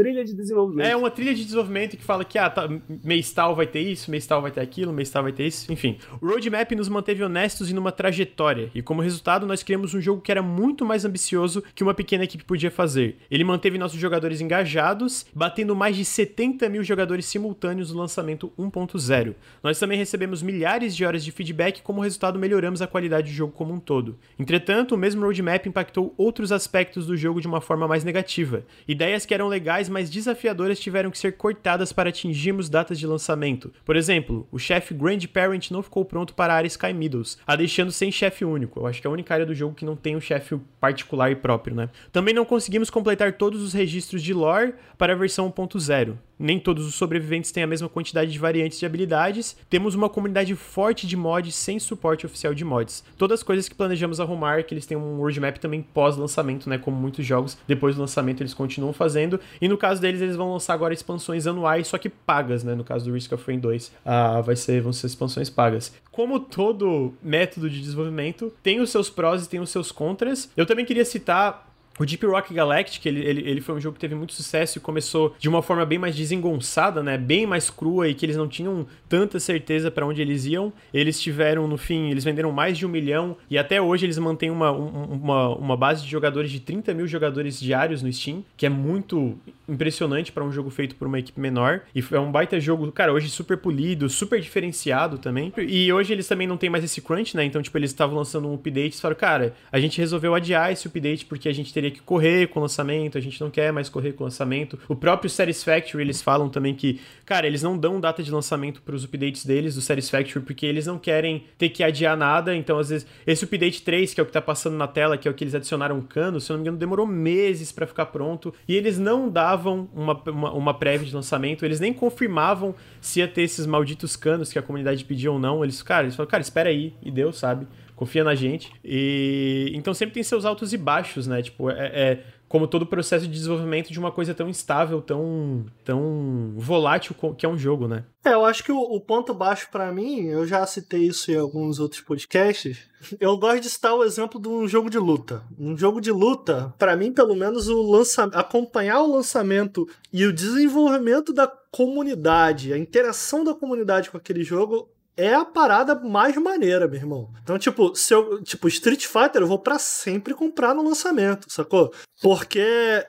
trilha 0.00 0.24
de 0.24 0.34
desenvolvimento. 0.34 0.86
É 0.86 0.96
uma 0.96 1.10
trilha 1.10 1.34
de 1.34 1.44
desenvolvimento 1.44 1.96
que 1.96 2.02
fala 2.02 2.24
que 2.24 2.38
ah, 2.38 2.48
tá, 2.48 2.68
mês 3.04 3.30
tal 3.32 3.54
vai 3.54 3.66
ter 3.66 3.80
isso, 3.80 4.10
mês 4.10 4.26
tal 4.26 4.40
vai 4.40 4.50
ter 4.50 4.60
aquilo, 4.60 4.92
mês 4.92 5.10
tal 5.10 5.22
vai 5.22 5.32
ter 5.32 5.46
isso, 5.46 5.70
enfim. 5.70 5.98
O 6.20 6.26
roadmap 6.26 6.72
nos 6.72 6.88
manteve 6.88 7.22
honestos 7.22 7.70
e 7.70 7.74
numa 7.74 7.92
trajetória, 7.92 8.70
e 8.74 8.80
como 8.80 9.02
resultado 9.02 9.46
nós 9.46 9.62
criamos 9.62 9.92
um 9.94 10.00
jogo 10.00 10.22
que 10.22 10.30
era 10.30 10.42
muito 10.42 10.86
mais 10.86 11.04
ambicioso 11.04 11.62
que 11.74 11.82
uma 11.82 11.92
pequena 11.92 12.24
equipe 12.24 12.44
podia 12.44 12.70
fazer. 12.70 13.18
Ele 13.30 13.44
manteve 13.44 13.76
nossos 13.76 14.00
jogadores 14.00 14.40
engajados, 14.40 15.26
batendo 15.34 15.76
mais 15.76 15.96
de 15.96 16.04
70 16.04 16.68
mil 16.68 16.82
jogadores 16.82 17.26
simultâneos 17.26 17.92
no 17.92 17.98
lançamento 17.98 18.50
1.0. 18.58 19.34
Nós 19.62 19.78
também 19.78 19.98
recebemos 19.98 20.42
milhares 20.42 20.96
de 20.96 21.04
horas 21.04 21.22
de 21.22 21.30
feedback 21.30 21.78
e 21.78 21.82
como 21.82 22.00
resultado 22.00 22.38
melhoramos 22.38 22.80
a 22.80 22.86
qualidade 22.86 23.30
do 23.30 23.34
jogo 23.34 23.52
como 23.52 23.74
um 23.74 23.80
todo. 23.80 24.16
Entretanto, 24.38 24.94
o 24.94 24.98
mesmo 24.98 25.22
roadmap 25.22 25.66
impactou 25.66 26.14
outros 26.16 26.52
aspectos 26.52 27.06
do 27.06 27.16
jogo 27.16 27.40
de 27.40 27.46
uma 27.46 27.60
forma 27.60 27.86
mais 27.86 28.02
negativa. 28.02 28.64
Ideias 28.88 29.26
que 29.26 29.34
eram 29.34 29.48
legais 29.48 29.89
mais 29.90 30.08
desafiadoras 30.08 30.80
tiveram 30.80 31.10
que 31.10 31.18
ser 31.18 31.32
cortadas 31.32 31.92
para 31.92 32.08
atingirmos 32.08 32.68
datas 32.68 32.98
de 32.98 33.06
lançamento. 33.06 33.72
Por 33.84 33.96
exemplo, 33.96 34.46
o 34.50 34.58
chefe 34.58 34.94
Grandparent 34.94 35.70
não 35.70 35.82
ficou 35.82 36.04
pronto 36.04 36.34
para 36.34 36.52
a 36.52 36.56
área 36.56 36.68
Sky 36.68 36.92
Meadows, 36.92 37.38
a 37.46 37.56
deixando 37.56 37.92
sem 37.92 38.10
chefe 38.10 38.44
único. 38.44 38.80
Eu 38.80 38.86
acho 38.86 39.00
que 39.00 39.06
é 39.06 39.10
a 39.10 39.12
única 39.12 39.34
área 39.34 39.46
do 39.46 39.54
jogo 39.54 39.74
que 39.74 39.84
não 39.84 39.96
tem 39.96 40.16
um 40.16 40.20
chefe 40.20 40.58
particular 40.80 41.30
e 41.30 41.36
próprio, 41.36 41.74
né? 41.74 41.90
Também 42.12 42.32
não 42.32 42.44
conseguimos 42.44 42.90
completar 42.90 43.34
todos 43.34 43.62
os 43.62 43.72
registros 43.72 44.22
de 44.22 44.32
lore 44.32 44.74
para 44.96 45.12
a 45.12 45.16
versão 45.16 45.50
1.0 45.50 46.16
nem 46.40 46.58
todos 46.58 46.86
os 46.86 46.94
sobreviventes 46.94 47.52
têm 47.52 47.62
a 47.62 47.66
mesma 47.66 47.88
quantidade 47.88 48.32
de 48.32 48.38
variantes 48.38 48.78
de 48.78 48.86
habilidades. 48.86 49.54
Temos 49.68 49.94
uma 49.94 50.08
comunidade 50.08 50.54
forte 50.54 51.06
de 51.06 51.14
mods 51.14 51.54
sem 51.54 51.78
suporte 51.78 52.24
oficial 52.24 52.54
de 52.54 52.64
mods. 52.64 53.04
Todas 53.18 53.40
as 53.40 53.42
coisas 53.42 53.68
que 53.68 53.74
planejamos 53.74 54.20
arrumar, 54.20 54.64
que 54.64 54.72
eles 54.72 54.86
têm 54.86 54.96
um 54.96 55.18
roadmap 55.18 55.58
também 55.58 55.82
pós-lançamento, 55.82 56.66
né? 56.66 56.78
Como 56.78 56.96
muitos 56.96 57.26
jogos, 57.26 57.58
depois 57.68 57.94
do 57.94 58.00
lançamento 58.00 58.42
eles 58.42 58.54
continuam 58.54 58.94
fazendo. 58.94 59.38
E 59.60 59.68
no 59.68 59.76
caso 59.80 60.00
deles, 60.00 60.20
eles 60.20 60.36
vão 60.36 60.52
lançar 60.52 60.74
agora 60.74 60.94
expansões 60.94 61.46
anuais, 61.46 61.88
só 61.88 61.98
que 61.98 62.08
pagas, 62.08 62.62
né? 62.62 62.74
No 62.74 62.84
caso 62.84 63.06
do 63.06 63.12
Risk 63.12 63.32
of 63.32 63.44
Rain 63.46 63.58
2, 63.58 63.92
ah, 64.04 64.40
vai 64.40 64.54
ser, 64.54 64.80
vão 64.80 64.92
ser 64.92 65.08
expansões 65.08 65.50
pagas. 65.50 65.92
Como 66.12 66.38
todo 66.38 67.14
método 67.22 67.68
de 67.68 67.80
desenvolvimento, 67.80 68.52
tem 68.62 68.80
os 68.80 68.90
seus 68.90 69.10
prós 69.10 69.44
e 69.44 69.48
tem 69.48 69.58
os 69.58 69.70
seus 69.70 69.90
contras. 69.90 70.50
Eu 70.56 70.66
também 70.66 70.84
queria 70.84 71.04
citar 71.04 71.69
o 72.00 72.06
Deep 72.06 72.24
Rock 72.24 72.54
Galactic, 72.54 73.04
ele, 73.04 73.20
ele, 73.20 73.42
ele 73.46 73.60
foi 73.60 73.74
um 73.74 73.80
jogo 73.80 73.92
que 73.94 74.00
teve 74.00 74.14
muito 74.14 74.32
sucesso 74.32 74.78
e 74.78 74.80
começou 74.80 75.36
de 75.38 75.50
uma 75.50 75.60
forma 75.60 75.84
bem 75.84 75.98
mais 75.98 76.16
desengonçada, 76.16 77.02
né? 77.02 77.18
Bem 77.18 77.46
mais 77.46 77.68
crua 77.68 78.08
e 78.08 78.14
que 78.14 78.24
eles 78.24 78.38
não 78.38 78.48
tinham 78.48 78.86
tanta 79.06 79.38
certeza 79.38 79.90
para 79.90 80.06
onde 80.06 80.22
eles 80.22 80.46
iam. 80.46 80.72
Eles 80.94 81.20
tiveram, 81.20 81.68
no 81.68 81.76
fim, 81.76 82.10
eles 82.10 82.24
venderam 82.24 82.50
mais 82.52 82.78
de 82.78 82.86
um 82.86 82.88
milhão 82.88 83.36
e 83.50 83.58
até 83.58 83.82
hoje 83.82 84.06
eles 84.06 84.16
mantêm 84.16 84.50
uma, 84.50 84.70
uma, 84.70 85.48
uma 85.50 85.76
base 85.76 86.02
de 86.02 86.10
jogadores 86.10 86.50
de 86.50 86.60
30 86.60 86.94
mil 86.94 87.06
jogadores 87.06 87.60
diários 87.60 88.02
no 88.02 88.10
Steam, 88.10 88.42
que 88.56 88.64
é 88.64 88.70
muito 88.70 89.38
impressionante 89.68 90.32
para 90.32 90.42
um 90.42 90.50
jogo 90.50 90.70
feito 90.70 90.96
por 90.96 91.06
uma 91.06 91.18
equipe 91.18 91.38
menor. 91.38 91.82
E 91.94 92.02
é 92.12 92.18
um 92.18 92.32
baita 92.32 92.58
jogo, 92.58 92.90
cara, 92.92 93.12
hoje 93.12 93.28
super 93.28 93.58
polido, 93.58 94.08
super 94.08 94.40
diferenciado 94.40 95.18
também. 95.18 95.52
E 95.58 95.92
hoje 95.92 96.14
eles 96.14 96.26
também 96.26 96.46
não 96.46 96.56
tem 96.56 96.70
mais 96.70 96.82
esse 96.82 97.02
crunch, 97.02 97.36
né? 97.36 97.44
Então, 97.44 97.60
tipo, 97.60 97.76
eles 97.76 97.90
estavam 97.90 98.16
lançando 98.16 98.48
um 98.48 98.54
update 98.54 98.96
e 98.96 99.00
falaram, 99.00 99.20
cara, 99.20 99.54
a 99.70 99.78
gente 99.78 99.98
resolveu 99.98 100.34
adiar 100.34 100.72
esse 100.72 100.88
update 100.88 101.26
porque 101.26 101.48
a 101.48 101.52
gente 101.52 101.72
teria 101.74 101.89
teria 101.90 101.92
que 101.92 102.00
correr 102.00 102.46
com 102.48 102.60
o 102.60 102.62
lançamento, 102.62 103.18
a 103.18 103.20
gente 103.20 103.40
não 103.40 103.50
quer 103.50 103.72
mais 103.72 103.88
correr 103.88 104.12
com 104.12 104.22
o 104.22 104.26
lançamento. 104.26 104.78
O 104.88 104.94
próprio 104.94 105.28
Satisfactory, 105.28 106.02
eles 106.02 106.22
falam 106.22 106.48
também 106.48 106.74
que, 106.74 107.00
cara, 107.26 107.46
eles 107.46 107.62
não 107.62 107.76
dão 107.76 108.00
data 108.00 108.22
de 108.22 108.30
lançamento 108.30 108.80
para 108.80 108.94
os 108.94 109.04
updates 109.04 109.44
deles, 109.44 109.74
do 109.74 109.80
Satisfactory, 109.80 110.44
porque 110.44 110.64
eles 110.64 110.86
não 110.86 110.98
querem 110.98 111.44
ter 111.58 111.68
que 111.70 111.82
adiar 111.82 112.16
nada. 112.16 112.54
Então, 112.54 112.78
às 112.78 112.88
vezes, 112.88 113.06
esse 113.26 113.44
update 113.44 113.82
3, 113.82 114.14
que 114.14 114.20
é 114.20 114.22
o 114.22 114.26
que 114.26 114.32
tá 114.32 114.40
passando 114.40 114.76
na 114.76 114.86
tela, 114.86 115.18
que 115.18 115.26
é 115.26 115.30
o 115.30 115.34
que 115.34 115.44
eles 115.44 115.54
adicionaram 115.54 116.00
cano, 116.00 116.40
se 116.40 116.50
eu 116.50 116.54
não 116.54 116.62
me 116.62 116.68
engano, 116.68 116.78
demorou 116.78 117.06
meses 117.06 117.72
para 117.72 117.86
ficar 117.86 118.06
pronto. 118.06 118.54
E 118.68 118.74
eles 118.76 118.98
não 118.98 119.28
davam 119.28 119.88
uma, 119.92 120.14
uma, 120.26 120.52
uma 120.52 120.74
prévia 120.74 121.06
de 121.06 121.14
lançamento, 121.14 121.64
eles 121.64 121.80
nem 121.80 121.92
confirmavam 121.92 122.74
se 123.00 123.20
ia 123.20 123.28
ter 123.28 123.42
esses 123.42 123.66
malditos 123.66 124.16
canos 124.16 124.52
que 124.52 124.58
a 124.58 124.62
comunidade 124.62 125.04
pediu 125.04 125.34
ou 125.34 125.38
não. 125.38 125.64
Eles, 125.64 125.82
cara, 125.82 126.04
eles 126.04 126.16
falaram, 126.16 126.30
cara, 126.30 126.42
espera 126.42 126.68
aí, 126.68 126.94
e 127.02 127.10
deu, 127.10 127.32
sabe? 127.32 127.66
Confia 128.00 128.24
na 128.24 128.34
gente. 128.34 128.72
E 128.82 129.70
então 129.74 129.92
sempre 129.92 130.14
tem 130.14 130.22
seus 130.22 130.46
altos 130.46 130.72
e 130.72 130.78
baixos, 130.78 131.26
né? 131.26 131.42
Tipo, 131.42 131.70
é, 131.70 131.86
é 131.86 132.24
como 132.48 132.66
todo 132.66 132.82
o 132.82 132.86
processo 132.86 133.26
de 133.26 133.32
desenvolvimento 133.32 133.92
de 133.92 133.98
uma 133.98 134.10
coisa 134.10 134.34
tão 134.34 134.48
instável, 134.48 135.02
tão, 135.02 135.66
tão 135.84 136.54
volátil 136.56 137.14
que 137.36 137.44
é 137.44 137.48
um 137.48 137.58
jogo, 137.58 137.86
né? 137.86 138.06
É, 138.24 138.32
eu 138.32 138.44
acho 138.46 138.64
que 138.64 138.72
o, 138.72 138.78
o 138.80 139.00
ponto 139.00 139.34
baixo 139.34 139.68
para 139.70 139.92
mim, 139.92 140.22
eu 140.22 140.46
já 140.46 140.66
citei 140.66 141.02
isso 141.02 141.30
em 141.30 141.36
alguns 141.36 141.78
outros 141.78 142.00
podcasts. 142.00 142.88
Eu 143.18 143.36
gosto 143.38 143.60
de 143.60 143.70
citar 143.70 143.94
o 143.94 144.04
exemplo 144.04 144.38
de 144.38 144.46
um 144.46 144.68
jogo 144.68 144.90
de 144.90 144.98
luta. 144.98 145.42
Um 145.58 145.74
jogo 145.76 146.02
de 146.02 146.10
luta, 146.10 146.74
para 146.78 146.94
mim, 146.96 147.12
pelo 147.12 147.34
menos, 147.34 147.66
o 147.66 147.80
lança, 147.80 148.24
acompanhar 148.24 149.00
o 149.00 149.10
lançamento 149.10 149.88
e 150.12 150.26
o 150.26 150.32
desenvolvimento 150.32 151.32
da 151.32 151.46
comunidade, 151.46 152.74
a 152.74 152.78
interação 152.78 153.42
da 153.42 153.54
comunidade 153.54 154.10
com 154.10 154.18
aquele 154.18 154.44
jogo 154.44 154.90
é 155.16 155.34
a 155.34 155.44
parada 155.44 155.94
mais 155.94 156.36
maneira, 156.36 156.88
meu 156.88 156.98
irmão. 156.98 157.30
Então, 157.42 157.58
tipo, 157.58 157.94
se 157.94 158.14
eu, 158.14 158.42
tipo, 158.42 158.68
Street 158.68 159.06
Fighter 159.06 159.42
eu 159.42 159.46
vou 159.46 159.58
para 159.58 159.78
sempre 159.78 160.34
comprar 160.34 160.74
no 160.74 160.82
lançamento, 160.82 161.46
sacou? 161.50 161.92
Porque 162.22 162.64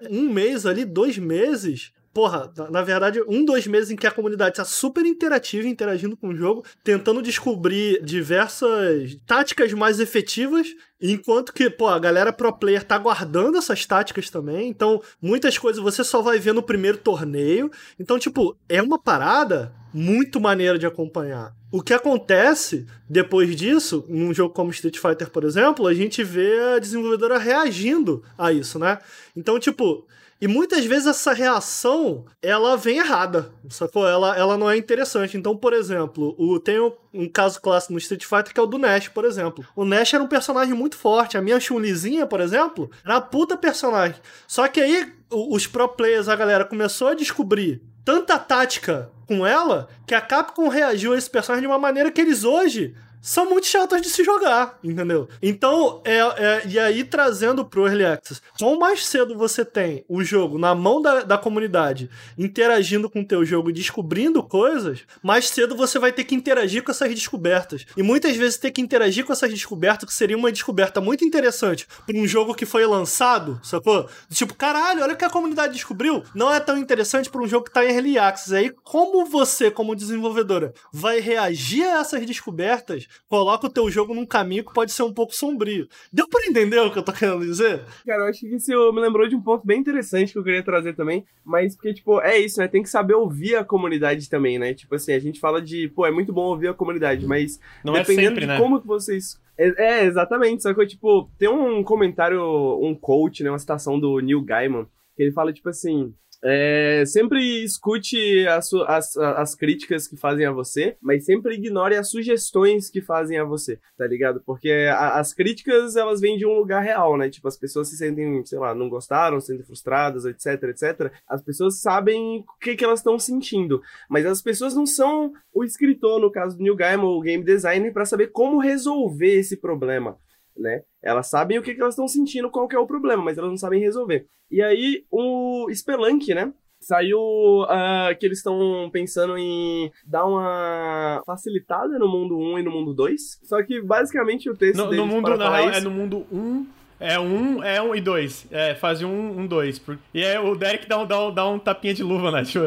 um 0.09 0.29
mês 0.29 0.65
ali, 0.65 0.83
dois 0.83 1.17
meses, 1.17 1.91
porra, 2.13 2.51
na 2.69 2.81
verdade, 2.81 3.21
um, 3.27 3.45
dois 3.45 3.65
meses 3.65 3.91
em 3.91 3.95
que 3.95 4.07
a 4.07 4.11
comunidade 4.11 4.51
está 4.51 4.65
super 4.65 5.05
interativa, 5.05 5.67
interagindo 5.67 6.17
com 6.17 6.29
o 6.29 6.35
jogo, 6.35 6.65
tentando 6.83 7.21
descobrir 7.21 8.03
diversas 8.03 9.15
táticas 9.25 9.71
mais 9.73 9.99
efetivas, 9.99 10.67
enquanto 11.01 11.53
que, 11.53 11.69
pô, 11.69 11.87
a 11.87 11.99
galera 11.99 12.33
pro 12.33 12.53
player 12.53 12.83
tá 12.83 12.97
guardando 12.97 13.57
essas 13.57 13.85
táticas 13.85 14.29
também. 14.29 14.69
Então, 14.69 15.01
muitas 15.21 15.57
coisas 15.57 15.81
você 15.81 16.03
só 16.03 16.21
vai 16.21 16.37
ver 16.37 16.53
no 16.53 16.63
primeiro 16.63 16.97
torneio. 16.97 17.71
Então, 17.99 18.19
tipo, 18.19 18.57
é 18.67 18.81
uma 18.81 18.99
parada 18.99 19.73
muito 19.93 20.39
maneira 20.39 20.77
de 20.77 20.85
acompanhar. 20.85 21.53
O 21.71 21.81
que 21.81 21.93
acontece 21.93 22.85
depois 23.09 23.55
disso, 23.55 24.05
num 24.09 24.33
jogo 24.33 24.53
como 24.53 24.71
Street 24.71 24.97
Fighter, 24.97 25.29
por 25.29 25.45
exemplo, 25.45 25.87
a 25.87 25.93
gente 25.93 26.21
vê 26.23 26.59
a 26.75 26.79
desenvolvedora 26.79 27.37
reagindo 27.37 28.23
a 28.37 28.51
isso, 28.51 28.77
né? 28.77 28.99
Então, 29.35 29.57
tipo, 29.57 30.05
e 30.41 30.47
muitas 30.47 30.83
vezes 30.83 31.05
essa 31.05 31.33
reação, 31.33 32.25
ela 32.41 32.75
vem 32.75 32.97
errada, 32.97 33.53
sacou? 33.69 34.07
Ela, 34.07 34.35
ela 34.35 34.57
não 34.57 34.67
é 34.67 34.75
interessante. 34.75 35.37
Então, 35.37 35.55
por 35.55 35.71
exemplo, 35.71 36.35
o, 36.35 36.59
tem 36.59 36.79
um, 36.79 36.91
um 37.13 37.29
caso 37.29 37.61
clássico 37.61 37.93
no 37.93 37.99
Street 37.99 38.25
Fighter 38.25 38.51
que 38.51 38.59
é 38.59 38.63
o 38.63 38.65
do 38.65 38.79
Nash, 38.79 39.07
por 39.07 39.23
exemplo. 39.23 39.63
O 39.75 39.85
Nash 39.85 40.15
era 40.15 40.23
um 40.23 40.27
personagem 40.27 40.73
muito 40.73 40.97
forte. 40.97 41.37
A 41.37 41.41
minha 41.41 41.59
Chun-Lizinha, 41.59 42.25
por 42.25 42.41
exemplo, 42.41 42.89
era 43.05 43.13
uma 43.13 43.21
puta 43.21 43.55
personagem. 43.55 44.19
Só 44.47 44.67
que 44.67 44.81
aí 44.81 45.13
os 45.29 45.67
pro 45.67 45.87
players, 45.87 46.27
a 46.27 46.35
galera 46.35 46.65
começou 46.65 47.09
a 47.09 47.13
descobrir 47.13 47.81
tanta 48.03 48.37
tática 48.37 49.09
com 49.27 49.45
ela 49.45 49.87
que 50.05 50.13
a 50.13 50.21
Capcom 50.21 50.67
reagiu 50.67 51.13
a 51.13 51.17
esse 51.17 51.29
personagem 51.29 51.61
de 51.61 51.67
uma 51.67 51.79
maneira 51.79 52.11
que 52.11 52.19
eles 52.19 52.43
hoje 52.43 52.95
são 53.21 53.49
muito 53.49 53.67
chatas 53.67 54.01
de 54.01 54.09
se 54.09 54.23
jogar, 54.23 54.79
entendeu? 54.83 55.29
Então, 55.41 56.01
é, 56.03 56.17
é, 56.17 56.61
e 56.67 56.79
aí 56.79 57.03
trazendo 57.03 57.63
pro 57.63 57.85
Early 57.85 58.05
Access, 58.05 58.41
quanto 58.57 58.79
mais 58.79 59.05
cedo 59.05 59.37
você 59.37 59.63
tem 59.63 60.03
o 60.09 60.23
jogo 60.23 60.57
na 60.57 60.73
mão 60.73 61.01
da, 61.01 61.21
da 61.21 61.37
comunidade, 61.37 62.09
interagindo 62.37 63.09
com 63.09 63.21
o 63.21 63.25
teu 63.25 63.45
jogo 63.45 63.69
e 63.69 63.73
descobrindo 63.73 64.41
coisas, 64.41 65.01
mais 65.21 65.49
cedo 65.49 65.75
você 65.75 65.99
vai 65.99 66.11
ter 66.11 66.23
que 66.23 66.35
interagir 66.35 66.83
com 66.83 66.91
essas 66.91 67.13
descobertas. 67.13 67.85
E 67.95 68.01
muitas 68.01 68.35
vezes 68.35 68.57
ter 68.57 68.71
que 68.71 68.81
interagir 68.81 69.25
com 69.25 69.33
essas 69.33 69.51
descobertas, 69.51 70.09
que 70.09 70.15
seria 70.15 70.37
uma 70.37 70.51
descoberta 70.51 70.99
muito 70.99 71.23
interessante 71.23 71.87
para 72.05 72.17
um 72.17 72.27
jogo 72.27 72.55
que 72.55 72.65
foi 72.65 72.85
lançado, 72.85 73.59
sacou? 73.63 74.09
Tipo, 74.31 74.55
caralho, 74.55 75.03
olha 75.03 75.13
o 75.13 75.17
que 75.17 75.25
a 75.25 75.29
comunidade 75.29 75.73
descobriu. 75.73 76.23
Não 76.33 76.51
é 76.51 76.59
tão 76.59 76.77
interessante 76.77 77.29
para 77.29 77.41
um 77.41 77.47
jogo 77.47 77.65
que 77.65 77.71
tá 77.71 77.85
em 77.85 77.93
Early 77.93 78.17
Access. 78.17 78.55
Aí, 78.55 78.71
como 78.83 79.25
você, 79.25 79.69
como 79.69 79.95
desenvolvedora, 79.95 80.73
vai 80.91 81.19
reagir 81.19 81.83
a 81.83 81.99
essas 81.99 82.25
descobertas 82.25 83.07
coloca 83.27 83.67
o 83.67 83.69
teu 83.69 83.89
jogo 83.89 84.13
num 84.13 84.25
caminho 84.25 84.63
que 84.63 84.73
pode 84.73 84.91
ser 84.91 85.03
um 85.03 85.13
pouco 85.13 85.35
sombrio. 85.35 85.87
Deu 86.11 86.27
pra 86.27 86.45
entender 86.45 86.79
o 86.79 86.91
que 86.91 86.99
eu 86.99 87.03
tô 87.03 87.13
querendo 87.13 87.45
dizer? 87.45 87.83
Cara, 88.05 88.23
eu 88.23 88.27
acho 88.27 88.41
que 88.41 88.55
isso 88.55 88.93
me 88.93 89.01
lembrou 89.01 89.27
de 89.27 89.35
um 89.35 89.41
ponto 89.41 89.65
bem 89.65 89.79
interessante 89.79 90.33
que 90.33 90.39
eu 90.39 90.43
queria 90.43 90.63
trazer 90.63 90.93
também, 90.95 91.25
mas 91.43 91.75
porque, 91.75 91.93
tipo, 91.93 92.19
é 92.21 92.37
isso, 92.37 92.59
né? 92.59 92.67
Tem 92.67 92.83
que 92.83 92.89
saber 92.89 93.13
ouvir 93.13 93.55
a 93.55 93.63
comunidade 93.63 94.29
também, 94.29 94.57
né? 94.57 94.73
Tipo 94.73 94.95
assim, 94.95 95.13
a 95.13 95.19
gente 95.19 95.39
fala 95.39 95.61
de, 95.61 95.87
pô, 95.89 96.05
é 96.05 96.11
muito 96.11 96.33
bom 96.33 96.43
ouvir 96.43 96.67
a 96.67 96.73
comunidade, 96.73 97.25
mas 97.25 97.59
Não 97.83 97.95
é 97.95 97.99
dependendo 97.99 98.21
é 98.21 98.29
sempre, 98.29 98.41
de 98.41 98.47
né? 98.47 98.57
como 98.59 98.81
que 98.81 98.87
vocês 98.87 99.39
é, 99.57 100.01
é, 100.01 100.05
exatamente. 100.05 100.63
Só 100.63 100.73
que, 100.73 100.85
tipo, 100.87 101.29
tem 101.37 101.47
um 101.49 101.83
comentário, 101.83 102.41
um 102.81 102.95
coach, 102.95 103.43
né? 103.43 103.51
Uma 103.51 103.59
citação 103.59 103.99
do 103.99 104.19
Neil 104.19 104.41
Gaiman, 104.41 104.87
que 105.15 105.23
ele 105.23 105.31
fala, 105.31 105.53
tipo 105.53 105.69
assim, 105.69 106.13
É, 106.43 107.03
sempre 107.05 107.63
escute 107.63 108.47
as, 108.47 108.73
as, 108.73 109.15
as 109.17 109.55
críticas 109.55 110.07
que 110.07 110.17
fazem 110.17 110.45
a 110.45 110.51
você, 110.51 110.97
mas 110.99 111.25
sempre 111.25 111.55
ignore 111.55 111.95
as 111.95 112.09
sugestões 112.09 112.89
que 112.89 112.99
fazem 112.99 113.37
a 113.37 113.43
você, 113.43 113.79
tá 113.95 114.07
ligado? 114.07 114.41
Porque 114.43 114.71
a, 114.91 115.19
as 115.19 115.33
críticas, 115.33 115.95
elas 115.95 116.19
vêm 116.19 116.37
de 116.37 116.45
um 116.45 116.57
lugar 116.57 116.81
real, 116.81 117.15
né? 117.15 117.29
Tipo, 117.29 117.47
as 117.47 117.57
pessoas 117.57 117.89
se 117.89 117.97
sentem, 117.97 118.43
sei 118.45 118.57
lá, 118.57 118.73
não 118.73 118.89
gostaram, 118.89 119.39
se 119.39 119.47
sentem 119.47 119.65
frustradas, 119.65 120.25
etc, 120.25 120.63
etc. 120.69 121.11
As 121.27 121.41
pessoas 121.41 121.79
sabem 121.79 122.39
o 122.39 122.59
que, 122.59 122.75
que 122.75 122.83
elas 122.83 122.99
estão 122.99 123.19
sentindo, 123.19 123.81
mas 124.09 124.25
as 124.25 124.41
pessoas 124.41 124.73
não 124.73 124.85
são 124.85 125.31
o 125.53 125.63
escritor, 125.63 126.19
no 126.19 126.31
caso 126.31 126.57
do 126.57 126.63
Neil 126.63 126.75
Gaiman, 126.75 127.05
o 127.05 127.21
game 127.21 127.43
designer, 127.43 127.93
para 127.93 128.05
saber 128.05 128.27
como 128.27 128.59
resolver 128.59 129.39
esse 129.39 129.57
problema 129.57 130.17
né? 130.57 130.83
Elas 131.03 131.27
sabem 131.27 131.57
o 131.57 131.63
que, 131.63 131.73
que 131.73 131.81
elas 131.81 131.93
estão 131.93 132.07
sentindo, 132.07 132.49
qual 132.49 132.67
que 132.67 132.75
é 132.75 132.79
o 132.79 132.87
problema, 132.87 133.23
mas 133.23 133.37
elas 133.37 133.49
não 133.49 133.57
sabem 133.57 133.79
resolver. 133.79 134.25
E 134.49 134.61
aí, 134.61 135.03
o 135.09 135.67
Spelunk, 135.73 136.33
né? 136.33 136.53
Saiu 136.79 137.19
uh, 137.19 138.17
que 138.19 138.25
eles 138.25 138.39
estão 138.39 138.89
pensando 138.91 139.37
em 139.37 139.91
dar 140.05 140.25
uma 140.25 141.21
facilitada 141.25 141.99
no 141.99 142.07
mundo 142.07 142.35
1 142.37 142.59
e 142.59 142.63
no 142.63 142.71
mundo 142.71 142.93
2. 142.93 143.39
Só 143.43 143.61
que 143.61 143.81
basicamente 143.81 144.49
o 144.49 144.57
texto. 144.57 144.77
No, 144.77 144.91
no 144.91 145.05
mundo, 145.05 145.37
na 145.37 145.55
real, 145.55 145.69
é 145.69 145.79
no 145.79 145.91
mundo 145.91 146.25
1 146.31 146.80
é 147.01 147.19
um, 147.19 147.63
é 147.63 147.81
um 147.81 147.95
e 147.95 147.99
dois. 147.99 148.45
É, 148.51 148.75
fase 148.75 149.03
um, 149.03 149.39
um, 149.39 149.47
dois. 149.47 149.81
E 150.13 150.23
é 150.23 150.39
o 150.39 150.55
Derek 150.55 150.87
dá 150.87 150.99
um, 150.99 151.07
dá 151.07 151.27
um, 151.27 151.33
dá 151.33 151.49
um 151.49 151.57
tapinha 151.57 151.95
de 151.95 152.03
luva, 152.03 152.29
né? 152.31 152.43
Tipo... 152.51 152.65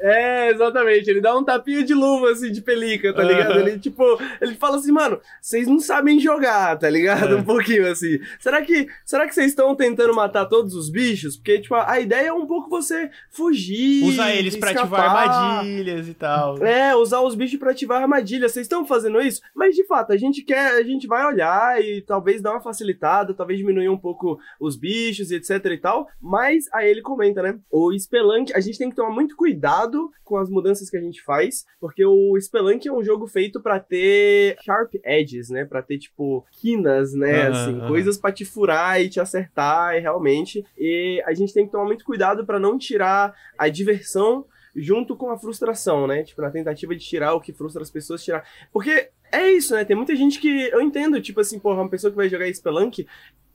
É, 0.00 0.50
exatamente. 0.50 1.10
Ele 1.10 1.20
dá 1.20 1.36
um 1.36 1.44
tapinha 1.44 1.84
de 1.84 1.92
luva, 1.92 2.30
assim, 2.30 2.50
de 2.50 2.62
pelica, 2.62 3.12
tá 3.12 3.22
ligado? 3.22 3.58
Ele, 3.58 3.78
tipo, 3.78 4.02
ele 4.40 4.54
fala 4.54 4.76
assim, 4.76 4.90
mano, 4.90 5.20
vocês 5.40 5.66
não 5.66 5.78
sabem 5.78 6.18
jogar, 6.18 6.78
tá 6.78 6.88
ligado? 6.88 7.34
É. 7.34 7.36
Um 7.36 7.44
pouquinho 7.44 7.86
assim. 7.90 8.18
Será 8.38 8.62
que 8.62 8.88
será 9.04 9.26
que 9.28 9.34
vocês 9.34 9.48
estão 9.48 9.74
tentando 9.74 10.14
matar 10.14 10.46
todos 10.46 10.74
os 10.74 10.88
bichos? 10.88 11.36
Porque, 11.36 11.60
tipo, 11.60 11.74
a, 11.74 12.00
ideia 12.00 12.28
é 12.28 12.32
um 12.32 12.46
pouco 12.46 12.70
você 12.70 13.10
fugir. 13.30 14.04
Usar 14.04 14.34
eles 14.34 14.56
pra 14.56 14.70
ativar 14.70 15.10
armadilhas 15.10 16.08
e 16.08 16.14
tal. 16.14 16.58
É, 16.64 16.96
usar 16.96 17.20
os 17.20 17.34
bichos 17.34 17.58
pra 17.58 17.72
ativar 17.72 18.00
armadilhas. 18.00 18.52
Vocês 18.52 18.64
estão 18.64 18.86
fazendo 18.86 19.20
isso? 19.20 19.42
Mas, 19.54 19.74
de 19.74 19.84
fato, 19.84 20.12
a 20.12 20.16
gente 20.16 20.42
quer, 20.42 20.74
a 20.74 20.82
gente 20.82 21.06
vai 21.06 21.26
olhar 21.26 21.82
e 21.82 22.00
talvez 22.00 22.40
dar 22.40 22.52
uma 22.52 22.60
facilitada, 22.60 23.34
talvez 23.34 23.58
diminuir 23.58 23.73
diminuir 23.74 23.88
um 23.88 23.98
pouco 23.98 24.38
os 24.60 24.76
bichos 24.76 25.30
e 25.30 25.36
etc 25.36 25.64
e 25.66 25.78
tal. 25.78 26.08
Mas 26.20 26.66
aí 26.72 26.90
ele 26.90 27.02
comenta, 27.02 27.42
né? 27.42 27.58
O 27.70 27.92
Spelunk, 27.98 28.52
a 28.54 28.60
gente 28.60 28.78
tem 28.78 28.88
que 28.88 28.96
tomar 28.96 29.10
muito 29.10 29.36
cuidado 29.36 30.10
com 30.22 30.36
as 30.36 30.48
mudanças 30.48 30.88
que 30.88 30.96
a 30.96 31.00
gente 31.00 31.22
faz, 31.22 31.66
porque 31.80 32.04
o 32.04 32.38
Spelunk 32.40 32.86
é 32.86 32.92
um 32.92 33.02
jogo 33.02 33.26
feito 33.26 33.60
para 33.60 33.80
ter 33.80 34.56
sharp 34.62 34.94
edges, 35.04 35.50
né? 35.50 35.64
Para 35.64 35.82
ter 35.82 35.98
tipo 35.98 36.46
quinas, 36.52 37.12
né? 37.12 37.48
Uhum, 37.48 37.54
assim, 37.54 37.80
uhum. 37.80 37.88
coisas 37.88 38.16
para 38.16 38.32
te 38.32 38.44
furar 38.44 39.00
e 39.00 39.08
te 39.08 39.20
acertar, 39.20 39.96
e 39.96 40.00
realmente. 40.00 40.64
E 40.78 41.22
a 41.26 41.34
gente 41.34 41.52
tem 41.52 41.66
que 41.66 41.72
tomar 41.72 41.84
muito 41.84 42.04
cuidado 42.04 42.46
para 42.46 42.60
não 42.60 42.78
tirar 42.78 43.34
a 43.58 43.68
diversão 43.68 44.46
junto 44.76 45.14
com 45.16 45.30
a 45.30 45.38
frustração, 45.38 46.06
né? 46.06 46.22
Tipo, 46.22 46.42
na 46.42 46.50
tentativa 46.50 46.94
de 46.94 47.04
tirar 47.04 47.34
o 47.34 47.40
que 47.40 47.52
frustra 47.52 47.82
as 47.82 47.90
pessoas, 47.90 48.24
tirar. 48.24 48.44
Porque 48.72 49.10
é 49.30 49.50
isso, 49.50 49.74
né? 49.74 49.84
Tem 49.84 49.96
muita 49.96 50.14
gente 50.14 50.40
que. 50.40 50.68
Eu 50.72 50.80
entendo, 50.80 51.20
tipo 51.20 51.40
assim, 51.40 51.58
porra, 51.58 51.82
uma 51.82 51.90
pessoa 51.90 52.10
que 52.10 52.16
vai 52.16 52.28
jogar 52.28 52.52
Spelunk, 52.52 53.06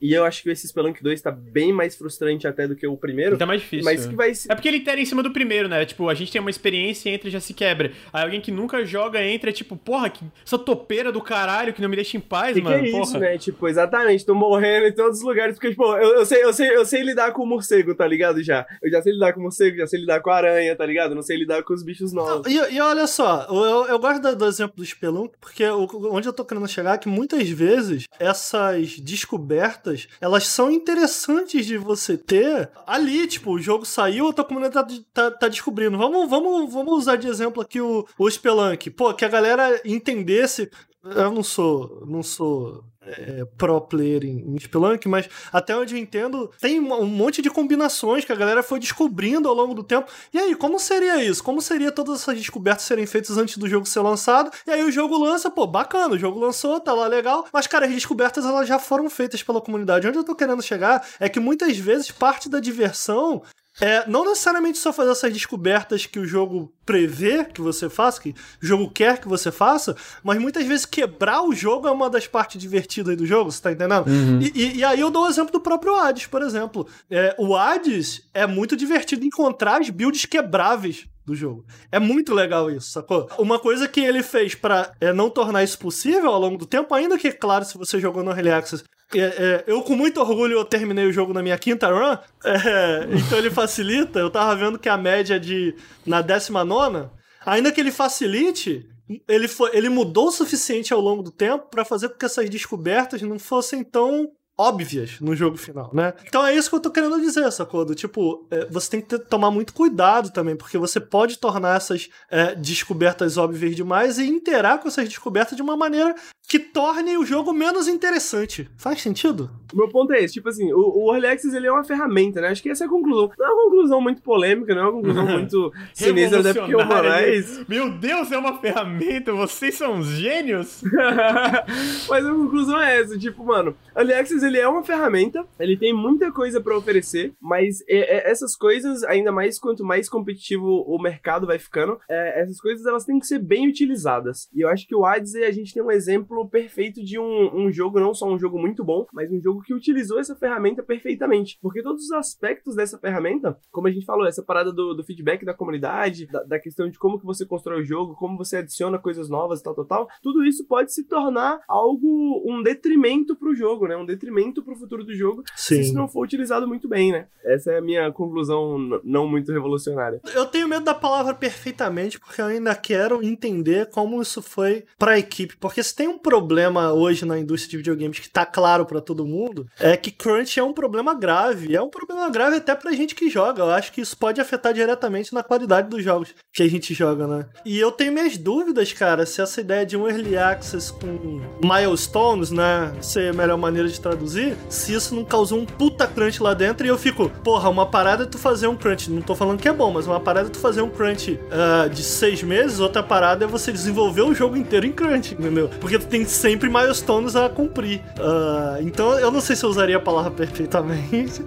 e 0.02 0.14
eu 0.14 0.24
acho 0.26 0.44
que 0.44 0.50
esse 0.50 0.68
Spelunk 0.68 1.02
2 1.02 1.22
tá 1.22 1.32
bem 1.32 1.74
mais 1.74 1.96
frustrante 1.96 2.48
até 2.48 2.68
do 2.68 2.76
que 2.76 2.88
o 2.88 2.96
primeiro. 2.96 3.38
Tá 3.38 3.46
mais 3.46 3.62
difícil. 3.62 3.86
Mas 3.86 4.06
que 4.06 4.16
vai 4.16 4.32
É 4.50 4.56
porque 4.56 4.68
ele 4.68 4.78
itera 4.78 5.00
em 5.00 5.06
cima 5.06 5.22
do 5.22 5.32
primeiro, 5.32 5.68
né? 5.68 5.86
Tipo, 5.86 6.10
a 6.10 6.14
gente 6.14 6.32
tem 6.32 6.40
uma 6.40 6.50
experiência 6.50 7.10
e 7.10 7.14
entra 7.14 7.28
e 7.28 7.32
já 7.32 7.40
se 7.40 7.54
quebra. 7.54 7.92
Aí 8.14 8.24
alguém 8.24 8.42
que 8.42 8.52
nunca 8.52 8.86
joga 8.86 9.24
entra, 9.24 9.50
é 9.50 9.54
tipo, 9.54 9.76
porra, 9.76 10.10
que 10.10 10.24
essa 10.46 10.58
topeira 10.58 11.12
do 11.12 11.22
caralho 11.22 11.74
que 11.74 11.82
não 11.82 11.90
me 11.90 11.96
deixa 11.96 12.18
em 12.18 12.20
paz, 12.20 12.56
e 12.56 12.62
mano. 12.62 12.82
Que 12.82 12.90
é 12.90 12.92
porra. 12.92 13.04
isso, 13.04 13.20
né? 13.20 13.38
Tipo, 13.38 13.68
exatamente, 13.68 14.26
tô 14.26 14.36
morrendo 14.36 14.88
em 14.88 14.94
todos 14.94 15.20
os 15.20 15.24
lugares, 15.24 15.56
porque, 15.56 15.72
tipo, 15.72 15.84
eu, 15.98 16.20
eu, 16.20 16.26
sei, 16.26 16.44
eu, 16.44 16.54
sei, 16.54 16.76
eu 16.76 16.86
sei 16.86 17.02
lidar 17.02 17.32
com 17.32 17.44
o 17.44 17.48
morcego, 17.48 17.96
tá 17.96 18.08
ligado? 18.08 18.42
Já. 18.44 18.66
Eu 18.82 18.90
já 18.90 19.02
sei 19.02 19.14
lidar 19.14 19.34
com 19.34 19.40
o 19.40 19.44
morcego, 19.44 19.78
já 19.78 19.88
sei 19.88 20.00
lidar 20.00 20.22
com 20.22 20.30
a 20.30 20.36
aranha, 20.36 20.76
tá 20.76 20.86
ligado? 20.86 21.16
Não 21.16 21.22
sei 21.22 21.38
lidar 21.38 21.64
com 21.64 21.74
os 21.74 21.84
bichos 21.84 22.14
novos. 22.14 22.52
E, 22.52 22.76
e 22.76 22.80
olha 22.80 23.08
só, 23.08 23.48
eu, 23.50 23.88
eu 23.88 24.00
gosto 24.00 24.22
do, 24.22 24.36
do 24.36 24.46
exemplo 24.46 24.78
do 24.78 24.86
Spelunk, 24.86 25.34
porque 25.40 25.66
onde 25.68 26.28
eu 26.28 26.34
tô 26.34 26.46
querendo 26.46 26.68
chegar 26.68 26.96
é 26.96 26.98
que 26.98 27.10
muitas 27.10 27.50
vezes 27.50 28.06
essas 28.20 29.00
descobertas, 29.00 29.89
elas 30.20 30.48
são 30.48 30.72
interessantes 30.72 31.66
de 31.66 31.78
você 31.78 32.18
ter 32.18 32.70
ali, 32.86 33.28
tipo, 33.28 33.52
o 33.52 33.60
jogo 33.60 33.86
saiu, 33.86 34.30
a 34.30 34.34
tua 34.34 34.45
comunidade 34.45 35.02
tá, 35.14 35.30
tá, 35.30 35.38
tá 35.38 35.48
descobrindo. 35.48 35.98
Vamos, 35.98 36.30
vamos, 36.30 36.72
vamos 36.72 36.94
usar 36.94 37.16
de 37.16 37.28
exemplo 37.28 37.61
aqui 37.61 37.80
o, 37.82 38.06
o 38.18 38.30
Spelunk. 38.30 38.90
Pô, 38.91 39.14
que 39.14 39.26
a 39.26 39.30
galera 39.30 39.82
entendesse. 39.86 40.70
Eu 41.03 41.32
não 41.32 41.44
sou, 41.44 42.03
não 42.06 42.22
sou 42.22 42.84
é, 43.18 43.45
pro 43.57 43.81
player 43.81 44.23
em, 44.23 44.56
em 44.56 44.60
Spelunk, 44.60 45.07
mas 45.07 45.30
até 45.52 45.76
onde 45.76 45.95
eu 45.95 45.99
entendo, 45.99 46.52
tem 46.60 46.80
um 46.80 47.06
monte 47.06 47.41
de 47.41 47.49
combinações 47.49 48.26
que 48.26 48.31
a 48.31 48.36
galera 48.36 48.64
foi 48.64 48.80
descobrindo 48.80 49.48
ao 49.48 49.56
longo 49.56 49.73
do 49.73 49.84
tempo. 49.84 50.10
E 50.34 50.38
aí, 50.38 50.56
como 50.56 50.80
seria 50.80 51.23
isso? 51.23 51.44
Como 51.44 51.61
seria 51.61 51.91
todas 51.91 52.22
essas 52.22 52.38
descobertas 52.38 52.84
serem 52.84 53.06
feitas 53.06 53.38
antes 53.38 53.57
do 53.57 53.68
jogo 53.68 53.86
ser 53.86 54.02
lançado? 54.02 54.52
E 54.68 54.72
aí 54.72 54.84
o 54.84 54.91
jogo 54.91 55.18
lança, 55.18 55.49
pô, 55.49 55.65
bacana, 55.65 56.15
o 56.15 56.19
jogo 56.19 56.40
lançou, 56.40 56.80
tá 56.80 56.94
lá 56.94 57.07
legal, 57.07 57.45
mas 57.52 57.68
cara, 57.68 57.86
as 57.86 57.91
descobertas 57.91 58.45
elas 58.45 58.68
já 58.68 58.80
foram 58.80 59.10
feitas 59.10 59.44
pela 59.44 59.61
comunidade. 59.61 60.07
Onde 60.07 60.18
eu 60.18 60.23
tô 60.23 60.36
querendo 60.36 60.61
chegar 60.61 61.06
é 61.19 61.27
que 61.30 61.40
muitas 61.40 61.77
vezes 61.77 62.11
parte 62.11 62.49
da 62.49 62.60
diversão 62.60 63.41
é, 63.82 64.08
não 64.08 64.26
necessariamente 64.26 64.78
só 64.78 64.92
fazer 64.92 65.12
essas 65.12 65.34
descobertas 65.34 66.06
que 66.06 66.20
o 66.20 66.26
jogo 66.26 66.74
prevê 66.86 67.46
que 67.46 67.62
você 67.62 67.90
faça, 67.90 68.22
que 68.22 68.30
o 68.62 68.66
jogo 68.66 68.90
quer 68.90 69.20
que 69.20 69.28
você 69.28 69.52
faça, 69.52 69.96
mas 70.24 70.40
muitas 70.40 70.66
vezes 70.66 70.86
quebrar 70.86 71.44
o 71.44 71.54
jogo 71.54 71.88
é 71.88 71.92
uma 71.92 72.10
das 72.10 72.28
partes 72.28 72.60
divertidas 72.60 73.16
do 73.16 73.26
jogo, 73.26 73.52
você 73.52 73.62
tá 73.62 73.72
entendendo? 73.72 74.08
Uhum. 74.08 74.40
E, 74.42 74.52
e, 74.56 74.78
e, 74.78 74.84
aí 74.84 75.00
eu 75.00 75.10
dou 75.10 75.26
o 75.26 75.30
exemplo 75.30 75.52
do 75.52 75.60
próprio 75.60 75.96
Hades, 75.96 76.26
por 76.26 76.42
exemplo. 76.42 76.88
É, 77.10 77.36
o 77.38 77.56
Hades 77.56 78.28
é 78.34 78.48
muito 78.48 78.76
divertido 78.76 79.26
encontrar 79.26 79.82
as 79.82 79.90
builds 79.90 80.26
quebráveis 80.26 81.08
do 81.30 81.36
jogo. 81.36 81.64
É 81.92 82.00
muito 82.00 82.34
legal 82.34 82.72
isso, 82.72 82.90
sacou? 82.92 83.30
Uma 83.38 83.60
coisa 83.60 83.88
que 83.88 84.00
ele 84.00 84.24
fez 84.24 84.56
para 84.56 84.92
é, 85.00 85.14
não 85.14 85.30
tornar 85.30 85.64
isso 85.64 85.78
possível 85.78 86.32
ao 86.32 86.40
longo 86.40 86.58
do 86.58 86.66
tempo, 86.66 86.94
ainda 86.94 87.18
que, 87.18 87.32
claro, 87.32 87.64
se 87.64 87.78
você 87.78 88.00
jogou 88.00 88.24
no 88.24 88.32
Early 88.32 88.52
Access, 88.52 88.84
é, 89.15 89.22
é, 89.22 89.64
eu 89.65 89.81
com 89.81 89.95
muito 89.95 90.19
orgulho 90.19 90.53
eu 90.53 90.65
terminei 90.65 91.06
o 91.06 91.11
jogo 91.11 91.34
na 91.34 91.41
minha 91.41 91.57
quinta 91.57 91.88
run, 91.88 92.18
é, 92.45 93.07
então 93.11 93.38
ele 93.38 93.49
facilita. 93.49 94.19
Eu 94.19 94.30
tava 94.30 94.56
vendo 94.56 94.77
que 94.77 94.90
a 94.90 94.98
média 94.98 95.40
de 95.40 95.76
na 96.06 96.22
décima 96.22 96.64
nona, 96.64 97.11
ainda 97.45 97.72
que 97.72 97.80
ele 97.80 97.91
facilite, 97.91 98.88
ele, 99.27 99.48
foi, 99.48 99.76
ele 99.76 99.90
mudou 99.90 100.27
o 100.27 100.31
suficiente 100.31 100.94
ao 100.94 100.99
longo 100.99 101.23
do 101.23 101.31
tempo 101.31 101.68
para 101.69 101.84
fazer 101.84 102.10
com 102.10 102.18
que 102.18 102.26
essas 102.26 102.49
descobertas 102.49 103.22
não 103.22 103.40
fossem 103.40 103.84
tão 103.84 104.31
óbvias 104.60 105.22
no 105.22 105.34
jogo 105.34 105.56
final, 105.56 105.90
né? 105.94 106.14
Então 106.27 106.45
é 106.45 106.53
isso 106.53 106.69
que 106.69 106.76
eu 106.76 106.81
tô 106.81 106.91
querendo 106.91 107.18
dizer, 107.22 107.49
sacou? 107.49 107.86
Do 107.86 107.95
tipo, 107.95 108.45
é, 108.52 108.65
você 108.65 108.90
tem 108.91 109.02
que 109.02 109.07
ter, 109.07 109.19
tomar 109.19 109.49
muito 109.49 109.73
cuidado 109.73 110.31
também, 110.31 110.53
porque 110.53 110.77
você 110.77 110.99
pode 110.99 111.40
tornar 111.40 111.77
essas 111.77 112.10
é, 112.30 112.53
descobertas 112.56 113.38
óbvias 113.38 113.73
demais 113.73 114.19
e 114.19 114.27
interar 114.27 114.80
com 114.80 114.90
essas 114.90 115.07
descobertas 115.07 115.56
de 115.56 115.61
uma 115.61 115.77
maneira 115.77 116.14
que 116.49 116.57
torne 116.57 117.15
o 117.15 117.23
jogo 117.23 117.53
menos 117.53 117.88
interessante. 117.88 118.68
Faz 118.76 119.02
sentido? 119.02 119.52
O 119.72 119.77
meu 119.77 119.88
ponto 119.88 120.11
é 120.14 120.23
esse, 120.23 120.34
tipo 120.34 120.49
assim, 120.49 120.73
o, 120.73 121.06
o 121.06 121.14
Early 121.14 121.27
Access 121.27 121.56
ele 121.56 121.68
é 121.68 121.72
uma 121.72 121.84
ferramenta, 121.84 122.41
né? 122.41 122.48
Acho 122.48 122.64
que 122.64 122.72
essa 122.72 122.86
é 122.86 122.88
a 122.88 122.90
conclusão. 122.90 123.31
Não 123.38 123.45
é 123.45 123.49
uma 123.52 123.64
conclusão 123.65 124.02
muito 124.02 124.22
polêmica, 124.23 124.73
não 124.73 124.81
é 124.81 124.86
uma 124.86 124.94
conclusão 124.94 125.26
muito 125.30 125.72
sinistra, 125.94 126.40
até 126.40 126.53
porque 126.56 126.76
o 126.76 126.86
Moraes... 126.86 127.68
Meu 127.68 127.91
Deus, 127.91 128.31
é 128.31 128.38
uma 128.38 128.57
ferramenta, 128.57 129.31
vocês 129.31 129.76
são 129.76 130.02
gênios! 130.02 130.81
Mas 132.10 132.26
a 132.26 132.31
conclusão 132.31 132.81
é 132.81 132.99
essa, 132.99 133.15
tipo, 133.15 133.45
mano, 133.45 133.76
Early 133.95 134.14
Access 134.14 134.44
ele 134.50 134.58
é 134.58 134.68
uma 134.68 134.84
ferramenta, 134.84 135.46
ele 135.60 135.78
tem 135.78 135.94
muita 135.94 136.32
coisa 136.32 136.60
para 136.60 136.78
oferecer, 136.78 137.34
mas 137.40 137.82
é, 137.88 138.18
é, 138.18 138.32
essas 138.32 138.56
coisas, 138.56 139.04
ainda 139.04 139.32
mais 139.32 139.60
quanto 139.60 139.86
mais 139.86 140.10
competitivo 140.10 140.66
o 140.66 141.00
mercado 141.00 141.46
vai 141.46 141.60
ficando, 141.60 142.00
é, 142.10 142.42
essas 142.42 142.60
coisas 142.60 142.86
elas 142.86 143.06
têm 143.06 143.20
que 143.20 143.28
ser 143.28 143.40
bem 143.40 143.68
utilizadas. 143.68 144.50
E 144.54 144.62
eu 144.62 144.70
acho 144.70 144.88
que 144.88 144.96
o 144.96 145.04
Odyssey 145.04 145.44
a 145.44 145.52
gente 145.52 145.74
tem 145.74 145.84
um 145.84 145.92
exemplo 145.92 146.50
perfeito 146.50 147.04
de 147.04 147.20
um, 147.20 147.66
um 147.66 147.72
jogo, 147.72 148.00
não 148.00 148.14
só 148.14 148.28
um 148.28 148.40
jogo 148.40 148.60
muito 148.60 148.84
bom, 148.84 149.06
mas 149.14 149.32
um 149.32 149.40
jogo 149.40 149.62
que 149.62 149.74
utilizou 149.74 150.20
essa 150.20 150.36
ferramenta 150.36 150.82
perfeitamente. 150.82 151.60
Porque 151.62 151.84
todos 151.84 152.06
os 152.06 152.12
aspectos 152.12 152.76
dessa 152.76 152.98
ferramenta, 152.98 153.58
como 153.72 153.88
a 153.88 153.92
gente 153.92 154.06
falou, 154.06 154.26
essa 154.26 154.44
parada 154.44 154.74
do, 154.74 154.96
do 154.96 155.04
feedback 155.04 155.46
da 155.46 155.54
comunidade, 155.54 156.26
da, 156.26 156.44
da, 156.44 156.60
questão 156.60 156.90
de 156.90 156.98
como 156.98 157.20
que 157.20 157.26
você 157.26 157.46
constrói 157.46 157.82
o 157.82 157.86
jogo, 157.86 158.16
como 158.16 158.38
você 158.38 158.58
adiciona 158.58 158.98
coisas 158.98 159.30
novas 159.30 159.60
e 159.60 159.64
tal, 159.64 159.76
tal, 159.76 159.86
tal, 159.86 160.08
tudo 160.24 160.44
isso 160.44 160.66
pode 160.66 160.92
se 160.92 161.08
tornar 161.08 161.62
algo, 161.68 162.44
um 162.46 162.64
detrimento 162.64 163.36
pro 163.36 163.56
jogo, 163.56 163.88
né? 163.88 163.96
Um 163.96 164.06
detrimento 164.06 164.39
pro 164.64 164.76
futuro 164.76 165.03
do 165.03 165.14
jogo, 165.14 165.44
Sim. 165.56 165.76
se 165.76 165.82
isso 165.82 165.94
não 165.94 166.07
for 166.07 166.24
utilizado 166.24 166.68
muito 166.68 166.88
bem, 166.88 167.11
né? 167.11 167.28
Essa 167.44 167.74
é 167.74 167.78
a 167.78 167.82
minha 167.82 168.11
conclusão 168.11 168.78
não 169.03 169.28
muito 169.28 169.52
revolucionária. 169.52 170.22
Eu 170.34 170.45
tenho 170.45 170.68
medo 170.68 170.86
da 170.86 170.94
palavra 170.94 171.34
perfeitamente, 171.34 172.20
porque 172.20 172.41
eu 172.41 172.45
ainda 172.45 172.76
quero 172.76 173.24
entender 173.24 173.90
como 173.90 174.22
isso 174.22 174.41
foi 174.41 174.86
pra 174.98 175.18
equipe. 175.18 175.57
Porque 175.57 175.82
se 175.82 175.95
tem 175.95 176.07
um 176.07 176.18
problema 176.18 176.94
hoje 176.94 177.26
na 177.26 177.38
indústria 177.38 177.72
de 177.72 177.78
videogames 177.78 178.20
que 178.20 178.30
tá 178.30 178.45
claro 178.45 178.86
para 178.86 179.02
todo 179.02 179.26
mundo 179.26 179.49
mundo, 179.49 179.68
é 179.80 179.95
que 179.95 180.11
crunch 180.11 180.60
é 180.60 180.64
um 180.64 180.74
problema 180.74 181.14
grave. 181.14 181.76
É 181.76 181.82
um 181.82 181.90
problema 181.90 182.30
grave 182.30 182.57
até 182.57 182.76
pra 182.76 182.91
gente 182.91 183.16
que 183.16 183.30
joga. 183.30 183.64
Eu 183.64 183.72
acho 183.72 183.91
que 183.91 184.02
isso 184.02 184.18
pode 184.18 184.41
afetar 184.41 184.74
diretamente 184.74 185.34
na 185.34 185.44
qualidade 185.44 185.90
dos 185.90 186.03
jogos 186.03 186.34
que 186.53 186.64
a 186.64 186.70
gente 186.70 186.94
joga, 186.94 187.28
né? 187.28 187.45
E 187.66 187.80
eu 187.80 187.91
tenho 187.91 188.11
minhas 188.11 188.38
dúvidas, 188.38 188.91
cara, 188.94 189.26
se 189.26 189.41
essa 189.41 189.61
ideia 189.61 189.86
de 189.86 189.95
um 189.95 190.07
early 190.07 190.38
access 190.38 190.91
com 190.91 191.41
milestones, 191.66 192.52
né, 192.52 192.94
ser 193.02 193.30
a 193.30 193.34
melhor 193.34 193.57
maneira 193.57 193.88
de 193.88 193.99
traduzir, 193.99 194.29
se 194.70 194.94
isso 194.94 195.16
não 195.16 195.24
causou 195.24 195.60
um 195.60 195.66
puta 195.66 196.08
crunch 196.08 196.42
lá 196.42 196.54
dentro 196.54 196.86
e 196.86 196.90
eu 196.90 196.98
fico, 196.98 197.30
porra, 197.44 197.70
uma 197.70 197.86
parada 197.86 198.24
é 198.24 198.26
tu 198.26 198.38
fazer 198.38 198.68
um 198.68 198.76
crunch, 198.76 199.10
não 199.10 199.22
tô 199.22 199.36
falando 199.36 199.60
que 199.60 199.68
é 199.68 199.74
bom, 199.74 199.92
mas 199.92 200.08
uma 200.08 200.20
parada 200.20 200.48
é 200.48 200.52
tu 200.52 200.60
fazer 200.60 200.82
um 200.82 200.90
crunch 200.90 201.32
uh, 201.32 201.90
de 201.90 202.04
seis 202.04 202.44
meses, 202.44 202.80
outra 202.80 203.02
parada 203.02 203.46
é 203.46 203.48
você 203.48 203.72
desenvolver 203.72 204.22
o 204.22 204.34
jogo 204.34 204.58
inteiro 204.58 204.86
em 204.86 204.92
crunch, 204.92 205.34
entendeu? 205.34 205.70
Porque 205.80 205.98
tu 205.98 206.08
tem 206.08 206.26
sempre 206.26 206.70
milestones 206.70 207.36
a 207.36 207.50
cumprir. 207.50 208.02
Uh, 208.18 208.82
então 208.82 209.18
eu 209.20 209.32
não 209.32 209.42
sei 209.42 209.56
se 209.56 209.66
eu 209.66 209.70
usaria 209.70 209.98
a 209.98 210.02
palavra 210.02 210.32
perfeitamente, 210.32 211.44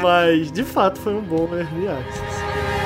mas 0.00 0.52
de 0.52 0.64
fato 0.64 1.00
foi 1.00 1.14
um 1.14 1.22
bom 1.22 1.48
early 1.52 1.88
access. 1.88 2.85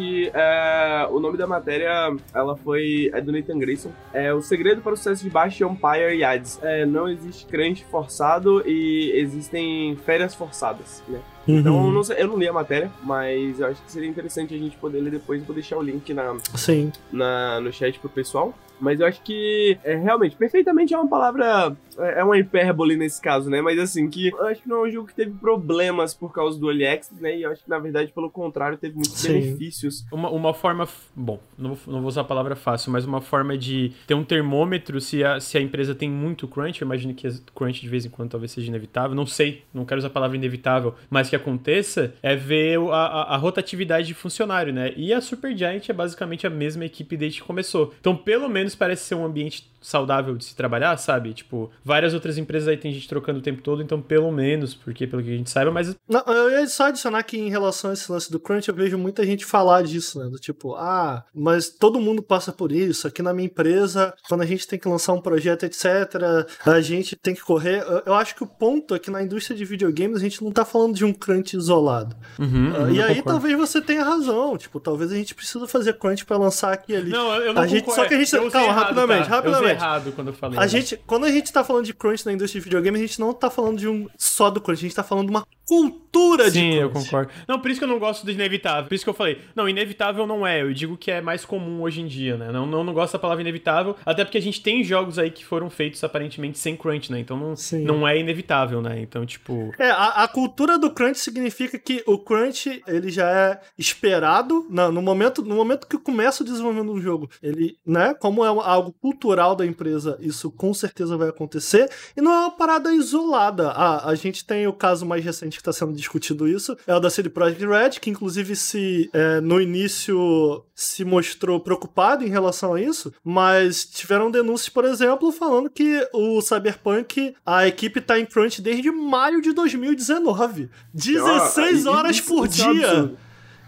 Que 0.00 0.30
é, 0.32 1.06
o 1.10 1.20
nome 1.20 1.36
da 1.36 1.46
matéria 1.46 2.16
ela 2.32 2.56
foi 2.56 3.10
é 3.12 3.20
do 3.20 3.30
Nathan 3.30 3.58
Grayson. 3.58 3.90
É 4.14 4.32
o 4.32 4.40
segredo 4.40 4.80
para 4.80 4.94
o 4.94 4.96
sucesso 4.96 5.22
de 5.22 5.28
Bash 5.28 5.60
Empire 5.60 6.16
e 6.16 6.24
Ads. 6.24 6.58
É, 6.62 6.86
não 6.86 7.06
existe 7.06 7.44
crunch 7.44 7.84
forçado 7.84 8.66
e 8.66 9.12
existem 9.14 9.94
férias 10.06 10.34
forçadas, 10.34 11.02
né? 11.06 11.20
Uhum. 11.46 11.58
Então, 11.58 11.90
não 11.90 12.02
sei, 12.02 12.22
eu 12.22 12.28
não 12.28 12.38
li 12.38 12.48
a 12.48 12.52
matéria, 12.52 12.90
mas 13.02 13.60
eu 13.60 13.66
acho 13.66 13.82
que 13.82 13.92
seria 13.92 14.08
interessante 14.08 14.54
a 14.54 14.58
gente 14.58 14.76
poder 14.78 15.00
ler 15.00 15.10
depois. 15.10 15.42
Vou 15.44 15.54
deixar 15.54 15.76
o 15.76 15.82
link 15.82 16.14
na, 16.14 16.36
Sim. 16.54 16.90
na, 17.12 17.60
no 17.60 17.72
chat 17.72 17.98
pro 17.98 18.08
pessoal. 18.08 18.54
Mas 18.80 19.00
eu 19.00 19.06
acho 19.06 19.22
que 19.22 19.78
é 19.84 19.94
realmente, 19.96 20.36
perfeitamente 20.36 20.94
é 20.94 20.98
uma 20.98 21.08
palavra, 21.08 21.76
é, 21.98 22.20
é 22.20 22.24
uma 22.24 22.38
hipérbole 22.38 22.96
nesse 22.96 23.20
caso, 23.20 23.50
né? 23.50 23.60
Mas 23.60 23.78
assim, 23.78 24.08
que 24.08 24.28
eu 24.28 24.46
acho 24.46 24.62
que 24.62 24.68
não 24.68 24.84
é 24.84 24.88
um 24.88 24.90
jogo 24.90 25.08
que 25.08 25.14
teve 25.14 25.32
problemas 25.32 26.14
por 26.14 26.32
causa 26.32 26.58
do 26.58 26.70
Early 26.70 26.86
Access, 26.86 27.22
né? 27.22 27.36
E 27.36 27.42
eu 27.42 27.50
acho 27.50 27.62
que 27.62 27.70
na 27.70 27.78
verdade, 27.78 28.12
pelo 28.12 28.30
contrário, 28.30 28.78
teve 28.78 28.94
muitos 28.94 29.20
Sim. 29.20 29.40
benefícios. 29.40 30.04
Uma, 30.12 30.30
uma 30.30 30.54
forma, 30.54 30.88
bom, 31.14 31.38
não 31.56 31.74
vou, 31.74 31.92
não 31.92 32.00
vou 32.00 32.08
usar 32.08 32.22
a 32.22 32.24
palavra 32.24 32.56
fácil, 32.56 32.92
mas 32.92 33.04
uma 33.04 33.20
forma 33.20 33.56
de 33.56 33.92
ter 34.06 34.14
um 34.14 34.24
termômetro 34.24 35.00
se 35.00 35.22
a, 35.22 35.40
se 35.40 35.58
a 35.58 35.60
empresa 35.60 35.94
tem 35.94 36.10
muito 36.10 36.48
crunch, 36.48 36.80
eu 36.80 36.86
imagino 36.86 37.14
que 37.14 37.28
crunch 37.54 37.80
de 37.80 37.88
vez 37.88 38.04
em 38.04 38.10
quando 38.10 38.30
talvez 38.30 38.52
seja 38.52 38.68
inevitável, 38.68 39.14
não 39.14 39.26
sei, 39.26 39.64
não 39.72 39.84
quero 39.84 39.98
usar 39.98 40.08
a 40.08 40.10
palavra 40.10 40.36
inevitável, 40.36 40.94
mas 41.08 41.28
que 41.28 41.36
aconteça, 41.36 42.14
é 42.22 42.34
ver 42.34 42.78
a, 42.78 42.94
a, 42.94 43.34
a 43.34 43.36
rotatividade 43.36 44.06
de 44.06 44.14
funcionário, 44.14 44.72
né? 44.72 44.92
E 44.96 45.12
a 45.12 45.20
Supergiant 45.20 45.88
é 45.88 45.92
basicamente 45.92 46.46
a 46.46 46.50
mesma 46.50 46.84
equipe 46.84 47.16
desde 47.16 47.40
que 47.40 47.46
começou. 47.46 47.94
Então, 48.00 48.16
pelo 48.16 48.48
menos 48.48 48.69
parece 48.74 49.04
ser 49.04 49.14
um 49.14 49.24
ambiente 49.24 49.69
saudável 49.80 50.36
de 50.36 50.44
se 50.44 50.54
trabalhar, 50.54 50.96
sabe? 50.96 51.32
Tipo, 51.32 51.70
várias 51.84 52.14
outras 52.14 52.38
empresas 52.38 52.68
aí 52.68 52.76
tem 52.76 52.92
gente 52.92 53.08
trocando 53.08 53.38
o 53.38 53.42
tempo 53.42 53.62
todo, 53.62 53.82
então 53.82 54.00
pelo 54.00 54.30
menos, 54.30 54.74
porque 54.74 55.06
pelo 55.06 55.22
que 55.22 55.32
a 55.32 55.36
gente 55.36 55.50
saiba, 55.50 55.70
mas. 55.70 55.96
Não, 56.08 56.20
eu 56.26 56.50
ia 56.50 56.66
só 56.68 56.86
adicionar 56.86 57.22
que 57.22 57.38
em 57.38 57.48
relação 57.48 57.90
a 57.90 57.94
esse 57.94 58.10
lance 58.10 58.30
do 58.30 58.40
crunch, 58.40 58.68
eu 58.68 58.74
vejo 58.74 58.98
muita 58.98 59.24
gente 59.24 59.44
falar 59.44 59.82
disso, 59.82 60.18
né? 60.18 60.28
Do 60.28 60.38
tipo, 60.38 60.74
ah, 60.74 61.24
mas 61.34 61.68
todo 61.68 62.00
mundo 62.00 62.22
passa 62.22 62.52
por 62.52 62.72
isso. 62.72 63.06
Aqui 63.06 63.22
na 63.22 63.32
minha 63.32 63.46
empresa, 63.46 64.14
quando 64.28 64.42
a 64.42 64.46
gente 64.46 64.66
tem 64.66 64.78
que 64.78 64.88
lançar 64.88 65.12
um 65.12 65.20
projeto, 65.20 65.64
etc., 65.64 66.46
a 66.66 66.80
gente 66.80 67.16
tem 67.16 67.34
que 67.34 67.42
correr. 67.42 67.84
Eu 68.04 68.14
acho 68.14 68.34
que 68.34 68.42
o 68.42 68.46
ponto 68.46 68.94
é 68.94 68.98
que 68.98 69.10
na 69.10 69.22
indústria 69.22 69.56
de 69.56 69.64
videogames 69.64 70.18
a 70.18 70.20
gente 70.20 70.42
não 70.42 70.52
tá 70.52 70.64
falando 70.64 70.94
de 70.94 71.04
um 71.04 71.12
crunch 71.12 71.56
isolado. 71.56 72.16
Uhum, 72.38 72.72
uh, 72.72 72.90
e 72.90 73.00
aí 73.02 73.16
concordo. 73.16 73.22
talvez 73.24 73.56
você 73.56 73.80
tenha 73.80 74.04
razão. 74.04 74.56
Tipo, 74.56 74.80
talvez 74.80 75.12
a 75.12 75.14
gente 75.14 75.34
precisa 75.34 75.66
fazer 75.66 75.98
crunch 75.98 76.24
para 76.24 76.36
lançar 76.36 76.72
aqui 76.72 76.94
ali. 76.94 77.10
Não, 77.10 77.34
eu 77.36 77.54
não 77.54 77.62
a 77.62 77.66
gente, 77.66 77.92
Só 77.92 78.06
que 78.06 78.14
a 78.14 78.18
gente. 78.18 78.50
Calma, 78.50 78.72
rapidamente, 78.72 79.28
tá? 79.28 79.36
rapidamente. 79.36 79.69
Eu 79.70 79.76
errado 79.76 80.12
quando 80.12 80.28
eu 80.28 80.34
falei. 80.34 80.58
A 80.58 80.66
gente, 80.66 80.96
quando 81.06 81.24
a 81.24 81.30
gente 81.30 81.52
tá 81.52 81.64
falando 81.64 81.84
de 81.84 81.94
crunch 81.94 82.24
na 82.26 82.32
indústria 82.32 82.60
de 82.60 82.64
videogame, 82.64 82.98
a 82.98 83.00
gente 83.00 83.20
não 83.20 83.32
tá 83.32 83.50
falando 83.50 83.78
de 83.78 83.88
um 83.88 84.08
só 84.16 84.50
do 84.50 84.60
crunch, 84.60 84.80
a 84.80 84.82
gente 84.82 84.94
tá 84.94 85.04
falando 85.04 85.26
de 85.26 85.30
uma 85.30 85.46
cultura 85.66 86.50
Sim, 86.50 86.50
de 86.50 86.60
crunch. 86.60 86.74
Sim, 86.74 86.80
eu 86.80 86.90
concordo. 86.90 87.32
Não, 87.46 87.60
por 87.60 87.70
isso 87.70 87.80
que 87.80 87.84
eu 87.84 87.88
não 87.88 87.98
gosto 87.98 88.24
do 88.24 88.30
inevitável. 88.30 88.88
Por 88.88 88.94
isso 88.94 89.04
que 89.04 89.10
eu 89.10 89.14
falei, 89.14 89.38
não, 89.54 89.68
inevitável 89.68 90.26
não 90.26 90.46
é. 90.46 90.62
Eu 90.62 90.72
digo 90.72 90.96
que 90.96 91.10
é 91.10 91.20
mais 91.20 91.44
comum 91.44 91.82
hoje 91.82 92.00
em 92.00 92.06
dia, 92.06 92.36
né? 92.36 92.50
Não, 92.50 92.66
não, 92.66 92.82
não 92.82 92.92
gosto 92.92 93.12
da 93.12 93.18
palavra 93.18 93.42
inevitável, 93.42 93.96
até 94.04 94.24
porque 94.24 94.38
a 94.38 94.42
gente 94.42 94.62
tem 94.62 94.82
jogos 94.82 95.18
aí 95.18 95.30
que 95.30 95.44
foram 95.44 95.70
feitos 95.70 96.02
aparentemente 96.02 96.58
sem 96.58 96.76
crunch, 96.76 97.10
né? 97.12 97.20
Então 97.20 97.36
não, 97.36 97.54
não 97.80 98.08
é 98.08 98.18
inevitável, 98.18 98.80
né? 98.80 99.00
Então, 99.00 99.24
tipo. 99.24 99.72
É, 99.78 99.90
a, 99.90 100.24
a 100.24 100.28
cultura 100.28 100.78
do 100.78 100.90
crunch 100.90 101.20
significa 101.20 101.78
que 101.78 102.02
o 102.06 102.18
crunch, 102.18 102.82
ele 102.86 103.10
já 103.10 103.30
é 103.30 103.60
esperado 103.78 104.66
não, 104.68 104.90
no 104.90 105.02
momento 105.02 105.42
no 105.42 105.54
momento 105.54 105.86
que 105.86 105.98
começa 105.98 106.42
o 106.42 106.46
desenvolvimento 106.46 106.92
do 106.92 107.00
jogo. 107.00 107.30
Ele, 107.42 107.76
né, 107.86 108.14
como 108.14 108.44
é 108.44 108.48
algo 108.48 108.92
cultural 108.92 109.54
da 109.60 109.66
empresa, 109.66 110.18
isso 110.20 110.50
com 110.50 110.72
certeza 110.74 111.16
vai 111.16 111.28
acontecer. 111.28 111.88
E 112.16 112.20
não 112.20 112.32
é 112.32 112.38
uma 112.40 112.50
parada 112.50 112.92
isolada. 112.92 113.70
Ah, 113.70 114.08
a 114.08 114.14
gente 114.14 114.44
tem 114.44 114.66
o 114.66 114.72
caso 114.72 115.06
mais 115.06 115.24
recente 115.24 115.56
que 115.56 115.60
está 115.60 115.72
sendo 115.72 115.92
discutido 115.92 116.48
isso, 116.48 116.76
é 116.86 116.94
o 116.94 117.00
da 117.00 117.10
CD 117.10 117.28
Projekt 117.28 117.64
Red, 117.66 117.90
que 118.00 118.10
inclusive 118.10 118.56
se 118.56 119.08
é, 119.12 119.40
no 119.40 119.60
início 119.60 120.64
se 120.74 121.04
mostrou 121.04 121.60
preocupado 121.60 122.24
em 122.24 122.28
relação 122.28 122.74
a 122.74 122.80
isso, 122.80 123.12
mas 123.22 123.84
tiveram 123.84 124.30
denúncias, 124.30 124.68
por 124.68 124.84
exemplo, 124.84 125.30
falando 125.30 125.68
que 125.68 126.08
o 126.12 126.40
Cyberpunk, 126.40 127.34
a 127.44 127.66
equipe 127.66 128.00
está 128.00 128.18
em 128.18 128.24
crunch 128.24 128.62
desde 128.62 128.90
maio 128.90 129.42
de 129.42 129.52
2019. 129.52 130.70
16 130.94 131.86
horas 131.86 132.20
por 132.20 132.48
dia. 132.48 133.14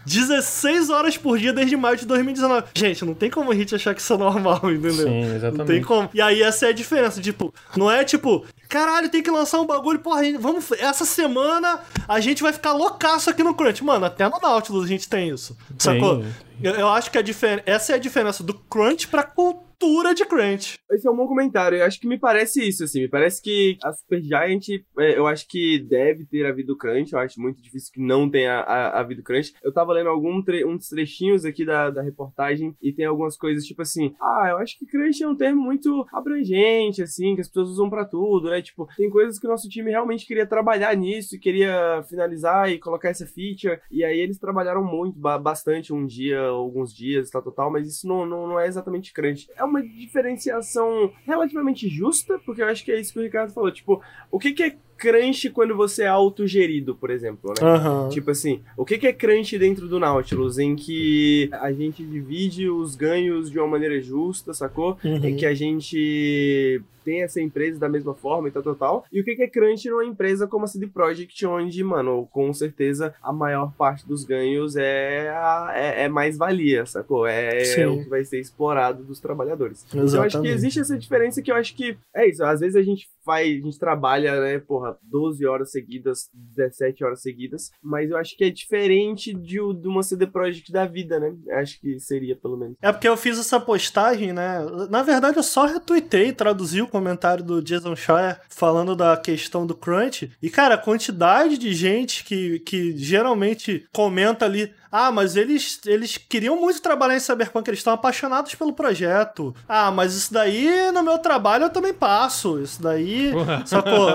16 0.05 0.89
horas 0.89 1.17
por 1.17 1.37
dia 1.37 1.53
desde 1.53 1.75
maio 1.75 1.97
de 1.97 2.05
2019. 2.05 2.67
Gente, 2.75 3.05
não 3.05 3.13
tem 3.13 3.29
como 3.29 3.51
a 3.51 3.55
gente 3.55 3.73
achar 3.75 3.93
que 3.93 4.01
isso 4.01 4.13
é 4.13 4.17
normal, 4.17 4.59
entendeu? 4.63 5.07
Sim, 5.07 5.35
exatamente. 5.35 5.57
Não 5.57 5.65
tem 5.65 5.81
como. 5.81 6.09
E 6.13 6.21
aí 6.21 6.41
essa 6.41 6.67
é 6.67 6.69
a 6.69 6.73
diferença, 6.73 7.21
tipo, 7.21 7.53
não 7.75 7.89
é 7.89 8.03
tipo, 8.03 8.45
caralho, 8.67 9.09
tem 9.09 9.23
que 9.23 9.31
lançar 9.31 9.59
um 9.59 9.65
bagulho, 9.65 9.99
porra, 9.99 10.21
vamos, 10.39 10.71
essa 10.73 11.05
semana 11.05 11.79
a 12.07 12.19
gente 12.19 12.41
vai 12.41 12.53
ficar 12.53 12.73
loucaço 12.73 13.29
aqui 13.29 13.43
no 13.43 13.53
Crunch. 13.53 13.83
Mano, 13.83 14.05
até 14.05 14.27
no 14.27 14.39
Nautilus 14.39 14.85
a 14.85 14.87
gente 14.87 15.07
tem 15.07 15.29
isso. 15.29 15.57
Sacou? 15.77 16.23
Eu, 16.61 16.73
eu 16.73 16.89
acho 16.89 17.11
que 17.11 17.17
a 17.17 17.21
difer 17.21 17.63
essa 17.65 17.93
é 17.93 17.95
a 17.95 17.99
diferença 17.99 18.43
do 18.43 18.53
Crunch 18.53 19.07
pra 19.07 19.23
cultura 19.23 19.72
cultura 19.83 20.13
de 20.15 20.25
crunch. 20.25 20.79
Esse 20.89 21.07
é 21.07 21.11
um 21.11 21.15
bom 21.15 21.27
comentário. 21.27 21.77
Eu 21.77 21.85
acho 21.85 21.99
que 21.99 22.07
me 22.07 22.17
parece 22.17 22.65
isso, 22.65 22.85
assim. 22.85 23.01
Me 23.01 23.09
parece 23.09 23.41
que 23.41 23.77
a 23.83 23.91
Supergiant, 23.91 24.69
é, 24.97 25.17
eu 25.17 25.27
acho 25.27 25.45
que 25.47 25.79
deve 25.79 26.25
ter 26.25 26.45
havido 26.45 26.77
crunch. 26.77 27.11
Eu 27.11 27.19
acho 27.19 27.41
muito 27.41 27.61
difícil 27.61 27.91
que 27.91 27.99
não 27.99 28.29
tenha 28.29 28.61
havido 28.61 29.21
crunch. 29.21 29.53
Eu 29.61 29.73
tava 29.73 29.91
lendo 29.91 30.09
algum 30.09 30.41
tre 30.41 30.65
uns 30.65 30.87
trechinhos 30.87 31.43
aqui 31.43 31.65
da, 31.65 31.89
da 31.89 32.01
reportagem 32.01 32.75
e 32.81 32.93
tem 32.93 33.05
algumas 33.05 33.35
coisas 33.35 33.65
tipo 33.65 33.81
assim: 33.81 34.15
ah, 34.21 34.47
eu 34.51 34.57
acho 34.57 34.77
que 34.79 34.85
crunch 34.85 35.21
é 35.21 35.27
um 35.27 35.35
termo 35.35 35.61
muito 35.61 36.05
abrangente, 36.13 37.01
assim, 37.01 37.35
que 37.35 37.41
as 37.41 37.47
pessoas 37.47 37.69
usam 37.69 37.89
para 37.89 38.05
tudo, 38.05 38.49
né? 38.49 38.61
Tipo, 38.61 38.87
tem 38.95 39.09
coisas 39.09 39.37
que 39.37 39.47
o 39.47 39.49
nosso 39.49 39.67
time 39.67 39.91
realmente 39.91 40.25
queria 40.25 40.45
trabalhar 40.45 40.95
nisso, 40.95 41.39
queria 41.39 42.03
finalizar 42.09 42.71
e 42.71 42.79
colocar 42.79 43.09
essa 43.09 43.25
feature. 43.25 43.81
E 43.91 44.03
aí 44.03 44.19
eles 44.19 44.39
trabalharam 44.39 44.83
muito, 44.83 45.19
bastante, 45.19 45.93
um 45.93 46.05
dia, 46.05 46.39
alguns 46.39 46.93
dias, 46.93 47.29
tal, 47.29 47.41
tal, 47.41 47.53
tal, 47.53 47.71
mas 47.71 47.87
isso 47.87 48.07
não, 48.07 48.25
não, 48.25 48.47
não 48.47 48.59
é 48.59 48.67
exatamente 48.67 49.11
crunch. 49.11 49.49
É 49.55 49.63
uma 49.63 49.72
diferenciação 49.81 51.11
relativamente 51.25 51.87
justa, 51.89 52.39
porque 52.45 52.61
eu 52.61 52.67
acho 52.67 52.83
que 52.83 52.91
é 52.91 52.99
isso 52.99 53.13
que 53.13 53.19
o 53.19 53.23
Ricardo 53.23 53.53
falou. 53.53 53.71
Tipo, 53.71 54.01
o 54.31 54.39
que, 54.39 54.51
que 54.51 54.63
é 54.63 54.75
crunch 54.97 55.49
quando 55.49 55.75
você 55.75 56.03
é 56.03 56.07
autogerido, 56.07 56.95
por 56.95 57.09
exemplo, 57.09 57.53
né? 57.59 57.67
Uhum. 57.67 58.09
Tipo 58.09 58.31
assim, 58.31 58.61
o 58.77 58.85
que, 58.85 58.97
que 58.97 59.07
é 59.07 59.13
crunch 59.13 59.57
dentro 59.57 59.87
do 59.87 59.99
Nautilus? 59.99 60.57
Em 60.57 60.75
que 60.75 61.49
a 61.51 61.71
gente 61.71 62.03
divide 62.05 62.69
os 62.69 62.95
ganhos 62.95 63.51
de 63.51 63.59
uma 63.59 63.67
maneira 63.67 63.99
justa, 64.01 64.53
sacou? 64.53 64.97
Uhum. 65.03 65.25
Em 65.25 65.35
que 65.35 65.45
a 65.45 65.53
gente 65.53 66.81
tem 67.03 67.23
essa 67.23 67.41
empresa 67.41 67.79
da 67.79 67.89
mesma 67.89 68.13
forma 68.13 68.47
e 68.47 68.51
tal, 68.51 68.63
tal, 68.63 68.75
tal. 68.75 69.05
E 69.11 69.21
o 69.21 69.23
que 69.23 69.41
é 69.41 69.47
crunch 69.47 69.89
numa 69.89 70.05
empresa 70.05 70.47
como 70.47 70.65
a 70.65 70.67
CD 70.67 70.87
Projekt, 70.87 71.45
onde, 71.45 71.83
mano, 71.83 72.27
com 72.31 72.53
certeza 72.53 73.13
a 73.21 73.31
maior 73.31 73.73
parte 73.73 74.07
dos 74.07 74.23
ganhos 74.23 74.75
é, 74.75 75.29
a, 75.29 75.71
é, 75.75 76.03
é 76.03 76.09
mais-valia, 76.09 76.85
sacou? 76.85 77.27
É, 77.27 77.63
é, 77.63 77.87
o 77.87 78.03
que 78.03 78.09
vai 78.09 78.23
ser 78.23 78.39
explorado 78.39 79.03
dos 79.03 79.19
trabalhadores. 79.19 79.85
Exatamente. 79.85 80.07
Então, 80.07 80.19
eu 80.19 80.25
acho 80.25 80.41
que 80.41 80.47
existe 80.47 80.79
essa 80.79 80.97
diferença 80.97 81.41
que 81.41 81.51
eu 81.51 81.55
acho 81.55 81.75
que 81.75 81.97
é 82.15 82.27
isso. 82.27 82.43
Às 82.43 82.59
vezes 82.59 82.75
a 82.75 82.81
gente 82.81 83.09
faz, 83.23 83.47
a 83.47 83.65
gente 83.65 83.79
trabalha, 83.79 84.39
né, 84.39 84.59
porra, 84.59 84.97
12 85.03 85.45
horas 85.45 85.71
seguidas, 85.71 86.29
17 86.33 87.03
horas 87.03 87.21
seguidas, 87.21 87.71
mas 87.81 88.09
eu 88.09 88.17
acho 88.17 88.37
que 88.37 88.43
é 88.43 88.49
diferente 88.49 89.33
de, 89.33 89.57
de 89.57 89.87
uma 89.87 90.03
CD 90.03 90.27
Projekt 90.27 90.71
da 90.71 90.85
vida, 90.85 91.19
né? 91.19 91.33
Acho 91.51 91.79
que 91.79 91.99
seria, 91.99 92.35
pelo 92.35 92.57
menos. 92.57 92.75
É 92.81 92.91
porque 92.91 93.07
eu 93.07 93.17
fiz 93.17 93.39
essa 93.39 93.59
postagem, 93.59 94.33
né? 94.33 94.59
Na 94.89 95.03
verdade, 95.03 95.37
eu 95.37 95.43
só 95.43 95.65
retuitei, 95.65 96.31
traduzi 96.31 96.81
o 96.81 96.87
comentário 96.93 97.43
do 97.43 97.61
Jason 97.61 97.95
Schreier 97.95 98.39
falando 98.47 98.95
da 98.95 99.17
questão 99.17 99.65
do 99.65 99.75
crunch. 99.75 100.31
E, 100.41 100.49
cara, 100.49 100.75
a 100.75 100.77
quantidade 100.77 101.57
de 101.57 101.73
gente 101.73 102.23
que, 102.23 102.59
que 102.59 102.95
geralmente 102.95 103.85
comenta 103.91 104.45
ali 104.45 104.71
ah, 104.95 105.11
mas 105.11 105.35
eles, 105.35 105.81
eles 105.87 106.17
queriam 106.17 106.55
muito 106.55 106.79
trabalhar 106.79 107.15
em 107.15 107.19
Cyberpunk, 107.19 107.67
eles 107.67 107.79
estão 107.79 107.93
apaixonados 107.93 108.53
pelo 108.53 108.73
projeto. 108.73 109.55
Ah, 109.67 109.89
mas 109.89 110.13
isso 110.13 110.31
daí 110.31 110.91
no 110.91 111.01
meu 111.01 111.17
trabalho 111.17 111.63
eu 111.63 111.69
também 111.71 111.95
passo. 111.95 112.61
Isso 112.61 112.79
daí. 112.79 113.31
Sacou? 113.65 114.09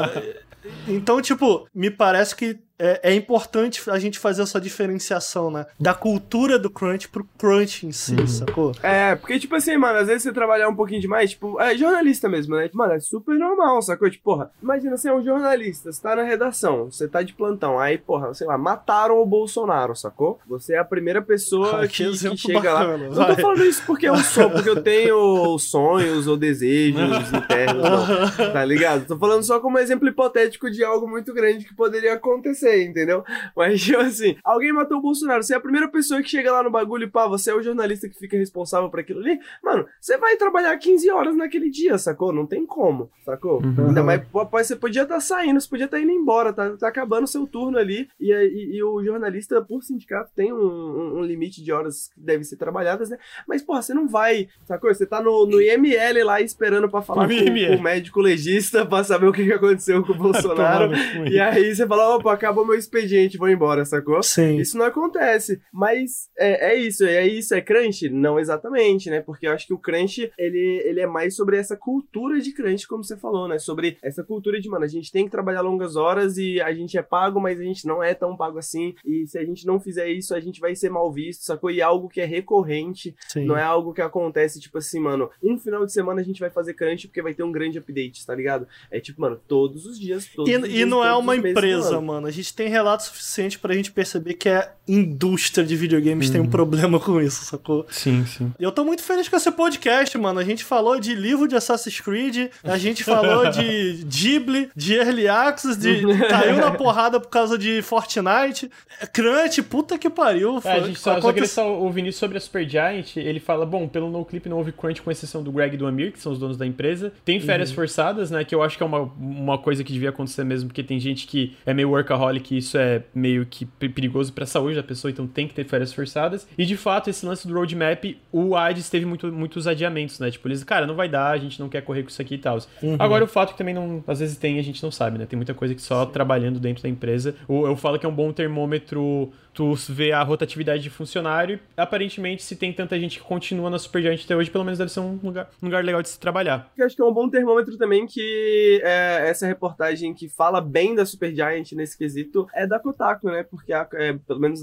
Então, 0.86 1.20
tipo, 1.20 1.66
me 1.74 1.90
parece 1.90 2.36
que 2.36 2.60
é, 2.78 3.10
é, 3.10 3.14
importante 3.14 3.82
a 3.90 3.98
gente 3.98 4.18
fazer 4.18 4.42
essa 4.42 4.60
diferenciação, 4.60 5.50
né? 5.50 5.66
Da 5.78 5.92
cultura 5.92 6.59
do 6.59 6.70
crunch 6.70 7.09
pro 7.09 7.26
crunch 7.36 7.84
em 7.84 7.92
si, 7.92 8.14
uhum. 8.14 8.26
sacou? 8.26 8.72
É, 8.82 9.16
porque, 9.16 9.38
tipo 9.38 9.55
assim, 9.56 9.76
mano, 9.76 9.98
às 9.98 10.06
vezes 10.06 10.22
você 10.22 10.32
trabalhar 10.32 10.68
um 10.68 10.76
pouquinho 10.76 11.00
demais, 11.00 11.30
tipo, 11.30 11.60
é 11.60 11.76
jornalista 11.76 12.28
mesmo, 12.28 12.55
né? 12.55 12.70
Mano, 12.72 12.92
é 12.92 13.00
super 13.00 13.36
normal, 13.36 13.82
sacou? 13.82 14.09
Tipo, 14.09 14.24
porra, 14.24 14.50
imagina 14.62 14.96
você 14.96 15.09
é 15.09 15.14
um 15.14 15.24
jornalista, 15.24 15.90
você 15.90 16.00
tá 16.00 16.14
na 16.14 16.22
redação, 16.22 16.90
você 16.90 17.09
tá 17.09 17.22
de 17.22 17.32
plantão, 17.32 17.78
aí, 17.78 17.98
porra, 17.98 18.32
sei 18.32 18.46
lá, 18.46 18.56
mataram 18.56 19.20
o 19.20 19.26
Bolsonaro, 19.26 19.96
sacou? 19.96 20.38
Você 20.46 20.74
é 20.74 20.78
a 20.78 20.84
primeira 20.84 21.20
pessoa 21.20 21.82
ah, 21.82 21.88
que, 21.88 22.10
que, 22.10 22.30
que, 22.30 22.36
chega 22.36 22.60
bacana, 22.60 23.09
lá. 23.09 23.14
Vai. 23.14 23.28
Não 23.28 23.34
tô 23.34 23.42
falando 23.42 23.64
isso 23.64 23.82
porque 23.84 24.09
eu 24.09 24.16
sou, 24.18 24.50
porque 24.50 24.70
eu 24.70 24.82
tenho 24.82 25.59
sonhos 25.59 26.28
ou 26.28 26.36
desejos 26.36 27.32
internos, 27.32 27.82
não, 27.82 28.52
tá 28.52 28.64
ligado? 28.64 29.06
Tô 29.06 29.16
falando 29.18 29.42
só 29.42 29.59
como 29.59 29.78
exemplo 29.78 30.09
hipotético 30.09 30.70
de 30.70 30.84
algo 30.84 31.09
muito 31.09 31.34
grande 31.34 31.64
que 31.64 31.74
poderia 31.74 32.14
acontecer 32.14 32.67
acontecer, 32.68 32.84
entendeu? 32.84 33.24
Mas, 33.56 33.80
tipo 33.80 33.98
assim, 33.98 34.36
alguém 34.44 34.72
matou 34.72 34.98
o 34.98 35.02
Bolsonaro, 35.02 35.42
você 35.42 35.54
é 35.54 35.56
a 35.56 35.60
primeira 35.60 35.88
pessoa 35.88 36.22
que 36.22 36.28
chega 36.28 36.52
lá 36.52 36.62
no 36.62 36.70
bagulho 36.70 37.04
e 37.04 37.10
pá, 37.10 37.26
você 37.26 37.50
é 37.50 37.54
o 37.54 37.62
jornalista 37.62 38.08
que 38.08 38.18
fica 38.18 38.36
responsável 38.36 38.90
por 38.90 39.00
aquilo 39.00 39.20
ali, 39.20 39.38
mano, 39.62 39.86
você 40.00 40.18
vai 40.18 40.36
trabalhar 40.36 40.76
15 40.76 41.10
horas 41.10 41.36
naquele 41.36 41.70
dia, 41.70 41.96
sacou? 41.98 42.32
Não 42.32 42.46
tem 42.46 42.66
como, 42.66 43.10
sacou? 43.24 43.62
Uhum. 43.62 43.88
Ainda 43.88 44.02
mais, 44.02 44.22
você 44.50 44.76
podia 44.76 45.02
estar 45.02 45.14
tá 45.14 45.20
saindo, 45.20 45.60
você 45.60 45.68
podia 45.68 45.86
estar 45.86 45.96
tá 45.96 46.02
indo 46.02 46.12
embora, 46.12 46.52
tá, 46.52 46.70
tá 46.76 46.88
acabando 46.88 47.24
o 47.24 47.28
seu 47.28 47.46
turno 47.46 47.78
ali, 47.78 48.08
e, 48.20 48.32
e, 48.32 48.76
e, 48.76 48.82
o 48.82 49.02
jornalista, 49.02 49.60
por 49.62 49.82
sindicato, 49.82 50.30
tem 50.34 50.52
um, 50.52 50.56
um, 50.56 51.18
um, 51.18 51.22
limite 51.22 51.62
de 51.62 51.72
horas 51.72 52.10
que 52.14 52.20
devem 52.20 52.44
ser 52.44 52.56
trabalhadas, 52.56 53.10
né? 53.10 53.18
Mas, 53.46 53.62
porra, 53.62 53.82
você 53.82 53.94
não 53.94 54.08
vai, 54.08 54.48
sacou? 54.64 54.92
Você 54.92 55.06
tá 55.06 55.22
no, 55.22 55.46
no 55.46 55.60
IML 55.60 56.24
lá 56.24 56.40
esperando 56.40 56.88
pra 56.88 57.02
falar 57.02 57.28
com, 57.28 57.34
com, 57.34 57.76
o 57.76 57.82
médico 57.82 58.20
legista 58.20 58.84
pra 58.84 59.04
saber 59.04 59.26
o 59.26 59.32
que 59.32 59.52
aconteceu 59.52 60.04
com 60.04 60.12
o 60.12 60.16
Bolsonaro, 60.18 60.92
e 61.30 61.38
aí 61.38 61.74
você 61.74 61.86
fala, 61.86 62.16
opa, 62.16 62.32
acabou 62.32 62.57
acabou 62.59 62.66
meu 62.66 62.74
expediente, 62.74 63.39
vou 63.39 63.48
embora, 63.48 63.85
sacou? 63.85 64.22
Sim. 64.22 64.56
Isso 64.56 64.76
não 64.76 64.86
acontece. 64.86 65.60
Mas 65.72 66.28
é, 66.36 66.72
é 66.72 66.76
isso, 66.76 67.05
é 67.05 67.26
isso, 67.26 67.55
é 67.55 67.60
crunch? 67.60 68.09
Não 68.09 68.39
exatamente, 68.39 69.10
né? 69.10 69.20
Porque 69.20 69.47
eu 69.47 69.52
acho 69.52 69.66
que 69.66 69.74
o 69.74 69.78
crunch, 69.78 70.30
ele, 70.39 70.82
ele 70.85 71.01
é 71.01 71.06
mais 71.06 71.36
sobre 71.36 71.56
essa 71.56 71.76
cultura 71.76 72.40
de 72.40 72.52
crunch, 72.52 72.86
como 72.86 73.05
você 73.05 73.16
falou, 73.16 73.48
né? 73.48 73.59
Sobre 73.59 73.97
essa 74.02 74.24
cultura 74.24 74.60
de, 74.60 74.68
mano, 74.68 74.85
a 74.85 74.89
gente 74.89 75.12
tem 75.12 75.24
que 75.24 75.30
trabalhar 75.30 75.60
longas 75.60 75.97
horas 75.97 76.36
e 76.36 76.60
a 76.60 76.72
gente 76.72 76.98
é 76.98 77.02
pago, 77.02 77.40
mas 77.40 77.60
a 77.60 77.62
gente 77.62 77.86
não 77.86 78.02
é 78.02 78.14
tão 78.14 78.36
pago 78.36 78.59
assim. 78.59 78.94
E 79.05 79.26
se 79.26 79.39
a 79.39 79.44
gente 79.44 79.66
não 79.66 79.78
fizer 79.78 80.09
isso, 80.09 80.35
a 80.35 80.40
gente 80.40 80.60
vai 80.60 80.74
ser 80.74 80.90
mal 80.90 81.12
visto, 81.12 81.44
sacou? 81.44 81.70
E 81.70 81.80
é 81.80 81.85
algo 81.85 82.09
que 82.09 82.20
é 82.20 82.24
recorrente, 82.24 83.14
Sim. 83.28 83.44
não 83.44 83.56
é 83.56 83.62
algo 83.62 83.93
que 83.93 84.02
acontece, 84.02 84.60
tipo 84.60 84.78
assim, 84.78 85.01
mano, 85.01 85.30
um 85.43 85.59
final 85.59 85.85
de 85.85 85.93
semana 85.93 86.20
a 86.20 86.24
gente 86.24 86.40
vai 86.40 86.51
fazer 86.51 86.74
crunch 86.74 87.06
porque 87.09 87.22
vai 87.22 87.35
ter 87.35 87.43
um 87.43 87.52
grande 87.52 87.78
update, 87.78 88.26
tá 88.26 88.35
ligado? 88.35 88.66
É 88.90 89.01
tipo, 89.01 89.20
mano, 89.20 89.40
todos 89.47 89.86
os 89.86 89.98
dias, 89.98 90.26
todos 90.26 90.51
e, 90.51 90.56
os 90.56 90.68
dias. 90.68 90.80
E 90.80 90.85
não 90.85 91.05
é 91.05 91.14
uma 91.14 91.36
empresa, 91.36 92.01
mano. 92.01 92.26
A 92.26 92.30
gente 92.30 92.47
gente 92.48 92.54
tem 92.54 92.68
relatos 92.68 93.06
suficientes 93.06 93.58
pra 93.58 93.74
gente 93.74 93.92
perceber 93.92 94.34
que 94.34 94.48
a 94.48 94.70
indústria 94.86 95.64
de 95.66 95.76
videogames 95.76 96.26
uhum. 96.26 96.32
tem 96.32 96.40
um 96.40 96.44
uhum. 96.44 96.50
problema 96.50 96.98
com 96.98 97.20
isso, 97.20 97.44
sacou? 97.44 97.86
Sim, 97.90 98.24
sim. 98.24 98.52
E 98.58 98.62
eu 98.62 98.72
tô 98.72 98.84
muito 98.84 99.02
feliz 99.02 99.28
com 99.28 99.36
esse 99.36 99.50
podcast, 99.52 100.16
mano. 100.16 100.40
A 100.40 100.44
gente 100.44 100.64
falou 100.64 100.98
de 100.98 101.14
livro 101.14 101.46
de 101.46 101.54
Assassin's 101.54 102.00
Creed, 102.00 102.50
a 102.64 102.78
gente 102.78 103.04
falou 103.04 103.50
de 103.50 104.04
Ghibli, 104.08 104.70
de 104.74 104.94
Early 104.94 105.28
Access, 105.28 105.78
de 105.78 106.02
caiu 106.28 106.56
na 106.56 106.70
porrada 106.70 107.20
por 107.20 107.28
causa 107.28 107.58
de 107.58 107.82
Fortnite. 107.82 108.70
Crunch, 109.12 109.62
puta 109.62 109.98
que 109.98 110.08
pariu. 110.08 110.60
É, 110.64 110.72
a 110.72 110.80
gente 110.80 110.98
só, 110.98 111.20
só 111.20 111.32
queria 111.32 111.48
o 111.64 111.90
Vinícius 111.90 112.16
sobre 112.16 112.38
a 112.38 112.40
Supergiant, 112.40 113.16
ele 113.16 113.40
fala, 113.40 113.66
bom, 113.66 113.86
pelo 113.86 114.10
no 114.10 114.24
clip 114.24 114.48
não 114.48 114.56
houve 114.56 114.72
crunch 114.72 115.02
com 115.02 115.10
exceção 115.10 115.42
do 115.42 115.52
Greg 115.52 115.74
e 115.74 115.76
do 115.76 115.86
Amir, 115.86 116.12
que 116.12 116.20
são 116.20 116.32
os 116.32 116.38
donos 116.38 116.56
da 116.56 116.66
empresa. 116.66 117.12
Tem 117.24 117.38
férias 117.40 117.68
uhum. 117.70 117.76
forçadas, 117.76 118.30
né, 118.30 118.44
que 118.44 118.54
eu 118.54 118.62
acho 118.62 118.76
que 118.76 118.82
é 118.82 118.86
uma, 118.86 119.00
uma 119.00 119.58
coisa 119.58 119.84
que 119.84 119.92
devia 119.92 120.08
acontecer 120.08 120.44
mesmo, 120.44 120.68
porque 120.68 120.82
tem 120.82 120.98
gente 120.98 121.26
que 121.26 121.56
é 121.66 121.74
meio 121.74 121.90
workaholic 121.90 122.27
que 122.38 122.59
isso 122.59 122.76
é 122.76 123.02
meio 123.14 123.46
que 123.46 123.64
perigoso 123.64 124.32
para 124.32 124.44
a 124.44 124.46
saúde 124.46 124.76
da 124.76 124.82
pessoa, 124.82 125.10
então 125.10 125.26
tem 125.26 125.48
que 125.48 125.55
ter 125.55 125.64
férias 125.64 125.92
forçadas. 125.92 126.46
E 126.56 126.64
de 126.64 126.76
fato, 126.76 127.09
esse 127.09 127.24
lance 127.24 127.46
do 127.46 127.55
roadmap, 127.55 128.05
o 128.30 128.55
AIDS 128.55 128.90
teve 128.90 129.06
muito, 129.06 129.32
muitos 129.32 129.66
adiamentos, 129.66 130.18
né? 130.18 130.30
Tipo, 130.30 130.48
eles, 130.48 130.62
cara, 130.62 130.86
não 130.86 130.94
vai 130.94 131.09
dar, 131.09 131.30
a 131.30 131.38
gente 131.38 131.59
não 131.59 131.68
quer 131.68 131.82
correr 131.82 132.02
com 132.02 132.09
isso 132.09 132.20
aqui 132.20 132.34
e 132.34 132.38
tal. 132.38 132.59
Uhum. 132.82 132.96
Agora, 132.98 133.24
o 133.24 133.28
fato 133.28 133.52
que 133.52 133.59
também 133.59 133.74
não, 133.74 134.05
às 134.06 134.20
vezes 134.20 134.36
tem, 134.36 134.59
a 134.59 134.62
gente 134.62 134.82
não 134.82 134.90
sabe, 134.90 135.18
né? 135.18 135.26
Tem 135.26 135.36
muita 135.36 135.55
coisa 135.55 135.74
que 135.74 135.82
só 135.82 136.05
Sim. 136.05 136.12
trabalhando 136.12 136.60
dentro 136.60 136.82
da 136.82 136.88
empresa. 136.88 137.34
Eu 137.48 137.76
falo 137.76 137.98
que 137.98 138.06
é 138.06 138.09
um 138.09 138.14
bom 138.14 138.32
termômetro 138.32 139.32
tu 139.59 139.74
vê 139.88 140.12
a 140.12 140.22
rotatividade 140.22 140.84
de 140.84 140.88
funcionário 140.88 141.59
aparentemente 141.76 142.44
se 142.44 142.55
tem 142.55 142.72
tanta 142.72 142.98
gente 142.98 143.18
que 143.18 143.24
continua 143.24 143.68
na 143.68 143.76
Supergiant 143.76 144.22
até 144.24 144.36
hoje, 144.36 144.48
pelo 144.48 144.64
menos 144.64 144.78
deve 144.78 144.92
ser 144.92 145.00
um 145.00 145.18
lugar, 145.20 145.50
um 145.60 145.66
lugar 145.66 145.84
legal 145.84 146.00
de 146.00 146.09
se 146.09 146.20
trabalhar. 146.20 146.72
Eu 146.76 146.86
acho 146.86 146.94
que 146.94 147.02
é 147.02 147.05
um 147.05 147.12
bom 147.12 147.28
termômetro 147.28 147.76
também 147.76 148.06
que 148.06 148.80
é, 148.84 149.28
essa 149.28 149.48
reportagem 149.48 150.14
que 150.14 150.28
fala 150.28 150.60
bem 150.60 150.94
da 150.94 151.05
Supergiant 151.05 151.72
nesse 151.72 151.98
quesito 151.98 152.17
é 152.54 152.66
da 152.66 152.78
Kotaku, 152.78 153.26
né? 153.28 153.42
Porque 153.42 153.72
a, 153.72 153.88
é, 153.94 154.12
pelo 154.12 154.40
menos 154.40 154.60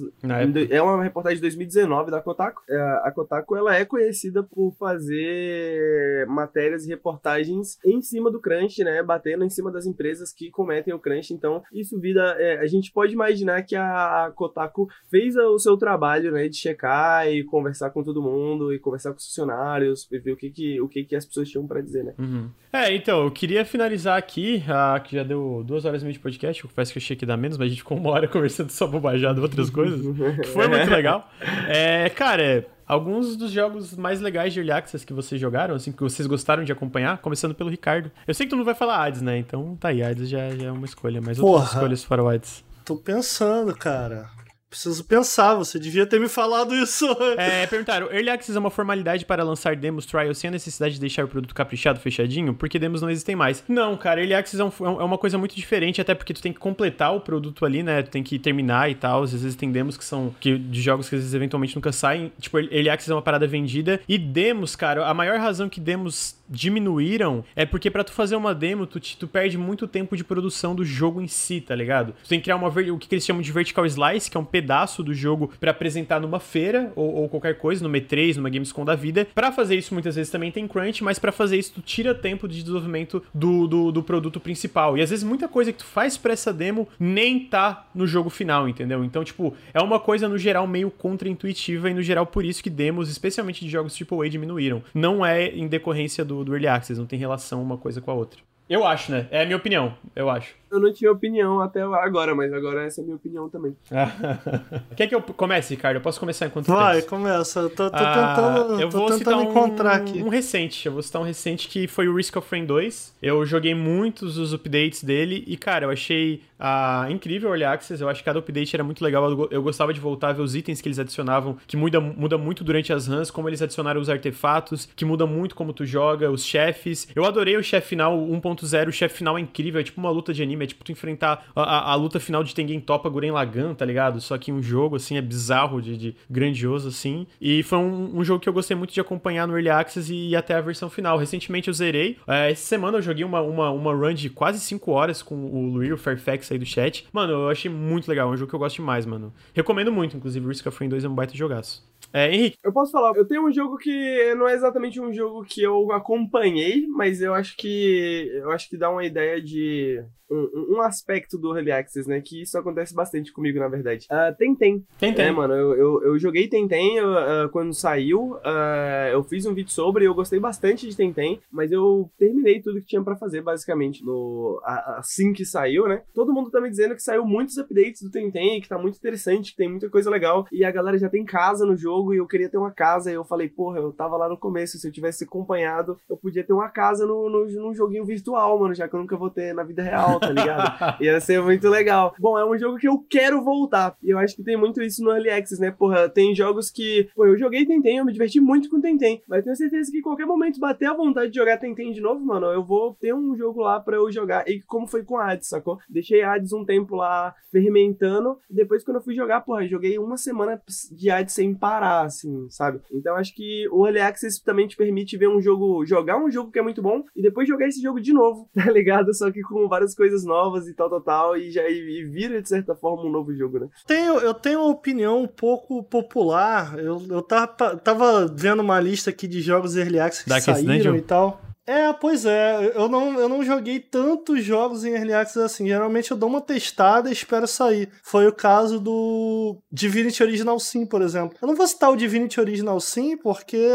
é 0.69 0.81
uma 0.81 1.03
reportagem 1.03 1.37
de 1.37 1.41
2019 1.41 2.11
da 2.11 2.21
Kotaku. 2.21 2.61
É, 2.69 2.77
a 3.03 3.11
Kotaku 3.13 3.55
ela 3.55 3.75
é 3.75 3.85
conhecida 3.85 4.43
por 4.43 4.73
fazer 4.79 6.25
matérias 6.27 6.85
e 6.85 6.89
reportagens 6.89 7.77
em 7.85 8.01
cima 8.01 8.31
do 8.31 8.39
crunch, 8.39 8.83
né? 8.83 9.03
Batendo 9.03 9.43
em 9.43 9.49
cima 9.49 9.71
das 9.71 9.85
empresas 9.85 10.33
que 10.33 10.49
cometem 10.49 10.93
o 10.93 10.99
crunch. 10.99 11.33
Então, 11.33 11.63
isso 11.73 11.99
vida, 11.99 12.35
é, 12.39 12.59
a 12.59 12.67
gente 12.67 12.91
pode 12.91 13.13
imaginar 13.13 13.63
que 13.63 13.75
a 13.75 14.31
Kotaku 14.35 14.87
fez 15.09 15.35
o 15.35 15.57
seu 15.59 15.77
trabalho, 15.77 16.31
né, 16.31 16.47
de 16.47 16.55
checar 16.55 17.27
e 17.27 17.43
conversar 17.43 17.89
com 17.89 18.03
todo 18.03 18.21
mundo 18.21 18.73
e 18.73 18.79
conversar 18.79 19.11
com 19.11 19.17
os 19.17 19.25
funcionários, 19.25 20.07
ver 20.09 20.31
o 20.31 20.37
que 20.37 20.49
que, 20.49 20.81
o 20.81 20.87
que, 20.87 21.03
que 21.03 21.15
as 21.15 21.25
pessoas 21.25 21.49
tinham 21.49 21.67
para 21.67 21.81
dizer, 21.81 22.03
né? 22.03 22.13
Uhum. 22.17 22.49
É, 22.71 22.93
então, 22.93 23.23
eu 23.23 23.31
queria 23.31 23.63
finalizar 23.63 24.17
aqui, 24.17 24.63
ah, 24.67 24.99
que 24.99 25.15
já 25.15 25.23
deu 25.23 25.63
duas 25.65 25.85
horas 25.85 26.01
e 26.01 26.05
meia 26.05 26.13
de 26.13 26.19
podcast, 26.19 26.61
eu 26.61 26.69
confesso 26.69 26.91
que 26.91 26.99
eu 26.99 27.01
achei 27.01 27.15
que 27.15 27.25
dá 27.25 27.37
menos, 27.45 27.57
mas 27.57 27.67
a 27.67 27.69
gente 27.69 27.79
ficou 27.79 27.97
uma 27.97 28.09
hora 28.09 28.27
conversando 28.29 28.69
só 28.71 28.87
bobajado 28.87 29.41
outras 29.41 29.69
coisas, 29.69 30.01
que 30.37 30.47
foi 30.47 30.67
muito 30.67 30.89
legal. 30.91 31.29
É, 31.67 32.09
cara, 32.09 32.65
alguns 32.87 33.35
dos 33.35 33.51
jogos 33.51 33.95
mais 33.95 34.19
legais 34.19 34.53
de 34.53 34.59
Early 34.59 34.71
Access 34.71 35.05
que 35.05 35.13
vocês 35.13 35.39
jogaram, 35.39 35.75
assim, 35.75 35.91
que 35.91 36.01
vocês 36.01 36.27
gostaram 36.27 36.63
de 36.63 36.71
acompanhar, 36.71 37.17
começando 37.19 37.53
pelo 37.53 37.69
Ricardo. 37.69 38.11
Eu 38.27 38.33
sei 38.33 38.45
que 38.45 38.49
tu 38.49 38.55
não 38.55 38.65
vai 38.65 38.75
falar 38.75 39.05
Hades, 39.05 39.21
né? 39.21 39.37
Então 39.37 39.75
tá 39.79 39.89
aí, 39.89 40.01
Hades 40.03 40.29
já, 40.29 40.49
já 40.49 40.67
é 40.67 40.71
uma 40.71 40.85
escolha, 40.85 41.21
mas 41.21 41.37
Porra, 41.37 41.53
outras 41.53 41.73
escolhas 41.73 42.03
fora 42.03 42.23
o 42.23 42.29
Hades. 42.29 42.63
Tô 42.83 42.95
pensando, 42.95 43.75
cara. 43.75 44.29
Preciso 44.75 45.05
pensar, 45.05 45.55
você 45.55 45.79
devia 45.79 46.05
ter 46.05 46.19
me 46.19 46.27
falado 46.27 46.75
isso. 46.75 47.05
É, 47.37 47.67
perguntaram, 47.67 48.07
Early 48.11 48.29
Access 48.29 48.55
é 48.55 48.59
uma 48.59 48.69
formalidade 48.69 49.25
para 49.25 49.43
lançar 49.43 49.75
demos 49.75 50.05
trials 50.05 50.37
sem 50.37 50.47
a 50.47 50.51
necessidade 50.51 50.95
de 50.95 50.99
deixar 50.99 51.25
o 51.25 51.27
produto 51.27 51.53
caprichado, 51.53 51.99
fechadinho? 51.99 52.53
Porque 52.53 52.79
demos 52.79 53.01
não 53.01 53.09
existem 53.09 53.35
mais. 53.35 53.63
Não, 53.67 53.95
cara, 53.97 54.19
Early 54.19 54.33
Access 54.33 54.61
é, 54.61 54.65
um, 54.65 55.01
é 55.01 55.03
uma 55.03 55.17
coisa 55.17 55.37
muito 55.37 55.55
diferente, 55.55 56.01
até 56.01 56.15
porque 56.15 56.33
tu 56.33 56.41
tem 56.41 56.53
que 56.53 56.59
completar 56.59 57.13
o 57.15 57.19
produto 57.19 57.65
ali, 57.65 57.83
né? 57.83 58.01
Tu 58.01 58.09
tem 58.09 58.23
que 58.23 58.39
terminar 58.39 58.89
e 58.89 58.95
tal. 58.95 59.23
Às 59.23 59.31
vezes 59.31 59.55
tem 59.55 59.71
demos 59.71 59.97
que 59.97 60.05
são 60.05 60.33
que, 60.39 60.57
de 60.57 60.81
jogos 60.81 61.09
que 61.09 61.15
às 61.15 61.21
vezes 61.21 61.33
eventualmente 61.33 61.75
nunca 61.75 61.91
saem. 61.91 62.31
Tipo, 62.39 62.59
Early 62.59 62.89
Access 62.89 63.11
é 63.11 63.15
uma 63.15 63.21
parada 63.21 63.47
vendida. 63.47 63.99
E 64.07 64.17
demos, 64.17 64.75
cara, 64.75 65.05
a 65.05 65.13
maior 65.13 65.39
razão 65.39 65.69
que 65.69 65.79
demos 65.79 66.35
diminuíram 66.47 67.43
é 67.55 67.65
porque 67.65 67.89
para 67.89 68.03
tu 68.03 68.11
fazer 68.11 68.35
uma 68.35 68.53
demo, 68.53 68.85
tu, 68.85 68.99
tu 68.99 69.27
perde 69.27 69.57
muito 69.57 69.87
tempo 69.87 70.15
de 70.15 70.23
produção 70.23 70.75
do 70.75 70.85
jogo 70.85 71.21
em 71.21 71.27
si, 71.27 71.59
tá 71.59 71.75
ligado? 71.75 72.13
Tu 72.23 72.29
tem 72.29 72.39
que 72.39 72.43
criar 72.43 72.55
uma, 72.55 72.67
o 72.67 72.97
que 72.97 73.13
eles 73.13 73.25
chamam 73.25 73.41
de 73.41 73.51
vertical 73.51 73.85
slice, 73.85 74.29
que 74.29 74.37
é 74.37 74.39
um 74.39 74.45
pedaço 74.45 74.64
do 75.03 75.13
jogo 75.13 75.51
para 75.59 75.71
apresentar 75.71 76.19
numa 76.19 76.39
feira 76.39 76.91
ou, 76.95 77.13
ou, 77.15 77.29
qualquer 77.29 77.57
coisa, 77.57 77.83
numa 77.83 77.97
E3, 77.97 78.35
numa 78.37 78.49
Gamescom 78.49 78.83
da 78.83 78.95
vida. 78.95 79.27
Para 79.33 79.51
fazer 79.51 79.75
isso, 79.75 79.93
muitas 79.93 80.15
vezes 80.15 80.31
também 80.31 80.51
tem 80.51 80.67
crunch, 80.67 81.03
mas 81.03 81.19
para 81.19 81.31
fazer 81.31 81.57
isso, 81.57 81.73
tu 81.75 81.81
tira 81.81 82.13
tempo 82.13 82.47
de 82.47 82.59
desenvolvimento 82.61 83.23
do, 83.33 83.67
do, 83.67 83.91
do, 83.91 84.03
produto 84.03 84.39
principal. 84.39 84.97
E 84.97 85.01
às 85.01 85.09
vezes 85.09 85.23
muita 85.23 85.47
coisa 85.47 85.71
que 85.71 85.79
tu 85.79 85.85
faz 85.85 86.17
pra 86.17 86.33
essa 86.33 86.51
demo 86.53 86.87
nem 86.99 87.39
tá 87.39 87.87
no 87.93 88.07
jogo 88.07 88.29
final, 88.29 88.67
entendeu? 88.67 89.03
Então, 89.03 89.23
tipo, 89.23 89.55
é 89.73 89.81
uma 89.81 89.99
coisa 89.99 90.27
no 90.27 90.37
geral 90.37 90.67
meio 90.67 90.89
contra-intuitiva 90.91 91.89
e 91.89 91.93
no 91.93 92.01
geral 92.01 92.25
por 92.25 92.45
isso 92.45 92.63
que 92.63 92.69
demos, 92.69 93.09
especialmente 93.09 93.63
de 93.63 93.71
jogos 93.71 93.97
AAA, 93.99 94.29
diminuíram. 94.29 94.83
Não 94.93 95.25
é 95.25 95.47
em 95.47 95.67
decorrência 95.67 96.23
do, 96.25 96.43
do 96.43 96.53
Early 96.53 96.67
Access, 96.67 96.99
não 96.99 97.07
tem 97.07 97.19
relação 97.19 97.61
uma 97.61 97.77
coisa 97.77 98.01
com 98.01 98.11
a 98.11 98.13
outra. 98.13 98.39
Eu 98.67 98.85
acho, 98.85 99.11
né? 99.11 99.27
É 99.29 99.43
a 99.43 99.45
minha 99.45 99.57
opinião, 99.57 99.93
eu 100.15 100.29
acho. 100.29 100.55
Eu 100.75 100.81
não 100.81 100.93
tinha 100.93 101.11
opinião 101.11 101.61
até 101.61 101.81
agora, 101.81 102.35
mas 102.35 102.51
agora 102.53 102.83
essa 102.83 102.99
é 102.99 103.03
a 103.03 103.05
minha 103.05 103.15
opinião 103.15 103.49
também. 103.49 103.75
Quer 104.95 105.07
que 105.07 105.15
eu 105.15 105.21
comece, 105.21 105.73
Ricardo? 105.75 105.97
Eu 105.97 106.01
posso 106.01 106.19
começar 106.19 106.45
enquanto 106.47 106.67
Vai, 106.67 106.95
pensa? 106.97 107.07
começa. 107.07 107.59
Eu 107.61 107.69
tô, 107.69 107.89
tô 107.89 107.95
Ah, 107.97 108.35
tentando, 108.35 108.81
eu 108.81 108.89
tô 108.89 108.97
vou 108.97 109.07
tentando 109.07 109.17
citar 109.19 109.37
um, 109.37 109.43
encontrar 109.43 109.93
aqui. 109.95 110.21
um 110.21 110.29
recente. 110.29 110.85
Eu 110.85 110.91
vou 110.93 111.01
citar 111.01 111.21
um 111.21 111.25
recente 111.25 111.67
que 111.67 111.87
foi 111.87 112.07
o 112.07 112.15
Risk 112.15 112.35
of 112.37 112.47
Rain 112.51 112.65
2. 112.65 113.15
Eu 113.21 113.45
joguei 113.45 113.73
muitos 113.73 114.35
dos 114.35 114.53
updates 114.53 115.03
dele 115.03 115.43
e, 115.47 115.55
cara, 115.57 115.85
eu 115.85 115.89
achei 115.89 116.41
ah, 116.59 117.07
incrível 117.09 117.49
o 117.49 117.53
Early 117.53 117.63
Access. 117.65 118.01
Eu 118.01 118.09
acho 118.09 118.19
que 118.21 118.25
cada 118.25 118.39
update 118.39 118.75
era 118.75 118.83
muito 118.83 119.03
legal. 119.03 119.47
Eu 119.49 119.61
gostava 119.63 119.93
de 119.93 119.99
voltar 119.99 120.29
a 120.29 120.33
ver 120.33 120.41
os 120.41 120.55
itens 120.55 120.81
que 120.81 120.87
eles 120.87 120.99
adicionavam, 120.99 121.57
que 121.67 121.77
muda, 121.77 121.99
muda 122.01 122.37
muito 122.37 122.63
durante 122.63 122.91
as 122.91 123.07
runs, 123.07 123.31
como 123.31 123.49
eles 123.49 123.61
adicionaram 123.61 124.01
os 124.01 124.09
artefatos, 124.09 124.87
que 124.95 125.05
muda 125.05 125.25
muito 125.25 125.55
como 125.55 125.71
tu 125.73 125.85
joga, 125.85 126.29
os 126.29 126.43
chefes. 126.43 127.07
Eu 127.15 127.25
adorei 127.25 127.55
o 127.57 127.63
chefe 127.63 127.87
final 127.89 128.17
1.0. 128.17 128.89
O 128.89 128.91
chefe 128.91 129.17
final 129.17 129.37
é 129.37 129.41
incrível, 129.41 129.79
é 129.79 129.83
tipo 129.83 129.99
uma 129.99 130.09
luta 130.09 130.33
de 130.33 130.43
anime, 130.43 130.64
é 130.65 130.67
tipo 130.67 130.83
tu 130.83 130.91
enfrentar 130.91 131.45
a, 131.55 131.61
a- 131.63 131.91
a 131.93 131.95
luta 131.95 132.19
final 132.19 132.43
de 132.43 132.53
Tengen 132.53 132.79
Toppa 132.79 133.09
Guren 133.09 133.31
Lagann, 133.31 133.73
tá 133.73 133.85
ligado? 133.85 134.19
Só 134.19 134.37
que 134.37 134.51
um 134.51 134.61
jogo, 134.61 134.97
assim, 134.97 135.17
é 135.17 135.21
bizarro, 135.21 135.81
de, 135.81 135.97
de 135.97 136.15
grandioso, 136.29 136.89
assim. 136.89 137.25
E 137.39 137.63
foi 137.63 137.77
um, 137.77 138.17
um 138.19 138.23
jogo 138.23 138.39
que 138.39 138.49
eu 138.49 138.53
gostei 138.53 138.75
muito 138.75 138.93
de 138.93 138.99
acompanhar 138.99 139.47
no 139.47 139.53
Early 139.53 139.69
Access 139.69 140.11
e 140.13 140.31
ir 140.31 140.35
até 140.35 140.53
a 140.55 140.61
versão 140.61 140.89
final. 140.89 141.17
Recentemente 141.17 141.67
eu 141.67 141.73
zerei. 141.73 142.17
É, 142.27 142.51
essa 142.51 142.65
semana 142.65 142.97
eu 142.97 143.01
joguei 143.01 143.23
uma, 143.23 143.41
uma, 143.41 143.69
uma 143.71 143.93
run 143.93 144.13
de 144.13 144.29
quase 144.29 144.59
5 144.59 144.91
horas 144.91 145.21
com 145.23 145.35
o 145.35 145.67
Luir, 145.69 145.93
o 145.93 145.97
Fairfax 145.97 146.51
aí 146.51 146.57
do 146.57 146.65
chat. 146.65 147.07
Mano, 147.13 147.31
eu 147.33 147.49
achei 147.49 147.71
muito 147.71 148.07
legal. 148.09 148.29
É 148.29 148.33
um 148.33 148.37
jogo 148.37 148.49
que 148.49 148.55
eu 148.55 148.59
gosto 148.59 148.75
demais, 148.77 149.05
mano. 149.05 149.33
Recomendo 149.53 149.91
muito, 149.91 150.17
inclusive. 150.17 150.45
Risk 150.47 150.65
of 150.67 150.77
Rain 150.79 150.89
2 150.89 151.03
é 151.03 151.09
um 151.09 151.15
baita 151.15 151.35
jogaço. 151.35 151.83
É, 152.13 152.33
Henrique, 152.33 152.57
Eu 152.63 152.71
posso 152.71 152.91
falar, 152.91 153.13
eu 153.15 153.25
tenho 153.27 153.45
um 153.45 153.51
jogo 153.51 153.77
que 153.77 154.33
não 154.35 154.47
é 154.47 154.53
exatamente 154.53 155.01
um 155.01 155.11
jogo 155.13 155.43
que 155.43 155.61
eu 155.61 155.91
acompanhei, 155.91 156.85
mas 156.87 157.21
eu 157.21 157.33
acho 157.33 157.57
que 157.57 158.29
eu 158.35 158.51
acho 158.51 158.69
que 158.69 158.77
dá 158.77 158.89
uma 158.89 159.03
ideia 159.05 159.41
de 159.41 160.01
um, 160.29 160.75
um 160.77 160.81
aspecto 160.81 161.37
do 161.37 161.55
Early 161.55 161.71
Access, 161.71 162.07
né? 162.07 162.21
Que 162.21 162.41
isso 162.41 162.57
acontece 162.57 162.93
bastante 162.93 163.31
comigo, 163.31 163.59
na 163.59 163.67
verdade. 163.67 164.05
Ah, 164.09 164.33
Tentem. 164.37 164.85
tem, 164.99 165.13
tem. 165.13 165.25
É, 165.25 165.31
mano, 165.31 165.53
eu, 165.53 165.75
eu, 165.75 166.03
eu 166.03 166.19
joguei 166.19 166.47
Tentem 166.47 166.97
eu, 166.97 167.17
ah, 167.17 167.49
quando 167.51 167.73
saiu. 167.73 168.37
ah, 168.43 169.09
eu 169.11 169.23
fiz 169.23 169.45
um 169.45 169.53
vídeo 169.53 169.71
sobre, 169.71 170.05
eu 170.05 170.13
gostei 170.15 170.39
bastante 170.39 170.87
de 170.87 170.95
Tentem, 170.95 171.39
mas 171.51 171.71
eu 171.71 172.09
terminei 172.17 172.61
tudo 172.61 172.79
que 172.79 172.87
tinha 172.87 173.03
pra 173.03 173.15
fazer, 173.15 173.41
basicamente, 173.41 174.03
no, 174.03 174.61
assim 174.63 175.33
que 175.33 175.45
saiu, 175.45 175.87
né? 175.87 176.03
Todo 176.13 176.33
mundo 176.33 176.49
tá 176.49 176.59
me 176.59 176.69
dizendo 176.69 176.95
que 176.95 177.03
saiu 177.03 177.25
muitos 177.25 177.57
updates 177.57 178.01
do 178.01 178.11
Tentem, 178.11 178.61
que 178.61 178.69
tá 178.69 178.77
muito 178.77 178.97
interessante, 178.97 179.51
que 179.51 179.57
tem 179.57 179.69
muita 179.69 179.89
coisa 179.89 180.09
legal. 180.09 180.45
E 180.51 180.63
a 180.63 180.71
galera 180.71 180.97
já 180.97 181.09
tem 181.09 181.23
casa 181.23 181.65
no 181.65 181.75
jogo 181.75 182.13
e 182.13 182.17
eu 182.17 182.27
queria 182.27 182.49
ter 182.49 182.57
uma 182.57 182.71
casa. 182.71 183.11
E 183.11 183.13
eu 183.13 183.23
falei, 183.23 183.49
porra, 183.49 183.79
eu 183.79 183.91
tava 183.91 184.17
lá 184.17 184.27
no 184.27 184.37
começo, 184.37 184.77
se 184.77 184.87
eu 184.87 184.91
tivesse 184.91 185.23
acompanhado, 185.23 185.97
eu 186.09 186.17
podia 186.17 186.43
ter 186.43 186.53
uma 186.53 186.69
casa 186.69 187.05
no, 187.05 187.29
no, 187.29 187.45
num 187.45 187.73
joguinho 187.73 188.05
virtual, 188.05 188.59
mano, 188.59 188.73
já 188.73 188.87
que 188.87 188.95
eu 188.95 188.99
nunca 188.99 189.17
vou 189.17 189.29
ter 189.29 189.53
na 189.53 189.63
vida 189.63 189.83
real, 189.83 190.14
tá 190.19 190.29
ligado? 190.29 190.97
Ia 191.01 191.19
ser 191.19 191.41
muito 191.41 191.69
legal. 191.69 192.13
Bom, 192.19 192.37
é 192.37 192.45
um 192.45 192.57
jogo 192.57 192.77
que 192.77 192.87
eu 192.87 192.97
quero 193.09 193.43
voltar. 193.43 193.95
E 194.03 194.09
eu 194.09 194.17
acho 194.17 194.35
que 194.35 194.43
tem 194.43 194.57
muito 194.57 194.81
isso 194.81 195.03
no 195.03 195.11
Early 195.11 195.29
Access, 195.29 195.61
né? 195.61 195.71
Porra, 195.71 196.09
tem 196.09 196.35
jogos 196.35 196.69
que. 196.69 197.09
Pô, 197.15 197.25
eu 197.25 197.37
joguei 197.37 197.65
Tentem, 197.65 197.97
eu 197.97 198.05
me 198.05 198.13
diverti 198.13 198.39
muito 198.39 198.69
com 198.69 198.81
Tentem. 198.81 199.21
Mas 199.27 199.43
tenho 199.43 199.55
certeza 199.55 199.91
que 199.91 199.99
em 199.99 200.01
qualquer 200.01 200.25
momento 200.25 200.59
bater 200.59 200.87
a 200.87 200.93
vontade 200.93 201.31
de 201.31 201.37
jogar 201.37 201.57
Tentem 201.57 201.91
de 201.91 202.01
novo, 202.01 202.23
mano, 202.23 202.47
eu 202.47 202.63
vou 202.63 202.95
ter 202.99 203.13
um 203.13 203.35
jogo 203.35 203.61
lá 203.61 203.79
pra 203.79 203.97
eu 203.97 204.11
jogar. 204.11 204.47
E 204.47 204.61
como 204.61 204.87
foi 204.87 205.03
com 205.03 205.17
a 205.17 205.31
Hades, 205.31 205.49
sacou? 205.49 205.79
Deixei 205.89 206.23
Hades 206.23 206.53
um 206.53 206.65
tempo 206.65 206.95
lá 206.95 207.33
fermentando. 207.51 208.37
E 208.49 208.53
depois, 208.53 208.83
quando 208.83 208.97
eu 208.97 209.03
fui 209.03 209.15
jogar, 209.15 209.41
porra, 209.41 209.67
joguei 209.67 209.97
uma 209.97 210.17
semana 210.17 210.61
de 210.91 211.09
Hades 211.09 211.33
sem 211.33 211.53
parar, 211.53 212.01
assim, 212.05 212.47
sabe? 212.49 212.79
Então 212.91 213.15
acho 213.15 213.33
que 213.33 213.67
o 213.71 213.85
Early 213.85 214.01
Access 214.01 214.43
também 214.43 214.67
te 214.67 214.77
permite 214.77 215.17
ver 215.17 215.27
um 215.27 215.41
jogo, 215.41 215.85
jogar 215.85 216.17
um 216.17 216.29
jogo 216.29 216.51
que 216.51 216.59
é 216.59 216.61
muito 216.61 216.81
bom 216.81 217.03
e 217.15 217.21
depois 217.21 217.47
jogar 217.47 217.67
esse 217.67 217.81
jogo 217.81 217.99
de 217.99 218.13
novo, 218.13 218.49
tá 218.53 218.69
ligado? 218.71 219.13
Só 219.13 219.31
que 219.31 219.41
com 219.41 219.67
várias 219.67 219.95
coisas 219.95 220.04
novas 220.25 220.67
e 220.67 220.73
tal, 220.73 220.89
tal, 220.89 221.01
tal. 221.01 221.37
E 221.37 221.51
já 221.51 221.67
e, 221.67 222.01
e 222.01 222.05
vira, 222.05 222.41
de 222.41 222.49
certa 222.49 222.75
forma, 222.75 223.03
um 223.03 223.11
novo 223.11 223.33
jogo, 223.33 223.59
né? 223.59 223.67
Tenho, 223.87 224.19
eu 224.19 224.33
tenho 224.33 224.59
uma 224.59 224.69
opinião 224.69 225.23
um 225.23 225.27
pouco 225.27 225.83
popular. 225.83 226.77
Eu, 226.77 227.01
eu 227.09 227.21
tava, 227.21 227.77
tava 227.77 228.27
vendo 228.27 228.61
uma 228.61 228.79
lista 228.79 229.09
aqui 229.09 229.27
de 229.27 229.41
jogos 229.41 229.75
Early 229.75 229.99
Access 229.99 230.23
que 230.23 230.29
Darkest 230.29 230.61
saíram 230.61 230.95
e 230.95 231.01
tal. 231.01 231.41
É, 231.67 231.91
pois 231.93 232.25
é. 232.25 232.73
Eu 232.75 232.87
não, 232.87 233.19
eu 233.19 233.27
não 233.27 233.43
joguei 233.43 233.79
tantos 233.79 234.43
jogos 234.43 234.85
em 234.85 234.91
Early 234.91 235.13
Access 235.13 235.43
assim. 235.43 235.67
Geralmente 235.67 236.11
eu 236.11 236.17
dou 236.17 236.29
uma 236.29 236.41
testada 236.41 237.09
e 237.09 237.13
espero 237.13 237.47
sair. 237.47 237.89
Foi 238.03 238.27
o 238.27 238.33
caso 238.33 238.79
do 238.79 239.57
Divinity 239.71 240.21
Original 240.21 240.59
Sim, 240.59 240.85
por 240.85 241.01
exemplo. 241.01 241.35
Eu 241.41 241.47
não 241.47 241.55
vou 241.55 241.67
citar 241.67 241.91
o 241.91 241.95
Divinity 241.95 242.39
Original 242.39 242.79
Sim 242.79 243.17
porque... 243.17 243.67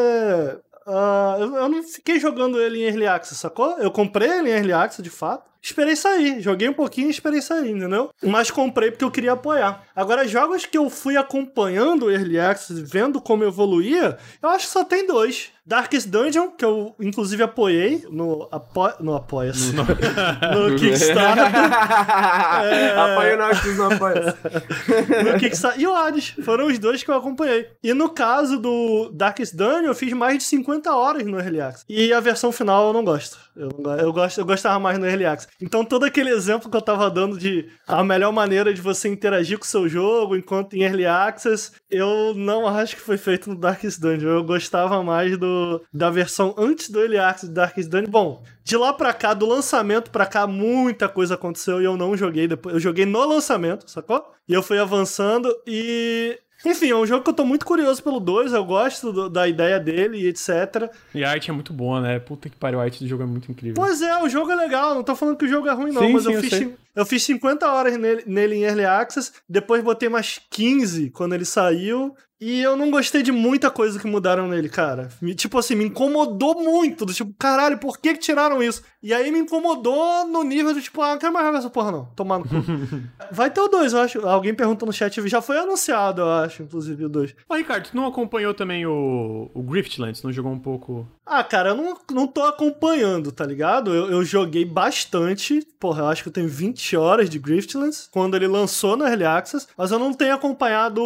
ah, 0.87 1.37
eu, 1.41 1.57
eu 1.57 1.69
não 1.69 1.83
fiquei 1.83 2.21
jogando 2.21 2.61
ele 2.61 2.79
em 2.79 2.87
Early 2.87 3.09
Access, 3.09 3.41
sacou? 3.41 3.77
Eu 3.79 3.91
comprei 3.91 4.29
ele 4.29 4.51
em 4.51 4.55
Early 4.55 4.73
Access, 4.73 5.03
de 5.03 5.11
fato. 5.11 5.51
Esperei 5.63 5.95
sair, 5.95 6.41
joguei 6.41 6.69
um 6.69 6.73
pouquinho 6.73 7.09
e 7.09 7.11
esperei 7.11 7.43
sair, 7.43 7.71
entendeu? 7.71 8.11
Mas 8.23 8.51
comprei 8.51 8.91
porque 8.91 9.05
eu 9.05 9.11
queria 9.11 9.33
apoiar. 9.33 9.85
Agora, 9.95 10.27
jogos 10.27 10.65
que 10.65 10.79
eu 10.79 10.89
fui 10.89 11.17
acompanhando 11.17 12.07
o 12.07 12.11
Early 12.11 12.41
Access, 12.41 12.81
vendo 12.81 13.21
como 13.21 13.45
evoluía, 13.45 14.17
eu 14.43 14.49
acho 14.49 14.67
que 14.67 14.73
só 14.73 14.85
tem 14.85 15.07
dois. 15.07 15.53
Darkest 15.71 16.09
Dungeon, 16.09 16.49
que 16.51 16.65
eu 16.65 16.97
inclusive 16.99 17.45
apoiei 17.45 18.05
no, 18.11 18.49
apo... 18.51 18.89
no 18.99 19.15
Apoia-se. 19.15 19.73
No, 19.73 19.85
Kickstarter. 20.77 21.45
É. 22.61 22.91
Apoia 22.91 23.35
o 23.35 23.39
Nautilus, 23.39 23.77
não 23.77 23.93
apoia. 23.93 24.37
no 25.33 25.39
Kickstarter. 25.39 25.81
E 25.81 25.87
o 25.87 25.95
Hades. 25.95 26.35
Foram 26.43 26.67
os 26.67 26.79
dois 26.79 27.05
que 27.05 27.11
eu 27.11 27.15
acompanhei. 27.15 27.69
E 27.85 27.95
no 27.95 28.09
caso 28.09 28.59
do 28.59 29.11
Darkest 29.13 29.55
Dungeon, 29.55 29.87
eu 29.87 29.95
fiz 29.95 30.13
mais 30.13 30.39
de 30.39 30.45
50 30.45 30.93
horas 30.93 31.25
no 31.25 31.39
Early 31.39 31.61
Access. 31.61 31.85
E 31.89 32.13
a 32.13 32.19
versão 32.19 32.51
final 32.51 32.89
eu 32.89 32.93
não 32.93 33.05
gosto. 33.05 33.39
Eu, 33.55 33.69
não 33.79 33.97
eu, 33.97 34.13
gosto, 34.13 34.39
eu 34.39 34.45
gostava 34.45 34.81
mais 34.81 34.99
no 34.99 35.07
Early 35.07 35.27
Access. 35.27 35.50
Então 35.61 35.85
todo 35.85 36.05
aquele 36.05 36.31
exemplo 36.31 36.71
que 36.71 36.77
eu 36.77 36.83
tava 36.83 37.11
dando 37.11 37.39
de 37.39 37.69
a 37.87 38.03
melhor 38.03 38.33
maneira 38.33 38.73
de 38.73 38.81
você 38.81 39.09
interagir 39.09 39.59
com 39.59 39.65
o 39.65 39.69
seu 39.69 39.89
jogo 39.89 40.37
enquanto 40.37 40.75
em 40.75 40.83
Early 40.83 41.07
Access, 41.07 41.73
eu 41.91 42.35
não 42.35 42.67
acho 42.67 42.97
que 42.97 43.03
foi 43.03 43.17
feito 43.17 43.51
no 43.51 43.57
Darkest 43.57 44.01
Dungeon. 44.01 44.29
Eu 44.29 44.45
gostava 44.45 45.03
mais 45.03 45.37
do, 45.37 45.83
da 45.93 46.11
versão 46.11 46.55
antes 46.57 46.91
do 46.91 47.01
Early 47.01 47.19
Access 47.19 47.49
do 47.49 47.55
Darkest 47.55 47.89
Dungeon. 47.89 48.11
Bom, 48.11 48.43
de 48.65 48.77
lá 48.77 48.93
pra 48.93 49.13
cá, 49.13 49.35
do 49.35 49.47
lançamento 49.47 50.11
pra 50.11 50.27
cá, 50.27 50.47
muita 50.47 51.09
coisa 51.09 51.35
aconteceu 51.35 51.81
e 51.81 51.85
eu 51.85 51.97
não 51.97 52.17
joguei 52.17 52.47
depois. 52.47 52.75
Eu 52.75 52.81
joguei 52.81 53.07
no 53.07 53.25
lançamento, 53.27 53.91
sacou? 53.91 54.25
E 54.49 54.53
eu 54.53 54.63
fui 54.63 54.79
avançando 54.79 55.55
e. 55.67 56.39
Enfim, 56.65 56.91
é 56.91 56.97
um 56.97 57.07
jogo 57.07 57.25
que 57.25 57.31
eu 57.31 57.35
tô 57.35 57.45
muito 57.45 57.65
curioso 57.65 58.03
pelo 58.03 58.21
2, 58.21 58.53
eu 58.53 58.65
gosto 58.65 59.13
do- 59.13 59.31
da 59.31 59.49
ideia 59.49 59.81
dele 59.81 60.19
e 60.19 60.27
etc. 60.29 60.91
E 61.15 61.25
a 61.25 61.31
arte 61.31 61.51
é 61.51 61.53
muito 61.55 61.73
boa, 61.73 62.01
né? 62.01 62.19
Puta 62.19 62.49
que 62.49 62.57
pariu, 62.57 62.81
a 62.81 62.85
arte 62.85 63.03
do 63.03 63.09
jogo 63.09 63.23
é 63.23 63.27
muito 63.27 63.51
incrível. 63.51 63.75
Pois 63.83 64.03
é, 64.03 64.23
o 64.23 64.29
jogo 64.29 64.51
é 64.51 64.57
legal, 64.57 64.95
não 64.95 65.03
tô 65.03 65.15
falando 65.17 65.37
que 65.37 65.45
o 65.45 65.49
jogo 65.49 65.69
é 65.69 65.73
ruim, 65.73 65.93
não, 65.93 66.03
Sim, 66.03 66.13
mas 66.13 66.23
sim, 66.25 66.29
eu, 66.31 66.35
eu 66.37 66.43
fiz, 66.43 66.69
eu 66.95 67.05
fiz 67.07 67.23
50 67.25 67.67
horas 67.71 67.97
nele, 67.97 68.23
nele 68.27 68.55
em 68.57 68.63
Early 68.65 68.85
Access, 68.85 69.33
depois 69.49 69.83
botei 69.83 70.09
mais 70.09 70.41
15 70.51 71.11
quando 71.11 71.35
ele 71.35 71.45
saiu, 71.45 72.15
e 72.41 72.63
eu 72.63 72.75
não 72.75 72.91
gostei 72.91 73.23
de 73.23 73.31
muita 73.31 73.71
coisa 73.71 73.99
que 74.01 74.07
mudaram 74.07 74.49
nele, 74.49 74.71
cara. 74.71 75.11
Me- 75.21 75.35
tipo 75.35 75.59
assim, 75.59 75.75
me 75.75 75.85
incomodou 75.85 76.55
muito, 76.63 77.05
do 77.05 77.13
tipo, 77.13 77.35
caralho, 77.39 77.77
por 77.77 77.99
que 77.99 78.15
que 78.15 78.19
tiraram 78.21 78.63
isso? 78.63 78.83
E 79.03 79.13
aí 79.13 79.31
me 79.31 79.41
incomodou 79.41 80.27
no 80.27 80.43
nível 80.43 80.73
do 80.73 80.81
tipo, 80.81 81.03
ah, 81.03 81.11
não 81.11 81.19
quero 81.19 81.33
mais 81.35 81.45
jogar 81.45 81.59
essa 81.59 81.69
porra 81.69 81.93
não, 81.93 82.07
tomar 82.17 82.39
no 82.39 82.45
cu. 82.49 82.55
Vai 83.31 83.51
ter 83.51 83.61
o 83.61 83.69
2, 83.69 83.93
eu 83.93 84.01
acho. 84.01 84.27
Alguém 84.27 84.55
perguntou 84.55 84.87
no 84.87 84.93
chat, 84.93 85.21
já 85.29 85.43
foi 85.43 85.59
anunciado, 85.59 86.23
eu 86.23 86.31
acho, 86.31 86.63
inclusive, 86.63 87.05
o 87.05 87.09
2. 87.11 87.35
Ô, 87.47 87.55
Ricardo, 87.57 87.91
tu 87.91 87.97
não 87.97 88.07
acompanhou 88.07 88.55
também 88.55 88.87
o, 88.87 89.51
o 89.53 89.63
Griftlands? 89.63 90.23
Não 90.23 90.33
jogou 90.33 90.51
um 90.53 90.59
pouco? 90.59 91.07
Ah, 91.33 91.45
cara, 91.45 91.69
eu 91.69 91.77
não, 91.77 91.97
não 92.11 92.27
tô 92.27 92.43
acompanhando, 92.43 93.31
tá 93.31 93.47
ligado? 93.47 93.95
Eu, 93.95 94.11
eu 94.11 94.25
joguei 94.25 94.65
bastante, 94.65 95.65
porra, 95.79 96.03
eu 96.03 96.07
acho 96.09 96.25
que 96.25 96.29
eu 96.29 96.33
tenho 96.33 96.49
20 96.49 96.97
horas 96.97 97.31
de 97.31 97.39
Griftlands, 97.39 98.09
quando 98.11 98.35
ele 98.35 98.49
lançou 98.49 98.97
no 98.97 99.07
Early 99.07 99.25
Access, 99.25 99.69
mas 99.77 99.93
eu 99.93 99.99
não 100.01 100.13
tenho 100.13 100.35
acompanhado 100.35 101.01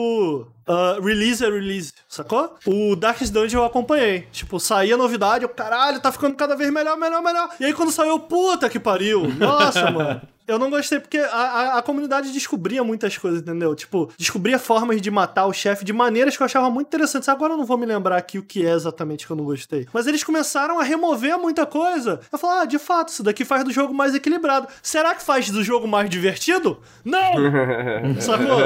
uh, 0.66 0.98
release 1.02 1.44
a 1.44 1.50
release, 1.50 1.92
sacou? 2.08 2.56
O 2.64 2.96
Darkest 2.96 3.34
Dungeon 3.34 3.60
eu 3.60 3.66
acompanhei. 3.66 4.26
Tipo, 4.32 4.58
saía 4.58 4.96
novidade, 4.96 5.44
eu, 5.44 5.48
caralho, 5.50 6.00
tá 6.00 6.10
ficando 6.10 6.34
cada 6.36 6.56
vez 6.56 6.72
melhor, 6.72 6.96
melhor, 6.96 7.22
melhor. 7.22 7.50
E 7.60 7.66
aí 7.66 7.74
quando 7.74 7.92
saiu, 7.92 8.18
puta 8.18 8.70
que 8.70 8.80
pariu. 8.80 9.28
Nossa, 9.28 9.90
mano. 9.92 10.22
Eu 10.46 10.58
não 10.58 10.68
gostei 10.68 11.00
porque 11.00 11.18
a, 11.18 11.26
a, 11.34 11.78
a 11.78 11.82
comunidade 11.82 12.30
descobria 12.32 12.84
muitas 12.84 13.16
coisas, 13.16 13.40
entendeu? 13.40 13.74
Tipo, 13.74 14.10
descobria 14.18 14.58
formas 14.58 15.00
de 15.00 15.10
matar 15.10 15.46
o 15.46 15.52
chefe 15.52 15.84
de 15.84 15.92
maneiras 15.92 16.36
que 16.36 16.42
eu 16.42 16.44
achava 16.44 16.68
muito 16.68 16.88
interessantes. 16.88 17.28
Agora 17.28 17.54
eu 17.54 17.56
não 17.56 17.64
vou 17.64 17.78
me 17.78 17.86
lembrar 17.86 18.16
aqui 18.18 18.38
o 18.38 18.42
que 18.42 18.64
é 18.66 18.70
exatamente 18.72 19.26
que 19.26 19.32
eu 19.32 19.36
não 19.36 19.44
gostei. 19.44 19.86
Mas 19.92 20.06
eles 20.06 20.22
começaram 20.22 20.78
a 20.78 20.82
remover 20.82 21.38
muita 21.38 21.64
coisa. 21.64 22.20
Eu 22.30 22.38
falei, 22.38 22.62
ah, 22.62 22.64
de 22.66 22.78
fato, 22.78 23.08
isso 23.08 23.22
daqui 23.22 23.44
faz 23.44 23.64
do 23.64 23.72
jogo 23.72 23.94
mais 23.94 24.14
equilibrado. 24.14 24.68
Será 24.82 25.14
que 25.14 25.22
faz 25.22 25.48
do 25.50 25.64
jogo 25.64 25.88
mais 25.88 26.10
divertido? 26.10 26.78
Não! 27.04 27.32
Sacou? 28.20 28.58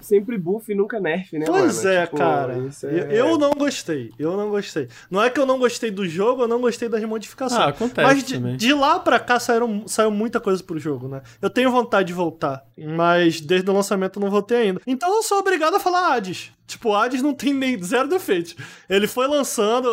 Sempre 0.00 0.38
buff 0.38 0.70
e 0.72 0.74
nunca 0.74 0.98
nerf, 0.98 1.38
né, 1.38 1.44
Pois 1.46 1.84
mano? 1.84 1.88
é, 1.96 2.04
Tipo, 2.06 2.16
cara. 2.16 2.58
isso 2.58 2.86
Eu- 2.86 3.36
não 3.36 3.50
gostei. 3.50 4.10
Eu 4.18 4.36
não 4.36 4.48
gostei. 4.48 4.88
Não 5.10 5.22
é 5.22 5.28
que 5.28 5.38
eu 5.38 5.44
não 5.44 5.58
gostei 5.58 5.90
do 5.90 6.08
jogo, 6.08 6.42
eu 6.42 6.48
não 6.48 6.60
gostei 6.60 6.88
das 6.88 7.04
modificações. 7.04 7.60
Ah, 7.60 7.68
acontece 7.68 8.06
Mas 8.06 8.24
de, 8.24 8.56
de 8.56 8.72
lá 8.72 8.98
pra 8.98 9.18
cá 9.18 9.38
saíram, 9.38 9.86
saiu 9.86 10.10
muita 10.10 10.40
coisa 10.40 10.62
pro 10.62 10.78
jogo, 10.78 11.08
né? 11.08 11.20
Eu 11.40 11.50
tenho 11.50 11.70
vontade 11.70 12.08
de 12.08 12.12
voltar, 12.12 12.64
mas 12.76 13.40
desde 13.40 13.70
o 13.70 13.74
lançamento 13.74 14.18
eu 14.18 14.22
não 14.22 14.30
voltei 14.30 14.58
ainda. 14.58 14.80
Então 14.86 15.14
eu 15.14 15.22
sou 15.22 15.38
obrigado 15.38 15.76
a 15.76 15.80
falar 15.80 16.14
Hades. 16.14 16.52
Tipo, 16.66 16.90
o 16.90 16.94
Hades 16.94 17.22
não 17.22 17.32
tem 17.32 17.54
nem 17.54 17.80
zero 17.82 18.08
defeito. 18.08 18.56
Ele 18.88 19.06
foi 19.06 19.26
lançando, 19.28 19.88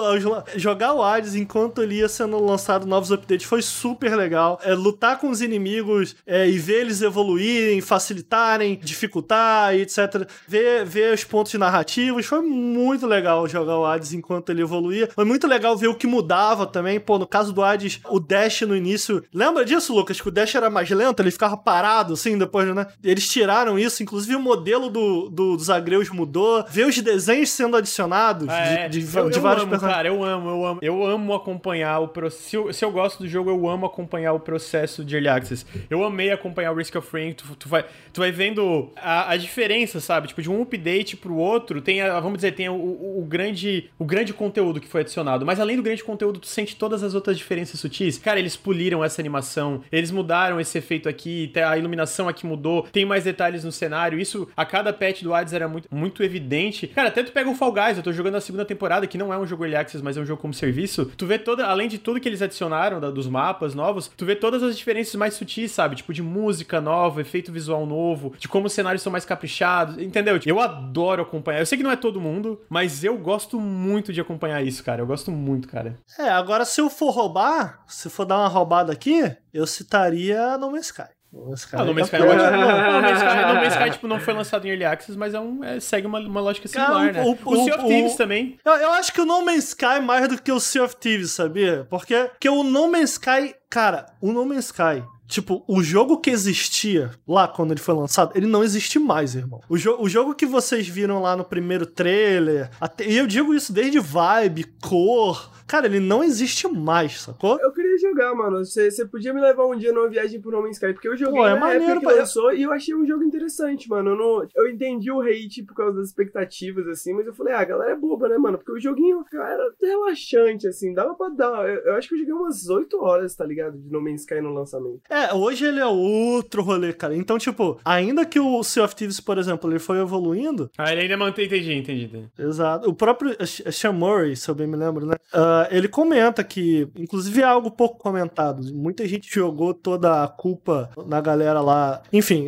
jogar 0.55 0.93
o 0.93 1.03
Hades 1.03 1.35
enquanto 1.35 1.81
ele 1.81 1.95
ia 1.95 2.09
sendo 2.09 2.43
lançado 2.43 2.87
novos 2.87 3.11
updates 3.11 3.45
foi 3.45 3.61
super 3.61 4.15
legal. 4.15 4.59
É, 4.63 4.73
lutar 4.73 5.19
com 5.19 5.29
os 5.29 5.41
inimigos 5.41 6.15
é, 6.25 6.49
e 6.49 6.57
ver 6.57 6.81
eles 6.81 7.01
evoluírem, 7.01 7.79
facilitarem, 7.81 8.79
dificultar 8.81 9.75
etc. 9.75 10.27
Ver, 10.47 10.85
ver 10.85 11.13
os 11.13 11.23
pontos 11.23 11.53
narrativos. 11.53 12.25
Foi 12.25 12.41
muito 12.41 13.05
legal 13.05 13.47
jogar 13.47 13.77
o 13.77 13.85
Hades 13.85 14.13
enquanto 14.13 14.49
ele 14.49 14.61
evoluía. 14.61 15.09
Foi 15.13 15.25
muito 15.25 15.47
legal 15.47 15.77
ver 15.77 15.87
o 15.87 15.95
que 15.95 16.07
mudava 16.07 16.65
também. 16.65 16.99
Pô, 16.99 17.19
no 17.19 17.27
caso 17.27 17.53
do 17.53 17.63
Hades, 17.63 17.99
o 18.09 18.19
Dash 18.19 18.61
no 18.61 18.75
início. 18.75 19.23
Lembra 19.33 19.63
disso, 19.63 19.93
Lucas? 19.93 20.19
Que 20.19 20.27
o 20.27 20.31
Dash 20.31 20.55
era 20.55 20.69
mais 20.69 20.89
lento, 20.89 21.21
ele 21.21 21.31
ficava 21.31 21.55
parado 21.55 22.13
assim 22.13 22.37
depois, 22.37 22.73
né? 22.73 22.87
Eles 23.03 23.27
tiraram 23.27 23.77
isso, 23.77 24.01
inclusive 24.01 24.35
o 24.35 24.41
modelo 24.41 24.89
do, 24.89 25.29
do 25.29 25.53
dos 25.55 25.69
agreus 25.69 26.09
mudou 26.09 26.62
ver 26.69 26.87
os 26.87 26.99
desenhos 26.99 27.49
sendo 27.49 27.77
adicionados 27.77 28.47
é, 28.49 28.87
de, 28.87 29.03
de, 29.03 29.17
eu, 29.17 29.29
de 29.29 29.37
eu 29.37 29.41
vários 29.41 29.63
amo, 29.63 29.69
personagens. 29.71 29.97
Cara, 29.97 30.07
eu 30.07 30.23
amo, 30.23 30.49
eu 30.49 30.65
amo. 30.65 30.79
Eu 30.81 31.05
amo 31.05 31.33
acompanhar 31.33 31.99
o 31.99 32.07
processo. 32.07 32.67
Se, 32.67 32.73
se, 32.73 32.85
eu 32.85 32.91
gosto 32.91 33.19
do 33.19 33.27
jogo, 33.27 33.49
eu 33.49 33.67
amo 33.67 33.85
acompanhar 33.85 34.33
o 34.33 34.39
processo 34.39 35.03
de 35.03 35.15
Early 35.15 35.29
Access. 35.29 35.65
Eu 35.89 36.03
amei 36.03 36.31
acompanhar 36.31 36.71
o 36.71 36.75
Risk 36.75 36.95
of 36.95 37.07
Rain. 37.11 37.33
Tu, 37.33 37.43
tu, 37.55 37.69
vai, 37.69 37.85
tu 38.11 38.21
vai 38.21 38.31
vendo 38.31 38.91
a, 38.95 39.31
a, 39.31 39.37
diferença, 39.37 39.99
sabe? 39.99 40.27
Tipo, 40.27 40.41
de 40.41 40.49
um 40.49 40.61
update 40.61 41.17
pro 41.17 41.35
outro, 41.35 41.81
tem, 41.81 42.01
a, 42.01 42.19
vamos 42.19 42.37
dizer, 42.37 42.53
tem 42.53 42.69
o, 42.69 42.73
o, 42.73 43.21
o, 43.21 43.25
grande, 43.25 43.89
o 43.97 44.05
grande 44.05 44.33
conteúdo 44.33 44.79
que 44.79 44.87
foi 44.87 45.01
adicionado. 45.01 45.45
Mas 45.45 45.59
além 45.59 45.77
do 45.77 45.83
grande 45.83 46.03
conteúdo, 46.03 46.39
tu 46.39 46.47
sente 46.47 46.75
todas 46.75 47.03
as 47.03 47.13
outras 47.13 47.37
diferenças 47.37 47.79
sutis. 47.79 48.17
Cara, 48.17 48.39
eles 48.39 48.55
puliram 48.55 49.03
essa 49.03 49.21
animação, 49.21 49.81
eles 49.91 50.11
mudaram 50.11 50.59
esse 50.59 50.77
efeito 50.77 51.07
aqui, 51.09 51.51
a 51.55 51.77
iluminação 51.77 52.27
aqui 52.27 52.45
mudou, 52.45 52.83
tem 52.91 53.05
mais 53.05 53.23
detalhes 53.23 53.63
no 53.63 53.71
cenário. 53.71 54.19
Isso, 54.19 54.47
a 54.55 54.65
cada 54.65 54.93
patch 54.93 55.21
do 55.21 55.33
Hades 55.33 55.53
era 55.53 55.67
muito, 55.67 55.87
muito 55.91 56.23
evidente. 56.23 56.52
Cara, 56.87 57.09
até 57.09 57.23
tu 57.23 57.31
pega 57.31 57.49
o 57.49 57.55
Fall 57.55 57.71
Guys, 57.71 57.97
eu 57.97 58.03
tô 58.03 58.11
jogando 58.11 58.35
a 58.35 58.41
segunda 58.41 58.65
temporada, 58.65 59.07
que 59.07 59.17
não 59.17 59.33
é 59.33 59.37
um 59.37 59.45
jogo 59.45 59.63
Early 59.63 59.75
Access, 59.75 60.03
mas 60.03 60.17
é 60.17 60.21
um 60.21 60.25
jogo 60.25 60.41
como 60.41 60.53
serviço. 60.53 61.05
Tu 61.17 61.25
vê 61.25 61.39
toda, 61.39 61.65
além 61.65 61.87
de 61.87 61.97
tudo 61.97 62.19
que 62.19 62.27
eles 62.27 62.41
adicionaram 62.41 62.99
da, 62.99 63.09
dos 63.09 63.27
mapas 63.27 63.73
novos, 63.73 64.09
tu 64.15 64.25
vê 64.25 64.35
todas 64.35 64.61
as 64.63 64.77
diferenças 64.77 65.15
mais 65.15 65.33
sutis, 65.33 65.71
sabe? 65.71 65.95
Tipo, 65.95 66.13
de 66.13 66.21
música 66.21 66.79
nova, 66.79 67.21
efeito 67.21 67.51
visual 67.51 67.85
novo, 67.85 68.33
de 68.37 68.47
como 68.47 68.67
os 68.67 68.73
cenários 68.73 69.01
são 69.01 69.11
mais 69.11 69.25
caprichados, 69.25 69.97
entendeu? 69.97 70.39
Eu 70.45 70.59
adoro 70.59 71.21
acompanhar. 71.21 71.59
Eu 71.59 71.65
sei 71.65 71.77
que 71.77 71.83
não 71.83 71.91
é 71.91 71.95
todo 71.95 72.21
mundo, 72.21 72.61
mas 72.69 73.03
eu 73.03 73.17
gosto 73.17 73.59
muito 73.59 74.11
de 74.13 74.21
acompanhar 74.21 74.63
isso, 74.63 74.83
cara. 74.83 75.01
Eu 75.01 75.07
gosto 75.07 75.31
muito, 75.31 75.67
cara. 75.67 75.97
É, 76.19 76.29
agora 76.29 76.65
se 76.65 76.81
eu 76.81 76.89
for 76.89 77.11
roubar, 77.11 77.83
se 77.87 78.09
for 78.09 78.25
dar 78.25 78.39
uma 78.39 78.47
roubada 78.47 78.91
aqui, 78.91 79.35
eu 79.53 79.65
citaria 79.65 80.57
No 80.57 80.71
Man's 80.71 80.87
Sky. 80.87 81.03
No 81.33 81.45
Man's 81.47 81.61
Sky, 81.61 81.75
ah, 81.75 81.83
no 81.83 81.93
Man's 81.95 82.07
Sky, 82.07 82.15
é 82.15 82.21
ótimo. 82.21 82.91
no 82.91 83.01
Man's 83.01 83.17
Sky, 83.17 83.47
no 83.47 83.53
Man's 83.55 83.73
Sky 83.73 83.89
tipo, 83.91 84.07
não 84.07 84.19
foi 84.19 84.33
lançado 84.35 84.65
em 84.65 84.69
Early 84.69 84.85
Access, 84.85 85.17
mas 85.17 85.33
é 85.33 85.39
um, 85.39 85.63
é, 85.63 85.79
segue 85.79 86.05
uma, 86.05 86.19
uma 86.19 86.39
lógica 86.39 86.67
similar, 86.67 87.11
né? 87.11 87.23
O, 87.23 87.31
o, 87.31 87.53
o 87.53 87.63
Sea 87.65 87.75
of 87.75 87.87
Thieves 87.87 88.15
também. 88.15 88.59
Eu, 88.63 88.73
eu, 88.73 88.91
acho 88.91 89.11
que 89.11 89.19
o 89.19 89.25
No 89.25 89.43
Man's 89.43 89.69
Sky 89.69 89.85
é 89.85 89.99
mais 89.99 90.27
do 90.27 90.39
que 90.39 90.51
o 90.51 90.59
Sea 90.59 90.83
of 90.83 90.95
Thieves, 90.95 91.31
sabia? 91.31 91.87
Porque, 91.89 92.15
porque 92.25 92.47
o 92.47 92.63
No 92.63 92.91
Man's 92.91 93.13
Sky, 93.13 93.55
cara, 93.69 94.05
o 94.21 94.31
No 94.31 94.45
Man's 94.45 94.65
Sky 94.65 95.03
Tipo, 95.33 95.63
o 95.67 95.81
jogo 95.81 96.19
que 96.19 96.29
existia 96.29 97.09
lá 97.27 97.47
quando 97.47 97.71
ele 97.71 97.79
foi 97.79 97.95
lançado, 97.95 98.33
ele 98.35 98.45
não 98.45 98.63
existe 98.63 98.99
mais, 98.99 99.33
irmão. 99.33 99.61
O, 99.67 99.77
jo 99.77 99.97
o 99.99 100.07
jogo 100.07 100.35
que 100.35 100.45
vocês 100.45 100.87
viram 100.87 101.21
lá 101.21 101.35
no 101.35 101.43
primeiro 101.43 101.87
trailer, 101.87 102.69
até, 102.79 103.07
e 103.07 103.17
eu 103.17 103.25
digo 103.25 103.51
isso 103.51 103.73
desde 103.73 103.99
vibe, 103.99 104.65
cor, 104.79 105.49
Cara, 105.67 105.85
ele 105.85 105.99
não 105.99 106.23
existe 106.23 106.67
mais, 106.67 107.21
sacou? 107.21 107.59
Eu 107.59 107.71
queria 107.71 107.97
jogar, 107.97 108.33
mano. 108.35 108.63
Você 108.63 108.89
você 108.91 109.05
podia 109.05 109.33
me 109.33 109.41
levar 109.41 109.65
um 109.65 109.75
dia 109.75 109.91
numa 109.91 110.09
viagem 110.09 110.39
pro 110.39 110.51
No 110.51 110.61
Man's 110.61 110.77
Sky, 110.77 110.93
porque 110.93 111.07
eu 111.07 111.17
joguei 111.17 111.39
Pô, 111.39 111.47
é 111.47 111.53
na 111.53 111.59
maneiro, 111.59 111.83
época 111.83 112.09
que 112.13 112.19
lançou 112.19 112.53
e 112.53 112.63
eu 112.63 112.71
achei 112.71 112.95
um 112.95 113.05
jogo 113.05 113.23
interessante, 113.23 113.89
mano. 113.89 114.11
Eu, 114.11 114.17
não, 114.17 114.47
eu 114.55 114.69
entendi 114.69 115.11
o 115.11 115.21
hate 115.21 115.63
por 115.63 115.75
causa 115.75 115.97
das 115.97 116.07
expectativas, 116.07 116.87
assim, 116.87 117.13
mas 117.13 117.25
eu 117.25 117.33
falei, 117.33 117.53
ah, 117.53 117.59
a 117.59 117.65
galera 117.65 117.91
é 117.91 117.95
boba, 117.95 118.27
né, 118.29 118.37
mano? 118.37 118.57
Porque 118.57 118.71
o 118.71 118.79
joguinho, 118.79 119.23
cara, 119.31 119.53
era 119.53 119.73
relaxante, 119.81 120.67
assim, 120.67 120.93
dava 120.93 121.13
pra 121.15 121.29
dar. 121.29 121.69
Eu, 121.69 121.81
eu 121.85 121.95
acho 121.95 122.07
que 122.09 122.15
eu 122.15 122.19
joguei 122.19 122.33
umas 122.33 122.69
8 122.69 123.01
horas, 123.01 123.35
tá 123.35 123.45
ligado? 123.45 123.77
De 123.77 123.91
No 123.91 124.01
Man's 124.01 124.21
Sky 124.21 124.41
no 124.41 124.53
lançamento. 124.53 125.01
É, 125.09 125.33
hoje 125.33 125.65
ele 125.65 125.79
é 125.79 125.85
outro 125.85 126.61
rolê, 126.61 126.93
cara. 126.93 127.15
Então, 127.15 127.37
tipo, 127.37 127.79
ainda 127.83 128.25
que 128.25 128.39
o 128.39 128.63
Sea 128.63 128.83
of 128.83 128.95
Thieves, 128.95 129.19
por 129.19 129.37
exemplo, 129.37 129.69
ele 129.69 129.79
foi 129.79 129.99
evoluindo. 129.99 130.69
Ah, 130.77 130.91
ele 130.91 131.01
ainda 131.01 131.17
mantém, 131.17 131.45
entendi, 131.45 131.73
entendi. 131.73 132.05
entendi. 132.05 132.29
Exato. 132.37 132.89
O 132.89 132.93
próprio 132.93 133.35
Sean 133.45 133.93
Murray, 133.93 134.35
se 134.35 134.49
eu 134.49 134.55
bem 134.55 134.67
me 134.67 134.75
lembro, 134.75 135.05
né? 135.05 135.15
Uh, 135.33 135.52
ele 135.71 135.87
comenta 135.87 136.43
que, 136.43 136.87
inclusive, 136.95 137.41
é 137.41 137.45
algo 137.45 137.71
pouco 137.71 137.97
comentado. 137.99 138.63
Muita 138.73 139.07
gente 139.07 139.33
jogou 139.33 139.73
toda 139.73 140.23
a 140.23 140.27
culpa 140.27 140.89
na 141.05 141.19
galera 141.21 141.61
lá. 141.61 142.01
Enfim, 142.11 142.47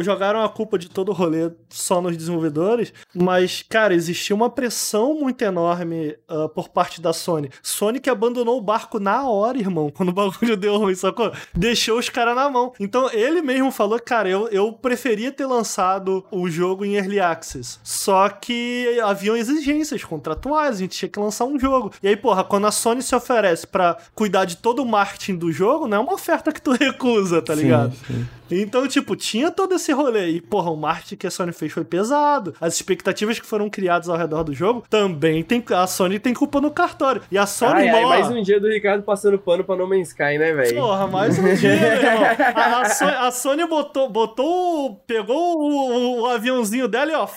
jogaram 0.00 0.42
a 0.42 0.48
culpa 0.48 0.78
de 0.78 0.88
todo 0.88 1.10
o 1.10 1.14
rolê 1.14 1.50
só 1.68 2.00
nos 2.00 2.16
desenvolvedores, 2.16 2.92
mas, 3.14 3.64
cara, 3.68 3.94
existia 3.94 4.34
uma 4.34 4.50
pressão 4.50 5.14
muito 5.14 5.42
enorme 5.42 6.16
uh, 6.28 6.48
por 6.48 6.68
parte 6.68 7.00
da 7.00 7.12
Sony. 7.12 7.50
Sony 7.62 8.00
que 8.00 8.10
abandonou 8.10 8.58
o 8.58 8.62
barco 8.62 8.98
na 8.98 9.28
hora, 9.28 9.58
irmão, 9.58 9.90
quando 9.94 10.10
o 10.10 10.12
bagulho 10.12 10.56
deu 10.56 10.76
ruim, 10.76 10.94
sacou? 10.94 11.32
Deixou 11.54 11.98
os 11.98 12.08
caras 12.08 12.34
na 12.34 12.48
mão. 12.50 12.72
Então, 12.80 13.10
ele 13.12 13.42
mesmo 13.42 13.70
falou, 13.70 13.98
cara, 14.00 14.28
eu, 14.28 14.48
eu 14.48 14.72
preferia 14.72 15.32
ter 15.32 15.46
lançado 15.46 16.24
o 16.30 16.48
jogo 16.48 16.84
em 16.84 16.94
Early 16.94 17.20
Access. 17.20 17.78
Só 17.82 18.28
que 18.28 18.98
haviam 19.02 19.36
exigências 19.36 20.04
contratuais, 20.04 20.76
a 20.76 20.78
gente 20.80 20.96
tinha 20.96 21.08
que 21.08 21.18
lançar 21.18 21.44
um 21.44 21.58
jogo. 21.58 21.92
E 22.02 22.08
aí, 22.10 22.16
porra, 22.16 22.44
quando 22.44 22.66
a 22.66 22.70
Sony 22.70 23.02
se 23.02 23.14
oferece 23.14 23.66
para 23.66 23.96
cuidar 24.14 24.44
de 24.44 24.56
todo 24.56 24.82
o 24.82 24.86
marketing 24.86 25.36
do 25.36 25.50
jogo, 25.50 25.86
não 25.86 25.96
é 25.96 26.00
uma 26.00 26.14
oferta 26.14 26.52
que 26.52 26.60
tu 26.60 26.72
recusa, 26.78 27.40
tá 27.40 27.54
ligado? 27.54 27.92
Sim, 27.94 28.14
sim. 28.14 28.26
Então, 28.50 28.86
tipo, 28.88 29.14
tinha 29.14 29.50
todo 29.50 29.74
esse 29.74 29.92
rolê. 29.92 30.30
E, 30.30 30.40
porra, 30.40 30.70
o 30.70 30.76
marketing 30.76 31.16
que 31.16 31.26
a 31.26 31.30
Sony 31.30 31.52
fez 31.52 31.72
foi 31.72 31.84
pesado. 31.84 32.54
As 32.60 32.74
expectativas 32.74 33.38
que 33.38 33.46
foram 33.46 33.70
criadas 33.70 34.08
ao 34.08 34.16
redor 34.16 34.42
do 34.42 34.52
jogo 34.52 34.84
também 34.90 35.42
tem. 35.44 35.64
A 35.70 35.86
Sony 35.86 36.18
tem 36.18 36.34
culpa 36.34 36.60
no 36.60 36.70
cartório. 36.70 37.22
E 37.30 37.38
a 37.38 37.46
Sony. 37.46 37.82
Ai, 37.82 37.88
ai, 37.88 38.04
mais 38.04 38.28
um 38.28 38.42
dia 38.42 38.60
do 38.60 38.68
Ricardo 38.68 39.02
passando 39.04 39.38
pano 39.38 39.62
pra 39.62 39.76
No 39.76 39.88
Man's 39.88 40.08
Sky, 40.08 40.38
né, 40.38 40.52
velho? 40.52 40.76
Porra, 40.76 41.06
mais 41.06 41.38
um 41.38 41.54
dia, 41.54 41.70
irmão. 41.70 42.24
A, 42.54 42.80
a, 42.80 42.84
Sony, 42.88 43.10
a 43.12 43.30
Sony 43.30 43.66
botou, 43.66 44.08
botou. 44.08 44.96
Pegou 45.06 45.60
o, 45.60 46.22
o 46.22 46.26
aviãozinho 46.26 46.88
dela 46.88 47.12
e, 47.12 47.14
ó, 47.14 47.28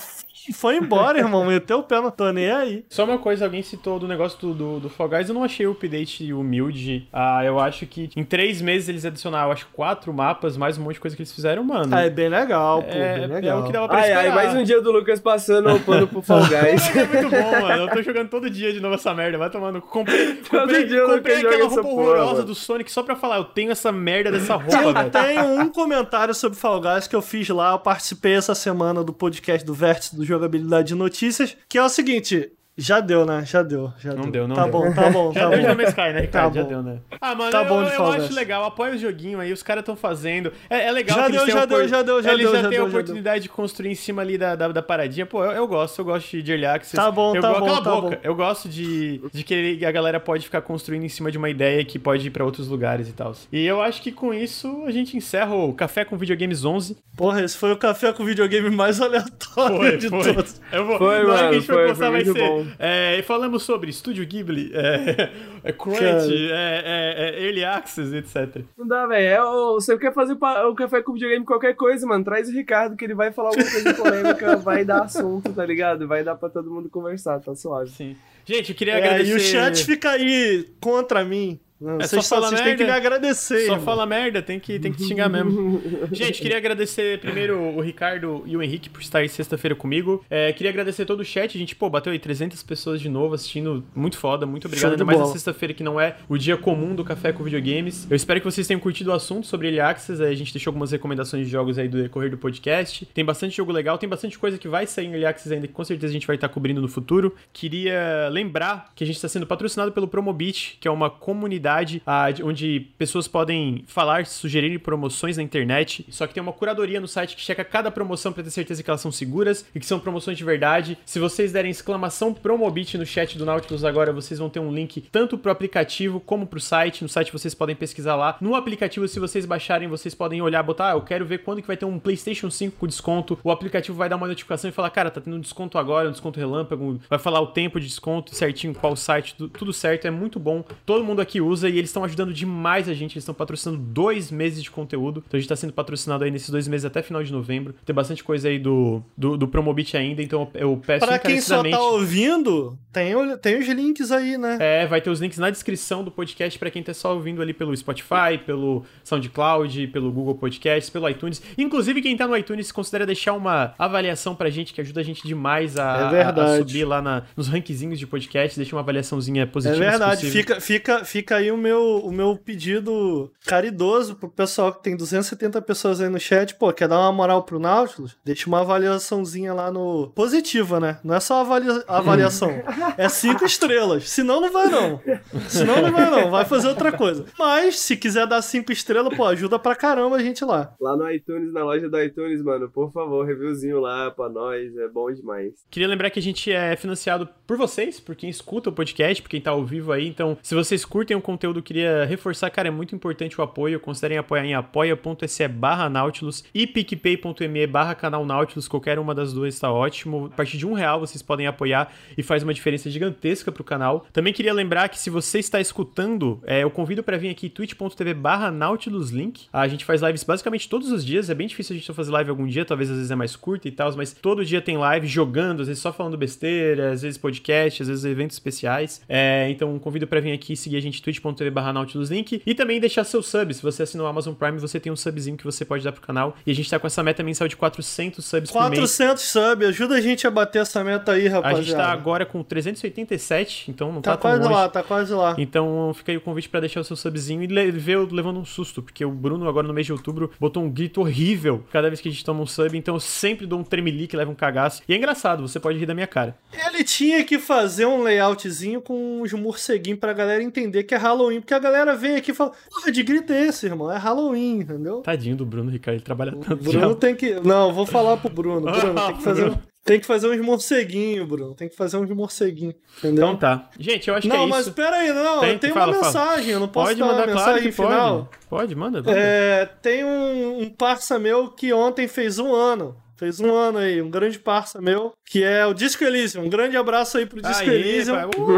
foi 0.51 0.77
embora, 0.77 1.19
irmão. 1.19 1.45
Meteu 1.47 1.79
o 1.79 1.83
pé 1.83 2.01
no 2.01 2.11
tô 2.11 2.31
nem 2.31 2.51
aí. 2.51 2.85
Só 2.89 3.05
uma 3.05 3.17
coisa, 3.17 3.45
alguém 3.45 3.61
citou 3.61 3.99
do 3.99 4.07
negócio 4.07 4.39
do, 4.39 4.53
do, 4.53 4.79
do 4.81 4.89
Fall 4.89 5.07
Guys. 5.07 5.29
Eu 5.29 5.35
não 5.35 5.43
achei 5.43 5.65
o 5.67 5.71
update 5.71 6.33
humilde. 6.33 7.07
Ah, 7.13 7.43
eu 7.45 7.59
acho 7.59 7.85
que 7.85 8.09
em 8.15 8.23
três 8.23 8.61
meses 8.61 8.89
eles 8.89 9.05
adicionaram, 9.05 9.51
acho, 9.51 9.67
quatro 9.71 10.11
mapas, 10.11 10.57
mais 10.57 10.77
um 10.77 10.83
monte 10.83 10.95
de 10.95 10.99
coisa 10.99 11.15
que 11.15 11.21
eles 11.21 11.31
fizeram, 11.31 11.63
mano. 11.63 11.95
Ah, 11.95 12.01
é 12.01 12.09
bem 12.09 12.27
legal, 12.27 12.81
pô. 12.81 12.89
É, 12.89 13.19
bem 13.19 13.27
legal. 13.27 13.59
é 13.59 13.61
o 13.61 13.65
que 13.65 13.71
dava 13.71 13.87
pra 13.87 13.97
ai, 13.99 14.11
ai, 14.11 14.31
mais 14.31 14.53
um 14.53 14.63
dia 14.63 14.81
do 14.81 14.91
Lucas 14.91 15.19
passando 15.19 15.73
o 15.73 15.79
pano 15.79 16.07
pro 16.07 16.21
Fall 16.21 16.41
Guys. 16.49 16.95
é 16.95 17.05
muito 17.05 17.29
bom, 17.29 17.51
mano. 17.61 17.83
Eu 17.83 17.89
tô 17.89 18.01
jogando 18.01 18.29
todo 18.29 18.49
dia 18.49 18.73
de 18.73 18.79
novo 18.79 18.95
essa 18.95 19.13
merda. 19.13 19.37
Vai 19.37 19.49
tomando. 19.49 19.81
Comprei, 19.81 20.35
comprei, 20.49 20.99
comprei 20.99 21.37
aquela 21.37 21.67
roupa 21.67 21.87
horrorosa 21.87 22.31
porra, 22.31 22.43
do 22.43 22.55
Sonic 22.55 22.91
só 22.91 23.03
pra 23.03 23.15
falar, 23.15 23.37
eu 23.37 23.45
tenho 23.45 23.71
essa 23.71 23.91
merda 23.91 24.31
dessa 24.31 24.55
roupa, 24.55 24.93
velho. 24.93 25.09
Tem 25.09 25.39
um 25.39 25.69
comentário 25.71 26.33
sobre 26.33 26.57
Fall 26.57 26.81
Guys 26.81 27.07
que 27.07 27.15
eu 27.15 27.21
fiz 27.21 27.47
lá. 27.49 27.71
Eu 27.73 27.79
participei 27.79 28.33
essa 28.33 28.55
semana 28.55 29.03
do 29.03 29.13
podcast 29.13 29.65
do 29.65 29.73
Vértice 29.73 30.15
do 30.15 30.23
Jogabilidade 30.33 30.89
de 30.89 30.95
Notícias 30.95 31.55
que 31.69 31.77
é 31.77 31.83
o 31.83 31.89
seguinte: 31.89 32.51
já 32.75 32.99
deu, 32.99 33.23
né? 33.23 33.43
Já 33.45 33.61
deu. 33.61 33.93
Já 33.99 34.13
não 34.13 34.23
deu, 34.23 34.31
deu 34.31 34.47
não 34.47 34.55
tá 34.55 34.63
deu. 34.63 34.71
Bom, 34.71 34.93
tá 34.93 35.09
bom, 35.09 35.31
tá 35.31 35.39
já 35.41 35.49
bom. 35.49 35.61
Já 35.61 35.73
deu 35.75 35.87
Sky, 35.87 36.01
né, 36.13 36.21
Ricardo? 36.21 36.53
Tá 36.53 36.59
já 36.59 36.63
bom. 36.63 36.69
deu, 36.69 36.83
né? 36.83 36.99
Ah, 37.21 37.35
mano, 37.35 37.51
tá 37.51 37.63
eu, 37.63 37.69
bom 37.69 37.83
de 37.83 37.93
eu, 37.93 38.05
acho 38.05 38.33
legal. 38.33 38.63
Apoia 38.63 38.95
o 38.95 38.97
joguinho 38.97 39.39
aí, 39.39 39.53
os 39.53 39.61
caras 39.61 39.81
estão 39.81 39.95
fazendo. 39.95 40.51
É, 40.69 40.87
é, 40.87 40.91
legal 40.91 41.17
já 41.17 41.25
que 41.25 41.31
deu, 41.33 41.41
eles 41.41 41.53
já 41.53 41.65
deu, 41.65 41.87
já 41.87 42.01
deu, 42.01 42.23
já 42.23 42.33
eles 42.33 42.51
deu, 42.51 42.61
já, 42.61 42.69
têm 42.69 42.79
a 42.79 42.83
oportunidade 42.83 43.43
de 43.43 43.49
construir 43.49 43.91
em 43.91 43.95
cima 43.95 44.23
ali 44.23 44.39
da, 44.39 44.55
da, 44.55 44.69
da 44.69 44.81
paradinha. 44.81 45.25
Pô, 45.25 45.45
eu, 45.45 45.51
eu, 45.51 45.67
gosto, 45.67 45.99
eu 45.99 46.05
gosto 46.05 46.41
de 46.41 46.51
Early 46.51 46.65
Access. 46.65 46.95
Tá 46.95 47.11
bom, 47.11 47.35
eu, 47.35 47.41
tá 47.41 47.53
bom, 47.53 47.65
Cala 47.65 47.83
tá 47.83 47.91
boca. 47.91 48.15
bom. 48.15 48.21
Eu 48.23 48.35
gosto 48.35 48.67
de, 48.67 49.21
de 49.31 49.43
que 49.43 49.85
a 49.85 49.91
galera 49.91 50.19
pode 50.19 50.45
ficar 50.45 50.61
construindo 50.61 51.03
em 51.03 51.09
cima 51.09 51.31
de 51.31 51.37
uma 51.37 51.51
ideia 51.51 51.85
que 51.85 51.99
pode 51.99 52.25
ir 52.27 52.31
pra 52.31 52.43
outros 52.43 52.67
lugares 52.67 53.07
e 53.07 53.13
tal. 53.13 53.33
E 53.51 53.63
eu 53.63 53.81
acho 53.81 54.01
que 54.01 54.11
com 54.11 54.33
isso 54.33 54.83
a 54.87 54.91
gente 54.91 55.15
encerra 55.15 55.53
o 55.53 55.73
Café 55.73 56.03
com 56.03 56.17
Videogames 56.17 56.65
11. 56.65 56.97
Porra, 57.15 57.43
esse 57.43 57.55
foi 57.55 57.71
o 57.71 57.77
Café 57.77 58.11
com 58.11 58.25
Videogame 58.25 58.71
mais 58.71 58.99
aleatório 59.01 59.77
foi, 59.77 59.97
de 59.97 60.09
foi. 60.09 60.33
todos. 60.33 60.59
Eu 60.71 60.85
vou, 60.87 60.97
foi, 60.97 61.23
mano, 61.23 61.37
que 61.37 61.43
a 61.43 61.53
gente 61.53 61.67
postar 61.67 62.09
vai 62.09 62.25
ser... 62.25 62.62
Bom. 62.63 62.71
É, 62.79 63.21
falamos 63.23 63.63
sobre 63.63 63.89
Estúdio 63.89 64.25
Ghibli, 64.25 64.71
é, 64.73 65.31
é 65.63 65.71
Crunch, 65.71 65.99
é, 65.99 66.83
é, 66.85 67.35
é, 67.35 67.45
Early 67.45 67.63
Access, 67.63 68.15
etc. 68.15 68.63
Não 68.77 68.87
dá, 68.87 69.05
velho. 69.07 69.27
É, 69.27 69.41
você 69.73 69.97
quer 69.97 70.13
fazer 70.13 70.33
o 70.33 70.75
café 70.75 71.01
com 71.01 71.13
videogame 71.13 71.45
qualquer 71.45 71.75
coisa, 71.75 72.05
mano, 72.05 72.23
traz 72.23 72.49
o 72.49 72.53
Ricardo 72.53 72.95
que 72.95 73.05
ele 73.05 73.15
vai 73.15 73.31
falar 73.31 73.49
alguma 73.49 73.69
coisa 73.69 73.93
polêmica, 73.93 74.55
vai 74.63 74.85
dar 74.85 75.03
assunto, 75.03 75.53
tá 75.53 75.65
ligado? 75.65 76.07
Vai 76.07 76.23
dar 76.23 76.35
pra 76.35 76.49
todo 76.49 76.71
mundo 76.71 76.89
conversar, 76.89 77.39
tá 77.39 77.55
suave. 77.55 77.89
Sim. 77.89 78.15
Gente, 78.45 78.71
eu 78.71 78.75
queria 78.75 78.93
é, 78.93 78.97
agradecer... 78.97 79.31
E 79.31 79.35
o 79.35 79.39
chat 79.39 79.85
fica 79.85 80.11
aí 80.11 80.67
contra 80.81 81.23
mim 81.23 81.59
Não, 81.83 81.99
É, 81.99 82.07
vocês 82.07 82.25
só 82.25 82.35
fala 82.35 82.47
vocês 82.47 82.61
têm 82.61 82.77
que 82.77 82.83
me 82.83 82.89
merda. 82.89 82.95
agradecer. 83.07 83.65
Só 83.65 83.73
irmão. 83.73 83.81
fala 83.81 84.05
merda, 84.05 84.41
tem 84.41 84.59
que, 84.59 84.79
tem 84.79 84.91
que 84.91 84.99
te 84.99 85.07
xingar 85.07 85.27
mesmo. 85.27 85.81
Gente, 86.13 86.41
queria 86.41 86.57
agradecer 86.57 87.19
primeiro 87.19 87.59
o 87.59 87.81
Ricardo 87.81 88.43
e 88.45 88.55
o 88.55 88.63
Henrique 88.63 88.89
por 88.89 89.01
estar 89.01 89.19
aí 89.19 89.27
sexta-feira 89.27 89.75
comigo. 89.75 90.23
É, 90.29 90.53
queria 90.53 90.69
agradecer 90.69 91.05
todo 91.05 91.19
o 91.19 91.25
chat, 91.25 91.55
a 91.57 91.59
gente, 91.59 91.75
pô, 91.75 91.89
bateu 91.89 92.13
aí 92.13 92.19
300 92.19 92.63
pessoas 92.63 93.01
de 93.01 93.09
novo 93.09 93.33
assistindo, 93.35 93.83
muito 93.93 94.17
foda, 94.17 94.45
muito 94.45 94.65
obrigado. 94.67 94.91
Ainda 94.91 95.03
mais 95.03 95.19
na 95.19 95.25
sexta-feira 95.25 95.73
que 95.73 95.83
não 95.83 95.99
é 95.99 96.15
o 96.29 96.37
dia 96.37 96.55
comum 96.55 96.95
do 96.95 97.03
Café 97.03 97.33
com 97.33 97.43
Videogames. 97.43 98.07
Eu 98.09 98.15
espero 98.15 98.39
que 98.39 98.45
vocês 98.45 98.65
tenham 98.65 98.79
curtido 98.79 99.09
o 99.11 99.13
assunto 99.13 99.45
sobre 99.47 99.67
Early 99.67 99.81
Access, 99.81 100.23
a 100.23 100.33
gente 100.33 100.53
deixou 100.53 100.71
algumas 100.71 100.91
recomendações 100.91 101.45
de 101.45 101.51
jogos 101.51 101.77
aí 101.77 101.87
do 101.89 102.01
decorrer 102.01 102.29
do 102.31 102.37
podcast. 102.37 103.05
Tem 103.07 103.25
bastante 103.25 103.57
jogo 103.57 103.71
legal, 103.71 103.97
tem 103.97 104.07
bastante 104.07 104.39
coisa 104.39 104.57
que 104.57 104.67
vai 104.67 104.87
sair 104.87 105.07
em 105.07 105.09
Early 105.11 105.25
Access 105.25 105.53
ainda, 105.53 105.67
que 105.67 105.73
com 105.73 105.83
certeza 105.83 106.11
a 106.11 106.13
gente 106.13 106.27
vai 106.27 106.35
estar 106.37 106.47
cobrindo 106.49 106.81
no 106.81 106.87
futuro. 106.87 107.35
Queria 107.51 108.29
lembrar 108.31 108.91
que 108.95 109.03
a 109.03 109.07
gente 109.07 109.15
está 109.17 109.27
sendo 109.27 109.45
patrocinado 109.47 109.91
pelo 109.91 110.07
Promobit, 110.07 110.77
que 110.79 110.87
é 110.87 110.91
uma 110.91 111.09
comunidade 111.09 111.72
ah, 112.05 112.29
de- 112.31 112.43
onde 112.43 112.87
pessoas 112.97 113.27
podem 113.27 113.83
falar, 113.87 114.25
sugerir 114.25 114.79
promoções 114.79 115.37
na 115.37 115.43
internet. 115.43 116.05
Só 116.09 116.27
que 116.27 116.33
tem 116.33 116.41
uma 116.43 116.53
curadoria 116.53 116.99
no 116.99 117.07
site 117.07 117.35
que 117.35 117.41
checa 117.41 117.63
cada 117.63 117.89
promoção 117.91 118.31
para 118.33 118.43
ter 118.43 118.49
certeza 118.51 118.83
que 118.83 118.89
elas 118.89 119.01
são 119.01 119.11
seguras 119.11 119.65
e 119.73 119.79
que 119.79 119.85
são 119.85 119.99
promoções 119.99 120.37
de 120.37 120.43
verdade. 120.43 120.97
Se 121.05 121.19
vocês 121.19 121.51
derem 121.51 121.71
exclamação 121.71 122.33
Promobit 122.33 122.97
no 122.97 123.05
chat 123.05 123.37
do 123.37 123.45
Nautilus 123.45 123.83
agora, 123.83 124.11
vocês 124.11 124.39
vão 124.39 124.49
ter 124.49 124.59
um 124.59 124.73
link 124.73 125.01
tanto 125.11 125.37
pro 125.37 125.51
aplicativo 125.51 126.19
como 126.19 126.45
pro 126.45 126.59
site. 126.59 127.01
No 127.03 127.09
site 127.09 127.31
vocês 127.31 127.53
podem 127.53 127.75
pesquisar 127.75 128.15
lá. 128.15 128.37
No 128.41 128.55
aplicativo, 128.55 129.07
se 129.07 129.19
vocês 129.19 129.45
baixarem, 129.45 129.87
vocês 129.87 130.13
podem 130.15 130.41
olhar, 130.41 130.61
botar, 130.63 130.91
ah, 130.91 130.95
eu 130.95 131.01
quero 131.01 131.25
ver 131.25 131.39
quando 131.39 131.61
que 131.61 131.67
vai 131.67 131.77
ter 131.77 131.85
um 131.85 131.99
PlayStation 131.99 132.49
5 132.49 132.77
com 132.77 132.87
desconto. 132.87 133.37
O 133.43 133.51
aplicativo 133.51 133.97
vai 133.97 134.09
dar 134.09 134.15
uma 134.15 134.27
notificação 134.27 134.69
e 134.69 134.73
falar, 134.73 134.89
cara, 134.89 135.09
tá 135.11 135.21
tendo 135.21 135.37
um 135.37 135.39
desconto 135.39 135.77
agora, 135.77 136.09
um 136.09 136.11
desconto 136.11 136.39
relâmpago, 136.39 136.99
vai 137.09 137.19
falar 137.19 137.39
o 137.41 137.47
tempo 137.47 137.79
de 137.79 137.87
desconto 137.87 138.33
certinho, 138.35 138.73
qual 138.73 138.95
site, 138.95 139.35
tu- 139.37 139.47
tudo 139.47 139.71
certo, 139.71 140.05
é 140.07 140.11
muito 140.11 140.39
bom. 140.39 140.63
Todo 140.85 141.03
mundo 141.03 141.21
aqui 141.21 141.39
usa 141.39 141.52
e 141.61 141.67
eles 141.67 141.89
estão 141.89 142.03
ajudando 142.03 142.33
demais 142.33 142.89
a 142.89 142.93
gente. 142.93 143.11
Eles 143.13 143.23
estão 143.23 143.35
patrocinando 143.35 143.79
dois 143.81 144.31
meses 144.31 144.63
de 144.63 144.71
conteúdo. 144.71 145.23
Então 145.27 145.37
a 145.37 145.39
gente 145.41 145.49
tá 145.49 145.55
sendo 145.55 145.73
patrocinado 145.73 146.23
aí 146.23 146.31
nesses 146.31 146.49
dois 146.49 146.67
meses 146.67 146.85
até 146.85 147.01
final 147.03 147.23
de 147.23 147.31
novembro. 147.31 147.75
Tem 147.85 147.93
bastante 147.93 148.23
coisa 148.23 148.47
aí 148.47 148.57
do, 148.57 149.03
do, 149.17 149.37
do 149.37 149.47
Promobit 149.47 149.95
ainda, 149.97 150.21
então 150.23 150.49
eu 150.55 150.81
peço 150.85 151.05
Pra 151.05 151.19
quem 151.19 151.39
só 151.41 151.61
tá 151.63 151.79
ouvindo, 151.81 152.77
tem, 152.91 153.13
tem 153.37 153.59
os 153.59 153.67
links 153.67 154.11
aí, 154.11 154.37
né? 154.37 154.57
É, 154.59 154.87
vai 154.87 155.01
ter 155.01 155.09
os 155.09 155.19
links 155.19 155.37
na 155.37 155.49
descrição 155.49 156.03
do 156.03 156.09
podcast 156.09 156.57
pra 156.57 156.71
quem 156.71 156.81
tá 156.81 156.93
só 156.93 157.13
ouvindo 157.13 157.41
ali 157.41 157.53
pelo 157.53 157.75
Spotify, 157.75 158.37
pelo 158.45 158.83
SoundCloud, 159.03 159.87
pelo 159.87 160.11
Google 160.11 160.35
Podcasts, 160.35 160.89
pelo 160.89 161.07
iTunes. 161.09 161.41
Inclusive, 161.57 162.01
quem 162.01 162.15
tá 162.17 162.27
no 162.27 162.35
iTunes, 162.37 162.71
considera 162.71 163.05
deixar 163.05 163.33
uma 163.33 163.73
avaliação 163.77 164.35
pra 164.35 164.49
gente, 164.49 164.73
que 164.73 164.81
ajuda 164.81 165.01
a 165.01 165.03
gente 165.03 165.27
demais 165.27 165.77
a, 165.77 166.11
É 166.13 166.23
a- 166.23 166.29
a 166.29 166.57
subir 166.57 166.85
lá 166.85 167.01
na- 167.01 167.23
nos 167.35 167.47
rankzinhos 167.47 167.99
de 167.99 168.07
podcast. 168.07 168.57
Deixa 168.57 168.75
uma 168.75 168.81
avaliaçãozinha 168.81 169.43
É 169.43 169.45
positiva. 169.45 169.83
se 169.83 169.89
verdade, 169.89 170.29
fica, 170.29 170.61
fica, 170.61 171.05
fica 171.05 171.35
aí 171.37 171.42
o 171.51 171.57
meu, 171.57 171.97
o 172.03 172.11
meu 172.11 172.35
pedido 172.35 173.31
caridoso 173.45 174.15
pro 174.15 174.29
pessoal 174.29 174.73
que 174.73 174.83
tem 174.83 174.95
270 174.95 175.61
pessoas 175.61 176.01
aí 176.01 176.09
no 176.09 176.19
chat. 176.19 176.55
Pô, 176.55 176.71
quer 176.73 176.87
dar 176.87 176.99
uma 176.99 177.11
moral 177.11 177.43
pro 177.43 177.59
Nautilus? 177.59 178.15
Deixa 178.23 178.47
uma 178.47 178.61
avaliaçãozinha 178.61 179.53
lá 179.53 179.71
no. 179.71 180.11
Positiva, 180.15 180.79
né? 180.79 180.99
Não 181.03 181.15
é 181.15 181.19
só 181.19 181.41
avalia- 181.41 181.83
avaliação. 181.87 182.51
é 182.97 183.07
cinco 183.09 183.45
estrelas. 183.45 184.09
Senão 184.09 184.39
não 184.41 184.51
vai, 184.51 184.67
não. 184.67 184.99
Senão 185.47 185.81
não 185.81 185.91
vai, 185.91 186.09
não. 186.09 186.31
Vai 186.31 186.45
fazer 186.45 186.67
outra 186.67 186.91
coisa. 186.91 187.25
Mas, 187.37 187.79
se 187.79 187.95
quiser 187.97 188.27
dar 188.27 188.41
cinco 188.41 188.71
estrelas, 188.71 189.15
pô, 189.15 189.25
ajuda 189.25 189.57
pra 189.59 189.75
caramba 189.75 190.15
a 190.17 190.23
gente 190.23 190.43
lá. 190.45 190.73
Lá 190.79 190.95
no 190.95 191.09
iTunes, 191.11 191.51
na 191.53 191.63
loja 191.63 191.89
do 191.89 191.99
iTunes, 192.01 192.41
mano, 192.43 192.69
por 192.69 192.91
favor, 192.91 193.25
reviewzinho 193.25 193.79
lá 193.79 194.11
pra 194.11 194.29
nós, 194.29 194.75
é 194.77 194.87
bom 194.87 195.11
demais. 195.11 195.53
Queria 195.69 195.87
lembrar 195.87 196.09
que 196.09 196.19
a 196.19 196.21
gente 196.21 196.51
é 196.51 196.75
financiado 196.75 197.27
por 197.47 197.57
vocês, 197.57 197.99
por 197.99 198.15
quem 198.15 198.29
escuta 198.29 198.69
o 198.69 198.73
podcast, 198.73 199.21
por 199.21 199.29
quem 199.29 199.41
tá 199.41 199.51
ao 199.51 199.63
vivo 199.65 199.91
aí. 199.91 200.07
Então, 200.07 200.37
se 200.41 200.55
vocês 200.55 200.83
curtem 200.85 201.15
o 201.17 201.21
conteúdo, 201.21 201.32
queria 201.37 202.05
reforçar, 202.05 202.49
cara, 202.49 202.67
é 202.67 202.71
muito 202.71 202.95
importante 202.95 203.39
o 203.39 203.43
apoio. 203.43 203.79
Considerem 203.79 204.17
apoiar 204.17 204.45
em 204.45 204.53
apoia.se 204.53 205.47
barra 205.47 205.89
Nautilus 205.89 206.43
e 206.53 206.67
picpay.me 206.67 207.67
barra 207.67 207.95
canal 207.95 208.25
Nautilus. 208.25 208.67
Qualquer 208.67 208.99
uma 208.99 209.13
das 209.13 209.33
duas 209.33 209.53
está 209.53 209.71
ótimo. 209.71 210.27
A 210.27 210.35
partir 210.35 210.57
de 210.57 210.65
um 210.65 210.73
real 210.73 210.99
vocês 210.99 211.21
podem 211.21 211.47
apoiar 211.47 211.93
e 212.17 212.23
faz 212.23 212.43
uma 212.43 212.53
diferença 212.53 212.89
gigantesca 212.89 213.51
pro 213.51 213.63
canal. 213.63 214.05
Também 214.11 214.33
queria 214.33 214.53
lembrar 214.53 214.89
que 214.89 214.99
se 214.99 215.09
você 215.09 215.39
está 215.39 215.59
escutando, 215.59 216.41
é, 216.45 216.63
eu 216.63 216.69
convido 216.69 217.03
para 217.03 217.17
vir 217.17 217.29
aqui 217.29 217.49
twitch.tv 217.49 218.13
barra 218.13 218.51
Nautilus 218.51 219.09
Link. 219.09 219.47
A 219.51 219.67
gente 219.67 219.85
faz 219.85 220.01
lives 220.01 220.23
basicamente 220.23 220.69
todos 220.69 220.91
os 220.91 221.05
dias. 221.05 221.29
É 221.29 221.35
bem 221.35 221.47
difícil 221.47 221.73
a 221.73 221.77
gente 221.77 221.85
só 221.85 221.93
fazer 221.93 222.11
live 222.11 222.29
algum 222.29 222.47
dia, 222.47 222.65
talvez 222.65 222.89
às 222.89 222.97
vezes 222.97 223.11
é 223.11 223.15
mais 223.15 223.35
curta 223.35 223.67
e 223.67 223.71
tal, 223.71 223.93
mas 223.95 224.13
todo 224.13 224.45
dia 224.45 224.61
tem 224.61 224.77
live 224.77 225.07
jogando, 225.07 225.61
às 225.61 225.67
vezes 225.67 225.81
só 225.81 225.91
falando 225.91 226.17
besteira, 226.17 226.91
às 226.91 227.01
vezes 227.01 227.17
podcast, 227.17 227.81
às 227.81 227.87
vezes 227.87 228.05
eventos 228.05 228.35
especiais. 228.35 229.01
É, 229.07 229.47
então 229.49 229.77
convido 229.79 230.07
para 230.07 230.19
vir 230.19 230.31
aqui 230.31 230.55
seguir 230.55 230.77
a 230.77 230.81
gente 230.81 231.01
twitch.tv 231.23 231.49
barra 231.49 231.71
Nautilus 231.71 232.09
Link 232.09 232.41
e 232.45 232.53
também 232.53 232.79
deixar 232.79 233.03
seu 233.03 233.21
sub. 233.23 233.53
Se 233.53 233.61
você 233.61 233.83
assinou 233.83 234.05
o 234.05 234.09
Amazon 234.09 234.33
Prime, 234.33 234.59
você 234.59 234.79
tem 234.79 234.91
um 234.91 234.95
subzinho 234.95 235.37
que 235.37 235.43
você 235.43 235.63
pode 235.63 235.83
dar 235.83 235.91
pro 235.91 236.01
canal. 236.01 236.35
E 236.45 236.51
a 236.51 236.55
gente 236.55 236.69
tá 236.69 236.77
com 236.79 236.87
essa 236.87 237.01
meta 237.03 237.23
mensal 237.23 237.47
de 237.47 237.55
400 237.55 238.23
subs 238.25 238.51
por 238.51 238.61
mês. 238.69 238.79
400 238.79 239.23
subs, 239.23 239.67
ajuda 239.69 239.95
a 239.95 240.01
gente 240.01 240.27
a 240.27 240.31
bater 240.31 240.61
essa 240.61 240.83
meta 240.83 241.13
aí, 241.13 241.27
A 241.27 241.31
rapaziada. 241.33 241.63
gente 241.63 241.75
tá 241.75 241.91
agora 241.91 242.25
com 242.25 242.43
387, 242.43 243.71
então 243.71 243.91
não 243.91 244.01
tá, 244.01 244.11
Tá 244.11 244.17
tão 244.17 244.31
quase 244.31 244.43
longe. 244.43 244.53
lá, 244.53 244.69
tá 244.69 244.83
quase 244.83 245.13
lá. 245.13 245.35
Então 245.37 245.93
fica 245.95 246.11
aí 246.11 246.17
o 246.17 246.21
convite 246.21 246.49
pra 246.49 246.59
deixar 246.59 246.81
o 246.81 246.83
seu 246.83 246.95
subzinho 246.95 247.41
e 247.43 247.71
ver 247.71 247.93
eu 247.93 248.07
levando 248.11 248.39
um 248.39 248.45
susto, 248.45 248.81
porque 248.81 249.03
o 249.05 249.11
Bruno 249.11 249.47
agora 249.47 249.67
no 249.67 249.73
mês 249.73 249.85
de 249.85 249.93
outubro 249.93 250.31
botou 250.39 250.63
um 250.63 250.69
grito 250.69 251.01
horrível 251.01 251.63
cada 251.71 251.89
vez 251.89 252.01
que 252.01 252.09
a 252.09 252.11
gente 252.11 252.23
toma 252.23 252.41
um 252.41 252.45
sub, 252.47 252.77
então 252.77 252.95
eu 252.95 252.99
sempre 252.99 253.45
dou 253.45 253.59
um 253.59 253.63
tremelique, 253.63 254.15
levo 254.15 254.31
um 254.31 254.35
cagaço. 254.35 254.81
E 254.87 254.93
é 254.93 254.97
engraçado, 254.97 255.47
você 255.47 255.59
pode 255.59 255.77
rir 255.77 255.85
da 255.85 255.93
minha 255.93 256.07
cara. 256.07 256.35
Ele 256.51 256.83
tinha 256.83 257.23
que 257.23 257.39
fazer 257.39 257.85
um 257.85 258.01
layoutzinho 258.01 258.81
com 258.81 259.21
uns 259.21 259.33
morceguinhos 259.33 259.99
pra 259.99 260.13
galera 260.13 260.41
entender 260.43 260.83
que 260.83 260.93
é 260.95 260.97
Halloween. 261.13 261.39
Porque 261.41 261.53
a 261.53 261.59
galera 261.59 261.95
vem 261.95 262.15
aqui 262.15 262.31
e 262.31 262.33
fala, 262.33 262.51
porra, 262.69 262.91
de 262.91 263.03
grito 263.03 263.31
é 263.31 263.45
esse, 263.47 263.65
irmão? 263.65 263.91
É 263.91 263.97
Halloween, 263.97 264.59
entendeu? 264.59 265.01
Tadinho 265.01 265.35
do 265.35 265.45
Bruno, 265.45 265.69
Ricardo, 265.69 265.95
ele 265.97 266.03
trabalha 266.03 266.33
O 266.35 266.39
tanto. 266.39 266.63
Bruno 266.63 266.89
já. 266.89 266.95
tem 266.95 267.15
que. 267.15 267.35
Não, 267.39 267.73
vou 267.73 267.85
falar 267.85 268.17
pro 268.17 268.29
Bruno. 268.29 268.61
Bruno, 268.71 268.93
tem 269.05 269.15
que 269.17 269.23
fazer, 269.23 269.53
tem 269.83 269.99
que 269.99 270.05
fazer 270.05 270.29
uns 270.29 270.45
morceguinhos, 270.45 271.27
Bruno. 271.27 271.53
Tem 271.55 271.69
que 271.69 271.75
fazer 271.75 271.97
uns 271.97 272.09
morceguinhos. 272.09 272.75
Entendeu? 272.99 273.25
Então 273.25 273.37
tá. 273.37 273.69
Gente, 273.79 274.07
eu 274.09 274.15
acho 274.15 274.27
não, 274.27 274.35
que 274.37 274.43
é 274.43 274.47
mas 274.47 274.65
isso. 274.67 274.73
pera 274.73 274.97
aí, 274.97 275.13
não. 275.13 275.39
Tem, 275.41 275.51
eu 275.51 275.59
tenho 275.59 275.73
fala, 275.73 275.91
uma 275.93 275.93
fala. 276.03 276.05
mensagem. 276.25 276.51
Eu 276.51 276.59
não 276.59 276.67
posso 276.67 276.87
Pode 276.87 276.99
dar 276.99 277.05
uma 277.05 277.13
mandar, 277.13 277.23
claro 277.31 277.39
mensagem 277.53 277.71
pode. 277.73 277.89
final. 277.91 278.29
Pode, 278.49 278.75
manda. 278.75 278.97
manda. 279.03 279.11
É, 279.17 279.65
tem 279.81 280.03
um, 280.03 280.61
um 280.61 280.69
parça 280.69 281.19
meu 281.19 281.49
que 281.49 281.73
ontem 281.73 282.07
fez 282.07 282.39
um 282.39 282.53
ano. 282.53 282.95
Fez 283.17 283.39
um 283.39 283.53
ano 283.53 283.77
aí, 283.77 284.01
um 284.01 284.09
grande 284.09 284.39
parça 284.39 284.81
meu, 284.81 285.13
que 285.25 285.43
é 285.43 285.65
o 285.65 285.73
Disco 285.73 286.03
Elysium. 286.03 286.43
Um 286.45 286.49
grande 286.49 286.75
abraço 286.75 287.17
aí 287.17 287.25
pro 287.25 287.41
Disco 287.41 287.69
Aê, 287.69 287.75
Elysium. 287.75 288.15
pai. 288.15 288.25
Uh, 288.25 288.51
Um 288.51 288.57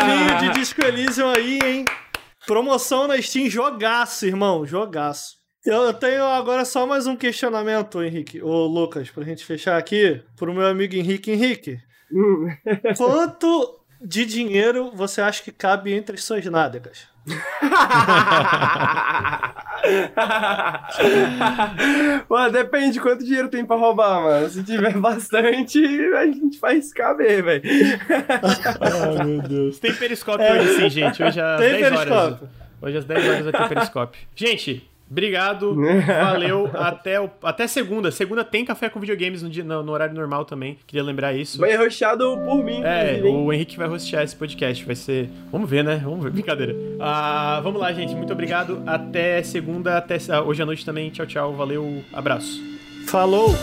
aninho 0.00 0.38
de 0.52 0.58
Disco 0.60 0.82
Elysium 0.84 1.28
aí, 1.30 1.58
hein? 1.64 1.84
Promoção 2.46 3.08
na 3.08 3.20
Steam, 3.20 3.48
jogaço, 3.50 4.26
irmão, 4.26 4.64
jogaço. 4.64 5.36
Eu 5.64 5.92
tenho 5.94 6.24
agora 6.24 6.64
só 6.64 6.86
mais 6.86 7.06
um 7.06 7.16
questionamento, 7.16 8.02
Henrique, 8.02 8.42
ô 8.42 8.66
Lucas, 8.66 9.10
pra 9.10 9.24
gente 9.24 9.44
fechar 9.44 9.78
aqui, 9.78 10.22
pro 10.36 10.52
meu 10.52 10.66
amigo 10.66 10.94
Henrique. 10.94 11.30
Henrique, 11.32 11.78
quanto 12.96 13.80
de 14.04 14.26
dinheiro 14.26 14.92
você 14.94 15.20
acha 15.20 15.42
que 15.42 15.50
cabe 15.50 15.92
entre 15.94 16.16
suas 16.18 16.44
nádegas? 16.44 17.08
Pô, 22.28 22.48
depende 22.50 22.92
de 22.94 23.00
quanto 23.00 23.24
dinheiro 23.24 23.48
tem 23.48 23.64
pra 23.64 23.76
roubar, 23.76 24.22
mano. 24.22 24.48
Se 24.48 24.62
tiver 24.62 24.96
bastante, 24.98 25.78
a 26.14 26.26
gente 26.26 26.58
faz 26.58 26.92
caber, 26.92 27.42
velho. 27.42 27.62
Ai, 28.80 29.24
meu 29.24 29.42
Deus. 29.42 29.78
Tem 29.78 29.94
periscópio 29.94 30.46
hoje 30.46 30.76
sim, 30.76 30.90
gente. 30.90 31.22
Hoje 31.22 31.40
às 31.40 31.60
Tem 31.60 31.72
10 31.72 31.84
horas. 31.84 31.98
periscópio. 32.04 32.48
Hoje 32.82 32.98
às 32.98 33.04
10 33.04 33.28
horas 33.28 33.44
vai 33.44 33.52
ter 33.52 33.68
periscópio. 33.68 34.20
Gente, 34.34 34.90
obrigado. 35.10 35.74
Valeu. 36.06 36.70
Até, 36.74 37.20
o, 37.20 37.30
até 37.42 37.66
segunda. 37.66 38.10
Segunda 38.10 38.44
tem 38.44 38.64
café 38.64 38.88
com 38.88 39.00
videogames 39.00 39.42
no, 39.42 39.50
dia, 39.50 39.64
no, 39.64 39.82
no 39.82 39.92
horário 39.92 40.14
normal 40.14 40.44
também. 40.44 40.78
Queria 40.86 41.02
lembrar 41.02 41.32
isso. 41.34 41.58
Vai 41.58 41.76
roxado 41.76 42.36
por 42.44 42.62
mim, 42.64 42.82
É, 42.82 43.16
hein? 43.16 43.22
o 43.24 43.52
Henrique 43.52 43.76
vai 43.76 43.88
hostear 43.88 44.22
esse 44.22 44.36
podcast. 44.36 44.84
Vai 44.84 44.94
ser. 44.94 45.28
Vamos 45.50 45.68
ver, 45.68 45.84
né? 45.84 46.00
Vamos 46.02 46.22
ver. 46.22 46.30
Brincadeira. 46.30 46.74
Ah, 47.00 47.60
vamos 47.62 47.80
lá, 47.80 47.92
gente. 47.92 48.14
Muito 48.14 48.32
obrigado. 48.32 48.82
Até 48.86 49.42
segunda. 49.42 49.96
Até 49.96 50.18
ah, 50.30 50.42
hoje 50.42 50.62
à 50.62 50.66
noite 50.66 50.84
também. 50.84 51.10
Tchau, 51.10 51.26
tchau. 51.26 51.52
Valeu. 51.54 52.02
Abraço. 52.12 52.60
Falou! 53.06 53.54